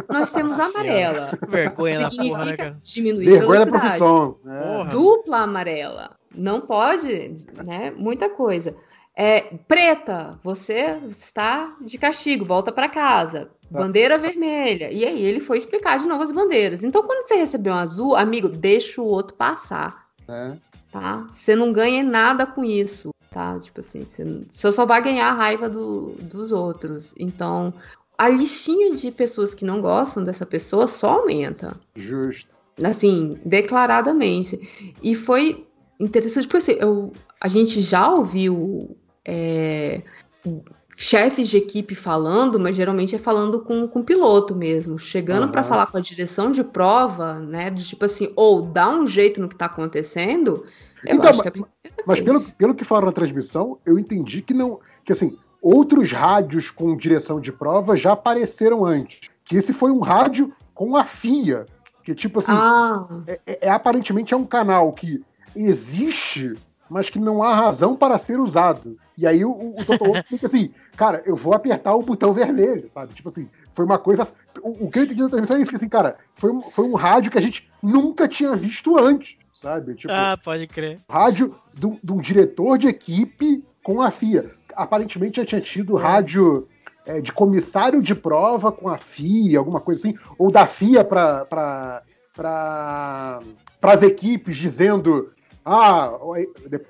[0.08, 1.38] Nós temos amarela.
[1.48, 2.80] Vergonha porra, né, Significa cara?
[2.82, 3.96] diminuir Vergonha da velocidade.
[3.96, 4.76] É.
[4.76, 4.90] Porra.
[4.90, 6.16] Dupla amarela.
[6.34, 7.92] Não pode, né?
[7.96, 8.76] Muita coisa.
[9.18, 13.48] É, preta, você está de castigo, volta para casa.
[13.70, 14.92] Bandeira vermelha.
[14.92, 16.84] E aí ele foi explicar de novo as bandeiras.
[16.84, 20.52] Então, quando você recebeu um azul, amigo, deixa o outro passar, É.
[20.92, 21.26] tá?
[21.32, 23.58] Você não ganha nada com isso, tá?
[23.58, 27.14] Tipo assim, você, você só vai ganhar a raiva do- dos outros.
[27.18, 27.72] Então,
[28.18, 32.54] a listinha de pessoas que não gostam dessa pessoa só aumenta Justo.
[32.84, 34.94] assim, declaradamente.
[35.02, 35.66] E foi
[35.98, 38.96] interessante, porque assim, eu, a gente já ouviu
[39.26, 40.02] é,
[40.96, 45.52] chefes de equipe falando, mas geralmente é falando com, com o piloto mesmo, chegando Aham.
[45.52, 47.70] para falar com a direção de prova, né?
[47.72, 50.64] Tipo assim, ou dá um jeito no que tá acontecendo.
[51.04, 51.70] Então, é a primeira
[52.06, 54.80] Mas pelo, pelo que falaram na transmissão, eu entendi que não.
[55.04, 59.28] Que assim, outros rádios com direção de prova já apareceram antes.
[59.44, 61.66] Que esse foi um rádio com a FIA.
[62.02, 65.22] Que, tipo assim, Ah, é, é- é- aparentemente é um canal que
[65.54, 66.54] existe,
[66.88, 68.96] mas que não há razão para ser usado.
[69.16, 72.90] E aí o, o Toto Wolff fica assim, cara, eu vou apertar o botão vermelho,
[72.92, 73.14] sabe?
[73.14, 74.28] Tipo assim, foi uma coisa.
[74.62, 76.84] O, o que eu entendi da transmissão é isso, que assim, cara, foi um, foi
[76.84, 79.94] um rádio que a gente nunca tinha visto antes, sabe?
[79.94, 80.98] Tipo, Ah, pode crer.
[81.08, 84.50] rádio de um- diretor de equipe com a FIA.
[84.74, 86.68] Aparentemente já tinha tido rádio
[87.06, 92.02] é, de comissário de prova com a FIA, alguma coisa assim, ou da FIA para
[93.82, 95.32] as equipes dizendo.
[95.68, 96.12] Ah,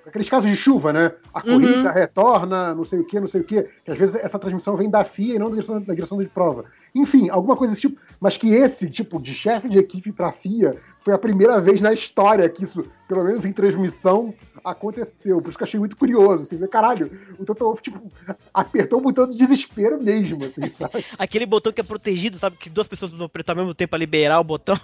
[0.07, 1.13] aqueles casos de chuva, né?
[1.33, 1.53] A Uhum.
[1.55, 3.63] corrida retorna, não sei o que, não sei o que.
[3.83, 6.27] Que às vezes essa transmissão vem da FIA e não da direção, da direção de
[6.29, 6.67] prova.
[6.95, 7.99] Enfim, alguma coisa desse tipo.
[8.21, 11.81] Mas que esse tipo de chefe de equipe para a FIA foi a primeira vez
[11.81, 15.41] na história que isso, pelo menos em transmissão, aconteceu.
[15.41, 16.43] Por isso que eu achei muito curioso.
[16.43, 18.11] Assim, ver, caralho, o Toto Wolff, tipo,
[18.53, 21.05] apertou o botão de desespero mesmo, assim, sabe?
[21.19, 22.57] Aquele botão que é protegido, sabe?
[22.57, 24.77] Que duas pessoas vão apertar ao mesmo tempo a liberar o botão.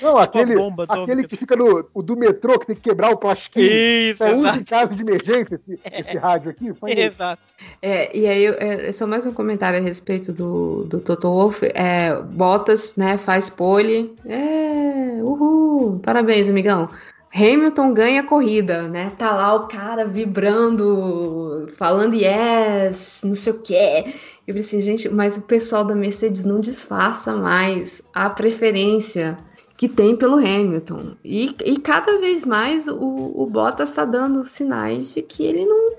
[0.00, 3.16] Não, aquele, bomba aquele que fica no o do metrô, que tem que quebrar o
[3.16, 3.66] plastiquinho.
[3.66, 6.72] Isso, É um caso de emergência, esse, esse rádio aqui.
[6.74, 6.92] Foi.
[6.92, 7.42] Exato.
[7.80, 11.64] É, e aí, é, só mais um comentário a respeito do, do Toto Wolff.
[11.74, 14.16] É, Bottas, né, faz pole.
[14.24, 16.88] É, uhul, parabéns, amigão.
[17.34, 19.10] Hamilton ganha a corrida, né?
[19.16, 24.04] Tá lá o cara vibrando, falando yes, não sei o quê.
[24.46, 29.38] Eu falei assim, gente, mas o pessoal da Mercedes não disfarça mais a preferência
[29.76, 31.16] que tem pelo Hamilton.
[31.24, 35.92] E, e cada vez mais o, o Bottas tá dando sinais de que ele não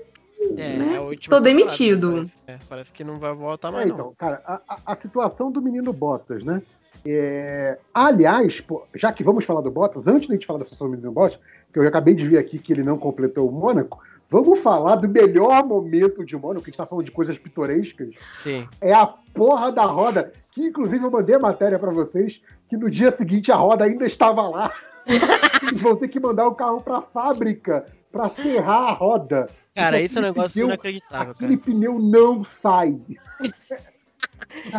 [0.56, 0.96] É, né?
[1.12, 2.12] é Tô demitido.
[2.12, 3.94] Parece, é, parece que não vai voltar É, mais, não.
[3.96, 6.62] então, cara, a, a- a situação do menino Bottas, né?
[7.06, 10.64] É, aliás, pô, já que vamos falar do Bottas, antes de a gente falar da
[10.64, 11.38] situação do Bottas,
[11.72, 14.00] que eu acabei de ver aqui que ele não completou o Mônaco,
[14.30, 18.08] vamos falar do melhor momento de Mônaco, que a gente tá falando de coisas pitorescas,
[18.32, 18.66] Sim.
[18.80, 22.90] é a porra da roda, que inclusive eu mandei a matéria pra vocês, que no
[22.90, 24.72] dia seguinte a roda ainda estava lá.
[25.06, 25.20] Eles
[25.82, 29.46] vão ter que mandar o carro pra fábrica pra serrar a roda.
[29.74, 31.70] Cara, Então, isso é um negócio pneu- inacreditável, Aquele cara.
[31.72, 32.96] pneu não sai.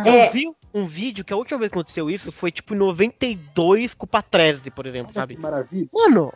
[0.04, 3.94] Eu vi um vídeo que a última vez que aconteceu isso foi tipo em 92
[3.94, 5.36] com o Patrese, por exemplo, Olha sabe?
[5.36, 5.88] que maravilha.
[5.92, 6.32] Mano,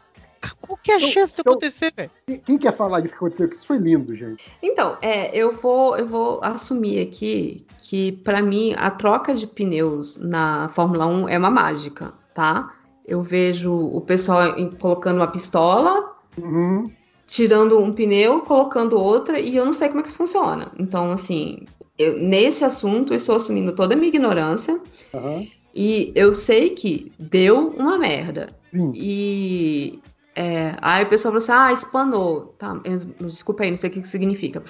[0.60, 2.10] qual que é a Então- chance disso então- acontecer, velho?
[2.44, 3.48] Quem- quer falar disso que aconteceu?
[3.48, 4.44] Que isso foi lindo, gente.
[4.62, 10.16] Então, é, eu vou, eu vou assumir aqui que pra mim a troca de pneus
[10.16, 12.70] na Fórmula 1 é uma mágica, tá?
[13.06, 16.90] Eu vejo o pessoal colocando uma pistola, Uhum.
[17.26, 20.70] tirando um pneu, colocando outra e eu não sei como é que isso funciona.
[20.78, 21.64] Então, assim,
[22.02, 24.80] eu- nesse assunto eu estou assumindo toda a minha ignorância
[25.14, 25.46] aham.
[25.74, 28.48] e eu sei que deu uma merda.
[28.72, 28.92] Sim.
[28.94, 29.98] E
[30.34, 32.54] é, aí o pessoal falou assim: ah, espanou.
[32.56, 34.62] Tá, eu- desculpa aí, não sei o que que significa.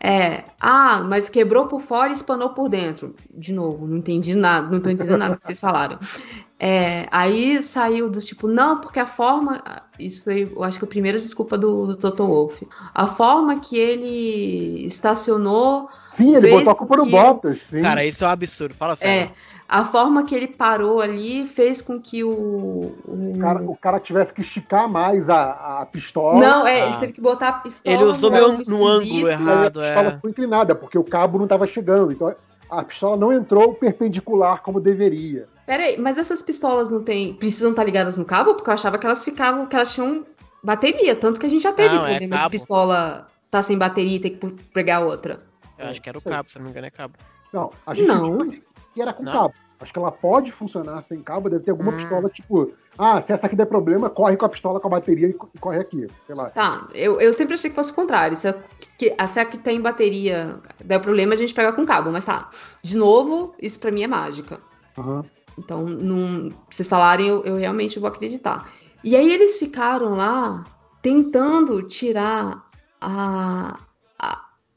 [0.00, 3.14] É, ah, mas quebrou por fora e espanou por dentro.
[3.36, 5.98] De novo, não entendi nada, não tô entendendo nada que vocês falaram.
[6.58, 9.62] É, aí saiu do tipo, não, porque a forma.
[9.98, 12.66] Isso foi, eu acho que a primeira desculpa do, do Toto Wolff.
[12.94, 17.58] A forma que ele estacionou Sim, ele Fez botou a culpa no Bottas.
[17.70, 17.80] Sim.
[17.80, 19.30] Cara, isso é um absurdo, fala sério.
[19.30, 19.30] É,
[19.68, 22.30] a forma que ele parou ali fez com que o.
[22.30, 26.40] o- o, cara, o cara tivesse que esticar mais a, a pistola.
[26.40, 26.86] Não, é, Ah.
[26.88, 27.94] ele teve que botar a pistola.
[27.96, 29.26] Ele usou no meio ângulo no ângulo esquisito.
[29.26, 30.10] E aí a errado, pistola é.
[30.16, 32.10] ficou inclinada, porque o cabo não estava chegando.
[32.12, 32.34] Então
[32.68, 35.48] a pistola não entrou perpendicular como deveria.
[35.66, 37.34] Peraí, mas essas pistolas não tem.
[37.34, 38.54] Precisam estar ligadas no cabo?
[38.54, 40.26] Porque eu achava que elas ficavam, que elas tinham
[40.62, 41.14] bateria.
[41.14, 42.50] Tanto que a gente já teve Não, é problema de cabo.
[42.50, 45.48] pistola tá sem bateria e ter que pegar outra.
[45.80, 46.30] Eu acho que era o Sei.
[46.32, 47.14] cabo, se não me engano é cabo.
[47.52, 48.38] Não, a gente Não.
[48.94, 49.32] que era com Não?
[49.32, 49.54] cabo.
[49.80, 51.96] Acho que ela pode funcionar sem cabo, deve ter alguma Hum.
[51.96, 55.28] pistola tipo, ah, se essa aqui der problema, corre com a pistola com a bateria
[55.28, 56.50] e co- corre aqui, sei lá.
[56.50, 58.36] Tá, eu, eu sempre achei que fosse o contrário.
[58.36, 58.54] Se a,
[58.98, 62.12] que, a- se a que tem bateria der problema, a gente pega com cabo.
[62.12, 62.50] Mas tá,
[62.82, 64.60] de novo, isso pra mim é mágica.
[64.98, 65.24] Aham.
[65.58, 68.70] Então, não, vocês falarem, eu, eu realmente vou acreditar.
[69.02, 70.64] E aí eles ficaram lá
[71.00, 72.68] tentando tirar
[73.00, 73.78] a,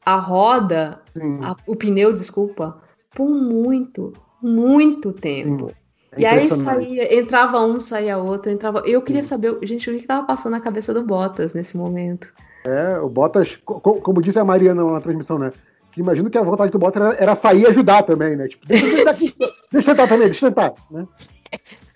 [0.06, 2.82] a, roda, Sim, a- o pneu, desculpa,
[3.14, 5.72] por muito, muito tempo.
[6.14, 8.83] é e aí saía, entrava um, saía outro, entrava.
[8.85, 12.32] Eu queria saber, gente, o que que tava passando na cabeça do Bottas nesse momento?
[12.65, 15.51] É, o Bottas, co- co- como disse a Mariana na transmissão, né?
[15.93, 18.48] Que imagino que a vontade do Bottas era, era sair e ajudar também, né?
[18.48, 19.33] Tipo, deixa eu tentar aqui,
[19.72, 21.07] deixa eu tentar também, deixa eu tentar, né?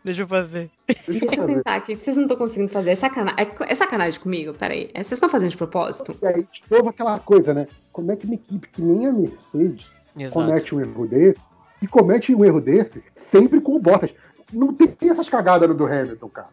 [0.04, 0.70] Deixa eu fazer.
[0.88, 1.56] Deixa eu Deixa eu fazer.
[1.56, 2.92] tentar aqui, que vocês não estão conseguindo fazer.
[2.92, 3.36] É, sacana...
[3.38, 4.54] é, é sacanagem comigo?
[4.54, 4.90] Peraí.
[4.94, 6.16] É, Vocês estão fazendo de propósito?
[6.22, 7.68] E aí, de novo, aquela coisa, né?
[7.92, 9.86] Como é que uma equipe que nem a Mercedes
[10.18, 10.34] Exato.
[10.34, 11.40] comete um erro desse,
[11.82, 14.12] e comete um erro desse sempre com o Bottas.
[14.54, 16.50] Não tem essas cagadas no do Hamilton, cara.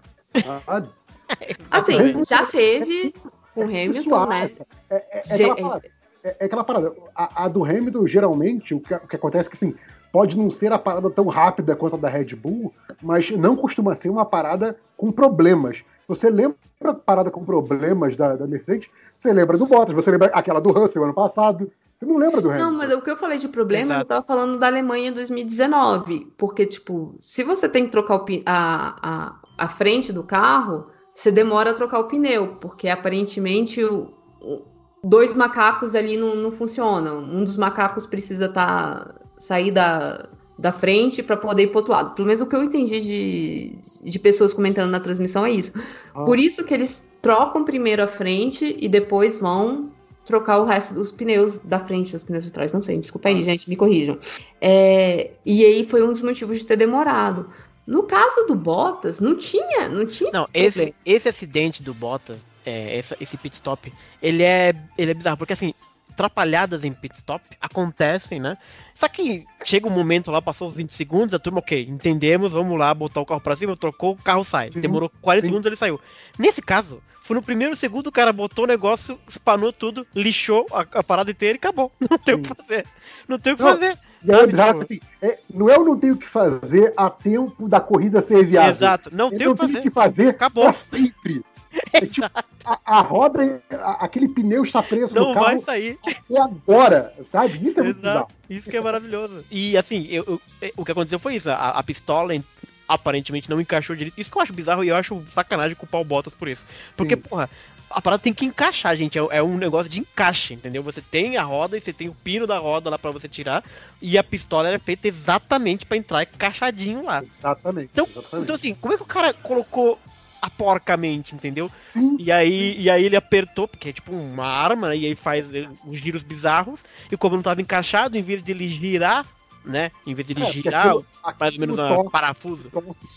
[0.65, 0.89] Sabe?
[1.71, 3.15] Assim, já teve
[3.55, 4.51] com o Hamilton, né?
[4.91, 5.91] É, é- é aquela parada.
[6.25, 6.93] É, é aquela parada.
[7.15, 9.75] A, a do Hamilton, geralmente, o que, o que acontece é que assim,
[10.15, 13.97] pode não ser a parada tão rápida quanto a da Red Bull, mas não costuma
[13.97, 15.83] ser uma parada com problemas.
[16.07, 18.89] Você lembra a parada com problemas da, da Mercedes?
[19.21, 21.69] Você lembra do Bottas, você lembra aquela do Russell ano passado.
[21.99, 22.71] Você não lembra do Hamilton.
[22.71, 24.01] Não, mas o que eu falei de problema, Exato.
[24.03, 26.33] eu tava falando da Alemanha em 2019.
[26.39, 31.71] Porque, tipo, se você tem que trocar a, a, a frente do carro, você demora
[31.71, 34.63] a trocar o pneu, porque aparentemente o- o-
[35.03, 37.19] dois macacos ali não, não funcionam.
[37.19, 39.13] Um dos macacos precisa tá,
[39.45, 42.15] sair da, da frente para poder ir pro outro lado.
[42.15, 43.79] Pelo menos o que eu entendi de,
[44.11, 45.73] de pessoas comentando na transmissão é isso.
[46.15, 46.25] Ah.
[46.25, 49.91] Por isso que eles trocam primeiro a frente e depois vão
[50.25, 52.73] trocar o resto dos pneus da frente, os pneus de trás.
[52.73, 54.19] Não sei, desculpa aí, gente, me corrijam.
[54.61, 57.51] É, e aí foi um dos motivos de ter demorado.
[57.87, 62.97] No caso do Bottas, não tinha, não tinha Não, esse esse, acidente do Bottas, é,
[62.99, 63.93] essa- esse pit stop,
[64.23, 65.75] ele é, ele é bizarro, porque assim,
[66.15, 68.57] atrapalhadas em pit stop acontecem, né?
[68.95, 72.79] Só que chega um momento lá, passou os 20 segundos, a turma, ok, entendemos, vamos
[72.79, 74.71] lá, botar o carro pra cima, trocou, o carro sai.
[74.71, 75.51] Sim, Demorou 40 sim.
[75.51, 76.01] segundos, ele saiu.
[76.39, 80.81] Nesse caso, foi no primeiro segundo, o cara botou o negócio, espanou tudo, lixou a,
[80.99, 81.91] a parada inteira e acabou.
[82.09, 82.87] Não tem o que fazer.
[83.29, 83.99] Não tem o que Não, fazer.
[84.25, 87.11] E aí, exato, tipo- assim, é, não é eu não tenho o que fazer a
[87.11, 88.71] tempo da corrida ser viável.
[88.71, 89.79] Exato, não Eu tem o que fazer.
[89.79, 90.65] o que fazer Acabou.
[90.65, 91.45] pra sempre.
[91.93, 92.27] É tipo,
[92.65, 95.99] a, a roda, a- aquele pneu está preso Não no carro vai sair.
[96.07, 97.57] até agora, sabe?
[97.69, 98.29] Isso é muito bizarro.
[98.51, 99.45] Isso que é maravilhoso.
[99.51, 101.51] E assim, eu, eu- é, o que aconteceu foi isso.
[101.51, 102.45] A, a pistola en-
[102.89, 104.19] aparentemente não encaixou direito.
[104.19, 106.67] Isso que eu acho bizarro e eu acho sacanagem culpar o Bottas por isso.
[106.97, 107.23] Porque, Sim.
[107.23, 107.49] porra,
[107.91, 109.19] a parada tem que encaixar, gente.
[109.19, 110.83] É, é um negócio de encaixe, entendeu?
[110.83, 113.63] Você tem a roda e você tem o pino da roda lá pra você tirar.
[114.03, 117.23] E a pistola era feita exatamente pra entrar encaixadinho lá.
[117.39, 117.91] Exatamente.
[117.93, 118.43] Então, exatamente.
[118.45, 119.99] Então, assim, como é que o cara colocou
[120.45, 121.71] a porcamente, entendeu?
[121.93, 124.97] Sim, E aí, e aí ele apertou, porque é tipo uma arma, né?
[124.97, 126.83] E aí faz eh, uns giros bizarros.
[127.11, 129.25] E como não tava encaixado, em vez de ele girar,
[129.65, 129.91] né?
[130.07, 131.07] Em vez de ele É, girar, aquilo-
[131.41, 132.71] mais ou menos aquilo um parafuso.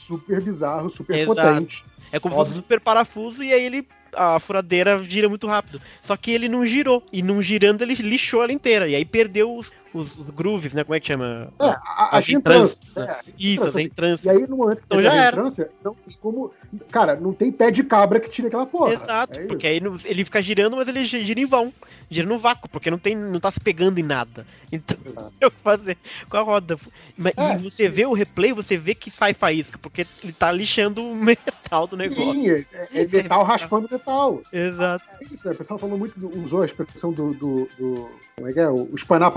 [0.08, 1.36] super bizarro, super Exato.
[1.36, 1.84] potente.
[2.12, 3.88] É como se fosse um super parafuso e aí ele.
[4.14, 5.82] A furadeira gira muito rápido.
[6.02, 7.06] Só que ele não girou.
[7.12, 8.88] E não girando, ele lixou ela inteira.
[8.88, 10.84] E aí perdeu os, os grooves, né?
[10.84, 11.48] Como é que chama?
[11.60, 13.06] É, a, As entrâncias, entrância.
[13.14, 13.18] né?
[13.28, 14.36] é, Isso, as E entrâncias.
[14.36, 15.38] aí, no momento que Então já era.
[15.38, 16.52] entrância, tem como.
[16.92, 18.94] Cara, não tem pé de cabra que tire aquela porra.
[18.94, 21.74] Exato, É porque aí ele fica girando, mas ele gi- gira em vão.
[22.10, 24.46] Gira no vácuo, porque não tem, não tá se pegando em nada.
[24.72, 25.34] Então, Exato.
[25.40, 25.98] que fazer
[26.30, 26.78] com a roda.
[27.18, 27.56] Mas, É.
[27.56, 31.16] E você vê o replay, você vê que sai faísca, porque ele tá lixando o
[31.16, 32.34] metal do negócio.
[32.34, 34.42] Sim, é, é metal raspando metal.
[34.54, 35.04] Exato.
[35.20, 35.50] É isso?
[35.50, 38.70] O pessoal falou muito, do- usou a expressão do, do, do- Como é que é?
[38.70, 39.32] O espanar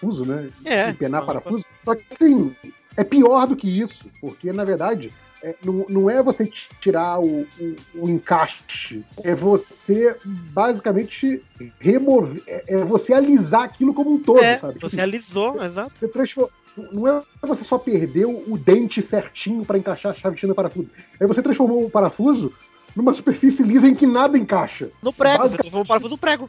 [0.00, 0.50] parafuso, né?
[0.64, 0.90] É.
[0.90, 1.64] Empenar parafuso.
[1.84, 2.54] Só que, assim,
[2.96, 5.12] é pior do que isso, porque, na verdade,
[5.42, 11.42] é, não, não é você tirar o, o, o encaixe, é você, basicamente,
[11.78, 14.78] remover, é, é você alisar aquilo como um todo, É, sabe?
[14.80, 15.92] você alisou, exato.
[15.98, 16.50] Você transforma.
[16.92, 20.88] Não é você só perdeu o dente certinho para encaixar a chavetinha no parafuso.
[21.18, 22.52] É você transformou o parafuso
[22.94, 24.88] numa superfície lisa em que nada encaixa.
[25.02, 26.48] No prego, você transformou o parafuso no prego.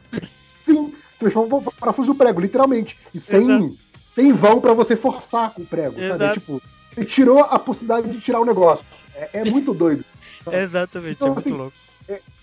[0.64, 2.98] Sim, transformou o parafuso prego, literalmente.
[3.14, 3.78] E sem, Exato.
[4.14, 5.98] sem vão para você forçar com o prego.
[6.08, 6.24] Sabe?
[6.24, 6.62] É tipo,
[6.94, 8.84] você tirou a possibilidade de tirar o negócio.
[9.14, 10.04] É, é muito doido.
[10.50, 11.76] Exatamente, Então, é muito assim, louco.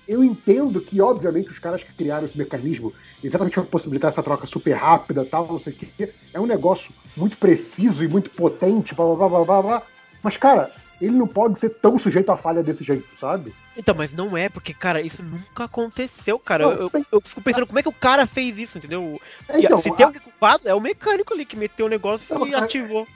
[0.08, 2.92] Eu entendo que, obviamente, os caras que criaram esse mecanismo,
[3.24, 6.92] exatamente para possibilitar essa troca super rápida tal, não sei o quê, é um negócio
[7.16, 9.62] muito preciso e muito potente, blá blá blá blá.
[9.62, 9.84] blá.
[10.24, 10.72] Mas, cara,
[11.02, 13.54] ele não pode ser tão sujeito à falha desse jeito, sabe?
[13.78, 16.66] Então, mas não é, porque, cara, isso nunca aconteceu, cara.
[16.66, 19.20] Não, eu, eu, tem- eu fico pensando, como é que o cara fez isso, entendeu?
[19.48, 22.38] É, então, Se tem a- alguém culpado, é o mecânico ali que meteu o negócio
[22.38, 23.08] Não, e cara, ativou.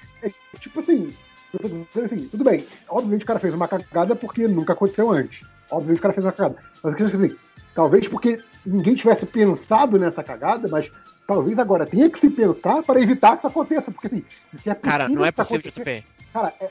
[0.60, 1.14] tipo assim,
[1.54, 5.12] eu tô dizendo assim, tudo bem, obviamente o cara fez uma cagada porque nunca aconteceu
[5.12, 5.46] antes.
[5.70, 6.56] Obviamente o cara fez uma cagada.
[6.84, 7.36] Mas assim,
[7.76, 10.90] talvez porque ninguém tivesse pensado nessa cagada, mas
[11.28, 13.92] talvez agora tenha que se pensar para evitar que isso aconteça.
[13.92, 14.24] Porque assim,
[14.62, 16.04] se é Cara, não é possível, JP.
[16.32, 16.70] Cara, é,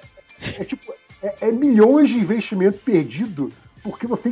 [0.60, 3.52] é tipo, é, é milhões de investimento perdido
[3.82, 4.30] porque você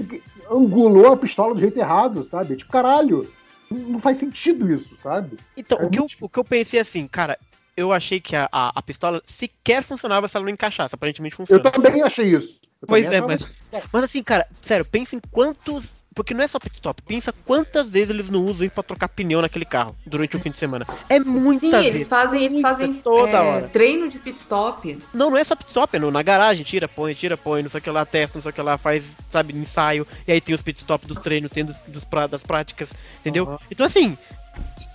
[0.50, 2.56] angulou a pistola do jeito errado, sabe?
[2.56, 3.28] Tipo, caralho,
[3.70, 5.36] não faz sentido isso, sabe?
[5.56, 7.38] Então, É o, que eu, o que eu pensei assim, cara,
[7.76, 10.94] eu achei que a, a, a pistola sequer funcionava se ela não encaixasse.
[10.94, 11.70] Aparentemente Eu funciona.
[11.70, 12.59] também achei isso.
[12.86, 13.44] Pois é, mas,
[13.92, 16.00] mas assim, cara, sério, pensa em quantos.
[16.12, 19.08] Porque não é só pit stop, pensa quantas vezes eles não usam isso pra trocar
[19.08, 20.84] pneu naquele carro durante o fim de semana.
[21.08, 21.86] É muita Sim, vez.
[21.86, 23.68] eles fazem, eles fazem toda é, hora.
[23.68, 24.98] treino de pit stop.
[25.14, 27.70] Não, não é só pit stop, é no- na garagem, tira, põe, tira, põe, não
[27.70, 30.40] sei o que lá, testa, não sei o que lá, faz, sabe, ensaio, e aí
[30.40, 33.46] tem os pit stop dos treinos, tem dos, dos pra- das práticas, entendeu?
[33.46, 33.58] Uhum.
[33.70, 34.18] Então assim,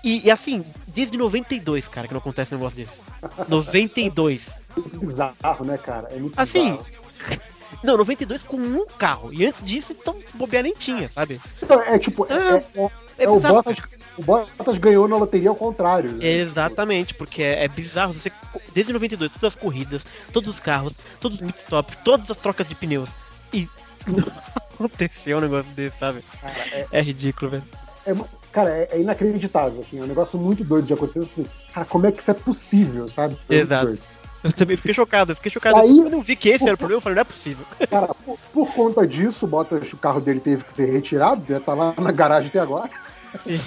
[0.04, 3.00] e, e assim, desde 92, cara, que não acontece um negócio desse.
[3.48, 4.50] 92.
[4.76, 6.10] muito bizarro, né, cara?
[6.12, 6.86] É muito Assim, bizarro.
[7.84, 9.32] Não, 92 com um carro.
[9.34, 11.40] E antes disso, então, bobear nem tinha, sabe?
[11.61, 13.40] Então, é tipo, é, é- é- É é o.
[13.40, 13.77] Bottas,
[14.18, 16.11] o Bottas ganhou na loteria ao contrário.
[16.14, 16.26] né?
[16.27, 18.14] Exatamente, porque é, é bizarro.
[18.14, 18.32] Você,
[18.74, 20.03] desde 92, todas as corridas,
[20.34, 23.10] todos os carros, todos os pit-stops, todas as trocas de pneus.
[23.53, 23.69] E
[24.74, 26.22] aconteceu um negócio desse, sabe?
[26.42, 27.64] Cara, é, É ridículo, velho.
[28.06, 28.16] é
[28.52, 31.19] cara, é, é inacreditável, assim, é um negócio muito doido de acontecer.
[31.19, 33.38] Assim, cara, como é que isso é possível, sabe?
[33.50, 33.85] Exato.
[33.88, 34.02] doido.
[34.45, 35.77] Eu também fiquei chocado, eu fiquei chocado.
[35.80, 37.65] Aí- eu não vi que esse era o problema, eu falei, não é possível.
[37.90, 41.59] Cara, por, por conta disso, o Bottas, o carro dele teve que ser retirado, já
[41.59, 42.90] tá lá na garagem até agora.
[43.40, 43.59] Sim.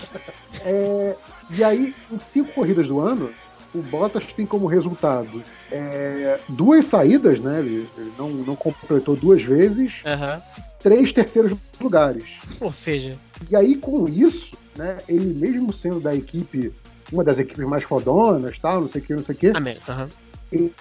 [0.62, 1.14] É,
[1.50, 3.30] e aí, em cinco corridas do ano,
[3.74, 7.58] o Bottas tem como resultado é, duas saídas, né?
[7.58, 10.40] Ele, ele não, não completou duas vezes, Aham.
[10.78, 12.24] três terceiros lugares.
[12.60, 13.12] Ou seja,
[13.50, 16.72] E aí, com isso, né, ele mesmo sendo da equipe,
[17.12, 19.52] uma das equipes mais fodonas, tal, não sei o que, não sei o que, e-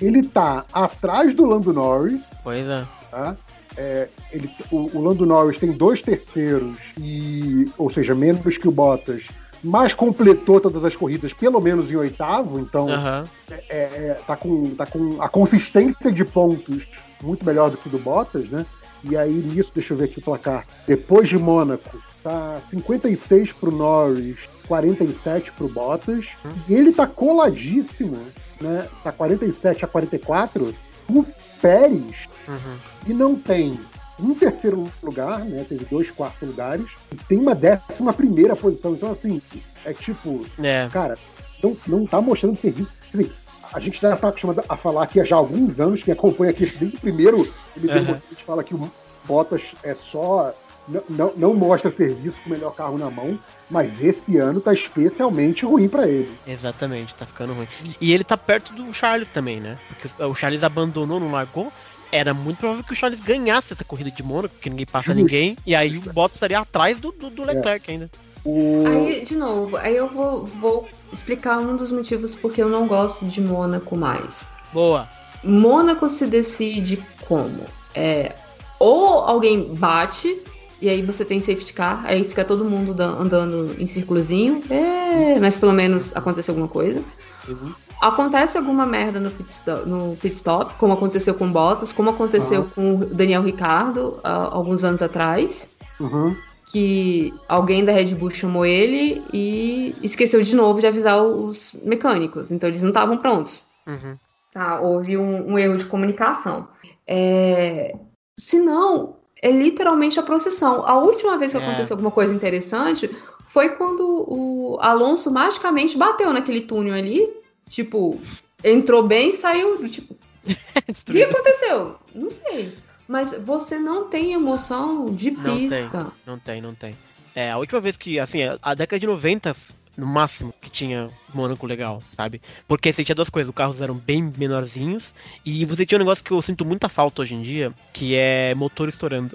[0.02, 2.86] ele tá atrás do Lando Norris, Pois é.
[3.12, 3.36] tá?
[3.76, 8.72] É, ele, o, o Lando Norris tem dois terceiros, e, ou seja, menos que o
[8.72, 9.24] Bottas,
[9.64, 13.24] mas completou todas as corridas, pelo menos em oitavo, então Aham.
[13.52, 16.84] é, é, tá, com, tá com a consistência de pontos
[17.22, 18.66] muito melhor do que do Bottas, né?
[19.04, 20.66] E aí nisso, deixa eu ver aqui o placar.
[20.88, 24.38] Depois de Mônaco, tá 56 pro Norris,
[24.68, 26.26] 47 pro Bottas.
[26.68, 28.18] E ele tá coladíssimo,
[28.62, 28.88] né?
[29.04, 30.74] Tá 47 a 44
[31.10, 31.26] o
[31.62, 32.78] Pérez Uhum.
[33.08, 33.78] e não tem
[34.20, 35.64] um terceiro lugar, né?
[35.68, 38.94] Teve dois quartos lugares, e tem uma décima primeira posição.
[38.94, 39.42] Então, assim,
[39.86, 40.90] é tipo, É.
[40.92, 41.16] cara,
[41.64, 42.90] não, não tá mostrando serviço.
[43.12, 43.32] Dizer,
[43.74, 46.66] a gente já tá acostumado a falar aqui há já alguns anos, quem acompanha aqui
[46.66, 48.00] desde o primeiro, ele Aham.
[48.14, 48.92] a gente fala que o
[49.26, 50.54] Bottas é só.
[50.88, 53.38] Não, não, não mostra serviço com o melhor carro na mão,
[53.70, 56.38] mas esse ano tá especialmente ruim pra ele.
[56.48, 57.68] Exatamente, tá ficando ruim.
[58.00, 59.78] E ele tá perto do Charles também, né?
[59.88, 61.72] Porque o Charles abandonou, não largou.
[62.10, 65.20] Era muito provável que o Charles ganhasse essa corrida de Mônaco, porque ninguém passa Justo.
[65.20, 65.58] ninguém.
[65.66, 68.10] E aí o Bottas estaria atrás do, do, do Leclerc ainda.
[68.46, 68.84] O...
[68.88, 73.26] Aí, de novo, aí eu vou, vou explicar um dos motivos porque eu não gosto
[73.26, 74.50] de Mônaco mais.
[74.72, 75.10] Boa.
[75.44, 77.66] Mônaco se decide como?
[77.94, 78.36] É,
[78.80, 80.42] ou alguém bate,
[80.82, 85.40] e aí você tem safety car, aí fica todo mundo dan- andando em círculozinho, é,
[85.40, 87.04] mas pelo menos acontece alguma coisa.
[87.48, 87.74] Uhum.
[88.02, 92.62] Acontece alguma merda no pit, stop, no pit stop, como aconteceu com Bottas, como aconteceu
[92.62, 92.70] Aham.
[92.76, 96.36] com o Daniel Ricardo há alguns anos atrás Uhum.
[96.72, 102.52] que alguém da Red Bull chamou ele e esqueceu de novo de avisar os mecânicos.
[102.52, 103.66] Então eles não estavam prontos.
[103.88, 104.16] Uhum.
[104.52, 104.80] Tá?
[104.80, 106.68] Houve um, um erro de comunicação.
[107.08, 107.96] É...
[108.40, 110.86] Se não, é literalmente a procissão.
[110.88, 111.62] A última vez que É.
[111.62, 113.10] aconteceu alguma coisa interessante
[113.48, 117.28] foi quando o Alonso magicamente bateu naquele túnel ali.
[117.70, 118.20] Tipo,
[118.64, 119.78] entrou bem saiu.
[119.88, 120.16] Tipo,
[120.48, 121.96] o que aconteceu?
[122.14, 122.74] Não sei.
[123.08, 125.70] Mas você não tem emoção de Não tem.
[125.70, 126.08] pista.
[126.26, 126.96] Não tem, não tem.
[127.36, 129.56] É, a última vez que, assim, a década de 90,
[129.98, 132.40] no máximo, que tinha Mônaco legal, sabe?
[132.68, 136.24] Porque você tinha duas coisas, os carros eram bem menorzinhos, e você tinha um negócio
[136.24, 139.34] que eu sinto muita falta hoje em dia, que é motor estourando.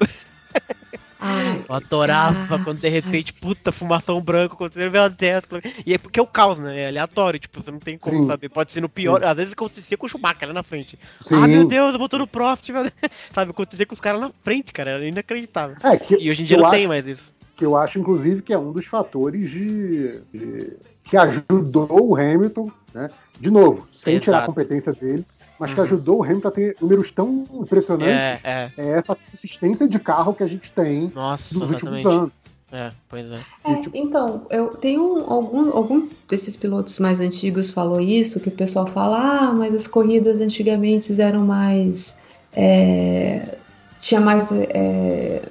[1.20, 2.58] Ai, Eu adorava Ah.
[2.64, 5.44] quando de repente, puta, fumação branca aconteceu, meu Deus.
[5.86, 6.80] E é porque é o caos, né?
[6.80, 8.26] É aleatório, tipo, você não tem como Sim.
[8.26, 8.48] saber.
[8.48, 10.98] Pode ser no pior, às vezes acontecia com o Schumacher lá na frente.
[11.20, 11.34] Sim.
[11.36, 12.90] Ah, meu Deus, eu botou no Deus.
[13.32, 15.76] Sabe, acontecia com os caras na frente, cara, era inacreditável.
[15.84, 17.31] É, que, E hoje em dia não acho- tem mais isso.
[17.56, 20.72] Que eu acho, inclusive, que é um dos fatores de, de-
[21.04, 23.10] que ajudou o Hamilton, né?
[23.38, 24.46] De novo, sem tirar a Exato.
[24.52, 25.24] competência dele,
[25.58, 25.86] mas que Uhum.
[25.86, 28.14] ajudou o Hamilton a ter números tão impressionantes.
[28.14, 28.70] É, é.
[28.76, 32.06] É, essa consistência de carro que a gente tem Nossa, nos últimos exatamente.
[32.08, 32.32] anos.
[32.74, 33.38] É, pois é.
[33.64, 38.52] É, tipo, então, eu tenho algum, algum desses pilotos mais antigos falou isso, que o
[38.52, 42.18] pessoal fala, ah, mas as corridas antigamente eram mais.
[42.54, 43.56] é,
[43.98, 44.50] tinha mais.
[44.52, 45.42] é,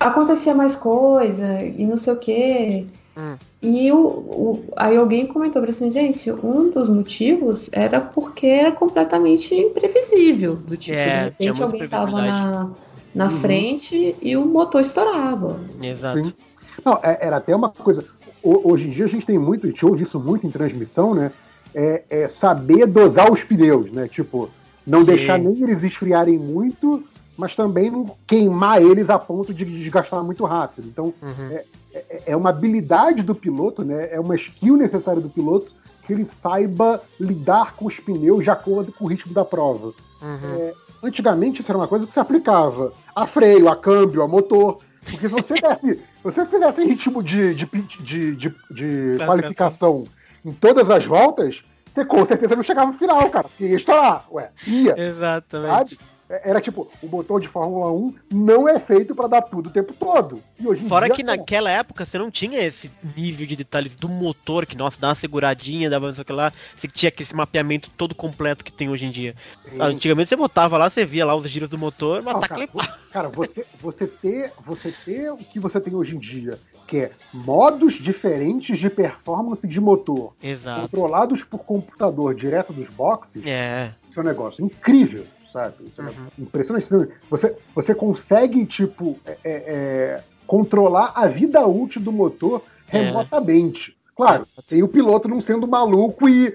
[0.00, 2.86] acontecia mais coisa e não sei o quê.
[3.16, 3.34] Hum.
[3.60, 8.70] E o, o- aí alguém comentou pra assim, gente, um dos motivos era porque era
[8.70, 10.54] completamente imprevisível.
[10.56, 12.70] Do tipo, É, de repente alguém tava na,
[13.14, 13.30] na Uhum.
[13.30, 15.58] frente e o motor estourava.
[15.82, 16.24] Exato.
[16.24, 16.32] Sim.
[16.84, 18.04] Não, é- era até uma coisa.
[18.44, 21.12] ho- Hoje em dia a gente tem muito, a gente ouve isso muito em transmissão,
[21.12, 21.32] né?
[21.74, 24.06] É, é saber dosar os pneus, né?
[24.06, 24.48] Tipo,
[24.86, 25.06] não Sim.
[25.06, 27.02] deixar nem eles esfriarem muito
[27.38, 30.88] mas também não queimar eles a ponto de desgastar muito rápido.
[30.88, 31.58] Então, Uhum.
[31.94, 34.08] é, é uma habilidade do piloto, né?
[34.10, 35.72] É uma skill necessária do piloto
[36.04, 39.92] que ele saiba lidar com os pneus de acordo com o ritmo da prova.
[40.20, 40.72] Uhum.
[41.02, 44.78] Antigamente isso era uma coisa que se aplicava a freio, a câmbio, a motor.
[45.00, 50.04] Porque se você desse, se você fizesse ritmo de, de, de, de, de qualificação
[50.44, 51.62] em todas as voltas,
[51.94, 53.46] você com certeza não chegava no final, cara.
[53.48, 54.24] Porque ia estourar.
[54.32, 54.98] Ué, ia.
[54.98, 55.94] Exatamente.
[55.96, 56.17] Sabe?
[56.30, 59.72] É- Era tipo, o motor de Fórmula 1 não é feito pra dar tudo o
[59.72, 60.42] tempo todo.
[60.60, 61.24] E hoje em Fora dia, que é.
[61.24, 65.14] naquela época você não tinha esse nível de detalhes do motor, que, nossa, dá uma
[65.14, 66.52] seguradinha, dava não sei o que lá.
[66.76, 69.34] Você tinha aquele mapeamento todo completo que tem hoje em dia.
[69.80, 72.62] Antigamente você botava lá, você via lá os giros do motor, mas Não, tá cara,
[72.64, 76.58] aquele vo- cara, você, você, ter, você ter o que você tem hoje em dia,
[76.86, 80.82] que é modos diferentes de performance de motor, Exato.
[80.82, 83.92] controlados por computador direto dos boxes, É.
[84.10, 85.74] isso é um negócio incrível, sabe?
[85.84, 86.12] Isso é um Uhum.
[86.14, 87.12] negócio impressionante.
[87.30, 92.62] Você, você consegue, tipo, é, é, é, controlar a vida útil do motor
[92.92, 92.98] É.
[93.02, 93.96] remotamente.
[94.16, 96.54] Claro, sem o piloto não sendo maluco e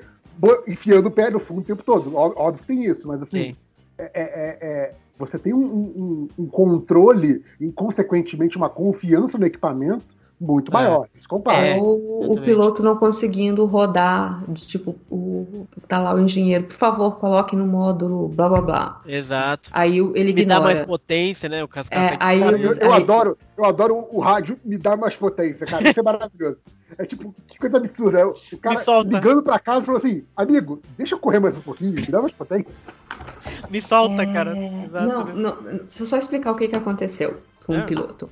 [0.67, 2.15] enfiando o pé no fundo o tempo todo.
[2.15, 3.55] Óbvio que tem isso, mas assim, Sim.
[3.97, 9.45] é- é- é- é- você tem um, um- um controle e, consequentemente, uma confiança no
[9.45, 10.03] equipamento
[10.39, 10.73] muito É.
[10.73, 11.07] maior.
[11.17, 11.65] Isso compara.
[11.65, 11.79] É.
[11.79, 12.41] O exatamente.
[12.43, 17.65] piloto não conseguindo rodar, de tipo, o, tá lá o engenheiro, por favor, coloque no
[17.65, 19.01] módulo blá blá blá.
[19.05, 19.69] Exato.
[19.71, 20.63] Aí o- ele Me dá ignora.
[20.63, 21.63] mais potência, né?
[21.63, 24.97] O cascata É, aí Cara, eu, eu aí- adoro, eu adoro o rádio me dar
[24.97, 25.89] mais potência, cara.
[25.89, 26.57] Isso é maravilhoso.
[26.95, 28.19] É tipo, que coisa absurda.
[28.19, 31.57] é O o cara ligando pra casa e falou assim: amigo, deixa eu correr mais
[31.57, 32.67] um pouquinho, me dá mais potência.
[33.67, 34.53] Me solta, É, cara.
[34.53, 35.33] Não, Exato.
[35.33, 37.79] não, deixa eu só explicar o que, que aconteceu com É.
[37.79, 38.29] o piloto.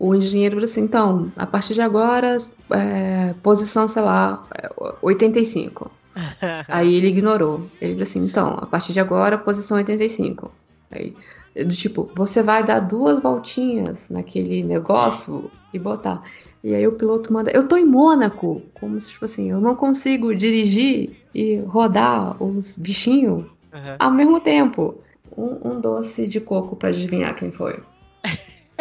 [0.00, 2.34] O engenheiro falou assim: então, a partir de agora,
[2.72, 4.70] é, posição, sei lá, é,
[5.02, 5.90] 85.
[6.66, 7.66] Aí ele ignorou.
[7.78, 10.50] Ele falou assim: então, a partir de agora, posição 85.
[10.90, 11.14] Aí,
[11.54, 16.22] do tipo, você vai dar duas voltinhas naquele negócio e botar.
[16.64, 18.62] E aí o piloto manda: eu tô em Mônaco.
[18.72, 23.96] Como se, tipo assim, eu não consigo dirigir e rodar os bichinhos Aham.
[23.98, 24.94] ao mesmo tempo.
[25.36, 27.78] Um, um doce de coco pra adivinhar quem foi.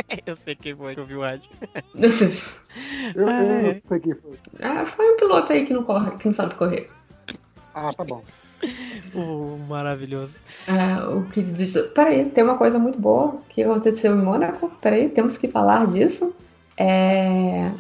[0.25, 1.49] Eu sei quem foi que ouviu o rádio.
[1.95, 2.09] Eu,
[3.15, 3.61] eu Ah, é.
[3.61, 4.33] não sei quem foi.
[4.61, 6.89] ah, foi um piloto aí que não corre, que não sabe correr.
[7.73, 8.23] Ah, tá bom.
[9.15, 10.33] Oh, maravilhoso.
[10.67, 11.81] É, o que disse.
[11.83, 14.69] Peraí, tem uma coisa muito boa que aconteceu em Mônaco.
[14.81, 16.35] Peraí, temos que falar disso.
[16.77, 17.71] É...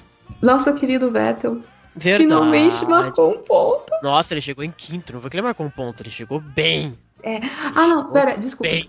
[0.41, 1.61] Nosso querido Vettel
[1.95, 2.23] Verdade.
[2.23, 3.91] finalmente marcou um ponto.
[4.01, 5.11] Nossa, ele chegou em quinto.
[5.13, 6.97] Não foi que ele marcou um ponto, ele chegou bem.
[7.75, 8.71] Ah, não, pera, desculpa.
[8.71, 8.87] Bem.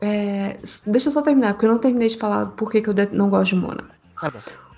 [0.00, 2.94] É, deixa eu só terminar, porque eu não terminei de falar por que que eu
[3.12, 3.88] não gosto de Mônaco.
[4.20, 4.32] Tá.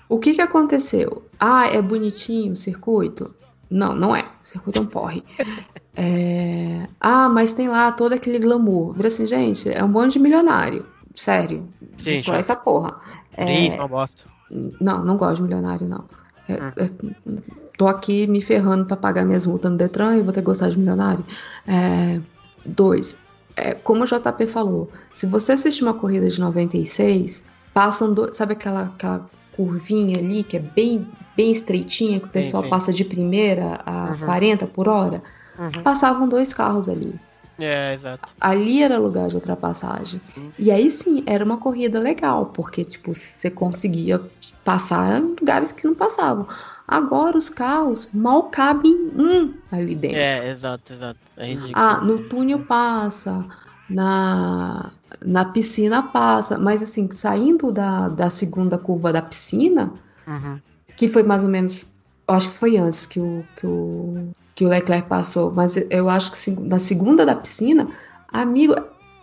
[0.07, 1.23] O que que aconteceu?
[1.39, 3.35] Ah, é bonitinho o circuito?
[3.69, 4.23] Não, não é.
[4.43, 5.23] O circuito é um porre.
[5.95, 8.93] É, Ah, mas tem lá todo aquele glamour.
[8.93, 10.85] Vira assim, gente, é um bando de milionário.
[11.13, 11.67] Sério.
[11.97, 12.39] Sim, Destrói já.
[12.39, 12.95] essa porra.
[13.35, 14.23] É, Isso, uma bosta.
[14.49, 16.05] Não, não gosto de milionário, não.
[16.47, 16.71] É, Hum.
[16.77, 17.41] é,
[17.77, 20.69] tô aqui me ferrando pra pagar minhas multas no Detran e vou ter que gostar
[20.69, 21.23] de milionário.
[21.67, 22.19] É,
[22.65, 23.15] dois,
[23.59, 28.53] é, como o JP falou, se você assistir uma corrida de 96, passam, do, sabe
[28.53, 32.69] aquela, aquela curvinha ali que é bem, bem estreitinha, que o pessoal sim.
[32.69, 34.25] passa de primeira a Uhum.
[34.25, 35.21] 40 por hora?
[35.57, 35.83] Uhum.
[35.83, 37.19] Passavam dois carros ali.
[37.59, 38.33] É, exato.
[38.39, 40.21] Ali era lugar de ultrapassagem.
[40.37, 40.51] Uhum.
[40.57, 44.21] E aí sim, era uma corrida legal, porque tipo, você conseguia
[44.63, 46.47] passar em lugares que não passavam.
[46.89, 50.17] Agora os carros mal cabem um ali dentro.
[50.17, 51.19] É, exato, exato.
[51.37, 51.73] É ridículo.
[51.75, 53.45] Ah, no túnel passa,
[53.87, 54.91] na,
[55.23, 59.93] na piscina passa, mas assim, saindo da, da segunda curva da piscina,
[60.27, 60.59] Uhum.
[60.95, 61.85] que foi mais ou menos,
[62.27, 66.09] eu acho que foi antes que o, que o, que o Leclerc passou, mas eu
[66.09, 67.87] acho que na segunda da piscina,
[68.27, 68.75] amigo,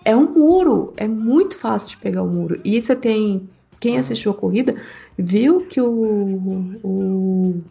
[0.05, 2.61] é um muro, é muito fácil de pegar o muro.
[2.65, 3.49] E você tem,
[3.81, 4.77] quem assistiu a corrida,
[5.19, 7.63] viu que o, o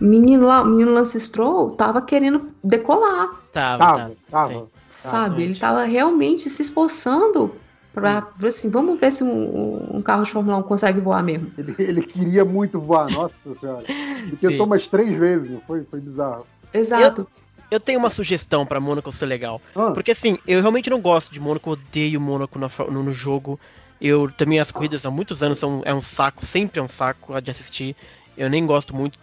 [0.00, 4.48] menino lá, o menino Lance Stroll tava querendo decolar, Tava, Tava, tava.
[4.52, 4.68] tava.
[4.88, 5.42] sabe?
[5.42, 7.54] Ele tava realmente se esforçando
[7.92, 11.50] pra, pra assim, vamos ver se um, um carro de Fórmula 1 consegue voar mesmo.
[11.58, 13.84] Ele, ele queria muito voar, nossa senhora.
[13.88, 15.82] Ele tentou umas três vezes, foi?
[15.84, 16.46] Foi bizarro.
[16.72, 17.26] Exato.
[17.70, 19.60] Eu tenho uma sugestão pra Mônaco ser legal.
[19.76, 23.60] Ah, Porque assim, eu realmente não gosto de Mônaco, odeio Mônaco no, no jogo.
[24.00, 27.38] Eu também as corridas há muitos anos são é um saco, sempre é um saco
[27.40, 27.94] de assistir.
[28.36, 29.18] Eu nem gosto muito.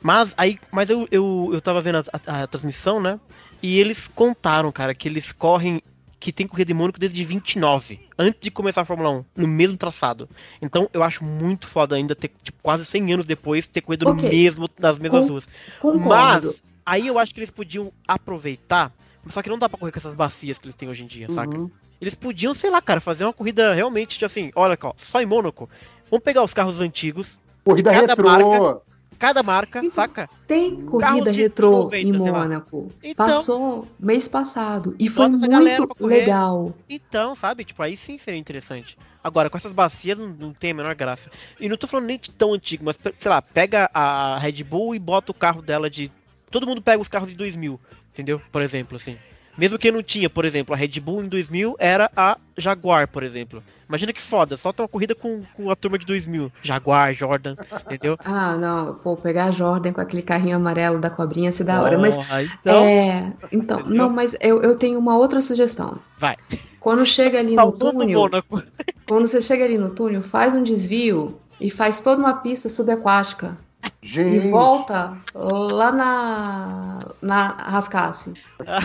[0.00, 3.18] Mas aí, mas eu, eu, eu tava vendo a, a- a transmissão, né?
[3.62, 5.82] E eles contaram, cara, que eles correm
[6.20, 9.76] que tem corrida em Mônaco desde 29, antes de começar a Fórmula 1, no mesmo
[9.76, 10.28] traçado.
[10.60, 14.12] Então eu acho muito foda ainda ter tipo, quase 100 anos depois ter corrido no
[14.12, 14.28] Ok.
[14.28, 15.48] mesmo nas mesmas Com- ruas.
[15.80, 16.08] Concordo.
[16.46, 18.92] Mas aí eu acho que eles podiam aproveitar,
[19.30, 21.28] Só que não dá pra correr com essas bacias que eles têm hoje em dia,
[21.30, 21.56] saca?
[21.58, 21.70] Uhum.
[22.00, 25.26] Eles podiam, sei lá, cara, fazer uma corrida realmente de assim, olha, ó, só em
[25.26, 25.68] Mônaco.
[26.10, 28.24] Vamos pegar os carros antigos, Corrida Cada retrô.
[28.24, 28.80] marca-
[29.18, 30.30] cada marca, Então, saca?
[30.46, 32.12] Tem corrida retrô 90, em.
[32.30, 32.88] Mônaco.
[33.02, 34.94] Então- Passou mês passado.
[34.98, 36.72] E foi Bota essa galera muito legal.
[36.88, 37.64] Então, sabe?
[37.64, 38.96] Tipo, aí sim seria interessante.
[39.22, 41.30] Agora, com essas bacias não, não tem a menor graça.
[41.60, 44.94] E não tô falando nem de tão antigo, mas, sei lá, pega a Red Bull
[44.94, 46.10] e bota o carro dela de.
[46.50, 47.78] Todo mundo pega os carros de 2000,
[48.12, 48.40] entendeu?
[48.50, 49.16] Por exemplo, assim.
[49.56, 53.24] Mesmo que não tinha, por exemplo, a Red Bull em 2000 era a Jaguar, por
[53.24, 53.60] exemplo.
[53.88, 56.52] Imagina que foda, só tem uma corrida com, com a turma de 2000.
[56.62, 58.16] Jaguar, Jordan, entendeu?
[58.22, 58.94] Ah, não.
[58.94, 61.98] Pô, pegar a Jordan com aquele carrinho amarelo da cobrinha ser da hora.
[61.98, 62.14] Mas
[62.60, 63.96] então, É, então, Entendeu?
[63.96, 65.98] não, mas eu, eu tenho uma outra sugestão.
[66.18, 66.36] Vai.
[66.78, 68.62] Quando chega ali no túnel, Mônaco.
[69.08, 73.56] quando você chega ali no túnel, faz um desvio e faz toda uma pista subaquática
[74.02, 78.34] e Gente, volta lá na na Rascasse.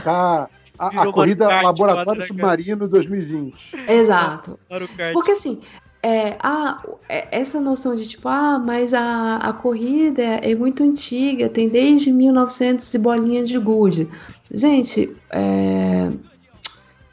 [0.03, 0.47] tá.
[0.77, 3.55] A, a corrida Kart, Laboratório quadra, Submarino 2020.
[3.87, 4.59] Exato.
[5.13, 5.59] Porque assim,
[6.01, 10.83] é, ah, é- essa noção de tipo, ah, mas a, a corrida é, é muito
[10.83, 14.09] antiga, tem desde 1900 e bolinha de gude.
[14.49, 16.11] Gente, é,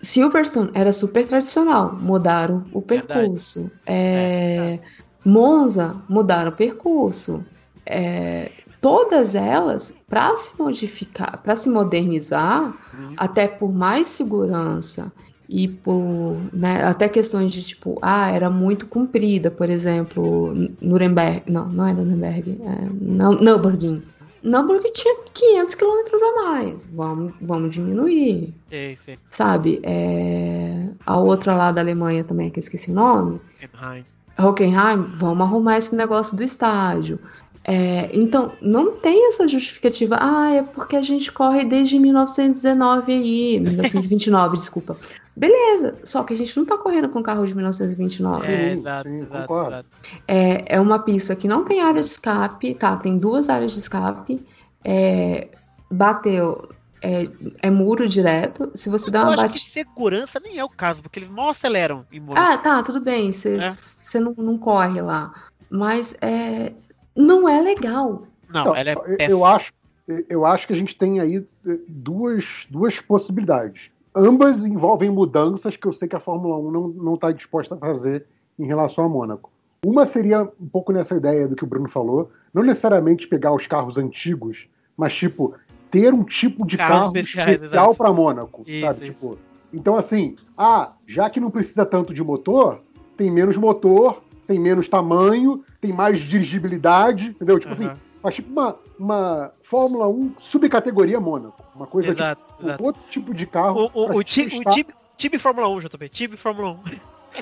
[0.01, 3.21] Silverstone era super tradicional, mudaram o Verdade.
[3.21, 3.71] percurso.
[3.87, 4.79] É,
[5.25, 7.45] Monza mudaram o percurso.
[7.87, 8.51] É,
[8.81, 13.15] todas elas, para se modificar, para se modernizar, Uhum.
[13.17, 15.13] até por mais segurança
[15.49, 21.69] e por né, até questões de tipo, ah, era muito comprida, por exemplo, Nuremberg, não,
[21.69, 24.03] não era Nuremberg, é, Nürburgring.
[24.43, 29.19] Nürburgring tinha 500 quilômetros a mais, vamos, vamos diminuir, Sei, sei.
[29.31, 29.81] sabe?
[29.83, 34.05] É, a outra lá da Alemanha também, que eu esqueci o nome, Hockenheim.
[34.39, 37.19] Hockenheim, vamos arrumar esse negócio do estádio.
[37.63, 40.17] É, então, não tem essa justificativa.
[40.21, 43.61] Ah, é porque a gente corre desde 1919 aí.
[43.61, 44.97] 1929, desculpa.
[45.37, 48.47] Beleza, só que a gente não tá correndo com carro de 1929.
[48.47, 49.87] É, exato, sim, exato, exato.
[50.27, 52.97] É, é uma pista que não tem área de escape, tá?
[52.97, 54.45] Tem duas áreas de escape.
[54.85, 55.49] É,
[55.91, 56.69] bateu,
[57.03, 57.29] é,
[57.63, 58.71] é muro direto.
[58.75, 59.49] Se você dá uma batida.
[59.53, 62.47] que segurança nem é o caso, porque eles mal aceleram em Mônaco.
[62.47, 63.33] Ah, tá, tudo bem.
[63.33, 64.21] Você É.
[64.21, 65.33] não, não corre lá.
[65.71, 66.73] Mas é,
[67.17, 68.23] não é legal.
[68.53, 69.31] não, Então, ela é eu- péssima.
[69.31, 69.73] eu acho,
[70.29, 73.91] eu acho que a gente tem aí eh, duas, duas possibilidades.
[74.15, 77.79] Ambas envolvem mudanças que eu sei que a Fórmula 1 não não está disposta a
[77.79, 78.27] fazer
[78.59, 79.51] em relação a Mônaco.
[79.87, 83.67] Uma seria um pouco nessa ideia do que o Bruno falou, não necessariamente pegar os
[83.67, 84.67] carros antigos,
[84.97, 85.55] mas tipo
[85.91, 89.05] ter um tipo de carro especiais, especial para Mônaco, Isso, sabe?
[89.05, 89.13] isso.
[89.13, 89.39] Tipo,
[89.73, 92.81] então assim, ah, já que não precisa tanto de motor,
[93.17, 97.61] tem menos motor, tem menos tamanho, tem mais dirigibilidade, entendeu?
[97.61, 97.97] Tipo assim, Aham.
[98.21, 101.63] mas tipo uma, uma Fórmula 1 subcategoria Mônaco.
[101.77, 102.85] Uma coisa Exato, tipo, exato.
[102.85, 103.89] outro tipo de carro.
[103.95, 106.09] O, o, o, ti- o Tibi, Tibi Fórmula 1, JP.
[106.09, 106.73] Tibi Fórmula 1.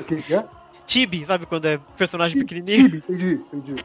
[0.00, 0.44] o que que é?
[0.86, 3.00] Tibi, sabe quando é personagem Tibi, pequenininho?
[3.00, 3.84] Tibi, entendi, entendi.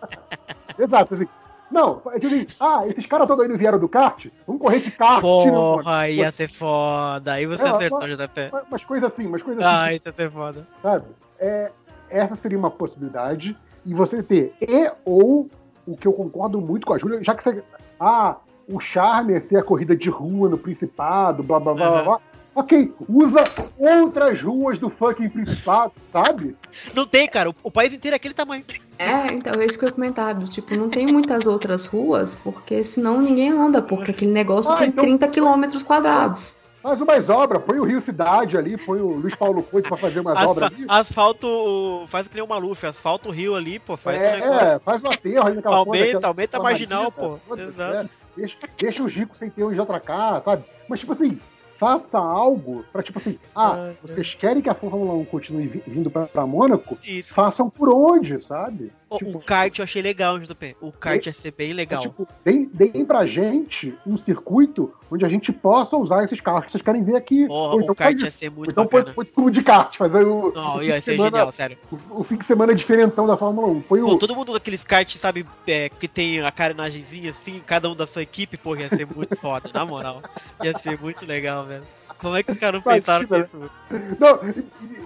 [0.78, 1.26] Exato, assim.
[1.70, 4.26] Não, é tipo assim, ah, esses caras todos aí vieram do kart?
[4.46, 5.20] Vamos correr de kart.
[5.20, 7.32] Porra, ia ser foda.
[7.32, 8.48] Aí você É, acertou, mas- JP.
[8.52, 9.76] Mas- Mas coisa assim, mas coisa assim.
[9.84, 10.66] Ah, ia ser foda.
[10.80, 11.04] sabe?
[11.40, 11.70] É,
[12.10, 13.56] essa seria uma possibilidade.
[13.84, 15.48] E você ter e ou
[15.86, 17.62] o que eu concordo muito com a Júlia, já que você.
[18.00, 18.36] Ah,
[18.68, 21.96] o charme é ser a corrida de rua no Principado, blá blá blá blá.
[21.98, 22.04] Aham.
[22.04, 22.20] blá.
[22.56, 23.44] Ok, usa
[23.78, 26.56] outras ruas do fucking Principado, sabe?
[26.94, 27.50] Não tem, cara.
[27.50, 28.64] O, o país inteiro é aquele tamanho.
[28.98, 30.34] É, então, é isso que eu ia comentar.
[30.34, 34.78] do Tipo, não tem muitas outras ruas, porque senão ninguém anda, porque aquele negócio Ah,
[34.78, 36.55] tem então- 30 quilômetros quadrados.
[36.86, 40.20] Faz umas obras, põe o Rio Cidade ali, põe o Luiz Paulo Conte pra fazer
[40.20, 40.86] umas obras Asfa- ali.
[40.88, 42.04] asfalto.
[42.06, 42.86] Faz que nem o Maluf.
[42.86, 43.96] Asfalta o rio ali, pô.
[43.96, 44.68] Faz um É, negócio.
[44.68, 47.38] é, faz um aterro aí naquela Aumenta, aquela- aumenta a marginal, pô.
[47.56, 48.06] Exato.
[48.06, 48.08] é.
[48.36, 50.62] Deixa, deixa os ricos sem ter onde atracar, sabe?
[50.88, 51.36] Mas, tipo assim,
[51.76, 55.82] faça algo pra, tipo assim, ah, Ah, vocês querem que a Fórmula 1 continue vi-
[55.86, 56.96] vindo pra, pra Mônaco?
[57.02, 57.34] Isso.
[57.34, 58.92] Façam por onde, sabe?
[59.08, 60.76] O, Tipo, o kart eu achei legal, JP.
[60.80, 62.00] O kart E- ia ser bem legal.
[62.00, 66.72] Tipo, deem, deem pra gente um circuito onde a gente possa usar esses carros que
[66.72, 67.46] vocês querem ver aqui.
[67.46, 70.24] Porra, Ou então o kart ia ser muito então põe, põe tudo de kart, fazer
[70.24, 71.78] o, Não, o, ia ser semana, genial, sério.
[71.92, 73.80] o, o fim de semana diferentão da Fórmula 1.
[73.82, 77.88] Põe o, Pô, todo mundo daqueles kart, sabe, é, que tem a carenagemzinha assim, cada
[77.88, 80.20] um da sua equipe, pô, ia ser muito foda, na moral.
[80.64, 81.84] Ia ser muito legal, velho.
[82.18, 84.16] Como é que os caras não pensaram Imagina, nisso?
[84.18, 84.40] Não,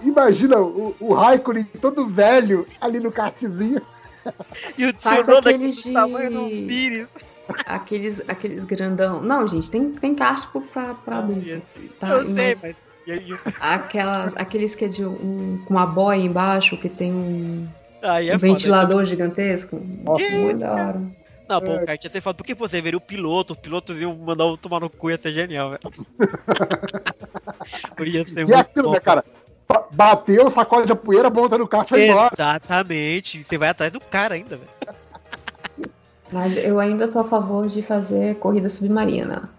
[0.03, 3.81] imagina o, o Raikkonen todo velho ali no kartzinho.
[4.77, 7.09] E o Tsunoda aqueles aquele de- tamanho do Pires.
[7.65, 9.21] Aqueles, aqueles grandão.
[9.21, 11.61] Não, gente, tem, tem kart pra, pra, adulto.
[11.99, 12.75] Tá, eu sei, mas
[13.59, 17.67] aquelas, aqueles que é de um, com uma boia embaixo, que tem um,
[18.01, 18.37] é um foda.
[18.37, 19.81] ventilador gigantesco.
[20.03, 21.01] Nossa, muito da hora.
[21.51, 22.37] Não, pô, o cara tinha ser foda.
[22.37, 23.53] Por que você veria o piloto?
[23.53, 25.81] Os pilotos iam mandar o tomar no cu, ia ser genial, velho.
[28.07, 28.93] ia ser E é muito aquilo, bom.
[28.93, 29.25] né, cara?
[29.67, 32.29] Ba- Bateu, sacode a poeira, monta no kart e vai embora.
[32.33, 33.43] Exatamente.
[33.43, 34.69] Você vai atrás do cara ainda, velho.
[36.31, 39.49] Mas eu ainda sou a favor de fazer corrida submarina.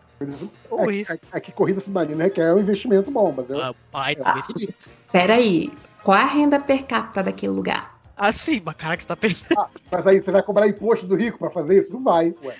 [0.71, 1.13] Ou É, isso.
[1.13, 4.25] é, é que corrida submarina requer um investimento bom, mas eu, Ah, pai, Ah.
[4.25, 4.75] também se
[5.11, 5.71] Pera aí,
[6.03, 7.92] qual é a renda per capita daquele lugar?
[8.17, 9.69] Ah, sim, mas cara que você tá pensando.
[9.91, 11.93] mas aí você vai cobrar imposto do rico pra fazer isso?
[11.93, 12.55] Não vai, ué.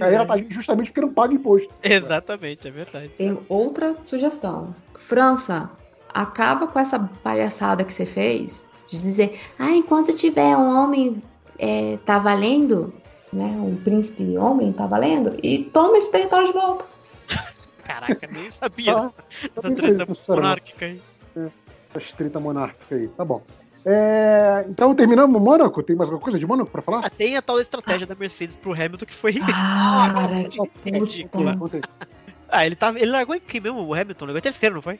[0.00, 1.72] A tá ali justamente porque não paga imposto.
[1.82, 3.08] Exatamente, é verdade.
[3.10, 4.74] Tem outra sugestão.
[4.94, 5.70] França,
[6.12, 11.22] acaba com essa palhaçada que você fez de dizer, ah, enquanto tiver um homem
[11.58, 12.94] é, tá valendo,
[13.32, 13.46] né?
[13.60, 16.84] Um príncipe homem tá valendo, e toma esse território de volta.
[17.84, 19.10] Caraca, nem sabia Ah,
[19.54, 21.00] dessa treta monárquica aí.
[21.94, 23.08] Essa treta monárquica aí.
[23.08, 23.42] Tá bom.
[23.88, 25.80] É, então terminamos o Mônaco?
[25.80, 27.02] Tem mais alguma coisa de Mônaco pra falar?
[27.04, 29.34] Ah, tem a tal estratégia da Mercedes pro Hamilton que foi.
[29.34, 30.48] Cara,
[30.82, 31.56] que ridícula.
[32.48, 33.80] Ah, ele, tava, ele largou em quem mesmo?
[33.86, 34.24] O Hamilton?
[34.24, 34.98] Largou em terceiro, não foi?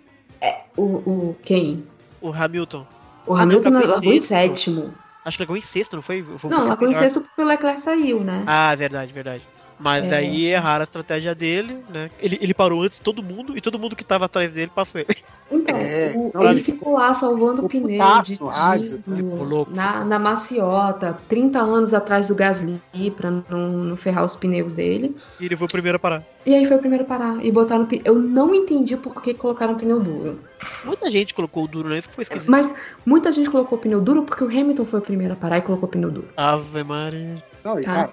[0.77, 1.85] O, o quem?
[2.21, 2.87] O Hamilton.
[3.27, 4.95] O Ah, Hamilton não, largou em sétimo.
[5.25, 6.23] Acho que largou em sexto, não foi?
[6.23, 7.03] Foi Não, largou em melhor.
[7.03, 8.45] sexto porque o Leclerc saiu, né?
[8.47, 9.43] Ah, verdade, verdade.
[9.79, 10.17] Mas É.
[10.17, 12.11] aí erraram a estratégia dele, né?
[12.19, 15.01] Ele, ele parou antes de todo mundo e todo mundo que tava atrás dele passou
[15.01, 15.19] ele.
[15.51, 19.71] Então, É, o- não, ele ficou lá salvando o pneu, putaço ficou louco.
[19.75, 22.81] na, na maciota, 30 anos atrás do Gasly
[23.17, 25.15] pra não, não ferrar os pneus dele.
[25.39, 26.23] E ele foi o primeiro a parar.
[26.47, 28.03] E aí foi o primeiro a parar e botaram o pneu.
[28.07, 30.41] Eu não entendi por que colocaram pneu duro.
[30.85, 32.51] Muita gente colocou o duro nesse que foi esquisito.
[32.51, 32.73] Mas
[33.05, 35.87] muita gente colocou pneu duro porque o Hamilton foi o primeiro a parar e colocou
[35.89, 36.29] pneu duro.
[36.37, 37.37] Ave Maria.
[37.65, 37.95] Não, e, Tá.
[37.95, 38.11] cara,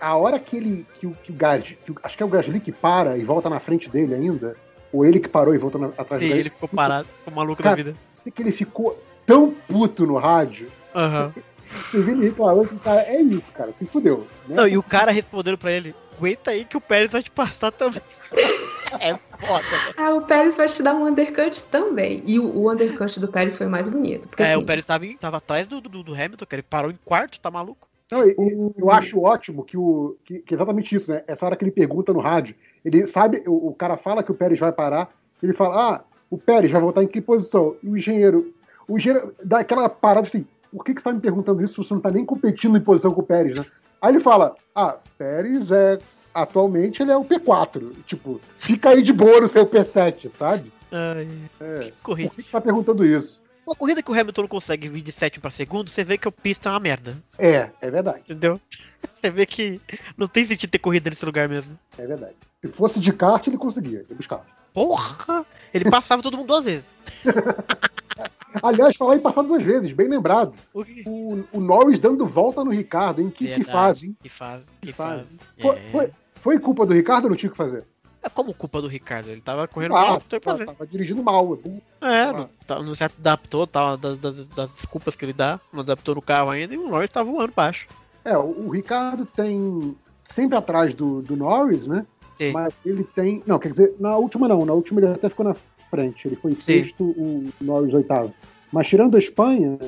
[0.00, 0.86] a hora que ele.
[0.98, 1.78] Que, o- que o Gasly.
[1.84, 4.56] que o- acho que é o Gasly que para e volta na frente dele ainda.
[4.92, 6.40] Ou ele que parou e voltou na- atrás E dele.
[6.40, 7.96] ele ficou parado, ficou maluco Cara, da vida.
[8.16, 10.68] Sei que ele ficou tão puto no rádio.
[10.94, 11.32] Aham.
[11.70, 14.26] Você vê ele reclamando que, cara, é isso, cara, se fudeu.
[14.48, 14.56] Né?
[14.56, 17.70] Não, e o cara respondendo pra ele, aguenta aí que o Pérez vai te passar
[17.70, 18.02] também.
[19.00, 19.92] é foda, né?
[19.96, 22.22] Ah, o Pérez vai te dar um undercut também.
[22.26, 24.26] E o, o undercut do Pérez foi mais bonito.
[24.28, 26.90] Porque É, assim, o Pérez tava, tava atrás do, do, do Hamilton, que ele parou
[26.90, 27.86] em quarto, tá maluco?
[28.10, 31.22] Não, e- e O- eu acho ótimo que, o, que, que é exatamente isso, né?
[31.26, 34.34] Essa hora que ele pergunta no rádio, ele sabe, o, o cara fala que o
[34.34, 35.10] Pérez vai parar,
[35.42, 37.76] ele fala, ah, o Pérez vai voltar em que posição?
[37.82, 38.52] E o engenheiro,
[38.88, 41.88] o engenheiro dá aquela parada assim, por que, que você tá me perguntando isso se
[41.88, 43.64] você não tá nem competindo em posição com o Pérez, né?
[44.00, 45.98] Aí ele fala, ah, Pérez é,
[46.34, 50.72] atualmente ele é o P4, tipo, fica aí de boa no seu P7, sabe?
[50.92, 51.28] Ai,
[51.60, 52.28] É, que corrida.
[52.30, 53.39] por que, que você tá perguntando isso?
[53.70, 56.26] Uma corrida que o Hamilton não consegue vir de sétimo pra segundo, você vê que
[56.26, 58.60] o pista é uma merda, É, é verdade, entendeu?
[59.22, 59.80] Você vê que
[60.16, 61.78] não tem sentido ter corrida nesse lugar mesmo.
[61.96, 62.34] é verdade.
[62.60, 64.44] Se fosse de kart, ele conseguia, ia buscar.
[64.74, 65.44] Porra!
[65.72, 66.88] Ele passava todo mundo duas vezes.
[68.62, 70.54] Aliás, falar em passar duas vezes, bem lembrado.
[70.74, 73.30] O O, o Norris dando volta no Ricardo, hein?
[73.30, 74.16] Que, que fase, hein?
[74.20, 75.20] que faz, que Que faz.
[75.20, 75.38] fase.
[75.60, 75.90] Foi, É.
[75.92, 77.84] foi, foi culpa do Ricardo ou não tinha o que fazer?
[78.22, 80.66] É como culpa do Ricardo, ele tava correndo Ah, mal, que fazer.
[80.66, 81.58] tava dirigindo mal.
[82.02, 82.28] é.
[82.28, 85.80] É, não, tá- não se adaptou, tá, das, das- das desculpas que ele dá, não
[85.80, 87.88] adaptou no carro ainda, e o Norris tá voando baixo.
[88.24, 92.04] É, o, o Ricardo tem sempre atrás do, do Norris, né?
[92.36, 92.52] Sim.
[92.52, 93.42] Mas ele tem.
[93.46, 95.54] Não, quer dizer, na última não, na última ele até ficou na
[95.90, 96.26] frente.
[96.28, 96.58] Ele foi Sim.
[96.84, 98.32] sexto, o Norris oitavo.
[98.72, 99.78] Mas tirando a Espanha,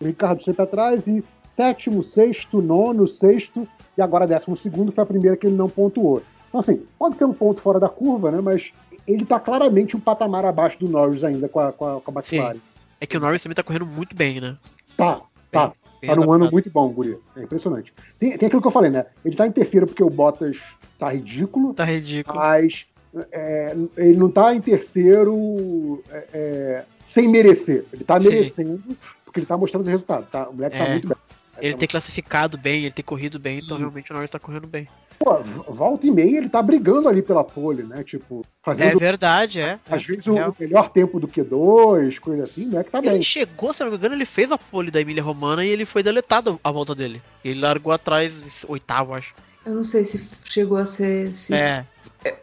[0.00, 5.06] o Ricardo sempre atrás e sétimo, sexto, nono, sexto e agora décimo segundo foi a
[5.06, 6.22] primeira que ele não pontuou.
[6.52, 8.38] Então, assim, pode ser um ponto fora da curva, né?
[8.42, 8.70] Mas
[9.08, 12.14] ele tá claramente um patamar abaixo do Norris ainda com a, com a, com a
[12.20, 12.58] McLaren.
[13.00, 14.56] É que o Norris também tá correndo muito bem, né?
[14.96, 15.72] Tá, tá.
[16.00, 17.16] Bem Tá num ano muito bom, Guri.
[17.36, 17.92] É impressionante.
[18.18, 19.06] Tem, tem aquilo que eu falei, né?
[19.24, 20.58] Ele tá em terceiro porque o Bottas
[20.98, 22.36] tá ridículo, Tá ridículo.
[22.36, 22.84] mas
[23.32, 27.86] é, ele não tá em terceiro é, é, sem merecer.
[27.92, 28.28] Ele tá Sim.
[28.28, 28.82] merecendo
[29.24, 30.26] porque ele tá mostrando o resultado.
[30.30, 30.48] Tá?
[30.48, 30.90] O moleque tá É.
[30.90, 31.16] muito bem.
[31.60, 34.88] Ele ter classificado bem, ele ter corrido bem, então realmente o Norris tá correndo bem.
[35.18, 35.36] Pô,
[35.68, 38.02] volta e meia ele tá brigando ali pela pole, né?
[38.02, 39.78] Tipo, É verdade, é.
[39.88, 40.56] às é, vezes o real.
[40.58, 42.82] melhor tempo do Q2, coisa assim, né?
[42.82, 43.14] Que tá bem.
[43.14, 45.68] Ele chegou, se eu não me engano, ele fez a pole da Emília Romana e
[45.68, 47.22] ele foi deletado a volta dele.
[47.44, 49.34] Ele largou atrás, oitavo, acho.
[49.64, 51.32] eu não sei se chegou a ser.
[51.32, 51.84] Se, É.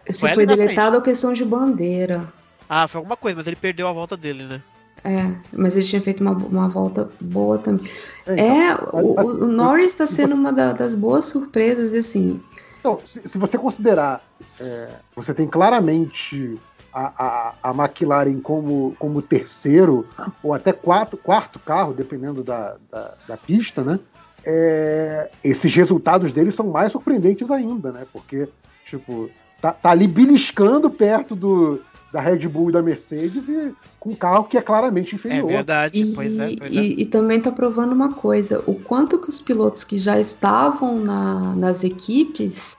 [0.07, 2.31] se foi foi deletado ou questão de bandeira.
[2.69, 4.61] Ah, foi alguma coisa, mas ele perdeu a volta dele, né?
[5.03, 7.85] É, mas ele tinha feito uma, uma volta boa também.
[8.27, 8.45] É, então.
[8.45, 12.41] É, o, o- Norris tá sendo uma da- das boas surpresas, assim.
[12.79, 14.21] Então, se, se você considerar,
[14.59, 16.57] é, você tem claramente
[16.93, 20.05] a, a, a McLaren como, como terceiro,
[20.43, 23.99] ou até quarto, quarto carro, dependendo da, da, da pista, né?
[24.43, 28.05] É, esses resultados deles são mais surpreendentes ainda, né?
[28.11, 28.47] Porque,
[28.85, 29.29] tipo,
[29.61, 31.81] tá, tá ali beliscando perto do,
[32.11, 35.47] da Red Bull e da Mercedes e com um carro que é claramente É inferior.
[35.47, 36.79] verdade, E, pois é, pois é.
[36.79, 40.99] e- e também tá provando uma coisa: o quanto que os pilotos que já estavam
[40.99, 42.75] na- nas equipes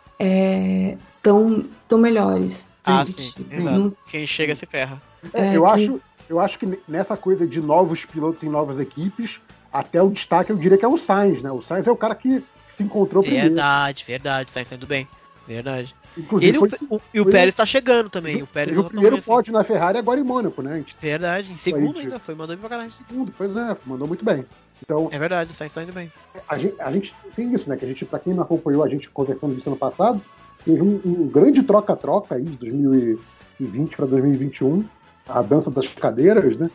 [1.19, 2.71] estão tão melhores.
[2.85, 3.79] Ah, sim, tipo, exato.
[3.79, 5.01] não- Quem chega se ferra.
[5.33, 8.79] É, É, eu, que- acho, eu acho que nessa coisa de novos pilotos em novas
[8.81, 9.39] equipes,
[9.73, 11.53] até o destaque eu diria que é o Sainz, né?
[11.53, 12.43] O Sainz é o cara que
[12.77, 13.49] se encontrou primeiro.
[13.49, 15.07] Verdade, verdade, tá saindo bem.
[15.47, 15.95] Verdade.
[16.17, 18.43] Inclusive, Ele, foi, o, e o Pérez tá chegando também.
[18.43, 19.27] O Pérez o primeiro assim.
[19.27, 20.79] pódio na Ferrari agora em Mônaco, né?
[20.79, 22.91] Gente Verdade, em segundo Aí, ainda foi, mandou bem pra caralho.
[22.91, 24.45] segundo, pois é, mandou muito bem.
[24.83, 26.11] Então, É verdade, o Sainz tá indo bem.
[26.49, 27.77] a gente, a gente tem isso, né?
[27.77, 30.21] Que a gente, pra quem não acompanhou a gente conversando disso ano passado,
[30.65, 34.85] teve um, um grande troca-troca aí de 2020 para 2021,
[35.29, 36.71] a dança das cadeiras, né?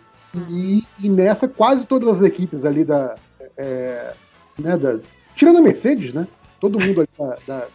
[0.50, 3.16] E, e nessa, quase todas as equipes ali da.
[3.58, 4.14] é,
[4.58, 5.00] né, da
[5.36, 6.28] tirando a Mercedes, né?
[6.60, 7.68] Todo mundo ali da, da,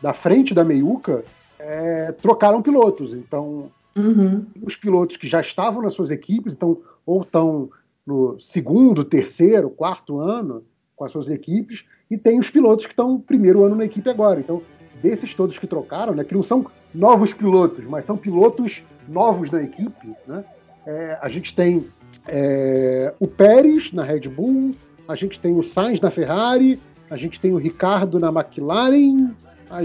[0.00, 1.24] da frente da meiuca
[1.58, 3.12] é, trocaram pilotos.
[3.12, 4.46] Então, Uhum.
[4.62, 7.68] os pilotos que já estavam nas suas equipes, então, ou estão
[8.06, 10.62] no segundo, terceiro, quarto ano
[10.96, 14.40] com as suas equipes, e tem os pilotos que estão primeiro ano na equipe agora.
[14.40, 14.62] Então,
[15.02, 19.62] desses todos que trocaram, né, que não são novos pilotos, mas são pilotos novos na
[19.62, 20.44] equipe, né,
[20.86, 21.86] é, a gente tem
[22.28, 24.74] é, o Pérez na Red Bull,
[25.08, 29.34] a gente tem o Sainz na Ferrari, a gente tem o Ricardo na McLaren,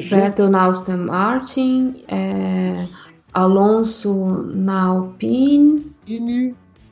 [0.09, 2.87] Vettel na Aston Martin, é,
[3.33, 5.93] Alonso na Alpine.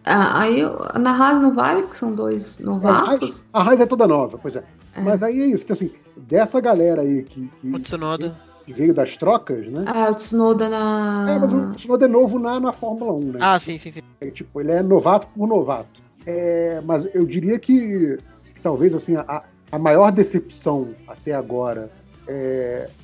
[0.06, 3.46] Ah, aí eu- na Haas não vale, porque são dois novatos.
[3.54, 4.64] A Haas é toda nova, pois é.
[4.96, 5.02] É.
[5.02, 8.36] Mas aí é isso, assim, dessa galera aí que, O que, Tsunoda.
[8.66, 9.86] que veio das trocas, né?
[9.88, 11.26] Ah, o Tsunoda na.
[11.30, 13.40] É, mas o Tsunoda é novo na, na Fórmula 1, né?
[13.42, 14.02] Ah, sim, sim, sim.
[14.22, 16.02] É, tipo, ele é novato por novato.
[16.26, 18.18] É, mas eu diria que,
[18.54, 19.42] que talvez assim, a,
[19.72, 21.90] a maior decepção até agora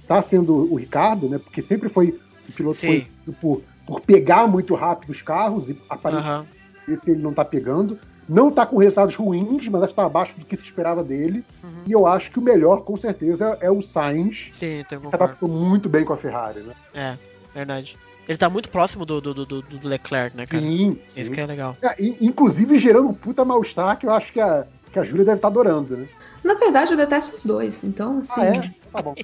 [0.01, 1.37] está sendo o Ricardo, né?
[1.37, 3.07] Porque sempre foi o piloto foi
[3.39, 6.45] por, por pegar muito rápido os carros e aparentemente Aham.
[6.87, 7.99] esse ele não tá pegando.
[8.27, 11.43] Não tá com resultados ruins, mas está abaixo do que se esperava dele.
[11.63, 11.83] Uhum.
[11.87, 15.49] E eu acho que o melhor, com certeza, é o Sainz, Sim, que se adaptou
[15.49, 16.73] muito bem com a Ferrari, né?
[16.93, 17.17] É,
[17.55, 17.97] verdade.
[18.27, 20.61] Ele tá muito próximo do, do, do, do- Leclerc, né, cara?
[20.61, 21.75] Sim, Isso que é legal.
[21.81, 25.25] É, in- inclusive gerando um puta mal-estar que eu acho que a, que a Júlia
[25.25, 26.07] deve estar adorando, né?
[26.43, 27.83] Na verdade, eu detesto os dois.
[27.83, 28.41] Então, assim.
[28.41, 28.71] Ah, é?
[28.91, 29.15] Tá bom.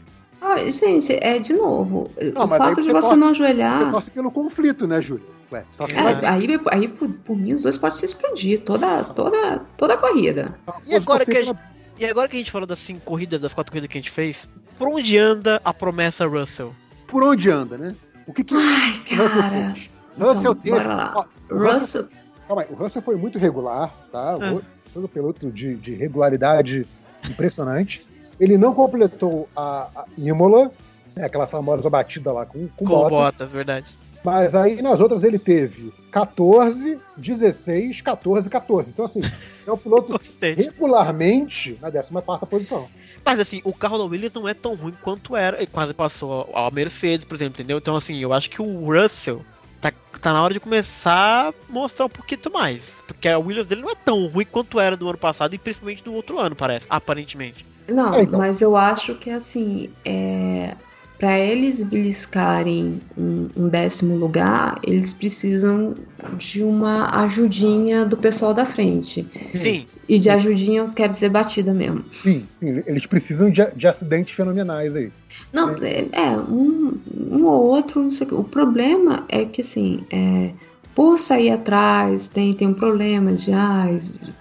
[0.42, 2.10] Ah, gente, é de novo.
[2.34, 3.92] Não, o fato de você você torce- não Você ajoelhar.
[3.92, 5.26] torce pelo conflito, né, Júlia?
[5.52, 6.27] Ué, você torce É.
[6.27, 10.58] aí, aí por, por mim, os dois podem se explodir toda, toda, toda a corrida.
[10.85, 11.60] E agora, que a gente,
[11.98, 14.11] e agora que a gente falou das cinco corridas, das quatro corridas que a gente
[14.11, 16.74] fez, por onde anda a promessa Russell?
[17.08, 17.95] Por onde anda, né?
[18.27, 19.74] O que que Ai, cara.
[19.74, 19.90] fez?
[20.19, 20.76] Russell Então, teve...
[20.77, 21.14] bora lá.
[21.16, 22.08] ó, o Russell- Russell.
[22.48, 24.38] Calma aí, o Russell foi muito regular, tá?
[24.40, 24.53] Ah.
[24.53, 24.61] O
[24.94, 26.85] Todo piloto de, de regularidade
[27.30, 28.06] impressionante.
[28.39, 30.72] Ele não completou a, a Imola,
[31.15, 33.97] né, aquela famosa batida lá com, com, Com Bottas, verdade.
[34.23, 38.89] mas aí nas outras ele teve 14, 16, 14, 14.
[38.89, 39.22] Então, assim,
[39.65, 40.53] é o piloto Gostei.
[40.53, 42.88] regularmente na 14 posição.
[43.23, 45.57] Mas assim, o carro da Williams não é tão ruim quanto era.
[45.57, 47.77] Ele quase passou a Mercedes, por exemplo, entendeu?
[47.77, 49.41] Então, assim, eu acho que o Russell
[49.81, 49.91] tá,
[50.22, 53.01] tá na hora de começar a mostrar um pouquinho mais.
[53.07, 56.03] Porque a Williams dele não é tão ruim quanto era do ano passado e principalmente
[56.03, 56.88] do outro ano, parece.
[56.89, 57.65] Aparentemente.
[57.88, 58.39] Não, É, então.
[58.39, 60.75] mas eu acho que assim, é,
[61.19, 65.95] para eles beliscarem um, um décimo lugar, eles precisam
[66.38, 69.25] de uma ajudinha do pessoal da frente.
[69.53, 72.03] Sim, E de ajudinha eu quero dizer batida mesmo.
[72.22, 75.11] Sim, sim, eles precisam de, de acidentes fenomenais aí.
[75.53, 76.97] Não, é, é, um,
[77.31, 78.35] um ou outro, não sei o que.
[78.35, 80.51] O problema é que assim, é,
[80.93, 83.88] por sair atrás, tem, tem um problema de ah,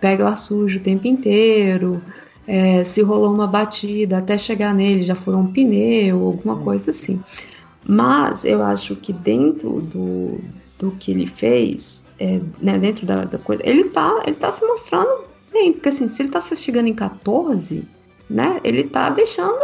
[0.00, 2.02] pega o sujo o tempo inteiro.
[2.46, 7.22] É, se rolou uma batida até chegar nele, já furou um pneu, alguma coisa assim.
[7.86, 10.40] Mas eu acho que dentro do,
[10.78, 14.64] do que ele fez, é, né, dentro da, da coisa, ele tá, ele tá se
[14.66, 17.84] mostrando bem, porque assim, se ele tá se chegando em 14,
[18.28, 19.58] né, ele tá deixando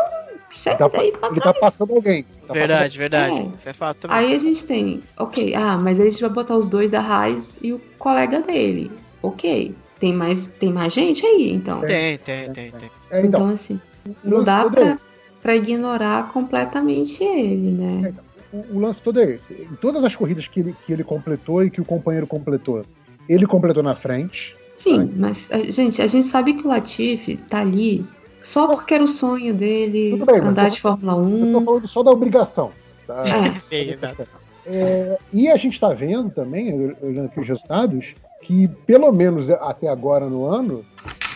[0.51, 1.55] seis Tá- aí pra ele trás.
[1.55, 2.25] tá passando alguém.
[2.47, 3.35] Tá verdade, verdade.
[3.39, 3.49] É.
[3.57, 4.17] Isso é fato também.
[4.19, 7.01] Aí a gente tem, ok, ah, mas aí a gente vai botar os dois da
[7.01, 8.91] Raiz e o colega dele.
[9.23, 9.75] Ok.
[10.01, 11.81] Tem mais, tem mais gente aí, então.
[11.83, 12.91] Tem, tem, tem, tem.
[13.11, 13.81] É, Então, então, assim,
[14.25, 14.99] não dá todo é pra,
[15.43, 18.15] pra ignorar completamente ele, né?
[18.53, 19.53] o, o lance todo é esse.
[19.53, 22.83] Em todas as corridas que ele, que ele completou e que o companheiro completou,
[23.29, 24.57] ele completou na frente.
[24.75, 28.05] Sim, mas, a- gente, a gente sabe que o Latifi tá ali
[28.41, 31.65] só porque era o sonho dele bem, andar eu- de Fórmula Eu tô 1.
[31.67, 32.71] falando só da obrigação.
[33.07, 33.23] Tá?
[33.29, 33.59] É.
[33.61, 34.25] Sim, exato.
[34.67, 36.73] É, e a gente está vendo também,
[37.03, 38.15] olhando aqui os resultados,
[38.51, 40.85] que pelo menos até agora no ano,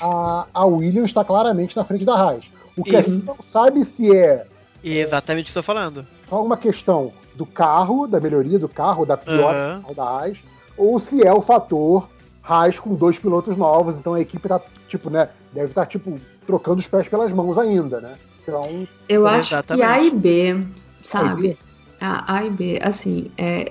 [0.00, 2.44] a, a Williams está claramente na frente da Haas.
[2.76, 3.10] O que a Isso.
[3.10, 4.44] gente não sabe se é
[4.82, 6.04] E exatamente o que eu tô falando.
[6.28, 10.38] só uma questão do carro, da melhoria do carro, da pior carro da Haas,
[10.76, 12.08] ou se é o fator
[12.42, 16.80] Haas com dois pilotos novos, então a equipe tá, tipo, né, deve estar, tipo, trocando
[16.80, 18.16] os pés pelas mãos ainda, né?
[18.42, 19.86] Então, Eu acho que Exatamente.
[19.86, 20.64] A e B,
[21.04, 21.28] sabe?
[21.28, 21.56] A e B?
[22.00, 23.70] A, A e B, assim, é,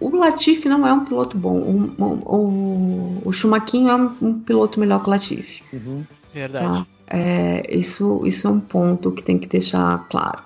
[0.00, 1.58] o, Latifi não é um piloto bom.
[1.58, 5.62] O, o, o, o Schumacher é um, um piloto melhor que o Latifi.
[5.72, 6.04] uhum.
[6.32, 6.64] Verdade.
[6.66, 6.86] Tá?
[7.06, 10.42] É, isso, isso é um ponto que tem que deixar claro.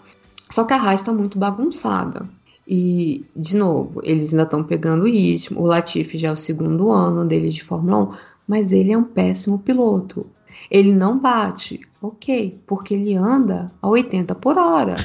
[0.50, 2.26] Só que a Haas está muito bagunçada.
[2.66, 5.60] E, de novo, eles ainda estão pegando o ritmo.
[5.60, 8.15] O Latifi já é o segundo ano dele de Fórmula 1,
[8.49, 10.26] mas ele é um péssimo piloto.
[10.70, 14.97] Ele não bate, ok, porque ele anda a 80 por hora.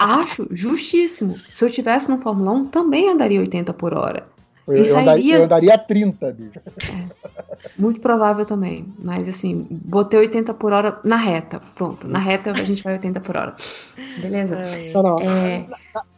[0.00, 1.36] Acho justíssimo.
[1.54, 4.26] Se eu tivesse no Fórmula 1, também andaria 80 por hora.
[4.66, 6.58] eu, E eu andaria, sairia- eu andaria a 30, bicho.
[7.78, 8.86] Muito provável também.
[8.98, 11.60] Mas assim, botei 80 por hora na reta.
[11.74, 13.54] Pronto, na reta a gente vai 80 por hora.
[14.20, 14.56] Beleza?
[14.94, 15.18] Não, não.
[15.18, 15.66] É,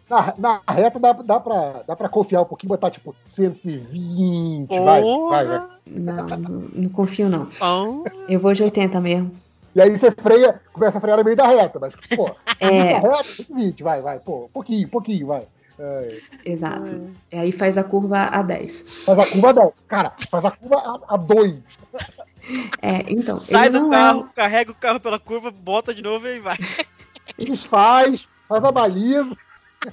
[0.08, 5.02] Na, na reta dá, dá, pra, dá pra confiar um pouquinho, botar tipo 120, vai,
[5.02, 5.68] vai, vai.
[5.86, 7.48] não, não, não confio não.
[8.28, 9.32] Eu vou de 80 mesmo.
[9.74, 13.22] E aí você freia, começa a frear no meio da reta, mas, pô, É, reta,
[13.22, 15.46] 120, vai, vai, pô, pouquinho, pouquinho, vai.
[15.78, 17.10] É, exato.
[17.32, 19.04] E aí faz a curva a 10.
[19.04, 21.54] faz a curva não, cara, faz a curva a, a 2.
[22.82, 26.58] É, então, sai do carro, carrega o carro pela curva, bota de novo e vai.
[27.38, 29.36] Desfaz, faz a baliza.
[29.86, 29.92] é.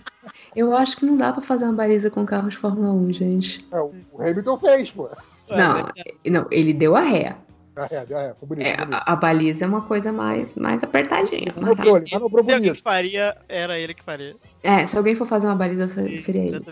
[0.56, 3.68] Eu acho que não dá pra fazer uma baliza com carro de Fórmula 1, gente.
[3.72, 5.10] É, o o Hamilton fez, pô.
[5.50, 5.90] Não,
[6.26, 7.36] não, ele deu a ré.
[7.76, 9.02] É, é, foi bonito, É, foi bonito.
[9.06, 11.54] a, a baliza é uma coisa mais, mais apertadinha.
[11.56, 11.86] mas tá.
[11.88, 14.36] Ele manobrou Se alguém que faria, era ele que faria.
[14.62, 16.66] É, se alguém for fazer uma baliza, se- seria ele.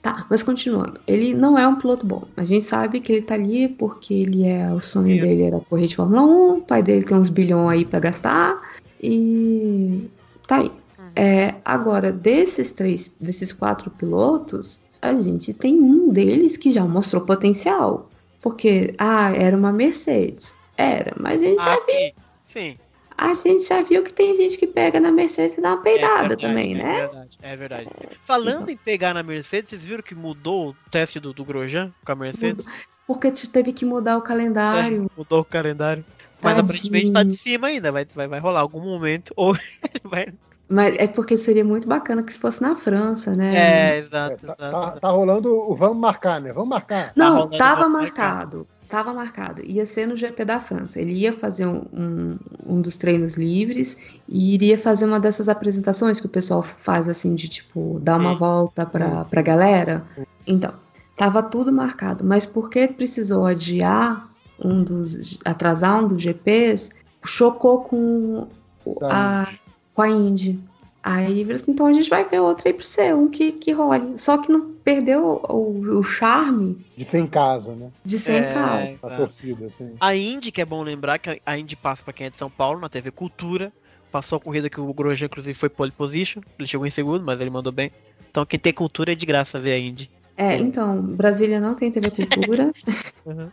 [0.00, 1.00] Tá, mas continuando.
[1.06, 2.24] Ele não é um piloto bom.
[2.36, 4.72] A gente sabe que ele tá ali porque ele é.
[4.72, 7.84] O sonho dele era correr de Fórmula 1, o pai dele tem uns bilhões aí
[7.84, 8.60] pra gastar.
[9.02, 10.08] E.
[10.46, 10.70] tá aí.
[11.14, 17.22] É, agora, desses três, desses quatro pilotos, a gente tem um deles que já mostrou
[17.22, 18.08] potencial.
[18.42, 20.54] Porque, ah, era uma Mercedes.
[20.76, 22.12] Era, mas a gente, Ah, já viu, sim.
[22.46, 22.76] Sim.
[23.16, 26.24] a gente já viu que tem gente que pega na Mercedes e dá uma peidada
[26.24, 27.00] É verdade, também, é né?
[27.00, 27.90] verdade, é verdade.
[28.26, 32.12] Falando em pegar na Mercedes, vocês viram que mudou o teste do, do Grosjean com
[32.12, 32.66] a Mercedes?
[33.06, 34.96] Porque te- teve que mudar o calendário.
[34.96, 36.04] É, mudou o calendário.
[36.42, 36.64] Mas Tadinho.
[36.64, 39.32] aparentemente tá de cima ainda, vai, vai, vai rolar algum momento.
[39.36, 39.54] Ou
[40.04, 40.26] vai.
[40.72, 43.54] Mas é porque seria muito bacana que se fosse na França, né?
[43.54, 44.70] É, É, exato, tá, exato.
[44.72, 46.52] tá- tá rolando o vamos marcar, né?
[46.52, 47.12] Vamos marcar.
[47.14, 48.66] Não, rolando tava marcado.
[48.88, 49.62] Tava marcado.
[49.64, 51.00] Ia ser no GP da França.
[51.00, 52.36] Ele ia fazer um, um,
[52.66, 53.96] um dos treinos livres
[54.28, 58.32] e iria fazer uma dessas apresentações que o pessoal faz assim, de tipo, dar uma
[58.32, 58.36] Sim.
[58.38, 60.04] volta pra, pra galera.
[60.46, 60.74] Então,
[61.16, 62.22] tava tudo marcado.
[62.22, 64.28] Mas porque precisou adiar
[64.62, 65.38] um dos.
[65.44, 66.90] atrasar um dos GPs,
[67.24, 68.46] chocou com
[68.84, 69.48] o- a,
[69.94, 70.58] com a Indy.
[71.02, 74.16] Aí, assim, então a gente vai ver outro aí pro seu, um que, que role.
[74.16, 77.90] Só que não perdeu o, o charme De ser em casa, né?
[78.04, 78.82] de ser em casa.
[78.82, 79.94] É, A torcida, assim.
[79.98, 82.48] A Indy, que é bom lembrar que a Indy passa pra quem é de São
[82.48, 83.72] Paulo, na TV Cultura.
[84.12, 86.40] Passou a corrida que o Grosjean, inclusive, foi pole position.
[86.56, 87.90] Ele chegou em segundo, mas ele mandou bem.
[88.30, 90.08] Então quem tem cultura é de graça ver a Indy.
[90.36, 92.72] É, então, Brasília não tem TV Cultura,
[93.26, 93.50] Uhum.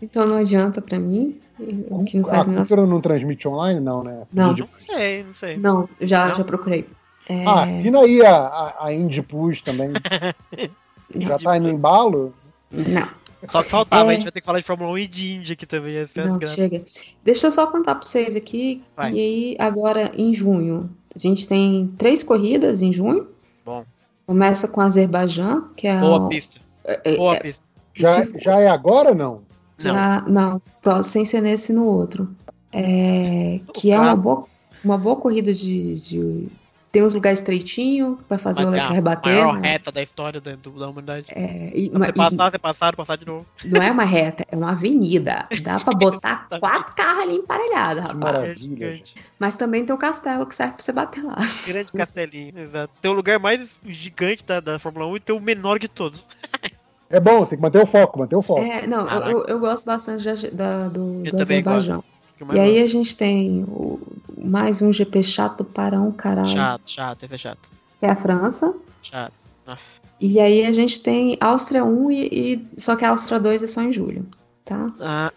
[0.00, 1.38] Então não adianta pra mim.
[1.90, 4.22] O que não faz a menor cultura não transmite online, não, né?
[4.32, 4.54] Não.
[4.56, 5.56] Não sei, não sei.
[5.56, 6.34] Não, já, Não?
[6.36, 6.86] já procurei.
[7.28, 9.90] É, Ah, assina aí a, a, a Indie Plus também.
[11.14, 12.32] Já tá no embalo?
[12.70, 13.06] não,
[13.48, 14.10] Só que faltava, É.
[14.10, 15.96] a gente vai ter que falar de Fórmula 1 e de Indy aqui também.
[15.96, 16.82] Essa é a não, chega.
[17.22, 19.12] Deixa eu só contar pra vocês aqui Vai.
[19.12, 23.28] que aí agora em junho a gente tem três corridas em junho.
[23.64, 23.84] Bom.
[24.26, 26.60] Começa com Azerbaijão, que é Boa o- pista.
[26.84, 27.64] é- Boa é- pista.
[27.94, 29.32] Já, Se- já é agora ou não?
[29.82, 29.94] Não.
[29.94, 30.62] Já, não,
[31.02, 32.28] sem ser nesse e no outro.
[32.72, 34.46] É, que é uma boa,
[34.84, 36.48] uma boa corrida de, de-
[36.90, 39.30] Tem uns lugares estreitinhos pra fazer o é Leclerc a bater.
[39.34, 39.72] maior né?
[39.72, 41.26] reta da história da, do- da humanidade.
[41.30, 43.44] É, e- você passar, você passar, passar de novo.
[43.64, 45.46] e não é uma reta, é uma avenida.
[45.62, 48.18] Dá pra botar quatro carros ali emparelhados, rapaz.
[48.20, 48.52] maravilha.
[48.52, 49.14] É gigante.
[49.38, 51.36] Mas também tem o castelo que serve pra você bater lá.
[51.66, 52.92] Grande castelinho, exato.
[53.02, 56.26] Tem o lugar mais gigante da, da Fórmula 1 e tem o menor de todos.
[57.12, 58.60] É bom, tem que manter o foco, manter o foco.
[58.62, 62.02] É, não, eu, eu, gosto bastante da- da- do, Eu do também Azerbaijão.
[62.54, 62.82] E aí longe.
[62.82, 64.00] a gente tem o-
[64.36, 67.70] mais um GP chato para um caralho, Chato, chato, esse é chato.
[68.00, 68.74] que é a França.
[69.02, 69.32] Chato.
[69.66, 70.00] Nossa.
[70.18, 73.66] E aí a gente tem Áustria 1 e, e- só que a Áustria 2 é
[73.66, 74.26] só em julho,
[74.64, 74.86] tá?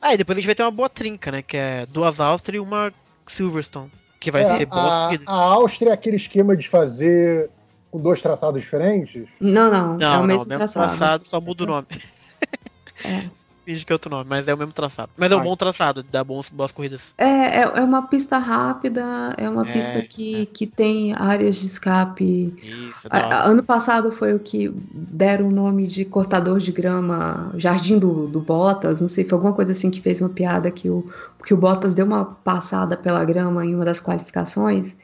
[0.01, 1.41] Ah, e depois a gente vai ter uma boa trinca, né?
[1.41, 2.91] Que é duas Áustria e uma
[3.27, 3.91] Silverstone.
[4.19, 7.49] Que vai É, ser boas a, a Áustria é aquele esquema de fazer
[7.95, 9.25] com dois traçados diferentes.
[9.39, 10.87] Não, não, é Não, o não, mesmo mesmo traçado.
[10.89, 11.87] traçado, só muda o nome.
[13.65, 15.09] finge que é outro nome, mas é o mesmo traçado.
[15.17, 15.43] Mas é um Ah.
[15.43, 17.15] bom traçado, dá bons, boas corridas.
[17.17, 20.45] É, é, é uma pista rápida, é uma É, pista que, é.
[20.45, 22.53] que tem áreas de escape.
[22.61, 23.35] Isso, A- hora.
[23.37, 28.27] a- ano passado foi o que deram o nome de cortador de grama, Jardim do,
[28.27, 31.09] do Bottas, não sei, foi alguma coisa assim que fez uma piada que o,
[31.43, 34.95] que o Bottas deu uma passada pela grama em uma das qualificações.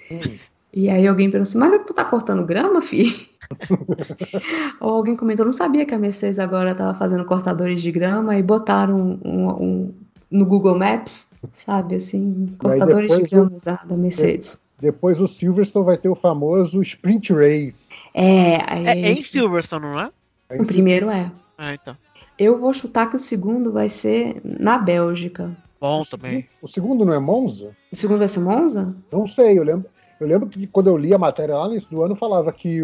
[0.74, 3.30] E aí alguém perguntou assim, mas tu tá cortando grama, fi?
[4.80, 8.44] Ou alguém comentou, não sabia que a Mercedes agora tava fazendo cortadores de grama e
[8.44, 9.94] botaram um, um-
[10.30, 14.58] no Google Maps, sabe, assim, cortadores de grama da, da Mercedes.
[14.80, 17.90] Depois o Silverstone vai ter o famoso Sprint Race.
[18.14, 20.10] É, aí É em Silverstone, não é?
[20.58, 21.32] o primeiro é.
[21.58, 21.96] Ah, então.
[22.40, 25.52] Eu vou chutar que o segundo vai ser na Bélgica.
[25.80, 26.48] Bom também.
[26.62, 27.72] O segundo não é Monza?
[27.92, 28.96] O segundo vai ser Monza?
[29.12, 29.88] Não sei, eu lembro,
[30.22, 32.82] eu lembro que quando eu li a matéria lá no início do ano, falava que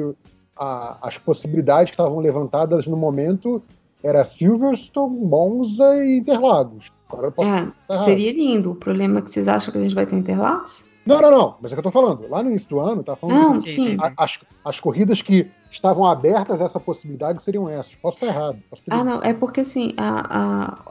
[0.57, 3.61] a- as possibilidades que estavam levantadas no momento
[4.03, 6.91] era Silverstone, Monza e Interlagos.
[7.09, 7.49] Agora eu posso
[7.89, 8.71] É, seria lindo.
[8.71, 10.85] O problema é que vocês acham que a gente vai ter Interlagos?
[11.05, 12.27] Não, não, não, mas é que eu tô falando.
[12.29, 15.49] Lá no início do ano, tá falando Não, que sim, a- as, as corridas que
[15.71, 17.95] estavam abertas a essa possibilidade seriam essas.
[17.95, 18.57] Posso estar errado.
[18.69, 20.25] Posso ter- Ah, não, é porque assim, a-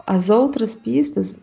[0.06, 1.36] a- as outras pistas.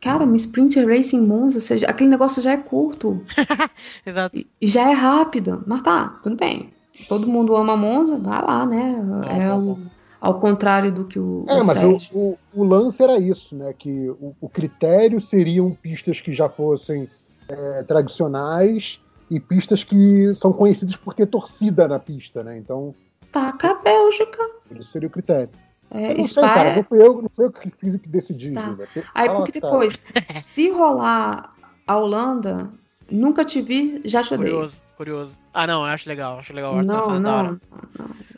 [0.00, 3.22] Cara, uma Sprint Racing Monza, ou seja, aquele negócio já é curto
[4.04, 4.38] Exato.
[4.60, 5.62] já é rápido.
[5.66, 6.72] Mas tá, tudo bem.
[7.08, 8.96] Todo mundo ama Monza, vai lá, né?
[9.28, 9.78] é bom, o-
[10.20, 11.78] ao contrário do que o, É, o mas
[12.12, 13.72] o, o, o lance era isso, né?
[13.72, 17.08] Que o, o critério seriam pistas que já fossem
[17.48, 19.00] é, tradicionais
[19.30, 22.58] e pistas que são conhecidas por ter torcida na pista, né?
[22.58, 22.94] Então,
[23.32, 24.38] Taca a Bélgica.
[24.78, 25.48] isso seria o critério.
[25.92, 27.98] É, Eu não sei, cara, Spa- não fui eu, não fui eu que fiz e
[27.98, 28.52] que decidi.
[28.52, 28.76] Tá.
[28.94, 29.72] Tem- Aí, porque cara.
[29.72, 30.02] depois,
[30.42, 31.54] se rolar
[31.86, 32.70] a Holanda,
[33.10, 34.52] nunca te vi, já te odeio.
[34.52, 35.38] Curioso, curioso.
[35.52, 36.78] Ah, não, eu acho legal, acho legal.
[36.78, 37.60] acho Não, não, não, não.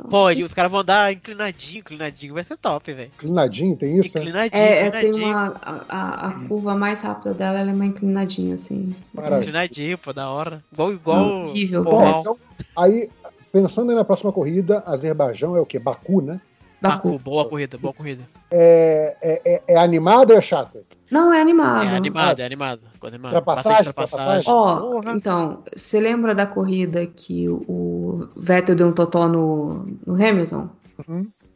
[0.08, 3.10] Pô, e os caras vão andar inclinadinho, inclinadinho, vai ser top, velho.
[3.16, 4.10] Inclinadinho, tem isso?
[4.14, 4.20] né?
[4.22, 5.26] Inclinadinho, É, é, tem inclinadinho.
[5.28, 5.56] uma.
[5.88, 8.94] A, a- curva mais rápida dela ela é uma inclinadinha, assim.
[9.14, 9.40] Maravilha.
[9.40, 10.62] Inclinadinho, pô, da hora.
[10.72, 11.26] Igual, igual.
[11.44, 11.84] Horrível.
[11.84, 12.20] Bom, oval.
[12.20, 12.36] então,
[12.76, 13.08] aí,
[13.52, 15.78] pensando aí na próxima corrida, Azerbaijão é o quê?
[15.78, 16.40] Baku, né?
[16.82, 17.18] Baku, Baku.
[17.20, 18.24] boa corrida, boa corrida.
[18.50, 20.82] É, é, é, é animado ou é chata?
[21.08, 21.84] Não, é animado.
[21.84, 22.80] É animado, é animado.
[22.92, 23.34] Ficou animado.
[23.34, 24.44] Ultrapassagem, ultrapassagem.
[24.50, 30.68] Ó, então, você lembra da corrida que o Vettel deu um totó no, no Hamilton?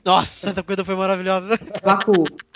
[0.05, 1.59] Nossa, essa corrida foi maravilhosa.
[1.83, 2.25] Baku.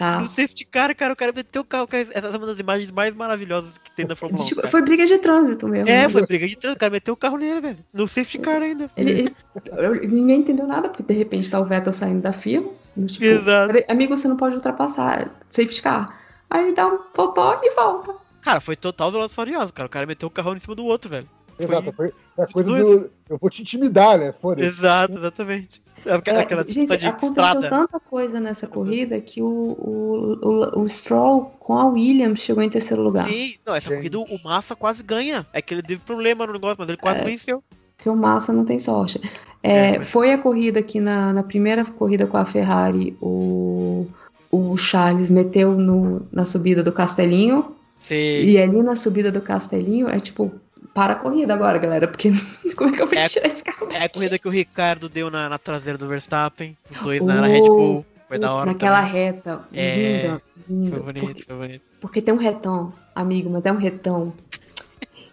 [0.00, 0.18] Tá?
[0.18, 1.86] No safety car, cara, o cara meteu o carro.
[1.86, 4.46] cara, Essa é uma das imagens mais maravilhosas que tem na Fórmula 1.
[4.46, 4.68] Tipo, cara.
[4.70, 5.90] foi briga de trânsito mesmo.
[5.90, 6.08] É, né?
[6.08, 6.78] foi briga de trânsito.
[6.78, 7.78] O cara meteu o carro nele, velho.
[7.92, 8.90] No safety car ainda.
[8.96, 9.28] Ele-
[9.76, 12.66] ele- ninguém entendeu nada, porque de repente tá o Vettel saindo da fila.
[13.06, 13.74] Tipo, Exato.
[13.74, 15.30] "Peraí, Amigo, você não pode ultrapassar.
[15.50, 16.18] Safety car.
[16.48, 18.14] Aí ele dá um totó e volta.
[18.40, 19.86] Cara, foi total Velozes Furiosos, cara.
[19.86, 21.28] O cara meteu o carro em cima do outro, velho.
[21.58, 23.00] Exato, foi a coisa doido.
[23.00, 23.10] do.
[23.28, 24.32] Eu vou te intimidar, né?
[24.40, 24.66] Foda-se.
[24.66, 25.78] Exato, exatamente.
[26.08, 27.68] Aquela, É, aquela gente, de aconteceu estrada.
[27.68, 32.70] tanta coisa nessa corrida que o, o, o, o Stroll com a Williams chegou em
[32.70, 33.28] terceiro lugar.
[33.28, 33.96] Sim, não, essa Gente.
[33.98, 35.46] corrida o Massa quase ganha.
[35.52, 37.62] É que ele teve problema no negócio, mas ele quase venceu.
[37.96, 39.20] Porque o Massa não tem sorte.
[39.62, 44.06] É, É, mas- Foi a corrida que na, na primeira corrida com a Ferrari, o,
[44.50, 47.76] o Charles meteu no, na subida do Castelinho.
[47.98, 48.14] Sim.
[48.14, 50.50] E ali na subida do Castelinho é tipo,
[50.94, 52.30] para a corrida agora, galera, porque
[52.76, 53.88] como é que eu vou É- tirar esse carro?
[53.90, 56.76] É a corrida que o Ricardo deu na, na traseira do Verstappen.
[56.90, 58.04] Os dois Oh, na, na Red Bull.
[58.28, 58.66] Foi da hora.
[58.66, 59.12] Naquela também.
[59.12, 60.90] reta, É, linda, linda.
[60.96, 61.88] Foi bonito, Porque, foi bonito.
[62.00, 64.32] porque tem um retão, amigo, mas é um retão.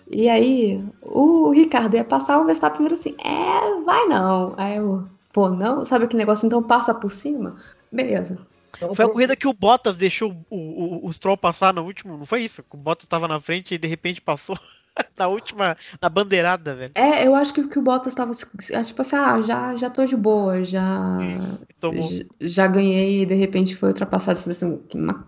[0.09, 4.53] E aí, o Ricardo ia passar, o Verstappen falou assim: é, vai não.
[4.57, 5.83] Aí eu, pô, não?
[5.85, 6.45] Sabe aquele negócio?
[6.47, 7.57] Então passa por cima?
[7.91, 8.39] Beleza.
[8.75, 12.17] Então, Foi a corrida que o Bottas deixou o, o, o Stroll passar no último,
[12.17, 12.63] não foi isso?
[12.71, 14.57] O Bottas tava na frente e de repente passou
[15.17, 16.91] na última, na bandeirada, velho.
[16.95, 20.15] É, eu acho que, que o Bottas tava tipo assim, ah, já, já tô de
[20.15, 24.39] boa, já, Isso, já, já ganhei e de repente foi ultrapassado.
[24.39, 24.81] Falou assim,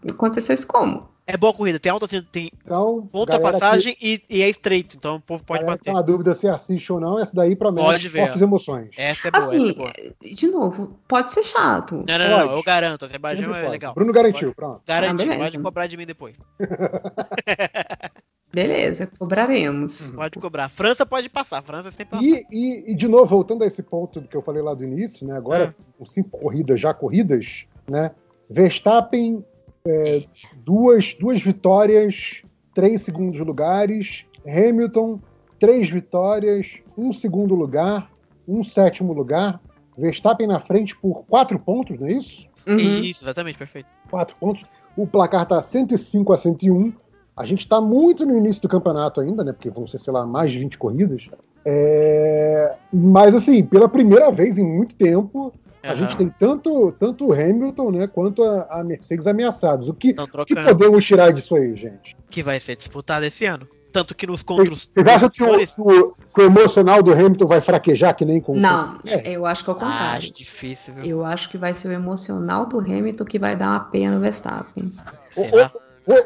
[0.10, 1.10] aconteceu isso como?
[1.28, 5.18] É boa corrida, tem alta, tem Então, ponta galera passagem e, e é estreito, então
[5.18, 5.94] o povo que- pode galera que bater.
[5.94, 8.46] tá na dúvida se assiste ou não, essa daí promete Pode ver, fortes ó.
[8.46, 8.90] emoções.
[8.98, 9.94] Essa é boa, Assim, essa é boa.
[10.34, 12.04] de novo, pode ser chato.
[12.08, 12.54] Não, não, não, pode.
[12.54, 13.72] eu garanto, Azerbaijão é pode.
[13.72, 13.94] legal.
[13.94, 14.82] Bruno garantiu, pronto.
[14.88, 16.36] Garantiu, Ah, pode cobrar de mim depois.
[18.52, 20.08] Beleza, cobraremos.
[20.16, 20.70] Pode cobrar.
[20.70, 22.24] França pode passar, França sempre passa.
[22.24, 25.28] E, e, e, de novo, voltando a esse ponto que eu falei lá do início,
[25.28, 25.38] né?
[25.38, 28.12] Agora, com cinco corridas já corridas, né?
[28.50, 29.46] Verstappen,
[29.86, 30.24] é,
[30.66, 32.42] duas, duas vitórias,
[32.74, 34.26] três segundos lugares.
[34.48, 35.20] Hamilton,
[35.60, 38.12] três vitórias, um segundo lugar,
[38.48, 39.62] um sétimo lugar.
[39.98, 42.48] Verstappen na frente por quatro pontos, não é isso?
[42.66, 42.78] Uhum.
[42.78, 43.88] Isso, exatamente, perfeito.
[44.10, 44.64] quatro pontos.
[44.96, 46.94] O placar está 105 a 101.
[47.40, 49.54] A gente está muito no início do campeonato ainda, né?
[49.54, 51.28] Porque vão ser, sei lá, mais de 20 corridas.
[51.66, 57.32] É, Mas, assim, pela primeira vez em muito tempo, A gente tem tanto, tanto o
[57.34, 59.88] Hamilton, né, quanto a, a Mercedes ameaçados.
[59.88, 62.18] O que, o que podemos tirar disso aí, gente?
[62.30, 63.66] Que vai ser disputado esse ano.
[63.92, 67.62] Tanto que nos contra Vocês os acham que o, o- o emocional do Hamilton vai
[67.62, 69.32] fraquejar que nem com Não, É.
[69.32, 70.18] eu acho que é o Ah, contrário.
[70.18, 71.06] acho difícil, viu?
[71.06, 74.22] Eu acho que vai ser o emocional do Hamilton que vai dar uma pena no
[74.22, 74.90] Verstappen.
[75.30, 75.72] Será?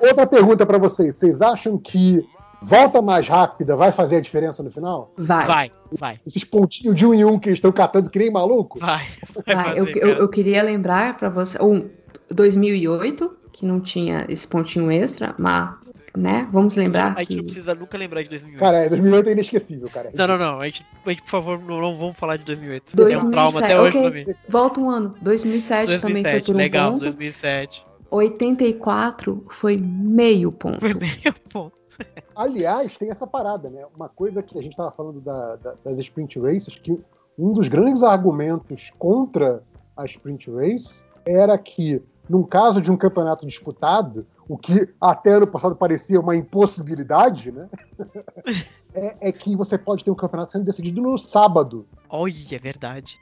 [0.08, 1.16] Outra pergunta pra vocês.
[1.16, 2.26] Vocês acham que
[2.62, 5.12] volta mais rápida vai fazer a diferença no final?
[5.18, 5.45] Vai.
[5.45, 8.80] Vai, vai, Esses pontinhos de um em um que eles estão catando que nem maluco?
[8.80, 9.06] vai.
[9.45, 10.20] vai Vai, eu, fazer, eu- cara.
[10.20, 11.62] eu queria lembrar pra você.
[11.62, 11.90] Um,
[12.30, 15.76] 2008, que não tinha esse pontinho extra, mas,
[16.16, 16.48] né?
[16.52, 17.44] Vamos lembrar A gente não que.
[17.52, 18.60] precisa nunca lembrar de 2008.
[18.64, 20.12] Cara, é, 2008 é inesquecível, cara.
[20.16, 20.60] Não, não, não.
[20.62, 22.84] A gente, a gente, por favor, não, não vamos falar de 2008.
[22.90, 24.10] é um 2007, trauma até hoje ok.
[24.12, 24.38] pra mim.
[24.48, 25.16] Volta um ano.
[25.22, 27.02] 2007, também foi 2007, por um legal, ponto.
[27.02, 27.86] 2007.
[28.14, 30.80] 84 foi meio ponto.
[30.80, 31.74] Foi meio ponto.
[32.35, 33.85] Aliás, tem essa parada, né?
[33.95, 37.00] Uma coisa que a gente estava falando da- da- das sprint races, que
[37.38, 39.64] um dos grandes argumentos contra
[39.95, 45.48] a sprint race era que, num caso de um campeonato disputado, o que até ano
[45.48, 47.69] passado parecia uma impossibilidade, né?
[48.93, 51.85] é, é que você pode ter um campeonato sendo decidido no sábado.
[52.09, 53.17] Olha, é verdade.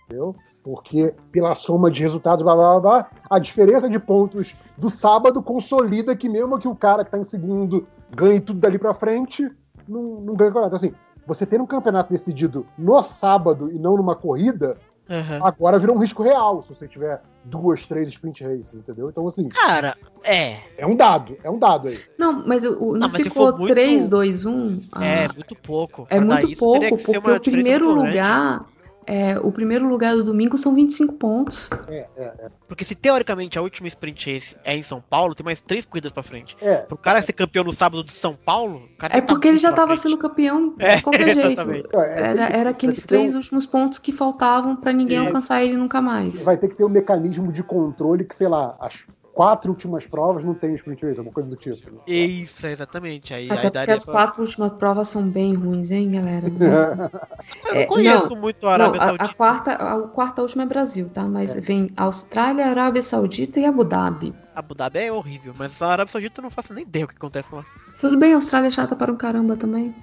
[0.64, 5.42] Porque, pela soma de resultados, blá blá blá, blá, a diferença de pontos do sábado
[5.42, 9.50] consolida que, mesmo que o cara que está em segundo ganhe tudo dali pra frente,
[9.88, 10.76] não, não ganha o campeonato.
[10.76, 10.94] Então, assim,
[11.26, 14.78] você ter um campeonato decidido no sábado e não numa corrida,
[15.10, 15.40] Aham.
[15.44, 19.10] agora virou um risco real se você tiver duas, três sprint races, entendeu?
[19.10, 20.60] Então, assim, Cara, é.
[20.78, 22.00] é um dado, é um dado aí.
[22.20, 24.74] Não, mas o, não, Não, mas se ficou for muito- 3, 2, 1?
[25.02, 26.06] É, Ah, muito pouco.
[26.08, 28.64] é muito pouco, porque o primeiro lugar.
[29.08, 31.70] É, o primeiro lugar do domingo são 25 pontos.
[31.88, 35.60] É, é, Porque se teoricamente a última sprint race é em São Paulo, tem mais
[35.60, 36.56] três corridas pra frente.
[36.62, 36.78] é.
[36.78, 39.58] Pro cara ser campeão no sábado de São Paulo, o cara É tá porque ele
[39.58, 40.02] já tava frente.
[40.04, 41.48] sendo campeão É, de qualquer jeito.
[41.52, 41.90] exatamente.
[41.94, 46.44] É, Era, era aqueles três últimos pontos que faltavam pra ninguém alcançar ele nunca mais.
[46.44, 49.04] Vai ter que ter um mecanismo de controle que, sei lá, as
[49.42, 51.76] quatro últimas provas não tem sprint race, alguma coisa do tipo.
[51.92, 52.00] né?
[52.06, 53.34] Isso, exatamente.
[53.34, 56.46] Aí, Até aí porque as pra- quatro últimas provas são bem ruins, hein, galera?
[57.66, 59.32] Eu não É, conheço muito a Não, Arábia a, Saudita.
[59.32, 61.24] a quarta, a, quarta última é Brasil, tá?
[61.24, 64.32] Mas vem Austrália, Arábia Saudita e Abu Dhabi.
[64.54, 67.16] Abu Dhabi é horrível, mas a Arábia Saudita eu não faço nem ideia o que
[67.16, 67.66] acontece lá.
[68.00, 69.96] Tudo bem, a Austrália é chata para um caramba também.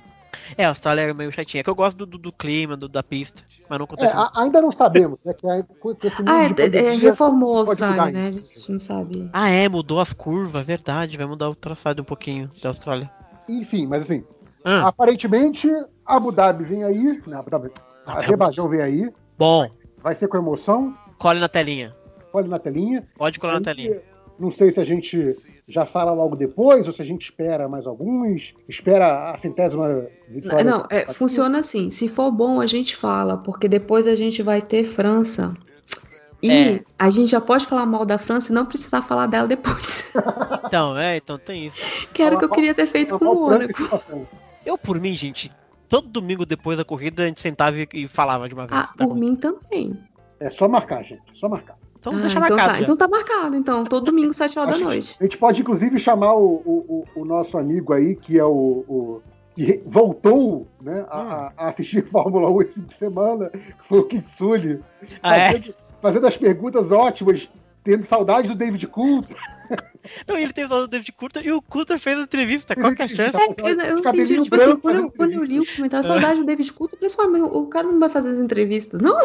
[0.56, 1.60] É, a Austrália é meio chatinha.
[1.60, 4.14] É que eu gosto do, do, do clima, do- da pista, mas não É, acontece
[4.16, 5.32] a- ainda não sabemos, né?
[5.34, 8.28] Que a- com, com esse mundo Ah, de é, é, pandemia, reformou a Austrália, né?
[8.28, 9.30] A gente não sabe.
[9.32, 11.16] Ah, é, mudou as curvas, verdade.
[11.16, 13.10] Vai mudar o traçado um pouquinho da Austrália.
[13.48, 14.24] Enfim, mas assim,
[14.64, 15.70] Ah, aparentemente,
[16.04, 17.70] Abu Dhabi vem aí, né, Abu Dhabi,
[18.06, 19.70] Azerbaijão vem aí, bom,
[20.02, 21.94] vai ser com emoção, cole na telinha.
[22.32, 23.04] olha na telinha.
[23.16, 24.00] Pode colar na telinha.
[24.38, 25.26] Não sei se a gente
[25.68, 30.64] já fala logo depois, ou se a gente espera mais alguns, espera a centésima vitória.
[30.64, 31.90] Não, é, funciona assim.
[31.90, 35.54] Se for bom, a gente fala, porque depois a gente vai ter França.
[36.40, 36.84] E É.
[36.96, 40.12] a gente já pode falar mal da França e não precisar falar dela depois.
[40.68, 41.78] Então, é, então tem isso.
[42.12, 44.28] que era o que eu queria ter feito com o Mônaco.
[44.66, 45.50] Eu, por mim, gente,
[45.88, 48.78] todo domingo depois da corrida a gente sentava e, falava de uma vez.
[48.78, 49.14] Ah, tá por bom?
[49.14, 49.98] mim também.
[50.38, 51.76] É só marcar, gente, só marcar.
[51.98, 52.72] Então Ah, deixa então, marcado.
[52.78, 53.84] tá, então tá marcado, então.
[53.84, 55.16] Todo domingo, 7 horas da noite.
[55.20, 58.84] A gente pode, inclusive, chamar o, o- o- o nosso amigo aí, que é o.
[58.88, 59.22] o-
[59.54, 63.50] que voltou né, a, a- a assistir Fórmula 1 esse fim de semana,
[63.90, 64.78] o Kitsune,
[65.20, 65.52] Ah, é?
[65.52, 67.48] fazendo, fazendo as perguntas ótimas,
[67.82, 69.36] tendo saudade do David Coulter.
[70.28, 72.74] Não, ele teve o David Coulter e o Coulter fez a entrevista.
[72.76, 73.36] Qual que é a chance?
[73.36, 74.40] É, eu, eu entendi.
[74.42, 77.28] Tipo assim, branco, quando eu, quando eu li o comentário, saudade do David Coulter, "Ah,
[77.28, 79.18] mas o cara não vai fazer as entrevistas, não?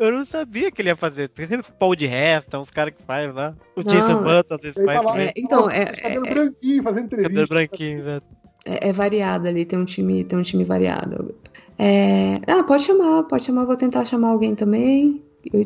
[0.00, 1.28] Eu não sabia que ele ia fazer.
[1.28, 3.54] Tem sempre o Paul de Resta, uns caras que faz lá.
[3.76, 5.26] O Não, Jason Button às vezes faz também.
[5.28, 7.28] É, então, é- cabelo é- branquinho, fazendo entrevista.
[7.28, 8.22] Cabelo branquinho, velho.
[8.64, 11.34] É, é variado ali, tem um time, tem um time variado.
[11.78, 15.22] É, ah, pode chamar, pode chamar, vou tentar chamar alguém também.
[15.52, 15.60] Eu-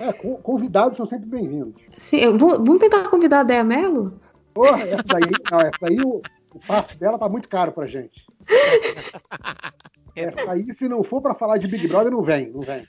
[0.00, 1.74] É, con- convidados são sempre bem-vindos.
[1.96, 4.18] sim, eu vamos tentar convidar a Dea Mello?
[4.54, 5.20] Porra, essa daí,
[5.52, 6.22] não, essa daí o,
[6.54, 8.24] o passe dela tá muito caro pra gente.
[10.16, 12.82] Essa aí, se não for pra falar de Big Brother, não vem, não vem.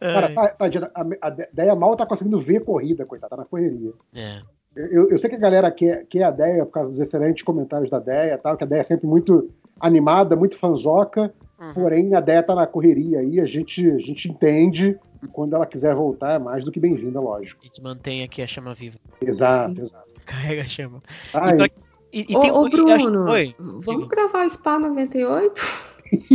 [0.00, 0.34] Cara, Ai.
[0.34, 3.92] tá- tadinha, a, a Deia mal tá conseguindo ver corrida, coitada, tá na correria.
[4.14, 4.40] É.
[4.76, 7.90] Eu, eu sei que a galera quer, quer a Deia por causa dos excelentes comentários
[7.90, 11.72] da Deia e tal, que a Deia é sempre muito animada, muito fanzoca, Uhum.
[11.74, 15.64] porém a Deia tá na correria aí, a gente, a gente entende e quando ela
[15.64, 17.60] quiser voltar é mais do que bem-vinda, lógico.
[17.62, 18.98] A gente mantém aqui a chama viva.
[19.20, 19.82] Exato, Sim.
[19.86, 20.14] exato.
[20.26, 21.00] Carrega a chama.
[21.32, 21.66] Ai, E, pra-
[22.12, 22.60] e- e Ô, tem ô,
[22.92, 24.06] acho- Bruno, Oi, vamos diga.
[24.08, 25.62] gravar Spa 98?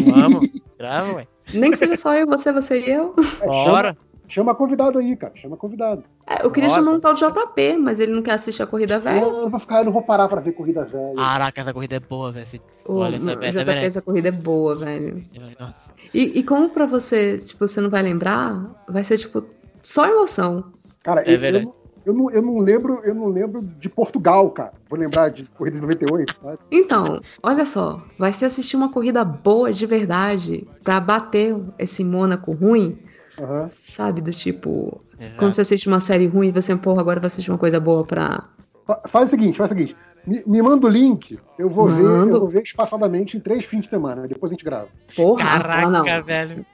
[0.06, 0.50] vamos.
[0.78, 1.28] Grava, ué.
[1.54, 3.16] Nem que seja só eu, você, você e eu.
[3.42, 3.90] é, Bora.
[3.94, 3.98] chama,
[4.28, 6.04] chama convidado aí, cara, chama convidado.
[6.28, 6.82] É, eu queria Bora.
[6.82, 9.22] chamar um tal de JP, mas ele não quer assistir a corrida velha.
[9.22, 11.16] Eu, eu vou ficar, eu não vou parar pra ver corrida velha.
[11.16, 12.48] Caraca, essa corrida é boa, velho.
[12.86, 13.86] Olha, essa, essa JP, merece.
[13.86, 15.26] essa corrida é boa, velho.
[15.60, 15.92] Nossa.
[16.14, 19.44] E, e como pra você, tipo, você não vai lembrar, vai ser tipo
[19.82, 20.66] só emoção.
[21.04, 21.66] Cara, É eu, verdade.
[21.66, 21.76] eu,
[22.10, 24.74] eu não, eu não lembro, eu não lembro de Portugal, cara.
[24.90, 26.58] Vou lembrar de corrida de 98, sabe?
[26.72, 32.52] Então, olha só, vai ser assistir uma corrida boa de verdade pra bater esse Mônaco
[32.52, 32.98] ruim,
[33.40, 33.68] Aham.
[33.70, 34.22] sabe?
[34.22, 35.36] Do tipo, Exato.
[35.38, 38.50] quando você assiste uma série ruim, você, porra, agora vai assistir uma coisa boa pra.
[38.86, 39.96] Fa- Faz o seguinte, faz o seguinte.
[40.28, 43.84] Me, me manda o link, eu vou ver, eu vou ver espaçadamente em três fins
[43.84, 44.90] de semana, depois a gente grava.
[45.16, 46.24] Porra, Caraca, não.
[46.24, 46.66] velho.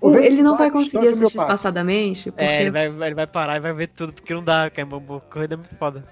[0.00, 2.44] O- ver ele não vai conseguir assistir espaçadamente, porque.
[2.44, 4.86] É, ele vai, ele vai parar e vai ver tudo, porque não dá, que é
[5.30, 6.04] corrida muito foda.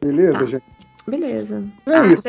[0.00, 0.44] Beleza, Tá.
[0.46, 0.64] gente?
[1.06, 1.64] Beleza.
[1.86, 2.22] É Ah, isso.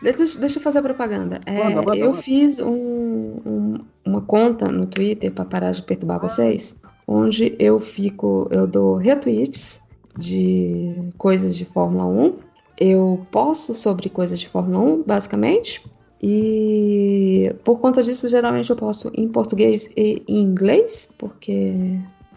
[0.00, 1.40] deixa, deixa eu fazer a propaganda.
[1.44, 2.22] É, Manda, manda, eu manda.
[2.22, 8.46] fiz um- um- uma conta no Twitter para parar de perturbar vocês, onde eu fico,
[8.50, 9.80] eu dou retweets
[10.16, 12.34] de coisas de Fórmula 1.
[12.78, 15.84] Eu posto sobre coisas de Fórmula 1, basicamente.
[16.22, 21.74] E por conta disso, geralmente eu posto em português e em inglês, porque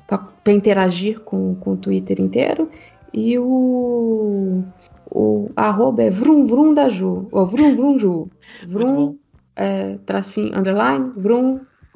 [0.07, 2.69] para interagir com, com o Twitter inteiro.
[3.13, 4.63] E o,
[5.09, 8.29] o arroba é vrum vrum da Ju, ou vrum vrum Ju.
[8.67, 9.17] Vrum,
[9.55, 11.11] é, tracinho, underline,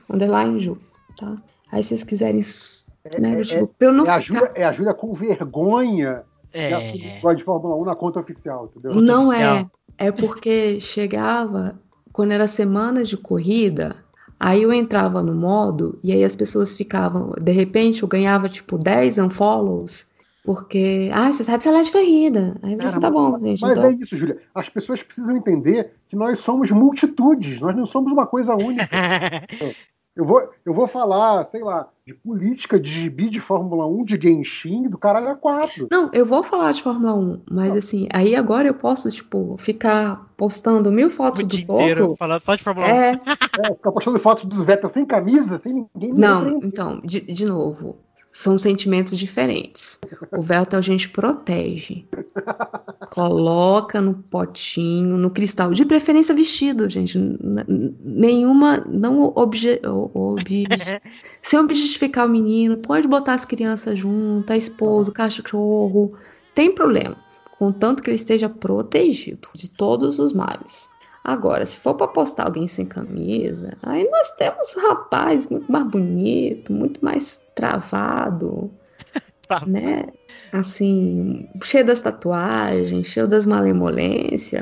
[0.09, 0.77] underline Ju,
[1.17, 1.35] tá?
[1.71, 2.41] Aí se vocês quiserem,
[3.19, 4.51] né, é- tipo, eu não É a, ficar...
[4.55, 7.33] É a Júlia com vergonha de É.
[7.35, 8.99] de Fórmula 1 na conta oficial, entendeu?
[9.01, 9.55] Não oficial.
[9.55, 9.67] é.
[9.99, 11.77] É porque chegava,
[12.13, 13.97] quando era semana de corrida,
[14.39, 18.77] aí eu entrava no modo e aí as pessoas ficavam, de repente eu ganhava tipo
[18.77, 20.09] 10 unfollows,
[20.45, 22.57] porque, ah, você sabe falar de corrida.
[22.63, 23.61] Aí você Cara, tá bom, gente.
[23.61, 23.89] Mas então.
[23.89, 24.39] é isso, Júlia.
[24.55, 28.87] As pessoas precisam entender que nós somos multitudes, nós não somos uma coisa única.
[30.19, 34.19] Eu vou, eu vou falar, sei lá, de política, de gibi de Fórmula 1, de
[34.21, 35.87] Genshin, do caralho a 4.
[35.89, 40.29] Não, eu vou falar de Fórmula 1, mas assim, aí agora eu posso, tipo, ficar
[40.35, 42.17] postando mil fotos o do Toto.
[42.17, 42.89] falando só de Fórmula 1.
[42.89, 43.11] É,
[43.59, 46.13] É, ficar postando fotos do Vettel sem camisa, sem ninguém.
[46.13, 47.95] não, então, de, de novo,
[48.31, 49.99] são sentimentos diferentes.
[50.31, 52.05] O Veltel a gente protege.
[53.11, 57.17] Coloca no potinho, no cristal, de preferência vestido, gente.
[58.03, 60.65] Nenhuma, não obje, obje,
[61.41, 66.13] sem objetificar o menino, pode botar as crianças junto, a esposa, o cachorro,
[66.53, 67.17] tem problema.
[67.57, 70.89] Contanto que ele esteja protegido de todos os males.
[71.29, 75.85] Agora, se for para postar alguém sem camisa, aí nós temos um rapaz muito mais
[75.87, 78.71] bonito, muito mais travado,
[79.67, 80.07] né?
[80.51, 84.61] Assim, cheio das tatuagens, cheio das malemolências.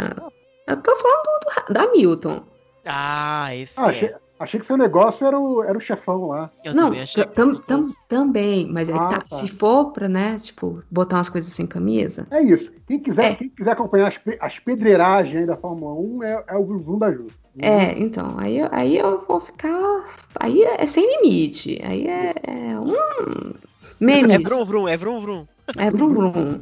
[0.67, 1.23] Eu tô falando
[1.67, 2.43] do- da Milton.
[2.85, 4.15] Ah, esse Ah, é.
[4.40, 6.49] Achei, que seu negócio era o, era o chefão lá.
[6.64, 7.24] Eu Não, também achei.
[7.25, 9.35] tam- que- tam- também, mas aí Ah, tá, tá.
[9.35, 12.72] se for pra, né, tipo, botar umas coisas sem camisa, É isso.
[12.88, 13.35] Quem quiser, É.
[13.35, 17.11] quem quiser acompanhar as, as pedreiragens aí da Fórmula 1 é, é o Zoom da
[17.11, 17.27] Ju.
[17.59, 20.06] É, então, aí, eu- aí eu vou ficar.
[20.40, 21.82] Aí é, é sem limite.
[21.83, 22.33] Aí é.
[22.43, 23.53] é um.
[23.99, 24.32] Memes.
[24.35, 25.48] É vrum vrum, é vrum vrum.
[25.77, 26.61] É vrum vrum.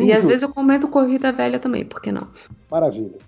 [0.00, 2.26] E às vezes eu comento corrida velha também, por que não?
[2.70, 3.18] Maravilha.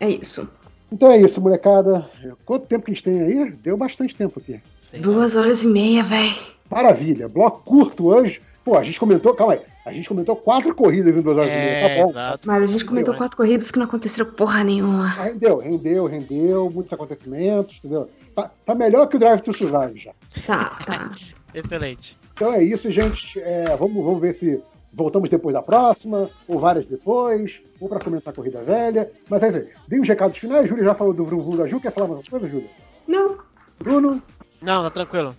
[0.00, 0.48] É isso.
[0.94, 2.08] Então é isso, molecada.
[2.44, 3.50] Quanto tempo que a gente tem aí?
[3.50, 4.60] Deu bastante tempo aqui.
[4.80, 5.04] Sei lá.
[5.06, 6.32] Duas horas e meia, véi.
[6.70, 7.28] Maravilha.
[7.28, 8.40] Bloco curto hoje.
[8.64, 9.60] Pô, a gente comentou, calma aí.
[9.84, 11.62] A gente comentou quatro corridas em duas horas e meia.
[11.70, 12.10] É, Tá bom.
[12.10, 12.46] exato.
[12.48, 15.06] Mas a gente comentou Mas- quatro corridas que não aconteceram porra nenhuma.
[15.18, 16.70] Ah, Rendeu, rendeu, rendeu.
[16.72, 18.08] Muitos acontecimentos, entendeu?
[18.34, 20.12] Tá, tá melhor que o Drive to Survive já.
[20.46, 21.10] Tá, tá.
[21.52, 22.16] Excelente.
[22.34, 23.38] Então é isso, gente.
[23.40, 24.62] É, vamos, vamos ver se
[24.94, 29.10] voltamos depois da próxima, ou várias depois, ou para comentar a corrida velha.
[29.28, 29.68] Mas é isso aí.
[29.88, 30.68] Dei os recados finais.
[30.68, 31.80] Júlia já falou do Vrum Vrum da Ju.
[31.80, 32.68] Quer falar mais uma coisa, Júlia?
[33.06, 33.36] Não.
[33.78, 34.22] Bruno?
[34.62, 35.34] Não, tá tranquilo.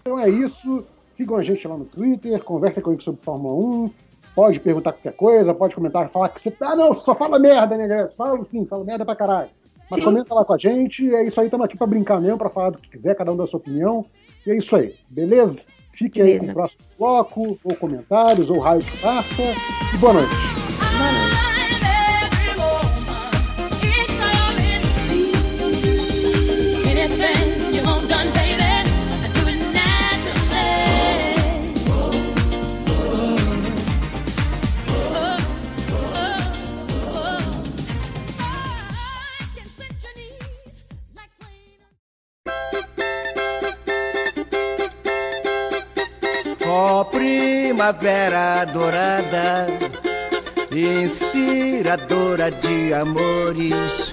[0.00, 0.84] Então é isso.
[1.16, 3.90] Sigam a gente lá no Twitter, conversem com a gente sobre Fórmula 1.
[4.34, 6.54] Pode perguntar qualquer coisa, pode comentar, falar que você.
[6.60, 8.10] Ah, não, só fala merda, né, galera?
[8.10, 9.48] Fala sim, fala merda pra caralho.
[9.90, 10.04] Mas Sim.
[10.04, 11.14] comenta lá com a gente.
[11.14, 13.36] É isso aí, estamos aqui pra brincar mesmo, pra falar do que quiser, cada um
[13.36, 14.04] da sua opinião.
[14.46, 15.58] E é isso aí, beleza?
[15.96, 16.52] Fique aí com Beleza.
[16.52, 19.42] o próximo bloco, ou comentários, ou raio de carta.
[19.94, 20.30] E boa noite.
[21.00, 21.35] Anything
[47.92, 49.68] primavera dourada,
[50.72, 54.10] inspiradora de amores.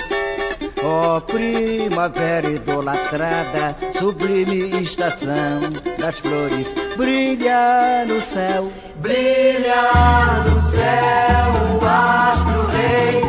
[0.84, 5.62] Ó primavera idolatrada, sublime estação
[5.98, 8.72] das flores, brilha no céu.
[8.98, 13.22] Brilha no céu o astro rei,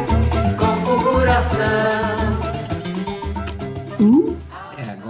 [0.59, 2.35] com fulguração.
[4.01, 4.34] É,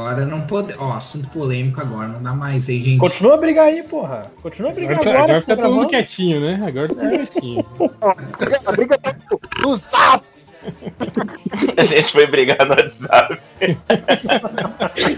[0.07, 0.74] agora não pode.
[0.78, 2.99] Ó, assunto polêmico agora, não dá mais aí, gente.
[2.99, 4.31] Continua a brigar aí, porra.
[4.42, 5.18] Continua a brigar Agora, agora.
[5.18, 6.65] tá- agora que tá fica todo mundo quietinho, né?
[6.66, 7.66] Agora fica quietinho.
[8.66, 9.16] A briga tá
[9.62, 9.81] no-.
[11.76, 13.39] A gente foi brigar no WhatsApp.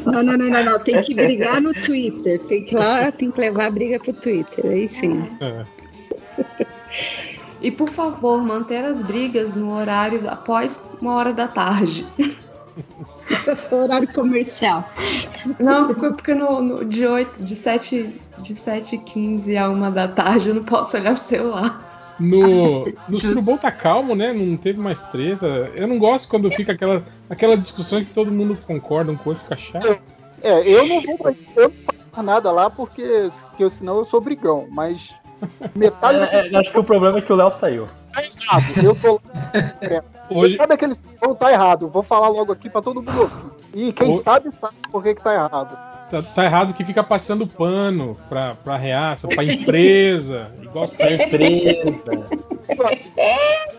[0.05, 0.79] Não, não, não, não, não.
[0.81, 2.41] Tem que brigar no Twitter.
[2.41, 4.67] Tem que ir lá, tem que levar a briga pro Twitter.
[4.67, 5.29] Aí sim.
[5.41, 5.65] É.
[7.63, 12.07] E por favor, manter as brigas no horário após uma hora da tarde.
[13.71, 14.89] Horário comercial.
[15.59, 20.09] Não, porque, porque no, no- de 8, de 7, de 7 15 a 1 da
[20.09, 22.17] tarde eu não posso olhar o celular.
[22.19, 24.33] No, no Surubom tá calmo, né?
[24.33, 25.71] Não teve mais treta.
[25.75, 29.57] Eu não gosto quando fica aquela, aquela discussão que todo mundo concorda, um coisa fica
[29.57, 30.01] chato.
[30.43, 31.73] É, eu não vou eu
[32.17, 35.15] não nada lá porque, porque senão eu sou brigão, mas
[35.75, 37.89] metade É, é, acho que o problema é que o Léo saiu.
[38.13, 38.59] tá.
[38.83, 39.21] Eu tô
[40.31, 41.89] Hoje, Metade daquele não tá errado.
[41.89, 43.57] Vou falar logo aqui pra todo mundo ouvir.
[43.75, 45.79] E quem sabe sabe por que, que tá errado.
[46.11, 50.51] tá, tá errado que fica passando pano pra, pra reaça, pra empresa.
[50.63, 50.89] Igual
[52.77, 53.77] Pra empresa.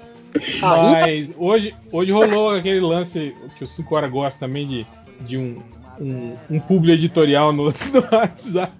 [0.61, 4.87] Mas hoje, hoje rolou aquele lance que o 5 horas gosta também de,
[5.21, 5.61] de um,
[5.99, 8.71] um, um publi editorial no, no WhatsApp.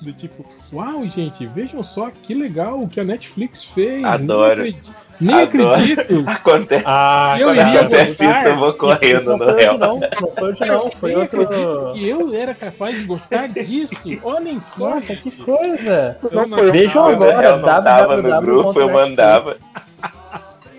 [0.00, 4.04] Do tipo, uau, gente, vejam só que legal o que a Netflix fez.
[4.04, 4.62] Adoro.
[4.62, 4.94] Nem acredito.
[5.24, 5.70] Nem Adoro.
[5.74, 6.24] acredito.
[6.28, 6.84] Acontece.
[6.86, 8.38] Ah, Eu iria acontece gostar.
[8.40, 9.78] isso, eu vou correndo no réu.
[9.78, 10.00] não.
[10.00, 10.90] Não foi hoje, não.
[10.90, 11.42] Foi Nem outro.
[11.42, 14.18] acredito que eu era capaz de gostar disso.
[14.22, 14.90] Olhem só.
[14.96, 16.18] Nossa, que coisa.
[16.30, 17.40] Eu não- Vejam Quando o agora.
[17.40, 19.56] réu não tava no grupo, eu mandava.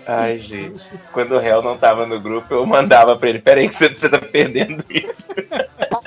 [0.06, 0.80] Ai, gente.
[1.12, 3.38] Quando o réu não tava no grupo, eu mandava pra ele.
[3.38, 5.24] Peraí que você tá perdendo isso.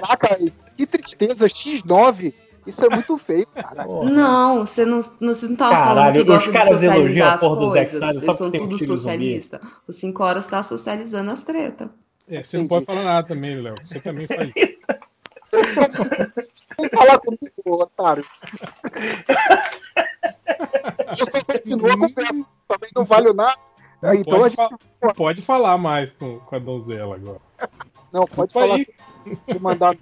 [0.01, 2.31] Caraca, aí, que tristeza, X9.
[2.67, 3.85] Isso é muito feio, cara.
[3.85, 7.35] Não, você não, não, você não tava Caralho, falando que os gosta de socializar a
[7.35, 8.23] as porra do Zack coisas.
[8.23, 9.61] Eles são tudo socialistas.
[9.87, 11.87] O 5 horas tá socializando as tretas.
[12.29, 13.75] É, você não pode falar nada também, Léo.
[13.83, 14.51] Você também faz.
[14.53, 14.77] Vem
[16.93, 18.25] falar comigo, otário.
[21.19, 22.45] Eu só continuo conversa.
[22.67, 23.57] Também não valho nada.
[24.01, 24.69] Não Então a pode, gente.
[24.99, 27.39] fa- pode falar mais com, com a donzela agora.
[28.11, 28.75] Não, pode Desculpa falar.
[28.75, 28.87] aí.
[29.53, 29.95] Se mandar.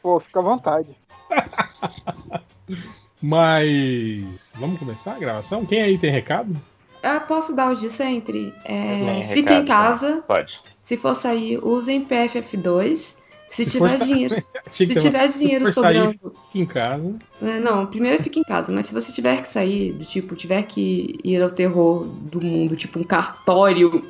[0.00, 0.96] Pô, fica à vontade.
[3.20, 5.66] Mas vamos começar a gravação?
[5.66, 6.56] Quem aí tem recado?
[7.02, 8.52] Eu posso dar os de sempre?
[8.64, 10.24] É, fica recado, em casa.
[10.26, 10.60] Pode.
[10.84, 13.16] Se for sair, usem PFF2.
[13.48, 14.42] Se, Se tiver dinheiro.
[14.70, 16.34] Se tiver uma- se dinheiro for sair, sobrando.
[16.52, 17.14] fica em casa.
[17.40, 20.62] É, Não, primeiro fica em casa, mas se você tiver que sair, do tipo, tiver
[20.64, 24.06] que ir ao terror do mundo, tipo um cartório,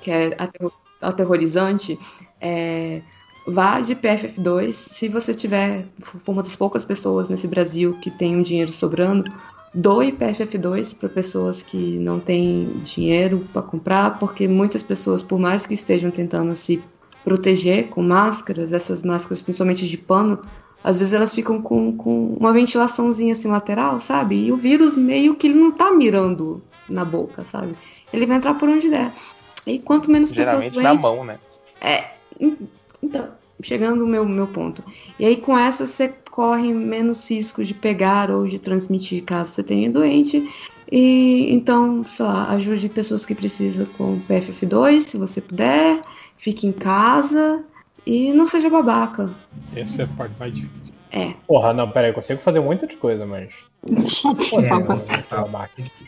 [0.00, 1.96] que é aterro- aterrorizante,
[2.40, 3.00] é,
[3.46, 4.72] vá de PFF2.
[4.72, 9.30] Se você tiver, for uma das poucas pessoas nesse Brasil que tem um dinheiro sobrando,
[9.74, 15.66] doe PFF2 para pessoas que não têm dinheiro para comprar, porque muitas pessoas, por mais
[15.66, 16.82] que estejam tentando se
[17.24, 20.40] proteger com máscaras, essas máscaras principalmente de pano,
[20.82, 24.46] às vezes elas ficam com, com uma ventilaçãozinha assim lateral, sabe?
[24.46, 27.74] E o vírus meio que ele não tá mirando na boca, sabe?
[28.12, 29.12] Ele vai entrar por onde der.
[29.66, 31.02] E quanto menos pessoas Geralmente na doentes...
[31.02, 31.38] mão, né?
[31.80, 32.10] É,
[33.02, 33.28] então,
[33.62, 34.82] chegando ao meu, meu ponto.
[35.18, 39.62] E aí, com essa, você corre menos risco de pegar ou de transmitir caso você
[39.62, 40.48] tenha doente.
[40.90, 46.02] E então, sei lá, ajude pessoas que precisam com PFF2, se você puder.
[46.36, 47.64] Fique em casa
[48.06, 49.30] e não seja babaca.
[49.76, 50.80] Essa é a parte mais difícil.
[51.12, 51.34] É.
[51.46, 53.50] Porra, não, pera aí, eu consigo fazer muita de coisa, mas.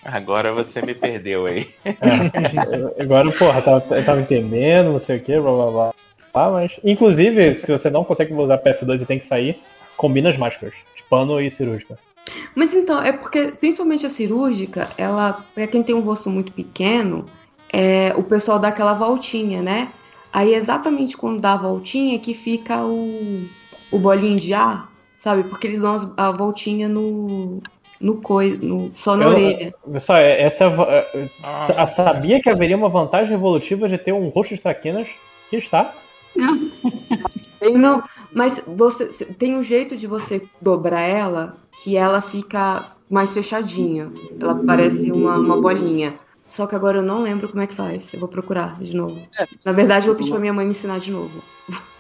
[0.05, 1.69] Agora você me perdeu aí.
[1.85, 5.95] É, agora, porra, eu tava, eu tava entendendo, não sei o que, blá blá blá.
[6.35, 6.79] Ah, mas.
[6.85, 9.61] Inclusive, se você não consegue usar PF2 e tem que sair,
[9.97, 10.75] combina as máscaras.
[10.97, 11.99] De pano e cirúrgica.
[12.55, 17.27] Mas então, é porque, principalmente a cirúrgica, ela, pra quem tem um rosto muito pequeno,
[17.73, 19.89] é, o pessoal dá aquela voltinha, né?
[20.33, 23.45] Aí exatamente quando dá a voltinha que fica o,
[23.91, 25.43] o bolinho de ar, sabe?
[25.45, 27.61] Porque eles dão a voltinha no,
[28.01, 29.75] no, coi, no só na Eu- orelha.
[30.01, 33.99] Só, é- essa é a va- é, sa- sabia que haveria uma vantagem evolutiva de
[33.99, 35.07] ter um rosto de traquinas
[35.51, 35.93] que está.
[37.77, 38.03] Não,
[38.35, 44.11] mas você se- tem um jeito de você dobrar ela que ela fica mais fechadinha.
[44.41, 46.19] Ela parece uma, uma bolinha.
[46.45, 48.13] Só que agora eu não lembro como é que faz.
[48.13, 49.29] Eu vou procurar de novo.
[49.65, 51.45] Na verdade, eu vou pedir pra minha mãe me ensinar de novo.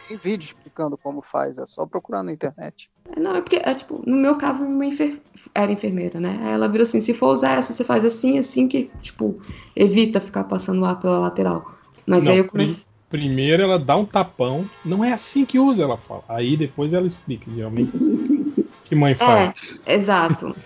[0.08, 2.90] Tem vídeo explicando como faz, é só procurar na internet.
[3.16, 5.20] É, Não, é porque, é, tipo, no meu caso, minha mãe enfer-
[5.54, 6.38] era enfermeira, né?
[6.42, 9.40] Aí ela virou assim: se for usar essa, você faz assim, assim, que, tipo,
[9.76, 11.72] evita ficar passando ar pela lateral.
[12.06, 12.84] Mas Não, aí eu comecei.
[13.12, 14.64] Primeiro ela dá um tapão.
[14.82, 16.24] Não é assim que usa, ela fala.
[16.26, 17.50] Aí depois ela explica.
[17.54, 18.64] Geralmente é assim.
[18.86, 19.52] Que mãe fala.
[19.86, 20.56] É, exato.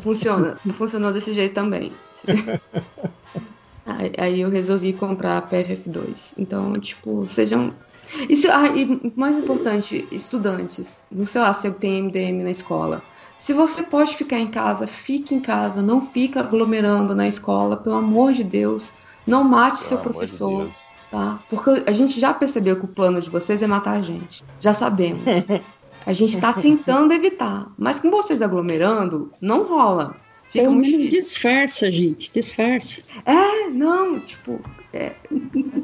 [0.00, 0.56] Funciona.
[0.74, 1.92] Funcionou desse jeito também.
[3.84, 6.34] Aí, aí eu resolvi comprar a PFF2.
[6.38, 7.74] Então, tipo, sejam.
[8.28, 13.02] Isso, ah, e mais importante, estudantes, não sei lá se tem MDM na escola.
[13.36, 17.96] Se você pode ficar em casa, fique em casa, não fica aglomerando na escola, pelo
[17.96, 18.92] amor de Deus.
[19.26, 20.91] Não mate seu amor de professor, Deus.
[21.12, 21.40] Tá?
[21.48, 24.42] Porque a gente já percebeu que o plano de vocês é matar a gente.
[24.58, 25.22] Já sabemos.
[26.04, 27.70] A gente tá tentando evitar.
[27.78, 30.16] Mas com vocês aglomerando, não rola.
[30.48, 31.22] Fica Pelo muito menos difícil.
[31.22, 32.32] disfarça, gente.
[32.34, 33.02] Disfarça.
[33.24, 34.60] É, não, tipo,
[34.92, 35.12] é,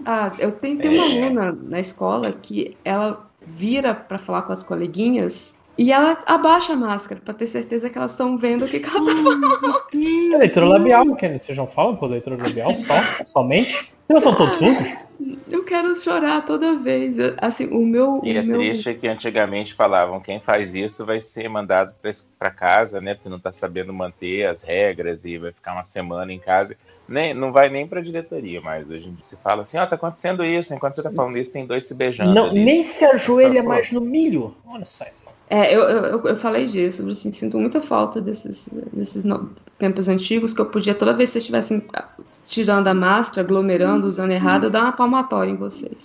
[0.04, 1.22] ah, eu tenho, tem uma É.
[1.22, 6.76] aluna na escola que ela vira pra falar com as coleguinhas e ela abaixa a
[6.76, 10.34] máscara pra ter certeza que elas estão vendo o que, que ela tá falando.
[10.34, 11.38] É leitura labial, Kenny.
[11.38, 13.24] Vocês não falam por leitura labial só?
[13.30, 13.70] Somente?
[13.72, 15.08] Vocês não são todos surdos?
[15.50, 17.16] Eu quero chorar toda vez.
[17.40, 18.20] Assim, o meu.
[18.24, 18.58] E é meu...
[18.58, 23.14] triste que antigamente falavam quem faz isso vai ser mandado pra- pra casa, né?
[23.14, 26.76] Porque não tá sabendo manter as regras e vai ficar uma semana em casa.
[27.08, 28.88] Nem, não vai nem pra diretoria mais.
[28.88, 30.74] Hoje em dia se fala assim, ó, tá acontecendo isso.
[30.74, 32.34] Enquanto você tá falando isso, tem dois se beijando.
[32.34, 32.62] Não, ali.
[32.62, 33.68] nem se ajoelha Pô.
[33.70, 34.54] mais no milho.
[34.66, 35.22] Olha só isso.
[35.50, 40.52] É, eu, eu, eu- falei disso, assim, sinto muita falta desses, desses no- tempos antigos
[40.52, 41.82] que eu podia, toda vez que vocês estivessem
[42.44, 46.04] tirando a máscara, aglomerando, usando errado, eu dar uma palmatória em vocês.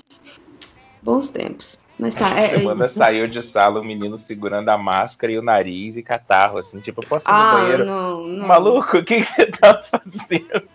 [1.02, 1.78] Bons tempos.
[2.00, 2.96] Mas tá, é, é Semana isso.
[2.98, 7.02] saiu de sala o menino segurando a máscara e o nariz e catarro, assim, tipo,
[7.02, 7.86] eu posso ir no Ah, banheiro?
[7.86, 8.48] não, não.
[8.48, 10.70] Maluco, o que, que você tá fazendo?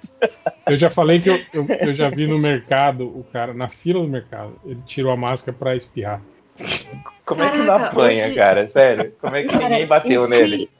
[0.66, 4.00] Eu já falei que eu, eu, eu já vi no mercado o cara, na fila
[4.02, 6.20] do mercado, ele tirou a máscara pra espirrar.
[7.24, 8.68] Como é que não Caraca, apanha, hoje- cara?
[8.68, 9.12] Sério?
[9.20, 10.70] Como é que Cara, ninguém bateu esse- nele?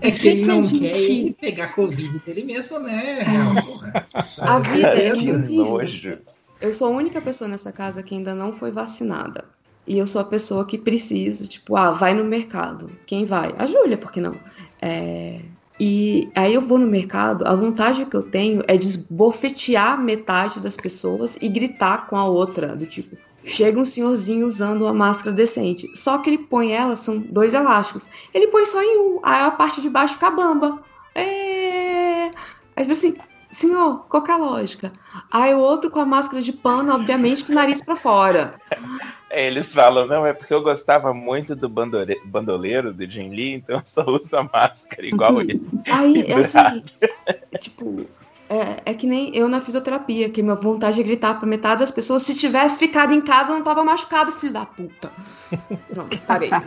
[0.00, 3.18] É que ele não gente- quer pegar Covid dele mesmo, né?
[4.40, 6.18] A vida é nojo.
[6.60, 9.44] Eu sou a única pessoa nessa casa que ainda não foi vacinada.
[9.86, 12.90] E eu sou a pessoa que precisa, tipo, ah, vai no mercado.
[13.06, 13.54] Quem vai?
[13.58, 14.34] A Júlia, por que não?
[14.80, 15.40] É,
[15.78, 20.58] E aí eu vou no mercado, a vontade que eu tenho é de esbofetear metade
[20.60, 23.14] das pessoas e gritar com a outra, do tipo,
[23.44, 25.90] chega um senhorzinho usando uma máscara decente.
[25.94, 28.08] Só que ele põe ela, são dois elásticos.
[28.32, 30.82] Ele põe só em um, aí a parte de baixo fica bamba.
[31.14, 32.30] É...
[32.74, 33.16] Aí tipo assim,
[33.50, 34.92] senhor, qual que é a lógica?
[35.30, 38.54] Aí o outro com a máscara de pano, obviamente, com o nariz pra fora.
[39.30, 43.54] É, Eles falam, não, é porque eu gostava muito do bandore- bandoleiro do Jim Lee,
[43.54, 45.60] então eu só uso a máscara igual ele.
[45.90, 46.84] Aí, é assim,
[47.58, 48.06] tipo,
[48.48, 51.90] é, é que nem eu na fisioterapia, que minha vontade é gritar pra metade das
[51.90, 55.10] pessoas, se tivesse ficado em casa, eu não tava machucado, filho da puta.
[55.88, 56.50] Pronto, parei.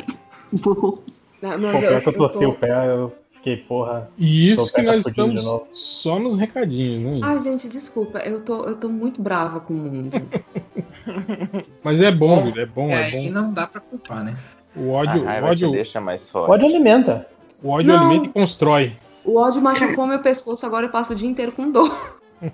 [1.41, 4.09] Não, mas pior que eu tô- torci o pé, eu fiquei, porra.
[4.17, 5.43] E isso que nós estamos
[5.73, 7.19] só nos recadinhos, né?
[7.23, 10.11] Ai, gente, desculpa, eu tô, eu tô muito brava com o mundo.
[11.83, 13.31] Mas é bom, Guilherme, é bom, É, é bom.
[13.31, 14.35] não dá pra culpar, né?
[14.75, 16.47] O ódio, a o ódio, deixa mais forte.
[16.47, 17.27] Pode alimenta.
[17.63, 17.99] o ódio Não.
[18.05, 18.93] alimenta e constrói.
[19.25, 22.19] O ódio machucou meu pescoço, agora eu passo o dia inteiro com dor.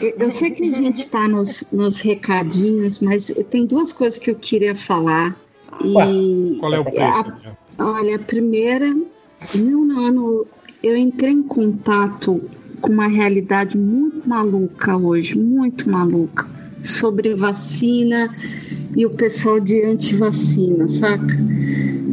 [0.00, 4.30] Eu, eu sei que a gente está nos, nos recadinhos, mas tem duas coisas que
[4.30, 5.34] eu queria falar.
[5.82, 7.32] E Qual é o a- preço?
[7.42, 7.56] Jean?
[7.78, 8.86] Olha, a primeira,
[9.54, 10.46] meu ano,
[10.82, 12.40] eu entrei em contato
[12.80, 16.46] com uma realidade muito maluca hoje, muito maluca,
[16.82, 18.28] sobre vacina
[18.96, 21.36] e o pessoal de antivacina, saca?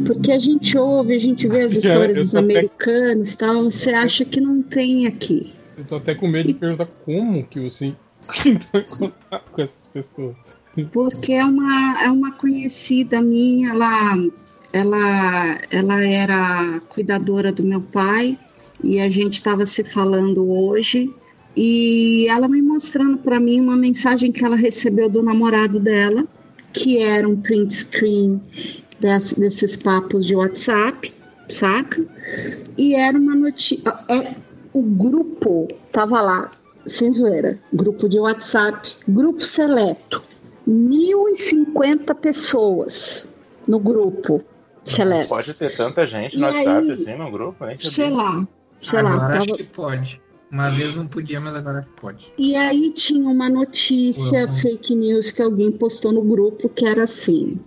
[0.06, 3.64] Porque a gente ouve, a gente vê as Eu- histórias dos até- americanos e tal,
[3.64, 5.52] você acha que não tem aqui.
[5.76, 7.94] Eu tô até com medo de perguntar como que você
[8.46, 10.36] entrou em contato com essas pessoas.
[10.92, 14.16] Porque é uma, é uma conhecida minha, ela,
[14.72, 18.38] ela, ela era cuidadora do meu pai
[18.82, 21.12] e a gente estava se falando hoje
[21.56, 26.24] e ela me mostrando para mim uma mensagem que ela recebeu do namorado dela,
[26.72, 28.40] que era um print screen
[28.98, 31.12] desse- desses papos de WhatsApp,
[31.50, 32.02] saca?
[32.78, 33.92] E era uma notícia.
[34.08, 34.34] É,
[34.72, 36.50] o grupo tava lá,
[36.86, 40.22] sem zoeira, grupo de WhatsApp, grupo seleto.
[40.66, 43.26] 1.050 pessoas
[43.68, 44.42] no grupo
[44.84, 45.28] seleto.
[45.28, 47.76] Pode ter tanta gente no E aí- WhatsApp assim no grupo, hein?
[47.78, 48.46] Sei lá,
[48.80, 49.14] sei lá.
[49.14, 50.20] agora acho tava- que pode.
[50.50, 52.30] Uma vez não podia, mas agora pode.
[52.36, 54.58] E aí tinha uma notícia, Uhum.
[54.58, 57.58] fake news, que alguém postou no grupo que era assim.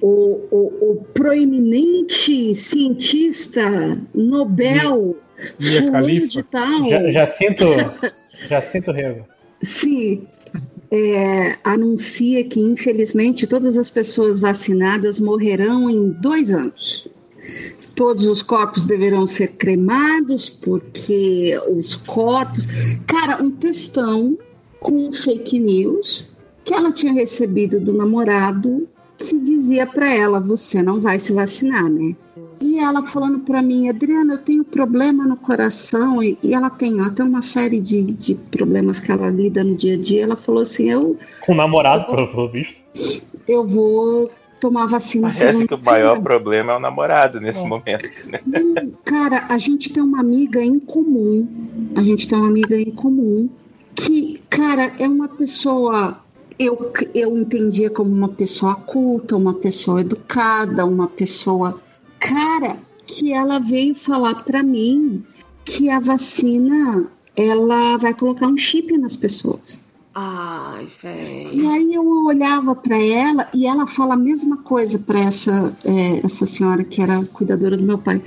[0.00, 5.16] O, o, o proeminente cientista Nobel
[5.58, 6.26] Mia fulano Khalifa.
[6.28, 6.88] de tal.
[6.88, 7.64] Já, já sinto.
[8.48, 9.26] Já sinto rego.
[9.62, 10.26] Sim,
[10.90, 17.08] é, anuncia que infelizmente todas as pessoas vacinadas morrerão em dois anos.
[17.94, 22.66] Todos os corpos deverão ser cremados porque os corpos.
[23.06, 24.38] Cara, um textão
[24.80, 26.24] com fake news
[26.64, 28.86] que ela tinha recebido do namorado
[29.16, 32.14] que dizia para ela: você não vai se vacinar, né?
[32.60, 36.22] E ela falando pra mim, Adriana, eu tenho problema no coração.
[36.22, 39.76] E, e ela tem, ela tem uma série de, de problemas que ela lida no
[39.76, 40.24] dia a dia.
[40.24, 42.80] Ela falou assim: eu, Com o namorado, pelo visto.
[43.46, 44.30] eu vou
[44.60, 45.28] tomar vacina.
[45.28, 48.40] Parece que o segunda-feira." maior problema é o namorado nesse momento, né?
[49.04, 51.46] Cara, a gente tem uma amiga em comum.
[51.96, 53.48] A gente tem uma amiga em comum
[53.94, 56.20] que, cara, é uma pessoa.
[56.58, 61.80] Eu, eu entendia como uma pessoa culta, uma pessoa educada, uma pessoa.
[62.20, 65.24] Cara, que ela veio falar pra mim
[65.64, 67.06] que a vacina
[67.36, 69.80] ela vai colocar um chip nas pessoas.
[70.14, 71.54] Ai, velho.
[71.54, 76.20] E aí eu olhava para ela e ela fala a mesma coisa para essa, é,
[76.24, 78.20] essa senhora que era cuidadora do meu pai.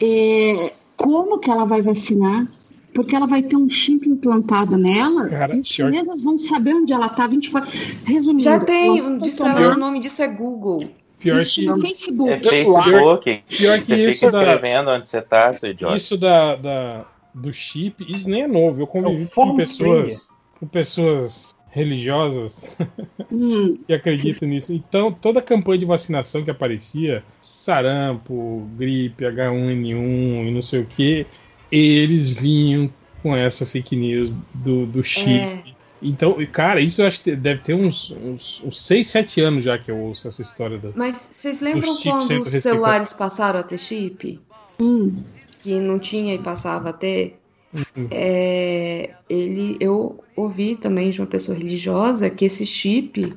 [0.00, 2.46] É, como que ela vai vacinar?
[2.94, 6.94] Porque ela vai ter um chip implantado nela Cara, e os chineses vão saber onde
[6.94, 7.70] ela tá 24.
[8.04, 10.88] Resumindo, Já tem, ela um disparado, tomar- o nome disso é Google.
[11.18, 12.30] Pior Isso que, no Facebook.
[12.30, 13.42] É Facebook.
[13.48, 15.96] Pior que você isso fica da- escrevendo onde você tá, seu idiota.
[15.96, 17.04] isso da, da-
[17.34, 18.82] do chip, isso nem é novo.
[18.82, 20.28] Eu convivi É com pessoas,
[20.60, 22.78] com pessoas religiosas
[23.30, 24.72] Hum, que acreditam nisso.
[24.72, 30.86] Então, toda a campanha de vacinação que aparecia, sarampo, gripe, H1N1 e não sei o
[30.86, 31.26] que,
[31.70, 32.90] eles vinham
[33.22, 35.30] com essa fake news do, do chip.
[35.40, 35.62] É.
[36.00, 39.78] Então, cara, isso eu acho que deve ter uns, uns, uns 6, 7 anos já
[39.78, 40.90] que eu ouço essa história da.
[40.94, 44.40] Mas vocês lembram quando os celulares passaram a ter chip?
[44.78, 45.14] hum.
[45.62, 47.40] Que não tinha e passava a ter?
[47.74, 48.08] Uhum.
[48.10, 53.36] É, ele, eu ouvi também de uma pessoa religiosa que esse chip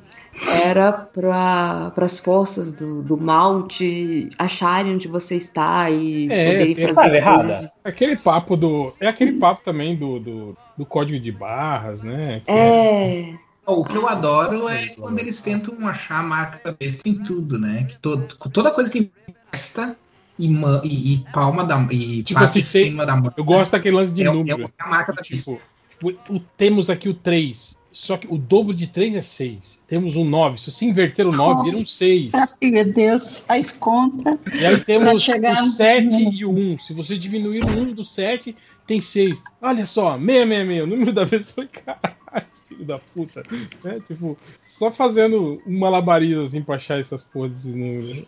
[0.64, 6.94] era para as forças do, do mal te acharem onde você está e É, poderem
[6.94, 7.68] fazer coisas.
[7.84, 8.94] Aquele papo do.
[9.00, 12.42] É aquele papo também do, do, do código de barras, né?
[12.46, 13.34] Que É.
[13.66, 17.84] O que eu adoro é quando eles tentam achar a marca besta em tudo, né?
[17.88, 19.12] Que todo, toda coisa que
[19.52, 19.96] testa
[20.40, 23.32] e, e, e palma da e Tipo passa assim, cima da mão.
[23.36, 24.64] Eu gosto daquele lance de é, número.
[24.64, 25.66] É a marca da Tipo, besta.
[25.98, 27.78] tipo, o- temos aqui o 3.
[27.92, 29.82] Só que o dobro de 3 é 6.
[29.88, 30.60] Temos um 9.
[30.60, 32.30] Se você inverter o 9, vira um 6.
[32.34, 34.38] Ai, meu Deus, faz conta.
[34.54, 36.32] E aí temos chegar o no 7 número.
[36.32, 36.78] e o 1.
[36.78, 39.42] Se você diminuir o 1 do 7, tem 6.
[39.60, 40.82] Olha só, 666.
[40.84, 43.42] O número da vez falei, caralho, filho da puta.
[43.82, 43.98] Né?
[44.06, 48.24] Tipo, só fazendo um malabarismo assim pra achar essas porras desses números.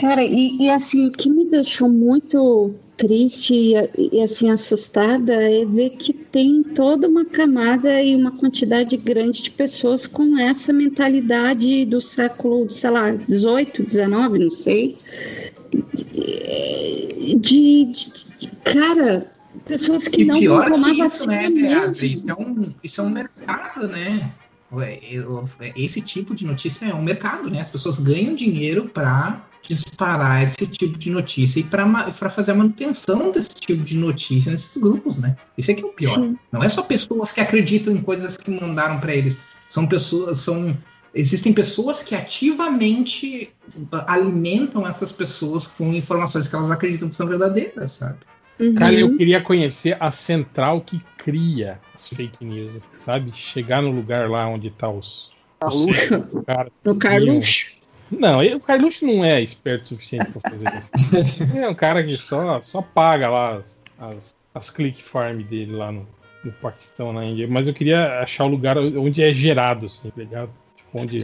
[0.00, 3.74] Cara, e, e, assim, o que me deixou muito triste e,
[4.16, 9.50] e, assim assustada é ver que tem toda uma camada e uma quantidade grande de
[9.50, 14.96] pessoas com essa mentalidade do século, sei lá, 18, 19, não sei.
[15.70, 17.84] De, de-
[18.40, 19.30] de- cara,
[19.64, 21.68] pessoas que E não pior vão tomar que isso, vacina né, mesmo.
[21.68, 22.02] Beatriz?
[22.02, 24.32] Isso é, um, isso é um mercado, né?
[25.10, 27.60] Eu- Esse tipo de notícia é um mercado, né?
[27.60, 29.44] As pessoas ganham dinheiro para
[29.74, 34.80] disparar esse tipo de notícia e para fazer a manutenção desse tipo de notícia nesses
[34.80, 35.36] grupos, né?
[35.56, 36.14] Isso é que é o pior.
[36.16, 36.38] Sim.
[36.52, 39.40] Não é só pessoas que acreditam em coisas que mandaram para eles.
[39.68, 40.76] São pessoas, são
[41.14, 43.50] existem pessoas que ativamente
[43.92, 48.18] ah, alimentam essas pessoas com informações que elas acreditam que são verdadeiras, sabe?
[48.78, 48.98] Cara, Uhum.
[49.00, 53.30] eu queria conhecer a central que cria as fake news, sabe?
[53.34, 55.30] Chegar no lugar lá onde tá os.
[55.60, 56.42] Carluxo.
[56.46, 56.96] caras que No.
[56.96, 57.75] Carluxo.
[58.10, 61.42] Não, o Carluxo não é esperto o suficiente pra fazer isso.
[61.42, 65.72] Ele é um cara que só, só paga lá as, as, as click farm dele
[65.72, 66.06] lá no,
[66.44, 67.48] no Paquistão, na Índia.
[67.48, 70.50] Mas eu queria achar o lugar onde é gerado, assim, tá ligado?
[70.76, 71.18] Tipo, onde,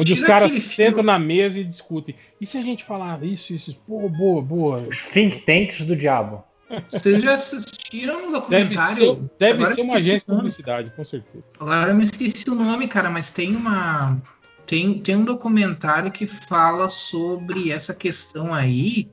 [0.00, 2.14] onde os caras sentam na mesa e discutem.
[2.40, 3.80] E se a gente falar isso, isso, isso?
[3.86, 4.88] Boa, boa, boa.
[5.12, 6.44] Think tanks do diabo.
[6.90, 8.96] Vocês já assistiram um Deve documentário?
[8.96, 11.44] ser, deve ser uma agência de o publicidade, com certeza.
[11.58, 14.20] Agora eu me esqueci o nome, cara, mas tem uma.
[14.68, 19.08] Tem, tem um documentário que fala sobre essa questão aí,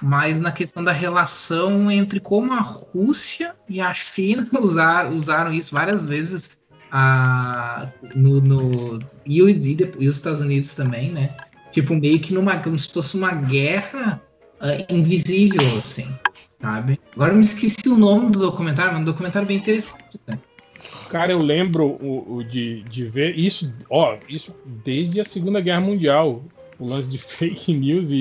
[0.00, 5.74] mas na questão da relação entre como a Rússia e a China usar, usaram isso
[5.74, 6.56] várias vezes
[6.92, 11.36] a, no, no, e, e os Estados Unidos também, né?
[11.72, 14.22] Tipo, meio que numa, como se fosse uma guerra
[14.60, 16.08] ah, invisível, assim,
[16.60, 17.00] sabe?
[17.14, 20.38] Agora eu me esqueci o nome do documentário, mas é um documentário bem interessante, né?
[21.08, 25.80] Cara, eu lembro o, o de, de ver isso, ó, isso desde a Segunda Guerra
[25.80, 26.42] Mundial,
[26.78, 28.16] o lance de fake news e,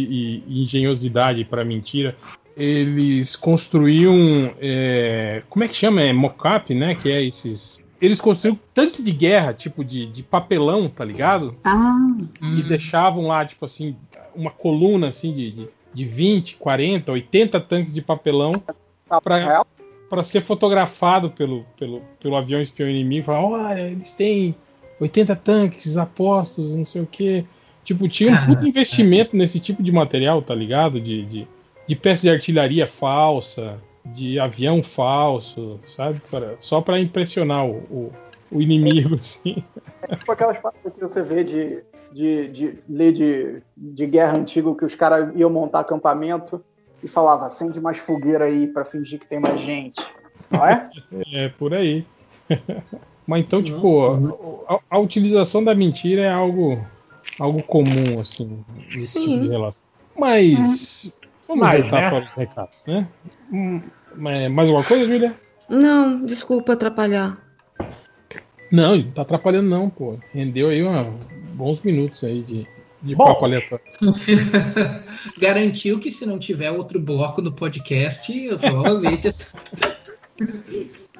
[0.47, 2.15] e- engenhosidade para mentira.
[2.57, 6.01] Eles construíam, é, como é que chama?
[6.01, 6.93] É mocap, né?
[6.95, 7.79] Que é esses.
[8.01, 11.55] Eles construíam tanque de guerra, tipo de, de papelão, tá ligado?
[11.63, 11.95] Ah,
[12.41, 13.95] E deixavam lá, tipo assim,
[14.35, 18.53] uma coluna assim de, de, de 20, 40, 80 tanques de papelão
[19.23, 19.65] para
[20.09, 24.55] para ser fotografado pelo, pelo, pelo avião espião inimigo, falar, olha, eles têm
[24.99, 27.45] 80 tanques apostos, não sei o quê.
[27.83, 30.99] Tipo, tinha um puto investimento nesse tipo de material, tá ligado?
[30.99, 31.47] De, de,
[31.87, 36.21] de peças de artilharia falsa, de avião falso, sabe?
[36.29, 38.11] Para- só pra impressionar o, o,
[38.51, 39.63] o inimigo, assim.
[40.07, 44.73] É tipo aquelas paradas que você vê de, de, de ler de, de guerra antiga
[44.75, 46.63] que os caras iam montar acampamento
[47.03, 50.01] e falava acende mais fogueira aí pra fingir que tem mais gente.
[50.49, 50.89] Não é?
[51.33, 52.05] É, por aí.
[53.27, 54.01] Mas então, tipo,
[54.67, 56.83] a, a- a utilização da mentira é algo,
[57.39, 59.25] algo comum, assim, nesse Sim.
[59.27, 59.87] tipo de relação.
[60.17, 61.13] Mas,
[61.47, 62.09] vamos Mas, voltar né?
[62.09, 63.07] para os recados, né?
[63.51, 63.81] Hum,
[64.15, 65.35] mas- mais alguma coisa, Julia?
[65.69, 67.37] Não, desculpa atrapalhar.
[68.71, 70.15] Não, não tá atrapalhando não, pô.
[70.33, 71.03] Rendeu aí uma,
[71.55, 72.67] bons minutos aí de,
[73.01, 73.25] de Bom.
[73.25, 73.83] papo aleatório.
[75.39, 79.57] Garantiu que se não tiver outro bloco do podcast, eu provavelmente essa.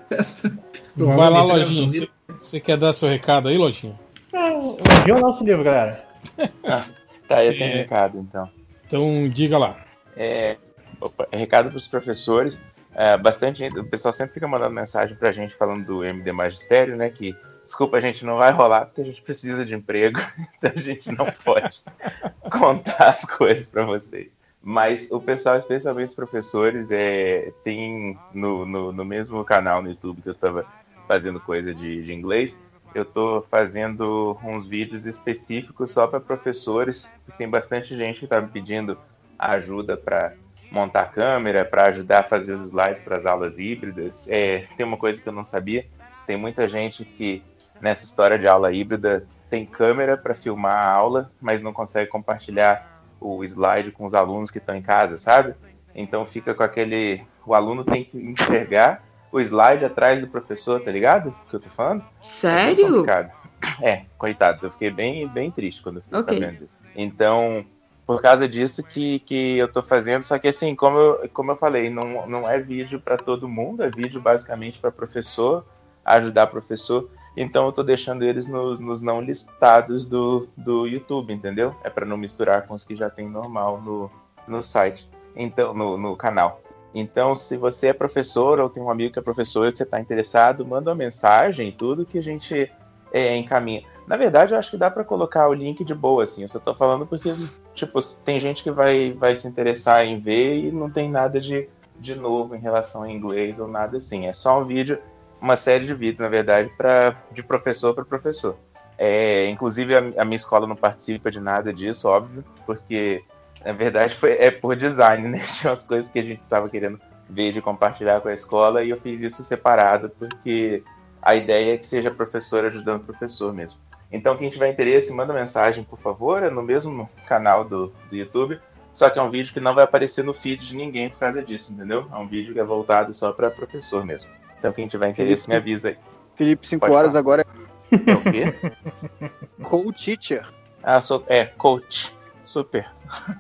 [0.10, 0.58] essa-
[0.96, 1.88] Vai lá, a Lojinha.
[1.90, 2.10] Você,
[2.40, 3.98] você quer dar seu recado aí, Lojinha?
[4.34, 6.06] Elogio o nosso livro, galera.
[7.28, 7.76] Tá, eu tenho É.
[7.76, 8.50] recado então.
[8.88, 9.86] Então, diga lá.
[10.18, 10.58] É,
[11.00, 12.60] opa, é recado para os professores.
[12.96, 16.98] É, bastante gente, o pessoal sempre fica mandando mensagem pra gente falando do MD Magistério,
[16.98, 17.12] né?
[17.12, 17.36] Que
[17.70, 20.20] desculpa, a gente não vai rolar porque a gente precisa de emprego,
[20.58, 21.82] então a gente não pode
[22.52, 24.32] contar as coisas para vocês.
[24.62, 30.22] Mas o pessoal, especialmente os professores, é, tem no, no, no mesmo canal no YouTube
[30.22, 30.66] que eu estava
[31.08, 32.60] fazendo coisa de, de inglês,
[32.94, 38.48] eu estou fazendo uns vídeos específicos só para professores, tem bastante gente que está me
[38.48, 38.98] pedindo
[39.38, 40.34] ajuda para
[40.72, 44.28] montar câmera, para ajudar a fazer os slides para as aulas híbridas.
[44.28, 45.86] É, tem uma coisa que eu não sabia,
[46.28, 47.44] tem muita gente que
[47.82, 52.88] nessa história de aula híbrida tem câmera para filmar a aula, mas não consegue compartilhar
[53.20, 55.56] o slide com os alunos que estão em casa, sabe?
[55.94, 57.22] Então fica com aquele.
[57.46, 61.30] O aluno tem que enxergar o slide atrás do professor, tá ligado?
[61.30, 62.02] O que eu tô falando?
[62.02, 62.88] É Sério?
[62.88, 63.32] complicado.
[63.82, 66.34] É, coitados, eu fiquei bem, bem triste quando eu fiquei Ok.
[66.34, 66.78] sabendo disso.
[66.96, 67.66] Então,
[68.06, 71.56] por causa disso que, que eu tô fazendo, só que assim, como eu, como eu
[71.56, 75.66] falei, não, não é vídeo para todo mundo, é vídeo basicamente para professor,
[76.04, 77.10] ajudar professor.
[77.40, 81.74] Então eu tô deixando eles nos, nos não listados do, do YouTube, entendeu?
[81.86, 84.12] É para não misturar com os que já tem normal no,
[84.46, 86.62] no site, então no, no canal.
[86.94, 90.02] Então, se você é professor ou tem um amigo que é professor e você está
[90.02, 92.70] interessado, manda uma mensagem, tudo que a gente
[93.14, 93.84] é, encaminha.
[94.06, 96.42] Na verdade, eu acho que dá para colocar o link de boa, assim.
[96.42, 97.34] Eu só tô falando porque,
[97.74, 101.70] tipo, tem gente que vai, vai se interessar em ver e não tem nada de,
[101.98, 104.26] de novo em relação a inglês ou nada assim.
[104.26, 105.00] É só um vídeo,
[105.42, 108.58] uma série de vídeos, na verdade, pra, de professor para professor.
[108.98, 113.24] É, inclusive, a, a minha escola não participa de nada disso, óbvio, porque,
[113.64, 115.40] na verdade, foi, é por design, né?
[115.60, 118.90] Tinha umas coisas que a gente tava querendo ver de compartilhar com a escola e
[118.90, 120.84] eu fiz isso separado, porque
[121.22, 123.80] a ideia é que seja professor ajudando professor mesmo.
[124.12, 128.60] Então, quem tiver interesse, manda mensagem, por favor, é no mesmo canal do, do YouTube.
[128.94, 131.44] Só que é um vídeo que não vai aparecer no feed de ninguém por causa
[131.44, 132.08] disso, entendeu?
[132.12, 134.39] É um vídeo que é voltado só para professor mesmo.
[134.60, 135.98] Então, quem tiver interesse, me avisa aí.
[136.36, 137.20] Felipe, 5 Pode horas falar.
[137.20, 137.46] agora
[137.92, 138.54] É o quê?
[139.22, 140.46] é co-teacher.
[140.84, 142.14] Ah, sou, é, coach.
[142.46, 142.90] Super.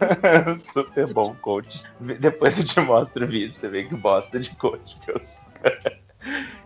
[0.59, 1.83] Super bom, coach.
[2.19, 5.45] Depois eu te mostro o vídeo você ver que bosta de coach que eu sou.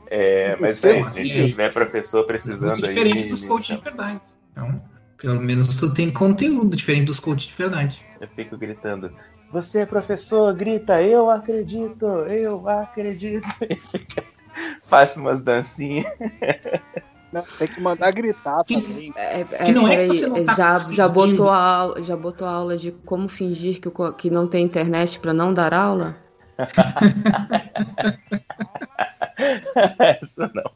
[0.07, 1.33] É, mas é é isso, gente.
[1.33, 2.93] Se tiver professor precisando Muito aí.
[2.93, 4.21] diferente me- dos coaches de verdade.
[4.51, 4.81] Então,
[5.17, 8.03] pelo menos tu tem conteúdo diferente dos coaches de verdade.
[8.19, 9.11] Eu fico gritando.
[9.51, 13.47] Você é professor, grita, eu acredito, eu acredito.
[13.69, 14.23] E fica-
[14.83, 16.05] Faço umas dancinhas.
[17.31, 19.11] Não, tem que mandar gritar também.
[19.15, 22.47] É, Que não é que você não tá já, já, botou a aula, já botou
[22.47, 26.15] a aula de como fingir que, que não tem internet pra não dar aula?
[29.97, 30.71] Essa não.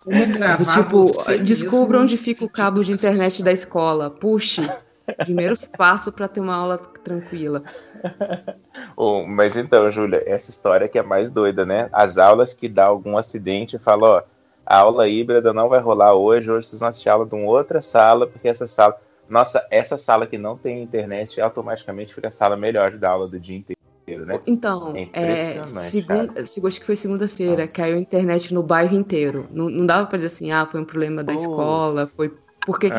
[0.00, 1.04] Como gravar tipo,
[1.44, 2.02] descubra mesmo.
[2.04, 4.10] onde fica o cabo de internet da escola.
[4.10, 4.62] Puxe.
[5.18, 7.62] Primeiro passo pra ter uma aula tranquila.
[8.96, 11.88] Oh, mas então, Júlia, essa história que é mais doida, né?
[11.92, 14.22] As aulas que dá algum acidente e fala, ó,
[14.66, 17.80] a aula híbrida não vai rolar hoje, hoje vocês vão assistir aula de uma outra
[17.80, 18.96] sala, porque essa sala.
[19.28, 23.38] Nossa, essa sala que não tem internet automaticamente fica a sala melhor dar aula do
[23.38, 24.40] dia inteiro, né?
[24.46, 29.46] Então, É é, segunda, se- acho que foi segunda-feira, caiu a internet no bairro inteiro.
[29.50, 31.44] Não, não dava pra dizer assim, ah, foi um problema da Putz.
[31.44, 32.32] escola, foi
[32.68, 32.90] porque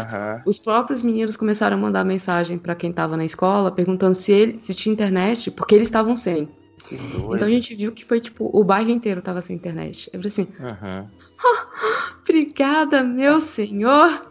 [0.48, 4.60] os próprios meninos começaram a mandar mensagem pra quem tava na escola, perguntando se ele
[4.60, 6.50] se tinha internet, porque eles estavam sem.
[6.92, 10.10] Então a gente viu que foi tipo, o bairro inteiro tava sem internet.
[10.12, 10.48] Eu falei assim,
[12.24, 14.22] obrigada, meu senhor.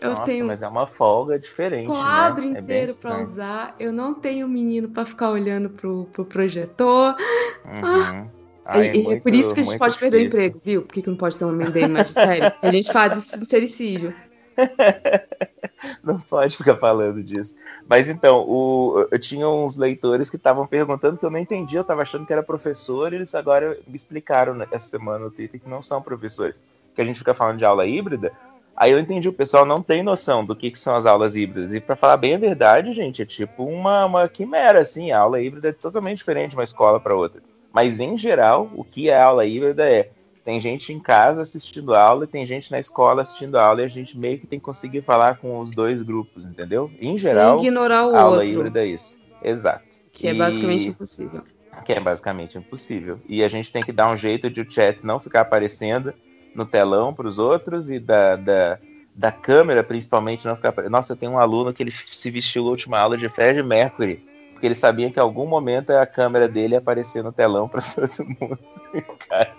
[0.00, 1.86] Eu Nossa, tenho mas é uma folga diferente.
[1.86, 2.58] quadro né?
[2.58, 3.28] É bem inteiro pra estranho.
[3.28, 3.76] usar.
[3.78, 7.14] Eu não tenho menino pra ficar olhando pro, pro projetor.
[7.64, 8.24] Uhum.
[8.24, 8.38] E-
[8.70, 10.40] Ai, é muito- por isso que a gente pode perder o difícil.
[10.46, 10.82] emprego, viu?
[10.82, 12.52] Por que, que não pode ter uma emenda em magistério?
[12.60, 14.12] A gente faz esse sincericídio.
[16.02, 17.54] Não pode ficar falando disso.
[17.88, 21.82] Mas então, o, eu tinha uns leitores que estavam perguntando que eu não entendi, eu
[21.82, 25.60] estava achando que era professor, e eles agora me explicaram né, essa semana no Twitter
[25.60, 26.60] que não são professores.
[26.94, 28.32] Que a gente fica falando de aula híbrida.
[28.76, 31.74] Aí eu entendi, o pessoal não tem noção do que, que são as aulas híbridas.
[31.74, 35.10] E para falar bem a verdade, gente, é tipo uma, uma quimera, assim.
[35.10, 37.42] A aula híbrida é totalmente diferente de uma escola para outra.
[37.72, 40.10] Mas em geral, o que é aula híbrida é
[40.48, 43.88] tem gente em casa assistindo aula e tem gente na escola assistindo aula e a
[43.88, 46.90] gente meio que tem que conseguir falar com os dois grupos, entendeu?
[46.98, 48.48] Em geral, Sem ignorar o aula outro.
[48.48, 49.20] híbrida é isso.
[49.42, 49.84] Exato.
[50.10, 51.42] Que é E- basicamente impossível.
[51.84, 53.20] que é basicamente impossível.
[53.28, 56.14] E a gente tem que dar um jeito de o chat não ficar aparecendo
[56.54, 58.78] no telão para os outros e da, da,
[59.14, 60.70] da câmera, principalmente, não ficar.
[60.70, 63.62] apare- Nossa, eu tenho um aluno que ele se vestiu na última aula de Fred
[63.62, 67.68] Mercury, porque ele sabia que em algum momento a câmera dele ia aparecer no telão
[67.68, 68.58] para todo mundo.
[69.28, 69.54] Cara.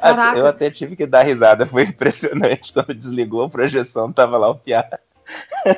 [0.00, 0.38] Caraca.
[0.38, 2.72] Eu até tive que dar risada, foi impressionante.
[2.72, 4.84] Quando desligou a projeção, tava lá o Piá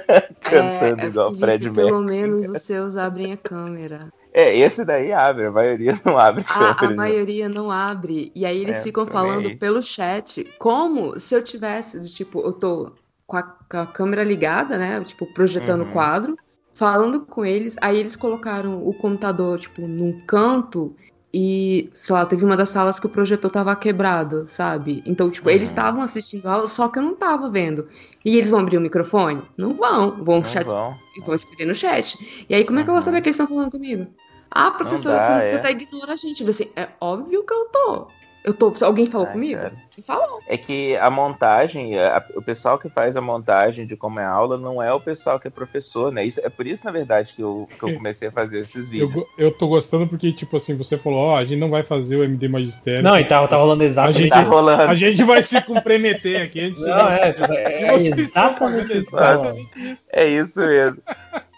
[0.41, 2.03] cantando é, igual Fred pelo Mercury.
[2.03, 4.11] menos os seus abrem a câmera.
[4.33, 6.89] É, esse daí abre, a maioria não abre A, a câmera.
[6.89, 8.33] maioria não abre.
[8.35, 12.53] E aí eles É, ficam falando pelo chat como se eu tivesse, do tipo, eu
[12.53, 12.95] tô
[13.27, 15.03] com a, com a câmera ligada, né?
[15.05, 15.93] Tipo, projetando o Uhum.
[15.93, 16.37] quadro,
[16.75, 17.77] falando com eles.
[17.83, 20.97] Aí eles colocaram o computador, tipo, num canto.
[21.39, 25.03] E, sei lá, teve uma das salas que o projetor tava quebrado, sabe?
[25.05, 25.69] Então, tipo, eles Uhum.
[25.71, 27.89] estavam assistindo a aula, só que eu não tava vendo.
[28.25, 29.43] E eles vão abrir o microfone?
[29.55, 30.25] Não vão.
[30.25, 30.65] Vão, Não chat...
[30.67, 30.97] vão.
[31.27, 32.47] vão escrever no chat.
[32.49, 34.07] E aí, como é que eu vou saber que eles estão falando comigo?
[34.51, 35.55] Ah, professora, dá, você é.
[35.57, 36.43] até ignora a gente.
[36.49, 38.09] Assim, é óbvio que eu tô.
[38.47, 38.73] Eu tô.
[38.75, 39.61] Se alguém falou Ai, comigo?
[39.61, 39.73] cara.
[40.07, 40.41] Falou?
[40.47, 44.31] É que a montagem, a- o pessoal que faz a montagem de como é a
[44.31, 46.25] aula não é o pessoal que é professor, né?
[46.25, 49.09] Isso, é por isso, na verdade, que eu, que eu comecei a fazer esses Eu,
[49.09, 49.13] vídeos.
[49.15, 52.17] go- eu tô gostando porque, tipo assim, você falou, ó, a gente não vai fazer
[52.19, 53.03] o MD Magistério.
[53.03, 54.83] Não, e tá, tá rolando a exatamente gente, Tá rolando.
[54.83, 56.61] a gente vai se comprometer aqui.
[56.61, 60.09] A gente Não, é, é, é exatamente exatamente isso.
[60.13, 61.03] É isso mesmo.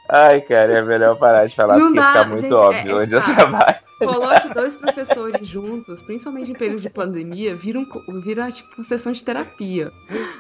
[0.09, 3.03] Ai, cara, é melhor parar de falar Não porque dá, fica muito gente, óbvio é-
[3.03, 3.35] onde eu tá.
[3.35, 3.89] trabalho.
[3.99, 7.85] Coloque dois professores juntos, principalmente em período de pandemia, viram,
[8.23, 9.93] viram tipo sessão de terapia.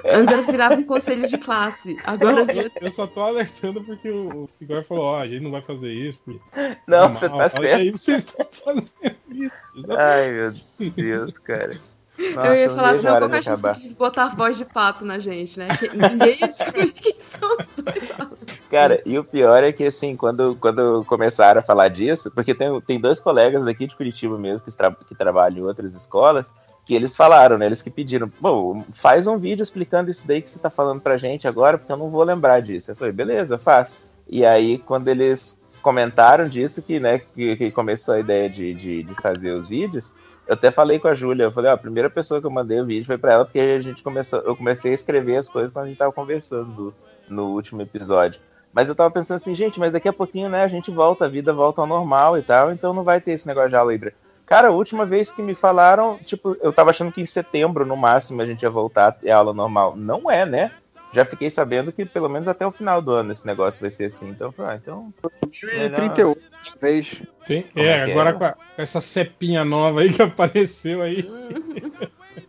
[0.04, 1.96] Antes era virava um conselho de classe.
[2.04, 2.70] Agora vira.
[2.80, 6.20] Eu só tô alertando porque o, o falou, ó, a gente não vai fazer isso.
[6.24, 6.40] porque
[6.86, 7.64] Não, é você mal, tá certo.
[7.64, 8.88] E aí vocês estão fazendo
[9.28, 9.56] isso.
[9.76, 9.98] exatamente.
[9.98, 10.32] Ai,
[10.78, 11.76] meu Deus, cara.
[12.18, 13.94] Nossa, eu ia falar assim, a não, hora qual que é a de chance de
[13.94, 15.68] botar a voz de pato na gente, né?
[15.68, 18.12] Que ninguém ia descobrir quem são os dois.
[18.68, 22.80] Cara, e o pior é que, assim, quando, quando começaram a falar disso, porque tem,
[22.80, 26.52] tem dois colegas daqui de Curitiba mesmo que, tra que trabalham em outras escolas,
[26.84, 27.66] que eles falaram, né?
[27.66, 31.18] Eles que pediram, pô, faz um vídeo explicando isso daí que você tá falando pra
[31.18, 32.90] gente agora, porque eu não vou lembrar disso.
[32.90, 34.08] Eu falei, beleza, faz.
[34.28, 39.02] E aí, quando eles comentaram disso, que, né, que, que começou a ideia de, de,
[39.04, 40.14] de fazer os vídeos,
[40.48, 42.80] eu até falei com a Júlia, eu falei, ó, a primeira pessoa que eu mandei
[42.80, 45.70] o vídeo foi pra ela, porque a gente começou, eu comecei a escrever as coisas
[45.70, 46.94] quando a gente tava conversando
[47.28, 48.40] no, no último episódio.
[48.72, 51.28] Mas eu tava pensando assim, gente, mas daqui a pouquinho, né, a gente volta, a
[51.28, 54.16] vida volta ao normal e tal, então não vai ter esse negócio de aula híbrida.
[54.46, 57.94] Cara, a última vez que me falaram, tipo, eu tava achando que em setembro, no
[57.94, 59.94] máximo, a gente ia voltar a ter aula normal.
[59.94, 60.70] Não é, né?
[61.12, 64.06] Já fiquei sabendo que pelo menos até o final do ano esse negócio vai ser
[64.06, 64.28] assim.
[64.28, 65.14] Então, eu falei, ah, então.
[65.62, 66.40] melhor- 38,
[66.72, 67.22] talvez.
[67.46, 68.32] Sim, é, é que agora é?
[68.34, 71.22] com, a- com essa cepinha nova aí que apareceu aí.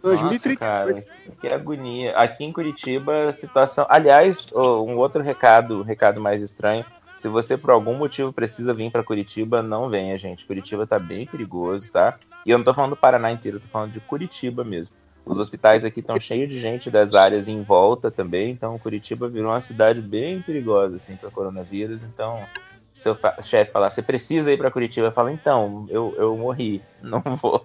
[0.04, 0.60] Nossa, 2038.
[0.60, 1.04] cara,
[1.42, 2.16] que agonia.
[2.18, 3.86] Aqui em Curitiba, a situação.
[3.90, 6.86] Aliás, um outro recado, recado mais estranho.
[7.18, 10.46] Se você por algum motivo precisa vir pra Curitiba, não venha, gente.
[10.46, 12.18] Curitiba tá bem perigoso, tá?
[12.46, 14.96] E eu não tô falando do Paraná inteiro, eu tô falando de Curitiba mesmo.
[15.30, 19.52] Os hospitais aqui estão cheios de gente das áreas em volta também, então Curitiba virou
[19.52, 22.04] uma cidade bem perigosa assim para coronavírus.
[22.04, 22.44] Então,
[22.92, 26.36] se o fa- chefe falar, você precisa ir para Curitiba, eu falo, então, eu, eu
[26.36, 27.64] morri, não vou.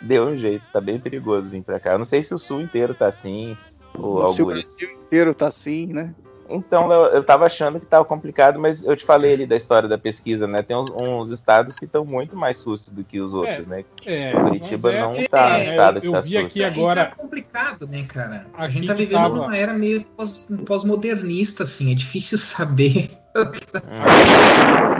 [0.00, 1.92] Deu um jeito, tá bem perigoso vir para cá.
[1.92, 3.54] Eu não sei se o sul inteiro tá assim,
[3.98, 4.46] o Se o.
[4.46, 6.14] Brasil inteiro tá assim, né?
[6.48, 9.88] Então, eu, eu tava achando que tava complicado, mas eu te falei ali da história
[9.88, 10.62] da pesquisa, né?
[10.62, 13.84] Tem uns, uns estados que estão muito mais sustos do que os outros, né?
[14.04, 16.64] É, Curitiba é- não é, tá no é, estado eu- que eu tá vi aqui
[16.64, 18.46] agora- É complicado, né, cara?
[18.54, 21.90] A gente tá vivendo tava- numa era meio pós- pós-modernista, assim.
[21.92, 23.10] É difícil saber.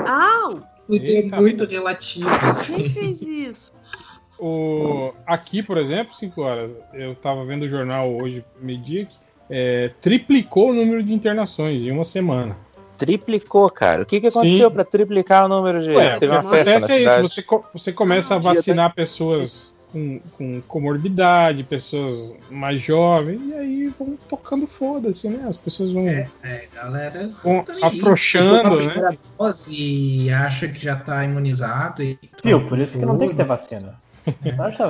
[0.07, 0.61] Au!
[0.87, 2.89] Tudo é Eita, muito relativo, Quem assim.
[2.89, 3.73] fez isso?
[4.39, 9.17] O, aqui, por exemplo, 5 horas, eu tava vendo o jornal hoje, meio-dia, que,
[9.51, 12.57] é, triplicou o número de internações em uma semana.
[12.99, 14.03] Triplicou, cara.
[14.03, 15.91] O que, que aconteceu pra triplicar o número de.
[15.91, 17.25] Ué, Teve uma festa na é cidade.
[17.25, 22.81] isso, você, co- você começa a Ah, dia vacinar pessoas com, com comorbidade, pessoas mais
[22.81, 25.45] jovens, e aí vão tocando foda-se, né?
[25.47, 26.27] As pessoas vão, É,
[26.75, 27.31] galera.
[27.45, 29.19] vão tá afrouxando, a né?
[29.39, 32.03] dose E acha que já tá imunizado.
[32.03, 32.67] E Viu?
[32.67, 33.95] Por isso que não tem que ter vacina.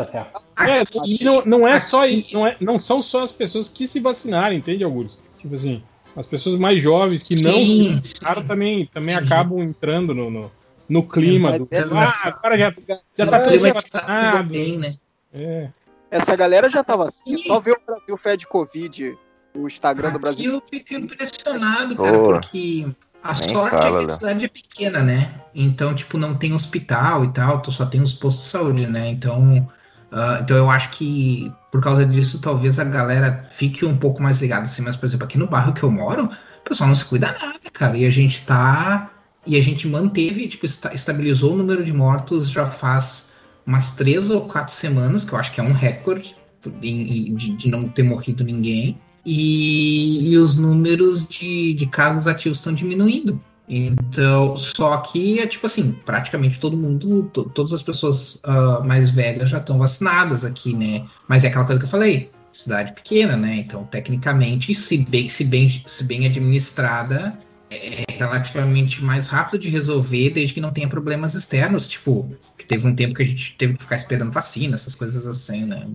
[0.04, 0.42] Certo.
[0.58, 4.00] É, e não, não é só não, é, não são só as pessoas que se
[4.00, 5.22] vacinarem, entende, Augusto?
[5.38, 5.82] Tipo assim,
[6.16, 10.52] as pessoas mais jovens que não Sim, cara também, também acabam entrando no, no,
[10.88, 11.68] no clima do.
[11.92, 12.74] Ah, agora já,
[13.16, 14.48] já tá tudo clima vacinado.
[14.48, 14.96] bem, né?
[15.34, 15.68] É.
[16.10, 17.36] Essa galera já tava assim.
[17.38, 19.18] Só ver o Brasil Fed Covid,
[19.54, 20.52] o Instagram do Aqui Brasil.
[20.52, 22.86] eu fico impressionado, cara, porque
[23.22, 25.34] a nem sorte fala, é que a cidade é pequena, né?
[25.54, 29.08] Então, tipo, não tem hospital e tal, tu só tem os postos de saúde, né?
[29.10, 29.68] Então,
[30.12, 34.40] ah, então eu acho que por causa disso, talvez a galera fique um pouco mais
[34.40, 37.04] ligada, assim, mas, por exemplo, aqui no bairro que eu moro, o pessoal não se
[37.04, 39.10] cuida nada, cara, e a gente tá.
[39.46, 43.32] E a gente manteve, tipo, esta- estabilizou o número de mortos já faz
[43.64, 46.34] umas três ou quatro semanas, que eu acho que é um recorde
[46.80, 48.98] de, de não ter morrido ninguém.
[49.26, 53.40] E, e os números de, de casos ativos estão diminuindo.
[53.68, 59.10] Então, só que é tipo assim, praticamente todo mundo, to- todas as pessoas ah, mais
[59.10, 61.04] velhas já estão vacinadas aqui, né?
[61.26, 63.56] Mas é aquela coisa que eu falei, cidade pequena, né?
[63.56, 67.36] Então, tecnicamente, se bem, se bem, se bem administrada,
[67.70, 72.86] é relativamente mais rápido de resolver, desde que não tenha problemas externos, tipo, que teve
[72.86, 75.86] um tempo que a gente teve que ficar esperando vacina, essas coisas assim, né?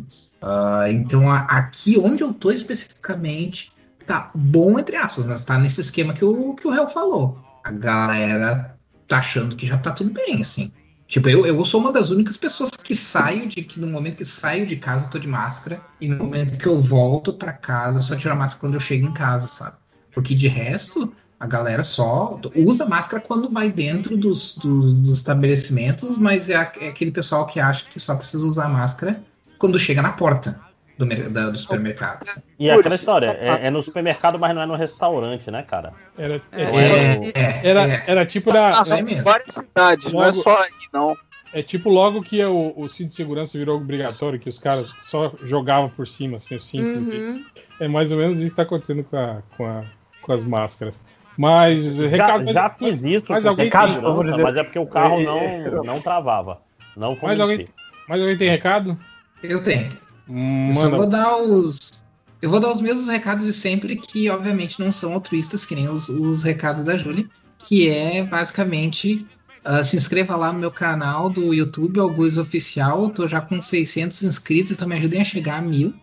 [0.42, 3.72] Ah, então, a- aqui onde eu tô especificamente,
[4.06, 7.40] tá bom, entre aspas, mas tá nesse esquema que o, que o réu falou.
[7.64, 8.78] A galera
[9.08, 10.72] tá achando que já tá tudo bem, assim.
[11.08, 14.26] Tipo, eu, eu sou uma das únicas pessoas que saio de que no momento que
[14.26, 18.00] saio de casa eu tô de máscara e no momento que eu volto pra casa
[18.00, 19.76] eu só tiro a máscara quando eu chego em casa, sabe?
[20.14, 26.18] Porque de resto, a galera só usa máscara quando vai dentro dos, dos, dos estabelecimentos,
[26.18, 29.24] mas é, a- é aquele pessoal que acha que só precisa usar máscara
[29.58, 30.62] quando chega na porta
[31.00, 32.24] do, da- do supermercado.
[32.60, 35.94] E é aquela história, é, é no supermercado, mas não é no restaurante, né, cara?
[36.16, 38.82] Era, é, era, era tipo da.
[38.82, 41.18] Ah, é- várias cidades, não é só aí, não.
[41.54, 45.34] É tipo logo que o, o cinto de segurança virou obrigatório, que os caras só
[45.44, 47.00] jogavam por cima, assim, o cinto.
[47.00, 47.44] Uhum.
[47.80, 49.84] É mais ou menos isso que tá acontecendo com, a, com, a,
[50.22, 51.02] com as máscaras.
[51.38, 52.44] Mas, Já, recado.
[52.46, 55.70] mas- já fiz isso, mas alguém recado, tem- não, mas é porque o carro É,
[55.72, 56.62] não, não travava.
[56.96, 57.66] Não Mais alguém,
[58.08, 59.00] mais alguém tem recado?
[59.42, 59.98] Eu tenho.
[60.30, 60.98] Hum, Eu só manda.
[60.98, 62.04] vou dar os.
[62.42, 65.88] Eu vou dar os mesmos recados de sempre, que obviamente não são altruístas, que nem
[65.88, 67.30] os, os recados da Julie,
[67.66, 69.26] que é basicamente
[69.64, 73.04] ah, se inscreva lá no meu canal do YouTube, Alguns Oficial.
[73.04, 75.94] Eu tô já com 600 inscritos, então me ajudem a chegar a mil.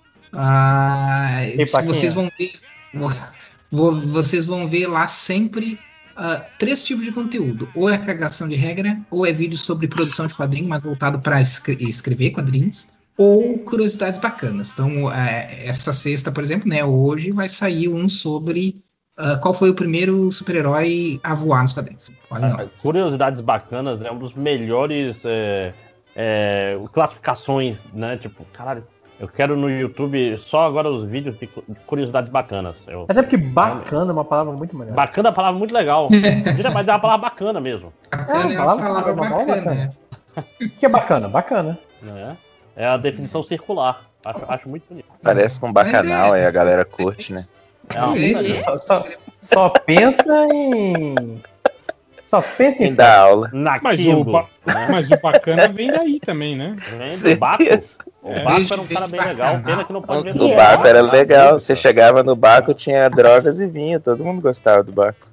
[1.57, 2.53] Ei, se vocês vão ver.
[3.71, 5.79] Vou- vocês vão ver lá sempre
[6.17, 10.27] ah, três tipos de conteúdo: ou é cagação de regra, ou é vídeo sobre produção
[10.27, 14.73] de quadrinho, mas voltado para escrever quadrinhos, ou curiosidades bacanas.
[14.73, 18.83] Então, é, essa sexta, por exemplo, né, hoje vai sair um sobre
[19.17, 22.11] ah, qual foi o primeiro super-herói a voar nos quadrinhos.
[22.31, 25.73] Ah, Curiosidades bacanas, é um dos melhores é,
[26.17, 28.17] é, classificações, né?
[28.17, 28.85] Tipo, caralho,
[29.21, 32.77] eu quero no YouTube só agora os vídeos de cu- curiosidades bacanas.
[32.87, 34.95] Eu, Até porque bacana é uma palavra muito melhor.
[34.95, 36.09] Bacana é uma palavra muito legal.
[36.73, 37.93] Mas é uma palavra bacana mesmo.
[38.13, 39.93] É uma palavra, é uma palavra bacana.
[40.37, 41.29] O que é bacana?
[41.29, 41.79] Bacana.
[42.03, 42.37] Né?
[42.77, 44.03] É a definição circular.
[44.25, 45.07] Acho, acho muito bonito.
[45.23, 47.43] Parece com um bacanal, aí a galera curte, né?
[47.95, 49.05] É uma só-
[49.41, 51.41] só pensa em.
[52.29, 52.95] Só pensa em.
[52.95, 53.51] Dar aula.
[53.83, 54.45] Mas o, ba-
[54.91, 56.77] mas o bacana vem daí também, né?
[56.99, 57.63] Vem do Baco.
[58.23, 58.43] O É.
[58.43, 61.59] Baco era um cara bem legal, pena que não pode ver O Baco era legal.
[61.59, 63.99] Você chegava no Baco, tinha drogas e vinho.
[63.99, 65.27] Todo mundo gostava do Baco.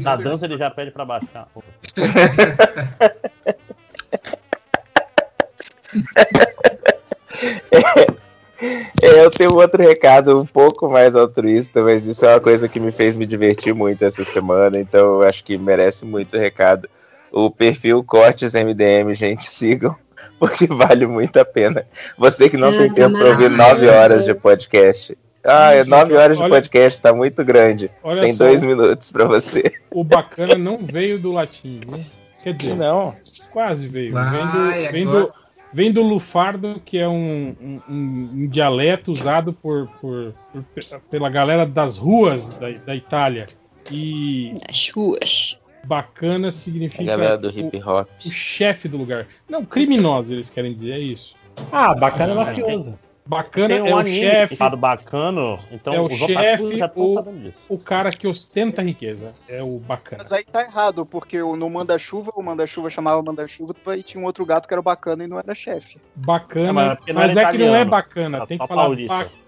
[0.00, 1.48] Na dança ele já pede pra baixar.
[9.02, 12.80] É, Eu tenho outro recado um pouco mais altruísta, mas isso é uma coisa que
[12.80, 16.88] me fez me divertir muito essa semana, então eu acho que merece muito recado.
[17.32, 19.94] O perfil Cortes MDM, gente, sigam,
[20.38, 21.86] porque vale muito a pena.
[22.16, 25.16] Você que não Ah, tem tá tempo para ouvir nove horas de podcast.
[25.44, 27.88] Ah, é nove horas de olha- podcast, tá muito grande.
[28.02, 28.44] Olha Tem só.
[28.44, 29.72] dois minutos para você.
[29.92, 32.04] O bacana não veio do latim, viu?
[32.42, 33.10] Quer dizer, Não.
[33.52, 34.12] quase veio.
[34.12, 35.32] Vai, vem, do, vem, agora- do,
[35.76, 40.64] vem do lufardo, que é um, um- um- dialeto usado por, por- por-
[41.10, 43.44] pela galera das ruas da, da Itália.
[43.92, 44.54] E.
[44.66, 45.58] Das ruas.
[45.84, 47.04] Bacana A significa.
[47.04, 48.08] galera do o- hip hop.
[48.24, 49.26] o chefe do lugar.
[49.46, 51.36] Não, criminosos eles querem dizer, é isso.
[51.70, 52.98] Ah, bacana é mafioso.
[53.26, 54.56] Bacana Tem um é o chefe.
[54.78, 57.58] Bacano, então é o chefe sabendo disso.
[57.68, 59.34] o cara que ostenta a riqueza.
[59.48, 60.22] É o bacana.
[60.22, 64.26] Mas aí tá errado, porque o- no Manda-Chuva, o Manda-Chuva chamava Manda-Chuva e tinha um
[64.26, 65.98] outro gato que era o bacana e não era chefe.
[66.14, 67.90] Bacana, É, mas mas, não era é que não é italiano.
[67.90, 68.38] bacana.
[68.38, 69.14] É Tem que falar paulista.
[69.14, 69.45] bacana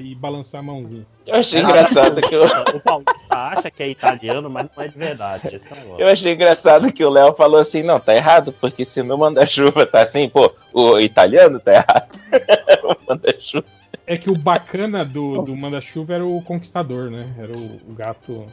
[0.00, 1.06] e balançar a mãozinha.
[1.26, 4.98] Eu achei engraçado que eu, O paulista acha que é italiano, mas não é de
[4.98, 5.48] verdade.
[5.48, 5.60] É
[5.98, 9.86] eu achei engraçado que o Léo falou assim, não, tá errado, porque se no manda-chuva
[9.86, 12.20] tá assim, pô, o italiano tá errado.
[12.84, 13.64] o manda-chuva.
[14.06, 17.32] é que o bacana do, do Manda-Chuva era o conquistador, né?
[17.38, 18.46] Era o, o gato.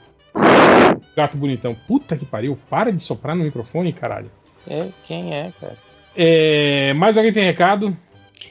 [1.15, 1.75] Gato bonitão.
[1.87, 4.29] Puta que pariu, para de soprar no microfone, caralho.
[4.69, 5.77] É, quem é, cara?
[6.15, 7.95] É, mais alguém tem recado?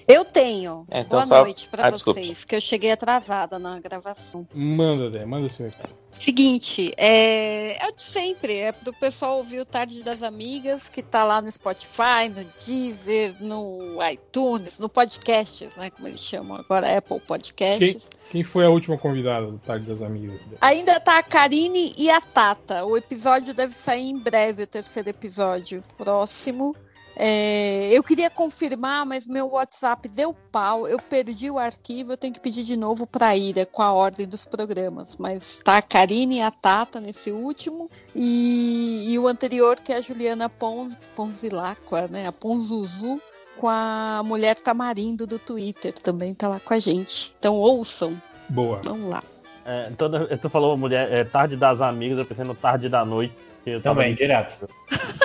[0.09, 0.87] Eu tenho.
[0.91, 4.47] É, então Boa só- noite pra Ah, vocês, que eu cheguei atrasada na gravação.
[4.55, 5.91] Manda, Dé, manda seu recado.
[6.19, 11.03] Seguinte, é, é o de sempre, é pro pessoal ouvir o Tarde das Amigas, que
[11.03, 16.97] tá lá no Spotify, no Deezer, no iTunes, no Podcasts, né, como eles chamam agora,
[16.97, 17.79] Apple Podcasts.
[17.79, 18.01] Quem,
[18.31, 20.41] quem foi a última convidada do Tarde das Amigas?
[20.63, 22.87] Ainda tá a Karine e a Tata.
[22.87, 26.75] O episódio deve sair em breve, o terceiro episódio próximo.
[27.19, 30.87] É, eu queria confirmar, mas meu WhatsApp deu pau.
[30.87, 33.91] Eu perdi o arquivo, eu tenho que pedir de novo para a Ira com a
[33.91, 35.17] ordem dos programas.
[35.17, 37.91] Mas tá a Karine e a Tata nesse último.
[38.15, 42.27] E, e o anterior, que é a Juliana Pons, Ponzilacqua, né?
[42.27, 43.19] A Ponzuzu,
[43.57, 45.95] com a mulher tamarindo do Twitter.
[45.95, 47.35] Também tá lá com a gente.
[47.39, 48.21] Então ouçam.
[48.47, 48.83] Boa.
[48.85, 49.23] Vamos lá.
[49.65, 53.35] É, toda, tu falou mulher, é, tarde das amigas, eu pensei no tarde da noite.
[53.71, 54.69] Eu tava Também, ali direto.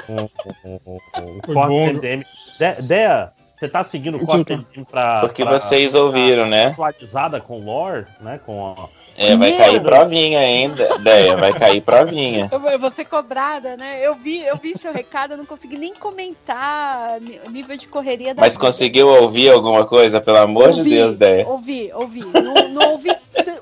[0.07, 1.93] Com o Foi corte.
[1.93, 2.23] MDM.
[2.59, 5.21] De, Dea, você tá seguindo o corte MDM pra.
[5.21, 6.67] Porque pra- vocês ouviram, né?
[6.67, 8.39] Atualizada com lore, né?
[8.45, 9.01] Com a...
[9.17, 10.95] É, vai cair provinha ainda.
[10.95, 12.47] Ideia, vai cair provinha.
[12.51, 13.99] Eu, vou- eu vou ser cobrada, né?
[14.01, 18.33] Eu vi, eu vi seu recado, eu não consegui nem comentar o nível de correria
[18.33, 18.65] da Mas vida.
[18.65, 21.45] conseguiu ouvir alguma coisa, pelo amor de Ouvi, Deus, Ideia?
[21.45, 22.21] Ouvi, ouvi.
[22.21, 23.09] Não, não ouvi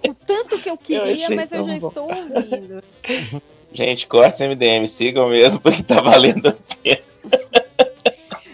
[0.08, 1.88] o tanto que eu queria, achei mas eu já bom.
[1.88, 2.84] estou ouvindo.
[3.72, 7.00] Gente, cortes MDM, sigam mesmo, porque tá valendo a pena.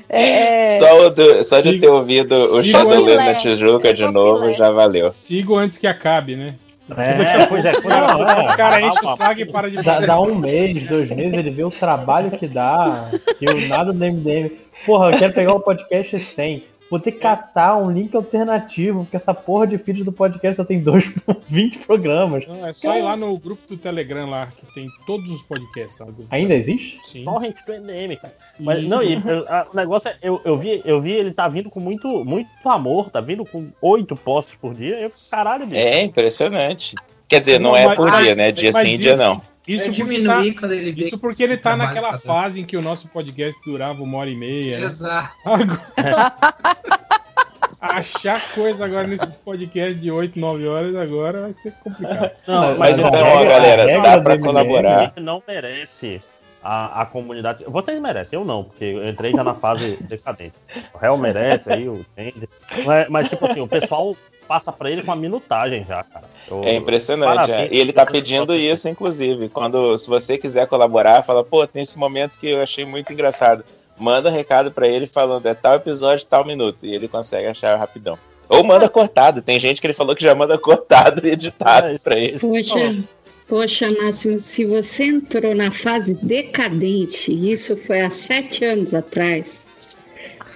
[0.08, 4.04] É, Só, o do- só de ter ouvido o siga Chandelier o- na Tijuca de
[4.12, 5.12] novo já valeu.
[5.12, 6.56] Sigo antes que acabe, né?
[6.96, 7.74] É, pois é.
[7.82, 8.56] Não, é.
[8.56, 11.64] Cara enche o saco e para de Dá, dá um mês, dois meses, ele vê
[11.64, 14.52] o trabalho que dá, que o nada do MDM.
[14.86, 16.64] Porra, eu quero pegar o podcast 100.
[16.90, 20.64] Vou ter que catar um link alternativo, porque essa porra de feed do podcast só
[20.64, 21.12] tem dois,
[21.50, 22.46] 20 programas.
[22.48, 25.98] Não, é só ir lá no grupo do Telegram lá, que tem todos os podcasts.
[26.00, 27.00] lá Ainda existe?
[27.04, 27.24] Sim.
[27.26, 28.36] Torrent do MDM, cara.
[28.60, 31.32] Mas, E- não, e eu- a- o negócio é, eu, eu, vi, eu vi ele
[31.32, 35.00] tá vindo com muito, muito amor, tá vindo com oito posts por dia.
[35.00, 35.80] Eu, caralho, bicho.
[35.82, 36.96] É impressionante.
[37.28, 38.52] Quer dizer, não, Não, é mas- por mas- dia, né?
[38.52, 39.42] Dia sim, dia isso- não.
[39.68, 42.28] Isso É porque, diminuir tá, quando ele vê isso porque ele tá naquela fazer.
[42.28, 44.80] fase em que o nosso podcast durava uma hora e meia.
[44.80, 44.86] né?
[44.86, 45.36] Exato.
[45.46, 45.82] Agora-
[47.82, 52.32] Achar coisa agora nesses podcasts de 8, 9 horas agora vai ser complicado.
[52.48, 55.14] Não, Mas a então, ó, galera, dá pra colaborar.
[55.18, 56.18] Não merece
[56.66, 57.64] a, a comunidade.
[57.68, 60.56] Vocês merecem, eu não, porque eu entrei já na fase decadente.
[60.94, 62.50] O réu merece, aí o Tender.
[62.86, 64.16] Mas, mas, tipo assim, o pessoal
[64.48, 66.26] passa pra ele com a minutagem já, cara.
[66.50, 67.36] Eu- É impressionante.
[67.36, 67.72] Parabéns.
[67.72, 67.76] é.
[67.76, 69.50] E ele tá pedindo isso, inclusive.
[69.50, 73.64] Quando, se você quiser colaborar, fala, pô, tem esse momento que eu achei muito engraçado.
[73.98, 76.86] Manda um recado pra ele falando, é tal episódio, tal minuto.
[76.86, 78.18] E ele consegue achar rapidão.
[78.48, 79.42] Ou manda cortado.
[79.42, 82.38] Tem gente que ele falou que já manda cortado e editado pra ele.
[82.38, 82.78] Poxa,
[83.48, 89.66] poxa, Máximo, se você entrou na fase decadente, isso foi há sete anos atrás.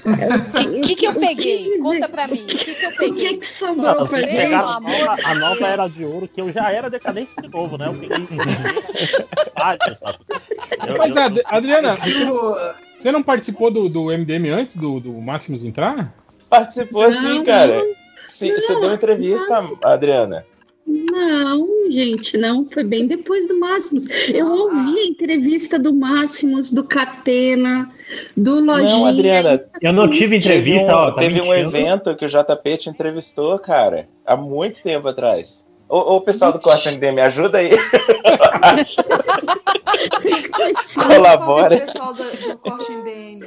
[0.05, 1.61] O que, que eu O que peguei?
[1.61, 1.77] dizer?
[1.79, 2.41] Conta pra mim.
[2.43, 3.27] O que, que eu O peguei?
[3.27, 4.81] que, que Não, sobrou pra pegaram a gente?
[4.81, 7.87] nova, a nova era de ouro, que eu já era decadente de novo, né?
[7.87, 8.17] Eu peguei.
[10.87, 15.11] Eu- Mas, eu- Ad- Adriana, você não, não participou do, do MDM antes do, do
[15.13, 16.13] Máximos entrar?
[16.49, 17.83] Participou sim, Não, cara.
[18.25, 20.45] Sim, você deu entrevista, Adriana.
[20.89, 22.65] Não, gente, não.
[22.65, 24.07] Foi bem depois do Máximos.
[24.29, 27.87] Eu ouvi a entrevista do Máximos, do Catena,
[28.35, 28.97] do Lojinha.
[28.97, 29.63] Não, Adriana.
[29.79, 32.89] Eu não tive entrevista, teve um, ó, tá teve um evento que o JP te
[32.89, 35.63] entrevistou, cara, há muito tempo atrás.
[35.87, 37.69] Ô, ô pessoal do Corte MD, me ajuda aí.
[41.05, 41.75] Colabora.
[41.75, 43.39] O pessoal do, do Corte MDM.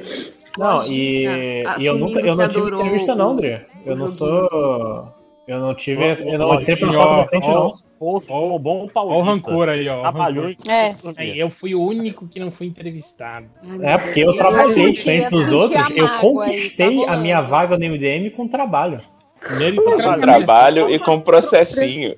[0.57, 3.65] Não, e, e eu nunca eu não tive entrevista, não, André.
[3.85, 4.49] Eu não joguinho.
[4.49, 5.22] sou.
[5.47, 6.01] Eu não tive.
[6.03, 7.73] Ó, Eu não entrei pela ó, porta da frente, ó, não.
[7.99, 8.99] Fosse um bom paulista.
[8.99, 10.01] Olha o rancor aí, ó.
[10.01, 10.93] Trabalhou em É.
[11.17, 13.47] Aí, eu fui o único que não fui entrevistado.
[13.81, 15.81] É, porque eu Eu trabalhei diferente eu dos outros.
[15.95, 19.01] Eu mágoa aí, conquistei tá a minha vaga no MDM com trabalho.
[19.45, 20.21] Com Meritocracia.
[20.21, 22.15] trabalho e com processinho.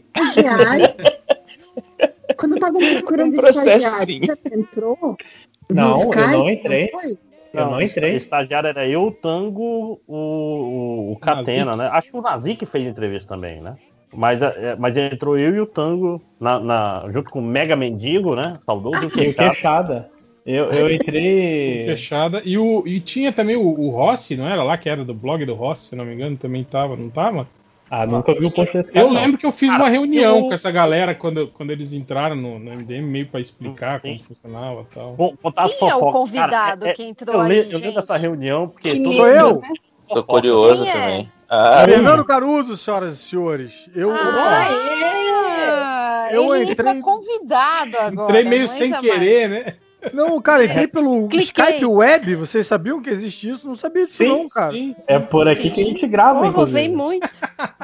[2.38, 3.78] Quando estavam procurando Um processinho.
[3.78, 5.18] estagiário, você entrou?
[5.70, 6.90] Não, eu não entrei.
[6.92, 7.18] foi?
[7.56, 8.14] Eu não entrei.
[8.14, 11.90] O estagiário era eu, o Tango, o, o, o Catena, né?
[11.92, 13.76] Acho que o Nazik fez entrevista também, né?
[14.14, 18.36] Mas, é, mas entrou eu e o Tango na, na- junto com o Mega Mendigo,
[18.36, 18.60] né?
[18.66, 19.50] Saudoso E o Queixada.
[19.52, 20.12] queixada.
[20.46, 21.86] Eu, eu entrei.
[21.88, 22.42] Fechada.
[22.46, 25.44] E, o, e tinha também o, o Rossi, não era lá, que era do blog
[25.46, 27.48] do Rossi, se não me engano, também tava, não tava?
[28.02, 29.06] Ah, nunca vi o post desse cara.
[29.06, 29.22] Eu não.
[29.22, 32.36] lembro que eu fiz Cara, uma reunião eu- com essa galera quando, quando eles entraram
[32.36, 35.16] no, no MDM, meio pra explicar como funcionava e tal.
[35.16, 37.80] Con- Contar Quem é o convidado Cara, é- que é- entrou eu aí, lembro, eu
[37.80, 39.70] lembro dessa reunião, porque Que todo medo, mundo- né?
[40.14, 40.94] Tô curioso Quem é?
[40.94, 41.32] também.
[41.50, 43.90] Ah, Fernando Caruso, senhoras e senhores.
[43.96, 44.68] Eu, Ah,
[46.32, 48.30] Eu ele entrei- convidado agora.
[48.32, 49.76] Entrei meio sem querer, né?
[50.14, 51.66] Não, cara, entrei pelo Cliquei.
[51.66, 52.36] Skype Web.
[52.36, 53.68] Vocês sabiam que existe isso?
[53.68, 54.74] Não sabia disso, Sim, não, cara.
[55.08, 56.54] É por aqui que a gente grava, mais.
[56.54, 57.20] Pô, usei inclusive.
[57.20, 57.30] muito.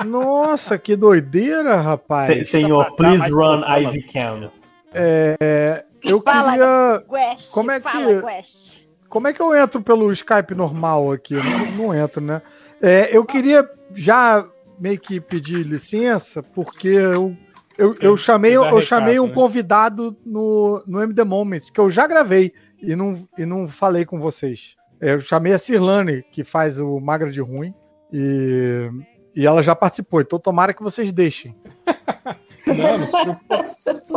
[0.05, 2.27] Nossa, que doideira, rapaz.
[2.47, 4.51] Se- Senhor, please run Ivy Cam.
[4.93, 7.03] É, eu Fala, queria.
[7.09, 8.81] Quest, Como é que- fala, Quest.
[9.09, 11.33] Como é que eu entro pelo Skype normal aqui?
[11.33, 12.41] Eu Não, não entro, né?
[12.81, 14.45] É, eu queria já
[14.79, 17.35] meio que pedir licença, porque eu,
[17.81, 19.33] eu, eu chamei, eu chamei recado, um né?
[19.33, 24.19] convidado no, no MD Moments, que eu já gravei e não, e não falei com
[24.19, 24.75] vocês.
[24.99, 27.73] É, Eu chamei a Cirlane, que faz o Magra de Ruim,
[28.13, 28.87] e,
[29.35, 31.55] e ela já participou, então tomara que vocês deixem.
[32.67, 32.97] Não,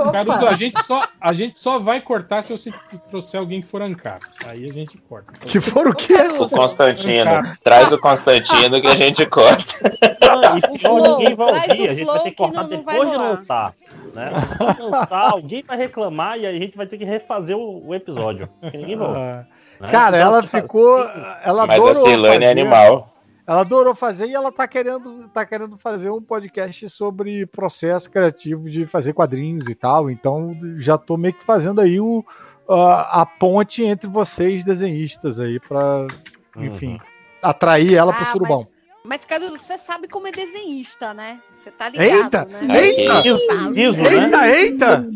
[0.05, 0.13] não.
[0.13, 2.73] Caruso, a gente, só, a gente só vai cortar se você
[3.11, 4.21] trouxer alguém que for ancado.
[4.47, 5.33] Aí a gente corta.
[5.47, 6.15] Que for o quê?
[6.39, 7.31] O Constantino.
[7.63, 9.63] Traz o Constantino que a gente corta.
[10.21, 12.71] Não, e pior, Flow, ninguém vai ouvir, a gente vai ter que que cortar não-
[12.71, 13.31] não vai depois de rolar.
[13.31, 13.75] lançar.
[14.15, 14.31] Né?
[14.79, 18.49] Lançar, alguém vai reclamar e aí a gente vai ter que refazer o, o episódio.
[18.63, 19.21] Ninguém vai ouvir.
[19.21, 19.45] Ah,
[19.81, 19.89] né?
[19.91, 20.99] Cara, Então, ela ficou.
[21.43, 22.61] Ela Mas a adorou Ceilane é fazer.
[22.61, 23.14] animal.
[23.47, 28.71] Ela adorou fazer e ela tá querendo, tá querendo fazer um podcast sobre processo criativo
[28.71, 30.09] de fazer quadrinhos e tal.
[30.11, 32.25] Então já tô meio que fazendo aí o,
[32.69, 36.07] a, a ponte entre vocês desenhistas aí pra,
[36.57, 36.99] enfim,
[37.43, 38.67] atrair ela pro Ah, surubão.
[39.07, 41.39] Mas, Caruso, você sabe como é desenhista, né?
[41.55, 42.45] Você tá ligado, Eita!
[42.47, 42.87] né?
[42.87, 43.19] Eita!
[43.75, 44.25] Isso, né?
[44.25, 45.11] Eita, eita!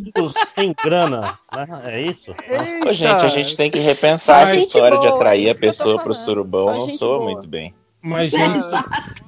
[0.54, 1.22] Sem grana,
[1.56, 1.82] né?
[1.86, 2.34] É isso?
[2.86, 6.02] Ô, gente, a gente tem que repensar Só gente história de boa, atrair a pessoa
[6.02, 6.90] pro surubão.
[6.90, 7.30] Só Não boa.
[7.30, 7.74] muito bem.
[8.00, 8.62] Mas, gente,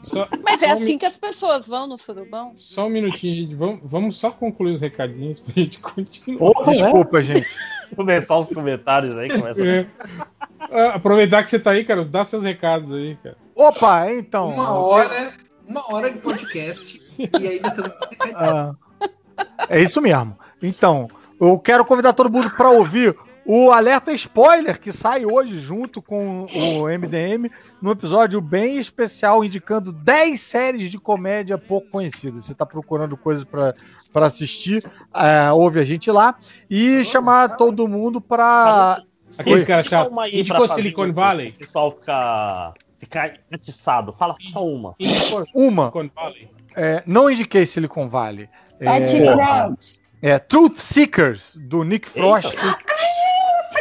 [0.03, 2.53] só, Mas é só um assim que as pessoas vão no surubão?
[2.57, 3.55] Só um minutinho, gente.
[3.55, 6.67] Vamos, vamos só concluir os recadinhos pra gente continuar.
[6.67, 6.73] Né?
[6.73, 7.49] Desculpa, gente.
[7.95, 9.65] Começar os comentários aí, começa.
[9.65, 9.87] É.
[10.61, 13.37] Ah, Aproveitar que você tá aí, cara, dá seus recados aí, cara.
[13.55, 14.51] Opa, então.
[14.51, 15.35] Uma hora,
[15.67, 17.93] uma hora de podcast e ainda estamos.
[18.35, 18.75] Ah,
[19.69, 20.39] é isso mesmo.
[20.63, 21.09] Então,
[21.41, 23.17] eu quero convidar todo mundo para ouvir
[23.53, 27.51] o alerta spoiler que sai hoje junto com o MDM,
[27.83, 32.45] num episódio bem especial indicando 10 séries de comédia pouco conhecidas.
[32.45, 36.37] Você está procurando coisas para assistir, é, ouve a gente lá
[36.71, 39.03] e chamar todo mundo para
[39.37, 41.49] Aqueles caras aí Indicou Silicon Valley?
[41.49, 44.13] O pessoal ficar, ficar atiçado.
[44.13, 44.95] Fala só uma.
[45.01, 45.93] Indicou uma.
[46.77, 48.49] É, não indiquei Silicon Valley.
[48.83, 49.85] Patty É, Grant.
[50.23, 52.55] é Truth Seekers, do Nick Frost.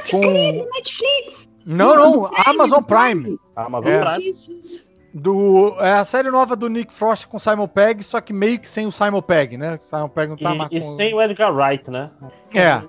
[0.09, 0.19] Com...
[0.21, 1.49] Netflix.
[1.65, 3.37] Não, não, Amazon Prime.
[3.55, 4.01] Amazon É.
[4.03, 4.29] Prime.
[4.29, 4.89] Isso, isso.
[5.11, 8.67] Do, é a série nova do Nick Frost com Simon Pegg, só que meio que
[8.67, 9.77] sem o Simon Pegg, né?
[9.81, 10.95] Simon Pegg não tá mais E, e com...
[10.95, 12.11] sem o Edgar Wright, né?
[12.53, 12.83] É.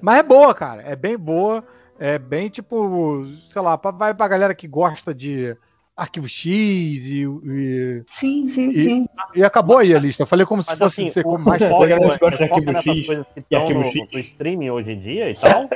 [0.00, 0.82] Mas é boa, cara.
[0.82, 1.64] É bem boa.
[1.98, 5.56] É bem tipo, sei lá, pra- vai pra galera que gosta de
[5.96, 6.44] Arquivo X
[7.06, 7.22] e.
[7.24, 9.06] e, Sim, sim, e- sim.
[9.34, 10.22] e acabou aí a lista.
[10.22, 11.80] Eu falei como se Mas fosse assim, ser o, como mais foco.
[11.86, 14.08] Galera que gosta de Arquivo X coisas que e Arquivo no, X.
[14.12, 15.68] no streaming hoje em dia e tal.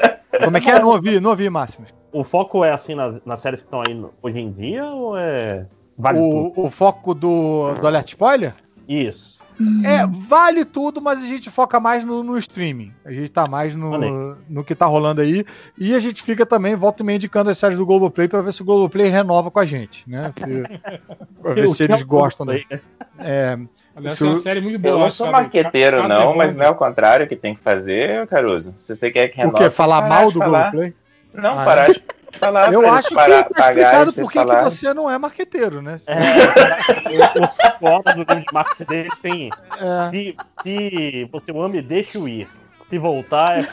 [0.44, 0.78] Como é que é?
[0.78, 1.86] Não ouvi, não ouvi, Máximo.
[2.12, 5.66] O foco é assim nas, nas séries que estão aí hoje em dia ou é.
[5.96, 6.18] Vale?
[6.18, 8.54] O, o foco do, do Alert Spoiler?
[8.88, 9.37] Isso.
[9.84, 12.92] É, vale tudo, mas a gente foca mais no, no streaming.
[13.04, 15.44] A gente tá mais no, no que tá rolando aí.
[15.76, 18.52] E a gente fica também, volta e meia, indicando as séries do Globoplay pra ver
[18.52, 20.30] se o Globoplay renova com a gente, né?
[20.32, 20.42] Se,
[21.42, 22.46] pra ver O se é eles o gostam.
[22.46, 22.80] Globoplay, né?
[23.18, 23.58] É,
[23.96, 24.94] Aliás, se é uma o- série muito boa.
[24.94, 28.74] Eu não sou marqueteiro, não, mas não é o contrário que tem que fazer, Caruso.
[28.76, 29.70] Se você quer que o renove, quê?
[29.70, 30.70] Falar mal do falar.
[30.70, 30.94] Globoplay?
[31.34, 32.00] Não, Ah, parar de
[32.32, 32.72] falar.
[32.72, 35.96] Eu acho que tá pagar explicado por que você não é marqueteiro, né?
[36.06, 39.50] É, os 5 horas do game de marketing deles tem.
[39.80, 40.10] É.
[40.10, 42.48] Se, se você o ama e deixa o ir.
[42.90, 43.66] Se voltar, é.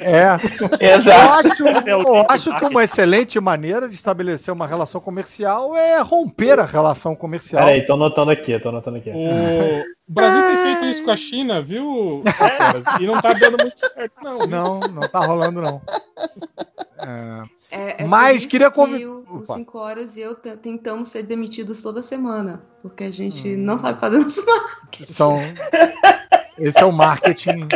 [0.00, 0.94] É.
[0.94, 1.46] Exato.
[1.60, 4.98] Eu acho, É o eu tipo acho que uma excelente maneira de estabelecer uma relação
[4.98, 7.66] comercial é romper a relação comercial.
[7.66, 9.10] Peraí, tô anotando aqui, tô anotando aqui.
[9.10, 12.22] O Brasil tem feito isso com a China, viu?
[12.38, 12.82] Caras?
[12.98, 14.38] E não tá dando muito certo, não.
[14.38, 15.82] Não, não tá rolando, não.
[16.98, 17.42] É,
[17.74, 19.54] É, é Mas queria que convi- o- Os Opa.
[19.54, 22.62] 5 horas e eu tentamos ser demitidos toda semana.
[22.82, 23.56] Porque a gente Hum.
[23.58, 25.12] não sabe fazer nosso marketing.
[25.12, 25.38] são,
[26.58, 27.66] esse é o marketing.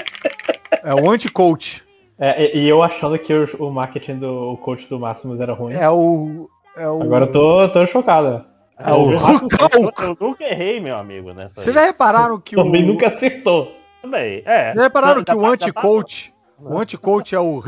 [0.82, 1.82] É o anti-coach.
[2.18, 5.52] É, e, e eu achando que o, o marketing do o coach do Máximos era
[5.54, 5.74] ruim.
[5.74, 6.48] É o.
[6.76, 8.44] É o Agora eu tô, tô chocado.
[8.78, 9.10] É o
[9.72, 11.50] Eu, eu nunca errei, meu amigo, né?
[11.54, 12.62] Vocês já repararam que o.
[12.62, 13.72] Também nunca acertou.
[14.02, 14.64] Também, é.
[14.66, 16.34] Vocês já repararam Já que tá- o tá- anti-coach.
[16.58, 17.58] O anti-coach é o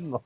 [0.00, 0.24] recalque?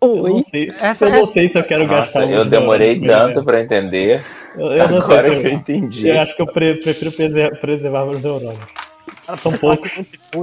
[0.00, 3.00] Eu não sei, Essa eu é- não sei se eu quero Nossa, gastar eu demorei
[3.00, 4.24] tanto pra entender.
[4.56, 6.08] Eu, eu não Agora eu se entendi.
[6.08, 8.60] Eu acho que eu pre- prefiro preser- preservar meus neurônios.
[9.26, 9.90] Cara, são poucos.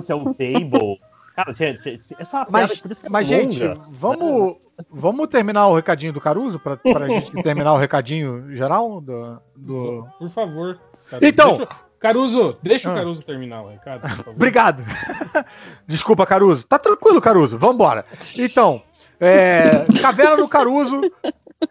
[0.10, 1.00] É o table.
[1.36, 4.56] Cara, gente, essa piada Mas, é mas gente, vamos,
[4.90, 9.40] vamos terminar o recadinho do Caruso pra, pra gente terminar o recadinho geral do.
[9.56, 10.08] do...
[10.20, 10.80] Por favor.
[11.10, 11.26] Caruso.
[11.30, 11.68] Então- Deixa-
[12.08, 12.94] Caruso, deixa Ah.
[12.94, 14.32] o Caruso terminar o recado, por favor.
[14.38, 14.84] Obrigado.
[15.88, 16.66] Desculpa, Caruso.
[16.68, 17.58] Tá tranquilo, Caruso.
[17.58, 18.06] Vambora.
[18.38, 18.82] Então,
[19.20, 21.02] é, Caverna do Caruso,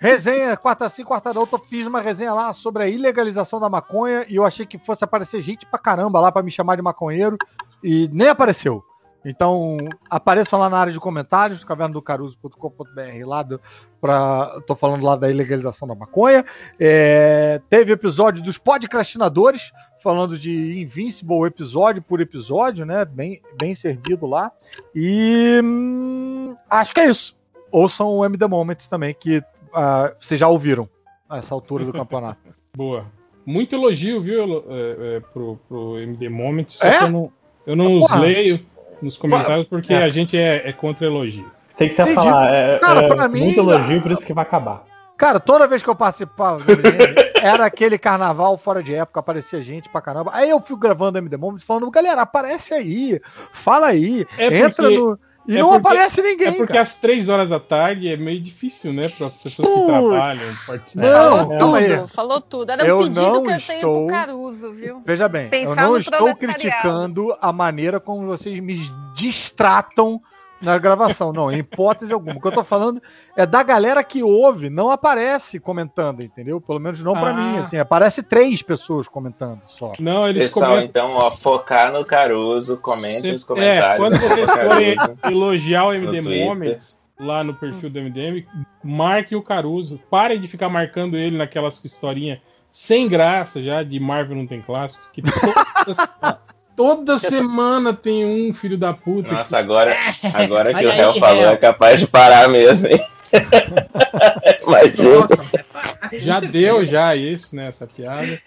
[0.00, 1.46] resenha, quarta sim, quarta não.
[1.50, 5.04] Eu fiz uma resenha lá sobre a ilegalização da maconha e eu achei que fosse
[5.04, 7.36] aparecer gente pra caramba lá pra me chamar de maconheiro
[7.82, 8.82] e nem apareceu.
[9.24, 9.78] Então,
[10.10, 13.60] apareçam lá na área de comentários, cavernadocaruso.com.br, lá do,
[14.00, 16.44] pra, tô falando lá da ilegalização da maconha.
[16.78, 23.04] É, teve episódio dos podcastinadores, falando de Invincible episódio por episódio, né?
[23.06, 24.52] Bem, bem servido lá.
[24.94, 27.34] E hum, acho que é isso.
[27.70, 29.42] Ouçam o MD Moments também, que
[29.72, 30.88] ah, vocês já ouviram
[31.28, 32.40] a essa altura do campeonato.
[32.76, 33.06] Boa.
[33.46, 36.98] Muito elogio, viu, é, é, pro, pro MD Moment, só É?
[36.98, 37.32] que eu não,
[37.66, 38.64] eu não os leio
[39.04, 40.02] nos comentários porque É.
[40.02, 41.50] a gente é, é contra elogio.
[41.76, 42.28] Sei que você ia Entendi.
[42.28, 44.84] falar, é, Cara, é pra mim, muito elogio, por isso que vai acabar.
[45.16, 46.60] Cara, toda vez que eu participava
[47.42, 50.30] era aquele carnaval fora de época, aparecia gente pra caramba.
[50.34, 53.20] Aí eu fico gravando MD Moments falando, galera, aparece aí,
[53.52, 55.18] fala aí, É entra porque- no.
[55.46, 56.48] E é não porque- aparece ninguém.
[56.48, 56.82] É porque cara.
[56.82, 61.02] às três horas da tarde é meio difícil, né, para as pessoas que trabalham, participam.
[61.06, 61.88] Não, Falou aí.
[61.96, 62.70] tudo, falou tudo.
[62.72, 65.02] Era Eu um pedido não que eu estou- tenho pro Caruso, viu?
[65.04, 68.74] Veja bem, eu Pensar não no estou criticando a maneira como vocês me
[69.14, 70.20] distratam
[70.62, 71.32] na gravação.
[71.32, 72.36] Não, em hipótese alguma.
[72.36, 73.02] O que eu tô falando
[73.36, 76.60] é da galera que ouve, não aparece comentando, entendeu?
[76.60, 77.32] Pelo menos não pra Ah.
[77.34, 77.76] mim, assim.
[77.78, 79.92] Aparece três pessoas comentando só.
[79.98, 80.88] Não, eles Pessoal, comentam.
[81.08, 83.84] então, ó, focar no Caruso, comentem Cê- nos comentários.
[83.94, 84.96] É, quando vocês forem
[85.30, 86.46] elogiar o no MD Twitter.
[86.46, 88.44] Moments lá no perfil do MDM,
[88.82, 90.00] marquem o Caruso.
[90.10, 92.38] Parem de ficar marcando ele naquelas historinhas
[92.72, 95.22] sem graça já de Marvel não tem clássicos, que
[96.76, 99.32] toda, toda semana tem um filho da puta.
[99.32, 99.96] Nossa, agora,
[100.32, 101.50] agora que Olha o réu aí, falou, réu.
[101.52, 103.00] é capaz de parar mesmo, hein?
[104.66, 108.40] Mas, gente, Já deu já isso, né, essa piada.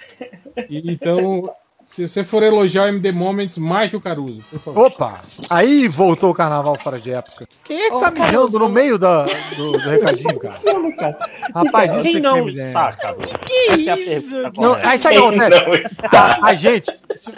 [0.70, 1.50] E, então,
[1.88, 4.88] se você for elogiar o MD Moments, marque o Caruso, por favor.
[4.88, 5.20] Opa!
[5.50, 7.48] Aí voltou o carnaval fora de época.
[7.64, 9.24] Quem é que tá mijando no meio da,
[9.56, 11.18] do, do recadinho, cara?
[11.56, 12.68] Rapaz, isso Quem aqui não é MDM.
[12.68, 13.38] está, Caruso?
[13.40, 14.42] Que Essa é a isso?
[14.42, 14.88] Não, correta.
[14.90, 15.96] aí sabe o que acontece?
[16.12, 16.92] Tá, a gente,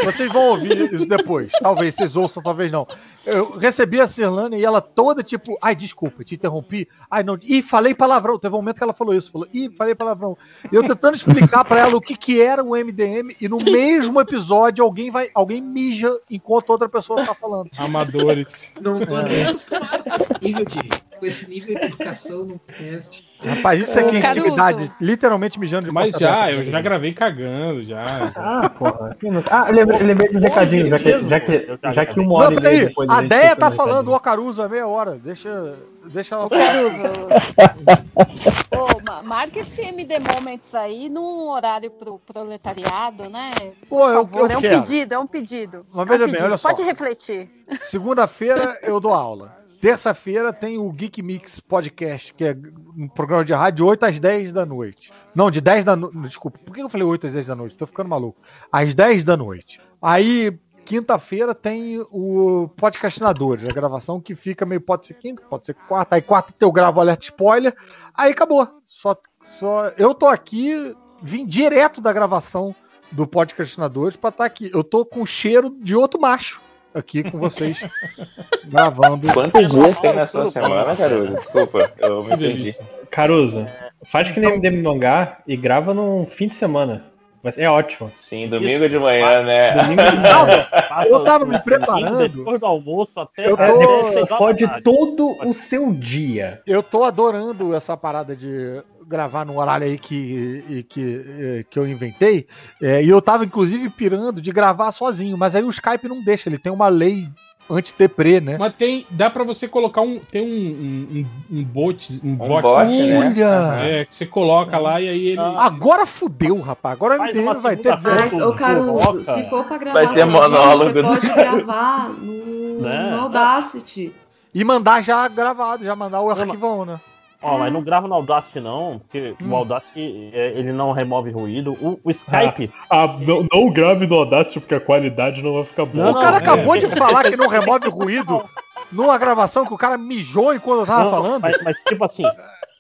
[0.04, 1.52] vocês vão ouvir isso depois.
[1.62, 2.88] Talvez vocês ouçam, talvez não.
[3.26, 6.88] Eu recebi a Cirlane e ela toda tipo, ai, desculpa, te interrompi.
[7.12, 7.38] Ai, não.
[7.44, 8.40] Ih, falei palavrão.
[8.40, 9.32] Teve um momento que ela falou isso.
[9.32, 10.36] Falou, ih, falei palavrão.
[10.72, 14.20] E eu tentando explicar pra ela o que, que era o MDM e no mesmo
[14.20, 14.39] episódio
[14.82, 17.70] alguém vai, alguém mija enquanto outra pessoa tá falando.
[17.78, 18.74] Amadores.
[18.80, 20.90] Não tô nem acostumado com esse nível de,
[21.20, 23.28] com esse nível de educação no podcast.
[23.44, 24.48] Rapaz, isso aqui é Caruso.
[24.48, 24.92] intimidade.
[25.00, 26.52] Literalmente mijando de Mas já, aberta.
[26.62, 28.04] eu já gravei cagando, já.
[28.36, 29.18] Ah, porra.
[29.50, 32.58] Ah, eu lembrei, lembrei do recadinho, já que, já que, já que uma hora Não,
[32.58, 32.88] e meia peraí.
[32.88, 34.18] depois A gente Deia esqueceu tá do falando recadinho.
[34.18, 35.16] o Caruso há meia hora.
[35.18, 35.76] Deixa,
[36.12, 37.04] deixa ela Ô, Caruso.
[38.76, 43.54] Ô, ma- marca esse MD Moments aí num horário pro proletariado, né?
[43.90, 44.82] Pô, Por eu- favor, eu é um quero.
[44.82, 45.86] pedido, é um pedido.
[45.94, 46.46] Mas É um veja bem, pedido.
[46.46, 46.70] olha só.
[46.70, 47.50] Pode refletir.
[47.82, 49.58] Segunda-feira eu dou aula.
[49.82, 52.58] Terça-feira tem o Geek Mix Podcast, que é
[52.98, 55.14] um programa de rádio 8 às 10 da noite.
[55.34, 56.18] Não, de 10 da noite.
[56.20, 57.78] Desculpa, por que eu falei 8 às 10 da noite?
[57.78, 58.42] Tô ficando maluco.
[58.70, 59.82] Às 10 da noite.
[60.02, 64.82] Aí, quinta-feira tem o Podcastinadores, a gravação que fica meio.
[64.82, 66.18] Pode ser quinta, pode ser quarta.
[66.18, 67.74] Aí, quarta eu gravo alerta spoiler.
[68.14, 68.68] Aí acabou.
[68.86, 69.16] Só,
[69.60, 72.76] só, eu tô aqui, vim direto da gravação
[73.14, 74.70] do Podcastinadores pra estar aqui.
[74.74, 76.62] Eu tô com cheiro de outro macho
[76.94, 77.80] aqui com vocês,
[78.66, 79.32] gravando.
[79.34, 81.34] quantos dias tem na sua semana, Caruso?
[81.36, 82.76] Desculpa, eu me perdi.
[83.12, 83.68] Caruso,
[84.06, 87.06] faz que nem MDM mangá e grava num fim de semana.
[87.42, 88.12] Mas é ótimo.
[88.18, 89.72] Sim, domingo de manhã, né?
[89.72, 90.18] Domingo de
[90.90, 92.28] Passa Eu tava me preparando.
[92.28, 94.68] Depois do almoço até, Eu tô- tarde.
[94.84, 96.62] todo o seu dia.
[96.68, 102.46] Eu tô adorando essa parada de gravar no horário aí que, que, que eu inventei.
[102.82, 106.48] É, e eu tava, inclusive, pirando de gravar sozinho, mas aí o Skype não deixa,
[106.48, 107.28] ele tem uma lei
[107.72, 108.58] anti-deprê, né?
[108.60, 112.62] Mas tem, dá pra você colocar um, tem um, um, um, um bot, um, bot,
[112.64, 113.18] bot, né?
[113.20, 113.80] Olha!
[113.84, 115.40] é, que você coloca lá e aí ele...
[115.40, 116.94] Agora fudeu, rapaz.
[116.96, 117.96] Agora o Faz uma vai ter.
[118.02, 122.82] Mas, ô Caruso, se for pra gravar Vai ter monólogo você do- pode gravar no,
[122.82, 123.12] Né?
[123.12, 124.14] no Audacity.
[124.54, 127.00] E mandar já gravado, já mandar o arquivão, né?
[127.42, 129.52] Ó, mas não grava no Audacity não, porque Hum.
[129.52, 131.72] o Audacity é, ele não remove ruído.
[131.80, 135.86] O, o Skype, Ah, não, não grave no Audacity porque a qualidade não vai ficar
[135.86, 136.12] boa.
[136.12, 136.40] o cara é.
[136.40, 138.44] acabou de falar que não remove ruído
[138.92, 141.42] numa gravação que o cara mijou enquanto eu tava não, falando.
[141.42, 142.24] Mas, mas, tipo assim,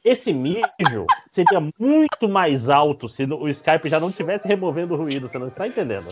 [0.09, 5.29] Esse mijo seria muito mais alto se o Skype já não tivesse removendo o ruído,
[5.29, 6.07] você não está entendendo?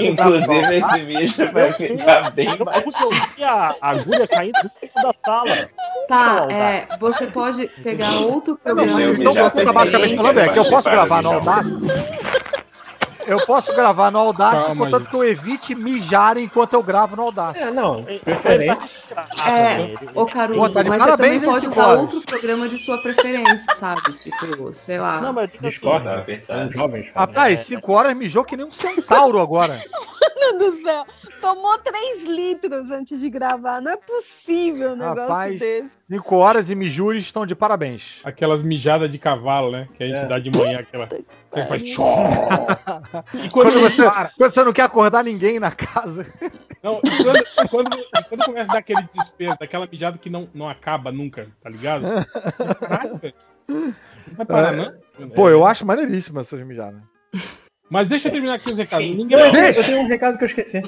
[0.00, 5.70] Inclusive, esse mijo vai ficar bem Eu eu vi a agulha caindo dentro da sala.
[6.08, 10.16] Tá, Não, é, você pode pegar outro Eu não programa preferência.
[10.16, 11.32] falando é que eu posso gravar no.
[11.32, 11.86] Audacity.
[13.28, 15.10] Eu posso gravar no Audacity, Calma, contanto gente.
[15.10, 17.66] que eu evite mijar enquanto eu gravo no Audacity.
[17.66, 18.88] É, não, preferência.
[19.46, 22.98] É, ô Caruso, Pô, tá mas parabéns, você também pode usar outro programa de sua
[23.02, 24.00] preferência, sabe?
[24.14, 25.20] Tipo, sei lá.
[25.20, 26.72] Não, mas digo assim, Tá apertado.
[26.72, 27.10] jovens.
[27.14, 29.78] Ah, Rapaz, 5 horas mijou que nem um centauro agora.
[30.40, 31.04] Mano do céu,
[31.40, 33.82] tomou 3 litros antes de gravar.
[33.82, 35.98] Não é possível um negócio Rapaz, desse.
[36.08, 38.20] 5 horas e mijures estão de parabéns.
[38.22, 39.88] Aquelas mijadas de cavalo, né?
[39.96, 40.26] Que a gente É.
[40.26, 41.08] dá de manhã, aquela.
[43.34, 44.02] E Quando quando, você,
[44.36, 46.26] quando você não quer acordar ninguém na casa.
[46.82, 50.30] Não, e quando, e quando, e quando começa a dar aquele desespero, daquela mijada que
[50.30, 52.04] não, não acaba nunca, tá ligado?
[52.78, 53.34] Caraca, velho.
[53.68, 53.94] Não
[54.36, 55.28] vai parar, não?
[55.30, 57.00] Pô, eu acho maneiríssima essas mijadas.
[57.90, 59.06] Mas deixa eu terminar aqui os recados.
[59.06, 59.82] Eu, Ninguém eu Deixa.
[59.82, 60.82] tenho um recado que eu esqueci.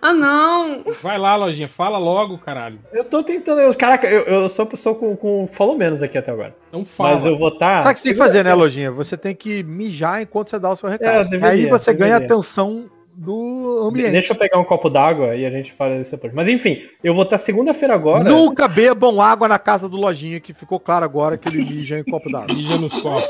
[0.00, 0.82] Ah, não!
[1.02, 2.78] Vai lá, lojinha, fala logo, caralho.
[2.92, 3.60] Eu tô tentando.
[3.60, 6.54] Eu, caraca, eu, eu sou a pessoa com, com falou menos aqui até agora.
[6.68, 7.14] Então fala.
[7.14, 7.82] Mas eu vou estar.
[7.82, 8.90] Sabe o que você tem que fazer, né, Lojinha?
[8.92, 11.28] Você tem que mijar enquanto você dá o seu É, eu recado.
[11.28, 12.34] deveria, Aí você ganha deveria.
[12.34, 14.10] atenção do ambiente.
[14.12, 16.34] Deixa eu pegar um copo d'água e a gente fala isso depois.
[16.34, 18.24] Mas enfim, eu vou estar segunda-feira agora.
[18.24, 22.04] Nunca bebam água na casa do Lojinha, que ficou claro agora que ele mija em
[22.04, 22.46] copo d'água.
[22.54, 23.26] Mija nos copos.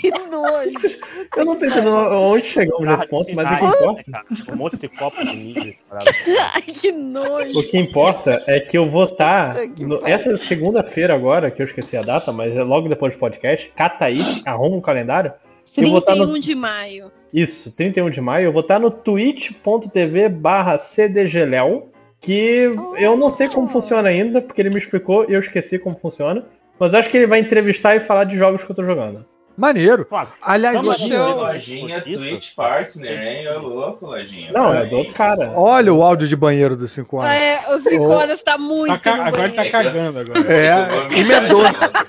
[0.00, 0.96] Que nojo.
[1.36, 3.92] Eu não tô entendendo onde chegamos nesse ponto, mas o que importa.
[3.96, 4.24] né, cara?
[4.52, 5.74] Um monte de copo de mídia.
[6.54, 7.58] Ai, que nojo.
[7.58, 9.54] O que importa é que eu vou estar.
[9.78, 13.70] No- essa segunda-feira agora, que eu esqueci a data, mas é logo depois do podcast,
[13.76, 15.32] cata aí, arruma um calendário.
[15.76, 16.38] Eu vou estar 31 no.
[16.38, 17.10] de maio.
[17.36, 21.84] Isso, 31 de maio, eu vou estar no twitch.tv barra cdgléo,
[22.18, 22.64] que
[22.96, 26.44] eu não sei como funciona ainda, porque ele me explicou e eu esqueci como funciona.
[26.78, 29.24] Mas acho que ele vai entrevistar e falar de jogos que eu tô jogando.
[29.56, 30.06] Maneiro.
[30.42, 33.48] Aliás, Então, Lojinha, Twitch Partner, hein?
[33.48, 34.52] Ô louco, Lojinha.
[34.52, 35.50] Não, é do outro cara.
[35.56, 37.34] olha o áudio de banheiro dos 5 anos.
[37.34, 38.10] É, os 5 Oh.
[38.12, 38.88] horas tá muito.
[38.92, 40.40] Tá ca- no Agora ele tá cagando agora.
[40.52, 41.62] É, emendou.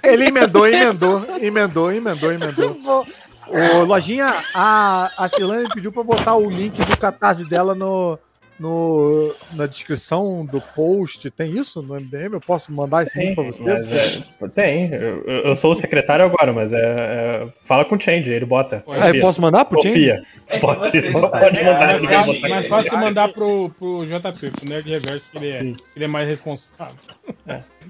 [0.03, 3.05] Ele emendou, emendou, emendou, emendou, emendou.
[3.49, 8.19] Ô, Lojinha, a, a Silane pediu pra botar o link do catarse dela no,
[8.59, 11.29] no, na descrição do post.
[11.31, 12.33] Tem isso no MDM?
[12.33, 13.63] Eu posso mandar esse link pra você?
[13.63, 14.93] É, tem.
[14.93, 18.83] Eu, eu sou o secretário agora, mas é, é- fala com o Change, ele bota.
[18.87, 19.93] Ah, eu posso mandar pro Change?
[19.93, 20.23] Confia.
[20.47, 22.01] É que Pode, você pode mandar.
[22.01, 25.59] Mais fácil, botar mais mandar pro, pro JP, pro Nerd Reverso, que ele é,
[25.95, 26.95] ele é mais responsável.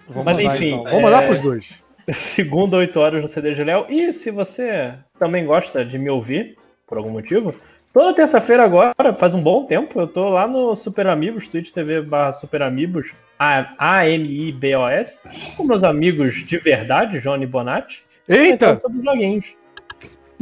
[0.10, 0.92] Vou Mas mandar, enfim, então.
[0.92, 1.87] Vou mandar é- pros dois.
[2.14, 3.86] Segunda, 8 horas no CD de Léo.
[3.90, 6.56] E se você também gosta de me ouvir,
[6.88, 7.54] por algum motivo,
[7.94, 12.02] toda terça-feira agora, faz um bom tempo, eu tô lá no Super Amigos, Twitch TV
[12.02, 15.20] barra Super Amigos, A- A-M-I-B-O-S,
[15.58, 18.04] com meus amigos de verdade, Johnny Bonatti.
[18.28, 18.80] Eita!
[18.80, 19.46] Sobre joguinhos.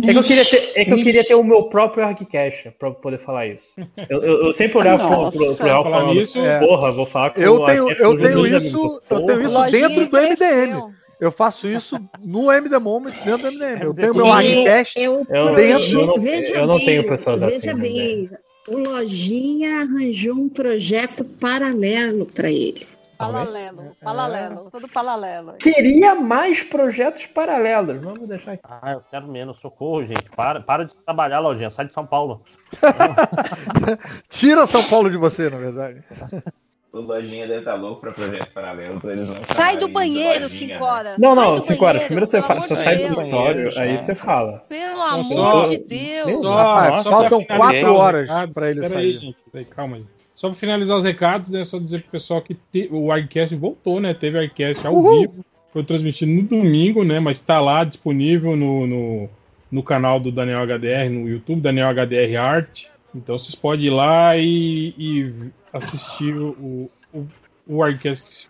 [0.04, 2.92] É que, eu queria ter, é que eu queria ter o meu próprio ArcCash pra
[2.92, 3.74] poder falar isso.
[4.10, 7.30] Eu, eu- eu sempre olhava pro, pro, pro Real Falar falando, nisso, porra, vou falar
[7.30, 9.02] com Eu tenho, eu tenho isso, amigos.
[9.10, 10.48] eu tenho isso dentro do cresceu.
[10.78, 10.96] MDM.
[11.20, 13.82] Eu faço isso no MD Moment dentro do MDM.
[13.84, 17.08] Eu tenho meu E ArcCast Eu, Eu- projeto- eu não- veja eu não bem, tenho
[17.08, 18.30] pessoas veja assim, bem,
[18.68, 22.88] o Lojinha arranjou um projeto paralelo para ele.
[23.18, 25.54] Paralelo, paralelo, todo paralelo.
[25.54, 28.02] Queria mais projetos paralelos.
[28.02, 28.64] Vamos deixar aqui.
[28.66, 30.30] Ah, eu quero menos, socorro, gente.
[30.36, 31.70] Para, para de trabalhar, lojinha.
[31.72, 32.42] Sai de São Paulo.
[34.30, 36.04] Tira São Paulo de você, na verdade.
[36.98, 40.50] O Lojinha deve estar louco pra projeto paralelo pra eles não Sai do banheiro, Lojinha,
[40.50, 40.80] 5 né?
[40.82, 41.16] horas.
[41.20, 42.02] Não, não, do 5 horas.
[42.02, 43.82] banheiro, Primeiro você, pelo fa- amor você de sai do já.
[43.82, 44.64] aí você fala.
[44.70, 46.42] Pelo amor de Deus.
[46.42, 49.66] Só, Rapaz, só faltam pra finalizar quatro os horas recados, pra ele aí, sair.
[49.66, 50.10] calma, gente.
[50.34, 51.64] Só pra finalizar os recados, né?
[51.66, 54.14] Só dizer pro pessoal que te- o Arcast voltou, né?
[54.14, 55.46] Teve Arcast ao vivo.
[55.74, 57.20] Foi transmitido no domingo, né?
[57.20, 59.30] Mas tá lá disponível no, no,
[59.70, 62.86] no canal do Daniel HDR, no YouTube, Daniel HDR Art.
[63.14, 65.34] Então vocês podem ir lá e, e
[65.76, 67.28] assistir o, o,
[67.68, 68.50] o Arcast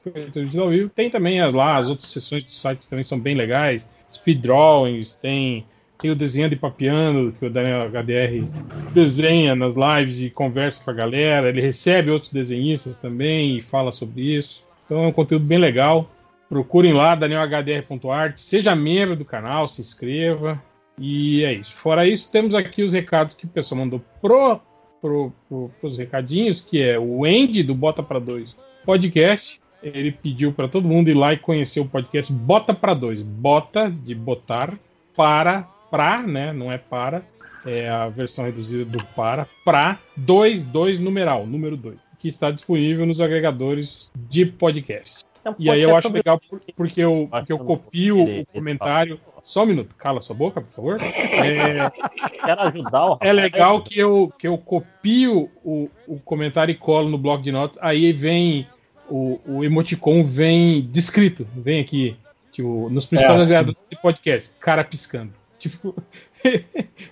[0.59, 0.89] ao vivo.
[0.89, 3.89] Tem também as, lá as outras sessões do site também são bem legais.
[4.11, 5.65] Speed drawings, tem,
[5.99, 8.45] tem o desenho de papiando, que o Daniel HDR
[8.93, 11.49] desenha nas lives e conversa com a galera.
[11.49, 14.65] Ele recebe outros desenhistas também e fala sobre isso.
[14.85, 16.09] Então é um conteúdo bem legal.
[16.47, 18.37] Procurem lá, danielhdr.art.
[18.37, 20.61] Seja membro do canal, se inscreva.
[20.97, 21.73] E é isso.
[21.73, 24.61] Fora isso, temos aqui os recados que o pessoal mandou pro,
[25.05, 29.61] pro, pro, pros recadinhos, que é o Andy do Bota para Dois podcast.
[29.83, 33.21] Ele pediu para todo mundo ir lá e conhecer o podcast Bota para Dois.
[33.21, 34.73] Bota de botar
[35.15, 36.51] para, pra, né?
[36.51, 37.23] Não é para.
[37.63, 43.07] É a versão reduzida do para, para, dois, dois numeral, número 2, que está disponível
[43.07, 45.23] nos agregadores de podcast.
[45.45, 49.19] É um E aí eu acho legal por- porque eu, porque eu copio o comentário.
[49.43, 50.97] Só um minuto, cala sua boca, por favor.
[51.01, 51.91] É,
[52.43, 53.35] Quero ajudar o é rapaz.
[53.35, 57.77] legal que eu, que eu copio o, o comentário e colo no bloco de notas.
[57.79, 58.67] Aí vem
[59.07, 62.17] o, o emoticon vem descrito, vem aqui,
[62.51, 63.43] tipo, nos principais É.
[63.43, 65.31] agregadores de podcast, cara piscando.
[65.65, 65.95] Tipo,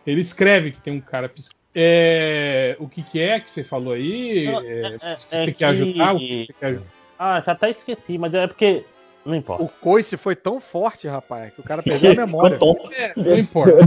[0.05, 1.61] ele escreve que tem um cara piscando.
[1.73, 4.45] É, o que, que é que você falou aí?
[4.45, 6.15] Não, É, é- você é quer que- ajudar?
[6.15, 6.85] O que você quer ajudar?
[7.25, 8.83] Ah, já até esqueci, mas é porque.
[9.25, 9.63] Não importa.
[9.63, 12.57] O coice foi tão forte, rapaz, que o cara perdeu a memória.
[12.91, 13.85] É, não importa.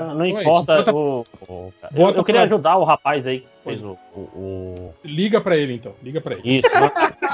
[0.00, 0.76] Não, não importa.
[0.76, 3.96] bota- o, o- eu- eu, queria pra- ajudar o rapaz aí que fez o.
[4.14, 6.58] o, o- Liga pra ele então, liga pra ele.
[6.58, 6.90] Isso, né?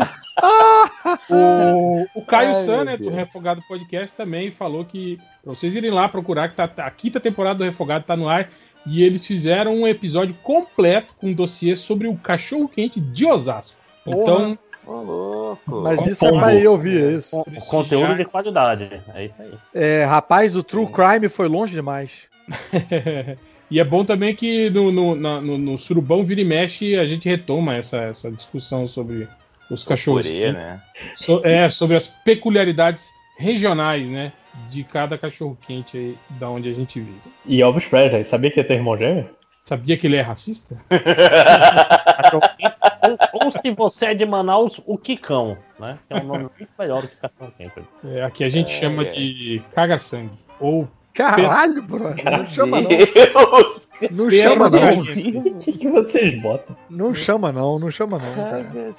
[1.29, 3.09] o, o Caio Ai, San, né, do.
[3.09, 7.59] Refogado Podcast, também falou que pra vocês irem lá procurar, que tá, a quinta temporada
[7.59, 8.49] do Refogado tá no ar,
[8.85, 13.77] e eles fizeram um episódio completo com um dossiê sobre o cachorro quente de Osasco.
[14.05, 14.57] Então,
[15.83, 17.37] Mas isso é pra eu ouvir isso.
[17.39, 19.01] O conteúdo de qualidade.
[19.13, 19.51] É isso aí.
[19.73, 22.11] É, rapaz, o True Crime foi longe demais.
[23.69, 27.05] e é bom também que no, no, na- no- no Surubão Vira e Mexe a
[27.05, 29.27] gente retoma essa, essa discussão sobre
[29.69, 30.25] os cachorros.
[30.27, 30.81] Purê, né?
[31.15, 34.31] So- é, sobre as peculiaridades regionais, né?
[34.69, 37.29] De cada cachorro quente aí, da onde a gente vive.
[37.45, 39.29] E Elvis Presley, sabia que ia ter irmão gêmeo?
[39.63, 40.81] Sabia que ele é racista?
[43.33, 45.97] ou, ou se você é de Manaus, o Kikão, né?
[46.07, 47.73] Que é um nome muito melhor do que cachorro quente.
[48.05, 49.11] É, aqui a gente É, chama é.
[49.11, 50.31] de caga-sangue.
[50.59, 50.87] Ou.
[51.13, 52.13] Caralho, bro.
[52.23, 52.89] Não chama não.
[52.89, 53.89] Deus.
[54.11, 54.99] Não chama não.
[54.99, 56.77] O que, que vocês botam?
[56.89, 58.93] Não chama não, não chama não, cara.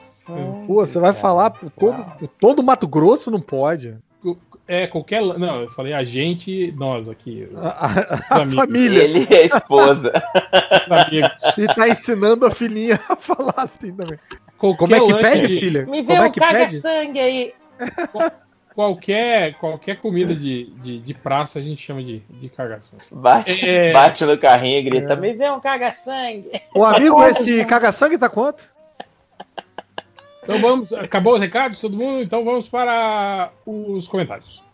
[0.67, 3.97] Pô, você vai falar por todo, por todo Mato Grosso, não pode.
[4.67, 5.23] É, qualquer.
[5.23, 7.49] Não, eu falei a gente, nós aqui.
[7.57, 8.55] A, a- os a amigos.
[8.55, 9.03] família.
[9.03, 10.13] Ele e a esposa.
[11.57, 14.19] E tá ensinando a filhinha a falar assim também.
[14.59, 15.81] Qualquer Como é que pede, de- filha?
[15.87, 16.53] Me Como vê é um que pede?
[16.53, 17.55] caga-sangue aí.
[18.75, 22.99] Qualquer, qualquer comida de, de, de praça a gente chama de, de cagação.
[23.11, 23.93] Bate, É.
[23.93, 25.17] bate no carrinho e grita: É.
[25.17, 26.51] Me vê um caga-sangue.
[26.75, 28.71] Ô amigo, esse caga-sangue tá quanto?
[30.49, 32.23] Então vamos, acabou os recados, todo mundo?
[32.23, 34.65] Então vamos para os comentários.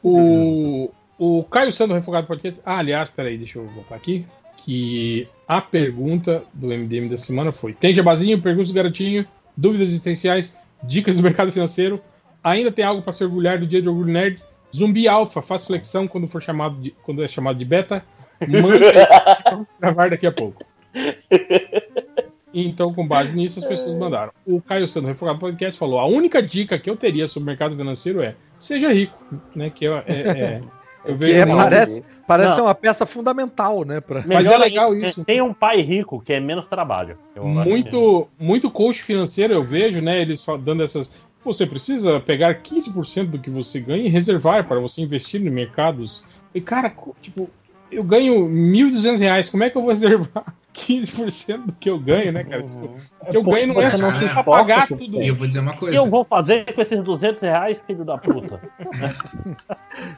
[0.00, 2.60] O, o Caio Sandro Refogado Podcast.
[2.64, 4.24] Ah, aliás, peraí, deixa eu voltar aqui.
[4.58, 10.56] Que a pergunta do MDM da semana foi: Tem jabazinho, perguntas do garotinho, dúvidas existenciais,
[10.84, 12.00] dicas do mercado financeiro.
[12.44, 14.40] Ainda tem algo para se orgulhar do dia de orgulho nerd?
[14.74, 18.04] Zumbi Alpha, faz flexão quando for chamado de, quando é chamado de beta.
[18.40, 19.06] Mande aí,
[19.50, 20.64] vamos gravar daqui a pouco.
[22.52, 24.32] Então, com base nisso, as pessoas mandaram.
[24.46, 27.76] O Caio Sandro, Refogado Podcast, falou: a única dica que eu teria sobre o mercado
[27.76, 29.16] financeiro é seja rico,
[29.54, 29.70] né?
[29.70, 30.62] Que é, é- é-
[31.04, 32.54] eu Que vejo é, uma- parece parece Não.
[32.56, 34.00] ser uma peça fundamental, né?
[34.00, 34.16] Pra...
[34.26, 35.24] Mas é Melhor legal isso.
[35.24, 37.16] Tem um pai rico, que é menos trabalho.
[37.34, 40.20] Eu acho que- muito, muito coach financeiro eu vejo, né?
[40.20, 41.10] Eles dando essas.
[41.44, 46.22] Você precisa pegar 15% do que você ganha e reservar para você investir em mercados.
[46.54, 47.48] E, cara, tipo,
[47.92, 52.32] eu ganho 1.200 reais, como é que eu vou reservar 15% do que eu ganho,
[52.32, 52.62] né, cara?
[52.62, 55.22] Tipo, o que eu Pô, ganho não é não só pra importa pagar tudo.
[55.22, 55.96] E eu vou dizer uma O que coisa.
[55.96, 58.60] eu vou fazer com esses 200 reais, filho da puta?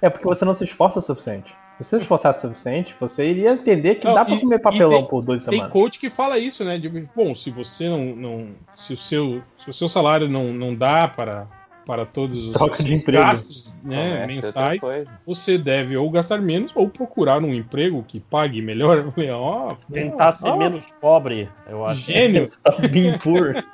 [0.03, 1.55] É porque você não se esforça o suficiente.
[1.79, 4.57] Se você se esforçasse o suficiente, você iria entender que Não, dá pra e- comer
[4.57, 5.73] e papelão tem- por duas Tem semanas.
[5.73, 6.77] coach que fala isso, né?
[6.77, 10.75] De, bom, se você não, não se o seu se o seu salário não, não
[10.75, 11.47] dá para
[11.91, 14.81] para todos os Troca de seus gastos né, mensais,
[15.27, 18.99] você deve ou gastar menos ou procurar um emprego que pague melhor.
[18.99, 22.03] Eu falei, ó, Tentar ser ó, menos pobre, eu acho.
[22.03, 22.45] gênio.
[22.61, 23.57] Stop being poor.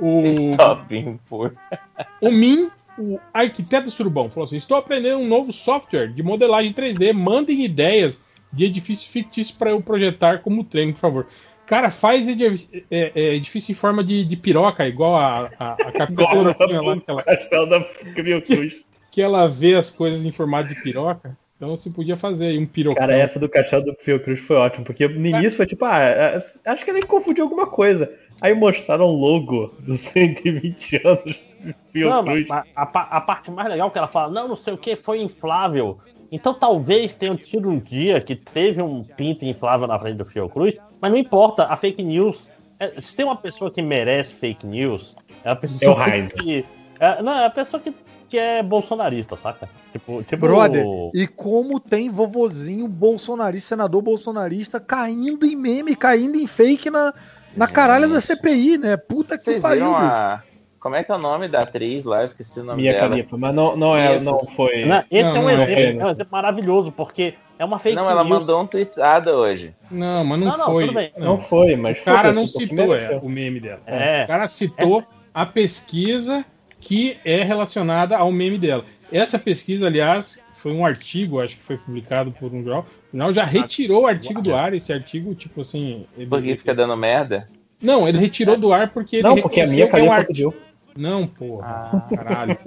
[0.00, 1.54] O, Stop being poor.
[2.22, 7.12] o Min, o arquiteto surubão, falou assim: Estou aprendendo um novo software de modelagem 3D.
[7.12, 8.16] Mandem ideias
[8.52, 11.26] de edifício fictício para eu projetar como treino, por favor.
[11.68, 15.92] Cara, faz edi- é, é, edifício em forma de, de piroca, igual a, a, a
[15.92, 17.80] capitã lá, que Castelo da
[18.14, 18.82] Criocruz.
[19.10, 21.36] que ela vê as coisas em formato de piroca.
[21.56, 23.00] Então você podia fazer aí um pirocão.
[23.00, 26.38] Cara, essa do Castelo do Fiocruz foi ótimo, porque no início foi tipo, ah, é,
[26.64, 28.10] acho que ele confundiu alguma coisa.
[28.40, 31.74] Aí mostraram o logo dos 120 anos do
[32.08, 32.46] Não, Fiocruz.
[32.48, 34.94] mas a, a a parte mais legal que ela fala, não, não sei o que,
[34.94, 35.98] foi inflável.
[36.30, 40.76] Então talvez tenham tido um dia que teve um pinto inflável na frente do Fiocruz,
[41.00, 42.48] mas não importa, a fake news.
[42.78, 46.64] é, se tem uma pessoa que merece fake news, é a pessoa É que.
[47.00, 47.94] é, não, é a pessoa que,
[48.28, 49.68] que é bolsonarista, saca?
[49.92, 56.36] Tipo, tipo Brother, o- e como tem vovozinho bolsonarista, senador bolsonarista, caindo em meme, caindo
[56.38, 57.14] em fake na,
[57.56, 58.96] na caralha da CPI, né?
[58.98, 59.86] Puta que Vocês pariu.
[59.86, 60.12] viram bicho.
[60.20, 60.42] a.
[60.80, 62.20] Como é que é o nome da atriz lá?
[62.20, 63.08] Eu esqueci o nome Mia dela.
[63.08, 64.24] Khalifa, mas não, não, é, Isso.
[64.24, 64.84] não foi.
[64.84, 65.04] Né?
[65.10, 67.78] Esse Não, é um não é, exemplo, é, é um exemplo maravilhoso, porque É uma
[67.80, 68.38] fake Não, ela news.
[68.38, 69.74] mandou um tweetada hoje.
[69.90, 70.84] Não, mas não, Não, não, foi.
[70.86, 71.12] tudo bem.
[71.16, 73.18] Não foi, mas O cara não citou é, mereceu.
[73.18, 73.80] o meme dela.
[73.84, 74.22] É.
[74.22, 76.44] O cara citou a pesquisa
[76.80, 78.84] que é relacionada ao meme dela.
[79.10, 82.86] Essa pesquisa, aliás, foi um artigo, acho que foi publicado por um jornal.
[83.12, 84.72] O jornal já retirou o artigo do ar.
[84.72, 86.06] Esse artigo, tipo assim.
[86.16, 87.48] ele- Porque fica dando merda.
[87.82, 90.14] Não, ele retirou do ar porque ele Não, porque a minha que é um Califa
[90.14, 90.54] artigo.
[90.98, 91.66] Não, porra.
[91.66, 92.08] Ah.
[92.14, 92.58] Caralho.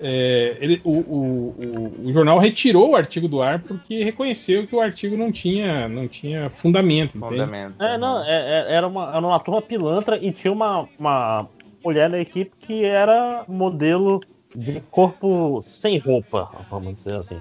[0.00, 4.74] É, ele- o, o- o- o jornal retirou o artigo do ar porque reconheceu que
[4.74, 7.16] o artigo não tinha, não tinha fundamento.
[7.18, 7.32] entende?
[7.32, 7.82] Fundamento.
[7.82, 11.48] É, não, é- é- era, uma, era uma turma pilantra e tinha uma, uma
[11.84, 14.20] mulher na equipe que era modelo
[14.54, 17.40] de corpo sem roupa, vamos dizer assim.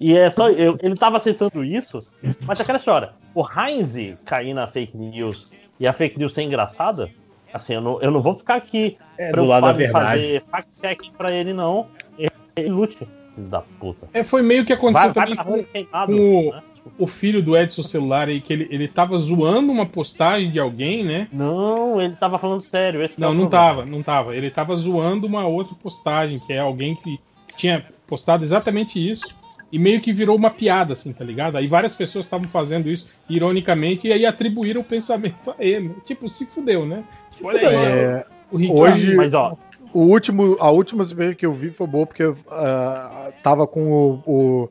[0.00, 0.50] E é só.
[0.50, 2.00] eu- ele tava citando isso,
[2.44, 3.12] mas é aquela história.
[3.32, 7.08] O Heinz cair na fake news e a fake news ser engraçada,
[7.54, 10.42] assim, eu não, eu não vou ficar aqui É, do lado da preocupado em verdade.
[10.42, 11.86] fazer fact-check pra ele, não.
[12.18, 14.08] Ele, ele lute, filho da puta.
[14.12, 16.62] É, foi meio que aconteceu Vai- vai também pra com, queimado, com o, né?
[16.98, 21.02] o filho do Edson Celular aí, que ele, ele tava zoando uma postagem de alguém,
[21.04, 21.28] né?
[21.32, 23.02] Não, ele tava falando sério.
[23.02, 24.36] Esse que é Não, não tava, não tava.
[24.36, 27.18] Ele tava zoando uma outra postagem, que é alguém que
[27.56, 29.36] tinha postado exatamente isso.
[29.74, 31.56] E meio que virou uma piada, assim, tá ligado?
[31.56, 35.96] Aí várias pessoas estavam fazendo isso ironicamente e aí atribuíram o pensamento a ele.
[36.04, 37.02] Tipo, se fudeu, né?
[37.42, 39.56] Olha aí, É, o Rick hoje, Mas, ó,
[39.92, 44.22] o último, a última cerveja que eu vi foi boa porque ah, tava com o,
[44.24, 44.68] o,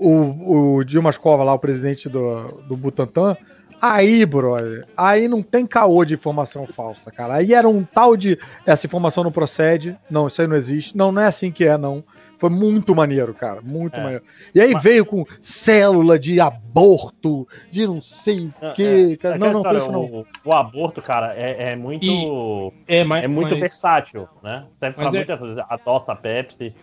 [0.00, 3.36] o, o Dilma Escova lá, o presidente do, do Butantan.
[3.80, 7.34] Aí, brother, aí não tem caô de informação falsa, cara.
[7.36, 11.12] Aí era um tal de essa informação não procede, não, isso aí não existe, não,
[11.12, 12.02] não é assim que é, não.
[12.40, 14.02] Foi muito maneiro, cara, muito É.
[14.02, 14.24] maneiro.
[14.54, 19.34] E aí Mas- veio com célula de aborto, de não sei o quê, cara.
[19.34, 20.04] é Não, não, história, não.
[20.04, 22.72] O, o aborto, cara, é, é muito.
[22.88, 24.64] É, mas, é muito mas- versátil, né?
[24.80, 25.64] Serve pra é- muitas coisas.
[25.68, 26.74] Adota Pepsi.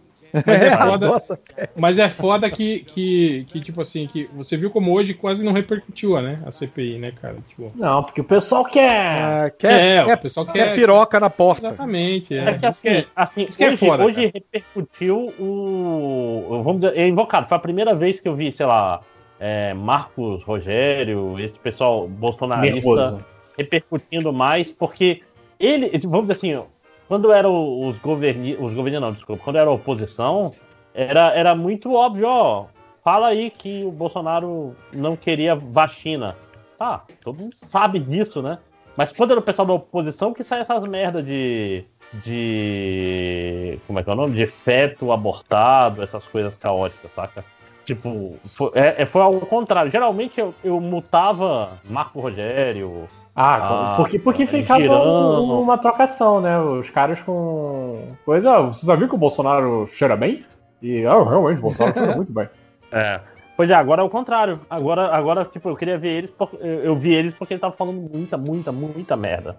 [0.45, 1.39] Mas é É, foda, nossa,
[1.79, 5.53] mas é foda que, que, que, tipo assim, que você viu como hoje quase não
[5.53, 6.41] repercutiu, né?
[6.45, 7.37] A CPI, né, cara?
[7.47, 8.91] Tipo, Não, porque o pessoal quer.
[8.91, 11.67] Ah, quer, É, quer, o pessoal quer quer- piroca na porta.
[11.67, 12.37] exatamente.
[12.37, 14.31] É, É que assim, Isso assim é hoje, foda, hoje cara.
[14.33, 16.61] repercutiu o.
[16.63, 17.47] Vamos dizer, é invocado.
[17.47, 19.01] Foi a primeira vez que eu vi, sei lá,
[19.39, 23.25] é, Marcos Rogério, esse pessoal bolsonarista Nervoso.
[23.57, 25.21] repercutindo mais, porque
[25.59, 26.63] ele, vamos dizer assim,
[27.07, 30.53] quando era os governi, os governos não, desculpa, quando era a oposição,
[30.93, 32.65] era, era muito óbvio, ó,
[33.03, 36.35] fala aí que o Bolsonaro não queria vacina.
[36.77, 38.59] Tá, todo mundo sabe disso, né?
[38.95, 41.85] Mas quando era o pessoal da oposição que sai essas merda de.
[42.23, 43.79] de.
[43.85, 44.35] como é que é o nome?
[44.35, 47.45] De feto abortado, essas coisas caóticas, saca?
[47.87, 49.89] Tipo, foi, é, é- foi ao contrário.
[49.89, 53.07] Geralmente eu, eu mutava Marco Rogério.
[53.33, 56.59] Ah, Ah, porque, porque ficava um- uma trocação, né?
[56.59, 58.01] Os caras com.
[58.25, 58.51] Coisa.
[58.57, 60.43] "Ah, Você já viu que o Bolsonaro cheira bem?
[60.81, 62.49] E ah, realmente, o Bolsonaro cheira muito bem.
[62.91, 63.19] É.
[63.55, 64.59] Pois é, agora é o contrário.
[64.69, 67.73] Agora, agora tipo, eu queria ver eles, por- eu, eu vi eles porque ele tava
[67.75, 69.55] falando muita, muita, muita merda.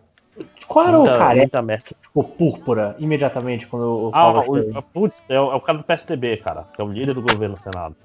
[0.66, 1.82] Qual era muita, o cara Muita merda.
[1.84, 5.84] que ficou púrpura imediatamente quando o Ah, o, putz, é o, é o cara do
[5.84, 7.96] PSDB, cara, que é o líder do governo no Senado.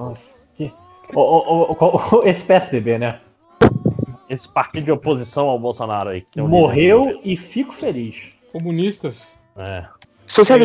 [0.00, 0.72] Nossa, que.
[1.14, 3.20] O, o, o- o- esse PSDB, né?
[4.28, 6.24] Esse partido de oposição ao Bolsonaro aí.
[6.30, 8.16] Que é Morreu e fico feliz.
[8.52, 9.36] Comunistas.
[9.56, 9.84] É.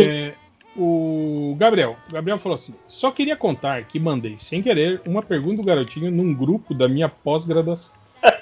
[0.08, 0.34] É,
[0.78, 1.96] o Gabriel.
[2.10, 6.12] O Gabriel falou assim: só queria contar que mandei, sem querer, uma pergunta do garotinho
[6.12, 7.96] num grupo da minha pós-graduação.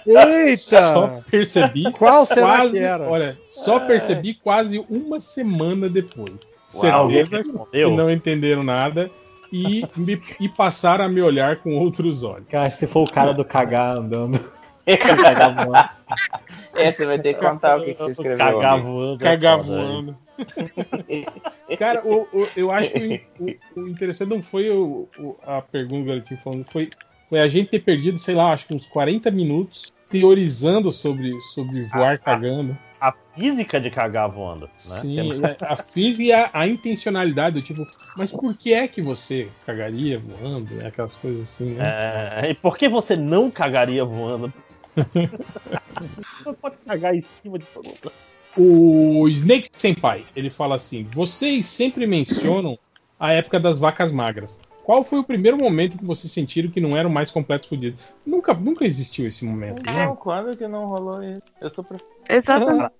[0.05, 0.81] Eita!
[0.93, 1.89] Só percebi.
[1.93, 3.09] Qual será quase, que era?
[3.09, 6.33] Olha, só percebi quase uma semana depois.
[6.75, 9.09] Uau, Certeza que não entenderam nada
[9.53, 12.47] e, me, e passaram a me olhar com outros olhos.
[12.49, 14.39] Cara, se for o cara do cagar andando.
[14.99, 15.89] Cagar voando.
[16.75, 18.37] Esse vai ter que contar o que, que você escreveu.
[18.37, 18.87] Cagar amigo.
[18.91, 19.15] voando.
[19.15, 20.17] é Cagar voando.
[21.79, 26.07] Cara, o, o- eu acho que o, o interessante não foi o- o- a pergunta
[26.09, 26.89] garotinho falando, foi,
[27.29, 31.83] foi a gente ter perdido, sei lá, acho que uns 40 minutos teorizando sobre, sobre
[31.83, 32.77] voar cagando.
[33.03, 34.65] A física de cagar voando.
[34.67, 34.71] Né?
[34.77, 39.01] Sim, Tem- a, física e a, a intencionalidade, do tipo, mas por que é que
[39.01, 40.73] você cagaria voando?
[40.75, 40.87] Né?
[40.87, 42.39] Aquelas coisas assim, né?
[42.43, 44.53] É, e por que você não cagaria voando?
[46.45, 48.11] Não pode cagar em cima de todo mundo.
[48.55, 52.77] O Snake Senpai, ele fala assim: vocês sempre mencionam
[53.19, 54.61] a época das vacas magras.
[54.83, 58.05] Qual foi o primeiro momento que vocês sentiram que não eram mais completos fodidos?
[58.25, 59.83] Nunca, nunca existiu esse momento.
[59.83, 60.05] né?
[60.05, 61.41] Não, quando que não rolou isso?
[61.61, 62.03] Eu sou prof...
[62.29, 62.93] Exatamente.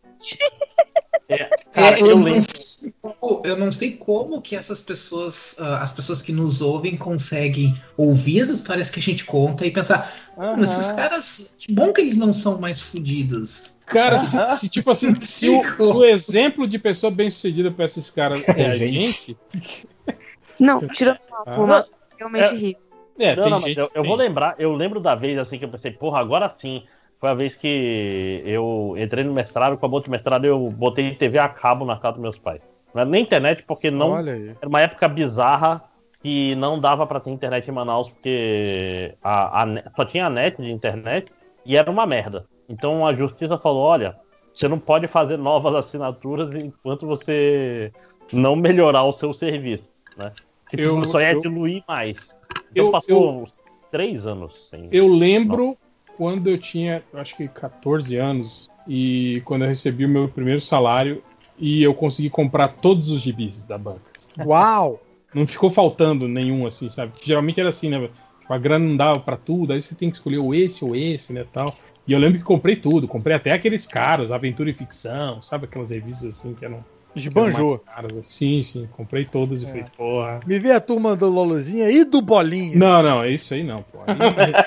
[1.74, 5.92] Cara, eu, eu não sei como- eu não sei como que essas pessoas, ah, as
[5.92, 10.64] pessoas que nos ouvem, conseguem ouvir as histórias que a gente conta e pensar: "Mano,
[10.64, 13.80] esses caras, que bom que eles não são mais fudidos.
[13.86, 17.86] Cara, se, se, tipo assim, se o, se o exemplo de pessoa bem sucedida pra
[17.86, 19.38] esses caras é a gente,
[20.60, 21.60] Não, tirando Ah.
[21.60, 22.58] uma, realmente É.
[22.58, 22.82] rico.
[23.18, 25.58] É, não, tem não, mas gente eu, eu vou lembrar, eu lembro da vez assim
[25.60, 26.84] que eu pensei, porra, agora sim.
[27.24, 31.16] Foi a vez que eu entrei no mestrado, com a bolsa de mestrado eu botei
[31.16, 32.60] TV a cabo na casa dos meus pais.
[32.94, 34.18] Não era nem internet, porque não.
[34.18, 35.82] Era uma época bizarra
[36.22, 40.62] que não dava pra ter internet em Manaus, porque a, a só tinha a net
[40.62, 41.32] de internet
[41.66, 42.46] e era uma merda.
[42.68, 44.18] Então a justiça falou: olha,
[44.52, 47.90] você não pode fazer novas assinaturas enquanto você
[48.34, 49.88] não melhorar o seu serviço.
[50.18, 50.30] Né?
[50.70, 52.38] Tipo, Eu- só ia eu- diluir mais.
[52.70, 54.90] Então Eu- passou eu- uns três anos sem.
[54.92, 55.78] Eu lembro
[56.17, 60.62] quando eu tinha, eu acho que 14 anos, e quando eu recebi o meu primeiro
[60.62, 61.24] salário
[61.58, 64.12] e eu consegui comprar todos os gibis da banca.
[64.46, 65.01] Uau!
[65.33, 67.13] Não ficou faltando nenhum, assim, sabe?
[67.24, 68.10] Geralmente era assim, né?
[68.40, 70.96] Tipo, a grana não dava pra tudo, aí você tem que escolher ou esse ou
[70.96, 71.76] esse, né, tal.
[72.06, 75.65] E eu lembro que comprei tudo, comprei até aqueles caros, Aventura e Ficção, sabe?
[75.65, 76.83] Aquelas revistas assim que eram...
[77.15, 77.79] Esbanjou.
[77.79, 78.12] caras.
[78.28, 80.40] Sim, sim, comprei todas e falei, porra...
[80.46, 82.78] Me vê a turma do Lolozinha e do Bolinha.
[82.78, 83.99] Não, não, é isso aí não, pô.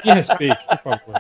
[0.05, 1.15] Me respeite, por favor.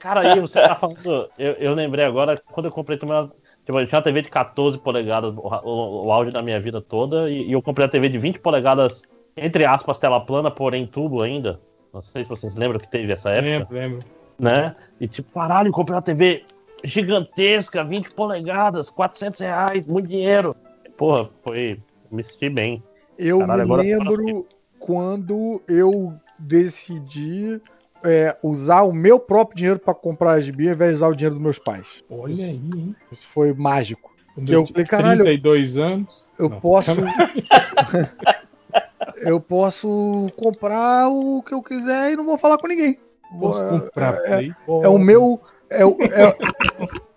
[0.00, 1.28] Cara, aí você tá falando.
[1.38, 3.16] Eu, eu lembrei agora, quando eu comprei também.
[3.16, 3.32] uma-
[3.64, 6.80] Tipo, eu tinha uma TV de 14 polegadas, o, o, o áudio da minha vida
[6.80, 9.02] toda, e, e eu comprei a TV de 20 polegadas,
[9.36, 11.58] entre aspas, tela plana, porém tubo ainda.
[11.92, 13.74] Não sei se vocês lembram que teve essa época.
[13.74, 13.98] Lembro, lembro.
[14.38, 14.76] Né?
[15.00, 16.44] E tipo, caralho, comprei uma TV
[16.86, 20.54] gigantesca, 20 polegadas, 400 reais, muito dinheiro.
[20.96, 21.80] Porra, foi.
[22.10, 22.82] Me senti bem.
[23.18, 24.46] Eu Caralho, me lembro
[24.78, 27.60] quando eu decidi
[28.04, 31.14] é, usar o meu próprio dinheiro para comprar a gibi ao invés de usar o
[31.14, 32.04] dinheiro dos meus pais.
[32.08, 32.94] Olha aí, hein?
[33.10, 34.14] Isso foi mágico.
[34.34, 36.24] Quando eu falei, caralho, 32 anos.
[36.38, 36.92] eu Não, posso.
[39.16, 42.98] eu posso comprar o que eu quiser e não vou falar com ninguém.
[43.40, 44.54] Posso É- comprar é, Play?
[44.82, 45.40] é o meu.
[45.70, 46.36] É, o- é,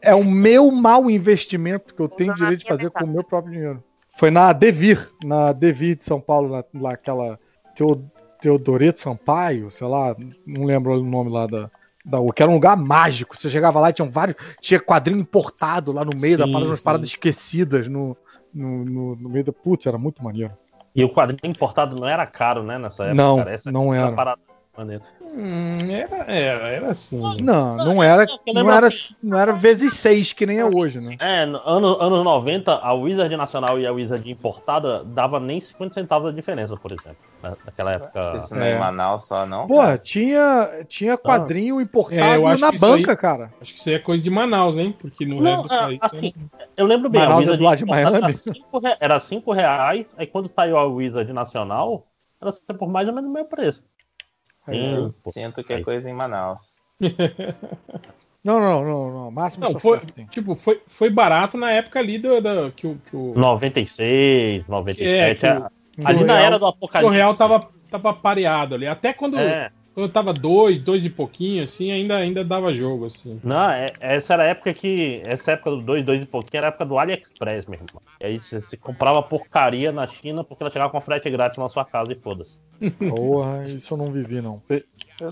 [0.01, 3.53] é o meu mau investimento que eu tenho direito de fazer com o meu próprio
[3.53, 3.83] dinheiro.
[4.17, 7.39] Foi na Devir, na Devir de São Paulo, na, lá aquela
[7.75, 8.03] Teo,
[8.41, 11.69] Teodoreto Sampaio, sei lá, não lembro o nome lá da,
[12.05, 13.35] da que era um lugar mágico.
[13.37, 16.69] Você chegava lá e tinha vários, tinha quadrinho importado lá no meio da Sim, parada,
[16.71, 18.17] umas paradas esquecidas no,
[18.53, 19.53] no, no, no meio da.
[19.53, 20.53] Putz, era muito maneiro.
[20.95, 23.51] E o quadrinho importado não era caro, né, nessa época, Não, cara.
[23.51, 24.07] Essa não era.
[24.07, 24.37] era.
[25.31, 27.21] Hum, era, era, era assim.
[27.41, 29.15] Não, não era, não era, assim.
[29.21, 31.15] não era vezes seis que nem é hoje, né?
[31.19, 35.93] É, no- ano, anos 90, a Wizard Nacional e a Wizard importada dava nem 50
[35.93, 37.17] centavos a diferença, por exemplo.
[37.41, 38.37] na- Naquela época.
[38.43, 39.67] Isso não é em Manaus só, não?
[39.67, 43.53] Porra, tinha, tinha quadrinho importado É, eu acho na isso aí- banca, cara.
[43.61, 44.93] Acho que isso aí é coisa de Manaus, hein?
[44.99, 45.99] Porque no Não, resto do é, país.
[46.01, 46.33] assim,
[46.75, 48.17] eu lembro bem, Manaus a é do lado de Miami?
[48.17, 48.97] Era 5 re...
[48.99, 52.07] era cinco reais, aí quando saiu a Wizard Nacional,
[52.41, 53.85] era por mais ou menos o mesmo preço.
[54.71, 55.31] Sim, pô.
[55.31, 56.79] Sinto que é coisa em Manaus.
[58.41, 59.31] Não, não, não, não.
[59.31, 59.99] Máximo Não, foi,
[60.31, 63.33] tipo, foi, foi barato na época ali do, do- que, o, que o.
[63.35, 65.41] 96, É, 97.
[65.41, 65.45] que
[66.01, 67.11] o- ali que na real- era do apocalipse.
[67.11, 68.87] O real tava, tava pareado ali.
[68.87, 69.69] Até quando, É.
[69.93, 73.41] quando tava dois, dois e pouquinho, assim, ainda, ainda dava jogo, assim.
[73.43, 75.21] Não, é- essa era a época que.
[75.25, 78.01] Essa época do 2, 2 e pouquinho era a época do AliExpress, meu irmão.
[78.21, 81.67] E aí você, você comprava porcaria na China porque ela chegava com frete grátis na
[81.67, 82.57] sua casa e foda-se.
[83.09, 84.61] Porra, isso eu não vivi, não.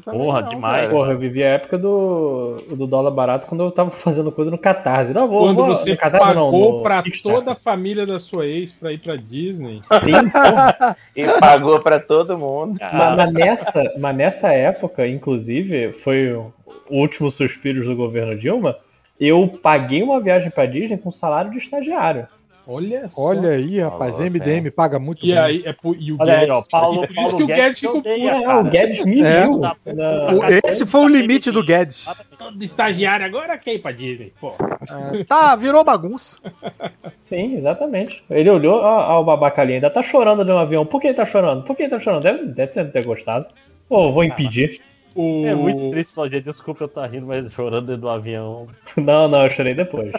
[0.03, 0.91] Porra, demais.
[0.91, 4.57] Porra, eu vivi a época do, do dólar barato quando eu tava fazendo coisa no
[4.57, 5.13] Catarse.
[5.13, 7.39] Não, vou, Quando vou, você no Catarse não, pagou no pra Kickstarter.
[7.39, 9.81] toda a família da sua ex pra ir pra Disney.
[10.03, 10.97] Sim, porra.
[11.15, 12.77] E pagou pra todo mundo.
[12.81, 16.51] Mas, mas nessa, mas nessa época, inclusive, foi o
[16.89, 18.77] último suspiro do governo Dilma.
[19.19, 22.27] Eu paguei uma viagem pra Disney com salário de estagiário.
[22.67, 23.21] Olha só.
[23.29, 25.37] Olha aí, rapaz, Falou, MDM paga muito E bem.
[25.37, 26.55] aí, é por, e o Olha aí, Guedes.
[26.55, 28.49] ó, Paulo- e por Paulo isso que o Guedes Guedes ficou puto.
[28.49, 29.41] Ah, o Guedes me É.
[29.45, 29.61] viu.
[30.65, 32.05] Esse foi o limite do Guedes.
[32.37, 34.53] Todo estagiário agora quer ir pra Disney, pô.
[35.13, 36.37] É, tá, virou bagunça.
[37.25, 38.23] Sim, exatamente.
[38.29, 40.85] Ele olhou, ó, ó, o babaca ali ainda tá chorando no avião.
[40.85, 41.63] Por que ele tá chorando?
[41.63, 42.23] Por que ele tá chorando?
[42.23, 43.45] Deve, deve ter- ter gostado.
[43.87, 44.81] Pô, vou impedir.
[45.15, 45.45] O...
[45.47, 46.41] É muito triste, gente.
[46.41, 48.67] Desculpa eu estar rindo, mas chorando dentro do avião.
[48.95, 50.11] Não, não, eu chorei depois.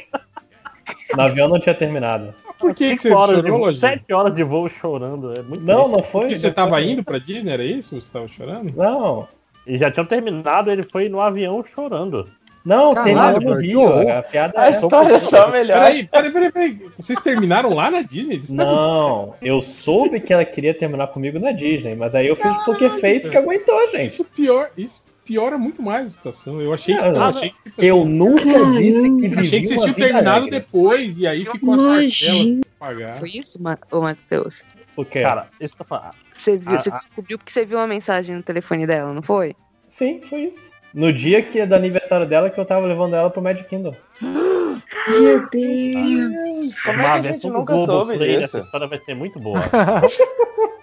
[1.16, 2.34] No avião não tinha terminado.
[2.58, 3.74] Por que, que você horas de chorou?
[3.74, 5.32] Sete horas de voo chorando.
[5.34, 5.96] É muito Não, triste.
[5.96, 6.20] não foi.
[6.22, 6.84] Porque você não tava foi.
[6.90, 8.00] indo pra Disney, era isso?
[8.00, 8.72] Você tava chorando?
[8.76, 9.28] Não,
[9.66, 12.26] E já tinham terminado, ele foi no avião chorando.
[12.64, 14.10] não, Caralho, terminou no Rio.
[14.18, 14.70] A piada A é.
[14.70, 15.78] história é só melhor.
[15.78, 16.80] Peraí, peraí, peraí, peraí.
[16.98, 18.38] Vocês terminaram lá na Disney?
[18.38, 22.34] Você tá- Não, eu soube que ela queria terminar comigo na Disney, mas aí eu
[22.36, 24.06] fiz o Poker Face que aguentou, gente.
[24.08, 26.60] Isso pior, isso piora muito mais a situação.
[26.60, 27.22] Eu achei, Não, eu não.
[27.24, 30.50] achei que, tipo, Eu assim, nunca disse que vivi achei que vocês tinham terminado alegre.
[30.50, 32.60] depois e aí ficou as parcelas Imagina.
[32.78, 33.18] pra pagar.
[33.18, 34.62] Foi isso, Matheus?
[34.96, 35.20] O quê?
[35.20, 36.14] Cara, isso tá falando.
[36.32, 36.92] Você, viu, Ah, você ah.
[36.94, 39.54] descobriu porque você viu uma mensagem no telefone dela, não foi?
[39.88, 40.70] Sim, foi isso.
[40.94, 43.94] No dia que é do aniversário dela, que eu tava levando ela pro Magic Kingdom.
[44.20, 46.80] Meu Deus.
[46.82, 48.40] Como é que a gente do nunca Globo soube Play disso?
[48.40, 49.60] dessa história vai ser muito boa.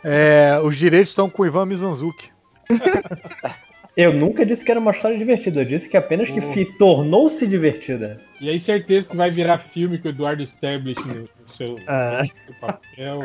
[0.07, 2.29] É, os direitos estão com o Ivan Mizanzuki.
[3.97, 6.51] Eu nunca disse que era uma história divertida, eu disse que apenas que Oh.
[6.51, 8.19] fi- tornou-se divertida.
[8.41, 12.21] E aí, certeza que vai virar filme com o Eduardo Stablish no, seu, É.
[12.23, 13.19] no seu papel.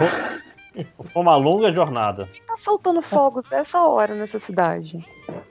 [1.12, 2.28] Foi uma longa jornada.
[2.46, 5.04] Tá soltando fogos essa hora nessa cidade.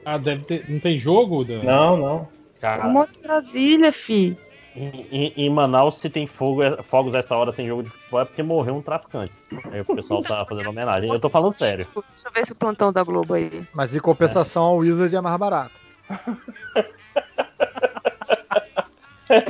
[0.05, 0.69] Ah, deve ter.
[0.69, 1.43] Não tem jogo?
[1.43, 1.63] Dan?
[1.63, 2.27] Não, não.
[2.61, 4.37] Cara, Um monte de Brasília, fi.
[5.11, 8.43] Em, em- Manaus, se tem fogo, fogos essa hora sem jogo de futebol, é porque
[8.43, 9.33] morreu um traficante.
[9.71, 11.09] Aí o pessoal tá fazendo homenagem.
[11.09, 11.87] Eu tô falando sério.
[11.93, 13.63] Deixa eu ver esse plantão da Globo aí.
[13.73, 15.73] Mas em compensação, a Wizard é mais barato.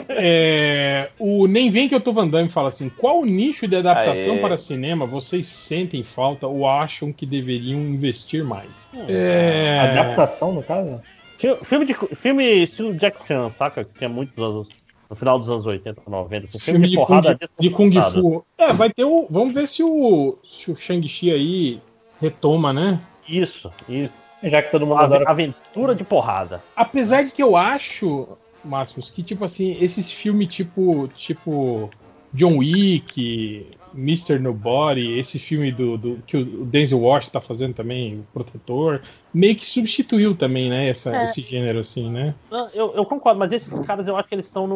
[0.10, 4.34] É, o Nem Vem Que Eu Tô Van Damme fala assim: qual nicho de adaptação
[4.34, 4.42] Aê.
[4.42, 8.70] para cinema vocês sentem falta ou acham que deveriam investir mais?
[9.08, 11.02] É, Adaptação, no caso?
[11.38, 13.86] Fi- Filme, de, filme estilo Jack Chan, saca?
[13.86, 14.68] Que tinha muitos anos.
[15.10, 16.46] No final dos anos 80, 90.
[16.46, 18.02] Assim, filme, de, porrada Kung, de Kung.
[18.12, 18.46] Fu.
[18.58, 19.26] É, vai ter o.
[19.30, 21.82] Vamos ver se o, se o Shang-Chi aí
[22.22, 23.02] retoma, né?
[23.28, 24.14] Isso, isso.
[24.44, 25.28] Já que todo mundo adora.
[25.28, 26.64] Aventura de porrada.
[26.76, 31.90] Apesar de que eu acho, Máximos, que tipo assim, esses filmes tipo, tipo
[32.34, 34.40] John Wick, Mr.
[34.40, 39.02] Nobody, esse filme do, do- que o Denzel Washington tá fazendo também, o Protetor,
[39.34, 41.26] meio que substituiu também, né, essa, É.
[41.26, 42.34] esse gênero assim, né?
[42.74, 44.68] Eu, eu concordo, mas esses caras eu acho que eles estão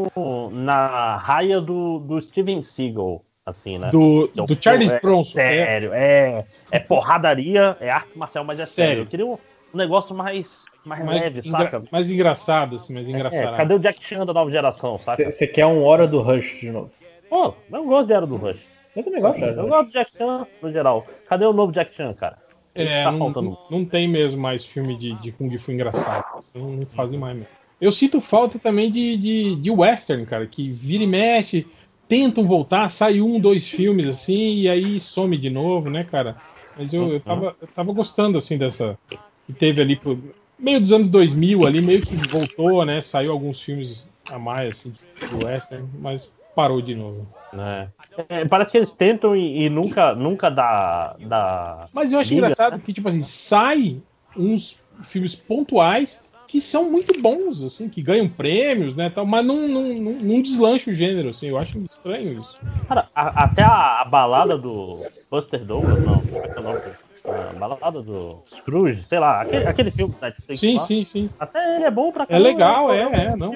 [0.52, 3.90] na raia do, do Steven Seagal, assim, né?
[3.90, 8.60] Do- é um do Charles é Bronson, Sério, é, é porradaria, é arte marcial, mas
[8.60, 8.90] é sério.
[8.90, 9.04] Sério.
[9.04, 9.34] Eu queria um,
[9.74, 11.84] um negócio mais, mais, Mais, leve, engra- saca?
[11.92, 13.58] mais engraçado, assim, mais É, engraçado.
[13.58, 15.30] cadê o Jack Chan da nova geração, saca?
[15.32, 16.92] Você quer um Hora do Rush de novo?
[17.30, 18.60] Pô, eu gosto de Era do Rush.
[18.96, 21.08] Eu também gosto, Eu Era do gosto do Jack Chan no geral.
[21.28, 22.38] Cadê o novo Jack Chan, cara?
[22.76, 23.58] É, tá não, faltando.
[23.70, 26.26] não, tem mesmo mais filme de, de Kung Fu engraçado.
[26.56, 27.50] Não, não fazem mais mesmo.
[27.80, 31.68] Eu sinto falta também de, de, de western, cara, que vira e mexe,
[32.08, 36.38] tentam voltar, sai um, dois filmes assim, e aí some de novo, né, cara?
[36.78, 38.98] Mas eu, eu, tava, eu tava gostando, assim, dessa.
[39.46, 40.18] Que teve ali pro
[40.58, 43.02] meio dos anos 2000 ali, meio que voltou, né?
[43.02, 47.28] Saiu alguns filmes a mais, assim, de western, mas parou de novo.
[47.54, 47.90] É.
[48.30, 51.90] É, parece que eles tentam e, e nunca, nunca dá, dá.
[51.94, 52.84] Mas eu acho liga, engraçado né?
[52.84, 54.02] que, tipo assim, sai
[54.36, 59.68] uns filmes pontuais que são muito bons, assim, que ganham prêmios, né, tal, mas não,
[59.68, 62.60] não, não, não deslancha o gênero, assim, eu acho estranho isso.
[62.88, 66.64] Cara, a- até a, a balada do Buster Douglas, não, como é que é o
[66.64, 66.82] nome?
[67.26, 70.86] A balada do Scrooge, sei lá, aquele, aquele filme da Netflix Sim, lá.
[70.86, 71.30] sim, sim.
[71.40, 73.54] Até ele é bom pra É legal, pô, é, eu é, me não.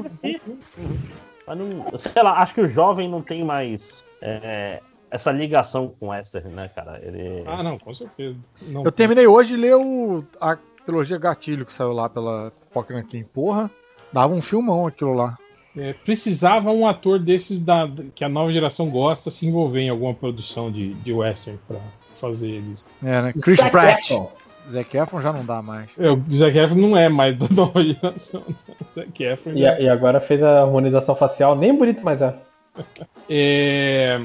[1.47, 6.07] Mas não, sei lá, acho que o jovem não tem mais é, essa ligação com
[6.07, 6.99] o Western, né, cara?
[7.01, 7.43] Ele...
[7.47, 8.37] Ah, não, com certeza.
[8.63, 13.03] Não, Eu terminei hoje de ler o, a trilogia Gatilho que saiu lá pela Pokémon
[13.03, 13.23] King.
[13.25, 13.71] Porra,
[14.11, 15.37] dava um filmão aquilo lá.
[15.77, 20.13] é, precisava um ator desses da, que a nova geração gosta se envolver em alguma
[20.13, 21.79] produção de, de western pra
[22.15, 22.85] fazer eles.
[23.03, 23.33] É, né?
[23.41, 24.11] Chris Zac Pratt.
[24.69, 25.89] Zac Efron já não dá mais.
[25.97, 28.43] O Zac Efron não é mais da nova geração.
[28.91, 32.33] Zac Efron E, já- e agora fez a harmonização facial, nem bonito mais é.
[33.29, 34.19] É,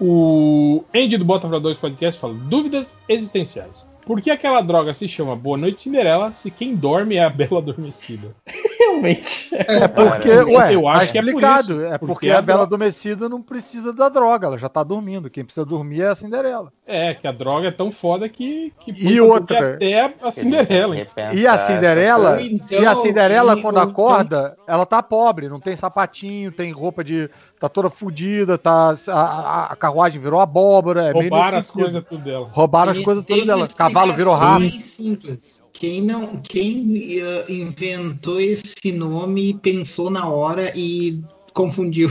[0.00, 3.86] O Andy do Bota pra Dois Podcast fala: dúvidas existenciais.
[4.04, 7.58] Por que aquela droga se chama Boa Noite Cinderela se quem dorme é a Bela
[7.58, 8.34] Adormecida?
[8.78, 9.48] Realmente.
[9.54, 11.72] É porque, ué, eu acho que é por explicado.
[11.72, 11.80] isso.
[11.84, 15.30] É porque, Porque a, a Bela Adormecida não precisa da droga, ela já tá dormindo.
[15.30, 16.72] Quem precisa dormir é a Cinderela.
[16.84, 18.72] É, que a droga é tão foda que.
[18.80, 19.74] que E outra.
[19.76, 20.96] Até a Cinderela.
[20.96, 21.06] hein?
[21.32, 25.76] E a Cinderela, Então, e a Cinderela e- quando acorda, ela tá pobre, não tem
[25.76, 27.30] sapatinho, tem roupa de.
[27.60, 31.04] tá toda fodida, tá, a, a- a carruagem virou abóbora.
[31.08, 32.48] É Roubaram as coisas tudo dela.
[32.50, 33.68] Roubaram as coisas todas dela.
[33.92, 34.60] Cavalo virou rabo.
[34.60, 35.62] bem simples.
[35.72, 42.10] Quem não, quem eh, inventou esse nome pensou na hora e confundiu.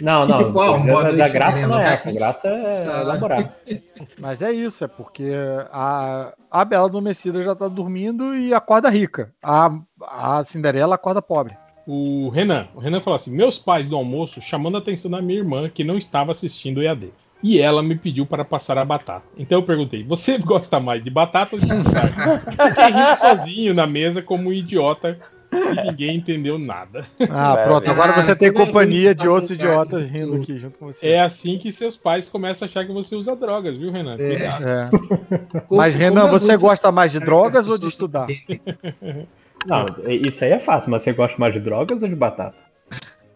[0.00, 0.38] Não, não.
[0.38, 2.12] Tipo, ah, a, boa a noite, graça não é cara, essa.
[2.12, 3.56] Graça é elaborar.
[4.18, 5.30] Mas é isso, é porque
[5.72, 9.32] a, a Bela Adormecida já tá dormindo e acorda rica.
[9.42, 9.70] A,
[10.02, 11.56] a Cinderela acorda pobre.
[11.86, 12.68] O Renan.
[12.74, 15.84] O Renan falou assim: meus pais do almoço chamando a atenção da minha irmã que
[15.84, 17.12] não estava assistindo o EAD.
[17.42, 19.24] E ela me pediu para passar a batata.
[19.36, 21.66] Então eu perguntei: você gosta mais de batata ou de?
[21.66, 25.18] E Fiquei rindo sozinho na mesa como um idiota
[25.52, 27.04] e ninguém entendeu nada.
[27.28, 27.90] Ah, pronto.
[27.90, 31.08] Agora você tem companhia de outros idiotas rindo aqui junto com você.
[31.08, 34.16] É assim que seus pais começam a achar que você usa drogas, viu, Renan?
[34.16, 34.64] Cuidado.
[34.68, 35.64] É.
[35.70, 38.28] Mas, Renan, você gosta mais de drogas ou de estudar?
[39.66, 42.69] Não, isso aí é fácil, mas você gosta mais de drogas ou de batata?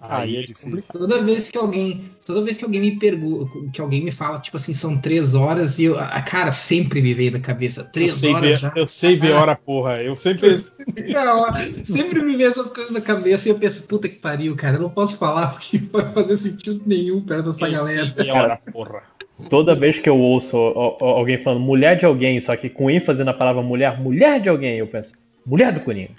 [0.09, 0.83] Aí é difícil.
[0.93, 4.57] Toda vez que alguém, toda vez que alguém me pergunta, que alguém me fala, tipo
[4.57, 8.15] assim, são três horas e eu, a cara sempre me veio na cabeça, Eu três
[8.15, 8.73] sei, horas ver, já.
[8.77, 10.03] eu sei ver hora, porra.
[10.03, 10.63] Eu sempre.
[11.09, 11.55] Não,
[11.85, 14.83] sempre me vem essas coisas na cabeça e eu penso, puta que pariu, cara, eu
[14.83, 18.05] não posso falar porque não vai fazer sentido nenhum perto dessa Eu galera.
[18.15, 19.03] sei ver hora, porra.
[19.51, 23.33] Toda vez que eu ouço alguém falando mulher de alguém, só que com ênfase na
[23.33, 25.13] palavra mulher, mulher de alguém, eu penso,
[25.45, 26.11] mulher do Coringa.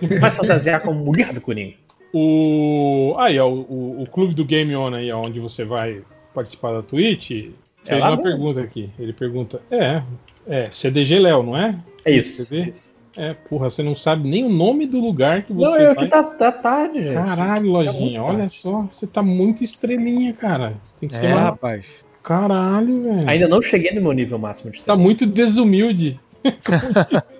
[0.00, 1.74] Quem vai fantasiar como mulher do Coringa?
[2.12, 3.14] O.
[3.18, 6.02] Aí, ó, o, o clube do Game On aí, ó, onde você vai
[6.34, 7.54] participar da Twitch, fez
[8.00, 8.22] lá uma mesmo.
[8.22, 8.90] pergunta aqui.
[8.98, 10.02] Ele pergunta: É,
[10.46, 11.78] é, CDG Léo, não é?
[12.04, 12.48] É isso.
[12.48, 12.72] Quer ver?
[13.14, 16.04] É, porra, você não sabe nem o nome do lugar que Não, você eu vai.
[16.04, 17.12] aqui tá, tá tarde, gente.
[17.14, 20.72] Caralho, Tá lojinha, muito olha só, você tá muito estrelinha, cara.
[20.98, 21.40] Tem que ser É, uma...
[21.42, 21.86] rapaz.
[22.22, 23.28] Caralho, velho.
[23.28, 26.18] Ainda não cheguei no meu nível máximo de Tá muito desumilde.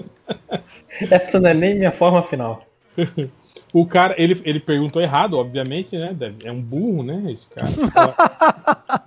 [1.11, 2.65] Essa não é nem minha forma final.
[3.73, 6.15] O cara, ele, ele perguntou errado, obviamente, né?
[6.45, 7.33] É um burro, né?
[7.33, 7.71] Esse cara.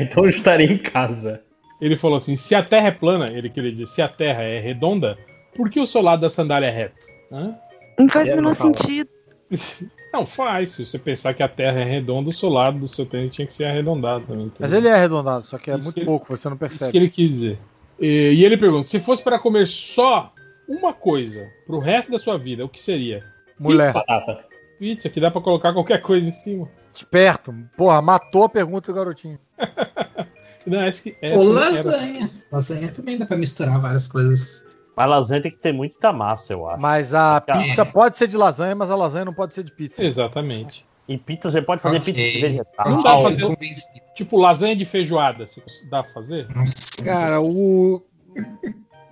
[0.00, 1.40] então eu estaria em casa.
[1.80, 4.60] Ele falou assim: se a Terra é plana, ele queria dizer, se a Terra é
[4.60, 5.18] redonda,
[5.54, 7.06] por que o seu lado da sandália é reto?
[7.32, 7.54] Hã?
[7.98, 9.10] Não faz o Quero menor sentido.
[10.12, 10.70] Não, faz.
[10.70, 13.44] Se você pensar que a Terra é redonda, o seu lado do seu tênis tinha
[13.44, 14.44] que ser arredondado também.
[14.60, 14.78] Mas entendeu?
[14.78, 16.68] ele é arredondado, só que é Isso muito que ele- pouco, você não Isso que
[16.78, 16.98] percebe.
[16.98, 17.58] ele quis dizer.
[18.00, 20.32] E, e ele pergunta: se fosse para comer só
[20.68, 23.24] uma coisa pro resto da sua vida, o que seria?
[23.58, 23.92] Mulher.
[23.92, 24.44] Pizza.
[24.78, 26.68] Pizza, que dá pra colocar qualquer coisa em cima.
[26.94, 27.54] Esperto.
[27.76, 29.38] Porra, matou a pergunta do garotinho.
[30.66, 32.30] Não, essa que, essa Ou era- lasanha.
[32.50, 34.64] Lasanha também dá pra misturar várias coisas.
[34.96, 36.80] Mas lasanha tem que ter muita massa, eu acho.
[36.80, 37.52] Mas a É.
[37.62, 40.02] pizza pode ser de lasanha, mas a lasanha não pode ser de pizza.
[40.02, 40.86] Exatamente.
[41.06, 42.14] E pizza, você pode fazer Ok.
[42.14, 42.88] pizza de vegetal.
[42.90, 43.56] Não dá pra fazer.
[44.14, 45.46] Tipo, lasanha de feijoada.
[45.46, 46.46] se- Dá pra fazer?
[47.04, 48.02] Cara, o.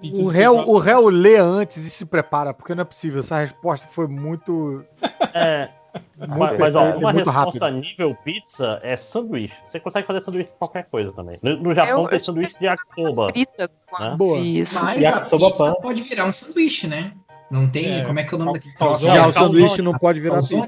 [0.02, 3.20] Pizza O réu, o réu lê antes e se prepara, porque não é possível.
[3.20, 4.84] Essa resposta foi muito.
[5.34, 5.70] É.
[6.18, 7.70] Muito Mas, mas, ó, e uma muito resposta rápida.
[7.70, 9.54] nível pizza é sanduíche.
[9.66, 11.38] Você consegue fazer sanduíche de qualquer coisa também.
[11.42, 13.28] No, no Japão Eu- tem sanduíche de yakisoba.
[13.34, 14.16] Né?
[14.16, 14.38] Boa.
[14.38, 14.74] isso.
[14.82, 15.74] Mas Yakisoba a pizza pão.
[15.82, 17.12] pode virar um sanduíche, né?
[17.50, 18.00] Não tem.
[18.00, 19.06] É, como é que é o nome daquele troço?
[19.06, 20.66] Já o sanduíche não pode virar pizza.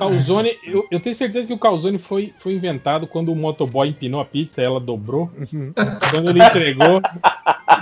[0.00, 0.50] Calzone?
[0.54, 4.20] Calzone, eu, eu tenho certeza que o calzone foi, foi inventado quando o motoboy empinou
[4.20, 5.30] a pizza, ela dobrou.
[5.52, 5.72] Uhum.
[6.10, 7.00] Quando ele entregou.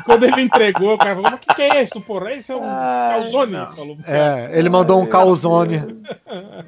[0.04, 2.32] quando ele entregou, o cara falou: Mas o que, que é isso, porra?
[2.32, 3.52] Isso é um calzone.
[3.74, 5.78] Falou, É, ele mandou um calzone.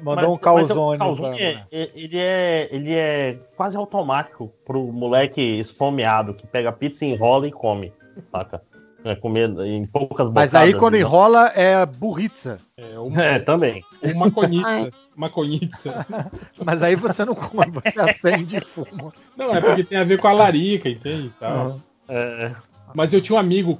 [0.01, 0.99] Mandou um calzone.
[0.99, 6.47] Mas o calzone, pra- é- ele, é, ele é quase automático pro moleque esfomeado que
[6.47, 7.93] pega pizza, enrola e come.
[8.31, 8.61] Saca?
[9.03, 10.33] É, comer em poucas bocadas.
[10.33, 10.99] Mas aí quando né?
[10.99, 12.59] enrola é burritza.
[12.77, 13.83] É, uma, É, também.
[14.13, 14.91] uma conitza.
[15.15, 16.05] Uma conitza.
[16.63, 19.11] Mas aí você não come, você acende e fuma.
[19.35, 21.27] Não, é porque tem a ver com a larica, entende?
[21.27, 21.67] e tal.
[21.67, 21.81] Uhum.
[22.09, 22.51] É,
[22.93, 23.77] Mas eu tinha um amigo.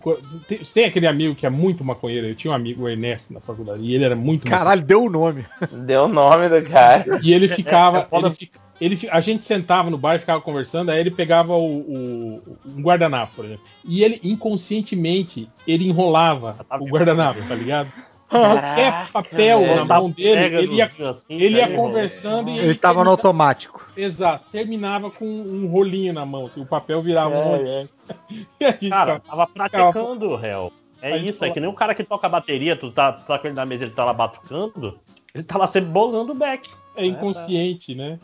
[0.48, 2.28] Tem, tem aquele amigo que é muito maconheiro.
[2.28, 3.82] Eu tinha um amigo, o Ernesto, na faculdade.
[3.84, 5.46] E ele era muito Caralho, deu o nome.
[5.86, 7.20] Deu o nome do cara.
[7.22, 8.00] E ele ficava.
[8.00, 10.90] É- é foda- ele fi- ele fi- a gente sentava no bar e ficava conversando,
[10.90, 13.64] aí ele pegava o, o- um guardanapo, por exemplo.
[13.86, 17.92] E ele, inconscientemente, ele enrolava o guardanapo, tá ligado?
[18.32, 19.76] Qualquer papel velho.
[19.76, 23.86] na mão dele, ele ia, assim, ele ia conversando e Ele tava no automático.
[23.96, 27.90] Exato, terminava com um rolinho na mão, assim, o papel virava um É, rolinho.
[28.60, 30.72] E a gente Cara, tava praticando, réu.
[31.02, 33.26] É Aí isso, fala- é que nem o cara que toca bateria, tu tá, tu
[33.26, 35.00] tá com ele na mesa, ele tá lá batucando,
[35.34, 36.70] ele tá lá sempre bolando o back.
[36.96, 38.20] É inconsciente, né?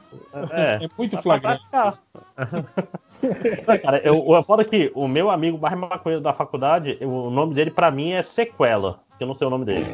[0.51, 1.61] É, É muito flagrante.
[3.81, 7.53] cara, eu, o foda é que o meu amigo mais maconheiro da faculdade, o nome
[7.53, 9.85] dele pra mim é Sequela, que eu não sei o nome dele.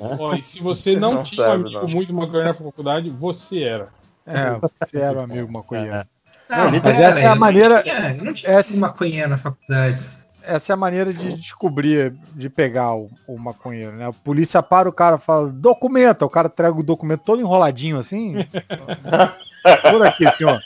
[0.00, 0.16] né?
[0.18, 1.88] Ó, e se você não, Não tinha um amigo não.
[1.88, 3.88] muito maconheiro na faculdade, você era.
[4.26, 5.94] É, você era um amigo maconheiro.
[5.94, 6.06] É.
[6.48, 9.28] Não, Mas pera, essa é a eu não maneira- tinha- Eu não tinha essa- maconheiro
[9.30, 10.23] na faculdade.
[10.46, 14.08] Essa é a maneira de descobrir, de pegar o, o maconheiro, né?
[14.08, 16.24] A polícia para o cara fala, documenta.
[16.24, 18.34] O cara entrega o documento todo enroladinho assim.
[19.90, 20.60] Por aqui, senhor.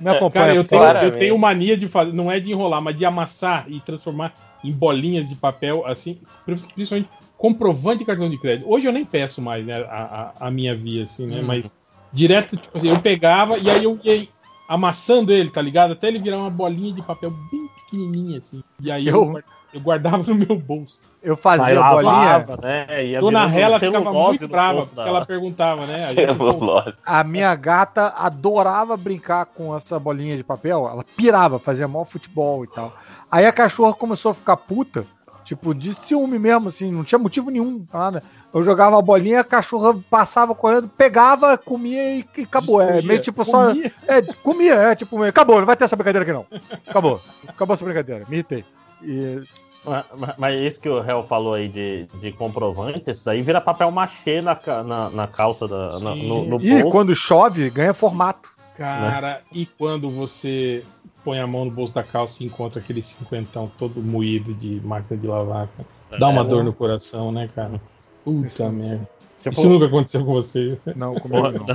[0.00, 0.30] Me acompanha.
[0.30, 3.66] Cara, eu tenho, eu tenho mania de fazer, não é de enrolar, mas de amassar
[3.68, 6.20] e transformar em bolinhas de papel, assim,
[6.74, 8.70] principalmente comprovante de cartão de crédito.
[8.70, 11.46] Hoje eu nem peço mais, né, a, a, a minha via, assim, né, Hum.
[11.46, 11.76] mas
[12.12, 14.28] direto, tipo assim, eu pegava e aí eu ia
[14.68, 15.92] amassando ele, tá ligado?
[15.92, 18.62] Até ele virar uma bolinha de papel bem pequenininha, assim.
[18.80, 21.00] E aí eu, Eu- guar- eu guardava no meu bolso.
[21.22, 22.12] Eu fazia a bolinha.
[22.60, 22.86] né?
[23.20, 26.06] Dona Rela ficava muito brava, bolso porque ela perguntava, né?
[26.06, 26.94] Aí eu- Celulose.
[27.06, 30.88] A minha gata adorava brincar com essa bolinha de papel.
[30.90, 32.92] Ela pirava, fazia maior futebol e tal.
[33.30, 35.06] Aí a cachorra começou a ficar puta.
[35.44, 38.22] Tipo, de ciúme mesmo, assim, não tinha motivo nenhum, nada.
[38.54, 42.80] Eu jogava a bolinha, a cachorra passava correndo, pegava, comia e, e acabou.
[42.80, 43.68] É meio tipo só.
[43.68, 43.92] Comia.
[44.06, 46.46] É, comia, é tipo, meio, acabou, não vai ter essa brincadeira aqui não.
[46.86, 47.20] Acabou.
[47.48, 48.64] Acabou essa brincadeira, me irritei.
[49.02, 49.40] E
[49.84, 53.60] Mas, mas- mas isso que o Hel falou aí de, de comprovante, isso daí vira
[53.60, 56.90] papel machê na, na, na calça, da, na- no, no E bolso.
[56.90, 58.48] quando chove, ganha formato.
[58.76, 60.84] Cara, e quando você
[61.24, 65.18] põe a mão no bolso da calça e encontra aquele cinquentão todo moído de máquina
[65.20, 65.88] de lavar, cara?
[66.18, 67.80] Dá uma É, dor no coração, né, cara?
[68.24, 69.08] Puta merda.
[69.42, 70.78] Tipo, Isso nunca aconteceu com você.
[70.94, 71.66] Não, Porra, não.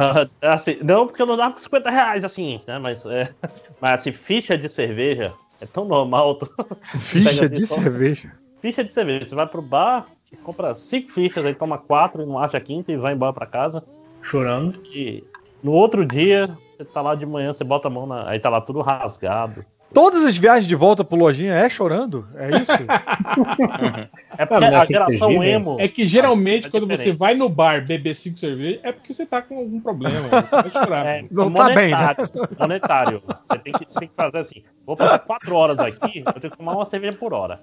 [0.41, 2.79] Assim, não, porque eu não dava com 50 reais, assim, né?
[2.79, 3.33] Mas, é,
[3.81, 6.35] mas assim, ficha de cerveja é tão normal.
[6.35, 6.49] tu-
[6.97, 8.31] Ficha de só- cerveja.
[8.61, 9.25] Ficha de cerveja.
[9.25, 10.07] Você vai pro bar,
[10.43, 13.45] compra cinco fichas, aí toma quatro e não acha a quinta e vai embora pra
[13.45, 13.83] casa.
[14.21, 14.79] Chorando.
[14.93, 15.23] E
[15.61, 18.29] no outro dia, você tá lá de manhã, você bota a mão na.
[18.29, 19.65] Aí tá lá tudo rasgado.
[19.93, 22.27] Todas as viagens de volta pro lojinha é chorando?
[22.35, 22.71] É isso?
[24.37, 25.77] É porque a geração emo.
[25.79, 29.25] É que geralmente é quando você vai no bar beber cinco cervejas, é porque você
[29.25, 30.27] tá com algum problema.
[30.29, 31.05] Você vai chorar.
[31.07, 31.97] É, Não tá bem, né?
[31.97, 32.29] monetário,
[32.59, 33.23] monetário.
[33.49, 36.51] Você tem, que, você tem que fazer assim: vou passar quatro horas aqui, eu tenho
[36.51, 37.61] que tomar uma cerveja por hora.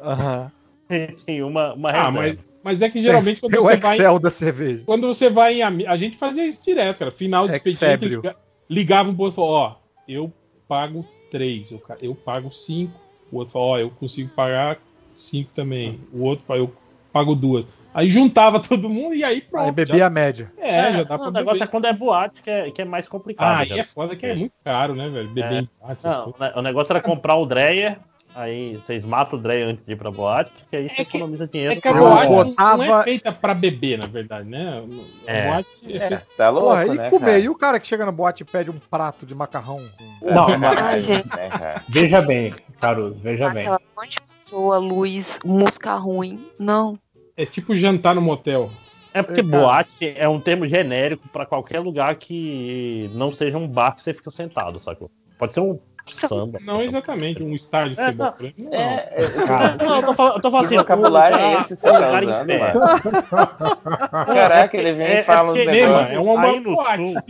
[0.00, 0.52] Aham.
[1.24, 2.12] Tem uma, uma Ah, reserva.
[2.12, 3.96] mas, mas é que geralmente quando Tem o você vai.
[3.96, 4.82] Excel da cerveja.
[4.84, 5.86] Quando você vai em.
[5.86, 7.10] A gente fazia isso direto, cara.
[7.10, 8.20] Final de expediente,
[8.68, 9.74] Ligava um pro outro e falou: Ó,
[10.08, 10.32] eu
[10.68, 12.92] pago três, eu, eu pago cinco.
[13.30, 14.78] O outro falou: Ó, eu consigo pagar
[15.16, 16.00] cinco também.
[16.12, 16.74] O outro falou: eu
[17.12, 17.66] pago duas.
[17.94, 19.66] Aí juntava todo mundo e aí pronto.
[19.66, 20.50] Aí bebia já- a média.
[20.56, 21.68] É, já dá não, pra o negócio beber.
[21.68, 23.54] é quando é boate que é, que é mais complicado.
[23.54, 25.28] Ah, aí é foda que é muito caro, né, velho?
[25.28, 25.58] Beber É.
[25.60, 27.98] em boate, Não, o negócio era comprar o Dreyer,
[28.34, 31.72] aí vocês matam o Dreyer antes de ir pra boate, que aí você economiza dinheiro.
[31.74, 34.82] É que a boate não- não botava- é feita pra beber, na verdade, né?
[35.26, 35.46] A É.
[35.48, 36.26] boate é É, feita.
[36.36, 37.26] tá louco, Porra, e né, comer?
[37.26, 37.38] cara?
[37.38, 39.80] E o cara que chega na boate e pede um prato de macarrão?
[40.22, 41.28] Não, mas- Ai, gente.
[41.38, 41.84] É, cara.
[41.88, 43.62] Veja bem, Caruso, veja bem.
[43.62, 46.44] Aquela monte de pessoa, luz, música ruim.
[46.58, 46.98] Não.
[47.36, 48.70] É tipo jantar no motel.
[49.14, 53.68] É porque É, boate é um termo genérico pra qualquer lugar que não seja um
[53.68, 55.10] bar que você fica sentado, sacou?
[55.38, 56.58] Pode ser um samba.
[56.62, 58.34] Não exatamente um estádio de É, futebol.
[58.58, 58.70] não.
[58.78, 61.82] É, Cara, não, eu tô falando, eu tô falando Que assim, vocabulário é esse que
[61.82, 62.42] você tá usando?
[64.26, 66.14] Caraca, ele vem É- e fala é uns cinema, negócios.
[66.14, 67.22] é uma aí no sul,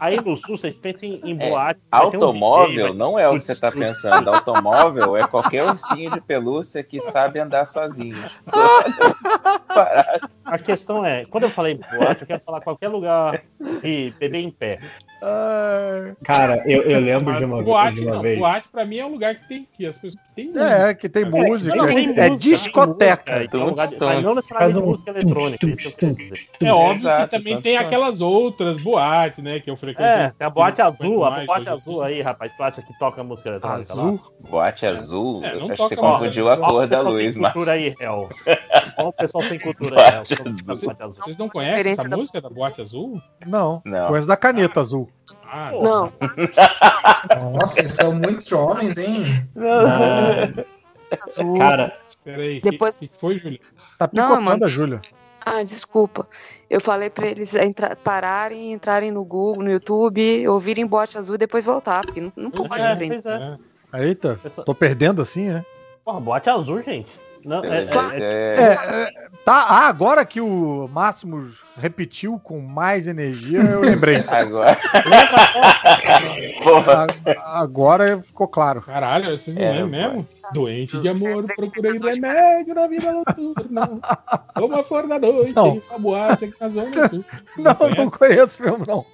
[0.00, 1.80] aí no sul vocês pensam em, É, boate.
[1.92, 4.28] um Automóvel não é o que você tá pensando.
[4.28, 8.24] Automóvel é qualquer ursinho de pelúcia que sabe andar sozinho.
[10.44, 13.42] A questão é, quando eu falei boate, eu quero falar qualquer lugar
[13.82, 14.78] e beber em pé.
[15.26, 18.22] Ah, Cara, eu, eu lembro Mas de uma, boate, de uma não.
[18.22, 18.38] vez.
[18.38, 21.08] Boate pra mim é um lugar que tem que as pessoas que tem É, que
[21.08, 21.74] tem música.
[21.74, 23.32] Não, tem é música, tem discoteca.
[23.32, 25.66] música, então é um lugar de- mas não necessariamente um música eletrônica.
[26.60, 29.60] É óbvio Exato, que também tem aquelas outras boates, né?
[29.60, 30.06] Que eu frequento.
[30.08, 33.48] É, tem a boate azul, a boate azul aí, rapaz, tu acha que toca música
[33.48, 34.02] eletrônica lá?
[34.04, 34.20] Azul?
[34.40, 37.52] Boate azul, É, acho que você confundiu a cor da luz, mas.
[37.52, 38.28] cultura aí, Hel.
[38.98, 40.24] Olha o pessoal sem cultura aí.
[40.24, 43.20] Vocês não conhecem essa música da Boate Azul?
[43.46, 43.82] Não.
[43.84, 44.08] Não.
[44.08, 45.08] Conheço da caneta azul.
[45.56, 46.12] Ah, Não.
[47.52, 49.48] Nossa, eles são muitos homens, hein?
[51.28, 51.58] Azul.
[51.58, 53.60] Cara, Peraí, Depois- o que, que foi, Júlia?
[53.98, 54.64] Tá Não, picotando mano.
[54.64, 55.00] a Júlia.
[55.44, 56.26] Ah, desculpa.
[56.70, 61.38] Eu falei pra eles entra- pararem, entrarem no Google, no YouTube, ouvirem bote azul e
[61.38, 63.20] depois voltar, porque não, não pode É, aprender.
[63.92, 64.04] é.
[64.06, 65.64] Eita, tô perdendo assim, né?
[66.04, 67.12] Porra, boate azul, gente.
[67.44, 69.10] Não, é, é- é- É, é,
[69.44, 74.22] tá, ah, agora que o Máximos repetiu com mais energia, eu lembrei.
[74.28, 74.78] Agora.
[77.42, 78.82] A- agora ficou claro.
[78.82, 80.28] Caralho, vocês não É, lembram mesmo?
[80.52, 83.90] Doente de amor, procurei remédio na vida noturna.
[84.60, 85.80] Uma flor da noite, Não.
[85.90, 87.24] uma boate aqui na zona sul.
[87.58, 89.06] Não, não conheço mesmo, não.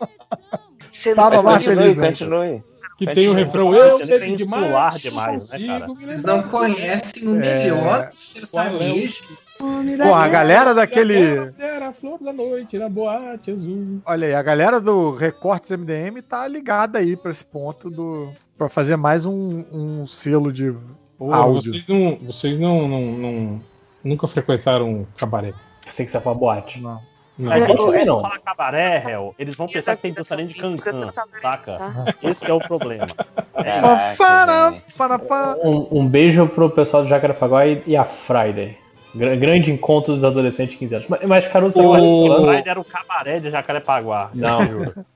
[0.91, 1.97] Você Tava não lá Continue, feliz.
[1.99, 2.09] né?
[2.09, 2.65] continue.
[3.00, 5.86] Que tem o refrão, eu Você bebo tem demais, demais, né, cara?
[6.02, 9.22] Eles não conhecem o melhor sertanejo.
[9.58, 11.50] Pô, a galera daquele.
[11.58, 14.02] Era a flor da noite, na boate azul.
[14.04, 18.28] Olha aí, a galera do Recortes MDM tá ligada aí pra esse ponto do.
[18.58, 20.74] pra fazer mais um, um selo de
[21.16, 21.72] Porra, áudio.
[21.72, 23.60] vocês não, vocês não, não, não-
[24.04, 25.54] nunca frequentaram um cabaré.
[25.90, 26.81] sei que você fala boate.
[26.83, 27.00] Não.
[27.40, 27.53] Não.
[27.53, 28.21] É, quando você não.
[28.21, 31.76] fala cabaré, Hel, eles vão pensar que tem dançarino de cancan, saca?
[31.78, 32.05] Tá?
[32.23, 33.06] Esse é o problema.
[33.62, 35.58] É, Caraca.
[35.62, 38.76] Um, um beijo pro pessoal do Jacarepaguá e, e a Friday.
[39.15, 41.08] Gra- grande encontro dos adolescentes de 15 anos.
[41.08, 44.31] Mas, mas Caruso, você o falou desse lance- Pride era o cabaré de Jacarepaguá.
[44.33, 44.60] Não,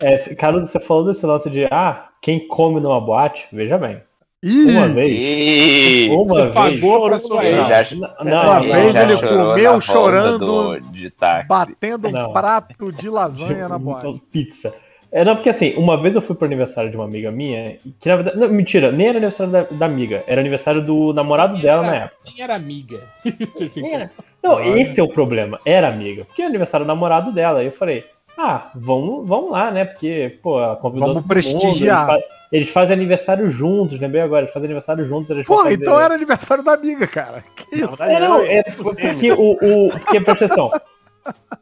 [0.00, 4.02] é, Caruso, você falou desse lance de ah, quem come numa boate, veja bem.
[4.46, 5.18] Ih, Uma vez.
[5.18, 6.52] Ih, Uma Você vez.
[6.54, 7.92] pagou pra sua ele ex.
[7.98, 11.48] Não, Uma ele vez ele comeu chorando, do- de táxi.
[11.48, 12.32] batendo um Não.
[12.32, 14.06] prato de lasanha na boate.
[14.06, 14.74] Então, Pizza.
[15.10, 18.08] É, não, porque assim, uma vez eu fui pro aniversário de uma amiga minha, que
[18.08, 18.36] na verdade.
[18.38, 22.16] Não, mentira, nem era aniversário da, da amiga, era aniversário do namorado dela na época.
[22.24, 22.98] Quem era amiga?
[23.76, 24.10] Nem era.
[24.42, 25.58] Não, esse é o problema.
[25.64, 26.24] Era amiga.
[26.24, 27.60] Porque é aniversário do namorado dela.
[27.60, 28.04] Aí eu falei,
[28.36, 29.84] ah, vamos, vamos lá, né?
[29.84, 32.08] Porque, pô, convidou Vamos todo mundo, prestigiar.
[32.10, 34.42] Eles, fa- eles fazem aniversário juntos, lembrei agora.
[34.42, 35.30] Eles fazem aniversário juntos.
[35.30, 37.44] Eles Porra, fazer- então era aniversário da amiga, cara.
[37.56, 37.96] Que isso?
[37.96, 39.90] verdade, É, não, é porque o, o.
[39.90, 40.70] Porque, presta atenção.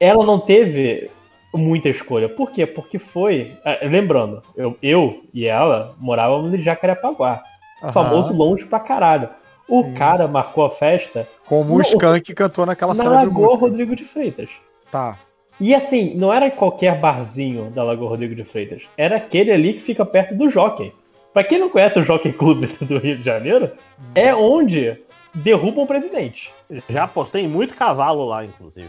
[0.01, 1.11] Ela não teve
[1.55, 2.29] muita escolha.
[2.29, 2.67] Por quê?
[2.67, 3.57] Porque foi.
[3.65, 7.43] ah, Lembrando, eu, eu e ela morávamos em Jacarepaguá.
[7.83, 7.93] Aham.
[7.93, 9.29] Famoso longe pra caralho.
[9.69, 9.95] O Sim.
[9.95, 13.61] cara marcou a festa Como o Não, Skank cantou naquela na cena Lagoa música.
[13.61, 14.51] Rodrigo de Freitas.
[14.91, 15.17] Tá.
[15.61, 18.83] E assim, não era qualquer barzinho da Lagoa Rodrigo de Freitas.
[18.97, 20.93] Era aquele ali que fica perto do Jockey.
[21.33, 23.71] Pra quem não conhece o Jockey Club do Rio de Janeiro,
[24.15, 24.99] é onde
[25.35, 26.51] derrubam o presidente.
[26.89, 28.89] Já apostei muito cavalo lá, inclusive.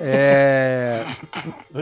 [0.00, 1.02] É.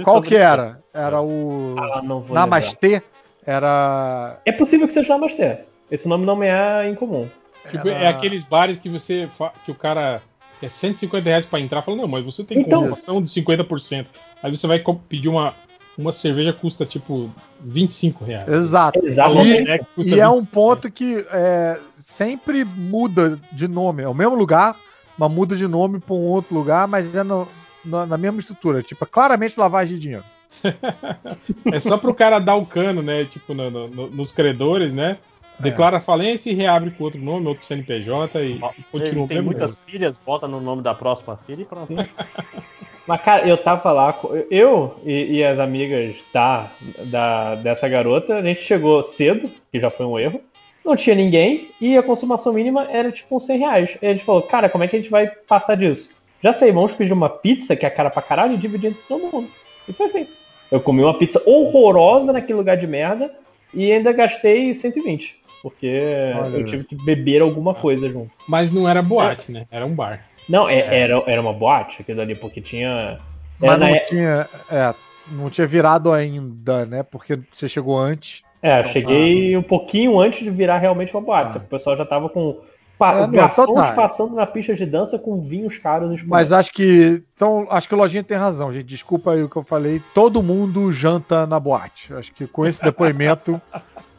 [0.05, 0.81] Qual que era?
[0.93, 1.77] Era o.
[1.79, 3.01] Ah, não vou Namastê?
[3.47, 4.39] Era.
[4.45, 5.59] É possível que seja Namastê.
[5.91, 7.29] Esse nome não me é incomum.
[7.71, 10.21] Tipo, É aqueles bares que você fa- que o cara
[10.63, 14.07] é 150 reais pra entrar, fala, não, mas você tem Então- conversão de 50%.
[14.43, 15.55] Aí você vai pedir uma,
[15.99, 17.31] uma cerveja custa tipo
[17.61, 18.49] 25 reais.
[18.49, 19.05] Exato.
[19.05, 19.65] Exatamente.
[19.65, 20.35] E, É, custa e é 25.
[20.37, 24.03] um ponto que é, sempre muda de nome.
[24.03, 24.77] É o mesmo lugar,
[25.19, 27.49] mas muda de nome para um outro lugar, mas é no-
[27.85, 28.83] na, na mesma estrutura.
[28.83, 30.25] Tipo, é claramente lavagem de dinheiro.
[31.73, 33.25] É só pro cara dar o cano, né?
[33.25, 35.19] Tipo, no- no- no- nos credores, né?
[35.63, 35.71] É.
[35.71, 39.73] Declara falência e reabre com outro nome, outro CNPJ e, e continua tem mesmo muitas
[39.73, 39.91] jeito.
[39.91, 41.93] filhas, bota no nome da próxima filha e pronto.
[43.07, 44.17] Mas, cara, eu tava lá,
[44.51, 46.71] eu e, e as amigas da,
[47.07, 50.41] da, dessa garota, a gente chegou cedo, que já foi um erro,
[50.85, 53.99] não tinha ninguém, e a consumação mínima era tipo uns 100 reais.
[54.01, 56.11] E a gente falou, cara, como é que a gente vai passar disso?
[56.43, 59.31] Já sei, vamos pedir uma pizza, que é cara pra caralho, e dividir entre todo
[59.33, 59.49] mundo.
[59.89, 60.27] E foi assim.
[60.71, 63.33] Eu comi uma pizza horrorosa naquele lugar de merda,
[63.75, 65.42] e ainda gastei 120.
[65.63, 66.01] Porque
[66.37, 66.57] Olha.
[66.59, 68.31] eu tive que beber alguma coisa junto.
[68.49, 69.65] Mas não era boate, né?
[69.71, 70.27] Era um bar.
[70.49, 73.21] Não, é- Era, era uma boate aquilo ali, porque tinha.
[73.61, 74.93] Mas não é- tinha, é,
[75.31, 77.03] não tinha virado ainda, né?
[77.05, 78.43] Porque você chegou antes.
[78.61, 81.59] É, eu Então, cheguei um pouquinho antes de virar realmente uma boate.
[81.59, 82.59] O pessoal já tava com
[82.99, 83.95] pa- É, garçons total.
[83.95, 86.21] passando na pista de dança com vinhos caros.
[86.21, 87.23] e Mas acho que.
[87.35, 88.85] Então, acho que o Lojinha tem razão, gente.
[88.87, 90.01] Desculpa aí o que eu falei.
[90.15, 92.13] Todo mundo janta na boate.
[92.15, 93.61] Acho que com esse depoimento.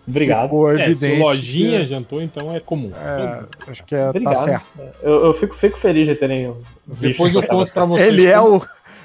[0.07, 0.43] Obrigado.
[0.43, 1.19] Ficou É, se evidente.
[1.21, 2.91] lojinha que- jantou, então é comum.
[2.95, 4.43] É, acho que é, tá Obrigado.
[4.43, 4.65] certo.
[5.01, 6.53] Eu, eu fico, fico feliz de terem.
[6.87, 7.87] visto Depois eu conto pra certo.
[7.89, 8.07] vocês.
[8.09, 8.61] Ele é, o,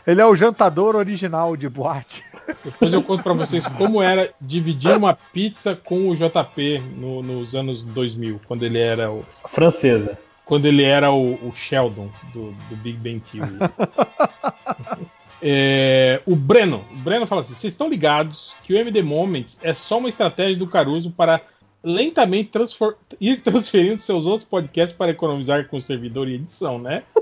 [0.06, 2.24] ele é o jantador original de boate.
[2.64, 7.54] Depois eu conto pra vocês como era dividir uma pizza com o JP no- nos
[7.54, 9.24] anos 2000, quando ele era o.
[9.52, 10.18] Francesa.
[10.46, 13.54] Quando ele era o, o Sheldon do, do Big Bang Theory.
[15.40, 19.72] É, o Breno, o Breno fala assim: vocês estão ligados que o MD Moments é
[19.72, 21.40] só uma estratégia do Caruso para
[21.82, 22.50] lentamente
[23.20, 27.02] ir transferindo seus outros podcasts para economizar com servidor e edição, né?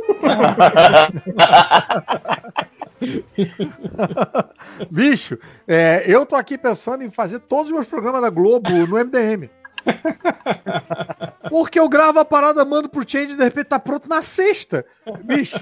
[4.90, 8.96] Bicho, é, eu tô aqui pensando em fazer todos os meus programas da Globo no
[8.96, 9.50] MDM.
[11.50, 14.84] Porque eu gravo a parada, mando pro Change e de repente tá pronto na sexta.
[15.22, 15.60] Bicho,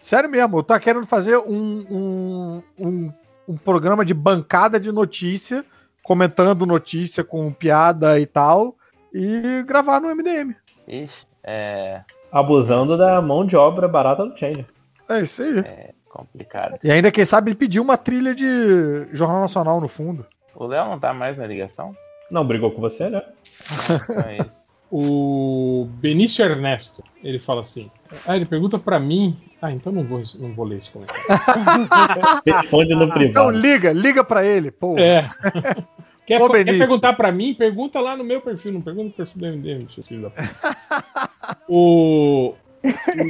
[0.00, 3.12] sério mesmo, eu tô querendo fazer um, um, um,
[3.48, 5.64] um programa de bancada de notícia,
[6.02, 8.74] comentando notícia com piada e tal,
[9.12, 10.54] e gravar no MDM.
[10.88, 12.02] Ixi, é
[12.32, 14.64] Abusando da mão de obra barata do Change.
[15.08, 15.92] É isso aí.
[16.08, 16.78] complicado.
[16.82, 20.24] E ainda, quem sabe, ele pediu uma trilha de Jornal Nacional no fundo.
[20.54, 21.94] O Léo não tá mais na ligação?
[22.30, 23.22] Não brigou com você, né?
[23.84, 24.59] Então é isso.
[24.90, 27.88] O Benício Ernesto, ele fala assim.
[28.26, 29.36] Ah, ele pergunta pra mim.
[29.62, 31.22] Ah, então não vou, não vou ler esse comentário.
[32.44, 33.50] Responde no Então privado.
[33.50, 34.98] liga, liga pra ele, pô.
[34.98, 35.28] É.
[36.26, 37.54] Quer, Ô, quer perguntar pra mim?
[37.54, 41.58] Pergunta lá no meu perfil, não pergunta no perfil do MDM, seu filho da puta.
[41.68, 42.54] o,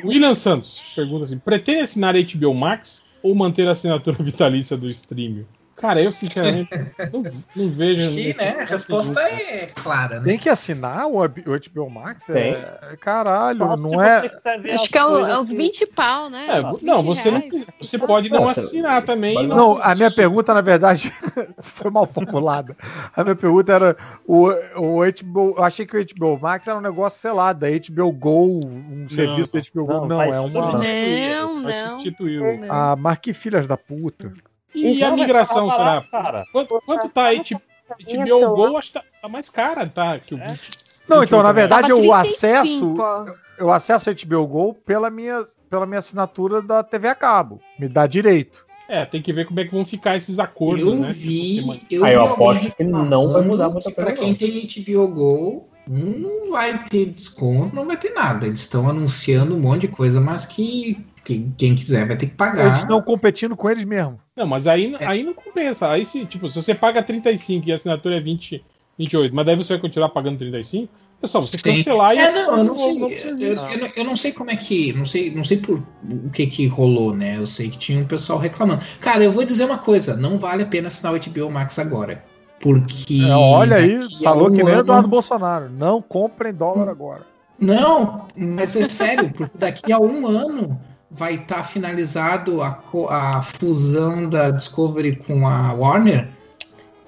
[0.05, 4.91] o William Santos pergunta assim: pretende assinar HBO Max ou manter a assinatura vitalícia do
[4.91, 5.47] streaming?
[5.81, 6.69] Cara, eu sinceramente
[7.13, 7.23] não,
[7.57, 8.07] não vejo.
[8.09, 10.25] Acho que, né, a necessidade resposta é clara, né?
[10.27, 12.25] Tem que assinar o o HBO Max?
[12.27, 12.53] Tem.
[12.53, 14.31] É, caralho, se não é.
[14.75, 16.47] Acho que é, um- coisas é uns que- 20 pau, né?
[16.49, 17.67] É, não, 20 você não, reais.
[17.81, 19.43] você pode não assinar também.
[19.43, 21.13] e Não, a minha pergunta, na verdade,
[21.63, 22.77] foi mal formulada.
[23.17, 23.97] A minha pergunta era:
[24.27, 25.55] o, o HBO.
[25.57, 29.07] Eu achei que o HBO Max era um negócio, sei lá, da HBO Go, um
[29.09, 29.93] serviço da HBO Go.
[29.93, 30.73] não, Não, é uma.
[30.73, 31.89] Não, não.
[31.99, 32.73] substituir o.
[32.73, 34.31] Ah, mas que filhas da puta.
[34.75, 36.03] E Então a vai migração, será?
[36.11, 36.45] Cara.
[36.53, 37.41] Quanto, quanto tá aí?
[37.41, 40.19] Tipo, HBO Go acho que tá, tá mais cara, tá?
[40.19, 40.49] Que o É.
[40.49, 40.71] 20.
[41.09, 43.37] Não, então, na verdade, Tava eu 35, acesso.
[43.59, 47.61] Eu acesso a HBO Go pela minha, pela minha assinatura da TV a cabo.
[47.79, 48.65] Me dá direito.
[48.89, 51.13] É, tem que ver como é que vão ficar esses acordos, Eu né?
[51.13, 54.35] vi, Tipo, eu Aí eu aposto que não vai mudar muita que Pra coisa, quem
[54.35, 58.47] tem HBO Go, não vai ter desconto, não vai ter nada.
[58.47, 61.05] Eles estão anunciando um monte de coisa, mas que,
[61.39, 62.79] que quem quiser vai ter que Eles pagar.
[62.79, 64.19] estão competindo com eles mesmo.
[64.37, 65.89] Não, mas aí, aí não compensa.
[65.89, 68.65] Aí se, tipo, se você paga 35 e a assinatura é 20,
[68.99, 70.89] 28, mas daí você vai continuar pagando 35,
[71.23, 73.03] é só você Tem- cancelar e É, não, eu não sei.
[73.03, 74.93] Eu, eu não- eu não sei como é que.
[74.95, 77.37] Não sei, não sei por o que que rolou, né?
[77.37, 78.83] Eu sei que tinha um pessoal reclamando.
[79.01, 82.25] Cara, eu vou dizer uma coisa: não vale a pena assinar o HBO Max agora.
[82.59, 83.21] Porque.
[83.23, 85.71] É, olha aí, falou um que nem ano- Eduardo Bolsonaro.
[85.71, 87.23] Não comprem dólar agora.
[87.59, 92.79] Não, mas é sério, porque daqui a um ano vai estar finalizado a,
[93.09, 96.29] a fusão da Discovery com a Warner,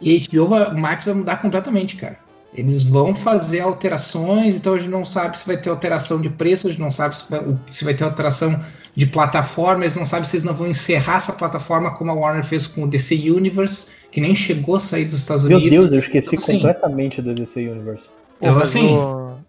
[0.00, 2.18] e a HBO vai- Max vai mudar completamente, cara.
[2.54, 6.66] Eles vão fazer alterações, então a gente não sabe se vai ter alteração de preço,
[6.66, 8.60] a gente não sabe se vai, se vai ter alteração
[8.94, 12.44] de plataforma, eles não sabem se eles não vão encerrar essa plataforma como a Warner
[12.44, 15.88] fez com o DC Universe, que nem chegou a sair dos Estados Meu Unidos.
[15.88, 18.04] Deus, eu esqueci Então, assim, completamente do DC Universe.
[18.38, 18.98] Então, assim,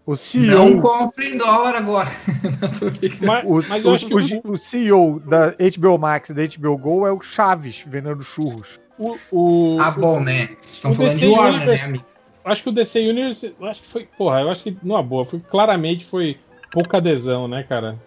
[0.05, 2.09] o, o não CEO, compre em dólar agora.
[3.45, 6.77] o, mas eu o- acho que o- o CEO da HBO Max e da HBO
[6.77, 8.79] Go é o Chaves vendendo churros.
[8.99, 10.49] O, o, ah, bom, né?
[10.61, 12.05] Estão o falando DC de Warner, né, Universe- amigo?
[12.45, 15.39] Acho que o DC Universe, acho que foi, porra, eu acho que numa boa, foi
[15.39, 16.37] claramente foi
[16.73, 17.97] pouca adesão, né, cara?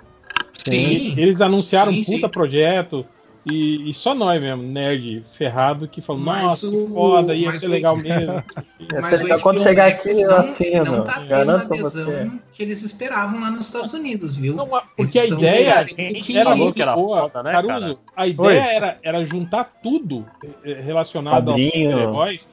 [0.52, 1.14] Sim.
[1.16, 2.32] Eles anunciaram Sim, um puta sim.
[2.32, 3.06] projeto
[3.46, 7.46] e, e só nós mesmo, nerd ferrado, que falou, Mas nossa, que o- foda, ia
[7.46, 8.42] mas ser o- legal mesmo.
[9.02, 11.60] Mas o quando HBO chegar Max, aqui, ele eu não, assino, não tá tendo a
[11.62, 12.30] adesão você.
[12.52, 14.56] que eles esperavam lá nos Estados Unidos, viu?
[14.96, 16.38] Porque a Eles tão ideia pouquinho.
[16.38, 17.80] era que era boa, foda, né, Caruso.
[17.80, 17.98] cara?
[18.16, 18.74] A ideia Oi.
[18.74, 20.26] era, era juntar tudo
[20.64, 21.90] eh, relacionado aos Quadrinho.
[21.90, 22.48] super-heróis,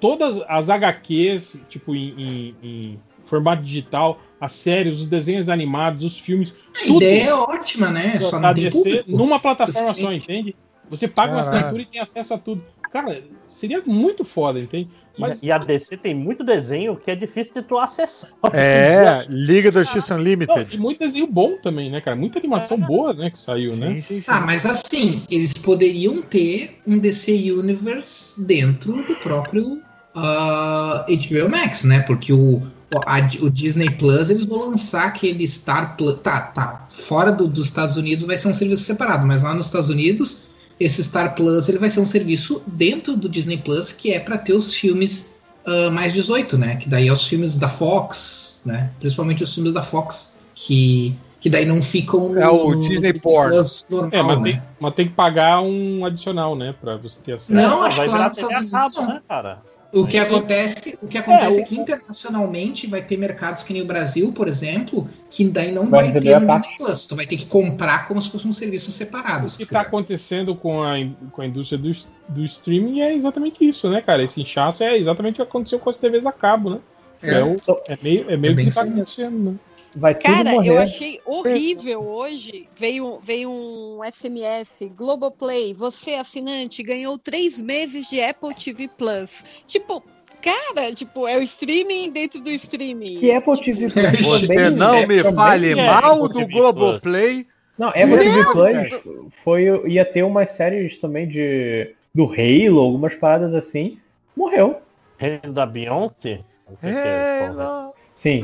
[0.00, 6.18] todas as HQs, tipo, em, em- em formato digital, as séries, os desenhos animados, os
[6.18, 6.54] filmes.
[6.82, 8.18] A ideia é ótima, né?
[8.20, 10.56] Só não tem DC numa plataforma só, entende?
[10.88, 11.56] Você paga uma Caralho.
[11.56, 12.64] assinatura e tem acesso a tudo.
[12.92, 14.88] Cara, seria muito foda, entende?
[15.18, 18.30] Mas E a DC tem muito desenho que é difícil de tu acessar.
[18.52, 20.74] É, Liga da Justiça Não, Unlimited.
[20.74, 22.16] e muito desenho bom também, né, cara?
[22.16, 23.98] Muita animação boa, né, que saiu, né?
[24.26, 29.82] Ah, mas assim, eles poderiam ter um DC Universe dentro do próprio
[30.14, 32.00] ah, HBO Max, né?
[32.00, 32.62] Porque o,
[33.06, 36.20] a- o Disney Plus eles vão lançar aquele Star Plus.
[36.20, 36.86] Tá, tá.
[36.90, 40.44] Fora do- dos Estados Unidos vai ser um serviço separado, mas lá nos Estados Unidos,
[40.78, 44.38] esse Star Plus ele vai ser um serviço dentro do Disney Plus que é para
[44.38, 45.34] ter os filmes
[45.66, 46.76] ah, mais 18, né?
[46.76, 48.90] Que daí é os filmes da Fox, né?
[49.00, 53.12] Principalmente os filmes da Fox, que, que daí não ficam no, É o no Disney.
[53.14, 54.44] Plus normal, É, mas, né?
[54.44, 57.52] tem, mas tem que pagar um adicional, né, pra você ter acesso.
[57.52, 59.62] Não, acho que lá nos Estados a Unidos cabo, né, cara?
[59.92, 63.82] O que acontece, o que acontece É, é, que internacionalmente vai ter mercados que nem
[63.82, 66.38] o Brasil, por exemplo, que daí não Vai vai, ter.
[66.40, 67.06] Disney Plus.
[67.06, 69.46] Tu vai ter que comprar como se fosse um serviço separado.
[69.46, 70.94] O se que está acontecendo com a,
[71.32, 71.90] com a indústria do,
[72.28, 74.22] do streaming é exatamente isso, né, cara?
[74.22, 76.78] Esse inchaço é exatamente o que aconteceu com as TVs a cabo, né?
[77.22, 77.44] É, É.
[77.44, 77.56] o-
[77.88, 78.96] é meio, é meio É que tá mesmo.
[78.96, 79.54] acontecendo, né?
[79.98, 80.68] Vai tudo Cara, morrer.
[80.70, 82.68] eu achei horrível hoje.
[82.78, 89.42] Veio, veio um SMS, Globoplay, você assinante ganhou três meses de Apple TV Plus.
[89.66, 90.04] Tipo,
[90.42, 93.16] cara, tipo, é o streaming dentro do streaming.
[93.18, 97.46] Que Apple TV Plus Você também- não me também- fale é mal do Globoplay.
[97.78, 103.54] Não, Apple TV Plus foi, ia ter umas séries também de do Halo, algumas paradas
[103.54, 103.98] assim.
[104.36, 104.76] Morreu.
[105.18, 106.40] Reino da Beyoncé?
[106.66, 107.46] O que que é?
[107.46, 107.94] Halo.
[108.14, 108.40] Sim,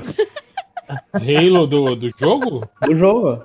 [1.14, 2.68] Halo do, do jogo?
[2.82, 3.42] do jogo.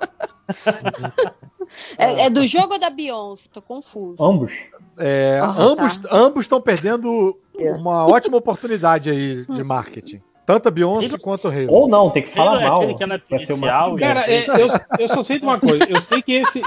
[1.98, 3.50] É, é do jogo ou da Beyoncé?
[3.52, 4.24] Tô confuso.
[4.24, 4.54] Ambos.
[4.98, 6.10] É, Ah, ambos tá.
[6.12, 10.22] ambos estão perdendo uma ótima oportunidade aí de marketing.
[10.46, 11.68] Tanto a Beyoncé quanto o Halo.
[11.74, 12.78] Ou não, tem que falar Halo é mal.
[12.78, 14.68] aquele que é Vai ser uma- e Cara, é- é, eu,
[15.00, 15.84] eu só sei de uma coisa.
[15.90, 16.64] Eu sei que esse,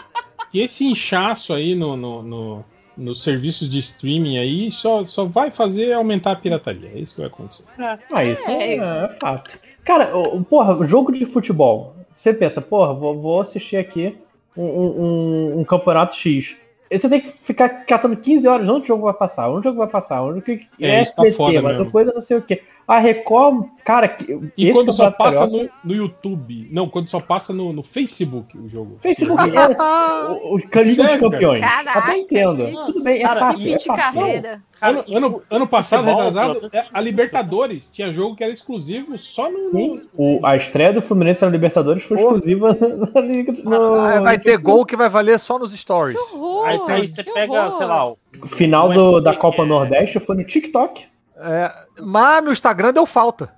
[0.53, 2.65] que esse inchaço aí no, no, no-
[2.97, 6.91] nos serviços de streaming aí só, só vai fazer aumentar a pirataria.
[6.95, 7.65] É isso que vai acontecer.
[8.13, 8.77] Ah, isso é, É.
[8.77, 9.59] é fato.
[9.85, 10.11] Cara,
[10.49, 11.95] porra, jogo de futebol.
[12.17, 14.17] Você pensa, porra, vou, vou assistir aqui
[14.57, 16.57] um, um- um- campeonato X.
[16.91, 19.71] Aí Você tem que ficar catando 15 horas onde o jogo vai passar, onde o
[19.71, 21.89] jogo vai passar, onde o que É, tá foda mas mesmo.
[21.89, 22.63] a coisa não sei o que.
[22.93, 26.69] A Record, cara, que- E quando só passa no, no YouTube.
[26.73, 28.99] Não, quando só passa no, no Facebook o jogo.
[29.01, 31.21] Facebook é o, o dos?
[31.21, 31.61] Campeões.
[31.61, 32.65] Caraca, Até entendo.
[32.67, 33.65] que- Tudo bem, é Cara, fácil.
[33.65, 34.03] Fim É de fácil.
[34.21, 34.63] carreira.
[34.83, 39.49] Ano, ano, ano passado, futebol, retrasado, é, a Libertadores tinha jogo que era exclusivo só
[39.51, 39.71] no.
[39.71, 42.77] Sim, o- a estreia do Fluminense na Libertadores foi exclusiva
[43.15, 46.17] na Liga do- no, Ah, vai ter gol que vai valer só nos stories.
[46.19, 46.67] Que horror!
[46.67, 47.79] Aí, aí você que pega, horror.
[47.79, 48.17] sei lá, o,
[48.49, 51.05] final do- da Copa é- Nordeste foi no TikTok.
[51.43, 53.53] É, mas no Instagram deu falta.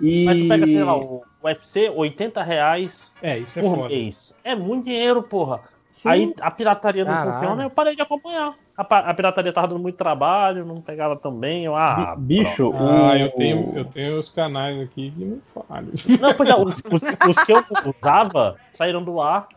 [0.00, 3.88] E Mas tu pega, sei lá, o UFC, 80 reais É, isso é por foda.
[3.88, 4.36] mês.
[4.44, 5.60] É muito dinheiro, porra.
[5.92, 6.08] Sim.
[6.08, 7.32] Aí a pirataria não Caralho.
[7.34, 8.54] funciona, eu parei de acompanhar.
[8.76, 11.64] A, a pirataria tava dando muito trabalho, não pegava tão bem.
[11.64, 15.40] Eu, ah, Bi- bicho, Ah, o- eu tenho, eu tenho os canais aqui que não
[15.40, 15.90] falham.
[16.20, 17.02] Não, pois é, os, os-
[17.36, 17.62] os que eu
[18.00, 19.48] usava saíram do ar.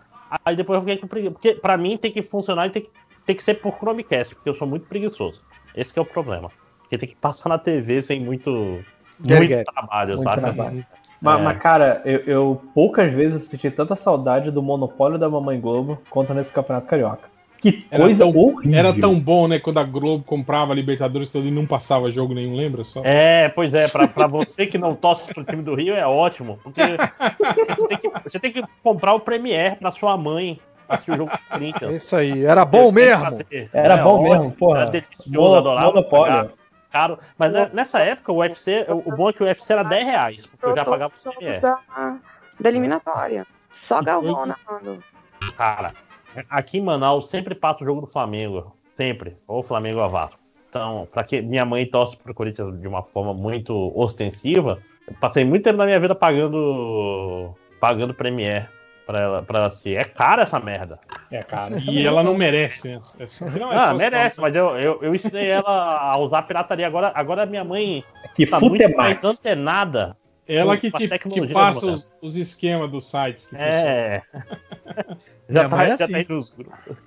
[0.44, 1.32] Aí depois eu fiquei com preguiça.
[1.34, 2.92] Porque pra mim tem que funcionar e tem que,
[3.26, 5.42] tem que ser por Chromecast, porque eu sou muito preguiçoso.
[5.76, 6.52] Esse que é o problema.
[6.94, 8.80] Porque tem que passar na TV sem muito,
[9.26, 9.66] Get, muito get.
[9.66, 10.42] trabalho, Muito sabe?
[10.42, 10.86] trabalho.
[11.20, 11.44] Mas, É.
[11.44, 16.34] mas, cara, eu, eu poucas vezes senti tanta saudade do monopólio da Mamãe Globo quanto
[16.36, 17.32] nesse Campeonato Carioca.
[17.60, 18.78] Que Era coisa tão, horrível.
[18.78, 19.58] era tão bom, né?
[19.58, 23.02] Quando a Globo comprava a Libertadores todo e não passava jogo nenhum, lembra só?
[23.06, 26.60] É, pois é, pra, pra você que não torce pro time do Rio é ótimo,
[26.62, 26.82] porque
[27.70, 30.60] você tem que, você tem que comprar o Premiere pra sua mãe
[30.90, 31.96] assistir o jogo do Corinthians.
[31.96, 33.24] Isso aí, era bom mesmo.
[33.24, 33.70] fazer.
[33.74, 34.82] Era É bom ótimo, mesmo, porra.
[34.82, 36.52] Era delicioso, Mono- adorava monopólio.
[36.94, 37.18] Caro.
[37.40, 40.46] Mas né, nessa época o UFC, o bom é que o UFC era 10 reais,
[40.46, 42.20] porque eu já pagava o Jogos da,
[42.60, 43.48] da eliminatória.
[43.72, 45.04] Só Galvão narrando.
[45.58, 45.94] Cara,
[46.48, 48.78] aqui em Manaus sempre passa o jogo do Flamengo.
[48.96, 49.36] Sempre.
[49.48, 50.40] Ou Flamengo ou Vasco.
[50.70, 54.78] Então, pra que minha mãe torce pro Corinthians de uma forma muito ostensiva,
[55.08, 58.70] eu passei muito tempo na minha vida pagando pagando Premiere
[59.06, 59.96] pra ela, pra ela assistir.
[59.98, 61.00] É cara essa merda.
[61.32, 61.78] É, cara.
[61.80, 63.00] E ela não merece, né?
[63.20, 66.88] É não, é ah, merece, mas eu, eu, eu ensinei ela a usar pirataria.
[66.88, 68.04] Agora, agora minha mãe
[68.36, 69.22] Que tá fute muito mais.
[69.22, 70.18] mais antenada.
[70.48, 73.46] Ela que a te, tecnologia passa os, os esquemas dos sites.
[73.48, 74.22] Que É.
[75.48, 76.12] Minha já tá, é já assim.
[76.12, 76.98] tá aí nos grupos.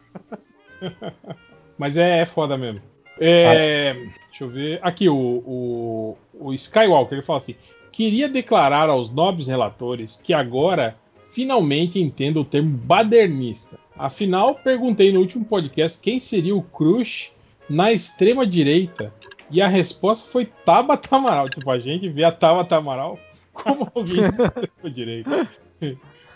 [1.77, 2.81] Mas é, é foda mesmo.
[3.19, 4.79] É, deixa eu ver.
[4.83, 7.57] Aqui, o, o, o Skywalker ele fala assim:
[7.93, 10.97] queria declarar aos nobres relatores que agora
[11.37, 13.79] finalmente entendo o termo badernista.
[13.95, 17.31] Afinal, perguntei no último podcast quem seria o crush
[17.69, 19.13] na extrema direita.
[19.51, 21.51] E a resposta foi Tabata Amaral.
[21.51, 23.19] Tipo, a gente vê a Tabata Amaral
[23.53, 25.49] como alguém da extrema direita.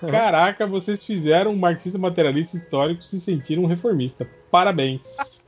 [0.03, 4.29] Caraca, vocês fizeram um marxista materialista histórico se sentir um reformista.
[4.51, 5.40] Parabéns.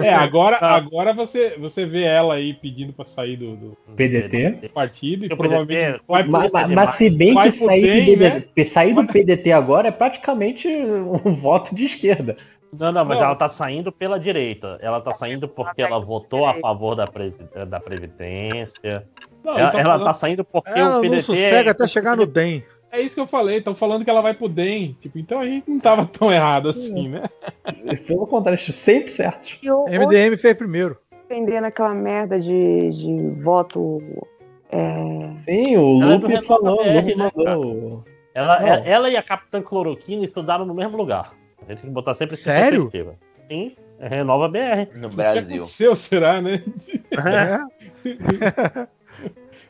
[0.00, 4.70] É, agora, agora você, você vê ela aí pedindo pra sair do, do PDT.
[4.74, 8.22] partido e provavelmente PDT, vai pro- Mas, mas- mas se bem vai que sair, do
[8.22, 8.30] né?
[8.40, 12.36] PDT, sair do PDT agora é praticamente um voto de esquerda.
[12.78, 13.26] Não, não, mas Não.
[13.26, 14.76] ela tá saindo pela direita.
[14.82, 19.06] Ela tá saindo porque ela votou a favor da, presi- da Previdência.
[19.42, 21.16] Não, ela tô ela tá saindo porque Ela o PDT.
[21.16, 22.62] não sossega é- até chegar no DEM.
[22.96, 24.96] É isso que eu falei, estão falando que ela vai pro DEM.
[25.00, 27.22] Tipo, então a gente não tava tão errado assim, né?
[28.06, 29.56] Pelo contrário, sempre certo.
[29.62, 30.96] E o- MDM fez primeiro.
[31.28, 34.00] defender naquela merda de, de voto.
[34.70, 35.34] É...
[35.44, 38.04] Sim, o Ela é Lupe Renova falou, o BR, Lupe né, mandou.
[38.34, 38.66] Ela, Não.
[38.68, 41.32] é- ela e a Capitã Cloroquina estudaram no mesmo lugar.
[41.66, 42.88] A gente tem que botar sempre Sério?
[42.90, 43.16] perspectiva.
[43.48, 44.88] Sim, é Renova BR.
[44.98, 45.40] No O que Brasil.
[45.56, 46.62] aconteceu, será, né?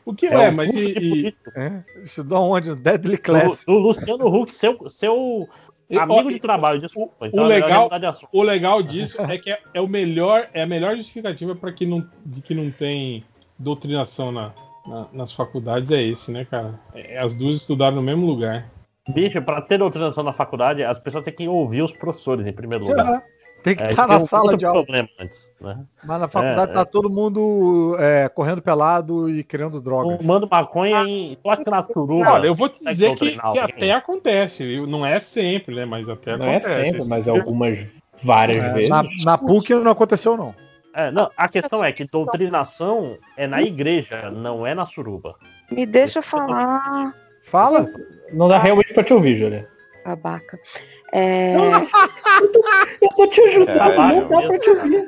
[0.07, 1.35] O que é, um mas e, de e-.
[1.55, 2.73] É, estudou onde?
[2.75, 3.65] Deadly Class.
[3.65, 5.47] do Luciano Huck, seu, seu
[5.99, 7.25] amigo de trabalho, desculpa.
[7.25, 8.29] o Então é melhor legal, assunto.
[8.31, 11.85] o legal disso é que é, é o melhor, é a melhor justificativa para que
[11.85, 13.23] não, de que não tem
[13.59, 14.53] doutrinação na,
[14.87, 16.79] na- nas faculdades é esse, né, cara?
[16.95, 18.69] É, as duas estudaram no mesmo lugar.
[19.09, 22.85] Bicho, pra ter doutrinação na faculdade, as pessoas têm que ouvir os professores em primeiro
[22.85, 23.23] lugar.
[23.67, 24.83] Tem que É, estar tem na um sala de aula.
[24.83, 25.79] problema antes, né?
[26.03, 26.85] Mas na faculdade É, tá é.
[26.85, 30.17] todo mundo é, correndo pelado e criando drogas.
[30.17, 31.35] Fumando maconha em.
[31.43, 32.31] Tu acha que na suruba.
[32.33, 33.61] Olha, eu vou te dizer que, que alguém?
[33.63, 34.79] até acontece?
[34.87, 35.85] Não é sempre, né?
[35.85, 36.85] Mas até Não é acontece.
[36.91, 37.79] sempre, mas algumas
[38.23, 38.89] várias É, vezes.
[38.89, 40.55] na, na PUC não aconteceu, não.
[40.93, 45.35] É, não, a questão é que doutrinação é na igreja, não é na suruba.
[45.69, 47.87] Me deixa falar, Fala.
[48.33, 49.67] Não dá realmente pra te ouvir, Júlia.
[50.05, 50.57] babaca.
[51.13, 51.55] É...
[53.01, 55.07] Eu tô te ajudando, Caralho, não dá pra te ouvir.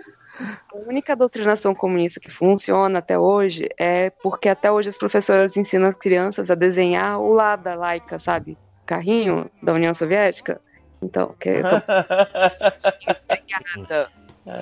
[0.72, 5.90] A única doutrinação comunista que funciona até hoje é porque até hoje as professoras ensinam
[5.90, 8.58] as crianças a desenhar o lado da laica, sabe?
[8.86, 10.62] Carrinho da União Soviética.
[11.02, 11.70] Então, que eu tô
[13.30, 14.10] Obrigada.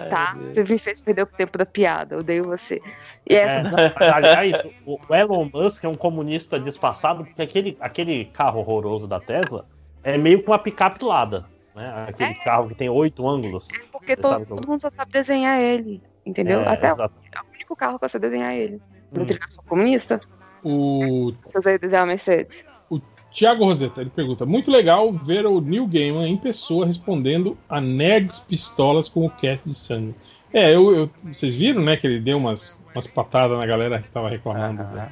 [0.10, 0.36] Tá?
[0.53, 2.82] Você me fez perder o tempo da piada, eu odeio você.
[3.30, 7.78] E É, essa não, aliás, o o Elon Musk é um comunista disfarçado, porque aquele,
[7.80, 9.66] aquele carro horroroso da Tesla
[10.14, 11.46] é meio que uma picape lada.
[11.76, 12.06] Né?
[12.08, 13.68] Aquele carro que tem oito ângulos.
[13.92, 16.62] porque Você todo, todo mundo só sabe desenhar ele, entendeu?
[16.62, 17.14] É, Até o, exato.
[17.36, 18.76] é o único carro que você desenhar ele.
[18.76, 18.80] Hum.
[19.12, 20.20] Doutrinação comunista?
[20.64, 22.66] O Você usa desenhar a Mercedes.
[23.30, 28.40] Tiago Rosetta, ele pergunta: Muito legal ver o Neil Gaiman em pessoa respondendo a nerds
[28.40, 30.16] pistolas com o cast de Sunny.
[30.52, 34.10] É, eu, eu- vocês viram, né, que ele deu umas, umas patadas na galera que
[34.10, 34.82] tava reclamando.
[34.86, 35.12] né?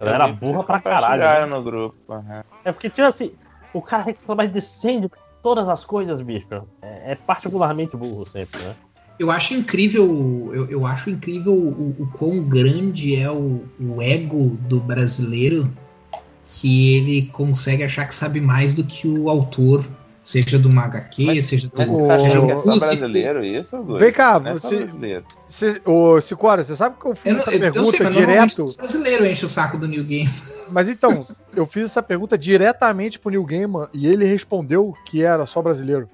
[0.00, 1.20] Ela era burra pra caralho.
[1.22, 1.46] Né?
[1.46, 1.96] no grupo.
[2.12, 2.42] aham.
[2.64, 3.32] É porque, tipo assim,
[3.72, 5.10] o cara reclama de incêndio,
[5.42, 6.46] todas as coisas, bicho.
[6.82, 8.74] É, é particularmente burro sempre, né?
[9.18, 14.56] Eu acho incrível, eu, eu acho incrível o, o quão grande é o, o ego
[14.68, 15.70] do brasileiro
[16.48, 19.84] que ele consegue achar que sabe mais do que o autor,
[20.22, 23.82] seja do HQ, seja do Mas O- você tá achando que é só brasileiro isso?
[23.98, 25.24] Vem cá, Não é você- brasileiro.
[25.48, 28.14] Cê, ô, Cicora, você sabe que eu fiz Eu, essa eu, eu sei, pergunta mas
[28.14, 28.64] direto?
[28.64, 30.30] os brasileiros enchem o saco do New Game.
[30.72, 35.46] Mas então, eu fiz essa pergunta diretamente pro Neil Gaiman e ele respondeu que era
[35.46, 36.08] só brasileiro.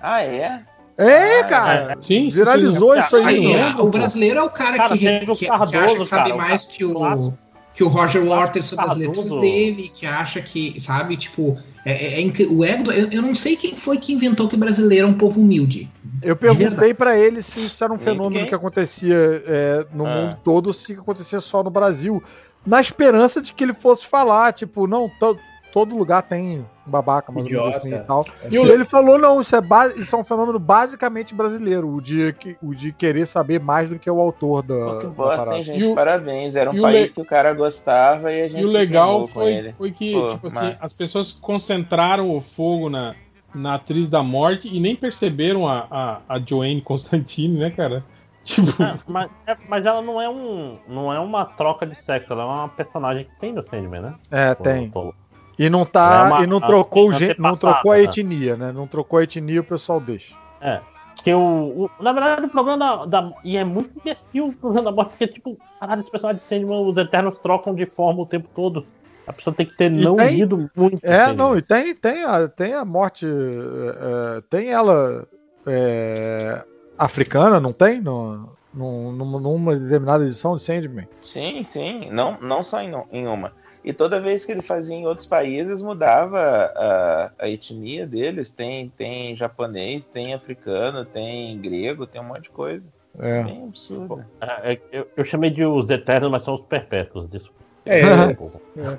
[0.00, 0.62] Ah, é?
[0.96, 1.96] É, cara!
[2.00, 3.00] Sim, sim, Viralizou sim.
[3.00, 3.24] isso aí.
[3.24, 6.22] Aí, é, o brasileiro é o cara, Cara, que, que, que Cardoso, acha que sabe
[6.30, 7.38] cara, o mais que o, clássico.
[7.74, 12.26] que o Roger Waters sobre as letras dele, que acha que, sabe, tipo, É, é-
[12.26, 15.10] é o ego, eu, eu não sei quem foi que inventou que o brasileiro é
[15.10, 15.88] um povo humilde.
[16.20, 20.14] Eu perguntei pra ele se isso era um fenômeno que acontecia é, no Ah.
[20.16, 22.20] mundo todo ou se acontecia só no Brasil.
[22.66, 25.38] Na esperança de que ele fosse falar, tipo, não, to-
[25.72, 27.78] todo lugar tem babaca, mais ou menos Idiota.
[27.78, 28.26] assim e tal.
[28.50, 31.88] E E o- ele falou, não, isso é, ba- isso é um fenômeno basicamente brasileiro,
[31.88, 35.12] o de, que- o de querer saber mais do que o autor da, Que da
[35.12, 35.56] bosta, parada.
[35.58, 35.78] hein, gente?
[35.80, 36.56] E o- Parabéns.
[36.56, 39.70] Era um país le- que o cara gostava e a gente E o legal foi,
[39.72, 43.14] foi que, Pô, tipo assim, mas- as pessoas concentraram o fogo na,
[43.54, 48.02] na atriz da morte e nem perceberam a, a, a Joanne Constantine, né, cara?
[48.48, 50.78] Tipo, É, mas, é- mas ela não é um.
[50.88, 54.14] não é uma troca de sexo, ela é uma personagem que tem no Sandman, né?
[54.30, 54.90] É, Tô- tem.
[54.90, 55.12] tô-
[55.58, 56.14] E não tá.
[56.14, 58.04] é uma- e não trocou, o tem gen- não trocou a né?
[58.04, 58.72] etnia, né?
[58.72, 60.34] Não trocou a etnia, o pessoal deixa.
[60.62, 60.80] É.
[61.22, 64.84] Que o, o- na verdade, o problema da, da- E é muito imbecil o problema
[64.84, 68.26] da morte, porque, tipo, caralho, os personagens de Sandman, os Eternos trocam de forma o
[68.26, 68.86] tempo todo.
[69.26, 70.98] A pessoa tem que ter E não tem- lido muito.
[71.02, 71.36] É, Sandman.
[71.36, 73.26] não, e tem, tem, a, tem a morte.
[73.26, 75.26] é, é, tem ela
[75.66, 76.64] é,
[76.98, 78.00] africana, não tem?
[78.00, 81.08] No, no, numa, numa determinada edição de Sandman.
[81.22, 82.10] Sim, sim.
[82.10, 83.52] Não, não só em, em uma.
[83.84, 86.38] E toda vez que ele fazia em outros países, mudava
[86.76, 88.50] a, a etnia deles.
[88.50, 92.90] Tem, tem japonês, tem africano, tem grego, tem um monte de coisa.
[93.18, 93.44] É.
[93.44, 94.24] Bem absurdo.
[94.40, 97.28] É, é, eu, eu chamei de os Eternos, mas são os Perpétuos.
[97.30, 97.58] Desculpa.
[97.86, 98.02] É.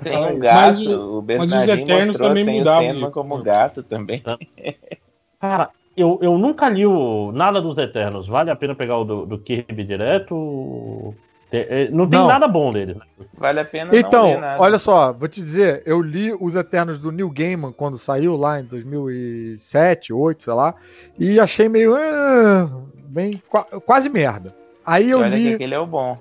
[0.02, 2.86] Tem um gato, Mas o- o, mas os Bernardinho Eternos mostrou, também tem mudavam o
[2.88, 4.22] Sandman de- como gato também.
[5.40, 8.26] Cara, eu, eu nunca li o, nada dos Eternos.
[8.28, 11.14] Vale a pena pegar o do, do Kirby direto?
[11.52, 12.28] É, não tem Não.
[12.28, 13.02] nada bom deles, né?
[13.36, 14.62] Vale a pena não ler Então, nada.
[14.62, 18.60] olha só, vou te dizer, eu li Os Eternos do Neil Gaiman quando saiu lá
[18.60, 20.74] em 2007, 2008, sei lá,
[21.18, 21.94] e achei meio.
[21.96, 22.68] ah,
[23.08, 24.54] bem, qua- quase merda.
[24.86, 25.54] Aí eu Olha que li.
[25.54, 26.16] aquele é o bom.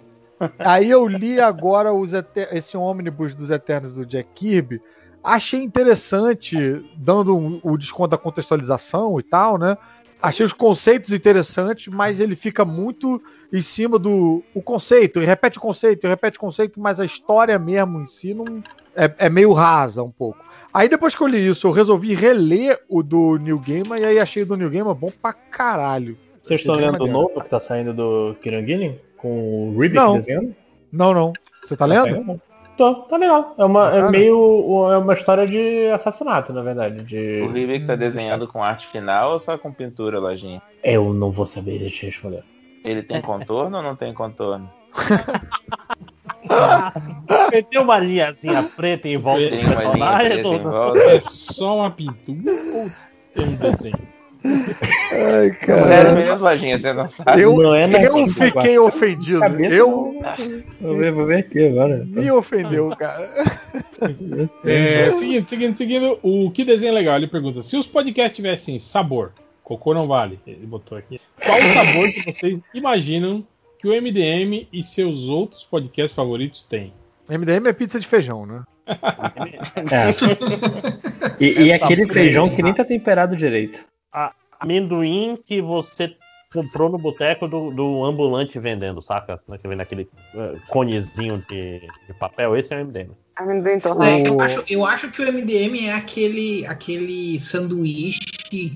[0.57, 4.81] Aí eu li agora os Eter- esse ônibus dos Eternos do Jack Kirby.
[5.23, 9.77] Achei interessante, dando um- o desconto da contextualização e tal, né?
[10.21, 13.21] Achei os conceitos interessantes, mas ele fica muito
[13.53, 15.17] em cima do o conceito.
[15.19, 18.61] Ele repete o conceito, ele repete o conceito, mas a história mesmo em si não
[18.95, 20.43] é, é meio rasa um pouco.
[20.73, 24.19] Aí depois que eu li isso, eu resolvi reler o do New Gaiman e aí
[24.19, 26.17] achei o do New Gaiman bom pra caralho.
[26.41, 28.99] Vocês estão lendo o novo que tá saindo do Kieran Gillen?
[29.15, 30.19] Com o Ribic Não.
[30.19, 30.53] desenhando?
[30.91, 31.33] Não, não.
[31.63, 32.03] Você tá lendo?
[32.11, 32.41] saindo?
[32.79, 33.53] Tô, tá legal.
[33.57, 34.89] É uma, é meio.
[34.89, 37.03] É uma história de assassinato, na verdade.
[37.03, 37.41] De...
[37.41, 40.61] O Ribeiro tá desenhando com arte final ou só com pintura, Lojinha?
[40.81, 42.41] Eu não vou saber te responder.
[42.85, 44.71] Ele tem contorno ou não tem contorno?
[47.51, 50.29] Meteu uma linhazinha preta em volta Tem dos uma linha personagens.
[50.29, 50.71] preta ou em não?
[50.71, 50.99] volta.
[50.99, 52.89] é só uma pintura ou
[53.33, 54.18] tem um desenho?
[54.43, 57.41] Ai, Sério mesmo, Lojinha, você não sabe?
[57.41, 59.41] Eu, Não é eu fiquei ofendido.
[59.41, 60.21] Cabeça Eu
[60.79, 62.05] Vou ver, vou ver aqui agora.
[62.05, 63.29] me ofendeu, cara.
[64.63, 67.17] É, seguindo, seguindo, seguindo, o que desenho legal?
[67.17, 71.19] Ele pergunta: se os podcasts tivessem sabor, cocô não vale, ele botou aqui.
[71.43, 73.45] Qual o sabor que vocês imaginam
[73.77, 76.93] que o MDM e seus outros podcasts favoritos têm?
[77.29, 78.63] MDM é pizza de feijão, né?
[78.87, 80.09] É.
[81.39, 83.79] E, e Essa aquele feijão que nem tá temperado direito.
[84.11, 86.15] A- amendoim que você
[86.53, 89.41] comprou no boteco do, do ambulante vendendo, saca?
[89.61, 93.11] Que vem naquele eh, conezinho de, de papel, esse é o MDM.
[93.35, 98.19] Amendoim É, eu, acho, eu acho que o MDM é aquele, aquele sanduíche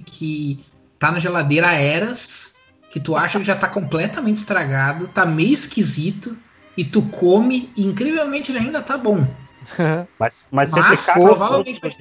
[0.05, 0.59] que
[0.97, 5.51] tá na geladeira há eras, que tu acha que já tá completamente estragado, tá meio
[5.51, 6.37] esquisito,
[6.77, 9.17] e tu come, e incrivelmente ele ainda tá bom.
[10.19, 11.91] Mas, mas, Mas, você ficar provavelmente vai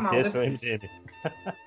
[0.00, 0.44] mal esse é o.
[0.44, 0.90] MDM.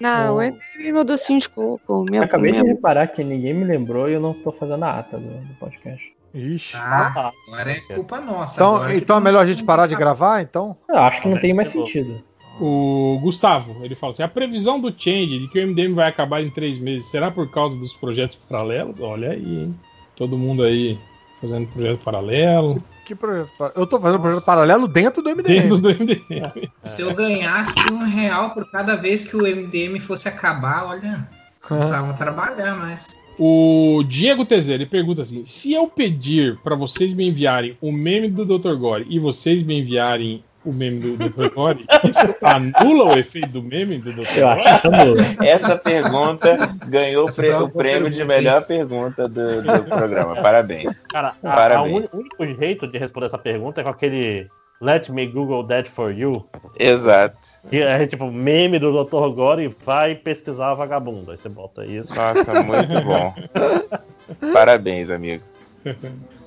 [0.00, 0.40] Não, Oh.
[0.40, 2.04] é meu docinho de coco.
[2.08, 2.72] Minha, Acabei de minha...
[2.74, 6.02] reparar que ninguém me lembrou e eu não tô fazendo a ata do, do podcast.
[6.32, 6.76] Ixi.
[6.76, 8.54] Ah, agora é culpa nossa.
[8.54, 10.76] Então, agora então é melhor a gente parar de gravar, então?
[10.88, 12.22] Eu acho que não tem mais sentido.
[12.60, 16.40] O Gustavo, ele fala assim: a previsão do Change de que o MDM vai acabar
[16.42, 19.00] em três meses será por causa dos projetos paralelos?
[19.00, 19.74] Olha aí, hein?
[20.14, 20.98] Todo mundo aí
[21.40, 22.82] fazendo projeto paralelo.
[23.04, 23.50] Que projeto?
[23.74, 25.42] Eu tô fazendo um projeto paralelo dentro do MDM.
[25.42, 26.70] Dentro do MDM.
[26.82, 31.28] Se eu ganhasse um real por cada vez que o MDM fosse acabar, olha,
[31.66, 33.08] precisavam trabalhar, mas.
[33.38, 38.28] O Diego TZ, ele pergunta assim: se eu pedir pra vocês me enviarem o meme
[38.28, 38.74] do Dr.
[38.74, 41.50] Gore e vocês me enviarem o meme do Dr.
[41.54, 44.26] Gore, isso anula o efeito do meme do Dr.
[44.36, 44.60] Eu Gore?
[44.66, 45.16] acho que anula.
[45.44, 50.34] Essa pergunta ganhou o Essa pre- o prêmio de melhor pergunta do, do programa.
[50.36, 51.06] Parabéns.
[51.06, 52.12] Cara, a, a Parabéns.
[52.12, 54.48] o único jeito de responder essa pergunta é com aquele
[54.82, 56.46] Let me Google that for you.
[56.78, 57.38] Exato.
[57.68, 59.28] Que é tipo meme do Dr.
[59.34, 61.30] Gore e vai pesquisar vagabundo.
[61.32, 62.08] Aí você bota isso.
[62.14, 63.34] Nossa, muito bom.
[64.54, 65.42] Parabéns, amigo.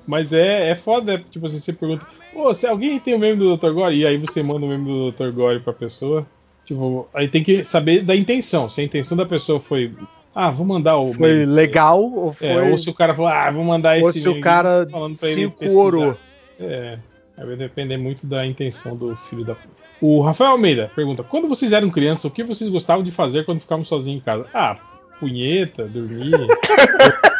[0.05, 3.55] Mas é, é foda, tipo assim, você pergunta, pô, se alguém tem o meme do
[3.55, 3.71] Dr.
[3.71, 5.31] Gore, e aí você manda o meme do Dr.
[5.31, 6.25] Gore pra pessoa.
[6.65, 8.69] Tipo, aí tem que saber da intenção.
[8.69, 9.93] Se a intenção da pessoa foi.
[10.33, 11.13] Ah, vou mandar o.
[11.13, 12.47] Foi legal ou foi.
[12.47, 14.05] É, ou se o cara falou, ah, vou mandar esse.
[14.05, 16.17] Ou se o cara falando pra ele cinco orou.
[16.59, 16.97] É.
[17.37, 19.55] Vai depender muito da intenção do filho da.
[19.99, 23.59] O Rafael Almeida pergunta: quando vocês eram crianças, o que vocês gostavam de fazer quando
[23.59, 24.45] ficavam sozinhos em casa?
[24.53, 24.77] Ah,
[25.19, 26.31] punheta, dormir.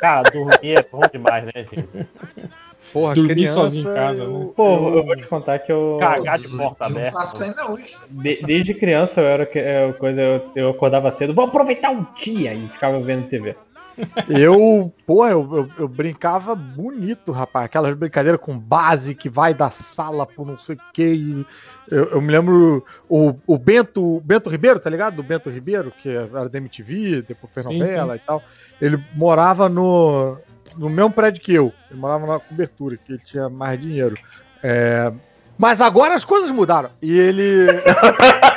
[0.00, 1.88] Cara, dormir é bom demais, né, gente?
[2.92, 4.48] Porra, dormir criança, sozinho em casa, eu- né?
[4.56, 5.98] Pô, eu vou te contar que eu.
[6.00, 7.12] Cagar de porta Eu aberta.
[7.12, 7.96] faço ainda hoje.
[8.08, 12.04] de- desde criança eu era que- é, coisa, eu, eu acordava cedo, vou aproveitar um
[12.14, 13.54] dia e ficava vendo TV.
[14.28, 17.66] Eu, porra, eu, eu, eu brincava bonito, rapaz.
[17.66, 21.46] Aquelas brincadeiras com base que vai da sala por não sei o que.
[21.90, 25.16] Eu, eu me lembro o, o Bento, o Bento Ribeiro, tá ligado?
[25.16, 28.42] Do Bento Ribeiro, que era da MTV, depois fez Sim, novela e tal.
[28.80, 30.38] Ele morava no,
[30.76, 31.72] no mesmo prédio que eu.
[31.90, 34.16] Ele morava na cobertura, que ele tinha mais dinheiro.
[34.62, 35.12] É,
[35.58, 36.90] mas agora as coisas mudaram.
[37.02, 37.66] E ele.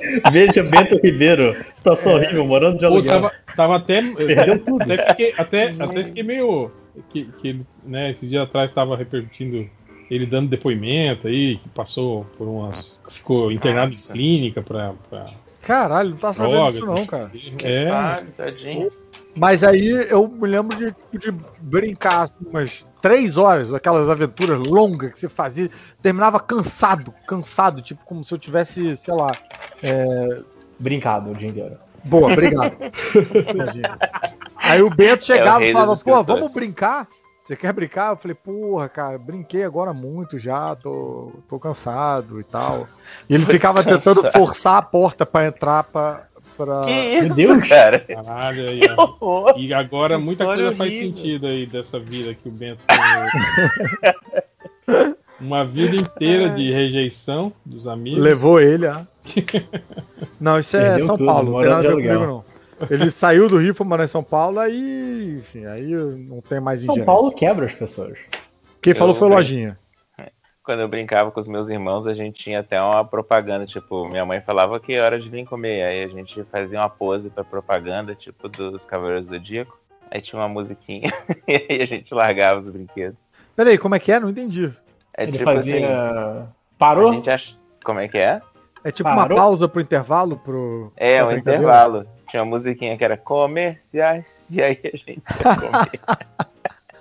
[0.32, 3.12] Veja Bento Ribeiro, situação horrível, morando de Pô, aluguel.
[3.12, 4.02] tava, tava até.
[4.02, 4.82] Perdeu tudo.
[4.82, 6.70] Até fiquei, até, até fiquei meio.
[7.08, 9.68] Que, que né, esses dias atrás estava repercutindo
[10.10, 13.00] ele dando depoimento aí, que passou por umas.
[13.08, 14.10] ficou internado Nossa.
[14.10, 14.94] em clínica pra.
[15.08, 15.26] pra
[15.62, 17.30] Caralho, não tá sabendo drogas, disso não, cara.
[17.62, 17.88] É.
[17.88, 18.90] Sabe, tadinho.
[19.34, 25.12] Mas aí eu me lembro de, de brincar assim, umas três horas, aquelas aventuras longas
[25.12, 25.70] que você fazia,
[26.02, 29.32] terminava cansado, cansado, tipo como se eu tivesse, sei lá.
[29.82, 30.42] é,
[30.78, 31.78] Brincado o dia inteiro.
[32.04, 32.76] Boa, obrigado.
[34.56, 37.06] Aí o Bento chegava rei e falava, pô, escritores." vamos brincar?
[37.42, 38.12] Você quer brincar?
[38.12, 42.86] Eu falei, porra, cara, brinquei agora muito já, tô, tô cansado e tal.
[43.28, 46.28] E ele ficava tentando forçar a porta pra entrar pra.
[46.64, 46.82] Pra...
[46.82, 47.64] Que isso, Deus.
[47.66, 47.98] cara?
[48.00, 48.80] Caralho, aí.
[49.56, 51.16] E agora muita História coisa faz horrível.
[51.16, 52.98] sentido aí dessa vida que o Bento tem.
[55.40, 58.22] Uma vida inteira de rejeição dos amigos.
[58.22, 59.06] Levou ele a.
[60.38, 62.44] Não, isso é Perdeu São tudo, Paulo, não tem nada a ver comigo, não.
[62.90, 66.80] Ele saiu do Rio, foi morar em São Paulo, aí, enfim, aí não tem mais
[66.80, 67.06] São ingerência.
[67.06, 68.18] Paulo quebra as pessoas.
[68.80, 69.38] Quem falou Eu foi o bem.
[69.38, 69.78] Lojinha.
[70.70, 74.24] Quando eu brincava com os meus irmãos, a gente tinha até uma propaganda, tipo, minha
[74.24, 75.82] mãe falava que é hora de vir comer.
[75.82, 79.76] Aí a gente fazia uma pose pra propaganda, tipo, dos Cavaleiros do Zodíaco.
[80.08, 81.10] Aí tinha uma musiquinha,
[81.48, 83.18] e aí a gente largava os brinquedos.
[83.56, 84.20] Peraí, como é que é?
[84.20, 84.72] Não entendi.
[85.12, 85.88] É Ele tipo fazia.
[85.88, 87.10] assim, Parou?
[87.10, 87.56] a gente acha...
[87.82, 88.40] Como é que é?
[88.84, 89.36] É tipo Parou?
[89.36, 90.92] uma pausa pro intervalo pro.
[90.96, 92.06] É, um intervalo.
[92.28, 96.46] Tinha uma musiquinha que era comerciais, e aí a gente ia comer.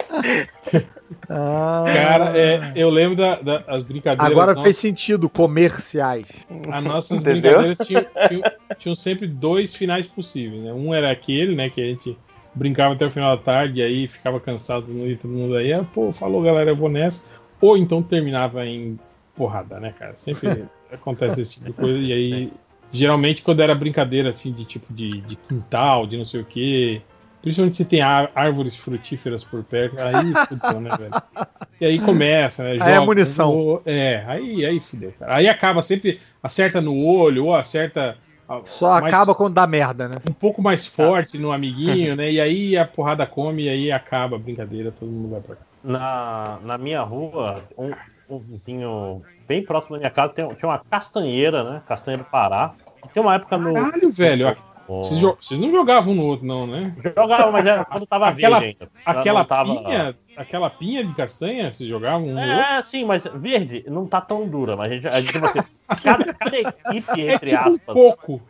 [1.27, 4.31] Ah, Cara, é, eu lembro das da, as brincadeiras.
[4.31, 4.63] Agora nossas.
[4.63, 6.27] fez sentido, comerciais.
[6.71, 7.41] As nossas Entendeu?
[7.59, 8.43] brincadeiras tinham, tinham-
[8.77, 10.71] tinham sempre dois finais possíveis, né?
[10.73, 12.17] Um era aquele, né, que a gente
[12.53, 15.83] brincava até o final da tarde e aí ficava cansado e todo mundo aí, ah,
[15.83, 17.23] pô, falou galera, eu vou nessa.
[17.61, 18.99] Ou então terminava em
[19.35, 20.15] porrada, né, cara?
[20.15, 21.99] Sempre acontece esse tipo de coisa.
[21.99, 22.53] E aí,
[22.91, 27.01] geralmente, quando era brincadeira assim, de tipo de, de quintal, de não sei o quê.
[27.41, 31.11] Principalmente se tem árvores frutíferas por perto, aí fudeu, né, velho?
[31.79, 32.71] E aí começa, né?
[32.71, 33.51] Aí é joga munição.
[33.53, 35.35] no- É, aí, aí fudeu, cara.
[35.37, 38.17] Aí acaba sempre, acerta no olho, ou acerta.
[38.65, 40.15] Só mais- acaba quando dá merda, né?
[40.29, 42.31] um pouco mais forte no amiguinho, né?
[42.31, 45.61] E aí a porrada come e aí acaba a brincadeira, todo mundo vai pra cá.
[45.83, 47.91] Na, na minha rua, um,
[48.29, 51.81] um vizinho bem próximo da minha casa tem, tinha uma castanheira, né?
[51.87, 52.73] Castanheira do Pará.
[53.05, 53.73] E tem uma época no.
[53.73, 54.57] Caralho, velho.
[54.89, 56.93] Vocês, jo- vocês não jogavam um no outro, não, né?
[57.15, 58.91] Jogava, mas era quando tava Aquela, verde ainda.
[59.05, 62.39] Ela aquela tava- pinha, aquela pinha de castanha, vocês jogavam um no?
[62.39, 65.47] É, sim, mas verde não tá tão dura, mas a gente, a gente tipo
[66.03, 67.93] cada, cada equipe, entre tipo um aspas.
[67.93, 68.41] pouco.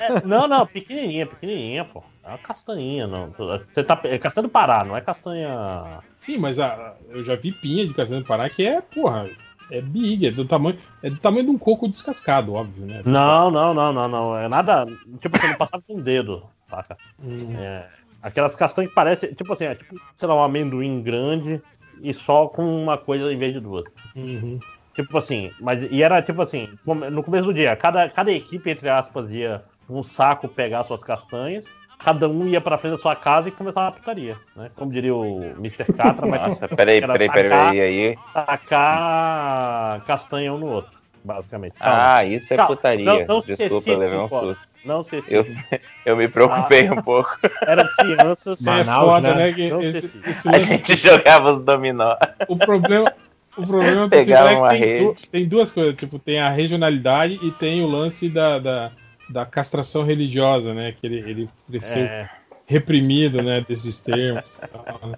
[0.00, 2.02] É, não, não, pequenininha, pequenininha, pô.
[2.24, 3.30] É uma castanhinha, não.
[3.74, 5.98] Você tá, é castanha do Pará, não é castanha.
[6.20, 9.28] Sim, mas a- eu já vi pinha de castanha do Pará que é, porra,
[9.72, 13.02] é big, é do tamanho, é do tamanho de um coco descascado, óbvio, né?
[13.04, 14.36] Não, não, não, não, não.
[14.36, 14.86] É nada.
[15.20, 16.96] Tipo, você não passava com o dedo, saca?
[17.18, 17.56] Hum.
[17.56, 17.88] É,
[18.22, 21.60] aquelas castanhas que parecem, tipo assim, é tipo, sei lá, um amendoim grande
[22.02, 23.84] e só com uma coisa em vez de duas.
[24.14, 24.60] Uhum.
[24.94, 28.90] Tipo assim, mas e era tipo assim, no começo do dia, cada, cada equipe, entre
[28.90, 31.64] aspas, ia um saco pegar suas castanhas,
[32.04, 34.70] cada um ia pra frente da sua casa e começava a putaria, né?
[34.76, 35.84] Como diria o Mr.
[35.92, 38.16] Catra, mas Nossa, peraí, era peraí, peraí, tacar- peraí, aí.
[38.32, 40.90] tacar castanha um no outro,
[41.24, 41.74] basicamente.
[41.80, 43.04] Ah, isso é Calma, putaria.
[43.04, 44.70] não- não se Desculpa, eu levei um susto.
[44.84, 45.46] Não se Eu,
[46.04, 46.92] eu me preocupei Ah.
[46.94, 47.38] um pouco.
[47.66, 48.66] Eram crianças.
[48.66, 49.50] É foda, né?
[49.52, 49.84] né?
[49.84, 52.16] esse- esse A gente jogava os dominó.
[52.48, 53.12] o problema,
[53.56, 55.04] o problema é que tem, rede.
[55.04, 58.90] du- tem duas coisas, tipo, tem a regionalidade e tem o lance da, da,
[59.32, 60.92] da castração religiosa, né?
[60.92, 62.28] Que ele, ele cresceu É.
[62.66, 63.64] reprimido, né?
[63.66, 64.60] Desses termos.
[64.60, 65.14] né?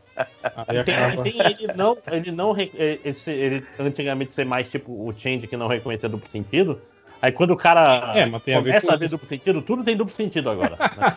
[0.69, 1.23] Aí Tem, acaba.
[1.23, 2.71] tem ele não, ele não re-
[3.05, 6.81] esse, ele antigamente ser mais tipo o change que não reconhecia duplo sentido.
[7.23, 9.63] Aí quando o cara É, mas tem a ver começa com a ver duplo sentido,
[9.63, 10.77] tudo tem duplo sentido agora.
[10.79, 11.17] né?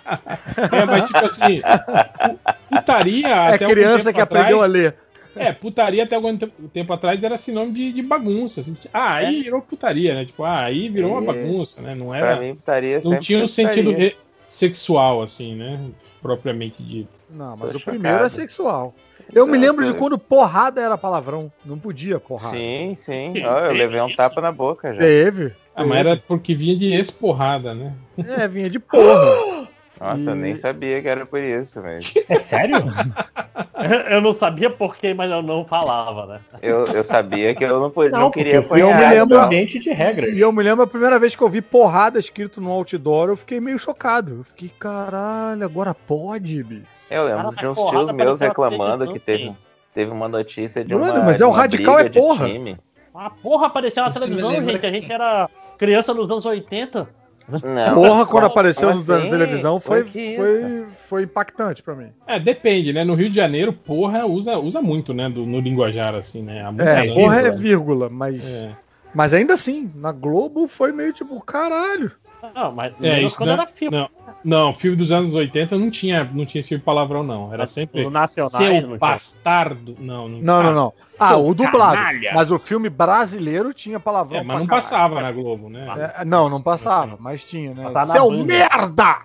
[0.81, 4.95] É, mas tipo assim, pu- putaria É até criança tempo que aprendeu a atrás- ler.
[5.39, 8.61] É, putaria até algum tempo, atrás era sinônimo de, de bagunça.
[8.61, 8.75] assim.
[8.93, 10.25] Ah, aí virou putaria, né?
[10.25, 11.25] Tipo, ah, aí virou uma É.
[11.25, 11.95] bagunça, né?
[11.95, 12.35] Não Pra era.
[12.41, 14.15] mim, putaria não sempre tinha um sentido re-
[14.49, 15.79] sexual, assim, né?
[16.21, 17.09] Propriamente dito.
[17.29, 18.33] Não, mas Tô o primeiro é chocado.
[18.33, 18.95] sexual.
[19.33, 21.51] Eu me Não, lembro de quando porrada era palavrão.
[21.65, 22.55] Não podia porrada.
[22.55, 23.33] Sim, sim.
[23.45, 24.99] Ó, eu levei um tapa na boca já.
[24.99, 25.53] Teve.
[25.75, 27.93] Ah, mas era porque vinha de ex-porrada, né?
[28.17, 29.56] É, vinha de porra.
[29.99, 32.13] Nossa, eu E- nem sabia que era por isso, mas.
[32.29, 32.75] É sério?
[34.09, 36.39] eu não sabia porquê, mas eu não falava, né?
[36.61, 39.09] Eu, eu sabia que eu não, podia, não, Não, queria porque eu me apanhar.
[39.13, 40.29] lembro- ambiente de regras.
[40.31, 43.37] E eu me lembro a primeira vez que eu vi porrada escrito no outdoor, eu
[43.37, 44.37] fiquei meio chocado.
[44.39, 46.85] Eu fiquei, caralho, agora pode, bicho.
[47.09, 49.53] Eu lembro Cara, de uns tios meus reclamando que teve,
[49.93, 51.23] teve uma notícia de Brother, uma.
[51.23, 52.47] mas de é o radical, é porra.
[52.49, 52.77] time.
[53.15, 54.75] Ah, porra, apareceu na televisão, gente.
[54.75, 57.07] A que- gente era criança nos anos 80.
[57.47, 59.09] Não, Porra, quando apareceu assim?
[59.09, 62.09] na televisão, foi, Foi foi, foi impactante pra mim.
[62.27, 63.05] É, depende, né?
[63.05, 65.29] No Rio de Janeiro, porra, usa, usa muito, né?
[65.29, 66.61] Do, no linguajar, assim, né?
[66.79, 68.45] É, porra é vírgula, mas.
[68.45, 68.75] É.
[69.13, 72.11] Mas ainda assim, na Globo foi meio tipo, caralho.
[72.53, 73.97] Não, mas É, menos isso quando não, era filme.
[73.97, 74.09] não,
[74.43, 77.49] não, filme dos anos 80 não tinha, não tinha esse tipo de palavrão, não.
[77.53, 78.97] Era Mas sempre no não seu tinha.
[78.97, 79.95] bastardo.
[79.99, 80.93] Não, não, Não, não, não.
[81.19, 81.95] Ah, Seu o dublado.
[81.95, 82.31] canalha.
[82.35, 84.37] Mas o filme brasileiro tinha palavrão.
[84.39, 84.83] É, mas pra não caralho.
[84.83, 85.87] passava na Globo, né?
[86.19, 87.83] É, não, não passava, mas tinha, né?
[87.85, 89.17] Passava Seu merda!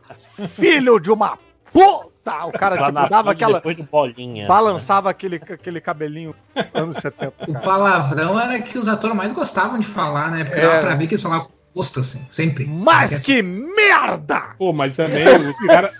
[0.48, 1.38] Filho de uma
[1.70, 2.12] puta!
[2.46, 3.54] O cara tipo, dava aquela.
[3.54, 4.46] Depois do bolinha.
[4.46, 6.34] Balançava aquele, aquele cabelinho
[6.72, 7.32] anos 70.
[7.48, 7.64] O cara.
[7.64, 10.44] palavrão era que os atores mais gostavam de falar, né?
[10.44, 10.62] Porque É.
[10.66, 12.64] dava pra ver que eles falavam gosto, assim, sempre.
[12.66, 14.54] Mas que merda!
[14.58, 15.90] Pô, mas também os, cara,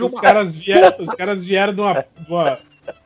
[0.00, 2.58] os caras vieram, os caras vieram de uma, de uma-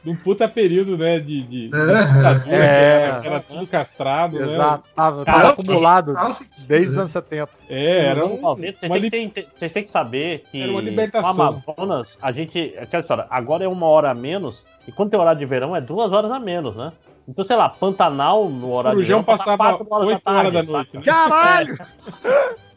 [0.02, 1.18] de um puta período, né?
[1.18, 2.40] De, de, de É.
[2.40, 4.47] que era, que era tudo castrado, né?
[4.54, 7.50] Exato, tava, Cara, tava acumulado Nossa, desde os anos 70.
[7.68, 11.60] É, era um, Nos 90, vocês, têm que vocês têm que saber que libertação.
[11.66, 12.74] Amazonas, a gente.
[12.80, 15.80] Aquela história, agora é uma hora a menos, e quando tem horário de verão é
[15.82, 16.90] duas horas a menos, né?
[17.26, 20.67] Então, sei lá, Pantanal no horário de passa passava quatro horas 8 da horas tarde,
[20.67, 21.03] da noite, né?
[21.03, 21.78] Caralho!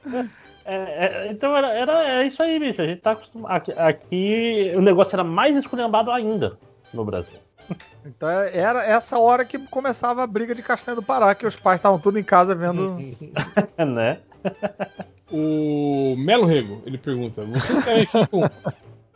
[0.69, 2.81] É, é, então era, era é isso aí, bicho.
[2.81, 3.56] A gente tá acostumado.
[3.56, 6.60] Aqui, aqui o negócio era mais esculhambado ainda
[6.94, 7.40] no Brasil.
[8.06, 11.80] Então era essa hora que começava a briga de Castanha do Pará, que os pais
[11.80, 12.97] estavam tudo em casa vendo.
[13.80, 14.19] né?
[15.31, 18.42] O Melo Rego, ele pergunta: vocês também ficam.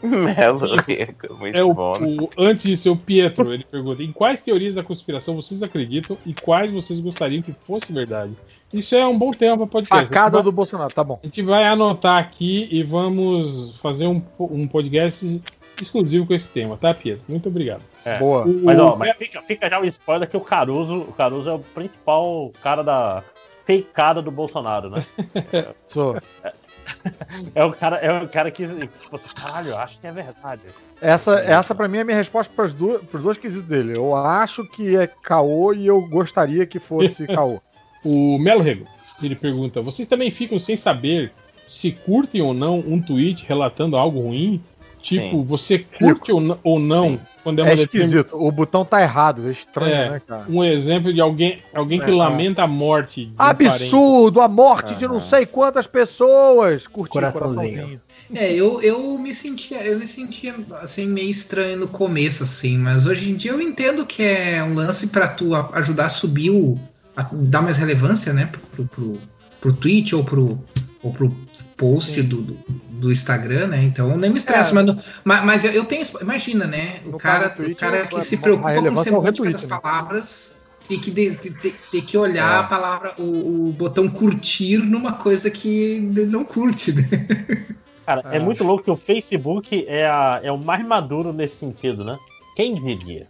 [0.03, 1.93] Melo, Rico, muito É o, bom.
[1.99, 2.17] né?
[2.21, 6.33] o- antes disso, o Pietro, ele pergunta: em quais teorias da conspiração vocês acreditam e
[6.33, 8.33] quais vocês gostariam que fosse verdade?
[8.73, 10.07] Isso é um bom tema para podcast.
[10.07, 11.19] Facada do Bolsonaro, tá bom.
[11.21, 15.41] A gente vai anotar aqui e vamos fazer um, um podcast
[15.81, 17.23] exclusivo com esse tema, tá, Pietro?
[17.27, 17.81] Muito obrigado.
[18.05, 18.17] É.
[18.17, 18.45] Boa.
[18.45, 21.49] O- Mas, ó, o- mas fica, fica já o spoiler que o Caruso, o Caruso
[21.49, 23.23] é o principal cara da
[23.65, 25.03] feicada do Bolsonaro, né?
[25.85, 26.17] Sou.
[26.43, 26.53] É
[27.65, 30.61] o cara, é o cara que, tipo, assim, caralho, eu acho que é verdade.
[31.01, 33.93] Essa, essa pra mim é a minha resposta pros dois, pros dois quesitos dele.
[33.95, 37.61] Eu acho que é caô e eu gostaria que fosse caô.
[38.03, 38.85] O Melo Rego,
[39.21, 41.31] ele pergunta: vocês também ficam sem saber
[41.65, 44.61] se curtem ou não um tweet relatando algo ruim?
[45.01, 45.43] Tipo, Sim.
[45.43, 48.35] você curte ou, ou não quando é É uma determin- esquisito.
[48.35, 49.47] O botão tá errado.
[49.47, 50.45] É estranho, É, né, cara?
[50.47, 53.35] um exemplo de alguém, alguém que É, lamenta a morte de um.
[53.37, 54.41] Absurdo!
[54.41, 56.85] A morte de não sei quantas pessoas!
[56.87, 57.63] Curti Coraçãozinho.
[57.63, 58.01] coraçãozinho.
[58.33, 63.05] É, eu, eu me sentia, eu me sentia assim meio estranho no começo, assim, mas
[63.07, 66.79] hoje em dia eu entendo que é um lance pra tu ajudar a subir o.
[67.17, 69.17] a dar mais relevância, né, pro, pro,
[69.59, 70.59] pro tweet ou pro,
[71.03, 71.35] ou pro
[71.75, 72.57] post do, do,
[73.01, 73.83] do Instagram, né?
[73.83, 74.73] Então eu nem me estresso, É.
[74.73, 76.05] mas, não- mas, mas eu, eu tenho.
[76.21, 76.99] Imagina, né?
[77.05, 79.79] O No cara, o cara é- que se preocupa com o semântica das né?
[79.81, 82.59] palavras e que de- de- de- tem que olhar É.
[82.59, 85.67] a palavra, o, o botão curtir numa coisa que
[86.15, 87.03] ele não curte, né?
[88.05, 88.37] Cara, é.
[88.37, 88.39] É.
[88.39, 92.17] muito louco que o Facebook é, a- é o mais maduro nesse sentido, né?
[92.55, 93.27] Quem diria?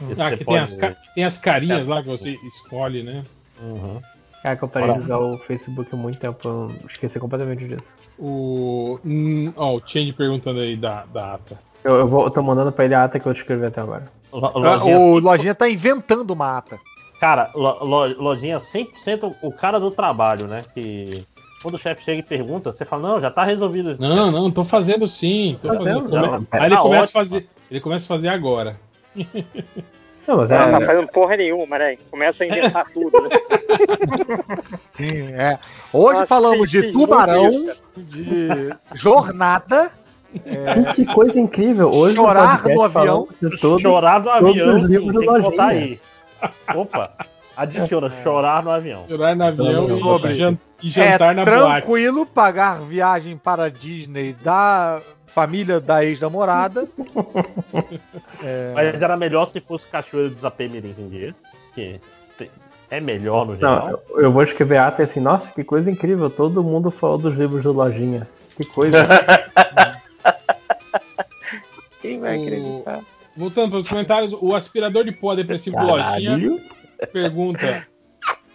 [0.00, 0.78] Ah, você que tem as,
[1.14, 3.24] tem as carinhas lá que você escolhe, né?
[3.60, 4.00] Uhum.
[4.42, 7.88] Cara, que eu parei de usar o Facebook há muito tempo, eu esqueci completamente disso.
[8.24, 9.00] O.
[9.04, 11.58] hum, Ó, o Change perguntando aí da, da ata.
[11.82, 14.06] Eu, eu, vou, eu tô mandando pra ele a ata que eu escrevi até agora.
[14.32, 16.78] Lo- Lojinha, O Lojinha tá inventando uma ata.
[17.18, 20.62] Cara, lo- lo- lojinha 100% o cara do trabalho, né?
[20.72, 21.24] Que
[21.62, 23.96] quando o chefe chega e pergunta, você fala, não, já tá resolvido.
[23.98, 25.58] Não, não, tô fazendo sim.
[25.60, 26.02] Tô Tá fazendo.
[26.08, 27.48] Come- Não, Aí ele tá começa a fazer.
[27.70, 28.78] Ele começa a fazer agora.
[30.26, 31.96] Não, mas Não, é, tá fazendo porra nenhuma, né?
[32.10, 33.22] Começa a inventar tudo.
[33.22, 33.28] Né?
[34.96, 35.58] Sim, é.
[35.92, 39.90] Hoje Nossa, falamos que- de tubarão, de jornada,
[40.46, 41.90] é, que coisa incrível.
[41.92, 43.28] Hoje Chorar no avião.
[43.60, 46.00] todo- chorar no todos avião, os sim, tem do que botar aí.
[46.74, 47.10] Opa,
[47.56, 49.04] adiciona, chorar no avião.
[49.08, 50.34] Chorar no avião Não, e sobre.
[50.82, 51.82] jantar é na boate.
[51.82, 55.00] tranquilo pagar viagem para a Disney da
[55.32, 56.88] família da ex-namorada.
[58.44, 61.32] É, Mas era melhor se fosse Cachoeira dos Apemirim
[61.74, 62.00] que
[62.90, 64.02] é melhor no geral.
[64.10, 66.28] Não, eu- vou escrever ata e assim, nossa, que coisa incrível.
[66.28, 68.28] Todo mundo falou dos livros do Lojinha.
[68.56, 68.98] Que coisa.
[72.02, 73.00] Quem vai acreditar?
[73.36, 76.32] Voltando para os comentários, o aspirador de pó depressivo do Caralho.
[76.32, 76.60] Lojinha
[77.12, 77.86] pergunta: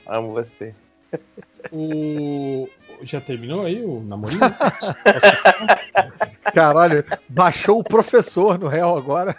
[0.05, 0.75] Amo você.
[1.71, 2.67] o.
[3.03, 4.39] Já terminou aí o namorinho?
[6.53, 9.35] Caralho, baixou o professor no réu agora.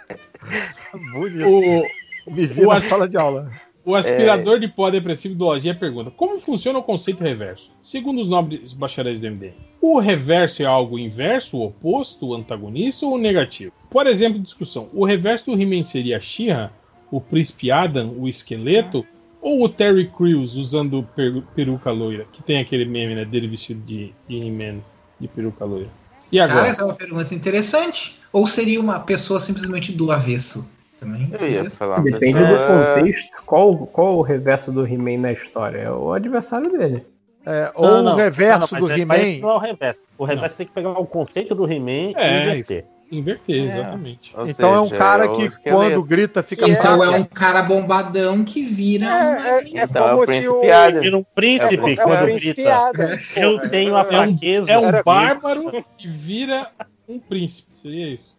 [1.13, 1.47] Bonito.
[1.47, 3.51] O, Me vi o na as- sala de aula.
[3.85, 7.71] O aspirador de pó depressivo do Lojinha pergunta: Como funciona o conceito reverso?
[7.81, 13.05] Segundo os nobres bacharéis do MD, o reverso é algo inverso, o oposto, o antagonista
[13.05, 13.71] ou o negativo?
[13.89, 16.71] Por exemplo, discussão: o reverso do He-Man seria a She-Ra,
[17.09, 19.05] o príncipe Adam, o esqueleto,
[19.41, 22.25] ou o Terry Crews usando per- peruca loira?
[22.31, 24.79] Que tem aquele meme né, dele vestido de, de He-Man
[25.19, 25.87] de peruca loira.
[26.31, 26.57] E agora?
[26.59, 28.19] Cara, essa é uma pergunta interessante.
[28.31, 30.71] Ou seria uma pessoa simplesmente do avesso?
[30.99, 31.29] Também.
[31.39, 33.29] Eu ia falar Depende pessoa- do contexto.
[33.45, 35.79] Qual, qual o reverso do He-Man na história?
[35.79, 37.05] É o adversário dele.
[37.45, 39.39] É, Não, ou não, o reverso não, do é- He-Man.
[39.39, 40.03] não é o reverso.
[40.17, 42.85] O reverso tem que pegar o conceito do He-Man É, e inverter.
[43.11, 43.73] Inverter, É.
[43.79, 44.31] exatamente.
[44.37, 45.81] Ou Então é um seja, cara o que esqueleto.
[45.81, 49.05] quando grita fica Então é um cara bombadão que vira.
[49.05, 50.73] É, é, é Então é o como se príncipe o.
[50.73, 51.01] Adam.
[51.01, 52.75] Vira um príncipe É, o- é o quando príncipe grita.
[52.75, 53.17] Adam.
[53.35, 54.71] Eu tenho é- a fraqueza.
[54.71, 56.67] É um bárbaro que vira
[57.07, 57.69] um príncipe.
[57.73, 58.37] Seria isso.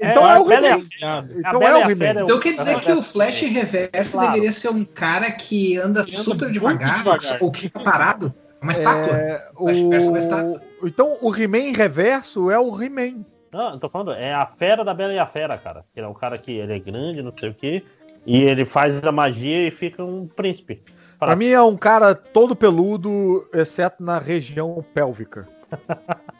[0.00, 0.80] Então é o He-Man.
[1.36, 2.04] Então é o He-Man.
[2.04, 4.28] É Então quer dizer é que o Flash Reverso Claro.
[4.28, 7.38] deveria ser um cara que anda Que anda super devagar, devagar.
[7.40, 8.32] ou que fica parado.
[8.66, 9.16] Uma estátua.
[9.16, 10.60] É, O uma estátua.
[10.82, 13.24] Então o He-Man reverso é o He-Man.
[13.52, 15.84] Não, eu tô falando, é a fera da Bela e a Fera, cara.
[15.94, 17.84] Ele é um cara que ele é grande, não sei o quê.
[18.26, 20.82] E ele faz a magia e fica um príncipe.
[21.18, 25.48] Pra mim é um cara todo peludo, exceto na região pélvica.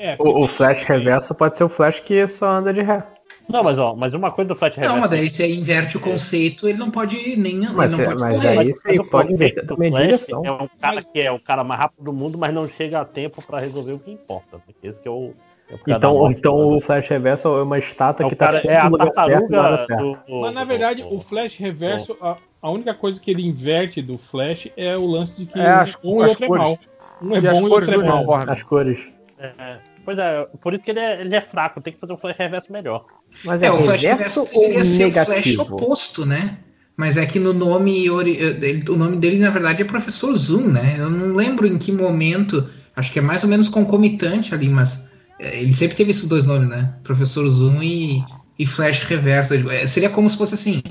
[0.00, 3.02] É, O, o Flash reverso pode ser o Flash que só anda de ré.
[3.48, 4.94] Não, mas ó, mas uma coisa do Flash Reverso.
[4.94, 7.60] Não, mas daí se aí inverte o conceito, ele não pode nem.
[7.72, 8.58] Mas ele não é- pode mas correr.
[8.58, 10.42] aí- Isso aí o pode inverter também Flash direção.
[10.44, 13.04] É um cara que é o cara mais rápido do mundo, mas não chega a
[13.06, 14.58] tempo pra resolver o que importa.
[14.66, 15.32] Porque esse que é o.
[15.70, 16.76] É o cara da Então, morte, então né?
[16.76, 20.40] o Flash reverso é uma estátua É que tá sempre é a tartaruga do, do-
[20.40, 24.16] Mas na verdade, do- o Flash reverso, a, a única coisa que ele inverte do
[24.18, 26.64] Flash é o lance de que É, as- um e as outro é cores.
[26.64, 26.78] mal.
[27.20, 28.34] Um é E as bom e outro é mal.
[28.50, 28.98] As cores.
[29.38, 32.16] É, pois é, por isso que ele é, ele é fraco, tem que fazer um
[32.16, 33.04] Flash Reverso melhor.
[33.44, 35.62] Mas É, o Flash reverso ou ser o Flash negativo?
[35.74, 36.60] oposto, né?
[36.96, 38.06] Mas é que no nome.
[38.06, 40.96] ele- O nome dele, na verdade, é Professor Zoom, né?
[40.98, 42.70] Eu não lembro em que momento.
[42.96, 46.46] Acho que é mais ou menos concomitante ali, mas é, ele sempre teve esses dois
[46.46, 46.94] nomes, né?
[47.04, 48.24] Professor Zoom e,
[48.58, 49.52] e Flash Reverso.
[49.70, 50.82] É, Seria como se fosse assim: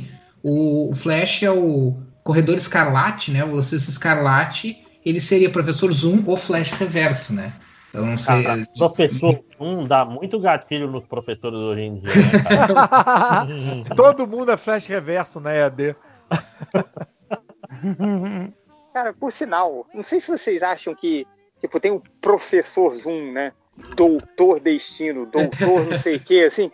[0.43, 3.43] o, Flash é o Corredor Escarlate, né?
[3.43, 4.77] O Lancesto Escarlate.
[5.03, 7.51] Ele seria Professor Zoom ou Flash Reverso, né?
[7.93, 8.43] Eu não sei.
[8.43, 12.13] Cara, professor, um dá muito gatilho nos professores hoje em dia.
[12.13, 13.83] Né?
[13.95, 15.95] Todo mundo é flash reverso na EAD.
[18.93, 21.25] Cara, por sinal, não sei se vocês acham que
[21.61, 23.51] tipo, tem um professor Zoom, né?
[23.95, 26.71] Doutor Destino, doutor não sei o que, assim.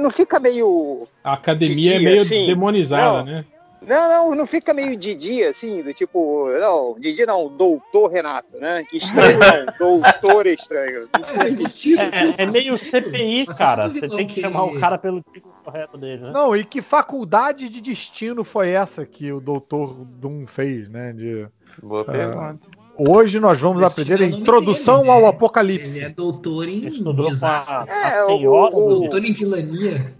[0.00, 1.06] Não, fica meio.
[1.22, 3.24] A academia é Didi, meio assim, demonizada, não.
[3.24, 3.44] né?
[3.86, 6.50] Não, não, não fica meio Didi, assim, do tipo.
[6.52, 8.84] Não, Didi não, doutor Renato, né?
[8.92, 9.66] Estranho não,
[10.02, 11.08] doutor estranho.
[11.16, 11.24] Não
[11.66, 12.00] sentido.
[12.02, 13.88] É, é meio CPI, cara.
[13.88, 16.30] Você tem que chamar o cara pelo tipo correto dele, né?
[16.32, 19.94] Não, e que faculdade de destino foi essa que o Dr.
[20.20, 21.12] Doom fez, né?
[21.12, 21.46] De,
[21.82, 22.80] Boa Ah, pergunta.
[22.98, 25.28] Hoje nós vamos Destino aprender é a o introdução dele, ao né?
[25.28, 25.96] Apocalipse.
[25.98, 27.90] Ele é doutor em Estudou com a, desastre.
[27.90, 30.12] a É, o- senhora o- do- Doutor em vilania.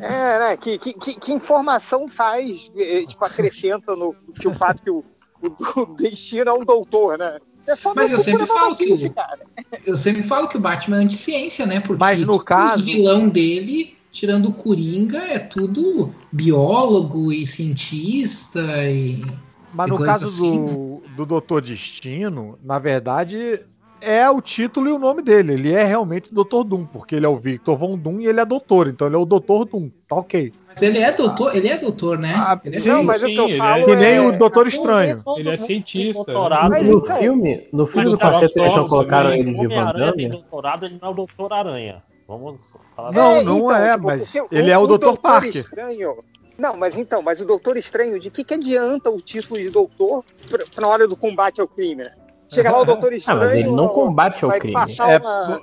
[0.00, 0.56] É, né?
[0.56, 5.04] Que, que, que, informação faz, eh, tipo, acrescenta no que o fato que o,
[5.42, 7.38] o, o destino é um doutor, né?
[7.66, 9.40] É só Mas eu uma sempre falo que o- cara.
[9.86, 11.80] Eu sempre falo que o Batman é anticiência, né?
[11.80, 18.60] Porque Mas no caso- os vilão dele, tirando o Coringa, é tudo biólogo e cientista
[18.88, 19.24] e.
[19.72, 20.72] Mas e no caso assim, né?
[20.72, 23.60] do, do Doutor Destino, na verdade,
[24.04, 25.54] é o título e o nome dele.
[25.54, 26.62] Ele é realmente Dr.
[26.64, 28.88] Doom, porque ele é o Victor Von Doom e ele é doutor.
[28.88, 29.64] Então ele é o Dr.
[29.70, 29.90] Doom.
[30.08, 30.52] Tá ok.
[30.68, 32.34] Mas ele é doutor, ele é doutor, né?
[32.36, 34.32] Ah, ele é sim, Não, mas o que eu falo é- Que nem é- o
[34.36, 35.16] Doutor Estranho.
[35.36, 35.58] Ele é do mundo.
[35.66, 36.32] cientista.
[36.32, 36.68] né?
[36.68, 40.12] Mas no filme, no filme do Doutor quarteto eles não Octopus colocaram ele de Homem-Aranha
[40.12, 40.28] tem Vandame?
[40.28, 42.02] doutorado, ele não é o Doutor Aranha.
[42.26, 42.56] Vamos
[42.96, 44.88] falar Não, É, não então, é, tipo, mas ele é o Dr.
[44.88, 45.56] Doutor Parker.
[45.56, 46.14] Estranho.
[46.58, 50.24] Não, mas então, mas o Doutor Estranho, de que, que adianta o título de doutor
[50.48, 52.10] pra, na hora do combate ao crime, né?
[52.48, 53.40] Chega lá o Doutor Ah, Estranho.
[53.40, 54.74] mas ele não combate ao vai crime.
[54.74, 55.60] passar É, uma-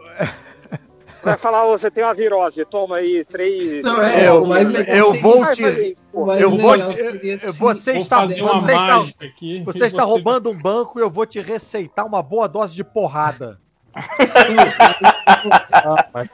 [1.24, 3.84] Vai falar, você tem uma virose, toma aí três.
[3.84, 5.62] Não, é, eu, o mais legal eu seria vou te.
[5.92, 6.04] isso.
[6.12, 6.76] O Eu vou.
[6.94, 8.26] se- Você está.
[8.26, 12.08] Você está, aqui, você e está você- roubando um banco e eu vou te receitar
[12.08, 13.60] uma boa dose de porrada.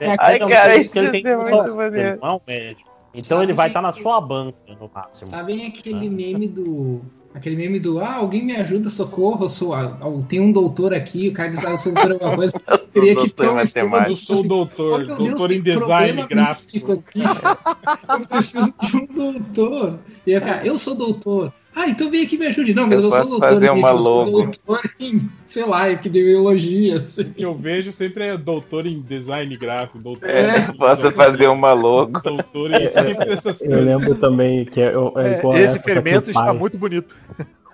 [0.00, 2.08] É, Ai, é um cara, isso que ele tem que muito fazer, maneiro.
[2.08, 2.90] ele não é um médico.
[3.14, 5.30] Então ele vai estar na sua banca, no máximo.
[5.30, 7.02] Sabem aquele meme do.
[7.34, 9.74] Aquele meme do ah, alguém me ajuda, socorro, eu sou.
[9.74, 12.60] ah, tem um doutor aqui, o cara diz, ah, eu sou doutor alguma coisa.
[12.68, 14.10] Eu teria que uma- matemática.
[14.10, 17.20] Eu sou assim, doutor, "Oh, meu Deus, doutor tem em design gráfico." aqui.
[17.20, 19.98] Eu preciso de um doutor.
[20.26, 21.52] E aí, cara, eu sou doutor.
[21.74, 22.74] Ah, então vem aqui e me ajude.
[22.74, 24.30] Não, mas Eu eu, sou posso doutor fazer em uma eu sou logo.
[24.42, 26.96] doutor em, sei lá, epidemiologia.
[26.96, 27.22] Assim.
[27.22, 31.48] O que eu vejo sempre é doutor em design gráfico, doutor É, em posso fazer
[31.48, 32.20] uma logo.
[32.20, 36.76] doutor em sempre essas Eu lembro também que eu, é, É, esse fermento está muito
[36.78, 37.16] bonito.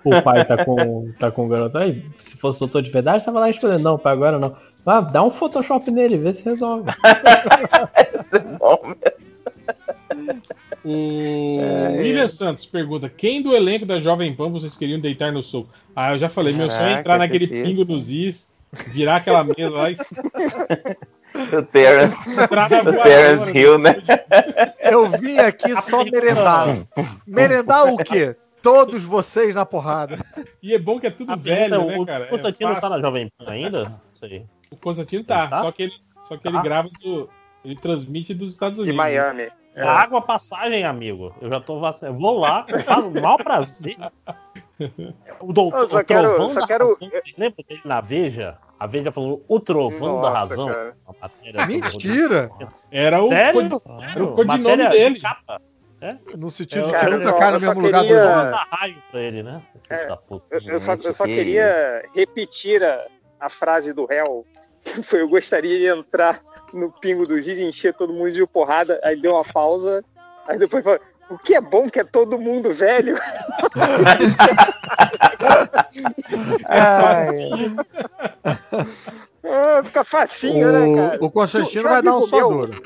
[0.03, 1.77] O pai tá com, tá com o garoto.
[1.79, 3.81] Aí, se fosse doutor de verdade, tava lá respondendo.
[3.81, 4.53] Não, pai, agora não.
[4.85, 6.91] Ah, dá um Photoshop nele, vê se resolve.
[10.87, 11.84] O É.
[12.09, 15.69] William Santos pergunta: quem do elenco da Jovem Pan vocês queriam deitar no soco?
[15.95, 17.91] Ah, eu já falei, meu sonho é entrar naquele que pingo isso.
[17.91, 18.53] nos is,
[18.87, 19.95] virar aquela mesa lá e.
[21.35, 23.03] O Terence, o.
[23.03, 23.95] Terence Hill, né?
[24.79, 26.65] Eu vim aqui só merendar.
[27.27, 28.37] Merendar o quê?
[28.61, 30.17] Todos vocês na porrada.
[30.63, 32.25] E é bom que é tudo A velho, pergunta, né, o cara?
[32.27, 32.99] Constantino é tá na.
[33.01, 34.01] Jovem Pan ainda?
[34.17, 34.45] Sei.
[34.71, 35.61] O Constantino tá, tá?
[35.61, 36.63] só que ele, só que ele Tá.
[36.63, 37.29] grava do.
[37.65, 38.93] Ele transmite dos Estados Unidos.
[38.93, 39.49] De Miami.
[39.75, 39.81] É.
[39.85, 41.35] Água passagem, amigo.
[41.41, 42.17] Eu já tô vacinado.
[42.17, 43.97] Vou lá, faz o maior prazer.
[45.39, 47.09] O doutor Eu só o quero- trovão só da quero- razão.
[47.09, 48.57] Vocês lembram dele na Veja?
[48.79, 50.67] A Veja falou o trovão da Nossa, razão.
[50.67, 50.97] cara.
[51.05, 52.51] Uma matéria sobre o Mentira!
[52.91, 53.79] Era o, Sério?
[53.81, 54.03] Claro.
[54.03, 55.19] era o codinome Matéria de dele.
[55.21, 55.61] capa.
[56.01, 56.17] É?
[56.37, 58.55] No sentido de Cara, que eu nunca só- cai no eu mesmo lugar queria- do
[58.75, 59.61] raio pra ele, né?
[59.89, 60.19] É, da.
[60.29, 63.05] Eu, eu só, eu só que queria repetir a,
[63.39, 64.45] a frase do réu.
[64.83, 66.41] que Foi, eu gostaria de entrar
[66.75, 68.99] no pingo do e encher todo mundo de porrada.
[69.03, 70.03] Aí deu uma pausa.
[70.47, 73.15] Aí depois falou: o que é bom que é todo mundo velho?
[79.43, 81.17] É, fica facinho, né, cara?
[81.21, 82.81] O, o Constantino Tinha- tinha vai dar um amigo só meu- duro.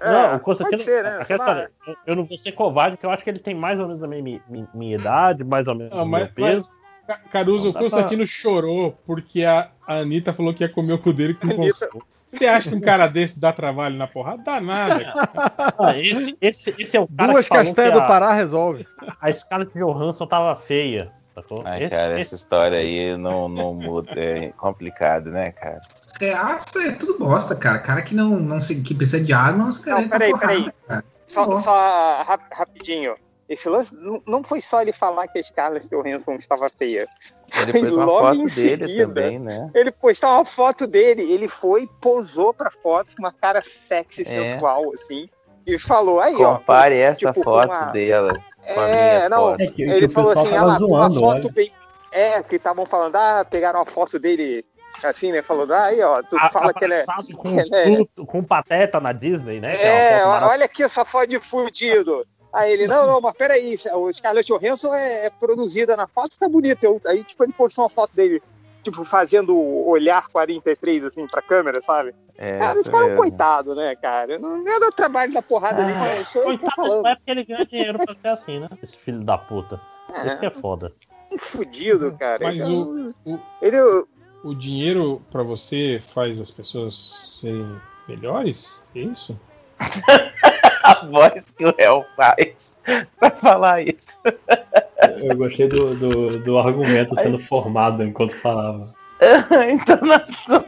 [0.00, 0.78] Não, É, o Constantino.
[0.78, 1.20] ser, né?
[1.28, 3.86] é, eu, eu não vou ser covarde, porque eu acho que ele tem mais ou
[3.88, 6.68] menos a minha, minha, minha idade, mais ou menos Não, o meu mas- peso.
[7.06, 10.68] Ca- Caruso, o Não dá pra- Constantino chorou porque a, a Anitta falou que ia
[10.68, 12.04] comer o cu dele com Anitta- consolo.
[12.28, 14.42] Você acha que um cara desse dá trabalho na porrada?
[14.44, 15.04] Dá nada.
[15.04, 15.74] cara.
[15.78, 18.86] Ah, esse, esse, esse é o cara Duas castanhas do a- Pará resolve.
[19.20, 21.10] A Scarlett Johansson tava feia.
[21.34, 21.62] Sacou?
[21.64, 24.10] Ai, Esse- cara, esse- essa história aí não, não muda.
[24.14, 25.80] É complicado, né, cara?
[26.20, 27.78] Reaça é tudo bosta, cara.
[27.78, 30.72] Cara que não, não se, que precisa de arma se quer Não, peraí, porrada, peraí.
[30.86, 31.04] cara.
[31.26, 33.14] Só, só rap- rapidinho.
[33.48, 33.90] Esse lance
[34.26, 37.06] não, foi só ele falar que a Scarlett Johansson estava feia.
[37.62, 39.06] Ele Foi pôs uma logo foto em dele seguida.
[39.06, 39.70] também, né?
[39.74, 44.24] Ele postou uma foto dele, ele foi, posou pra foto com uma cara sexy, É.
[44.24, 45.30] sensual, assim,
[45.66, 46.56] e falou, aí, ó.
[46.58, 48.32] Compare essa tipo, foto uma- dela
[48.74, 49.60] com a É, minha não, foto.
[49.62, 51.52] É que- que ele falou assim, tava ah, uma foto olha.
[51.52, 51.72] bem...
[52.12, 54.62] É, que estavam falando, ah, pegaram uma foto dele,
[55.02, 57.04] assim, né, falou, ah, aí, ó, tu a- fala que ele é...
[57.34, 59.74] com, que ele é- com pateta na Disney, né?
[59.74, 60.52] É, maravilhosa.
[60.52, 62.22] olha aqui essa foto de fudido.
[62.58, 66.48] Aí ele, não, não, mas peraí, o Scarlett Johansson é, é produzida na foto, fica
[66.48, 66.82] bonito.
[66.82, 68.42] Eu, aí, tipo, ele postou uma foto dele,
[68.82, 72.12] tipo, fazendo o olhar 43, assim, pra câmera, sabe?
[72.36, 73.20] É, Cara, isso os caras, mesmo.
[73.20, 74.38] coitado, né, cara?
[74.38, 77.02] Não, é do trabalho da porrada ali, mas isso eu tô Coitado, falando.
[77.02, 78.68] não é porque ele ganha dinheiro pra ser assim, né?
[78.82, 79.80] Esse filho da puta.
[80.14, 80.26] É.
[80.26, 80.92] Esse que é foda.
[81.30, 82.38] Um fudido, cara.
[82.42, 83.76] Mas Então, o, o, Ele,
[84.42, 88.84] o dinheiro pra você faz as pessoas serem melhores?
[88.96, 89.38] É isso?
[90.82, 92.76] A voz que o réu faz
[93.18, 94.18] pra falar isso.
[95.22, 98.94] Eu gostei do, do, do argumento sendo formado enquanto falava.
[99.70, 100.64] Entonação.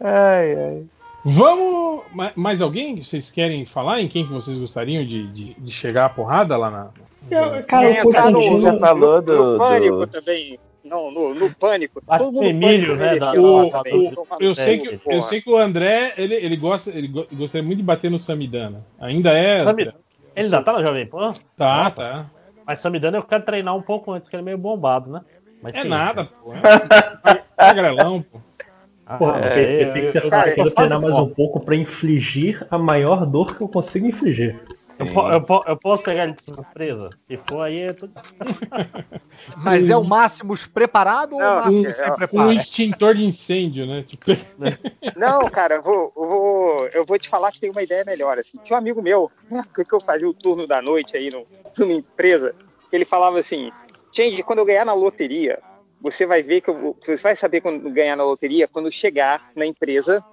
[0.00, 0.82] ai, ai.
[1.24, 2.02] Vamos.
[2.12, 3.02] ma- Mais alguém?
[3.02, 6.70] Vocês querem falar em quem que vocês gostariam de, de, de chegar a porrada lá
[6.70, 6.88] na.
[7.66, 10.58] Cara, o entrar no, Constantino- já falou do- no pânico do- também.
[10.84, 12.02] Não, no, no pânico.
[12.06, 15.50] Acho Todo mundo Emílio, pânico né, da- O- o- eu, sei que, eu sei que
[15.50, 18.84] o André, ele, ele, gosta, ele go- gostaria muito de bater no Samidana.
[18.98, 19.64] Ainda é.
[19.64, 19.96] Samidana.
[20.36, 21.32] Ele ainda tá na Jovem Pan?
[21.56, 22.30] Tá, tá.
[22.66, 25.20] Mas Samidana eu quero treinar um pouco antes, porque ele é meio bombado, né?
[25.62, 25.88] Mas É sim.
[25.88, 26.52] nada, pô.
[26.52, 28.38] É magrelão, pô.
[29.06, 31.00] Ah, Porra, é, eu pensei que você eu- falar eu- que eu eu quero treinar
[31.00, 34.60] mais um pouco pra infligir a maior dor que eu consigo infligir.
[34.98, 37.10] Eu, eu eu posso pegar ele de surpresa?
[37.26, 38.12] Se for aí, é tudo.
[39.58, 42.52] Mas é o Máximos preparado ou o Não, Máximos é, sem Um preparo?
[42.52, 44.02] extintor de incêndio, né?
[44.02, 44.24] Tipo,
[45.16, 48.38] Não, cara, eu vou, eu vou, eu vou te falar que tem uma ideia melhor.
[48.38, 48.58] Assim.
[48.62, 51.46] Tinha um amigo meu, né, que eu fazia o turno da noite aí no-
[51.78, 52.54] numa empresa,
[52.92, 53.70] ele falava assim:
[54.12, 55.58] Change, quando eu ganhar na loteria,
[56.00, 59.66] você vai ver que eu- você vai saber quando ganhar na loteria quando chegar na
[59.66, 60.24] empresa,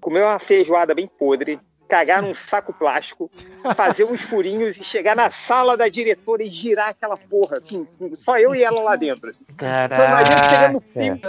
[0.00, 3.30] comer uma feijoada bem podre, cagar num saco plástico,
[3.74, 8.38] fazer uns furinhos e chegar na sala da diretora e girar aquela porra, assim, só
[8.38, 9.30] eu e ela lá dentro.
[9.30, 9.44] Assim.
[9.48, 11.20] Então, imagina chegando no pingo,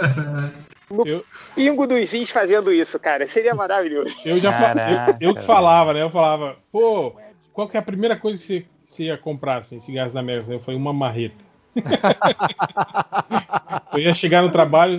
[0.90, 3.26] no pingo dos is fazendo isso, cara.
[3.26, 4.14] Seria maravilhoso.
[4.24, 4.74] Eu já fa-
[5.20, 6.02] eu, eu que falava, né?
[6.02, 7.16] Eu falava, pô,
[7.52, 9.78] qual que é a primeira coisa que você, você ia comprar, assim,
[10.12, 10.56] na Mega Sena?
[10.56, 11.50] Eu falei, uma marreta.
[13.94, 14.98] eu ia chegar no trabalho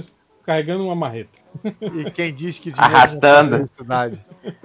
[0.52, 1.40] carregando uma marreta.
[1.82, 3.56] E quem diz que dinheiro Arrastando.
[3.58, 4.20] felicidade?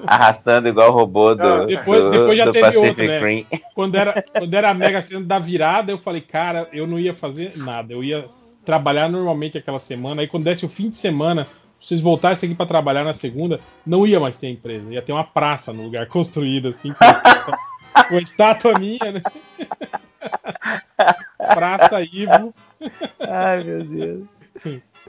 [0.04, 3.18] Arrastando igual o robô do, Ah, depois, do, depois já do teve Pacific outro, né?
[3.20, 3.46] Rim.
[3.74, 7.14] Quando era, quando era a Mega Sena da virada, eu falei, cara, eu não ia
[7.14, 7.92] fazer nada.
[7.92, 8.28] Eu ia
[8.64, 10.22] trabalhar normalmente aquela semana.
[10.22, 11.46] Aí quando desse o fim de semana,
[11.78, 14.92] vocês voltassem aqui para trabalhar na segunda, não ia mais ter empresa.
[14.92, 17.58] Ia ter uma praça no lugar construída, assim, com a estátua,
[18.08, 19.22] com a estátua minha, né?
[21.38, 22.52] Praça Ivo.
[23.20, 24.24] Ai, meu Deus.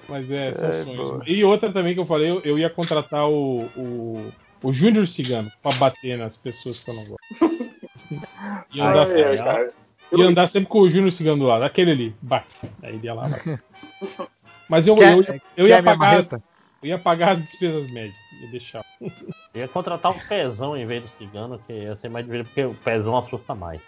[0.08, 1.10] Mas é, são Ai, sonhos.
[1.10, 1.24] boa.
[1.28, 4.32] E outra também que eu falei, eu, eu ia contratar o, o,
[4.64, 7.18] o Júnior Cigano pra bater nas pessoas que eu não gosto.
[8.74, 9.68] Ia andar, Ai, sempre, cara.
[10.14, 11.64] ia andar sempre com o Júnior Cigano do lado.
[11.64, 12.56] Aquele ali, bate.
[12.82, 13.60] Aí ele ia lá, bate.
[14.70, 16.20] Mas eu, Quer- eu, eu, ia pagar.
[16.20, 16.32] as-?
[16.32, 16.40] Eu
[16.90, 18.22] ia pagar as despesas médicas.
[18.40, 18.82] Ia deixar.
[19.02, 22.66] Eu ia contratar um pezão em vez do cigano, que ia ser mais divertido, porque
[22.66, 23.82] o pezão assusta mais.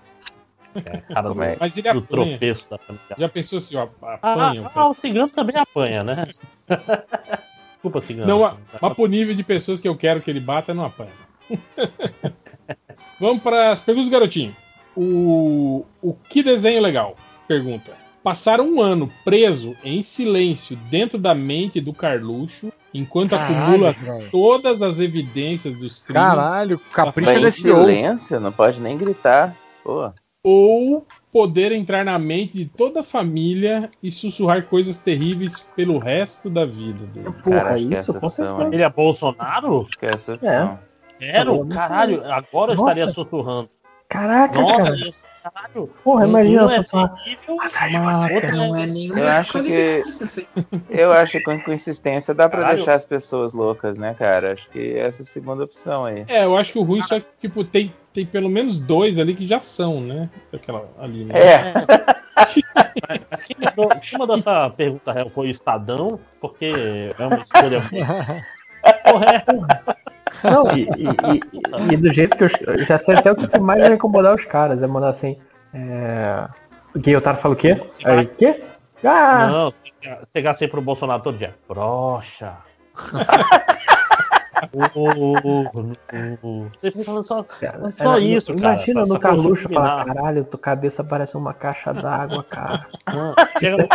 [0.76, 2.08] É, cara do, Mas ele do apanha.
[2.30, 3.16] tropeço da família.
[3.18, 4.62] Já pensou assim, ó, Ah, apanha?
[4.64, 6.28] o ah, o cigano também apanha, né?
[7.74, 8.28] Desculpa, cigano.
[8.28, 11.12] Não, mas mas pro nível de pessoas que eu quero que ele bata, não apanha.
[13.19, 14.56] Vamos para as perguntas do garotinho.
[14.96, 17.16] O, o que desenho legal?
[17.48, 17.92] Pergunta.
[18.24, 24.30] Passar um ano preso em silêncio dentro da mente do Carluxo enquanto Caralho, acumula velho.
[24.32, 26.22] todas as evidências dos crimes.
[26.22, 29.56] Caralho, capricha nesse silêncio, não pode nem gritar.
[29.84, 30.12] Pô.
[30.44, 36.50] Ou poder entrar na mente de toda a família e sussurrar coisas terríveis pelo resto
[36.50, 37.06] da vida.
[37.08, 37.34] dele.
[37.44, 38.70] Cara, acho que é essa opção, hein?
[38.72, 39.86] Ele é Bolsonaro?
[39.90, 40.80] Acho que é essa opção.
[41.20, 41.66] Quero?
[41.68, 42.92] Caralho, agora eu Nossa.
[42.94, 43.70] estaria sussurrando.
[44.08, 44.96] Caraca, Nossa, cara.
[44.96, 45.90] esse caralho.
[46.04, 47.08] Porra, um imagina é só.
[47.10, 47.58] terrível.
[48.56, 50.46] Não é nenhuma Eu acho escolha que- assim.
[50.90, 52.78] Eu acho que com consistência dá pra Caralho.
[52.78, 54.54] deixar as pessoas loucas, né, cara?
[54.54, 56.24] Acho que essa é a segunda opção aí.
[56.28, 59.20] É, eu acho que o ruim só é que, tipo, tem, tem pelo menos dois
[59.20, 60.30] ali que já são, né?
[60.54, 61.34] Aquela ali, né?
[61.38, 61.74] É.
[63.46, 67.84] Quem mandou, quem mandou essa pergunta real foi o Estadão, porque é uma escolha.
[70.44, 72.50] Não, e, e- e- e do jeito que eu,
[72.86, 74.82] já sei até o que mais vai incomodar os caras.
[74.82, 75.38] É mandar assim.
[75.74, 76.48] É...
[76.96, 77.16] O que?
[77.16, 77.82] O Taro fala o quê?
[78.06, 78.64] Aí, o quê?
[79.04, 79.48] Ah!
[79.48, 79.74] Não,
[80.36, 81.56] chegar sempre pro Bolsonaro todo dia.
[81.68, 82.58] Broxa.
[86.76, 88.74] Você fica falando só, é só É, isso, cara.
[88.76, 92.88] Imagina Só- no Carluxo falar, caralho, tua cabeça parece uma caixa d'água, cara.
[93.60, 93.88] Chega no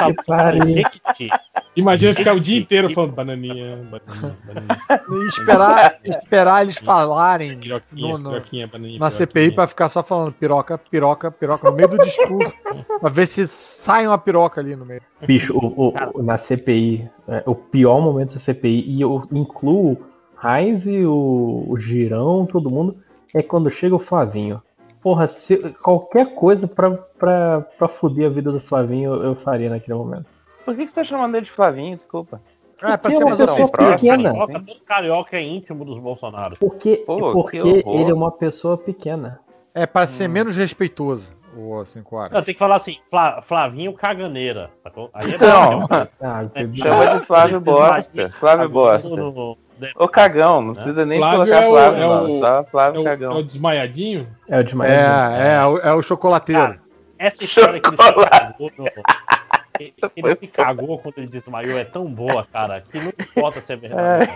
[1.15, 1.29] Que.
[1.77, 4.79] Imagina ficar o dia inteiro falando bananinha, bananinha, bananinha.
[5.11, 9.11] E esperar, esperar eles falarem Piroquinha, no- no- piroquinha, bananinha, na piroquinha.
[9.27, 12.55] CPI pra ficar só falando piroca, piroca, piroca no meio do discurso.
[13.01, 15.03] pra ver se sai uma piroca ali no meio.
[15.27, 19.99] Bicho, o- o- na CPI, é, o pior momento da CPI, e eu incluo
[20.44, 22.97] Heinz, o, o Girão, todo mundo,
[23.35, 24.60] é quando chega o Flavinho.
[25.03, 29.97] Porra, se, qualquer coisa pra, pra, pra foder a vida do Flavinho eu, faria naquele
[29.99, 30.27] momento.
[30.65, 31.94] Por que, que você tá chamando ele de Flavinho?
[31.97, 32.41] Desculpa.
[32.83, 34.31] É, pra ser mais pessoa pequena.
[34.33, 36.59] Carioca, todo carioca é íntimo dos Bolsonaros.
[36.59, 39.41] Porque, Pô, porque ele é uma pessoa pequena.
[39.75, 42.33] É para ser menos respeitoso, o 5 horas.
[42.33, 44.71] Não, tem que falar assim, Fla- Flavinho Caganeira.
[44.83, 45.10] sacou?
[45.15, 45.81] Aí é Então.
[45.81, 48.28] bom, Ah, É, Chama de Flávio Bosta.
[48.28, 49.09] Flávio Bosta.
[49.09, 49.59] no- no-
[49.97, 52.31] Ô cagão, não precisa nem Flávio colocar é o- Flávio, é não.
[52.31, 53.33] o- Só Flávio É o, cagão.
[53.33, 54.28] é o desmaiadinho?
[54.49, 56.81] É o É, é, é, o- é o chocolateiro.
[57.19, 58.24] Essa história que ele se cagou,
[60.17, 63.76] ele se cagou quando ele desmaiou é tão boa, cara, que não importa se é
[63.76, 64.31] verdade.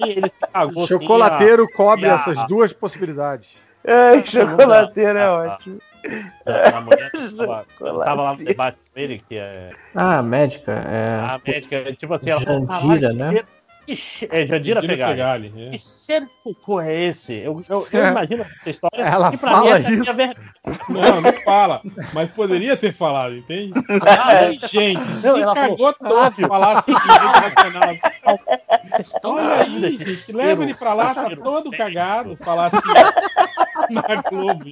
[0.00, 3.62] E ele se cagou assim, Chocolateiro a- cobre a- essas duas possibilidades.
[3.86, 5.78] Ai, chocolateiro é a- ótimo.
[6.46, 7.66] A, a mulher tava,
[8.04, 10.72] tava lá no debate com ele, que é Ah, a médica.
[10.72, 11.18] É...
[11.20, 13.42] a médica, tipo assim, ela falou, Jandira, "Caralho, né?
[13.84, 15.50] que che- É, Jandira Jandira Fegali.
[15.50, 15.70] Fegali, é.
[15.70, 17.34] Que cheiro de cocô é esse?
[17.34, 18.08] Eu, eu, eu É.
[18.14, 19.02] imagino essa história.
[19.02, 20.02] Ela e pra fala mim essa é a isso.
[20.02, 20.50] minha verdade.
[20.88, 21.82] Não, não fala.
[22.12, 23.72] Mas poderia ter falado, entende?
[24.06, 24.68] Ah, Ai, é.
[24.68, 27.90] gente, Não, se ela cagou falou, todo rede nacional.
[27.90, 28.02] assim.
[29.24, 32.88] Olha aí, gente, leva ele pra lá, tá cheiro todo cagado, falar assim
[33.90, 34.64] na Globo.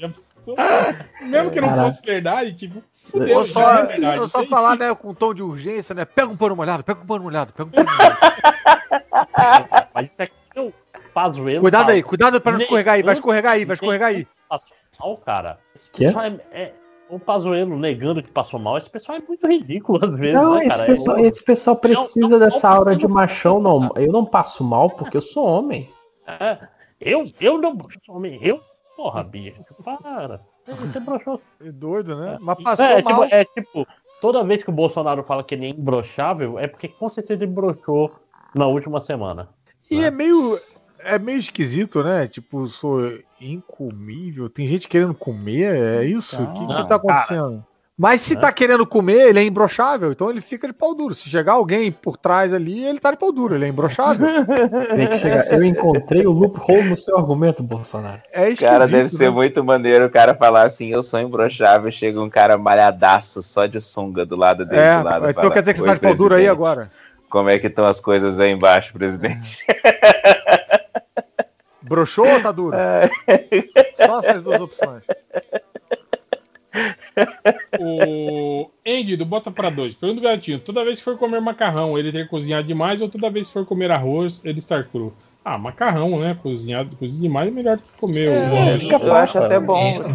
[0.57, 1.89] Já- Mesmo que não Caraca.
[1.91, 4.19] fosse verdade, tipo, fudeu, já só, é verdade.
[4.21, 6.05] ou só falar, né, com um tom de urgência, né?
[6.05, 8.17] Pega um pano molhado, pega um pano molhado, pega um pano molhado.
[9.95, 10.73] Mas isso é que eu
[11.15, 14.27] Pazuello Cuidado aí, cuidado pra não escorregar aí, vai escorregar aí, vai escorregar aí.
[14.51, 15.59] Sensacional, cara.
[15.75, 16.73] Esse pessoal é, é
[17.09, 20.67] o Pazuello negando que passou mal, esse pessoal é muito ridículo às vezes, Não, né,
[20.67, 23.91] esse pessoal, Eu- esse pessoal precisa dessa aura de machão, não.
[23.97, 25.91] Eu não passo mal porque eu sou homem.
[26.27, 26.59] É,
[27.01, 28.61] eu, eu não broxo, homem, eu.
[29.01, 30.43] Porra, bicho, para.
[30.67, 31.41] Você broxou.
[31.59, 32.37] É doido, né?
[32.39, 33.23] Mas passou É, mal.
[33.23, 33.87] tipo, é tipo,
[34.21, 37.51] toda vez que o Bolsonaro fala que ele é imbrochável, é porque com certeza ele
[37.51, 38.13] broxou
[38.55, 39.49] na última semana.
[39.91, 40.55] E é meio.
[40.99, 42.29] É meio esquisito, né?
[42.29, 43.01] Tipo, sou
[43.41, 44.51] incomível.
[44.51, 46.43] Tem gente querendo comer, é isso?
[46.43, 47.65] O que, que tá acontecendo?
[48.01, 48.41] Mas se né?
[48.41, 51.15] tá querendo comer, ele é imbrochável, então ele fica de pau duro.
[51.15, 54.27] Se chegar alguém por trás ali, ele tá de pau duro, ele é imbrochável.
[54.97, 55.53] Tem que chegar.
[55.53, 58.23] Eu encontrei o loophole no seu argumento, Bolsonaro.
[58.33, 62.31] É Cara, deve ser muito maneiro o cara falar assim, eu sou imbrochável, chega um
[62.31, 64.81] cara malhadaço só de sunga do lado dele.
[64.81, 66.35] É, do lado, e então fala, quer dizer que você "Oi, tá de pau duro
[66.37, 66.91] aí agora.
[67.29, 69.63] Como é que estão as coisas aí embaixo, presidente?
[71.83, 72.79] Broxou ou tá duro?
[73.95, 75.03] Só essas duas opções.
[77.81, 79.95] O Andy, do Bota pra Dois.
[79.95, 83.31] Pergunta do gatinho: toda vez que for comer macarrão, ele ter cozinhado demais, ou toda
[83.31, 85.13] vez que for comer arroz, ele estar cru?
[85.45, 86.37] Ah, macarrão, né?
[86.43, 88.83] Cozinhado, cozinhado demais é melhor do que comer o arroz.
[88.83, 89.45] fica Eu acho fácil.
[89.45, 90.09] até bom, te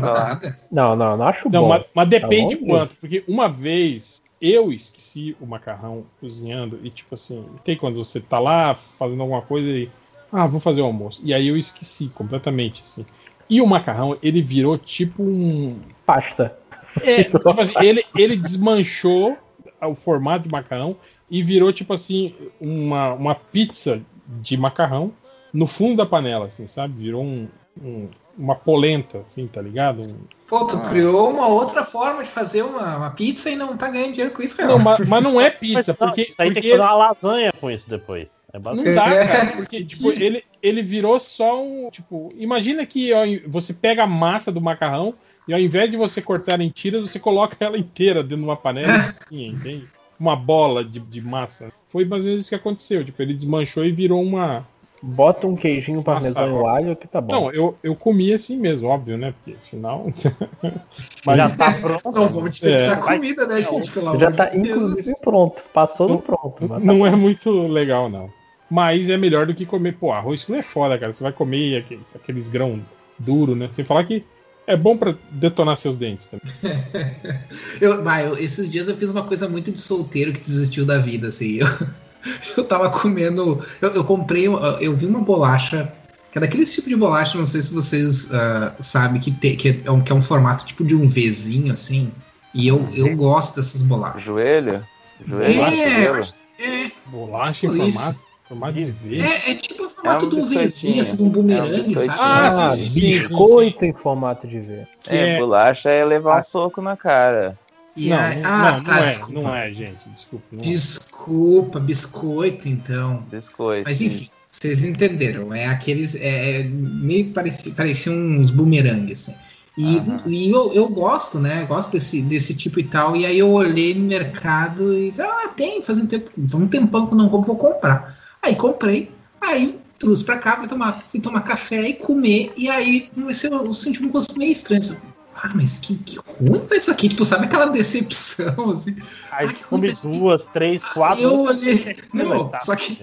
[0.72, 1.70] Não, não, não acho Não, bom.
[1.70, 3.00] mas, mas depende Tá bom quanto, isso.
[3.00, 8.38] porque uma vez eu esqueci o macarrão cozinhando e tipo assim, tem quando você tá
[8.38, 9.90] lá fazendo alguma coisa e
[10.32, 11.22] ah, vou fazer o almoço.
[11.24, 13.06] E aí eu esqueci completamente assim.
[13.50, 16.58] E o macarrão, ele virou tipo um Pasta.
[17.02, 19.38] É, tipo assim, ele, ele desmanchou
[19.82, 20.96] o formato de macarrão
[21.30, 24.02] e virou tipo assim uma, uma pizza
[24.42, 25.14] de macarrão
[25.54, 26.94] no fundo da panela, assim, sabe?
[26.98, 27.48] Virou um,
[27.82, 30.02] um- uma polenta, assim, tá ligado?
[30.02, 30.16] Um-
[30.48, 34.12] Pô, tu criou uma outra forma de fazer uma, uma pizza e não tá ganhando
[34.12, 34.70] dinheiro com isso, cara.
[34.70, 36.84] Não, mas, mas não é pizza, Mas, não, porque, isso aí tem porque que fazer
[36.84, 38.28] uma lasanha com isso depois.
[38.56, 41.90] É não dá, cara, porque tipo, ele, ele virou só um.
[41.92, 45.14] Tipo, imagina que ó, você pega a massa do macarrão
[45.48, 48.56] e ao invés de você cortar em tiras, você coloca ela inteira dentro de uma
[48.58, 48.94] panela
[49.28, 49.88] cozinha, entende?
[50.20, 51.70] Uma bola de, de massa.
[51.88, 53.04] Foi mais ou menos isso que aconteceu.
[53.04, 54.66] Tipo, ele desmanchou e virou uma.
[55.04, 57.34] Bota um queijinho parmesão no alho que tá bom.
[57.34, 59.34] Não, eu, eu comi assim mesmo, óbvio, né?
[59.34, 60.08] Porque afinal.
[61.36, 62.12] Já tá pronto.
[62.12, 63.02] Não vamos desperdiçar É.
[63.02, 63.92] comida, né, gente?
[63.92, 64.78] Pelo Já amor tá de Deus.
[64.78, 65.64] inclusive pronto.
[65.74, 66.56] Passou no pronto.
[66.62, 68.32] mas tá Não é muito legal, não.
[68.70, 69.94] Mas é melhor do que comer.
[69.98, 71.14] Pô, arroz cru é foda, cara.
[71.14, 72.82] Você vai comer aqueles, aqueles grãos
[73.20, 73.70] duros, né?
[73.72, 74.26] Sem falar que
[74.68, 76.46] é bom pra detonar seus dentes também.
[77.80, 80.98] Eu, bah, eu- esses dias eu fiz uma coisa muito de solteiro que desistiu da
[80.98, 81.60] vida, assim.
[81.60, 81.68] Eu,
[82.58, 83.64] eu tava comendo.
[83.82, 84.48] Eu, eu comprei.
[84.48, 85.92] Eu, eu vi uma bolacha.
[86.32, 89.82] Que é daquele tipo de bolacha, não sei se vocês ah, sabem, que, te- que,
[89.86, 92.12] é um, que é um formato tipo de um Vzinho, assim.
[92.54, 94.22] E eu, eu gosto dessas bolachas.
[94.24, 94.86] Joelho?
[95.26, 95.62] Joelho?
[95.62, 96.26] É, joelho?
[96.60, 98.00] é, Bolacha em Tipo isso.
[98.00, 99.20] formato, formato de V.
[99.20, 101.32] é, é tipo o formato É um de um Vzinho, assim, de um É um
[101.32, 102.20] bumerangue, sabe?
[102.20, 104.88] Ah, Ah, sim, sim, sim, sim, biscoito em formato de V.
[105.08, 107.58] É, bolacha é levar um soco na cara.
[107.96, 109.42] E não, não, ah, não, tá, não é, desculpa.
[109.42, 110.10] não é, gente.
[110.10, 110.46] Desculpa.
[110.52, 110.64] Não é.
[110.64, 113.24] Desculpa, biscoito, então.
[113.32, 113.84] Biscoito.
[113.86, 115.54] Mas enfim, vocês entenderam.
[115.54, 116.14] É aqueles.
[116.16, 119.30] É, é meio pareciam parecia uns bumerangues.
[119.30, 119.38] Assim.
[119.78, 121.64] E, e eu, eu gosto, né?
[121.64, 123.16] Eu gosto desse, desse tipo e tal.
[123.16, 125.14] E aí eu olhei no mercado e.
[125.20, 126.30] Ah, tem, faz um tempo.
[126.54, 128.14] Um tempão que eu não compro, vou comprar.
[128.46, 129.12] Aí comprei,
[129.42, 132.54] aí trouxe pra cá, fui tomar, fui tomar café e comer.
[132.56, 134.96] E aí comecei a sentir um gosto meio estranho.
[135.36, 137.10] Ah, mas que, que ruim tá isso aqui?
[137.10, 138.96] Tipo, sabe aquela decepção, assim?
[139.32, 141.22] Aí come duas, três, quatro.
[141.24, 141.98] Eu olhei.
[142.14, 142.60] Não, Tá.
[142.60, 142.98] só que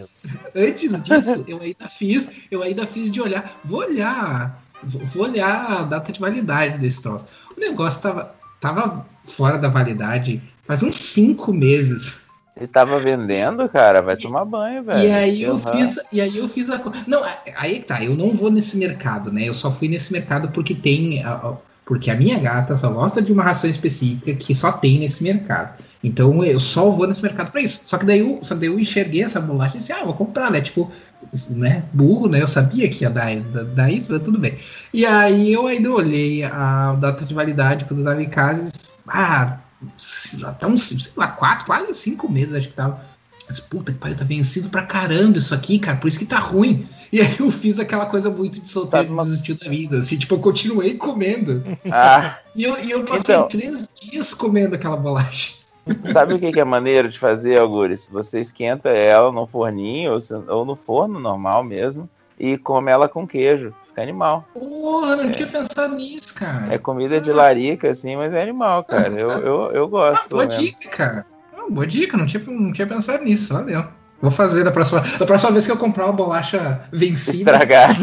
[0.54, 3.60] antes disso, eu ainda fiz, eu ainda fiz de olhar.
[3.64, 4.62] Vou olhar.
[4.82, 7.26] Vou olhar a data de validade desse troço.
[7.56, 12.21] O negócio tava, tava fora da validade faz uns cinco meses.
[12.56, 15.08] Ele tava vendendo, cara, vai tomar banho, velho.
[15.08, 15.58] E aí eu Uhum.
[15.58, 17.22] fiz, e aí eu fiz a Não,
[17.56, 19.48] aí que tá, eu não vou nesse mercado, né?
[19.48, 21.22] Eu só fui nesse mercado porque tem
[21.84, 25.82] porque a minha gata só gosta de uma ração específica que só tem nesse mercado.
[26.02, 27.82] Então eu só vou nesse mercado pra isso.
[27.86, 30.14] Só que daí eu, só que daí eu enxerguei essa bolacha e disse: "Ah, vou
[30.14, 30.60] comprar, né?
[30.60, 30.90] Tipo,
[31.50, 31.84] né?
[31.92, 32.40] Burro, né?
[32.40, 34.56] Eu sabia que ia dar, dar, dar isso, mas tudo bem.
[34.92, 38.70] E aí eu ainda olhei a data de validade quando eu tava em casa e
[38.70, 39.58] disse, ah,
[40.58, 43.04] tá uns, sei lá, quatro, quase cinco meses acho que tava.
[43.48, 46.38] Mas, puta que pariu, tá vencido pra caramba isso aqui, cara, por isso que tá
[46.38, 46.86] ruim.
[47.12, 50.34] E aí eu fiz aquela coisa muito de solteiro que desistiu da vida, assim, tipo,
[50.34, 51.62] eu continuei comendo.
[51.90, 53.48] Ah, E eu, e eu passei Então.
[53.48, 55.54] três dias comendo aquela bolacha.
[56.12, 58.08] sabe o que, que é maneiro de fazer, Algures?
[58.10, 63.08] Você esquenta ela no forninho ou, se- ou no forno normal mesmo e come ela
[63.08, 63.74] com queijo.
[63.92, 64.48] Fica animal.
[64.54, 66.72] Porra, não tinha pensado nisso, cara.
[66.72, 69.08] É comida de larica, assim, mas é animal, cara.
[69.08, 70.30] Eu, eu, eu gosto.
[70.30, 70.76] Boa pelo menos.
[70.76, 71.26] dica, cara.
[71.54, 73.84] Ah, boa dica, não tinha, não tinha pensado nisso, valeu.
[74.20, 77.52] Vou fazer da próxima, da próxima vez que eu comprar uma bolacha vencida.
[77.52, 77.94] Estragada.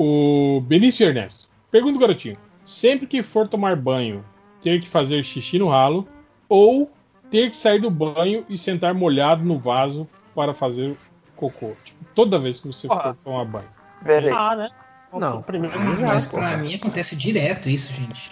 [0.00, 1.48] O Benício Ernesto.
[1.72, 2.38] Pergunta garotinho.
[2.64, 4.24] Sempre que for tomar banho,
[4.62, 6.06] ter que fazer xixi no ralo
[6.48, 6.88] ou
[7.28, 10.96] ter que sair do banho e sentar molhado no vaso para fazer
[11.38, 11.76] cocô?
[11.84, 13.68] Tipo, toda vez que você for tomar banho.
[14.04, 14.32] Peraí.
[14.34, 14.68] Ah, né?
[15.12, 15.40] Não.
[15.42, 18.30] Primeiro Ah, mas pra mim acontece direto isso, gente.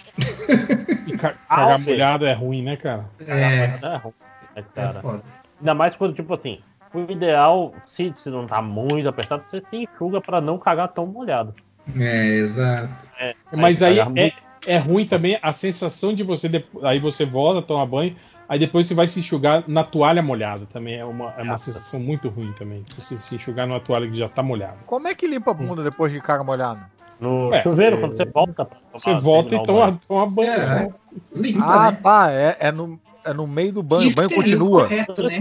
[1.07, 1.91] E ca- Ah, cagar ok.
[1.93, 3.05] molhado é ruim, né, cara?
[3.25, 3.79] É.
[3.81, 4.13] É ruim,
[4.55, 4.99] né, cara?
[4.99, 5.23] É foda.
[5.59, 6.59] Ainda mais quando, tipo assim,
[6.93, 11.07] o ideal, se, se não tá muito apertado, você se enxuga pra não cagar tão
[11.07, 11.55] molhado.
[11.97, 13.07] É, exato.
[13.19, 16.47] É, Mas aí cagar é, muito- é ruim também a sensação de você.
[16.83, 18.15] Aí você volta, toma banho,
[18.47, 20.65] aí depois você vai se enxugar na toalha molhada.
[20.65, 22.83] Também é uma, é uma sensação muito ruim também.
[22.97, 24.77] Você se enxugar numa toalha que já tá molhada.
[24.85, 26.81] Como é que limpa a bunda depois de caga molhado?
[27.19, 28.53] No É, chuveiro, é, quando você volta.
[28.53, 29.99] pra tomar- Você volta e toma, banho.
[30.07, 30.51] toma banho.
[30.51, 30.93] É, né?
[31.35, 31.97] Limpa, Ah, né?
[32.03, 32.31] tá.
[32.31, 34.03] É, é, no, é no meio do banho.
[34.07, 34.81] Isso o banho o continua.
[34.83, 35.39] correto, né?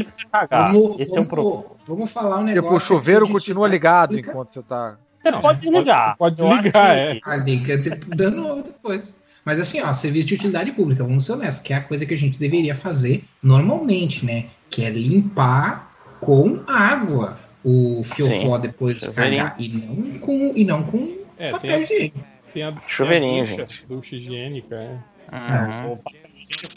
[0.50, 1.64] Vamos, Esse é o vamos- problema.
[1.86, 2.62] vamos falar um negócio.
[2.62, 4.30] Tipo, o chuveiro continua atividade ligado pública.
[4.30, 4.96] enquanto você tá.
[5.22, 6.16] Você pode desligar.
[6.16, 7.20] Pode desligar, que- é.
[7.24, 9.18] Ah, liga tipo, dando depois.
[9.46, 12.12] Mas assim, ó, serviço de utilidade pública, vamos ser honestos, que é a coisa que
[12.12, 14.46] a gente deveria fazer normalmente, né?
[14.68, 19.54] Que é limpar com água o fiofó Sim, depois de cagar.
[19.60, 22.20] E não com, e não com É, tem papel a, higiênico.
[22.52, 23.86] tem a, Chuveirinho, tem a ducha, gente.
[23.86, 24.98] ducha higiênica, é.
[25.32, 25.98] Uhum.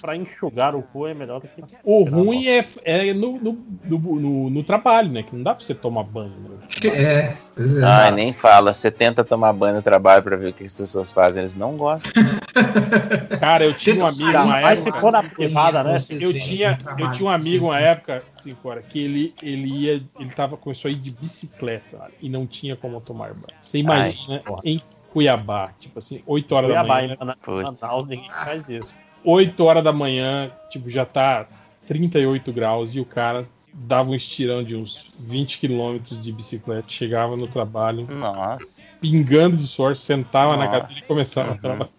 [0.01, 1.63] Pra enxugar o cu é melhor do que.
[1.83, 5.23] O ruim é, é no, no, no, no- no trabalho, né?
[5.23, 6.31] Que não dá pra você tomar banho.
[6.39, 6.89] Né?
[6.89, 7.83] É, pois é.
[7.83, 8.73] Ai, nem fala.
[8.73, 11.77] Você tenta tomar banho no trabalho pra ver o que as pessoas fazem, eles não
[11.77, 12.11] gostam.
[13.39, 14.91] Cara, eu tinha um amigo uma época.
[14.91, 15.97] se for na privada, né?
[16.19, 20.31] Eu tinha, eu tinha um amigo uma época, assim, fora, que ele, ele ia, ele
[20.35, 23.45] tava, começou a ir de bicicleta e não tinha como tomar banho.
[23.61, 24.61] Você imagina porra.
[24.65, 27.17] em Cuiabá, tipo assim, 8 horas Cuiabá, da manhã.
[27.47, 28.98] Manaus, ninguém faz isso.
[29.23, 31.47] 8 horas da manhã, tipo, já tá
[31.85, 37.35] 38 graus e o cara dava um estirão de uns 20 quilômetros de bicicleta, chegava
[37.37, 38.81] no trabalho, Nossa.
[38.99, 40.79] pingando de suor, sentava na Nossa.
[40.81, 41.59] cadeira e começava a Uhum.
[41.59, 41.89] trabalhar.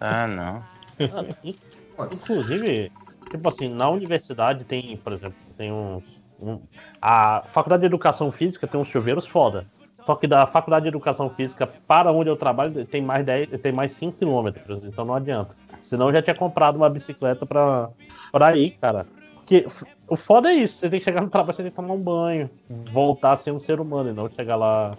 [0.00, 0.62] Ah, não.
[2.10, 2.90] Inclusive,
[3.30, 6.02] tipo assim, na universidade tem, por exemplo, tem uns.
[6.40, 6.60] um-
[7.00, 9.66] a faculdade de educação física tem uns chuveiros foda.
[10.04, 13.72] Só que da faculdade de educação física para onde eu trabalho tem mais 10, tem
[13.72, 15.56] mais 5 quilômetros, então não adianta.
[15.84, 17.90] Senão já tinha comprado uma bicicleta pra,
[18.32, 19.06] pra ir, cara.
[19.34, 19.66] Porque
[20.08, 22.00] o foda é isso, você tem que chegar no trabalho, você tem que tomar um
[22.02, 22.50] banho,
[22.90, 24.96] voltar a ser um ser humano e não chegar lá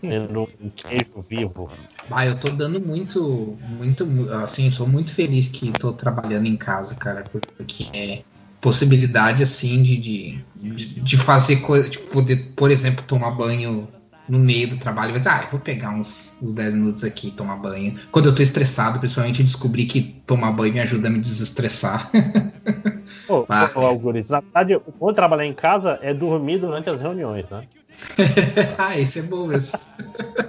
[0.00, 1.70] tendo um queijo vivo.
[2.10, 6.94] Ah, eu tô dando muito, muito, assim, sou muito feliz que tô trabalhando em casa,
[6.96, 8.22] cara, porque é
[8.60, 13.88] possibilidade, assim, de, de, de de fazer coisa, tipo, poder, por exemplo, tomar banho
[14.30, 17.30] no meio do trabalho, mas, ah, eu vou pegar uns, uns 10 minutos aqui e
[17.32, 17.96] tomar banho.
[18.12, 22.08] Quando eu tô estressado, principalmente, eu descobri que tomar banho me ajuda a me desestressar.
[23.28, 23.70] Ô, Ah.
[23.74, 27.64] ô, na verdade, o bom de trabalhar em casa é dormir durante as reuniões, né?
[28.78, 29.78] ah, esse é bom mesmo.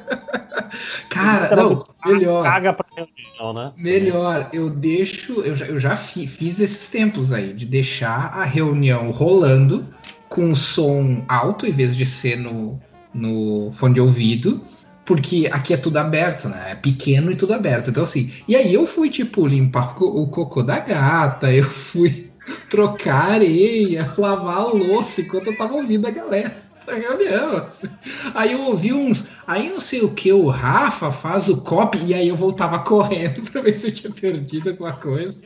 [1.10, 2.44] Cara, não, melhor.
[2.44, 3.74] Caga pra reunião, né?
[3.76, 8.44] Melhor, eu deixo, eu já, eu já fi- fiz esses tempos aí, de deixar a
[8.44, 9.86] reunião rolando
[10.30, 12.80] com o som alto, em vez de ser no,
[13.14, 14.62] no fone de ouvido,
[15.06, 16.72] porque aqui é tudo aberto, né?
[16.72, 17.90] É pequeno e tudo aberto.
[17.90, 21.64] Então, assim, e aí eu fui, tipo, limpar o co- o cocô da gata, eu
[21.64, 22.32] fui
[22.70, 26.62] trocar areia, lavar a louça enquanto eu tava ouvindo a galera
[27.66, 27.88] assim.
[28.34, 29.30] Aí eu ouvi uns.
[29.48, 33.42] Aí não sei o que, o Rafa faz o copy, e aí eu voltava correndo
[33.44, 35.38] pra ver se eu tinha perdido alguma coisa.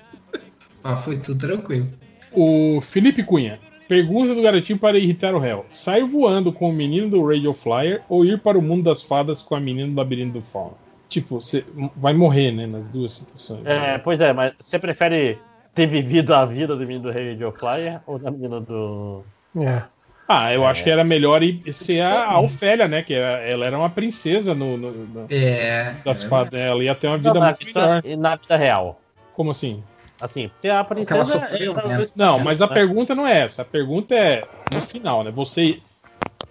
[0.84, 1.90] Mas foi tudo tranquilo.
[2.32, 3.60] O Felipe Cunha.
[3.88, 5.66] Pergunta do garotinho para irritar o réu.
[5.70, 9.42] Sair voando com o menino do Radio Flyer ou ir para o mundo das fadas
[9.42, 10.76] com a menina do labirinto do fauno?
[11.08, 11.64] Tipo, você
[11.96, 12.66] vai morrer, né?
[12.66, 13.62] Nas duas situações.
[13.66, 15.38] É, pois é, mas você prefere
[15.74, 19.24] ter vivido a vida do menino do Radio Flyer ou da menina do.
[19.58, 19.84] É.
[20.28, 23.04] Ah, eu acho que era melhor ir ser a, a Ofélia, né?
[23.04, 25.98] Que era- ela era uma princesa no, no- no- É.
[26.04, 26.60] das é fadas.
[26.60, 28.02] Ela ia ter uma vida Não, muito melhor.
[28.02, 29.00] vida, na vida real.
[29.36, 29.84] Como assim?
[30.26, 31.48] Assim, porque a Porque ela princesa.
[31.48, 32.06] sofreu, ela- né?
[32.16, 32.74] Não, mas a né?
[32.74, 33.62] pergunta não é essa.
[33.62, 35.32] A pergunta é no final, né?
[35.32, 35.80] Você,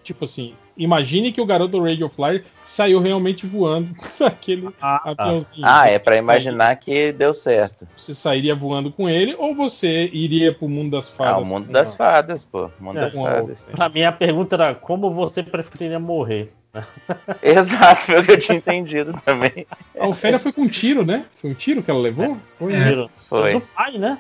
[0.03, 5.67] tipo assim, imagine que o garoto do Radio Flyer saiu realmente voando com aquele aviãozinho.
[5.67, 7.87] Ah, é sai- imaginar que deu certo.
[7.97, 11.49] Você sairia voando com ele ou você iria pro mundo das Ah, fadas?
[11.49, 12.71] o mundo das a- fadas, pô.
[12.81, 13.71] O mundo É, das fadas.
[13.75, 16.53] Pra mim, a pergunta era como você preferiria morrer?
[17.43, 19.67] Exato, foi o que eu tinha entendido também.
[19.99, 21.25] A Ofélia foi com um tiro, né?
[21.41, 22.37] Foi um tiro que ela levou?
[22.59, 22.73] Foi.
[22.75, 22.97] É.
[22.97, 23.09] né?
[23.29, 23.53] Foi.
[23.55, 24.19] Do pai, né?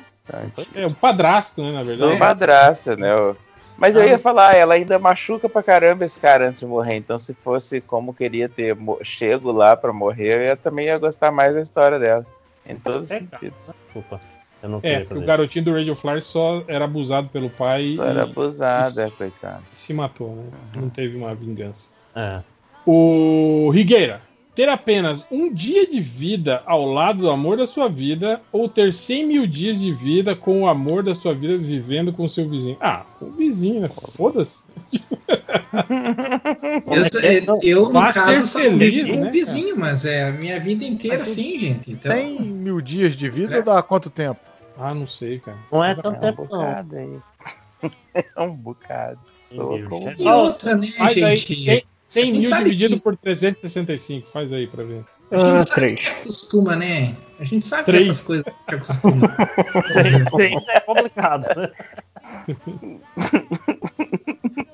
[0.74, 2.16] É, um padrasto, né, na verdade.
[2.16, 3.14] madraça, né?
[3.14, 3.36] o-
[3.76, 4.06] Mas eu Ah.
[4.06, 6.94] ia falar, ela ainda machuca pra caramba esse cara antes de morrer.
[6.96, 11.32] Então, se fosse como queria ter chego lá pra morrer, eu ia- também ia gostar
[11.32, 12.24] mais da história dela.
[12.66, 13.28] Em todos os É, cara.
[13.40, 13.74] sentidos.
[13.84, 14.20] Desculpa.
[14.62, 18.08] Eu não É, o garotinho do Radio Flyer só era abusado pelo pai Só e,
[18.08, 19.00] era abusado, isso.
[19.02, 19.62] é, coitado.
[19.70, 20.44] e se matou, né?
[20.76, 21.90] Não teve uma vingança.
[22.14, 22.40] É.
[22.86, 24.20] O Rigueira.
[24.54, 28.92] ter apenas um dia de vida ao lado do amor da sua vida ou ter
[28.92, 32.48] 100 mil dias de vida com o amor da sua vida vivendo com o seu
[32.48, 32.76] vizinho?
[32.80, 33.88] Ah, com o vizinho, né?
[33.88, 34.62] Foda-se.
[36.86, 40.32] Eu, sou- eu, eu, no caso, ser só feliz, um né, vizinho, mas é a
[40.32, 41.90] minha vida inteira assim, gente.
[41.92, 43.64] Então, 100 mil dias de vida Estresse.
[43.64, 44.40] dá quanto tempo?
[44.78, 45.56] Ah, não sei, cara.
[45.72, 46.58] Não é tanto um tempo, não.
[46.60, 47.18] bocado aí.
[48.14, 49.18] É um bocado.
[49.40, 49.88] Soa Deus.
[49.90, 51.54] como- E outra, né, aí, gente?
[51.64, 54.28] 100, 100 A gente mil dividido que- por 365.
[54.28, 55.04] Faz aí pra ver.
[55.30, 56.00] A gente Ah, sabe três.
[56.00, 57.16] que acostuma, né?
[57.40, 58.04] A gente sabe Três.
[58.04, 59.36] que essas coisas gente acostuma.
[60.58, 61.70] Isso é complicado, né?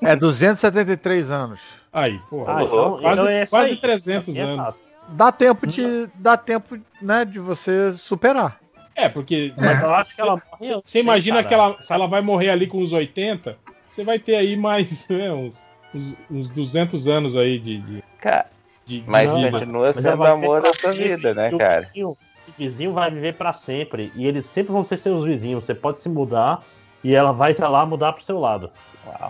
[0.02, 1.60] É 273 anos.
[1.92, 2.56] Aí, porra.
[2.58, 3.76] Ah, então- quase então é quase aí.
[3.76, 4.82] 300 É anos.
[5.10, 8.58] Dá tempo de, dá tempo, né, de você superar.
[8.94, 11.48] É, porque Mas eu acho que ela morre você imagina cara.
[11.48, 13.56] que ela, se ela vai morrer ali com uns 80,
[13.88, 17.78] você vai ter aí mais né, uns, uns, uns 200 anos aí de.
[17.78, 18.46] de, Cara,
[18.86, 19.50] de- de mas vida.
[19.50, 21.82] continua Mas ela sendo amor da sua vida, né, cara?
[21.82, 22.16] vizinho-
[22.48, 24.10] O vizinho vai viver pra sempre.
[24.16, 25.64] E eles sempre vão ser seus vizinhos.
[25.64, 26.62] Você pode se mudar
[27.04, 28.70] e ela vai estar lá mudar pro seu lado.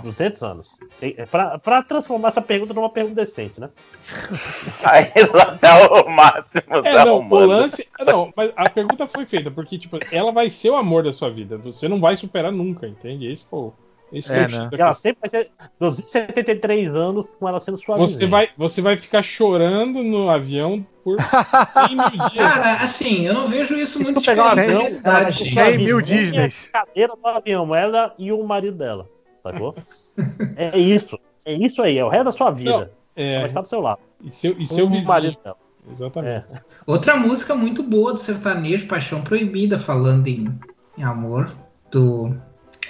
[0.03, 0.69] 200 anos.
[1.01, 3.69] É Pra, pra transformar essa pergunta numa pergunta decente, né?
[4.85, 7.87] Aí lá tá o máximo É, não, o lance.
[8.05, 11.31] Não, mas a pergunta foi feita, porque, tipo, ela vai ser o amor da sua
[11.31, 11.57] vida.
[11.59, 13.31] Você não vai superar nunca, entende?
[13.31, 13.73] Esse, pô,
[14.13, 14.69] esse É, é, né?
[14.73, 18.31] ela sempre vai ser 273 anos com ela sendo sua Você vizinha.
[18.31, 22.33] vai, você vai ficar chorando no avião por 100 mil dias.
[22.37, 25.45] Cara, assim, eu não vejo isso Se muito diferente da avião, ela vai realidade, ser
[25.45, 25.55] gente.
[25.55, 26.69] sua 100 mil Disneys.
[26.73, 29.09] cadeira do avião, ela e o marido dela.
[29.43, 29.75] Sacou?
[30.57, 31.19] é isso.
[31.45, 32.71] É isso aí, é o resto da sua vida.
[32.71, 34.01] Não, Ela é, vai estar do seu lado.
[34.23, 35.09] e seu, e seu vizinho.
[35.09, 35.57] marido dela.
[35.91, 36.45] Exatamente.
[36.53, 36.61] É.
[36.87, 40.55] Outra música muito boa do sertanejo, Paixão Proibida, falando em,
[40.99, 41.51] em amor,
[41.91, 42.37] do.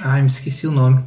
[0.02, 1.04] Ai, me esqueci o nome.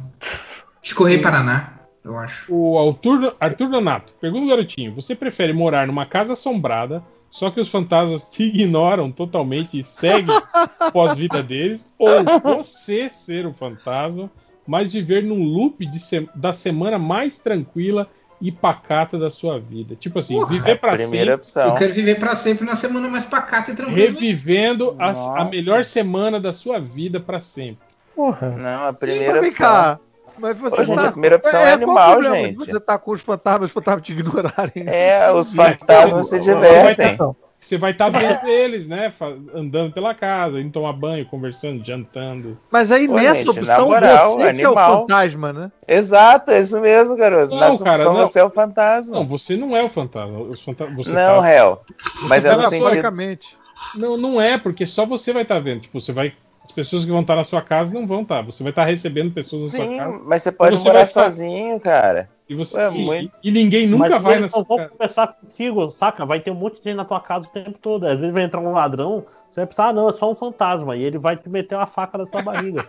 [0.82, 1.72] Escorrei Paraná,
[2.04, 2.52] eu acho.
[2.54, 7.60] O Arthur, Arthur Donato, pergunta o garotinho: você prefere morar numa casa assombrada, só que
[7.60, 10.36] os fantasmas te ignoram totalmente e seguem
[10.92, 12.10] pós-vida deles, ou
[12.42, 14.30] você ser o fantasma,
[14.66, 18.08] mas viver num loop de se- da semana mais tranquila
[18.40, 19.96] e pacata da sua vida?
[19.96, 21.74] Tipo assim, Porra, viver pra Primeira sempre, Eu opção.
[21.76, 23.96] quero viver pra sempre na semana mais pacata e tranquila.
[23.96, 27.83] revivendo a, a melhor semana da sua vida pra sempre.
[28.14, 28.50] Porra.
[28.50, 29.66] Não, a primeira mas vem opção.
[29.66, 29.98] cá.
[30.36, 31.08] Mas você Ô, gente, tá...
[31.08, 32.56] a primeira opção é qual o animal, gente.
[32.56, 34.84] Você tá com os fantasmas, os fantasmas te ignorarem.
[34.86, 37.16] É, os fantasmas se Você vai divertem.
[37.16, 37.30] tá-
[37.60, 39.12] Você vai estar vendo eles, né?
[39.54, 42.58] Andando pela casa, indo tomar banho, conversando, jantando.
[42.70, 45.00] Mas aí Ô, nessa gente, opção, moral, você que é o animal.
[45.02, 45.72] fantasma, né?
[45.86, 47.54] Exato, é isso mesmo, garoto.
[47.54, 48.26] Não, Nessa cara, opção não.
[48.26, 49.14] você é o fantasma.
[49.16, 50.40] Não, você não é o fantasma.
[50.40, 51.78] Os fanta você Não, tá- réu.
[52.22, 52.84] Mas você é tá no sentido.
[52.86, 53.56] Historicamente.
[53.94, 55.80] Não, não é, porque só você vai estar vendo.
[55.82, 56.32] Tipo, você vai.
[56.64, 58.42] As pessoas que vão estar na sua casa não vão estar.
[58.42, 60.20] Você vai estar recebendo pessoas na sua Sim, casa.
[60.24, 62.30] mas você pode Você morar estar- sozinho, cara.
[62.48, 64.88] E, você, Ué, sim, muito- e, e ninguém nunca Mas vai na sua vão casa.
[64.90, 66.24] conversar contigo, saca?
[66.26, 68.06] Vai ter um monte de gente na tua casa o tempo todo.
[68.06, 70.96] Às vezes vai entrar um ladrão, você vai pensar, ah, não, é só um fantasma.
[70.96, 72.84] E ele vai te meter uma faca na tua barriga.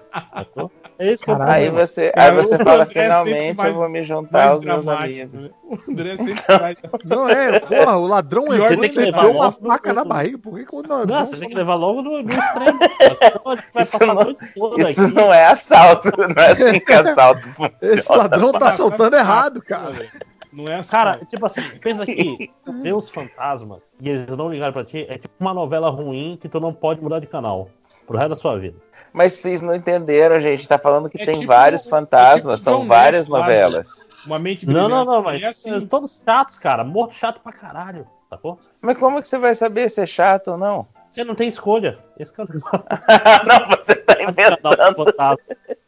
[0.97, 1.35] É isso que é.
[1.41, 4.51] Aí você, Cara, aí você fala, André é finalmente mais- eu vou me juntar mais
[4.51, 5.49] aos meus amigos.
[5.49, 5.49] né?
[5.63, 6.75] O André sempre traz.
[7.03, 10.37] Não é, porra, o ladrão Pior entrou tem que você levar uma faca na barriga.
[10.39, 12.79] Por que que o Não, você tem que levar logo no, no extremo.
[13.19, 15.13] Senão a gente vai Isso passar a não- noite toda Isso aqui.
[15.13, 17.73] não é assalto, não é assim que assalto funciona.
[17.81, 20.07] Esse ladrão tá soltando errado, cara.
[20.55, 20.91] Não é assim.
[20.91, 22.49] Cara, tipo assim, pensa que
[22.81, 26.47] ver os fantasmas e eles não ligarem pra ti é tipo uma novela ruim que
[26.47, 27.69] tu não pode mudar de canal
[28.07, 28.77] pro resto da sua vida.
[29.11, 30.67] Mas vocês não entenderam, gente.
[30.67, 34.07] Tá falando que É tem tipo- vários é fantasmas, tipo são várias lá, novelas.
[34.25, 35.05] Uma mente Não, não, brilhante.
[35.07, 35.75] não, mas É assim.
[35.75, 36.83] é, todos chatos, cara.
[36.83, 38.59] Morto chato pra caralho, sacou?
[38.81, 40.87] Mas como que você vai saber se é chato ou não?
[41.09, 41.97] Você não tem escolha.
[42.19, 45.05] Esse que é não, você tá inventando.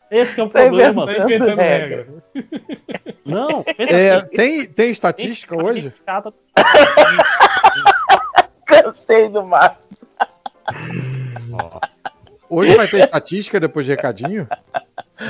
[0.10, 1.06] Esse que é o Tá problema.
[1.06, 2.08] Tá inventando regra.
[2.08, 2.08] regra.
[3.26, 4.28] Não, É, assim.
[4.30, 5.94] tem, tem estatística gente hoje?
[6.06, 6.34] chata-
[8.66, 10.08] Cansei do Márcio.
[12.50, 14.48] Hoje vai ter estatística depois de recadinho?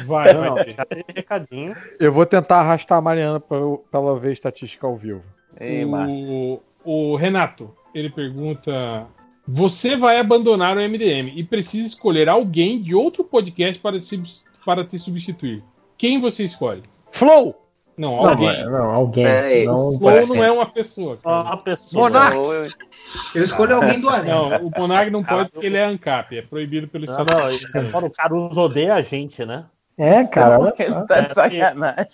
[0.06, 1.06] Vai, Não, vai ter.
[1.16, 1.76] recadinho.
[2.00, 3.58] Eu vou tentar arrastar a Mariana pra,
[3.90, 5.24] pra ela ver estatística ao vivo.
[5.60, 6.62] Ei, Márcio.
[6.84, 9.08] O, o Renato, ele pergunta:
[9.48, 14.22] Você vai abandonar o MDM e precisa escolher alguém de outro podcast para te,
[14.68, 15.64] para te substituir.
[15.98, 16.84] Quem você escolhe?
[17.10, 17.56] Flow!
[17.98, 18.66] Não, Não, alguém.
[18.66, 19.24] não, alguém.
[19.24, 19.66] Peraí.
[19.66, 21.18] Não, Flow não é uma pessoa.
[21.18, 21.42] cara.
[21.44, 22.04] Uma pessoa.
[22.04, 22.36] Monark.
[23.34, 24.30] Eu- escolho alguém do Além.
[24.30, 27.34] Não, o Monark não pode porque ele é ANCAP, é proibido pelo Não, Estado.
[27.34, 29.66] não, ele- o Caruso odeia a gente, né?
[29.98, 30.84] É, cara, olha só.
[30.84, 32.06] Ele tá de sacanagem.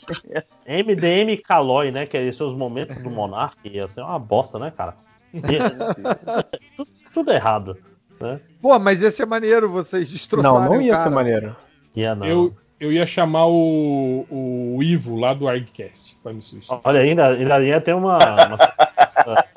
[0.67, 2.05] MDM Calói, né?
[2.05, 4.93] Que é esses os momentos do Monark, ia ser uma bosta, né, cara?
[5.33, 5.33] E-
[6.77, 7.75] tudo, tudo errado,
[8.21, 8.39] né?
[8.61, 11.03] Pô, mas ia ser maneiro vocês destroçarem Não, não o ia cara.
[11.03, 11.55] ser maneiro.
[11.95, 12.25] Ia não.
[12.25, 16.81] Eu, eu ia chamar o, o Ivo lá do ArgCast pra me substituir.
[16.83, 18.17] Olha, ainda, ainda ia ter uma.
[18.17, 18.57] uma-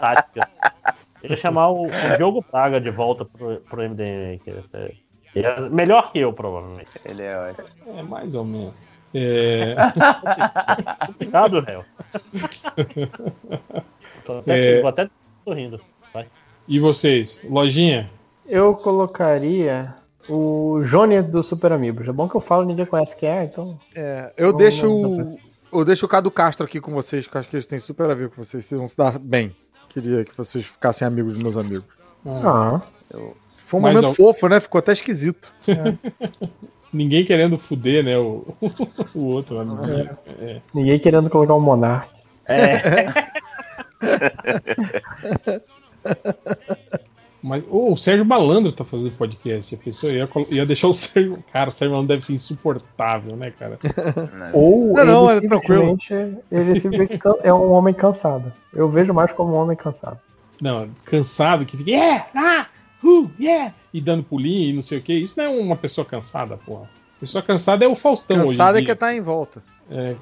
[0.00, 0.48] tática.
[1.22, 4.38] Ele ia chamar o, o Diogo Praga de volta pro, pro MDM.
[4.38, 6.90] Que é, é melhor que eu, provavelmente.
[7.04, 7.98] Ele é ótimo.
[7.98, 8.74] É, mais ou menos.
[9.12, 9.74] É...
[11.06, 11.84] Complicado, réu.
[14.24, 14.80] Tô até, É.
[14.80, 15.10] Vou até
[15.44, 15.80] tô rindo.
[16.12, 16.26] Vai.
[16.68, 17.40] E vocês?
[17.44, 18.10] Lojinha?
[18.46, 19.94] Eu colocaria
[20.30, 22.06] o Johnny do Super Amigos.
[22.06, 23.78] É bom que eu falo, ninguém conhece quem é, então.
[23.94, 25.38] É, eu Não, deixo não, o.
[25.72, 28.10] Eu deixo o Cadu Castro aqui com vocês, que eu acho que eles têm super
[28.10, 28.64] a ver com vocês.
[28.64, 29.54] Vocês vão se dar bem.
[29.88, 31.84] Queria que vocês ficassem amigos dos meus amigos.
[32.26, 32.80] Ah.
[33.56, 34.60] Foi um Mas momento fofo, né?
[34.60, 35.52] Ficou até esquisito.
[36.92, 38.18] Ninguém querendo fuder, né?
[38.18, 38.44] O,
[39.14, 40.16] o outro lá no É.
[40.40, 40.60] é.
[40.74, 42.08] Ninguém querendo colocar um monarca.
[42.46, 43.06] É.
[47.42, 49.74] Mas ô, o Sérgio Malandro tá fazendo podcast.
[49.74, 51.42] A pessoa ia, ia deixar o Sérgio.
[51.52, 53.78] Cara, o Sérgio Malandro deve ser insuportável, né, cara?
[54.52, 55.96] Ou Não, não, ele é tranquilo.
[56.50, 58.52] ele simplesmente é um homem cansado.
[58.72, 60.18] Eu vejo mais como um homem cansado.
[60.60, 61.90] Não, cansado que fica.
[61.90, 62.26] Yeah!
[62.36, 62.66] Ah!
[63.02, 63.72] Uh, yeah!
[63.94, 65.14] E dando pulinho e não sei o que.
[65.14, 66.88] Isso não é uma pessoa cansada, porra.
[67.18, 68.96] Pessoa cansada é o Faustão Cansado é hoje em que dia.
[68.96, 69.62] tá em volta.
[69.90, 70.14] É.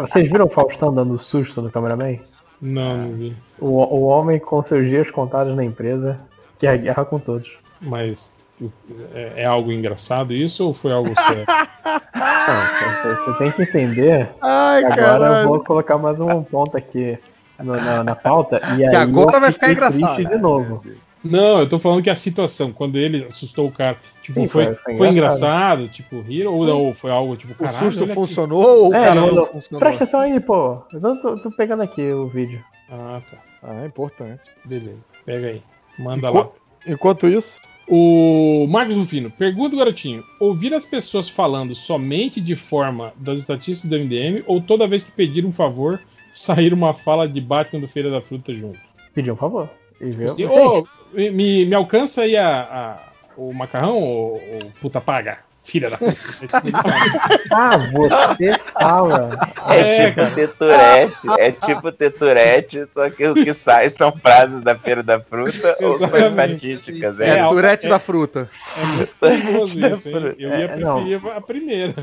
[0.00, 2.18] Vocês viram o Faustão dando susto no cameraman?
[2.60, 3.36] Não, não vi.
[3.58, 6.18] O, o homem com seus dias contados na empresa,
[6.58, 7.50] que é a guerra com todos.
[7.80, 8.34] Mas
[9.14, 11.44] é, é algo engraçado isso ou foi algo sério?
[12.14, 14.28] Não, você, você tem que entender.
[14.40, 15.42] Ai, que agora caralho.
[15.44, 17.18] eu vou colocar mais um ponto aqui
[17.58, 18.60] no- na, na pauta.
[18.78, 20.14] E aí agora vai ficar engraçado.
[20.14, 20.82] triste de novo.
[21.24, 24.74] Não, eu tô falando que a situação, quando ele assustou o cara, tipo, Sim, foi,
[24.74, 25.82] foi- foi, engraçado.
[25.84, 25.88] engraçado.
[25.88, 27.78] tipo, rir, ou não, foi algo tipo, O caralho.
[27.78, 28.14] susto olha aqui.
[28.14, 29.80] funcionou ou o É, cara não funcionou?
[29.80, 30.78] Presta atenção aí, pô.
[30.92, 32.62] Eu tô, tô- tô pegando aqui o vídeo.
[32.90, 33.38] Ah, tá.
[33.62, 34.42] Ah, é importante.
[34.64, 34.98] Beleza.
[35.24, 35.62] Pega aí.
[35.98, 36.48] Manda Enqu- lá.
[36.86, 37.58] Enquanto isso.
[37.88, 43.96] O Marcos Rufino, pergunta, garotinho: ouvir as pessoas falando somente de forma das estatísticas do
[43.96, 46.00] MDM ou toda vez que pedir um favor,
[46.32, 48.78] sair uma fala de Batman do Feira da Fruta junto?
[49.14, 49.68] Pedir um favor.
[50.24, 55.44] Assim, "Ô, me, me alcança aí a, a- o macarrão, ô puta paga?
[55.64, 56.14] Filha da puta.
[57.50, 59.30] Ah, você fala.
[59.70, 60.30] É, É, tipo cara.
[60.34, 65.76] teturete, é tipo teturete, só que o que sai são frases da Feira da Fruta
[65.80, 67.18] ou são estatísticas.
[67.18, 68.48] É, É, Tourette é- da fruta.
[68.76, 70.34] É muito perigoso Da isso, hein?
[70.38, 71.02] Eu ia É, não.
[71.02, 71.94] preferir a primeira.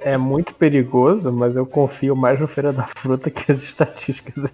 [0.00, 4.44] É muito perigoso, mas eu confio mais no Feira da Fruta que as estatísticas.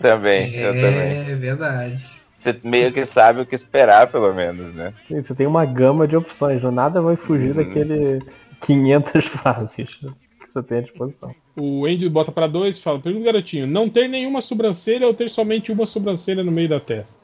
[0.00, 1.30] Também, eu também.
[1.30, 2.17] É verdade.
[2.38, 4.94] Você meio que sabe o que esperar, pelo menos, né?
[5.08, 7.54] Sim, Você tem uma gama de opções, não nada vai fugir Uhum.
[7.64, 8.22] daquele
[8.60, 10.08] 500 frases que
[10.44, 11.34] você tem à disposição.
[11.56, 15.28] O Andy bota pra dois e fala: pergunta, garotinho, não ter nenhuma sobrancelha ou ter
[15.28, 17.18] somente uma sobrancelha no meio da testa?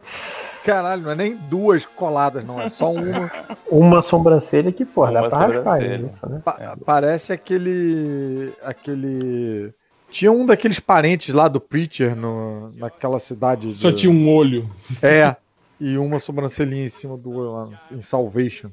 [0.65, 2.61] Caralho, não é nem duas coladas, não.
[2.61, 3.31] É só uma.
[3.71, 5.47] Uma sobrancelha que, pô, dá pra raspar
[5.81, 6.07] sobrancelha.
[6.07, 6.41] isso, né?
[6.45, 8.53] Pa- Parece aquele.
[8.63, 9.73] aquele.
[10.15, 13.75] Tinha um daqueles parentes lá do Preacher no, naquela cidade.
[13.75, 14.71] Só de- tinha um olho.
[15.03, 15.35] É.
[15.81, 18.71] E uma sobrancelhinha em cima do olho lá, em Salvation.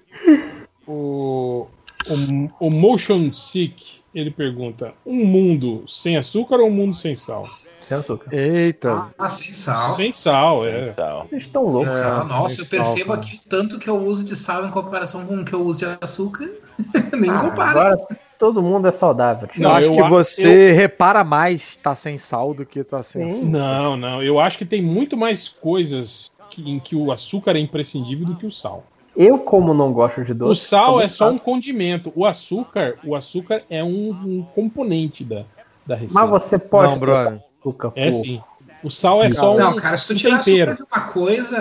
[0.85, 1.67] O,
[2.07, 7.49] o, o Motion Sick, ele pergunta: um mundo sem açúcar ou um mundo sem sal?
[7.79, 8.31] Sem açúcar.
[8.31, 9.11] Eita.
[9.17, 9.95] Ah, sem sal.
[9.95, 10.83] Sem sal, é.
[10.83, 11.27] Sem sal.
[11.27, 11.91] Vocês estão loucos.
[11.91, 14.63] É, Ah, nossa, sem eu percebo sal, aqui o tanto que eu uso de sal
[14.65, 16.49] em comparação com o que eu uso de açúcar.
[17.19, 17.71] Nem Ah, compara.
[17.71, 17.97] Agora
[18.41, 19.47] todo mundo é saudável.
[19.47, 19.61] tio.
[19.63, 23.23] eu acho eu que a- você repara mais tá sem sal do que tá sem
[23.23, 23.45] açúcar.
[23.45, 24.23] Não, não.
[24.23, 28.35] Eu acho que tem muito mais coisas que- em que o açúcar é imprescindível do
[28.35, 28.83] que o sal.
[29.15, 30.51] Eu, como não gosto de doce.
[30.51, 32.11] O sal é só um condimento.
[32.15, 35.43] O açúcar, o açúcar é um, um componente da,
[35.85, 36.13] da receita.
[36.27, 37.39] Mas você pode Não, brother.
[37.59, 38.41] açúcar É sim.
[38.83, 40.71] O sal é só um, Não, cara, se tu tirar tempero.
[40.71, 41.57] açúcar de uma coisa,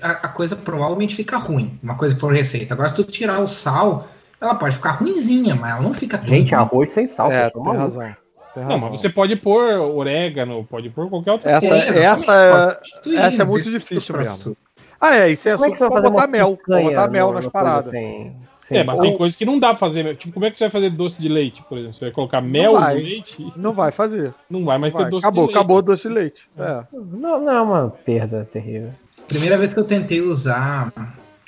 [0.00, 1.78] a, a coisa provavelmente fica ruim.
[1.82, 2.72] Uma coisa que for receita.
[2.72, 4.08] Agora, se tu tirar o sal,
[4.42, 7.30] ela pode ficar ruinzinha, mas ela não fica Gente, arroz sem sal.
[7.32, 8.14] É, tem razão.
[8.54, 12.74] Tem Não, mas você pode pôr orégano, pode pôr qualquer outra Essa, É, exatamente, essa,
[12.82, 14.54] substituir, essa é muito difícil mesmo.
[14.54, 16.58] pra Ah, é, Como é pode fazer botar mel.
[16.68, 17.90] Botar mel no- nas no coisa paradas.
[17.90, 18.36] Sem,
[18.68, 19.04] sem É, mas sal?
[19.04, 20.16] tem coisa que não dá pra fazer.
[20.16, 21.94] Tipo, como é que você vai fazer doce de leite, por exemplo?
[21.94, 22.94] Você vai colocar mel no vai.
[22.96, 23.52] leite?
[23.56, 24.34] Não vai fazer.
[24.50, 25.58] Não vai mais ter doce Acabou, de leite.
[25.58, 26.50] acabou o doce de leite.
[26.58, 26.84] É.
[26.92, 28.90] Não, não é uma perda terrível.
[29.28, 30.92] Primeira vez que eu tentei usar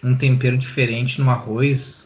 [0.03, 2.04] um tempero diferente no arroz.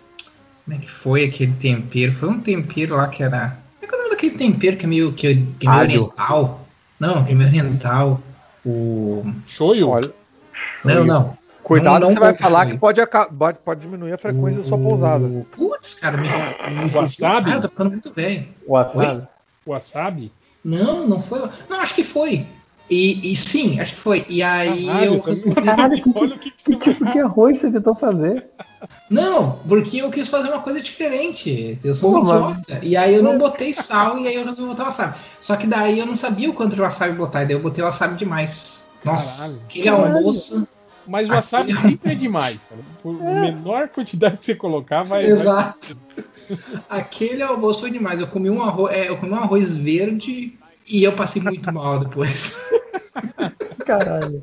[0.68, 2.12] Como é que foi aquele tempero?
[2.12, 3.56] Foi um tempero lá que era.
[3.80, 5.80] Como é que é o nome daquele tempero que é meio, que, que é meio
[6.04, 6.66] oriental?
[7.00, 8.20] Não, que é meio oriental.
[8.66, 9.24] O.
[9.46, 9.88] Shoyu?
[9.88, 10.12] Olha,
[10.84, 11.38] Não, não.
[11.62, 12.74] cuidado Não- que não você vai falar shoyu.
[12.74, 13.00] que pode,
[13.38, 15.24] pode, pode diminuir a frequência da sua pousada.
[15.24, 17.46] O- Putz, cara, me, me O wasabi?
[17.50, 18.48] Cara, tô ficando muito velho.
[18.68, 19.28] Wasabi?
[19.66, 20.32] Wasabi?
[20.62, 21.48] Não, não foi.
[21.70, 22.46] Não, acho que foi.
[22.90, 24.24] E, e sim, acho que foi.
[24.28, 25.62] E aí Caralho, eu resolvi.
[25.62, 26.02] Caralho,
[26.40, 28.46] que, que, que tipo de arroz você tentou fazer?
[29.10, 31.78] Não, porque eu quis fazer uma coisa diferente.
[31.82, 32.80] Eu sou um idiota.
[32.82, 35.18] E aí eu não botei sal e aí eu resolvi botar wasabi.
[35.40, 37.84] Só que daí eu não sabia o quanto de wasabi botar, e daí eu botei
[37.84, 38.88] wasabi demais.
[39.04, 39.64] Nossa, Caralho.
[39.64, 40.16] aquele Caralho.
[40.16, 40.68] almoço.
[41.06, 42.82] Mas o wasabi sempre é demais, cara.
[43.02, 45.24] Por menor quantidade que você colocar, vai.
[45.24, 45.96] Exato.
[46.88, 48.20] Aquele almoço foi demais.
[48.20, 51.98] Eu comi um arroz, é, eu comi um arroz verde e eu passei muito mal
[52.00, 52.58] depois.
[53.84, 54.42] Caralho.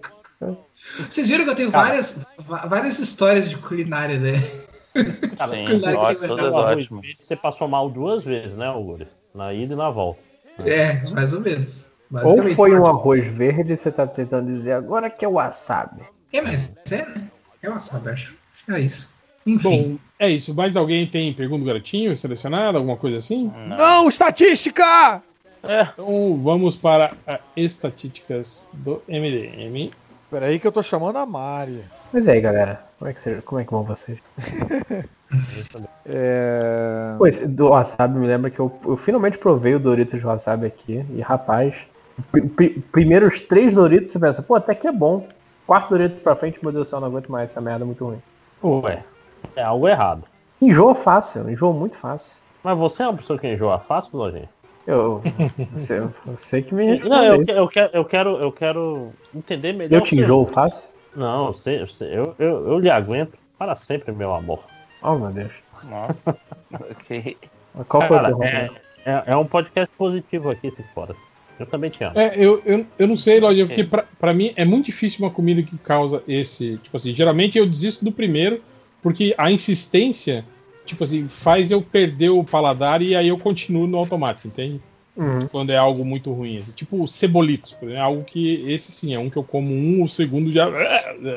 [0.73, 1.87] Vocês viram que eu tenho Cara.
[1.87, 4.33] várias, várias histórias de culinária, né?
[5.37, 7.17] Cara, Sim, culinária ótimo, que todas o ótimas.
[7.17, 9.07] Você passou mal duas vezes, né, Augusto?
[9.33, 10.19] Na ida e na volta.
[10.59, 11.91] É, mais ou menos.
[12.23, 16.03] Ou foi um arroz verde você tá tentando dizer agora que é wasabi.
[16.31, 17.29] É, mas é, né?
[17.61, 18.35] É wasabi, acho.
[18.53, 19.09] Acho que é isso.
[19.45, 19.93] Enfim.
[19.93, 20.55] Bom, é isso.
[20.55, 22.77] Mais alguém tem pergunta do garotinho selecionada?
[22.77, 23.51] Alguma coisa assim?
[23.67, 25.21] Não, estatística!
[25.67, 29.91] Então vamos para as estatísticas do MDM.
[30.29, 31.83] Peraí que eu tô chamando a Mari.
[32.11, 32.83] Mas e aí, galera?
[32.97, 34.19] Como é que, você- como é que vão vocês?
[36.05, 37.15] É...
[37.17, 41.03] Pois, do wasabi me lembra que eu, eu finalmente provei o Doritos de wasabi aqui.
[41.09, 41.75] E rapaz,
[42.31, 45.27] pri- pri- primeiros três Doritos você pensa, pô, até que é bom.
[45.65, 48.05] Quarto Doritos pra frente, meu Deus do céu, não aguento mais, essa merda é muito
[48.05, 48.21] ruim.
[48.63, 49.03] Ué,
[49.55, 50.23] é algo errado.
[50.61, 52.31] Enjoa fácil, enjoa muito fácil.
[52.63, 54.49] Mas você é uma pessoa que enjoa fácil, Lojinha?
[54.87, 55.21] Eu,
[55.73, 59.97] você, você que me Não, eu, eu, quero, eu, quero, eu quero entender melhor.
[59.97, 60.89] Eu te enjoo fácil?
[61.15, 64.63] Não, você, você- eu, eu, eu lhe aguento para sempre, meu amor.
[65.01, 65.53] Oh, meu Deus.
[65.83, 66.37] Nossa.
[66.73, 67.37] ok.
[67.87, 68.69] Qual foi Cara, o é,
[69.05, 71.15] é, é um podcast positivo aqui, se fora.
[71.59, 72.17] Eu também te amo.
[72.19, 75.31] É, eu, eu, eu não sei, Lojinha, porque pra, pra mim é muito difícil uma
[75.31, 76.77] comida que causa esse.
[76.77, 78.61] Tipo assim, geralmente eu desisto do primeiro,
[79.01, 80.43] porque a insistência,
[80.85, 84.79] tipo assim, faz eu perder o paladar e aí eu continuo no automático, entende?
[85.15, 85.47] Uhum.
[85.47, 86.57] Quando é algo muito ruim.
[86.57, 86.71] assim.
[86.71, 90.03] Tipo cebolitos, por exemplo, é algo que esse sim é um que eu como um,
[90.03, 90.67] o segundo já.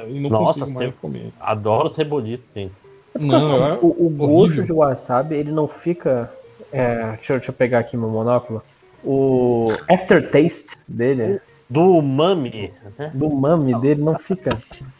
[0.08, 1.32] E não Nossa, consigo mais comer.
[1.40, 2.72] Adoro cebolito, gente.
[3.18, 6.32] Não, eu- o, o gosto de wasabi, ele não fica.
[6.72, 8.62] é, deixa, eu, deixa eu pegar aqui meu monóculo.
[9.04, 11.40] O aftertaste dele.
[11.70, 13.12] Do umami, né?
[13.14, 14.50] Do umami dele não fica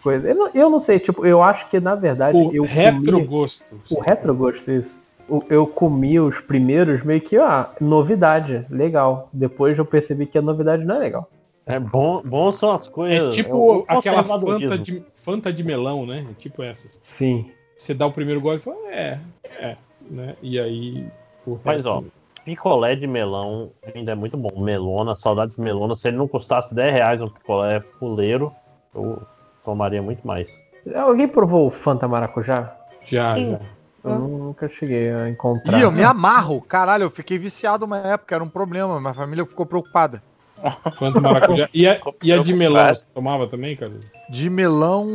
[0.03, 0.29] coisa.
[0.29, 3.71] Eu não, eu não sei, tipo, eu acho que na verdade O eu retrogosto.
[3.71, 5.03] Comi, o retrogosto, isso.
[5.29, 9.29] O- Eu comi os primeiros meio que, ah, novidade, legal.
[9.33, 11.29] Depois eu percebi que a novidade não é legal.
[11.67, 13.35] É bom, bom são as É coisas.
[13.35, 16.27] tipo o aquela fanta de, fanta de melão, né?
[16.31, 16.99] É tipo essas.
[17.03, 17.51] Sim.
[17.77, 19.77] Você dá o primeiro gole e fala, é, é,
[20.11, 20.35] né?
[20.43, 21.07] E aí.
[21.47, 22.03] O Mas resto- ó,
[22.49, 24.51] picolé de melão ainda é muito bom.
[24.61, 25.95] Melona, saudades de melona.
[25.95, 28.55] Se ele não custasse 10 reais um picolé fuleiro,
[28.95, 29.23] eu
[29.63, 30.49] tomaria muito mais.
[30.95, 32.75] Alguém provou o Fanta Maracujá?
[33.03, 33.51] Já, Sim.
[33.53, 33.61] já.
[34.05, 35.79] Eu nunca cheguei a encontrar.
[35.79, 36.63] Ih, eu me amarro.
[36.63, 38.99] Caralho, eu fiquei viciado uma época, era um problema.
[38.99, 40.23] Minha família ficou preocupada.
[40.99, 41.69] Quanto maracujá.
[41.75, 43.93] E a, e a de melão, você tomava também, cara?
[44.31, 45.07] De melão,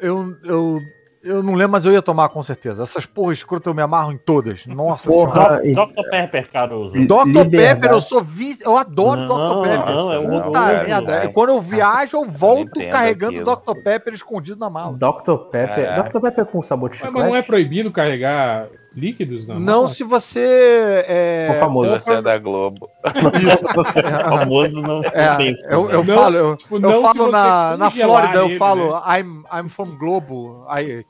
[0.00, 0.80] eu, eu,
[1.24, 2.82] eu não lembro, mas eu ia tomar com certeza.
[2.82, 4.66] Essas porras escrotas eu me amarro em todas.
[4.66, 5.86] Nossa Porra, senhora.
[5.86, 6.10] Dr.
[6.10, 6.92] Pepper, Caruso.
[6.92, 7.26] Dr.
[7.26, 7.50] Liberdade.
[7.50, 8.64] Pepper, eu sou vice.
[8.64, 9.68] Eu adoro Não, Dr.
[9.68, 9.94] Pepper.
[9.94, 11.18] não, é Puta horroroso, merda.
[11.18, 11.28] vai.
[11.32, 13.56] Quando eu viajo, eu volto entendo carregando aquilo.
[13.74, 13.82] Dr.
[13.82, 14.96] Pepper escondido na mala.
[14.96, 15.36] Dr.
[15.50, 15.86] Pepper.
[15.86, 16.10] Caraca.
[16.10, 16.20] Dr.
[16.20, 19.46] Pepper com sabor de mas não é proibido carregar líquidos?
[19.48, 21.52] Não, Não se você é.
[21.56, 21.90] O famoso.
[21.90, 22.88] Você é da Globo.
[23.04, 23.64] Isso.
[23.72, 25.56] O famoso não É, tem.
[25.68, 29.20] eu, eu Não, falo, eu, tipo, eu falo na, na Flórida, eu falo né?
[29.20, 30.66] I'm, I'm from Globo.
[30.68, 31.04] I,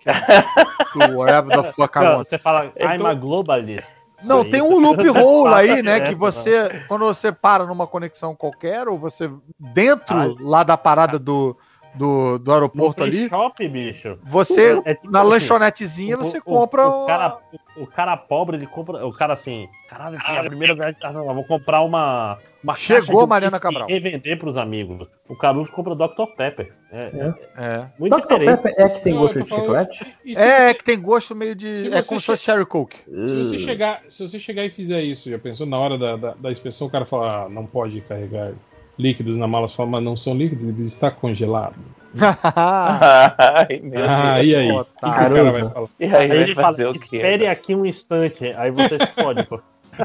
[0.92, 2.26] to whatever the fuck I want.
[2.26, 3.88] você fala, I'm Então- a globalist.
[4.24, 5.96] Não, tem um loophole aí, né?
[5.96, 6.18] É, Que não.
[6.18, 10.34] você, quando você para numa conexão qualquer, ou você dentro Ah.
[10.38, 11.56] lá da parada do,
[11.94, 14.18] do, do No aeroporto free ali, shop, bicho.
[14.24, 16.88] você, É tipo na assim, lanchonetezinha, o- você o- compra.
[16.88, 17.38] O, cara,
[17.76, 19.06] o, o cara pobre, ele compra.
[19.06, 20.96] O cara assim, caralho, é a primeira viagem.
[21.12, 22.38] Não, eu vou comprar uma.
[22.62, 23.90] uma Chegou caixa de Mariana Cabral.
[23.90, 25.06] E revender pros amigos.
[25.28, 26.26] O Caruso compra Dr.
[26.36, 26.72] Pepper.
[26.90, 27.86] É, É.
[27.98, 28.20] muito Dr.
[28.22, 28.62] diferente.
[28.62, 30.16] Pepper é que tem Não, gosto de chiclete?
[30.24, 31.82] E se É, que tem gosto meio Se de.
[31.82, 32.98] você É como se fosse che- Cherry Coke.
[33.06, 36.34] Se você, chegar, se você chegar e fizer isso, já pensou na hora da, da,
[36.34, 38.52] da inspeção, o cara fala, ah, não pode carregar
[39.02, 41.74] líquidos na mala, fala, mas não são líquidos, ele está congelado.
[42.44, 44.46] Ai, meu Ah, Deus.
[44.46, 44.70] e aí?
[44.70, 45.88] O que, que o cara vai falar?
[45.98, 46.98] E aí, Aí ele fala, fazer o quê?
[46.98, 48.46] espere aqui um instante.
[48.56, 49.60] Aí você se pode, pô.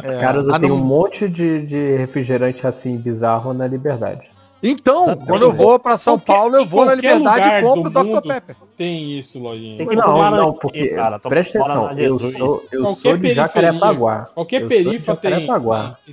[0.00, 0.20] É.
[0.20, 4.30] Caras, Ah, eu tenho não- um monte de, de refrigerante assim bizarro na Liberdade.
[4.62, 8.20] Então, quando eu vou pra São Qualquer- Paulo, eu vou na Liberdade e compro do
[8.20, 8.26] Dr.
[8.26, 8.56] Pepper.
[8.76, 9.78] Tem isso, lojinha.
[9.78, 10.88] Tem que não, tomar não, na- porque.
[10.88, 14.28] cara, presta atenção, eu sou, eu Qualquer sou de Jacarepaguá.
[14.34, 15.46] qualquer perifa tem-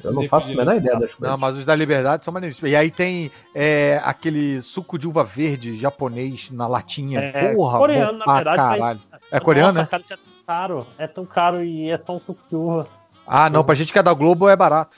[0.03, 1.39] Eu não faço a menor ideia das Não, coisas.
[1.39, 2.71] mas os da Liberdade são maneiríssimos.
[2.71, 7.19] E aí tem é, aquele suco de uva verde japonês na latinha.
[7.21, 8.99] É, Porra, coreano, bom na verdade, mas- caralho.
[9.31, 9.87] É coreano, Nossa, né?
[9.89, 10.87] cara, é tão caro.
[10.99, 12.87] É tão caro e é tão suco de uva.
[13.25, 14.97] Ah, não, pra gente que é da Globo é barato.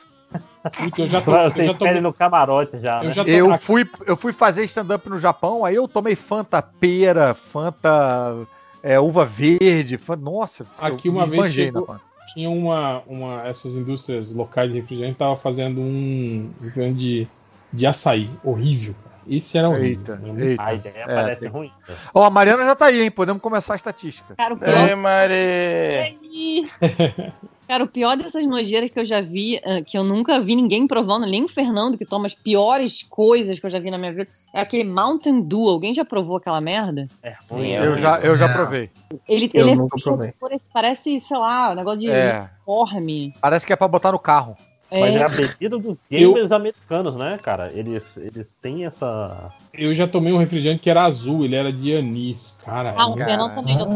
[0.97, 3.01] Eu já tô- Você eu já no camarote já.
[3.03, 3.11] né?
[3.25, 8.35] Eu fui, eu fui fazer stand-up no Japão, aí eu tomei Fanta pera, Fanta
[8.83, 10.23] é, uva verde, Fanta...
[10.23, 11.99] nossa, Aqui eu uma vez chegou-
[12.33, 13.47] tinha uma, uma.
[13.47, 17.27] Essas indústrias locais de refrigerante tava fazendo um refrigerante de,
[17.71, 18.29] de açaí.
[18.43, 18.93] Horrível.
[19.29, 20.13] Esse era horrível.
[20.13, 20.63] Eita, muito- eita.
[20.63, 21.71] A ideia É, parece tem- ruim.
[22.13, 23.11] Ó, a Mariana já tá aí, hein?
[23.11, 24.35] Podemos começar a estatística.
[24.35, 26.67] Cara, o Ei, pior, Mari!
[27.67, 30.87] cara, o pior dessas nojeiras que eu já vi, ah, que eu nunca vi ninguém
[30.87, 34.13] provando, nem o Fernando que toma as piores coisas que eu já vi na minha
[34.13, 35.67] vida, é aquele Mountain Dew.
[35.69, 37.07] Alguém já provou aquela merda?
[37.21, 38.89] É Sim, Eu já, eu já provei.
[39.27, 40.33] Ele, Eu ele nunca é provei.
[40.73, 42.49] parece, sei lá, um negócio de É.
[42.67, 43.33] uniforme.
[43.41, 44.57] Parece que é pra botar no carro.
[44.91, 45.23] Mas é É.
[45.23, 47.71] a bebida dos gamers americanos, né, cara?
[47.73, 49.51] Eles, eles têm essa.
[49.73, 52.59] Eu já tomei um refrigerante que era azul, ele era de anis.
[52.63, 53.77] Cara, Ah, é também.
[53.79, 53.95] Eu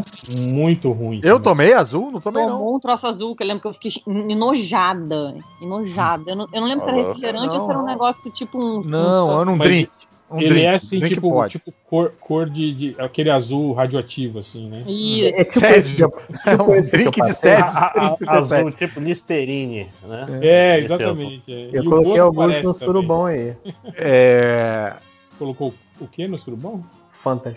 [0.54, 1.20] muito ruim.
[1.22, 2.10] Eu tomei azul?
[2.10, 2.58] Não tomei, não.
[2.58, 5.34] tomou um troço azul que eu lembro que eu fiquei enojada.
[5.60, 6.30] Enojada.
[6.30, 7.60] Eu não, eu não lembro se era refrigerante não.
[7.60, 8.82] ou se era um negócio tipo um.
[8.82, 9.90] Não, era um Mas drink.
[10.32, 10.64] Um ele drink.
[10.64, 11.52] é assim, Drink tipo, pode.
[11.52, 14.82] tipo cor, cor de, de- aquele azul radioativo, assim, né?
[14.86, 15.40] Isso.
[15.40, 16.12] É tipo Césio.
[16.46, 17.50] É um tipo esse que eu drink de passei.
[17.56, 17.78] Césio.
[17.78, 18.28] A- a- 37.
[18.28, 20.26] azul, tipo Listerine, né?
[20.42, 21.52] É, Esse exatamente.
[21.52, 21.68] é.
[21.72, 22.86] Eu E o coloquei gosto alguns parece no também.
[22.86, 23.56] surubão aí.
[23.96, 24.94] É...
[25.38, 26.84] Colocou o que no surubão?
[27.22, 27.54] Fantas.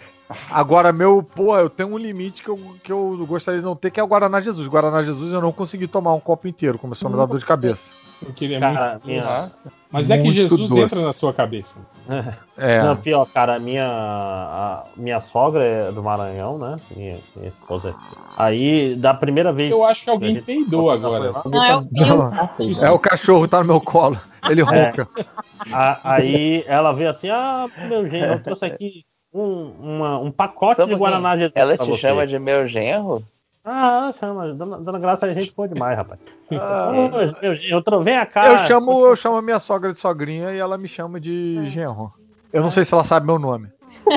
[0.50, 3.92] Agora, meu, pô, eu tenho um limite que eu, que eu gostaria de não ter,
[3.92, 4.68] que é o Guaraná Jesus.
[4.68, 7.46] Guaraná Jesus eu não consegui tomar um copo inteiro, começou a me dar dor de
[7.46, 7.94] cabeça.
[8.26, 9.50] Porque ele é Cara, muito minha-.
[9.92, 10.82] Mas é que Muito Jesus doce.
[10.82, 11.80] entra na sua cabeça.
[12.58, 12.82] É.
[12.82, 16.78] Não, pior, cara, minha, a minha sogra é do Maranhão, né?
[16.96, 17.96] Minha, minha esposa.
[18.36, 19.72] Aí, da primeira vez.
[19.72, 21.32] Eu acho que alguém gente- peidou agora.
[21.46, 24.18] Não, é o Não, é o cachorro, tá no meu colo.
[24.50, 25.08] Ele ronca.
[25.72, 30.86] A- aí ela veio assim: ah, meu genro, eu trouxe aqui um, uma- um pacote
[30.86, 31.36] de Guaraná.
[31.38, 31.54] Jesus.
[31.56, 33.24] Ela te você." chama de meu genro?
[33.66, 34.54] Ah, chama.
[34.54, 36.20] Dona, Dona Graça, a gente pode demais, rapaz.
[36.52, 36.92] Ah.
[37.70, 38.52] Eu tro- vem cá.
[38.52, 42.14] Eu chamo, eu chamo a minha sogra de sogrinha e ela me chama de genro.
[42.54, 43.70] Eu não sei se ela sabe meu nome.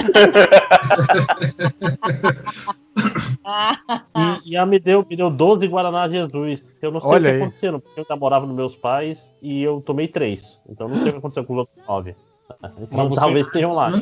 [4.44, 6.64] E, e ela me deu, me deu 12 Guaraná Jesus.
[6.82, 9.62] Eu não sei Olha o que aconteceu, porque eu ainda morava nos meus pais e
[9.62, 10.60] eu tomei 3.
[10.68, 12.14] Então eu não sei o que aconteceu com os outros 9.
[12.60, 13.92] Então Mas você- talvez estejam lá.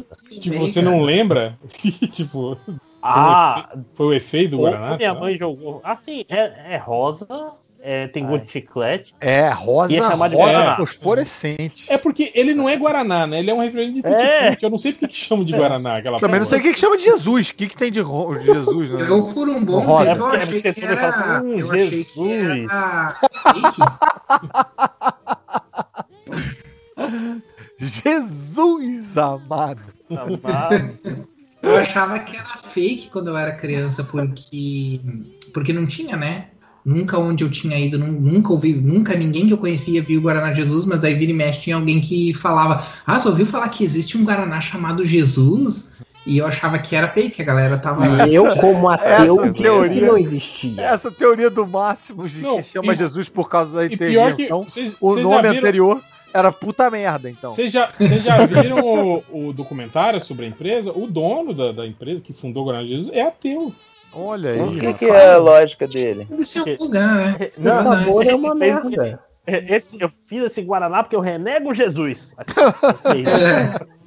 [0.40, 1.56] Tipo, você não lembra?
[2.12, 2.56] tipo.
[3.08, 4.96] Ah, foi o efe- foi o efeito do Guaraná?
[4.96, 5.80] minha mãe jogou.
[5.84, 7.26] Assim, é, é rosa,
[7.80, 9.14] é, tem gosto de chiclete.
[9.20, 10.76] É, rosa, Ia chamar de rosa Guaraná.
[10.76, 11.86] fosforescente.
[11.92, 13.38] É porque ele não é Guaraná, né?
[13.38, 14.10] Ele é um refrigerante de É.
[14.10, 14.64] tutti-frutti.
[14.64, 15.98] Eu não sei porque que chamam de Guaraná.
[15.98, 17.50] Aquela Também não sei o que, que chama de Jesus.
[17.50, 18.90] O que, que tem de, ro- de Jesus?
[18.90, 19.06] Né?
[19.08, 20.06] Eu, por um bom Rosa.
[20.14, 21.42] tempo, eu É achei que era.
[21.44, 23.16] "Hum, Eu achei que Jesus." era
[27.78, 29.82] Jesus amado.
[31.62, 35.00] Eu achava que era fake quando eu era criança, porque
[35.52, 36.46] porque não tinha, né?
[36.84, 40.22] Nunca onde eu tinha ido, nu- nunca ouvi, nunca ninguém que eu conhecia viu o
[40.22, 43.68] Guaraná Jesus, mas daí vira e mexe tinha alguém que falava: Ah, tu ouviu falar
[43.70, 45.96] que existe um Guaraná chamado Jesus?
[46.24, 48.04] E eu achava que era fake, a galera tava.
[48.28, 50.80] Eu, como ateu, Essa teoria- que não existia.
[50.82, 54.34] Essa teoria do Máximo de Não, que chama e- Jesus por causa da e pior
[54.34, 54.64] que intervenção.
[54.68, 56.02] vocês- o já nome viram- anterior
[56.36, 57.52] era puta merda, então.
[57.52, 60.92] Vocês já, vocês já viram o, o documentário sobre a empresa?
[60.92, 63.72] O dono da, da empresa que fundou o Guaraná Jesus é ateu.
[64.12, 64.60] Olha aí.
[64.60, 66.26] O que, que é a lógica dele?
[66.30, 66.34] É
[66.80, 67.50] um lugar, né?
[67.58, 69.20] O sabor é uma Ele merda.
[69.46, 72.34] Esse, eu fiz esse Guaraná porque eu renego Jesus.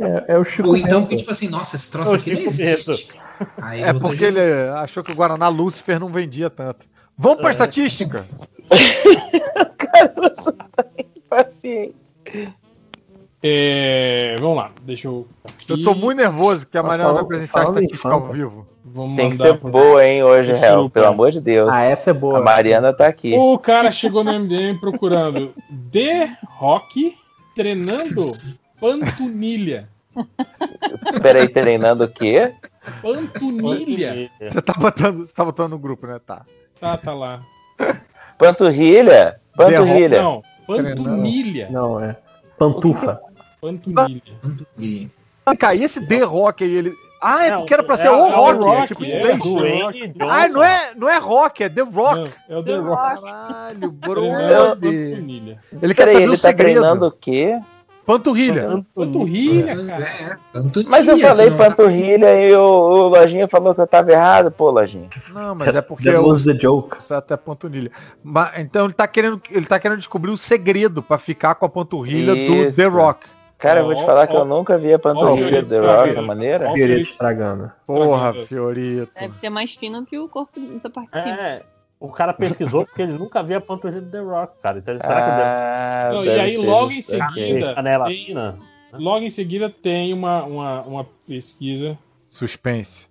[0.02, 1.10] É, é o Chico Ou então Bento.
[1.10, 3.10] que, tipo assim, nossa, esse troço Ô, aqui não existe.
[3.62, 4.40] Aí É porque ele
[4.78, 6.86] achou que o Guaraná Lúcifer não vendia tanto.
[7.18, 7.52] Vamos pra É.
[7.52, 8.26] estatística?
[9.78, 10.86] Cara, você tá
[11.18, 11.96] impaciente.
[13.42, 15.26] É, vamos lá, deixa eu.
[15.68, 18.68] Eu tô muito nervoso que a Mariana vai presenciar a falando em estatística ao vivo.
[18.84, 20.54] Vamos Tem que ser pro- boa, hein, hoje.
[20.56, 20.90] Super.
[20.90, 21.70] Pelo amor de Deus.
[21.72, 22.40] Ah, essa é boa.
[22.40, 23.34] A Mariana tá aqui.
[23.38, 25.54] O cara chegou no MDM procurando
[25.92, 27.16] The Rock
[27.56, 28.26] treinando
[28.80, 29.88] pantunilha.
[31.22, 32.54] Peraí, treinando o quê?
[33.02, 34.30] Pantunilha.
[34.42, 36.20] Você tá botando, você tá botando no grupo, né?
[36.26, 36.46] Tá.
[36.80, 37.42] Tá, tá lá.
[38.38, 39.40] Panturrilha?
[39.56, 40.22] Panturrilha.
[40.22, 40.42] Não,
[40.78, 41.68] pantunilha.
[41.72, 42.16] Não, é.
[42.58, 43.20] Pantufa.
[43.62, 44.22] Pantunilha.
[45.46, 46.94] Ah, cara, e esse The Rock aí, ele.
[47.22, 49.34] Ah, é Não, porque era pra é- ser é o Rock, Rock, é tipo é,
[49.34, 49.88] inglês.
[50.16, 50.30] Johnson.
[50.30, 52.16] Ah, não é, não é Rock, é The Rock.
[52.48, 53.22] Não, é o The Rock.
[53.22, 55.10] Caralho, Treinando brother.
[55.12, 55.58] pantunilha.
[55.82, 56.80] Ele quer Peraí, saber ele o tá segredo.
[56.80, 57.60] treinando o quê?
[58.10, 58.84] Panturrilha.
[58.96, 60.04] Panturrilha, cara.
[60.04, 64.12] É, panturrilha, Mas eu falei não- panturrilha e o, o Lojinha falou que eu tava
[64.12, 64.50] errado.
[64.50, 65.08] Pô, Lojinha.
[65.32, 66.98] Não, mas é porque eu was the joke.
[67.00, 67.92] Isso é até panturrilha.
[68.24, 71.70] Mas, então ele tá querendo, ele tá querendo descobrir o segredo pra ficar com a
[71.70, 72.78] panturrilha do Isso.
[72.78, 73.28] The Rock.
[73.60, 76.14] Cara, eu vou te falar que Ó, eu nunca vi a panturrilha do The Rock
[76.16, 76.72] da maneira.
[76.72, 77.72] Fiorito estragando.
[77.86, 78.34] Porra.
[78.34, 79.12] Fiorito.
[79.20, 81.10] Deve ser mais fino que o corpo da parte.
[81.14, 81.62] É,
[82.00, 84.78] O cara pesquisou porque ele nunca via a panturrilha do The Rock, cara.
[84.80, 88.58] Então, será que o The Ah, Não, e aí, logo em seguida, Canela tem- fina.
[88.94, 91.98] logo em seguida tem uma, uma, uma pesquisa.
[92.30, 93.09] Suspense.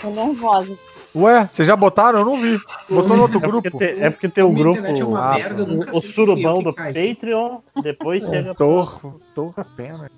[0.00, 0.78] Tô nervosa.
[1.16, 2.20] Ué, vocês já botaram?
[2.20, 2.56] Eu não vi.
[2.90, 3.78] Botou no outro É porque grupo.
[3.78, 6.62] tem, é porque tem um grupo, é uma ah, merda, eu nunca o, o surubão
[6.62, 7.14] do caí.
[7.14, 10.10] Patreon, depois chega Tor, Tor pena.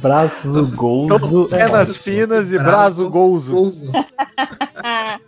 [0.00, 1.48] Braço Golzo.
[1.48, 3.90] Penas finas e braço golzo.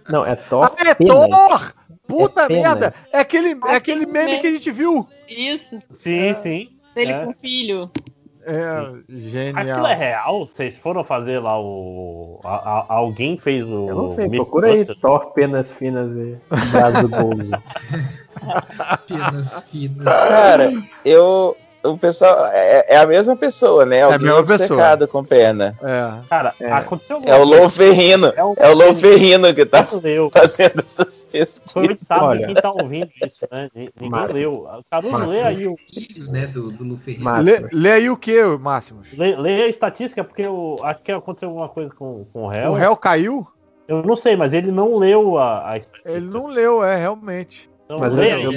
[0.08, 0.64] Não, é Thor.
[0.64, 0.94] Ah, é.
[0.94, 1.72] Thor!
[2.06, 2.94] Puta É merda!
[3.12, 5.06] É aquele, é aquele meme que a gente viu.
[5.28, 5.80] Isso.
[5.92, 6.68] Sim, sim.
[6.94, 7.24] Dele É.
[7.24, 7.90] com filho.
[8.46, 9.58] É, genial.
[9.58, 10.46] Aquilo é real?
[10.46, 12.40] Vocês foram fazer lá o.
[12.42, 13.88] a- a- alguém fez o.
[13.88, 14.84] Eu não sei, Myth procura aí?
[14.86, 16.38] Thor, penas finas e
[16.70, 17.52] braço Golzo.
[19.06, 20.04] Penas finas.
[20.04, 20.72] Cara,
[21.04, 21.56] eu.
[21.82, 22.46] O pessoal.
[22.52, 24.02] É, é a mesma pessoa, né?
[24.02, 25.08] Alguém mesma pessoa.
[25.08, 25.74] com pena.
[25.82, 26.28] É.
[26.28, 28.32] Cara, aconteceu É o Louferrino.
[28.36, 30.30] É o- É o Louferrino que tá leu.
[30.30, 31.72] fazendo essas pesquisas.
[31.72, 32.46] Foi sabe Olha.
[32.46, 33.70] quem tá ouvindo isso, né?
[33.74, 34.36] Ni- Ninguém Márcio.
[34.38, 34.52] leu.
[34.66, 35.74] O Caruso lê aí o.
[35.76, 37.24] Filho, né, do, do Luferrino.
[37.24, 37.54] Márcio.
[37.62, 39.08] Lê, lê aí o que, Máximos?
[39.16, 42.72] Lê, lê a estatística, porque eu acho que aconteceu alguma coisa com, com o réu.
[42.72, 43.46] O réu caiu?
[43.88, 46.10] Eu não sei, mas ele não leu a, a estatística.
[46.12, 47.68] Ele não leu, é, realmente.
[47.90, 48.52] Então, Mas leia, eu-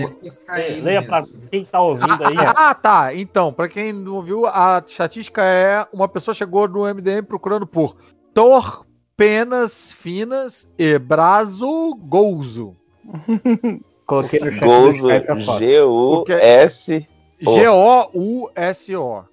[0.83, 1.47] leia pra mesmo.
[1.49, 2.35] quem tá ouvindo aí.
[2.55, 3.15] Ah, tá.
[3.15, 7.95] Então, pra quem não viu, a estatística é uma pessoa chegou no MDM procurando por
[8.31, 8.85] Thor,
[9.17, 12.75] penas finas e braço golzo.
[14.05, 15.57] Coloquei no chat foto.
[15.57, 17.07] G-U-S.
[17.41, 19.23] G-O-U-S-O.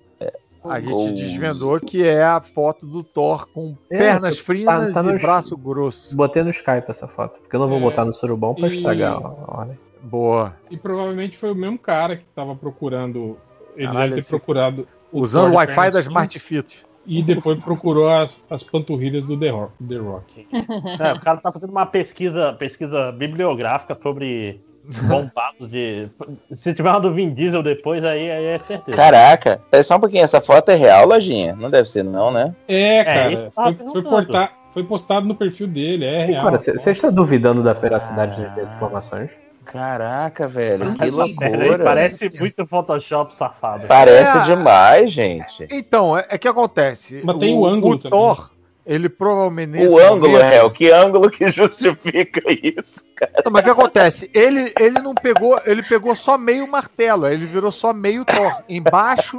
[0.63, 5.01] A gente desvendou que é a foto do Thor com É, pernas tá- finas tá
[5.03, 6.15] e no- braço grosso.
[6.15, 8.77] Botei no Skype essa foto, porque eu não vou É, botar no surubão pra e-
[8.77, 9.79] estragar a hora.
[10.03, 10.55] Boa.
[10.71, 13.37] E provavelmente foi o mesmo cara que tava procurando.
[13.77, 14.87] Ele Caralho, deve ter esse- procurado.
[15.13, 16.83] o Usando o Wi-Fi da Smart Fit.
[17.07, 19.73] E depois procurou as, as panturrilhas do The Rock.
[19.89, 20.47] The Rock.
[21.01, 24.61] É, o cara tá fazendo uma pesquisa, pesquisa bibliográfica sobre
[25.05, 26.09] bombados de.
[26.55, 28.97] Se tiver uma do Vin Diesel depois, aí, aí é certeza.
[28.97, 30.23] Caraca, é só um pouquinho.
[30.23, 31.55] Essa foto é real, lojinha?
[31.57, 32.55] Não deve ser, não, né?
[32.69, 33.29] É, cara.
[33.29, 36.45] que eu tava foi, foi, portar- foi postado no perfil dele, é real.
[36.45, 39.31] Cara, você está duvidando da veracidade das informações?
[39.65, 40.95] Caraca, velho.
[40.97, 41.79] Que loucura.
[41.85, 43.87] parece muito Photoshop safado.
[43.87, 44.45] Parece É.
[44.45, 45.67] demais, gente.
[45.71, 47.21] Então, é, é que acontece.
[47.23, 48.11] Mas tem o ângulo o também.
[48.19, 48.51] Thor,
[48.85, 49.87] ele provavelmente.
[49.87, 50.71] O ângulo, momento- réu.
[50.71, 53.33] Que ângulo que justifica isso, cara?
[53.45, 54.31] Não, mas o que acontece?
[54.35, 58.63] Ele, ele não pegou, ele pegou só meio martelo, ele virou só meio Thor.
[58.69, 59.39] Embaixo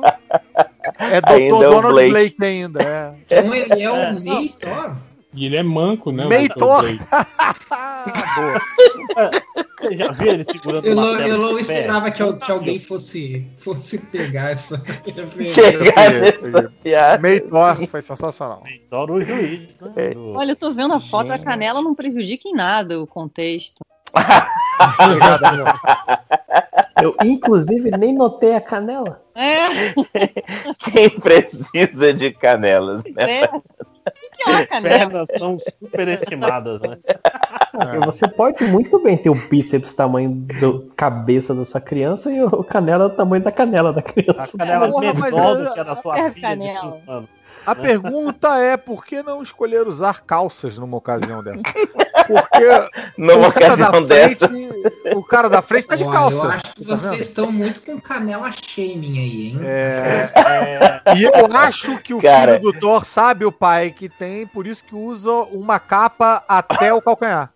[0.97, 1.29] é Dr.
[1.31, 2.11] Ainda é o Donald Blake.
[2.11, 2.35] Blake.
[2.45, 2.81] ainda.
[2.81, 3.11] É.
[3.25, 4.95] Então ele é o meio Thor.
[5.33, 6.25] E ele é manco, né?
[6.25, 6.53] Blake.
[9.79, 14.05] Você já viu ele segurando Eu não, eu não esperava que, que alguém fosse, fosse
[14.07, 14.83] pegar essa.
[15.53, 17.21] Chegar nessa piada.
[17.21, 18.63] Meio Thor, foi sensacional.
[18.87, 20.09] Adoro o juiz, É.
[20.09, 20.13] né?
[20.13, 23.79] Do- Olha, eu tô vendo a foto, a canela não prejudica em nada o contexto.
[27.01, 29.23] Eu, inclusive, nem notei a canela.
[29.33, 29.93] É,
[30.77, 33.41] Quem precisa de canelas, né?
[33.43, 33.49] é.
[34.45, 34.97] É uma canela?
[34.99, 36.97] Pernas são superestimadas, né?
[37.71, 42.41] Porque Você pode muito bem ter o bíceps tamanho da cabeça da sua criança e
[42.43, 44.57] o canela do tamanho da canela da A criança.
[44.57, 46.91] canela Porra, mas menor é- do que a da sua é filha de canela.
[46.91, 47.29] 5 anos.
[47.65, 51.61] A pergunta é por que não escolher usar calças numa ocasião dessa?
[52.27, 52.65] Porque
[53.17, 54.07] Numa o cara da ocasião frente,
[54.39, 55.15] dessas.
[55.15, 56.37] o cara da frente tá de calça.
[56.45, 57.21] Eu acho que Tá vocês vendo?
[57.21, 59.59] estão muito com canela shaming aí, hein?
[59.63, 60.31] É,
[61.05, 62.53] É, e eu acho que o Cara.
[62.59, 66.93] filho do Thor sabe o pai que tem, por isso que usa uma capa até
[66.93, 67.51] o calcanhar.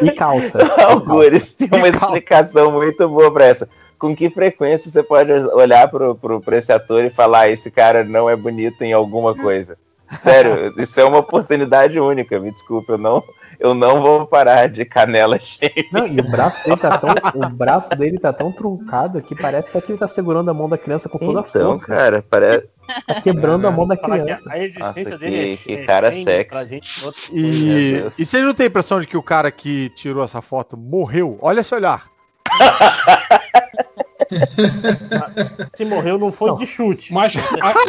[0.00, 0.58] E calça.
[0.84, 2.06] Algures, tem uma calça.
[2.06, 3.68] explicação muito boa pra essa.
[4.00, 7.70] Com que frequência você pode olhar pro, pro, pra esse ator e falar: "Ah, esse
[7.70, 9.76] cara não é bonito em alguma coisa?
[10.18, 13.22] Sério, isso é uma oportunidade única, me desculpa, eu não,
[13.60, 15.72] eu não vou parar de canela cheia.
[15.92, 19.70] Não, e o braço dele tá tão, o braço dele tá tão truncado que parece
[19.70, 21.86] que ele tá segurando a mão da criança com toda a Então, força.
[21.86, 22.66] cara, parece.
[23.06, 24.50] Tá quebrando a mão da criança.
[24.50, 26.80] a existência Nossa, dele que- é, que é cara shame sexy.
[27.02, 30.42] Meu E, e vocês não têm a impressão de que o cara que tirou essa
[30.42, 31.38] foto morreu?
[31.40, 32.08] Olha esse olhar.
[35.74, 37.12] Se morreu, não foi de chute.
[37.12, 37.40] Mas a,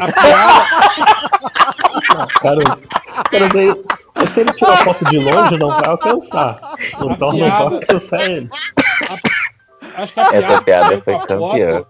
[0.06, 0.65] a piada.
[2.40, 2.61] Cara,
[3.29, 6.75] cara, daí, se ele tirar a foto de longe, não vai alcançar.
[6.99, 8.49] O Thor não vai alcançar ele.
[9.95, 11.85] Acho que a Essa piada, piada que saiu foi a campeã.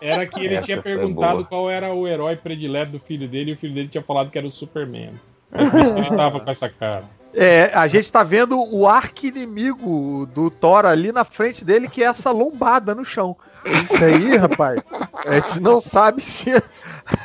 [0.00, 1.44] Era que ele Essa tinha perguntado boa.
[1.44, 4.38] qual era o herói predileto do filho dele e o filho dele tinha falado que
[4.38, 5.12] era o Superman.
[5.50, 7.04] Por isso que ele tava com essa cara.
[7.36, 12.06] É, a gente tá vendo o arqui-inimigo do Thor ali na frente dele, que é
[12.06, 13.36] essa lombada no chão.
[13.64, 14.84] Isso aí, rapaz,
[15.26, 16.50] a gente não sabe se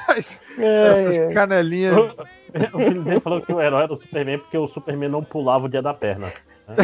[0.08, 1.34] as- essas é.
[1.34, 1.96] canelinhas.
[2.74, 5.66] O filho dele falou que o herói era o Superman porque o Superman não pulava
[5.66, 6.34] o dia da perna.
[6.68, 6.76] né?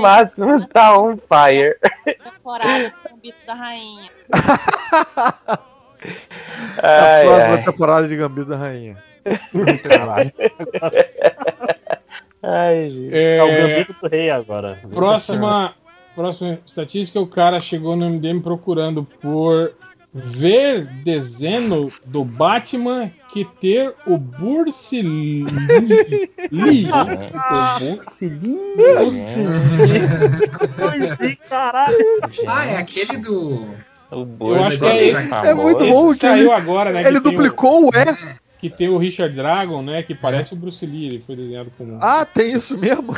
[0.00, 1.76] Máximo está on fire.
[2.04, 4.10] Temporada do Gambito da Rainha.
[6.78, 7.64] a próxima ai.
[7.64, 9.09] temporada de Gambito da Rainha.
[9.82, 10.32] Caralho.
[12.42, 13.14] Ai, gente.
[13.14, 14.78] É, É o Gambito do Rei agora.
[14.94, 15.74] Próxima,
[16.14, 19.74] próxima estatística, o cara chegou no MDM procurando por
[20.12, 25.44] ver desenho do Batman que ter o Bruce Lee.
[26.50, 26.88] Lee.
[26.90, 27.04] O
[27.78, 28.24] Bruce
[31.20, 31.36] Lee.
[31.48, 31.96] Caralho.
[32.46, 33.68] Ah, é aquele do.
[34.10, 35.32] Eu acho que é esse.
[35.32, 37.06] É muito Esse bom que saiu ele, agora, né?
[37.06, 38.40] ele duplicou o E.
[38.60, 40.02] Que tem o Richard Dragon, né?
[40.02, 41.06] Que parece o Bruce Lee.
[41.06, 41.98] Ele foi desenhado como.
[42.00, 43.16] Ah, tem isso mesmo?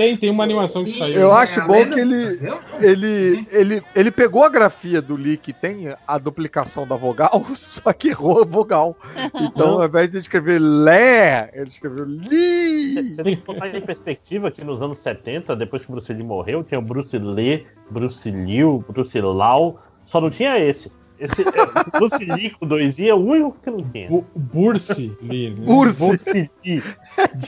[0.00, 1.20] Tem, tem uma animação que saiu.
[1.20, 1.34] Eu né?
[1.34, 2.40] acho bom que ele,
[2.80, 7.92] ele, ele, ele pegou a grafia do Lee que tem a duplicação da vogal, só
[7.92, 8.96] que errou a vogal.
[9.34, 13.14] Então, ao invés de escrever Lé, ele escreveu Lee.
[13.14, 16.22] Você tem que botar em perspectiva que nos anos 70, depois que o Bruce Lee
[16.22, 20.90] morreu, tinha o Bruce Lee, Bruce Liu, Bruce Lau, só não tinha esse.
[21.20, 24.08] Esse é, Bruce Lee com dois I é o único que não tinha.
[24.08, 25.50] Bu- Bursi Lee.
[25.50, 25.66] né?
[25.66, 25.98] Bursi.
[25.98, 26.82] Bruce Lee.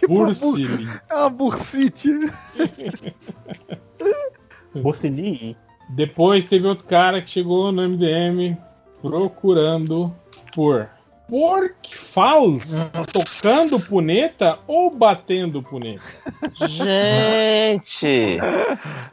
[0.06, 0.88] Bursi Lee.
[1.08, 2.08] É uma bursite.
[4.74, 5.56] Bruce Lee.
[5.90, 8.56] Depois teve outro cara que chegou no MDM
[9.03, 10.15] procurando
[10.55, 10.88] por
[11.28, 16.03] Pork Falls tocando puneta ou batendo puneta?
[16.69, 18.38] Gente!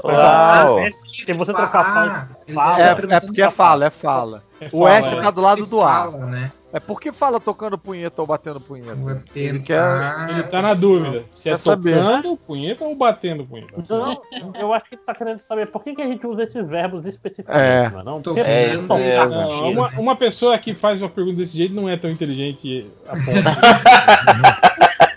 [0.04, 0.80] Ah, Uau!
[0.92, 4.44] Se você trocar fala, fala, É, é porque é fala, é fala.
[4.62, 5.22] É O fala, S é.
[5.22, 5.88] tá do lado do A.
[5.88, 6.52] Fala, né?
[6.72, 8.96] É porque fala tocando punheta ou batendo punheta.
[9.34, 9.82] Ele quer.
[10.30, 11.96] Ele tá na dúvida se é Quer saber.
[11.98, 13.74] tocando punheta ou batendo punheta.
[13.90, 14.22] Não,
[14.54, 17.06] eu acho que ele tá querendo saber por que, que a gente usa esses verbos
[17.06, 17.90] especificamente, É.
[17.90, 18.22] não é não?
[18.22, 21.98] Porque é tocar Não, uma, uma pessoa que faz uma pergunta desse jeito não é
[21.98, 23.26] tão inteligente a ponto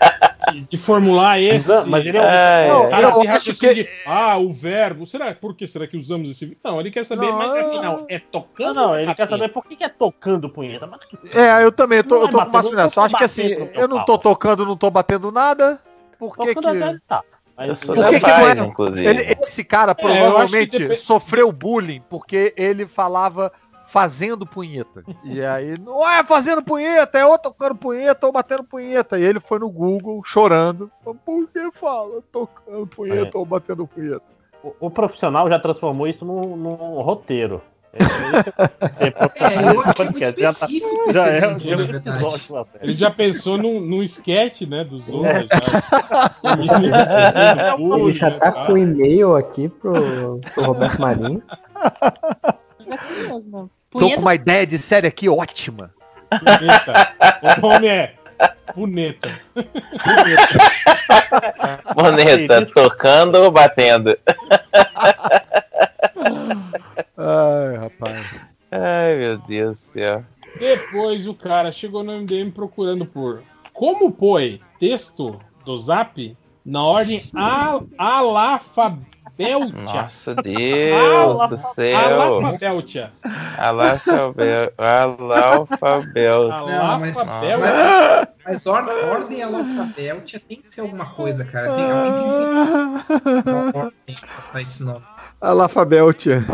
[0.51, 1.69] de, de formular esse.
[1.69, 5.05] Não, mas ele é um- Não, eu esse acho raciocínio que- de, ah, o verbo,
[5.05, 8.05] será, por que será que usamos esse Não, ele quer saber, Não, mas é- afinal,
[8.09, 10.87] é Não, tocando não, ele quer saber por que, que é tocando punheta.
[10.87, 10.99] Mas
[11.35, 12.95] É, eu também, eu tô, eu é tô com o batendo, eu nessa.
[12.95, 15.79] tô Eu acho que assim, eu não tô tocando, não tô batendo nada.
[16.17, 16.83] Por que tocando que...
[16.83, 17.23] até tá.
[17.55, 18.67] Mas Eu Por que que paz, não é?
[18.67, 19.05] inclusive.
[19.07, 23.51] Ele- esse cara É, eu provavelmente depe- sofreu bullying porque ele falava
[23.93, 25.03] fazendo punheta.
[25.23, 29.19] E aí, não é fazendo punheta, é ou tocando punheta ou batendo punheta.
[29.19, 30.89] E ele foi no Google chorando.
[31.23, 33.37] Por que fala tocando punheta É.
[33.37, 34.23] ou batendo punheta?
[34.63, 37.61] O, o profissional já transformou isso num, num roteiro.
[37.93, 37.99] É,
[38.97, 39.11] É, é,
[42.81, 42.83] é.
[42.83, 45.29] Ele já pensou num, num sketch, né, do Zorra.
[45.29, 45.41] É.
[45.43, 46.31] Já.
[46.57, 46.79] Ele já
[48.31, 48.65] né, tá tal.
[48.65, 51.43] com o e-mail aqui pro, pro Roberto Marinho.
[52.87, 52.97] Já
[53.93, 53.93] mesmo.
[53.93, 55.91] Tô Punheta com uma ideia de série aqui ótima.
[56.29, 57.13] Puneta.
[57.43, 58.15] O nome é
[58.73, 59.39] Puneta.
[61.95, 64.17] Boneta, tocando ou batendo?
[67.17, 68.25] Ai, rapaz.
[68.71, 70.23] Ai, meu Deus do céu.
[70.59, 77.23] Depois o cara chegou no MDM procurando por como põe texto do Zap na ordem
[77.35, 77.79] a-
[79.37, 79.81] alafabética.
[79.81, 81.97] Nossa, Deus do céu.
[81.97, 83.11] Alafabética.
[83.57, 84.71] Alafabel.
[84.77, 86.47] Alafabel.
[86.49, 87.15] Não, mas,
[88.45, 91.73] mas ordem, ordem alfabética tem que ser alguma coisa, cara.
[91.73, 95.03] Tem, alguém tem que ordem pra botar esse nome.
[95.41, 96.45] Alafabétia.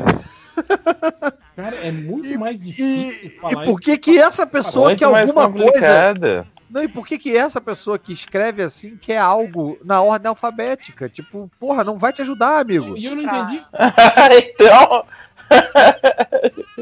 [1.56, 5.52] Cara, é muito mais difícil E falar por que que essa pessoa Muito quer alguma
[5.52, 6.48] coisa...
[6.70, 11.10] Não, e por que que essa pessoa que escreve assim quer algo na ordem alfabética?
[11.10, 12.96] Tipo, porra, não vai te ajudar, amigo.
[12.96, 13.64] E eu não entendi.
[14.38, 15.06] então.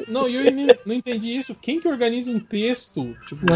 [0.07, 1.55] Não, e eu não entendi isso.
[1.55, 3.15] Quem que organiza um texto?
[3.27, 3.45] Tipo,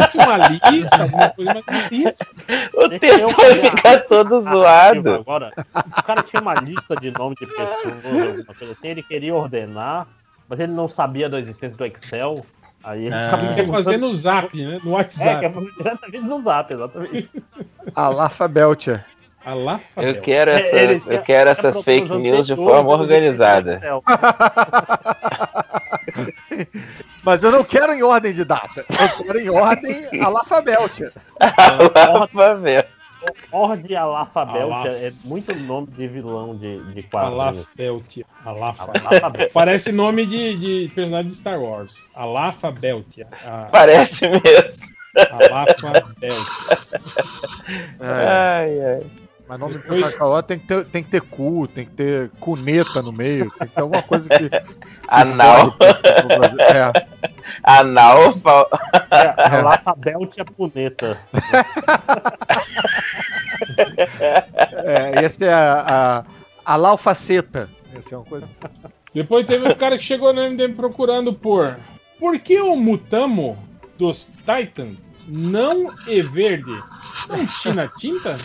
[0.00, 2.24] isso uma lista, alguma coisa, mas isso.
[2.74, 5.14] O texto eu vai ficar todo a zoado.
[5.16, 9.34] Agora, o cara tinha uma lista de nome de pessoas, alguma coisa assim, ele queria
[9.34, 10.06] ordenar,
[10.48, 12.42] mas ele não sabia da existência do Excel.
[12.82, 13.38] Aí Ah.
[13.44, 14.78] Ele quer fazer no zap, né?
[14.82, 15.40] No É, WhatsApp.
[15.40, 17.30] quer fazer diretamente no zap, exatamente.
[17.94, 19.04] Alafabétia.
[19.44, 20.10] Alafabel.
[20.14, 23.74] Eu quero É, ele essas, quer- eu quero quer essas fake news de forma organizada.
[23.76, 24.02] Excel.
[27.22, 28.84] Mas eu não quero em ordem de data.
[28.88, 31.12] Eu quero em ordem alafabétia.
[31.38, 32.84] Alafabel.
[33.50, 37.66] Ordem Alafabel Alaf- é muito nome de vilão de, de quadrinhos.
[37.68, 38.24] Alafabeltia.
[38.44, 38.92] Alafa.
[39.08, 39.50] Alafabel.
[39.52, 42.08] Parece nome de, de personagem de Star Wars.
[42.14, 43.26] Alafabeltia.
[43.44, 44.98] Ah, Parece mesmo.
[45.30, 46.46] Abafa Belt.
[48.00, 49.27] Ai, ai.
[49.48, 52.30] Mas nome do personagem falar tem que, ter, tem que ter cu, tem que ter
[52.38, 54.50] cuneta no meio, tem que ter alguma coisa que.
[55.08, 55.74] Anal.
[56.60, 56.92] É.
[57.64, 58.34] Anal.
[59.10, 61.18] É, a Lafa Belt é puneta.
[64.84, 66.24] É, esse é a,
[66.64, 67.68] a, a Laufaceta.
[67.94, 68.48] Essa é uma coisa.
[69.14, 71.76] Depois teve um cara que chegou no MDM procurando por
[72.18, 73.58] por que o Mutamo
[73.96, 76.72] dos Titans não é verde?
[77.28, 78.36] Não tinha tinta?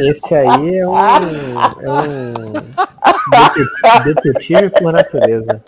[0.00, 2.52] Esse aí é um, é um
[3.30, 5.62] detet- detetive por natureza.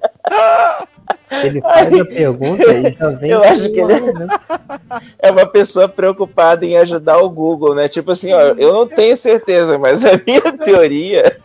[1.45, 3.31] Ele faz a pergunta e já vem.
[3.31, 4.41] Eu acho que ele argumento.
[5.19, 7.87] é uma pessoa preocupada em ajudar o Google, né?
[7.89, 11.37] Tipo assim, ó, eu não tenho certeza, mas a minha teoria.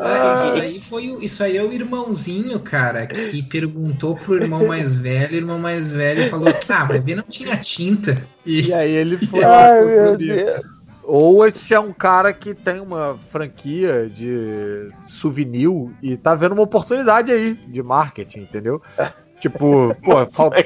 [0.00, 4.94] Ah, isso, aí foi isso aí é o irmãozinho, cara, que perguntou pro irmão mais
[4.94, 8.26] velho, o irmão mais velho falou, ah, vai ver, não tinha tinta.
[8.44, 9.44] E aí ele foi.
[9.44, 10.16] Ai, meu.
[10.16, 10.62] Deus.
[11.02, 15.70] Ou esse é um cara que tem uma franquia de souvenir
[16.02, 18.82] e tá vendo uma oportunidade aí de marketing, entendeu?
[19.40, 20.56] Tipo, pô, falta...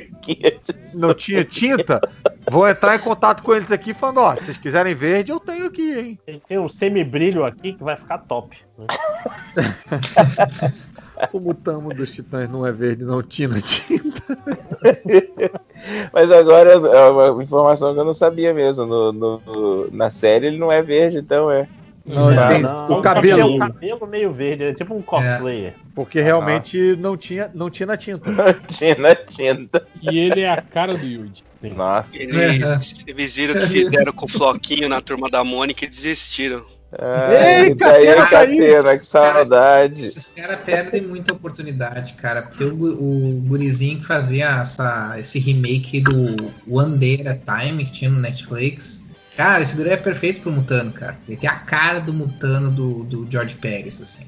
[0.94, 2.00] não tinha tinta?
[2.50, 5.66] Vou entrar em contato com eles aqui falando, ó, se vocês quiserem verde, eu tenho
[5.66, 6.18] aqui, hein?
[6.24, 8.56] Tem, tem um semibrilho aqui que vai ficar top.
[8.78, 8.86] né?
[11.32, 14.20] O mutamo dos titãs não é verde, não tinha tinta.
[16.12, 18.84] Mas agora é uma informação que eu não sabia mesmo.
[18.86, 21.68] No, no- na série ele não é verde, então é.
[22.04, 23.40] Não, ele tem o cabelo.
[23.40, 25.74] É o cabelo meio verde, é tipo um cosplayer.
[25.94, 28.30] Porque realmente não tinha, não tinha na tinta.
[28.66, 29.86] tinha na tinta.
[30.00, 31.44] E ele é a cara do Yuji.
[31.62, 32.16] Nossa.
[32.16, 36.62] Eles, eles viram que fizeram com o Floquinho na turma da Mônica e desistiram.
[36.98, 40.04] Ai, Ei, tá aí, Catena, Catena, que saudade.
[40.04, 42.42] Esses caras perdem muita oportunidade, cara.
[42.42, 47.84] Porque o, o gurizinho que fazia essa, esse remake do One Day at a Time,
[47.86, 49.01] que tinha no Netflix.
[49.36, 51.18] Cara, esse guri é perfeito pro Mutano, cara.
[51.26, 54.26] Ele tem a cara do Mutano do, do George Pérez, assim.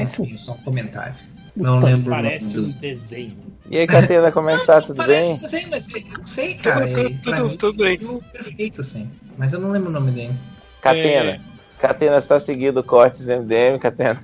[0.00, 1.14] Enfim, só um comentário.
[1.54, 2.66] Não lembro o nome Parece do...
[2.66, 3.36] um desenho.
[3.70, 4.80] E aí, Catena, como é que tá?
[4.80, 5.40] Tudo Parece bem?
[5.40, 6.86] desenho, mas eu não sei, cara.
[6.88, 7.98] Tudo- é, pra tudo- mim, tudo bem.
[8.00, 9.10] é perfeito, assim.
[9.36, 10.34] Mas eu não lembro o nome dele.
[10.80, 11.40] Catena.
[11.78, 14.20] Catena, você tá seguindo cortes MDM, Catena?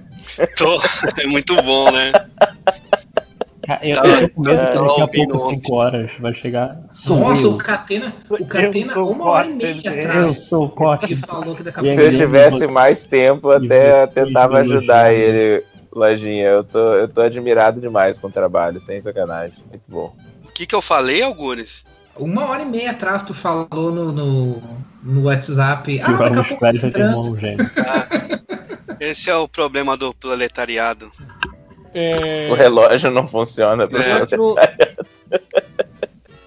[0.56, 0.80] Tô,
[1.22, 2.12] é muito bom, né?
[3.82, 5.56] Eu, eu tô com medo que daqui a pouco, ontem.
[5.56, 6.80] 5 horas, vai chegar.
[7.06, 10.28] Nossa, o Catena, o Catena, uma hora e meia atrás.
[10.28, 12.00] Eu sou corte Ele falou que daqui a E pouco.
[12.02, 16.46] Se eu tivesse mais tempo, até tentava ajudar ele, Lojinha.
[16.48, 19.58] Eu tô, eu tô admirado demais com o trabalho, sem sacanagem.
[19.68, 20.14] Muito bom.
[20.44, 21.84] O que, que eu falei, Algures?
[22.16, 24.62] Uma hora e meia atrás tu falou no, no,
[25.02, 26.00] no WhatsApp.
[26.00, 27.36] Ah, Que daqui a pouco entrando.
[27.38, 27.66] gêmeo.
[29.00, 31.10] Esse é o problema do proletariado.
[31.94, 33.84] É, O relógio não funciona.
[33.84, 34.18] É.
[34.18, 34.36] você.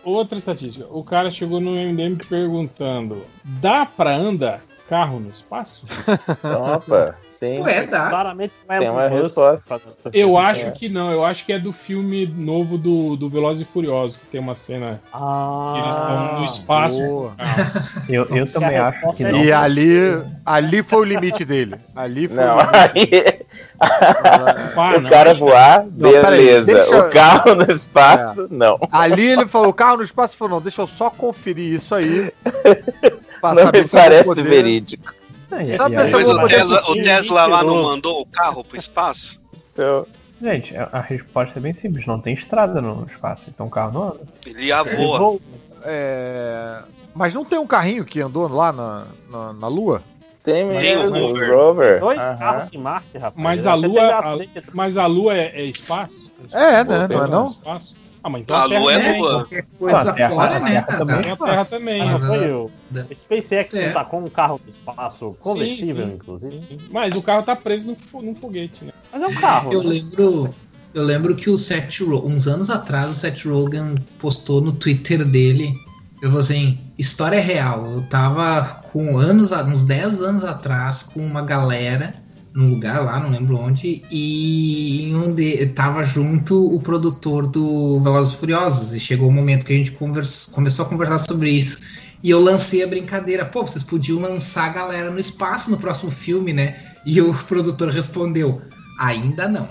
[0.04, 0.86] Outra estatística.
[0.90, 5.86] O cara chegou no MDM perguntando: dá pra andar carro no espaço?
[6.76, 7.60] Opa, sim.
[7.60, 8.08] Ué, dá.
[8.10, 9.66] Claramente não é Tem uma resposta.
[10.14, 13.70] Eu acho que não, eu acho que é do filme novo do, do Velozes e
[13.70, 17.06] Furiosos, que tem uma cena Ah, que eles estão no espaço.
[17.06, 17.36] boa.
[18.08, 19.44] Eu, eu também acho que não.
[19.44, 19.98] E ali,
[20.46, 21.76] ali foi o limite dele.
[21.94, 23.14] Ali foi Não, o limite.
[23.14, 23.47] aí.
[23.80, 26.74] Ah, o não, cara voar, Não, beleza.
[26.74, 28.80] deixa- O carro no espaço, não.
[28.92, 32.32] Ali ele falou, o carro no espaço falou, não, deixa eu só conferir isso aí.
[33.44, 35.14] Não me parece poder- verídico.
[35.52, 36.94] Aí- Mas se eu o Tesla, o.
[37.02, 39.40] Tesla lá não mandou o carro pro espaço?
[39.74, 40.06] Então,
[40.42, 42.06] Gente, a resposta é bem simples.
[42.06, 44.20] Não tem estrada no espaço, então o carro não anda.
[44.46, 45.40] Ele voa.
[45.84, 46.80] É,
[47.16, 50.04] Mas não tem um carrinho que andou lá na, na, na Lua?
[50.48, 51.54] Tem Tem o mesmo, o Rover.
[51.54, 52.00] Rover.
[52.00, 53.34] Dois carros em Marte, rapaz.
[53.36, 54.38] Mas a Lua, a,
[54.74, 56.32] mas a Lua é, é espaço?
[56.52, 57.08] É, né?
[57.08, 57.48] Tem Não é não?
[57.48, 57.96] Espaço?
[58.24, 59.22] Ah, mas então A Terra Lua é também.
[59.22, 59.48] Lua.
[59.78, 60.70] Coisa a Terra- fora, a né?
[60.72, 62.02] Terra Tá- também Tem a Terra também.
[62.02, 62.44] Ah, foi não.
[62.46, 62.72] eu.
[63.14, 63.90] SpaceX É.
[63.92, 66.16] tá com um carro do espaço conversível, Sim, sim.
[66.16, 66.80] inclusive.
[66.92, 68.92] Mas o carro tá preso num, fo- num foguete, né?
[69.12, 69.74] Mas é um carro.
[69.74, 69.90] Eu né?
[69.90, 70.56] lembro,
[70.94, 75.24] eu lembro que o Seth Rogen, uns anos atrás, o Seth Rogen postou no Twitter
[75.24, 75.74] dele,
[76.22, 77.86] eu falou assim, história real.
[77.92, 82.12] Eu tava com anos, uns 10 anos atrás, com uma galera
[82.52, 88.96] num lugar lá, não lembro onde, e onde tava junto o produtor do Velozes Furiosos,
[88.96, 91.78] e chegou o momento que a gente convers- começou a conversar sobre isso.
[92.24, 96.10] E eu lancei a brincadeira, pô, vocês podiam lançar a galera no espaço no próximo
[96.10, 96.78] filme, né?
[97.06, 98.60] E o produtor respondeu,
[99.00, 99.70] ainda não.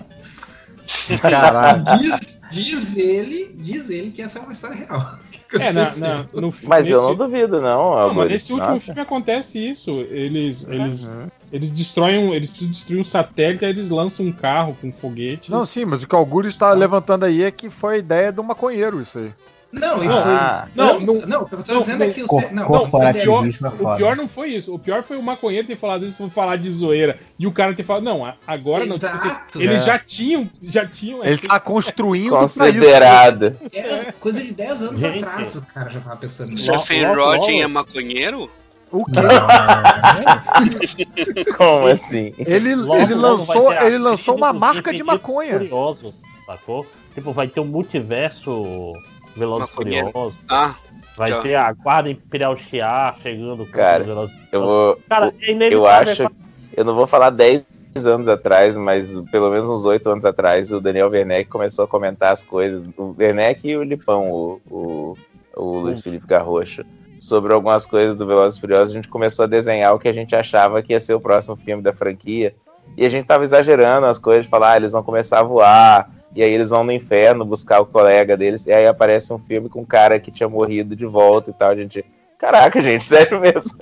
[1.21, 1.85] Caralho.
[2.01, 5.01] Diz, diz ele, diz ele que essa é uma história real.
[5.61, 7.95] É, na, na- no Mas eu nesse- não duvido, não.
[8.09, 8.85] Não, mas nesse último Nossa.
[8.87, 10.01] filme acontece isso.
[10.11, 11.29] Eles, eles, Uhum.
[11.53, 14.93] eles destroem, um- eles precisam destruir um satélite, aí eles lançam um carro com um
[14.93, 15.49] foguete.
[15.49, 18.33] Não, sim, mas o que o Augusto está levantando aí é que foi a ideia
[18.33, 19.33] do maconheiro, isso aí.
[19.73, 20.69] Não, e Ah.
[20.75, 20.85] foi.
[20.85, 22.27] Não, Não, não, não, o que eu tô dizendo é que o.
[22.27, 23.45] Não, não, não, o pior,
[23.81, 24.75] o pior não foi isso.
[24.75, 27.19] O pior foi o maconheiro ter falado isso pra falar de zoeira.
[27.39, 28.95] E o cara ter falado, não, agora não.
[28.99, 29.63] tipo assim, Exato.
[29.63, 29.87] eles É.
[29.87, 30.49] já tinham.
[30.63, 32.59] Já tinham Ele tá construindo isso.
[32.59, 33.57] Considerado.
[33.71, 35.25] Dez- coisa de 10 anos Gente.
[35.25, 36.73] atrás o cara já tava pensando nisso.
[36.73, 38.51] Stephen Rodin é maconheiro?
[38.93, 39.13] O quê?
[41.57, 42.33] Como assim?
[42.39, 45.55] Ele, Logo, ele lançou, ele lançou uma marca de maconha.
[45.59, 46.15] Furiosos,
[46.47, 46.87] sacou?
[47.15, 48.93] Tipo, vai ter um multiverso
[49.37, 49.73] Velozes e.
[49.73, 50.35] Furiosos.
[50.49, 50.75] Ah,
[51.17, 51.41] Vai já.
[51.41, 54.09] ter a Guarda Imperial Shiar chegando com Cara, e
[54.53, 54.99] Eu vou.
[55.09, 56.31] Cara, é eu acho.
[56.77, 57.65] Eu não vou falar 10
[58.05, 62.33] anos atrás, mas pelo menos uns 8 anos atrás, o Daniel Werneck começou a comentar
[62.33, 62.87] as coisas.
[62.99, 65.17] O Werneck e o Lipão, o, o,
[65.57, 66.85] o Luiz Felipe Garrocho.
[67.19, 70.13] Sobre algumas coisas do Velozes e Furiosos, a gente começou a desenhar o que a
[70.13, 72.55] gente achava que ia ser o próximo filme da franquia.
[72.95, 76.43] E a gente tava exagerando as coisas, falar, ah, eles vão começar a voar, e
[76.43, 79.81] aí eles vão no inferno buscar o colega deles, e aí aparece um filme com
[79.81, 81.71] um cara que tinha morrido de volta e tal.
[81.71, 82.05] A gente,
[82.39, 83.79] caraca, gente, sério mesmo.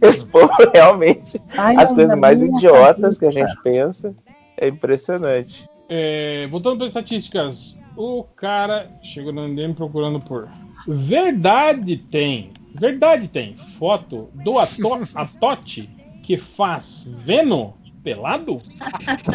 [0.00, 1.42] Esse povo realmente.
[1.58, 4.14] Ai, as coisas mais idiotas que a gente pensa.
[4.56, 5.68] É impressionante.
[5.88, 10.48] É, voltando para estatísticas, o cara chegou no MDM procurando por
[10.86, 15.90] verdade tem, verdade tem foto do ato, Atote
[16.22, 17.72] que faz Venom
[18.06, 18.58] pelado?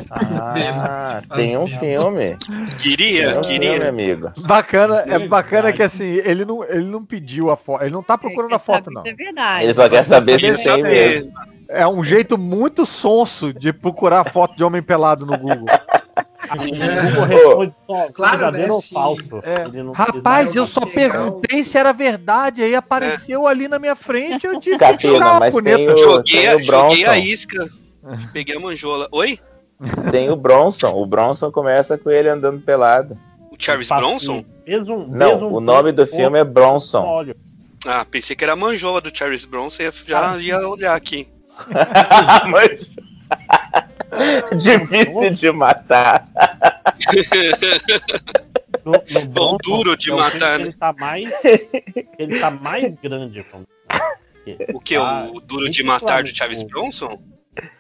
[0.10, 2.38] Ah, tem um filme.
[2.80, 3.90] Queria, um filme, queria.
[3.90, 4.32] amigo.
[4.46, 8.18] Bacana, é bacana que assim, ele não, ele não pediu a foto, ele não tá
[8.18, 9.06] procurando a foto, não.
[9.06, 9.66] É verdade.
[9.66, 11.32] Ele só quer saber se tem mesmo.
[11.68, 15.68] É um jeito muito sonso de procurar foto de homem pelado no Google.
[16.50, 19.24] O Google responde só Claro, né, ou se- falso.
[19.44, 19.66] É.
[19.94, 20.94] Rapaz, eu só legal.
[20.94, 25.52] perguntei se era verdade, aí apareceu ali na minha frente, eu tive que Catena, a
[25.52, 25.96] puneta.
[25.96, 27.70] Joguei, tem a, o joguei a isca.
[28.34, 29.08] Peguei a manjola.
[29.12, 29.40] Oi?
[30.12, 30.92] Tem o Bronson.
[30.94, 33.18] O Bronson começa com ele andando pelado.
[33.52, 34.46] O Charles Bronson?
[34.66, 37.02] fez Não, o nome do filme é Bronson.
[37.04, 37.36] óleo.
[37.86, 39.84] Ah, pensei que era a manjola do Charles Bronson.
[39.84, 41.28] ia- Já ia olhar aqui.
[44.58, 46.26] Difícil de matar.
[48.86, 50.66] No, no Bronson, duro de é matar, né?
[50.66, 51.44] Ele tá mais,
[52.18, 53.44] ele tá mais grande.
[53.52, 53.68] como-
[54.74, 54.96] O que?
[54.96, 57.22] Ah, o Duro de Matar do Charles o- Bronson?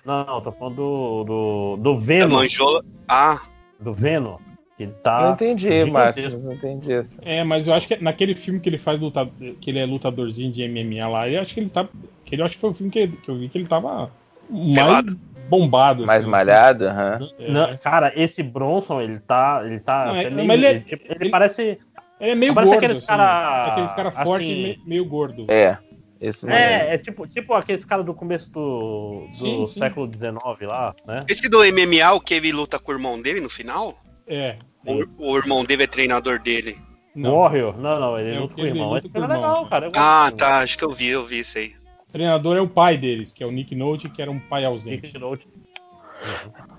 [0.06, 2.36] Não, não, tô falando do, do, do Venom.
[2.36, 2.84] manjola.
[3.08, 3.40] Ah,
[3.80, 4.38] Do Venom.
[4.78, 5.32] Que ele Não tá.
[5.34, 5.92] entendi, gigantesco.
[5.92, 6.40] Márcio.
[6.40, 7.18] Não entendi isso.
[7.22, 10.52] É, mas eu acho que naquele filme que ele faz luta, que ele é lutadorzinho
[10.52, 11.88] de MMA lá, eu acho que ele tá.
[12.26, 14.10] Que ele, eu acho que foi o filme que, que eu vi que ele tava
[14.50, 15.20] mais Pelado.
[15.50, 16.06] bombado.
[16.06, 16.30] Mais assim.
[16.30, 16.88] malhado?
[16.88, 17.20] aham.
[17.40, 17.52] É.
[17.52, 19.62] Não, cara, esse Bronson, ele tá.
[19.66, 20.06] Ele tá.
[20.08, 21.80] Não, é- não, meio- mas ele é- ele ele- parece.
[22.20, 22.74] Ele é meio gordo.
[22.74, 25.46] aqueles assim, cara- aqueles cara forte assim- e meio, meio gordo.
[25.50, 25.78] É,
[26.22, 26.52] mesmo.
[26.52, 29.80] É, é tipo, tipo aqueles caras do começo do, do Sim, sim.
[29.80, 30.36] século XIX
[30.70, 31.26] lá, né?
[31.28, 33.96] esse do MMA, o que ele luta com o irmão dele no final?
[34.28, 34.58] É.
[34.86, 36.76] O, o irmão dele é treinador dele.
[37.16, 37.38] Não.
[37.40, 37.78] Warrior?
[37.78, 38.90] Não, não, ele É, luta com o irmão.
[38.90, 39.52] luta Esse com o filme é irmão.
[39.52, 39.86] legal, cara.
[39.88, 40.60] eu Ah, tá.
[40.60, 41.74] Acho que eu vi, eu vi isso aí.
[42.08, 44.64] O treinador é o pai deles, que é o Nick Note, que era um pai
[44.66, 45.08] ausente.
[45.08, 45.48] Nick Note.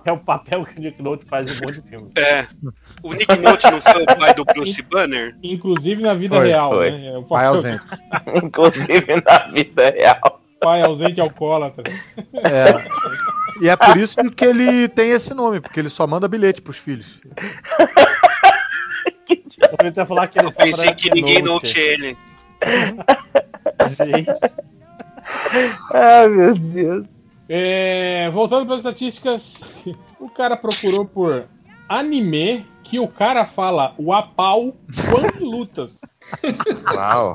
[0.05, 2.11] É o papel que o Nick Note faz em um monte de filme.
[2.17, 2.47] É.
[3.03, 5.37] O Nick Note não foi o pai do Bruce Banner?
[5.43, 6.91] Inclusive na vida Foi, real, foi.
[6.91, 7.07] né?
[7.15, 7.87] É o Pai ausente.
[8.43, 10.41] Inclusive na vida real.
[10.61, 11.85] Pai ausente alcoólatra.
[12.35, 13.63] É.
[13.63, 16.79] E é por isso que ele tem esse nome, porque ele só manda bilhete pros
[16.79, 17.21] filhos.
[19.29, 21.67] Eu pensei falar que ele Eu pensei que ninguém Note.
[21.67, 22.17] note ele.
[23.97, 24.31] Gente,
[25.93, 27.07] Ai, meu Deus.
[27.55, 29.63] É, voltando para as estatísticas,
[30.19, 31.45] o cara procurou por
[31.87, 34.75] anime que o cara fala Wapau
[35.11, 36.01] quando lutas.
[36.95, 37.35] Uau.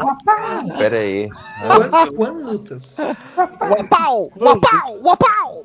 [0.76, 1.30] Pera aí.
[2.16, 2.98] Quando, lutas?
[3.38, 4.32] Uapau!
[4.36, 5.00] Uapau!
[5.04, 5.64] Uapau!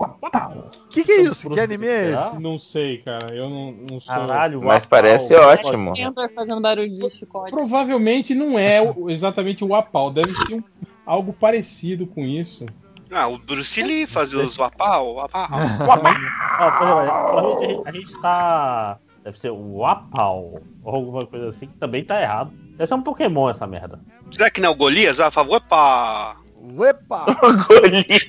[0.00, 0.70] Uapau!
[0.86, 1.50] O que, que é isso?
[1.50, 2.38] Que anime é esse?
[2.40, 3.34] Não sei, cara.
[3.34, 4.14] Eu não, não sou.
[4.14, 5.92] Caralho, Mas parece ótimo.
[5.94, 7.50] Enter fazendo barulho de chicote.
[7.50, 10.10] Provavelmente não é o- exatamente o Wapau.
[10.10, 10.62] Deve ser um-
[11.04, 12.64] algo parecido com isso.
[13.12, 15.42] Ah, o Bruce Lee fazia os wapau, wapau.
[17.84, 18.98] A gente, tá.
[19.24, 22.52] Deve ser o Wapau ou alguma coisa assim, que também tá errado.
[22.76, 24.00] Deve ser um Pokémon essa merda.
[24.30, 25.20] Será que não é o Golias?
[25.20, 26.36] Ah, fala, opa!
[26.56, 27.26] Uepa!
[27.68, 28.26] Golias.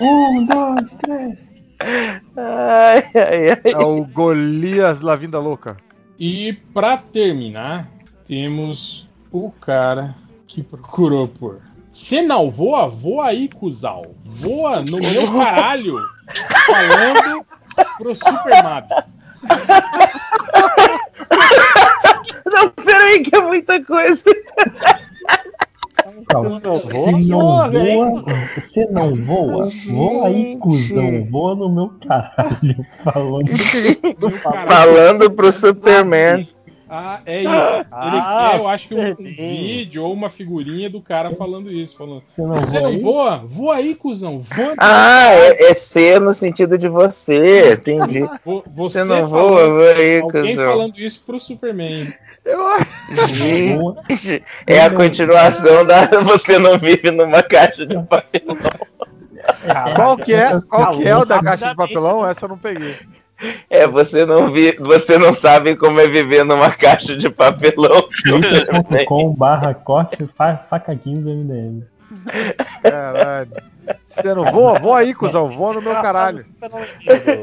[0.00, 1.38] Um, dois, três.
[1.80, 3.72] Ai, ai, ai.
[3.72, 5.76] É o Golias Lavinda Louca.
[6.18, 7.90] E pra terminar,
[8.24, 10.14] temos o cara
[10.46, 11.60] que procurou por.
[11.92, 14.14] Senal, voa, voa aí, cuzal.
[14.24, 15.98] Voa no meu caralho.
[16.66, 17.46] Falando
[17.98, 18.88] pro Super Mario.
[22.46, 24.24] Não, peraí, que é muita coisa.
[26.32, 27.70] Não, se não voa,
[28.56, 33.44] você não voa, voa aí, cuzão, voa no meu caralho, falando
[34.18, 36.48] do Falando pro Superman.
[36.94, 37.48] Ah, é isso.
[37.48, 39.24] Ele Ah, quer, eu acho que um, um sim.
[39.34, 41.96] vídeo ou uma figurinha do cara falando isso.
[41.96, 42.98] Falando, Você não você voa não aí?
[43.00, 43.36] voa?
[43.46, 44.40] Voa aí, cuzão.
[44.40, 44.74] Voa.
[44.76, 48.20] Ah, é, é ser no sentido de você, entendi.
[48.44, 50.70] Vo- Você, Você não falando- voa, voa aí, Alguém cuzão.
[50.70, 52.12] falando isso pro Superman.
[53.28, 58.58] Gente, é a continuação da Você não vive numa caixa de papelão.
[59.96, 60.50] Qual que é?
[60.68, 62.26] Qual que é o da caixa de papelão?
[62.26, 62.96] Essa eu não peguei.
[63.68, 68.06] É, você não, vi, você não sabe como é viver numa caixa de papelão.
[69.06, 71.82] com barra corte fa- faca 15 MDM.
[72.82, 73.50] Caralho.
[74.06, 74.78] Você não voa?
[74.78, 75.48] Voa aí, cuzão.
[75.56, 76.44] Voa no meu caralho.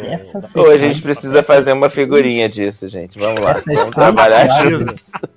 [0.09, 3.19] Essa Pô, a gente precisa fazer uma figurinha disso, gente.
[3.19, 4.85] Vamos lá, Essas vamos trabalhar frases-.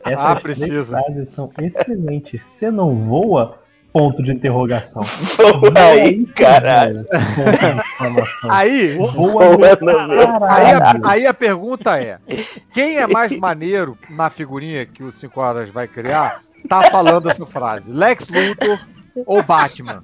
[0.04, 0.98] Essas Ah, precisa.
[0.98, 2.42] frases são excelentes.
[2.44, 3.61] Você não voa?
[3.92, 5.02] Ponto de interrogação.
[5.02, 7.04] Voa aí, caralho.
[8.48, 8.96] Aí,
[11.04, 12.18] aí a pergunta é:
[12.72, 16.42] quem é mais maneiro na figurinha que o 5 horas vai criar?
[16.68, 18.78] Tá falando essa frase: Lex Luthor
[19.26, 20.02] ou Batman?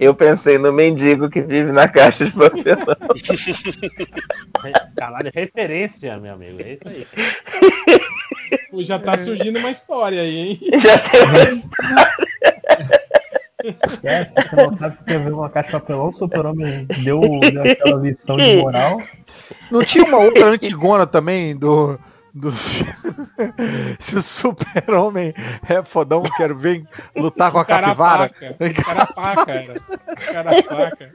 [0.00, 2.96] Eu pensei no mendigo que vive na caixa de papelão.
[4.96, 6.62] Caralho, referência, meu amigo.
[6.62, 7.06] É isso aí.
[8.80, 10.60] Já tá surgindo uma história aí, hein?
[10.80, 12.10] Já tem uma história.
[14.02, 16.86] É, se você não sabe o que é ver uma caixa de papelão, o super-homem
[17.04, 19.02] deu, deu aquela lição de moral.
[19.70, 21.98] Não tinha uma outra antigona também do.
[22.34, 22.50] Do...
[23.98, 25.34] Se o super-homem
[25.68, 26.84] é fodão, quero ver
[27.16, 28.28] lutar com a capivara.
[28.28, 28.74] Carapaca.
[28.84, 29.80] Carapaca, era.
[30.32, 31.14] Carapaca.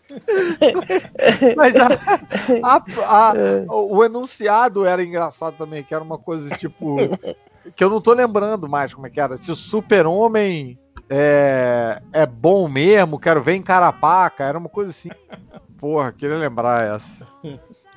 [1.56, 1.90] Mas a-
[2.64, 3.34] a- a-
[3.74, 6.98] o enunciado era engraçado também, que era uma coisa tipo.
[7.76, 9.38] Que eu não tô lembrando mais como é que era.
[9.38, 10.78] Se o super-homem
[11.10, 15.10] é, é bom mesmo, quero ver em Carapaca, era uma coisa assim.
[15.78, 17.28] Porra, queria lembrar essa.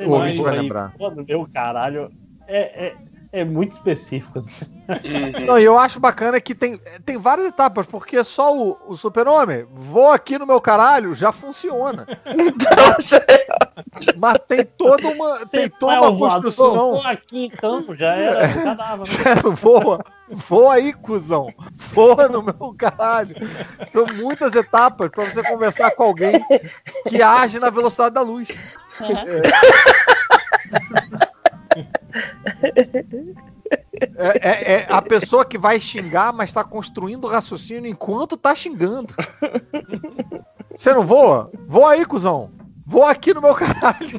[0.00, 0.92] O ouvinte vai lembrar.
[0.98, 2.10] Do meu caralho.
[2.46, 2.96] É, é,
[3.32, 4.38] é muito específico.
[4.38, 4.78] assim.
[5.46, 9.66] Não, e eu acho bacana que tem, tem várias etapas, porque só o, o super-homem,
[9.70, 12.06] vou aqui no meu caralho, já funciona.
[14.16, 16.92] Mas tem toda uma, tem toda é uma um construção.
[16.92, 18.98] vou aqui então, já era, já dava.
[18.98, 19.04] né?
[19.04, 20.04] Sério, voa.
[20.30, 21.52] Voa aí, cuzão.
[21.72, 23.34] Voa no meu caralho.
[23.90, 26.32] São muitas etapas pra você conversar com alguém
[27.08, 28.48] que age na velocidade da luz.
[29.00, 29.42] É,
[34.40, 39.14] é- é a pessoa que vai xingar, mas tá construindo o raciocínio enquanto tá xingando.
[40.74, 41.50] Você não voa?
[41.66, 42.50] Voa aí, cuzão.
[42.86, 44.18] Voa aqui no meu caralho.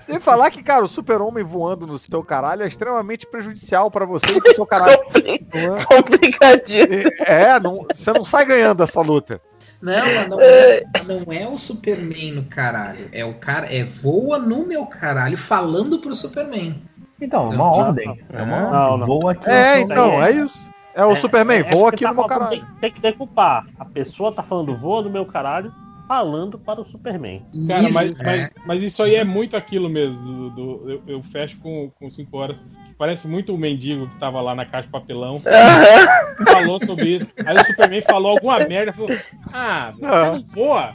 [0.00, 4.26] Sem falar que, cara, o super-homem voando no seu caralho é extremamente prejudicial pra você
[4.26, 4.98] e pro seu caralho.
[5.88, 7.12] Complicadíssimo.
[7.20, 9.40] É, não- você não sai ganhando essa luta.
[9.82, 13.08] Não, mas não é, não é o Superman no caralho.
[13.12, 13.72] É o cara.
[13.72, 16.82] É voa no meu caralho falando pro Superman.
[17.20, 18.20] Então, é uma ordem.
[18.32, 18.98] É uma Não, ordem.
[19.00, 19.06] não.
[19.06, 19.50] Voa aqui.
[19.50, 20.68] É, então, é isso.
[20.94, 22.50] É o Superman, voa aqui no meu caralho.
[22.50, 23.66] Tem, tem que decupar.
[23.78, 25.70] A pessoa tá falando voa no meu caralho,
[26.06, 27.44] falando para o Superman.
[27.66, 28.24] Cara, Isso, mas, é.
[28.24, 30.24] mas, mas isso aí é muito aquilo mesmo.
[30.24, 32.56] Do, do- eu, eu fecho com 5 horas.
[32.98, 35.40] Parece muito o mendigo que tava lá na caixa de papelão.
[36.50, 37.26] falou sobre isso.
[37.44, 38.92] Aí o Superman falou alguma merda.
[38.92, 39.10] Falou:
[39.52, 40.94] Ah, você não voa?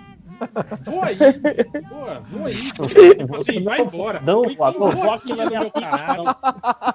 [0.85, 1.17] Voa aí.
[1.88, 2.53] Voa, voa aí.
[2.56, 4.19] Tipo assim, vai embora.
[4.26, 6.24] Não, então voador, voa voa aqui meu caralho.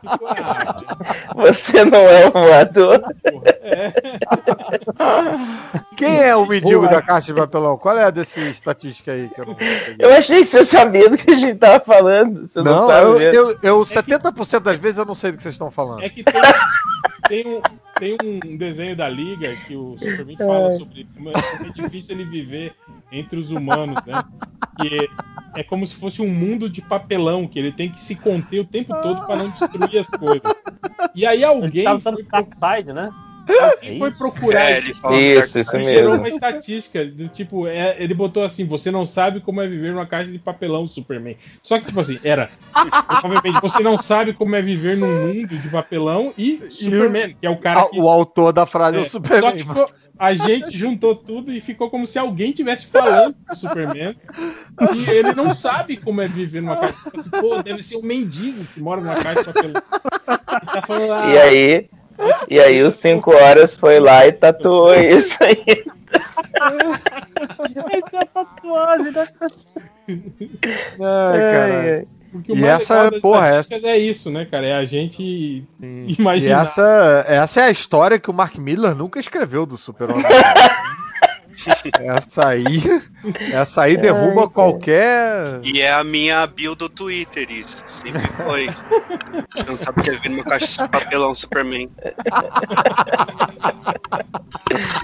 [0.01, 3.03] Tipo, ah, Você não é um voador.
[5.97, 7.79] Quem é o mendigo da caixa de papelão?
[7.79, 9.57] Qual é a desse estatística aí que eu não?
[9.99, 12.47] Eu achei que você sabia do que a gente tava falando.
[12.47, 15.43] Você não, Não, sabe eu, eu, eu 70% das vezes eu não sei do que
[15.43, 16.03] vocês estão falando.
[16.03, 16.43] É que tem,
[17.29, 17.61] tem, um,
[17.99, 22.17] tem um desenho da Liga que o Superman fala sobre como é como é difícil
[22.17, 22.75] ele viver
[23.11, 24.23] entre os humanos, né?
[24.81, 25.05] Que
[25.57, 28.61] é, é como se fosse um mundo de papelão, que ele tem que se conter
[28.61, 30.43] o tempo todo para não destruir as coisas.
[31.15, 33.11] E aí alguém Tava foi, usando Darkseid, né?
[33.49, 36.19] Alguém foi procurar É, ele fala Isso, isso e gerou mesmo.
[36.19, 40.07] uma estatística do tipo, é, ele botou assim, você não sabe como é viver numa
[40.07, 41.37] caixa de papelão, Superman.
[41.63, 42.51] Só que, tipo assim, era.
[43.21, 47.51] Provavelmente você não sabe como é viver num mundo de papelão e Superman, que é
[47.51, 47.99] o cara que.
[48.01, 49.53] O autor da frase é, É, o só Superman.
[49.53, 54.15] que ficou- a gente juntou tudo e ficou como se alguém tivesse falando pro Superman
[54.95, 56.95] e ele não sabe como é viver numa caixa.
[57.15, 59.83] Assim, Pô, deve ser um mendigo que mora numa caixa de papelão.
[60.63, 61.89] E tá falando, ah, E aí,
[62.49, 65.85] E aí os 5 horas foi lá e tatuou isso aí.
[67.67, 69.27] Essa é tatuagem da
[70.09, 72.09] Ai, caralho.
[72.35, 74.67] O E mais essa, porra, estatísticas é isso, né, cara?
[74.67, 76.63] É a gente E imaginar.
[76.63, 80.25] essa, essa é a história que o Mark Miller nunca escreveu do Super-Homem.
[82.01, 82.67] essa aí,
[83.53, 85.61] essa aí derruba Ai, qualquer.
[85.63, 87.83] E é a minha bio do Twitter, isso.
[87.87, 88.67] Sempre foi.
[89.67, 91.91] Não sabe o que é vir no caixa de papelão Superman.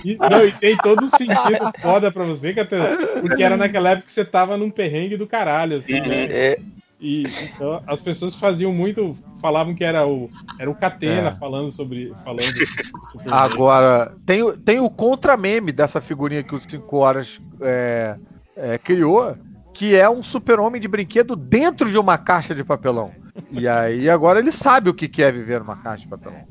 [0.04, 4.06] E, não, e tem todo um sentido foda pra você, Catena, porque era naquela época
[4.06, 6.56] que você tava num perrengue do caralho, assim, né?
[7.04, 11.32] E então, as pessoas faziam muito, falavam que era o, era o Catena É.
[11.32, 12.12] falando sobre.
[12.22, 13.28] Falando sobre.
[13.28, 18.16] Agora, tem, o- tem o contra-meme dessa figurinha que o 5 Horas é,
[18.56, 19.36] é, criou,
[19.74, 23.10] que é um super-homem de brinquedo dentro de uma caixa de papelão.
[23.50, 26.42] E aí agora ele sabe o que é viver numa caixa de papelão.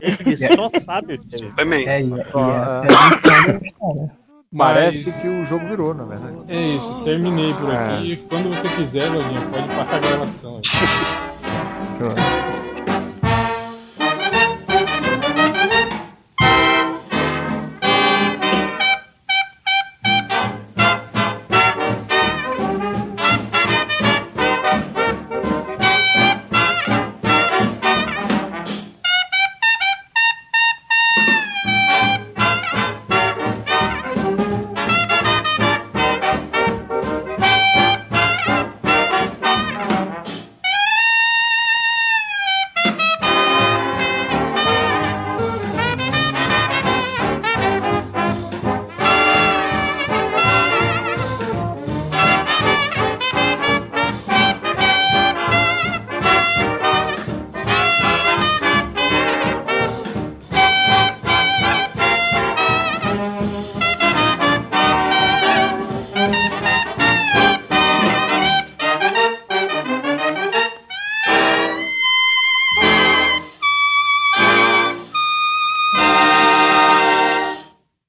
[0.00, 1.38] Ele só sabe o que é.
[1.38, 1.88] Superman.
[1.88, 4.10] É, e, e Ah, essa é
[4.56, 4.80] história.
[4.80, 6.36] Parece Mas- que o jogo virou, na verdade.
[6.48, 8.16] É isso, terminei por aqui.
[8.28, 10.60] Quando você quiser, Lojinha, pode parar a gravação.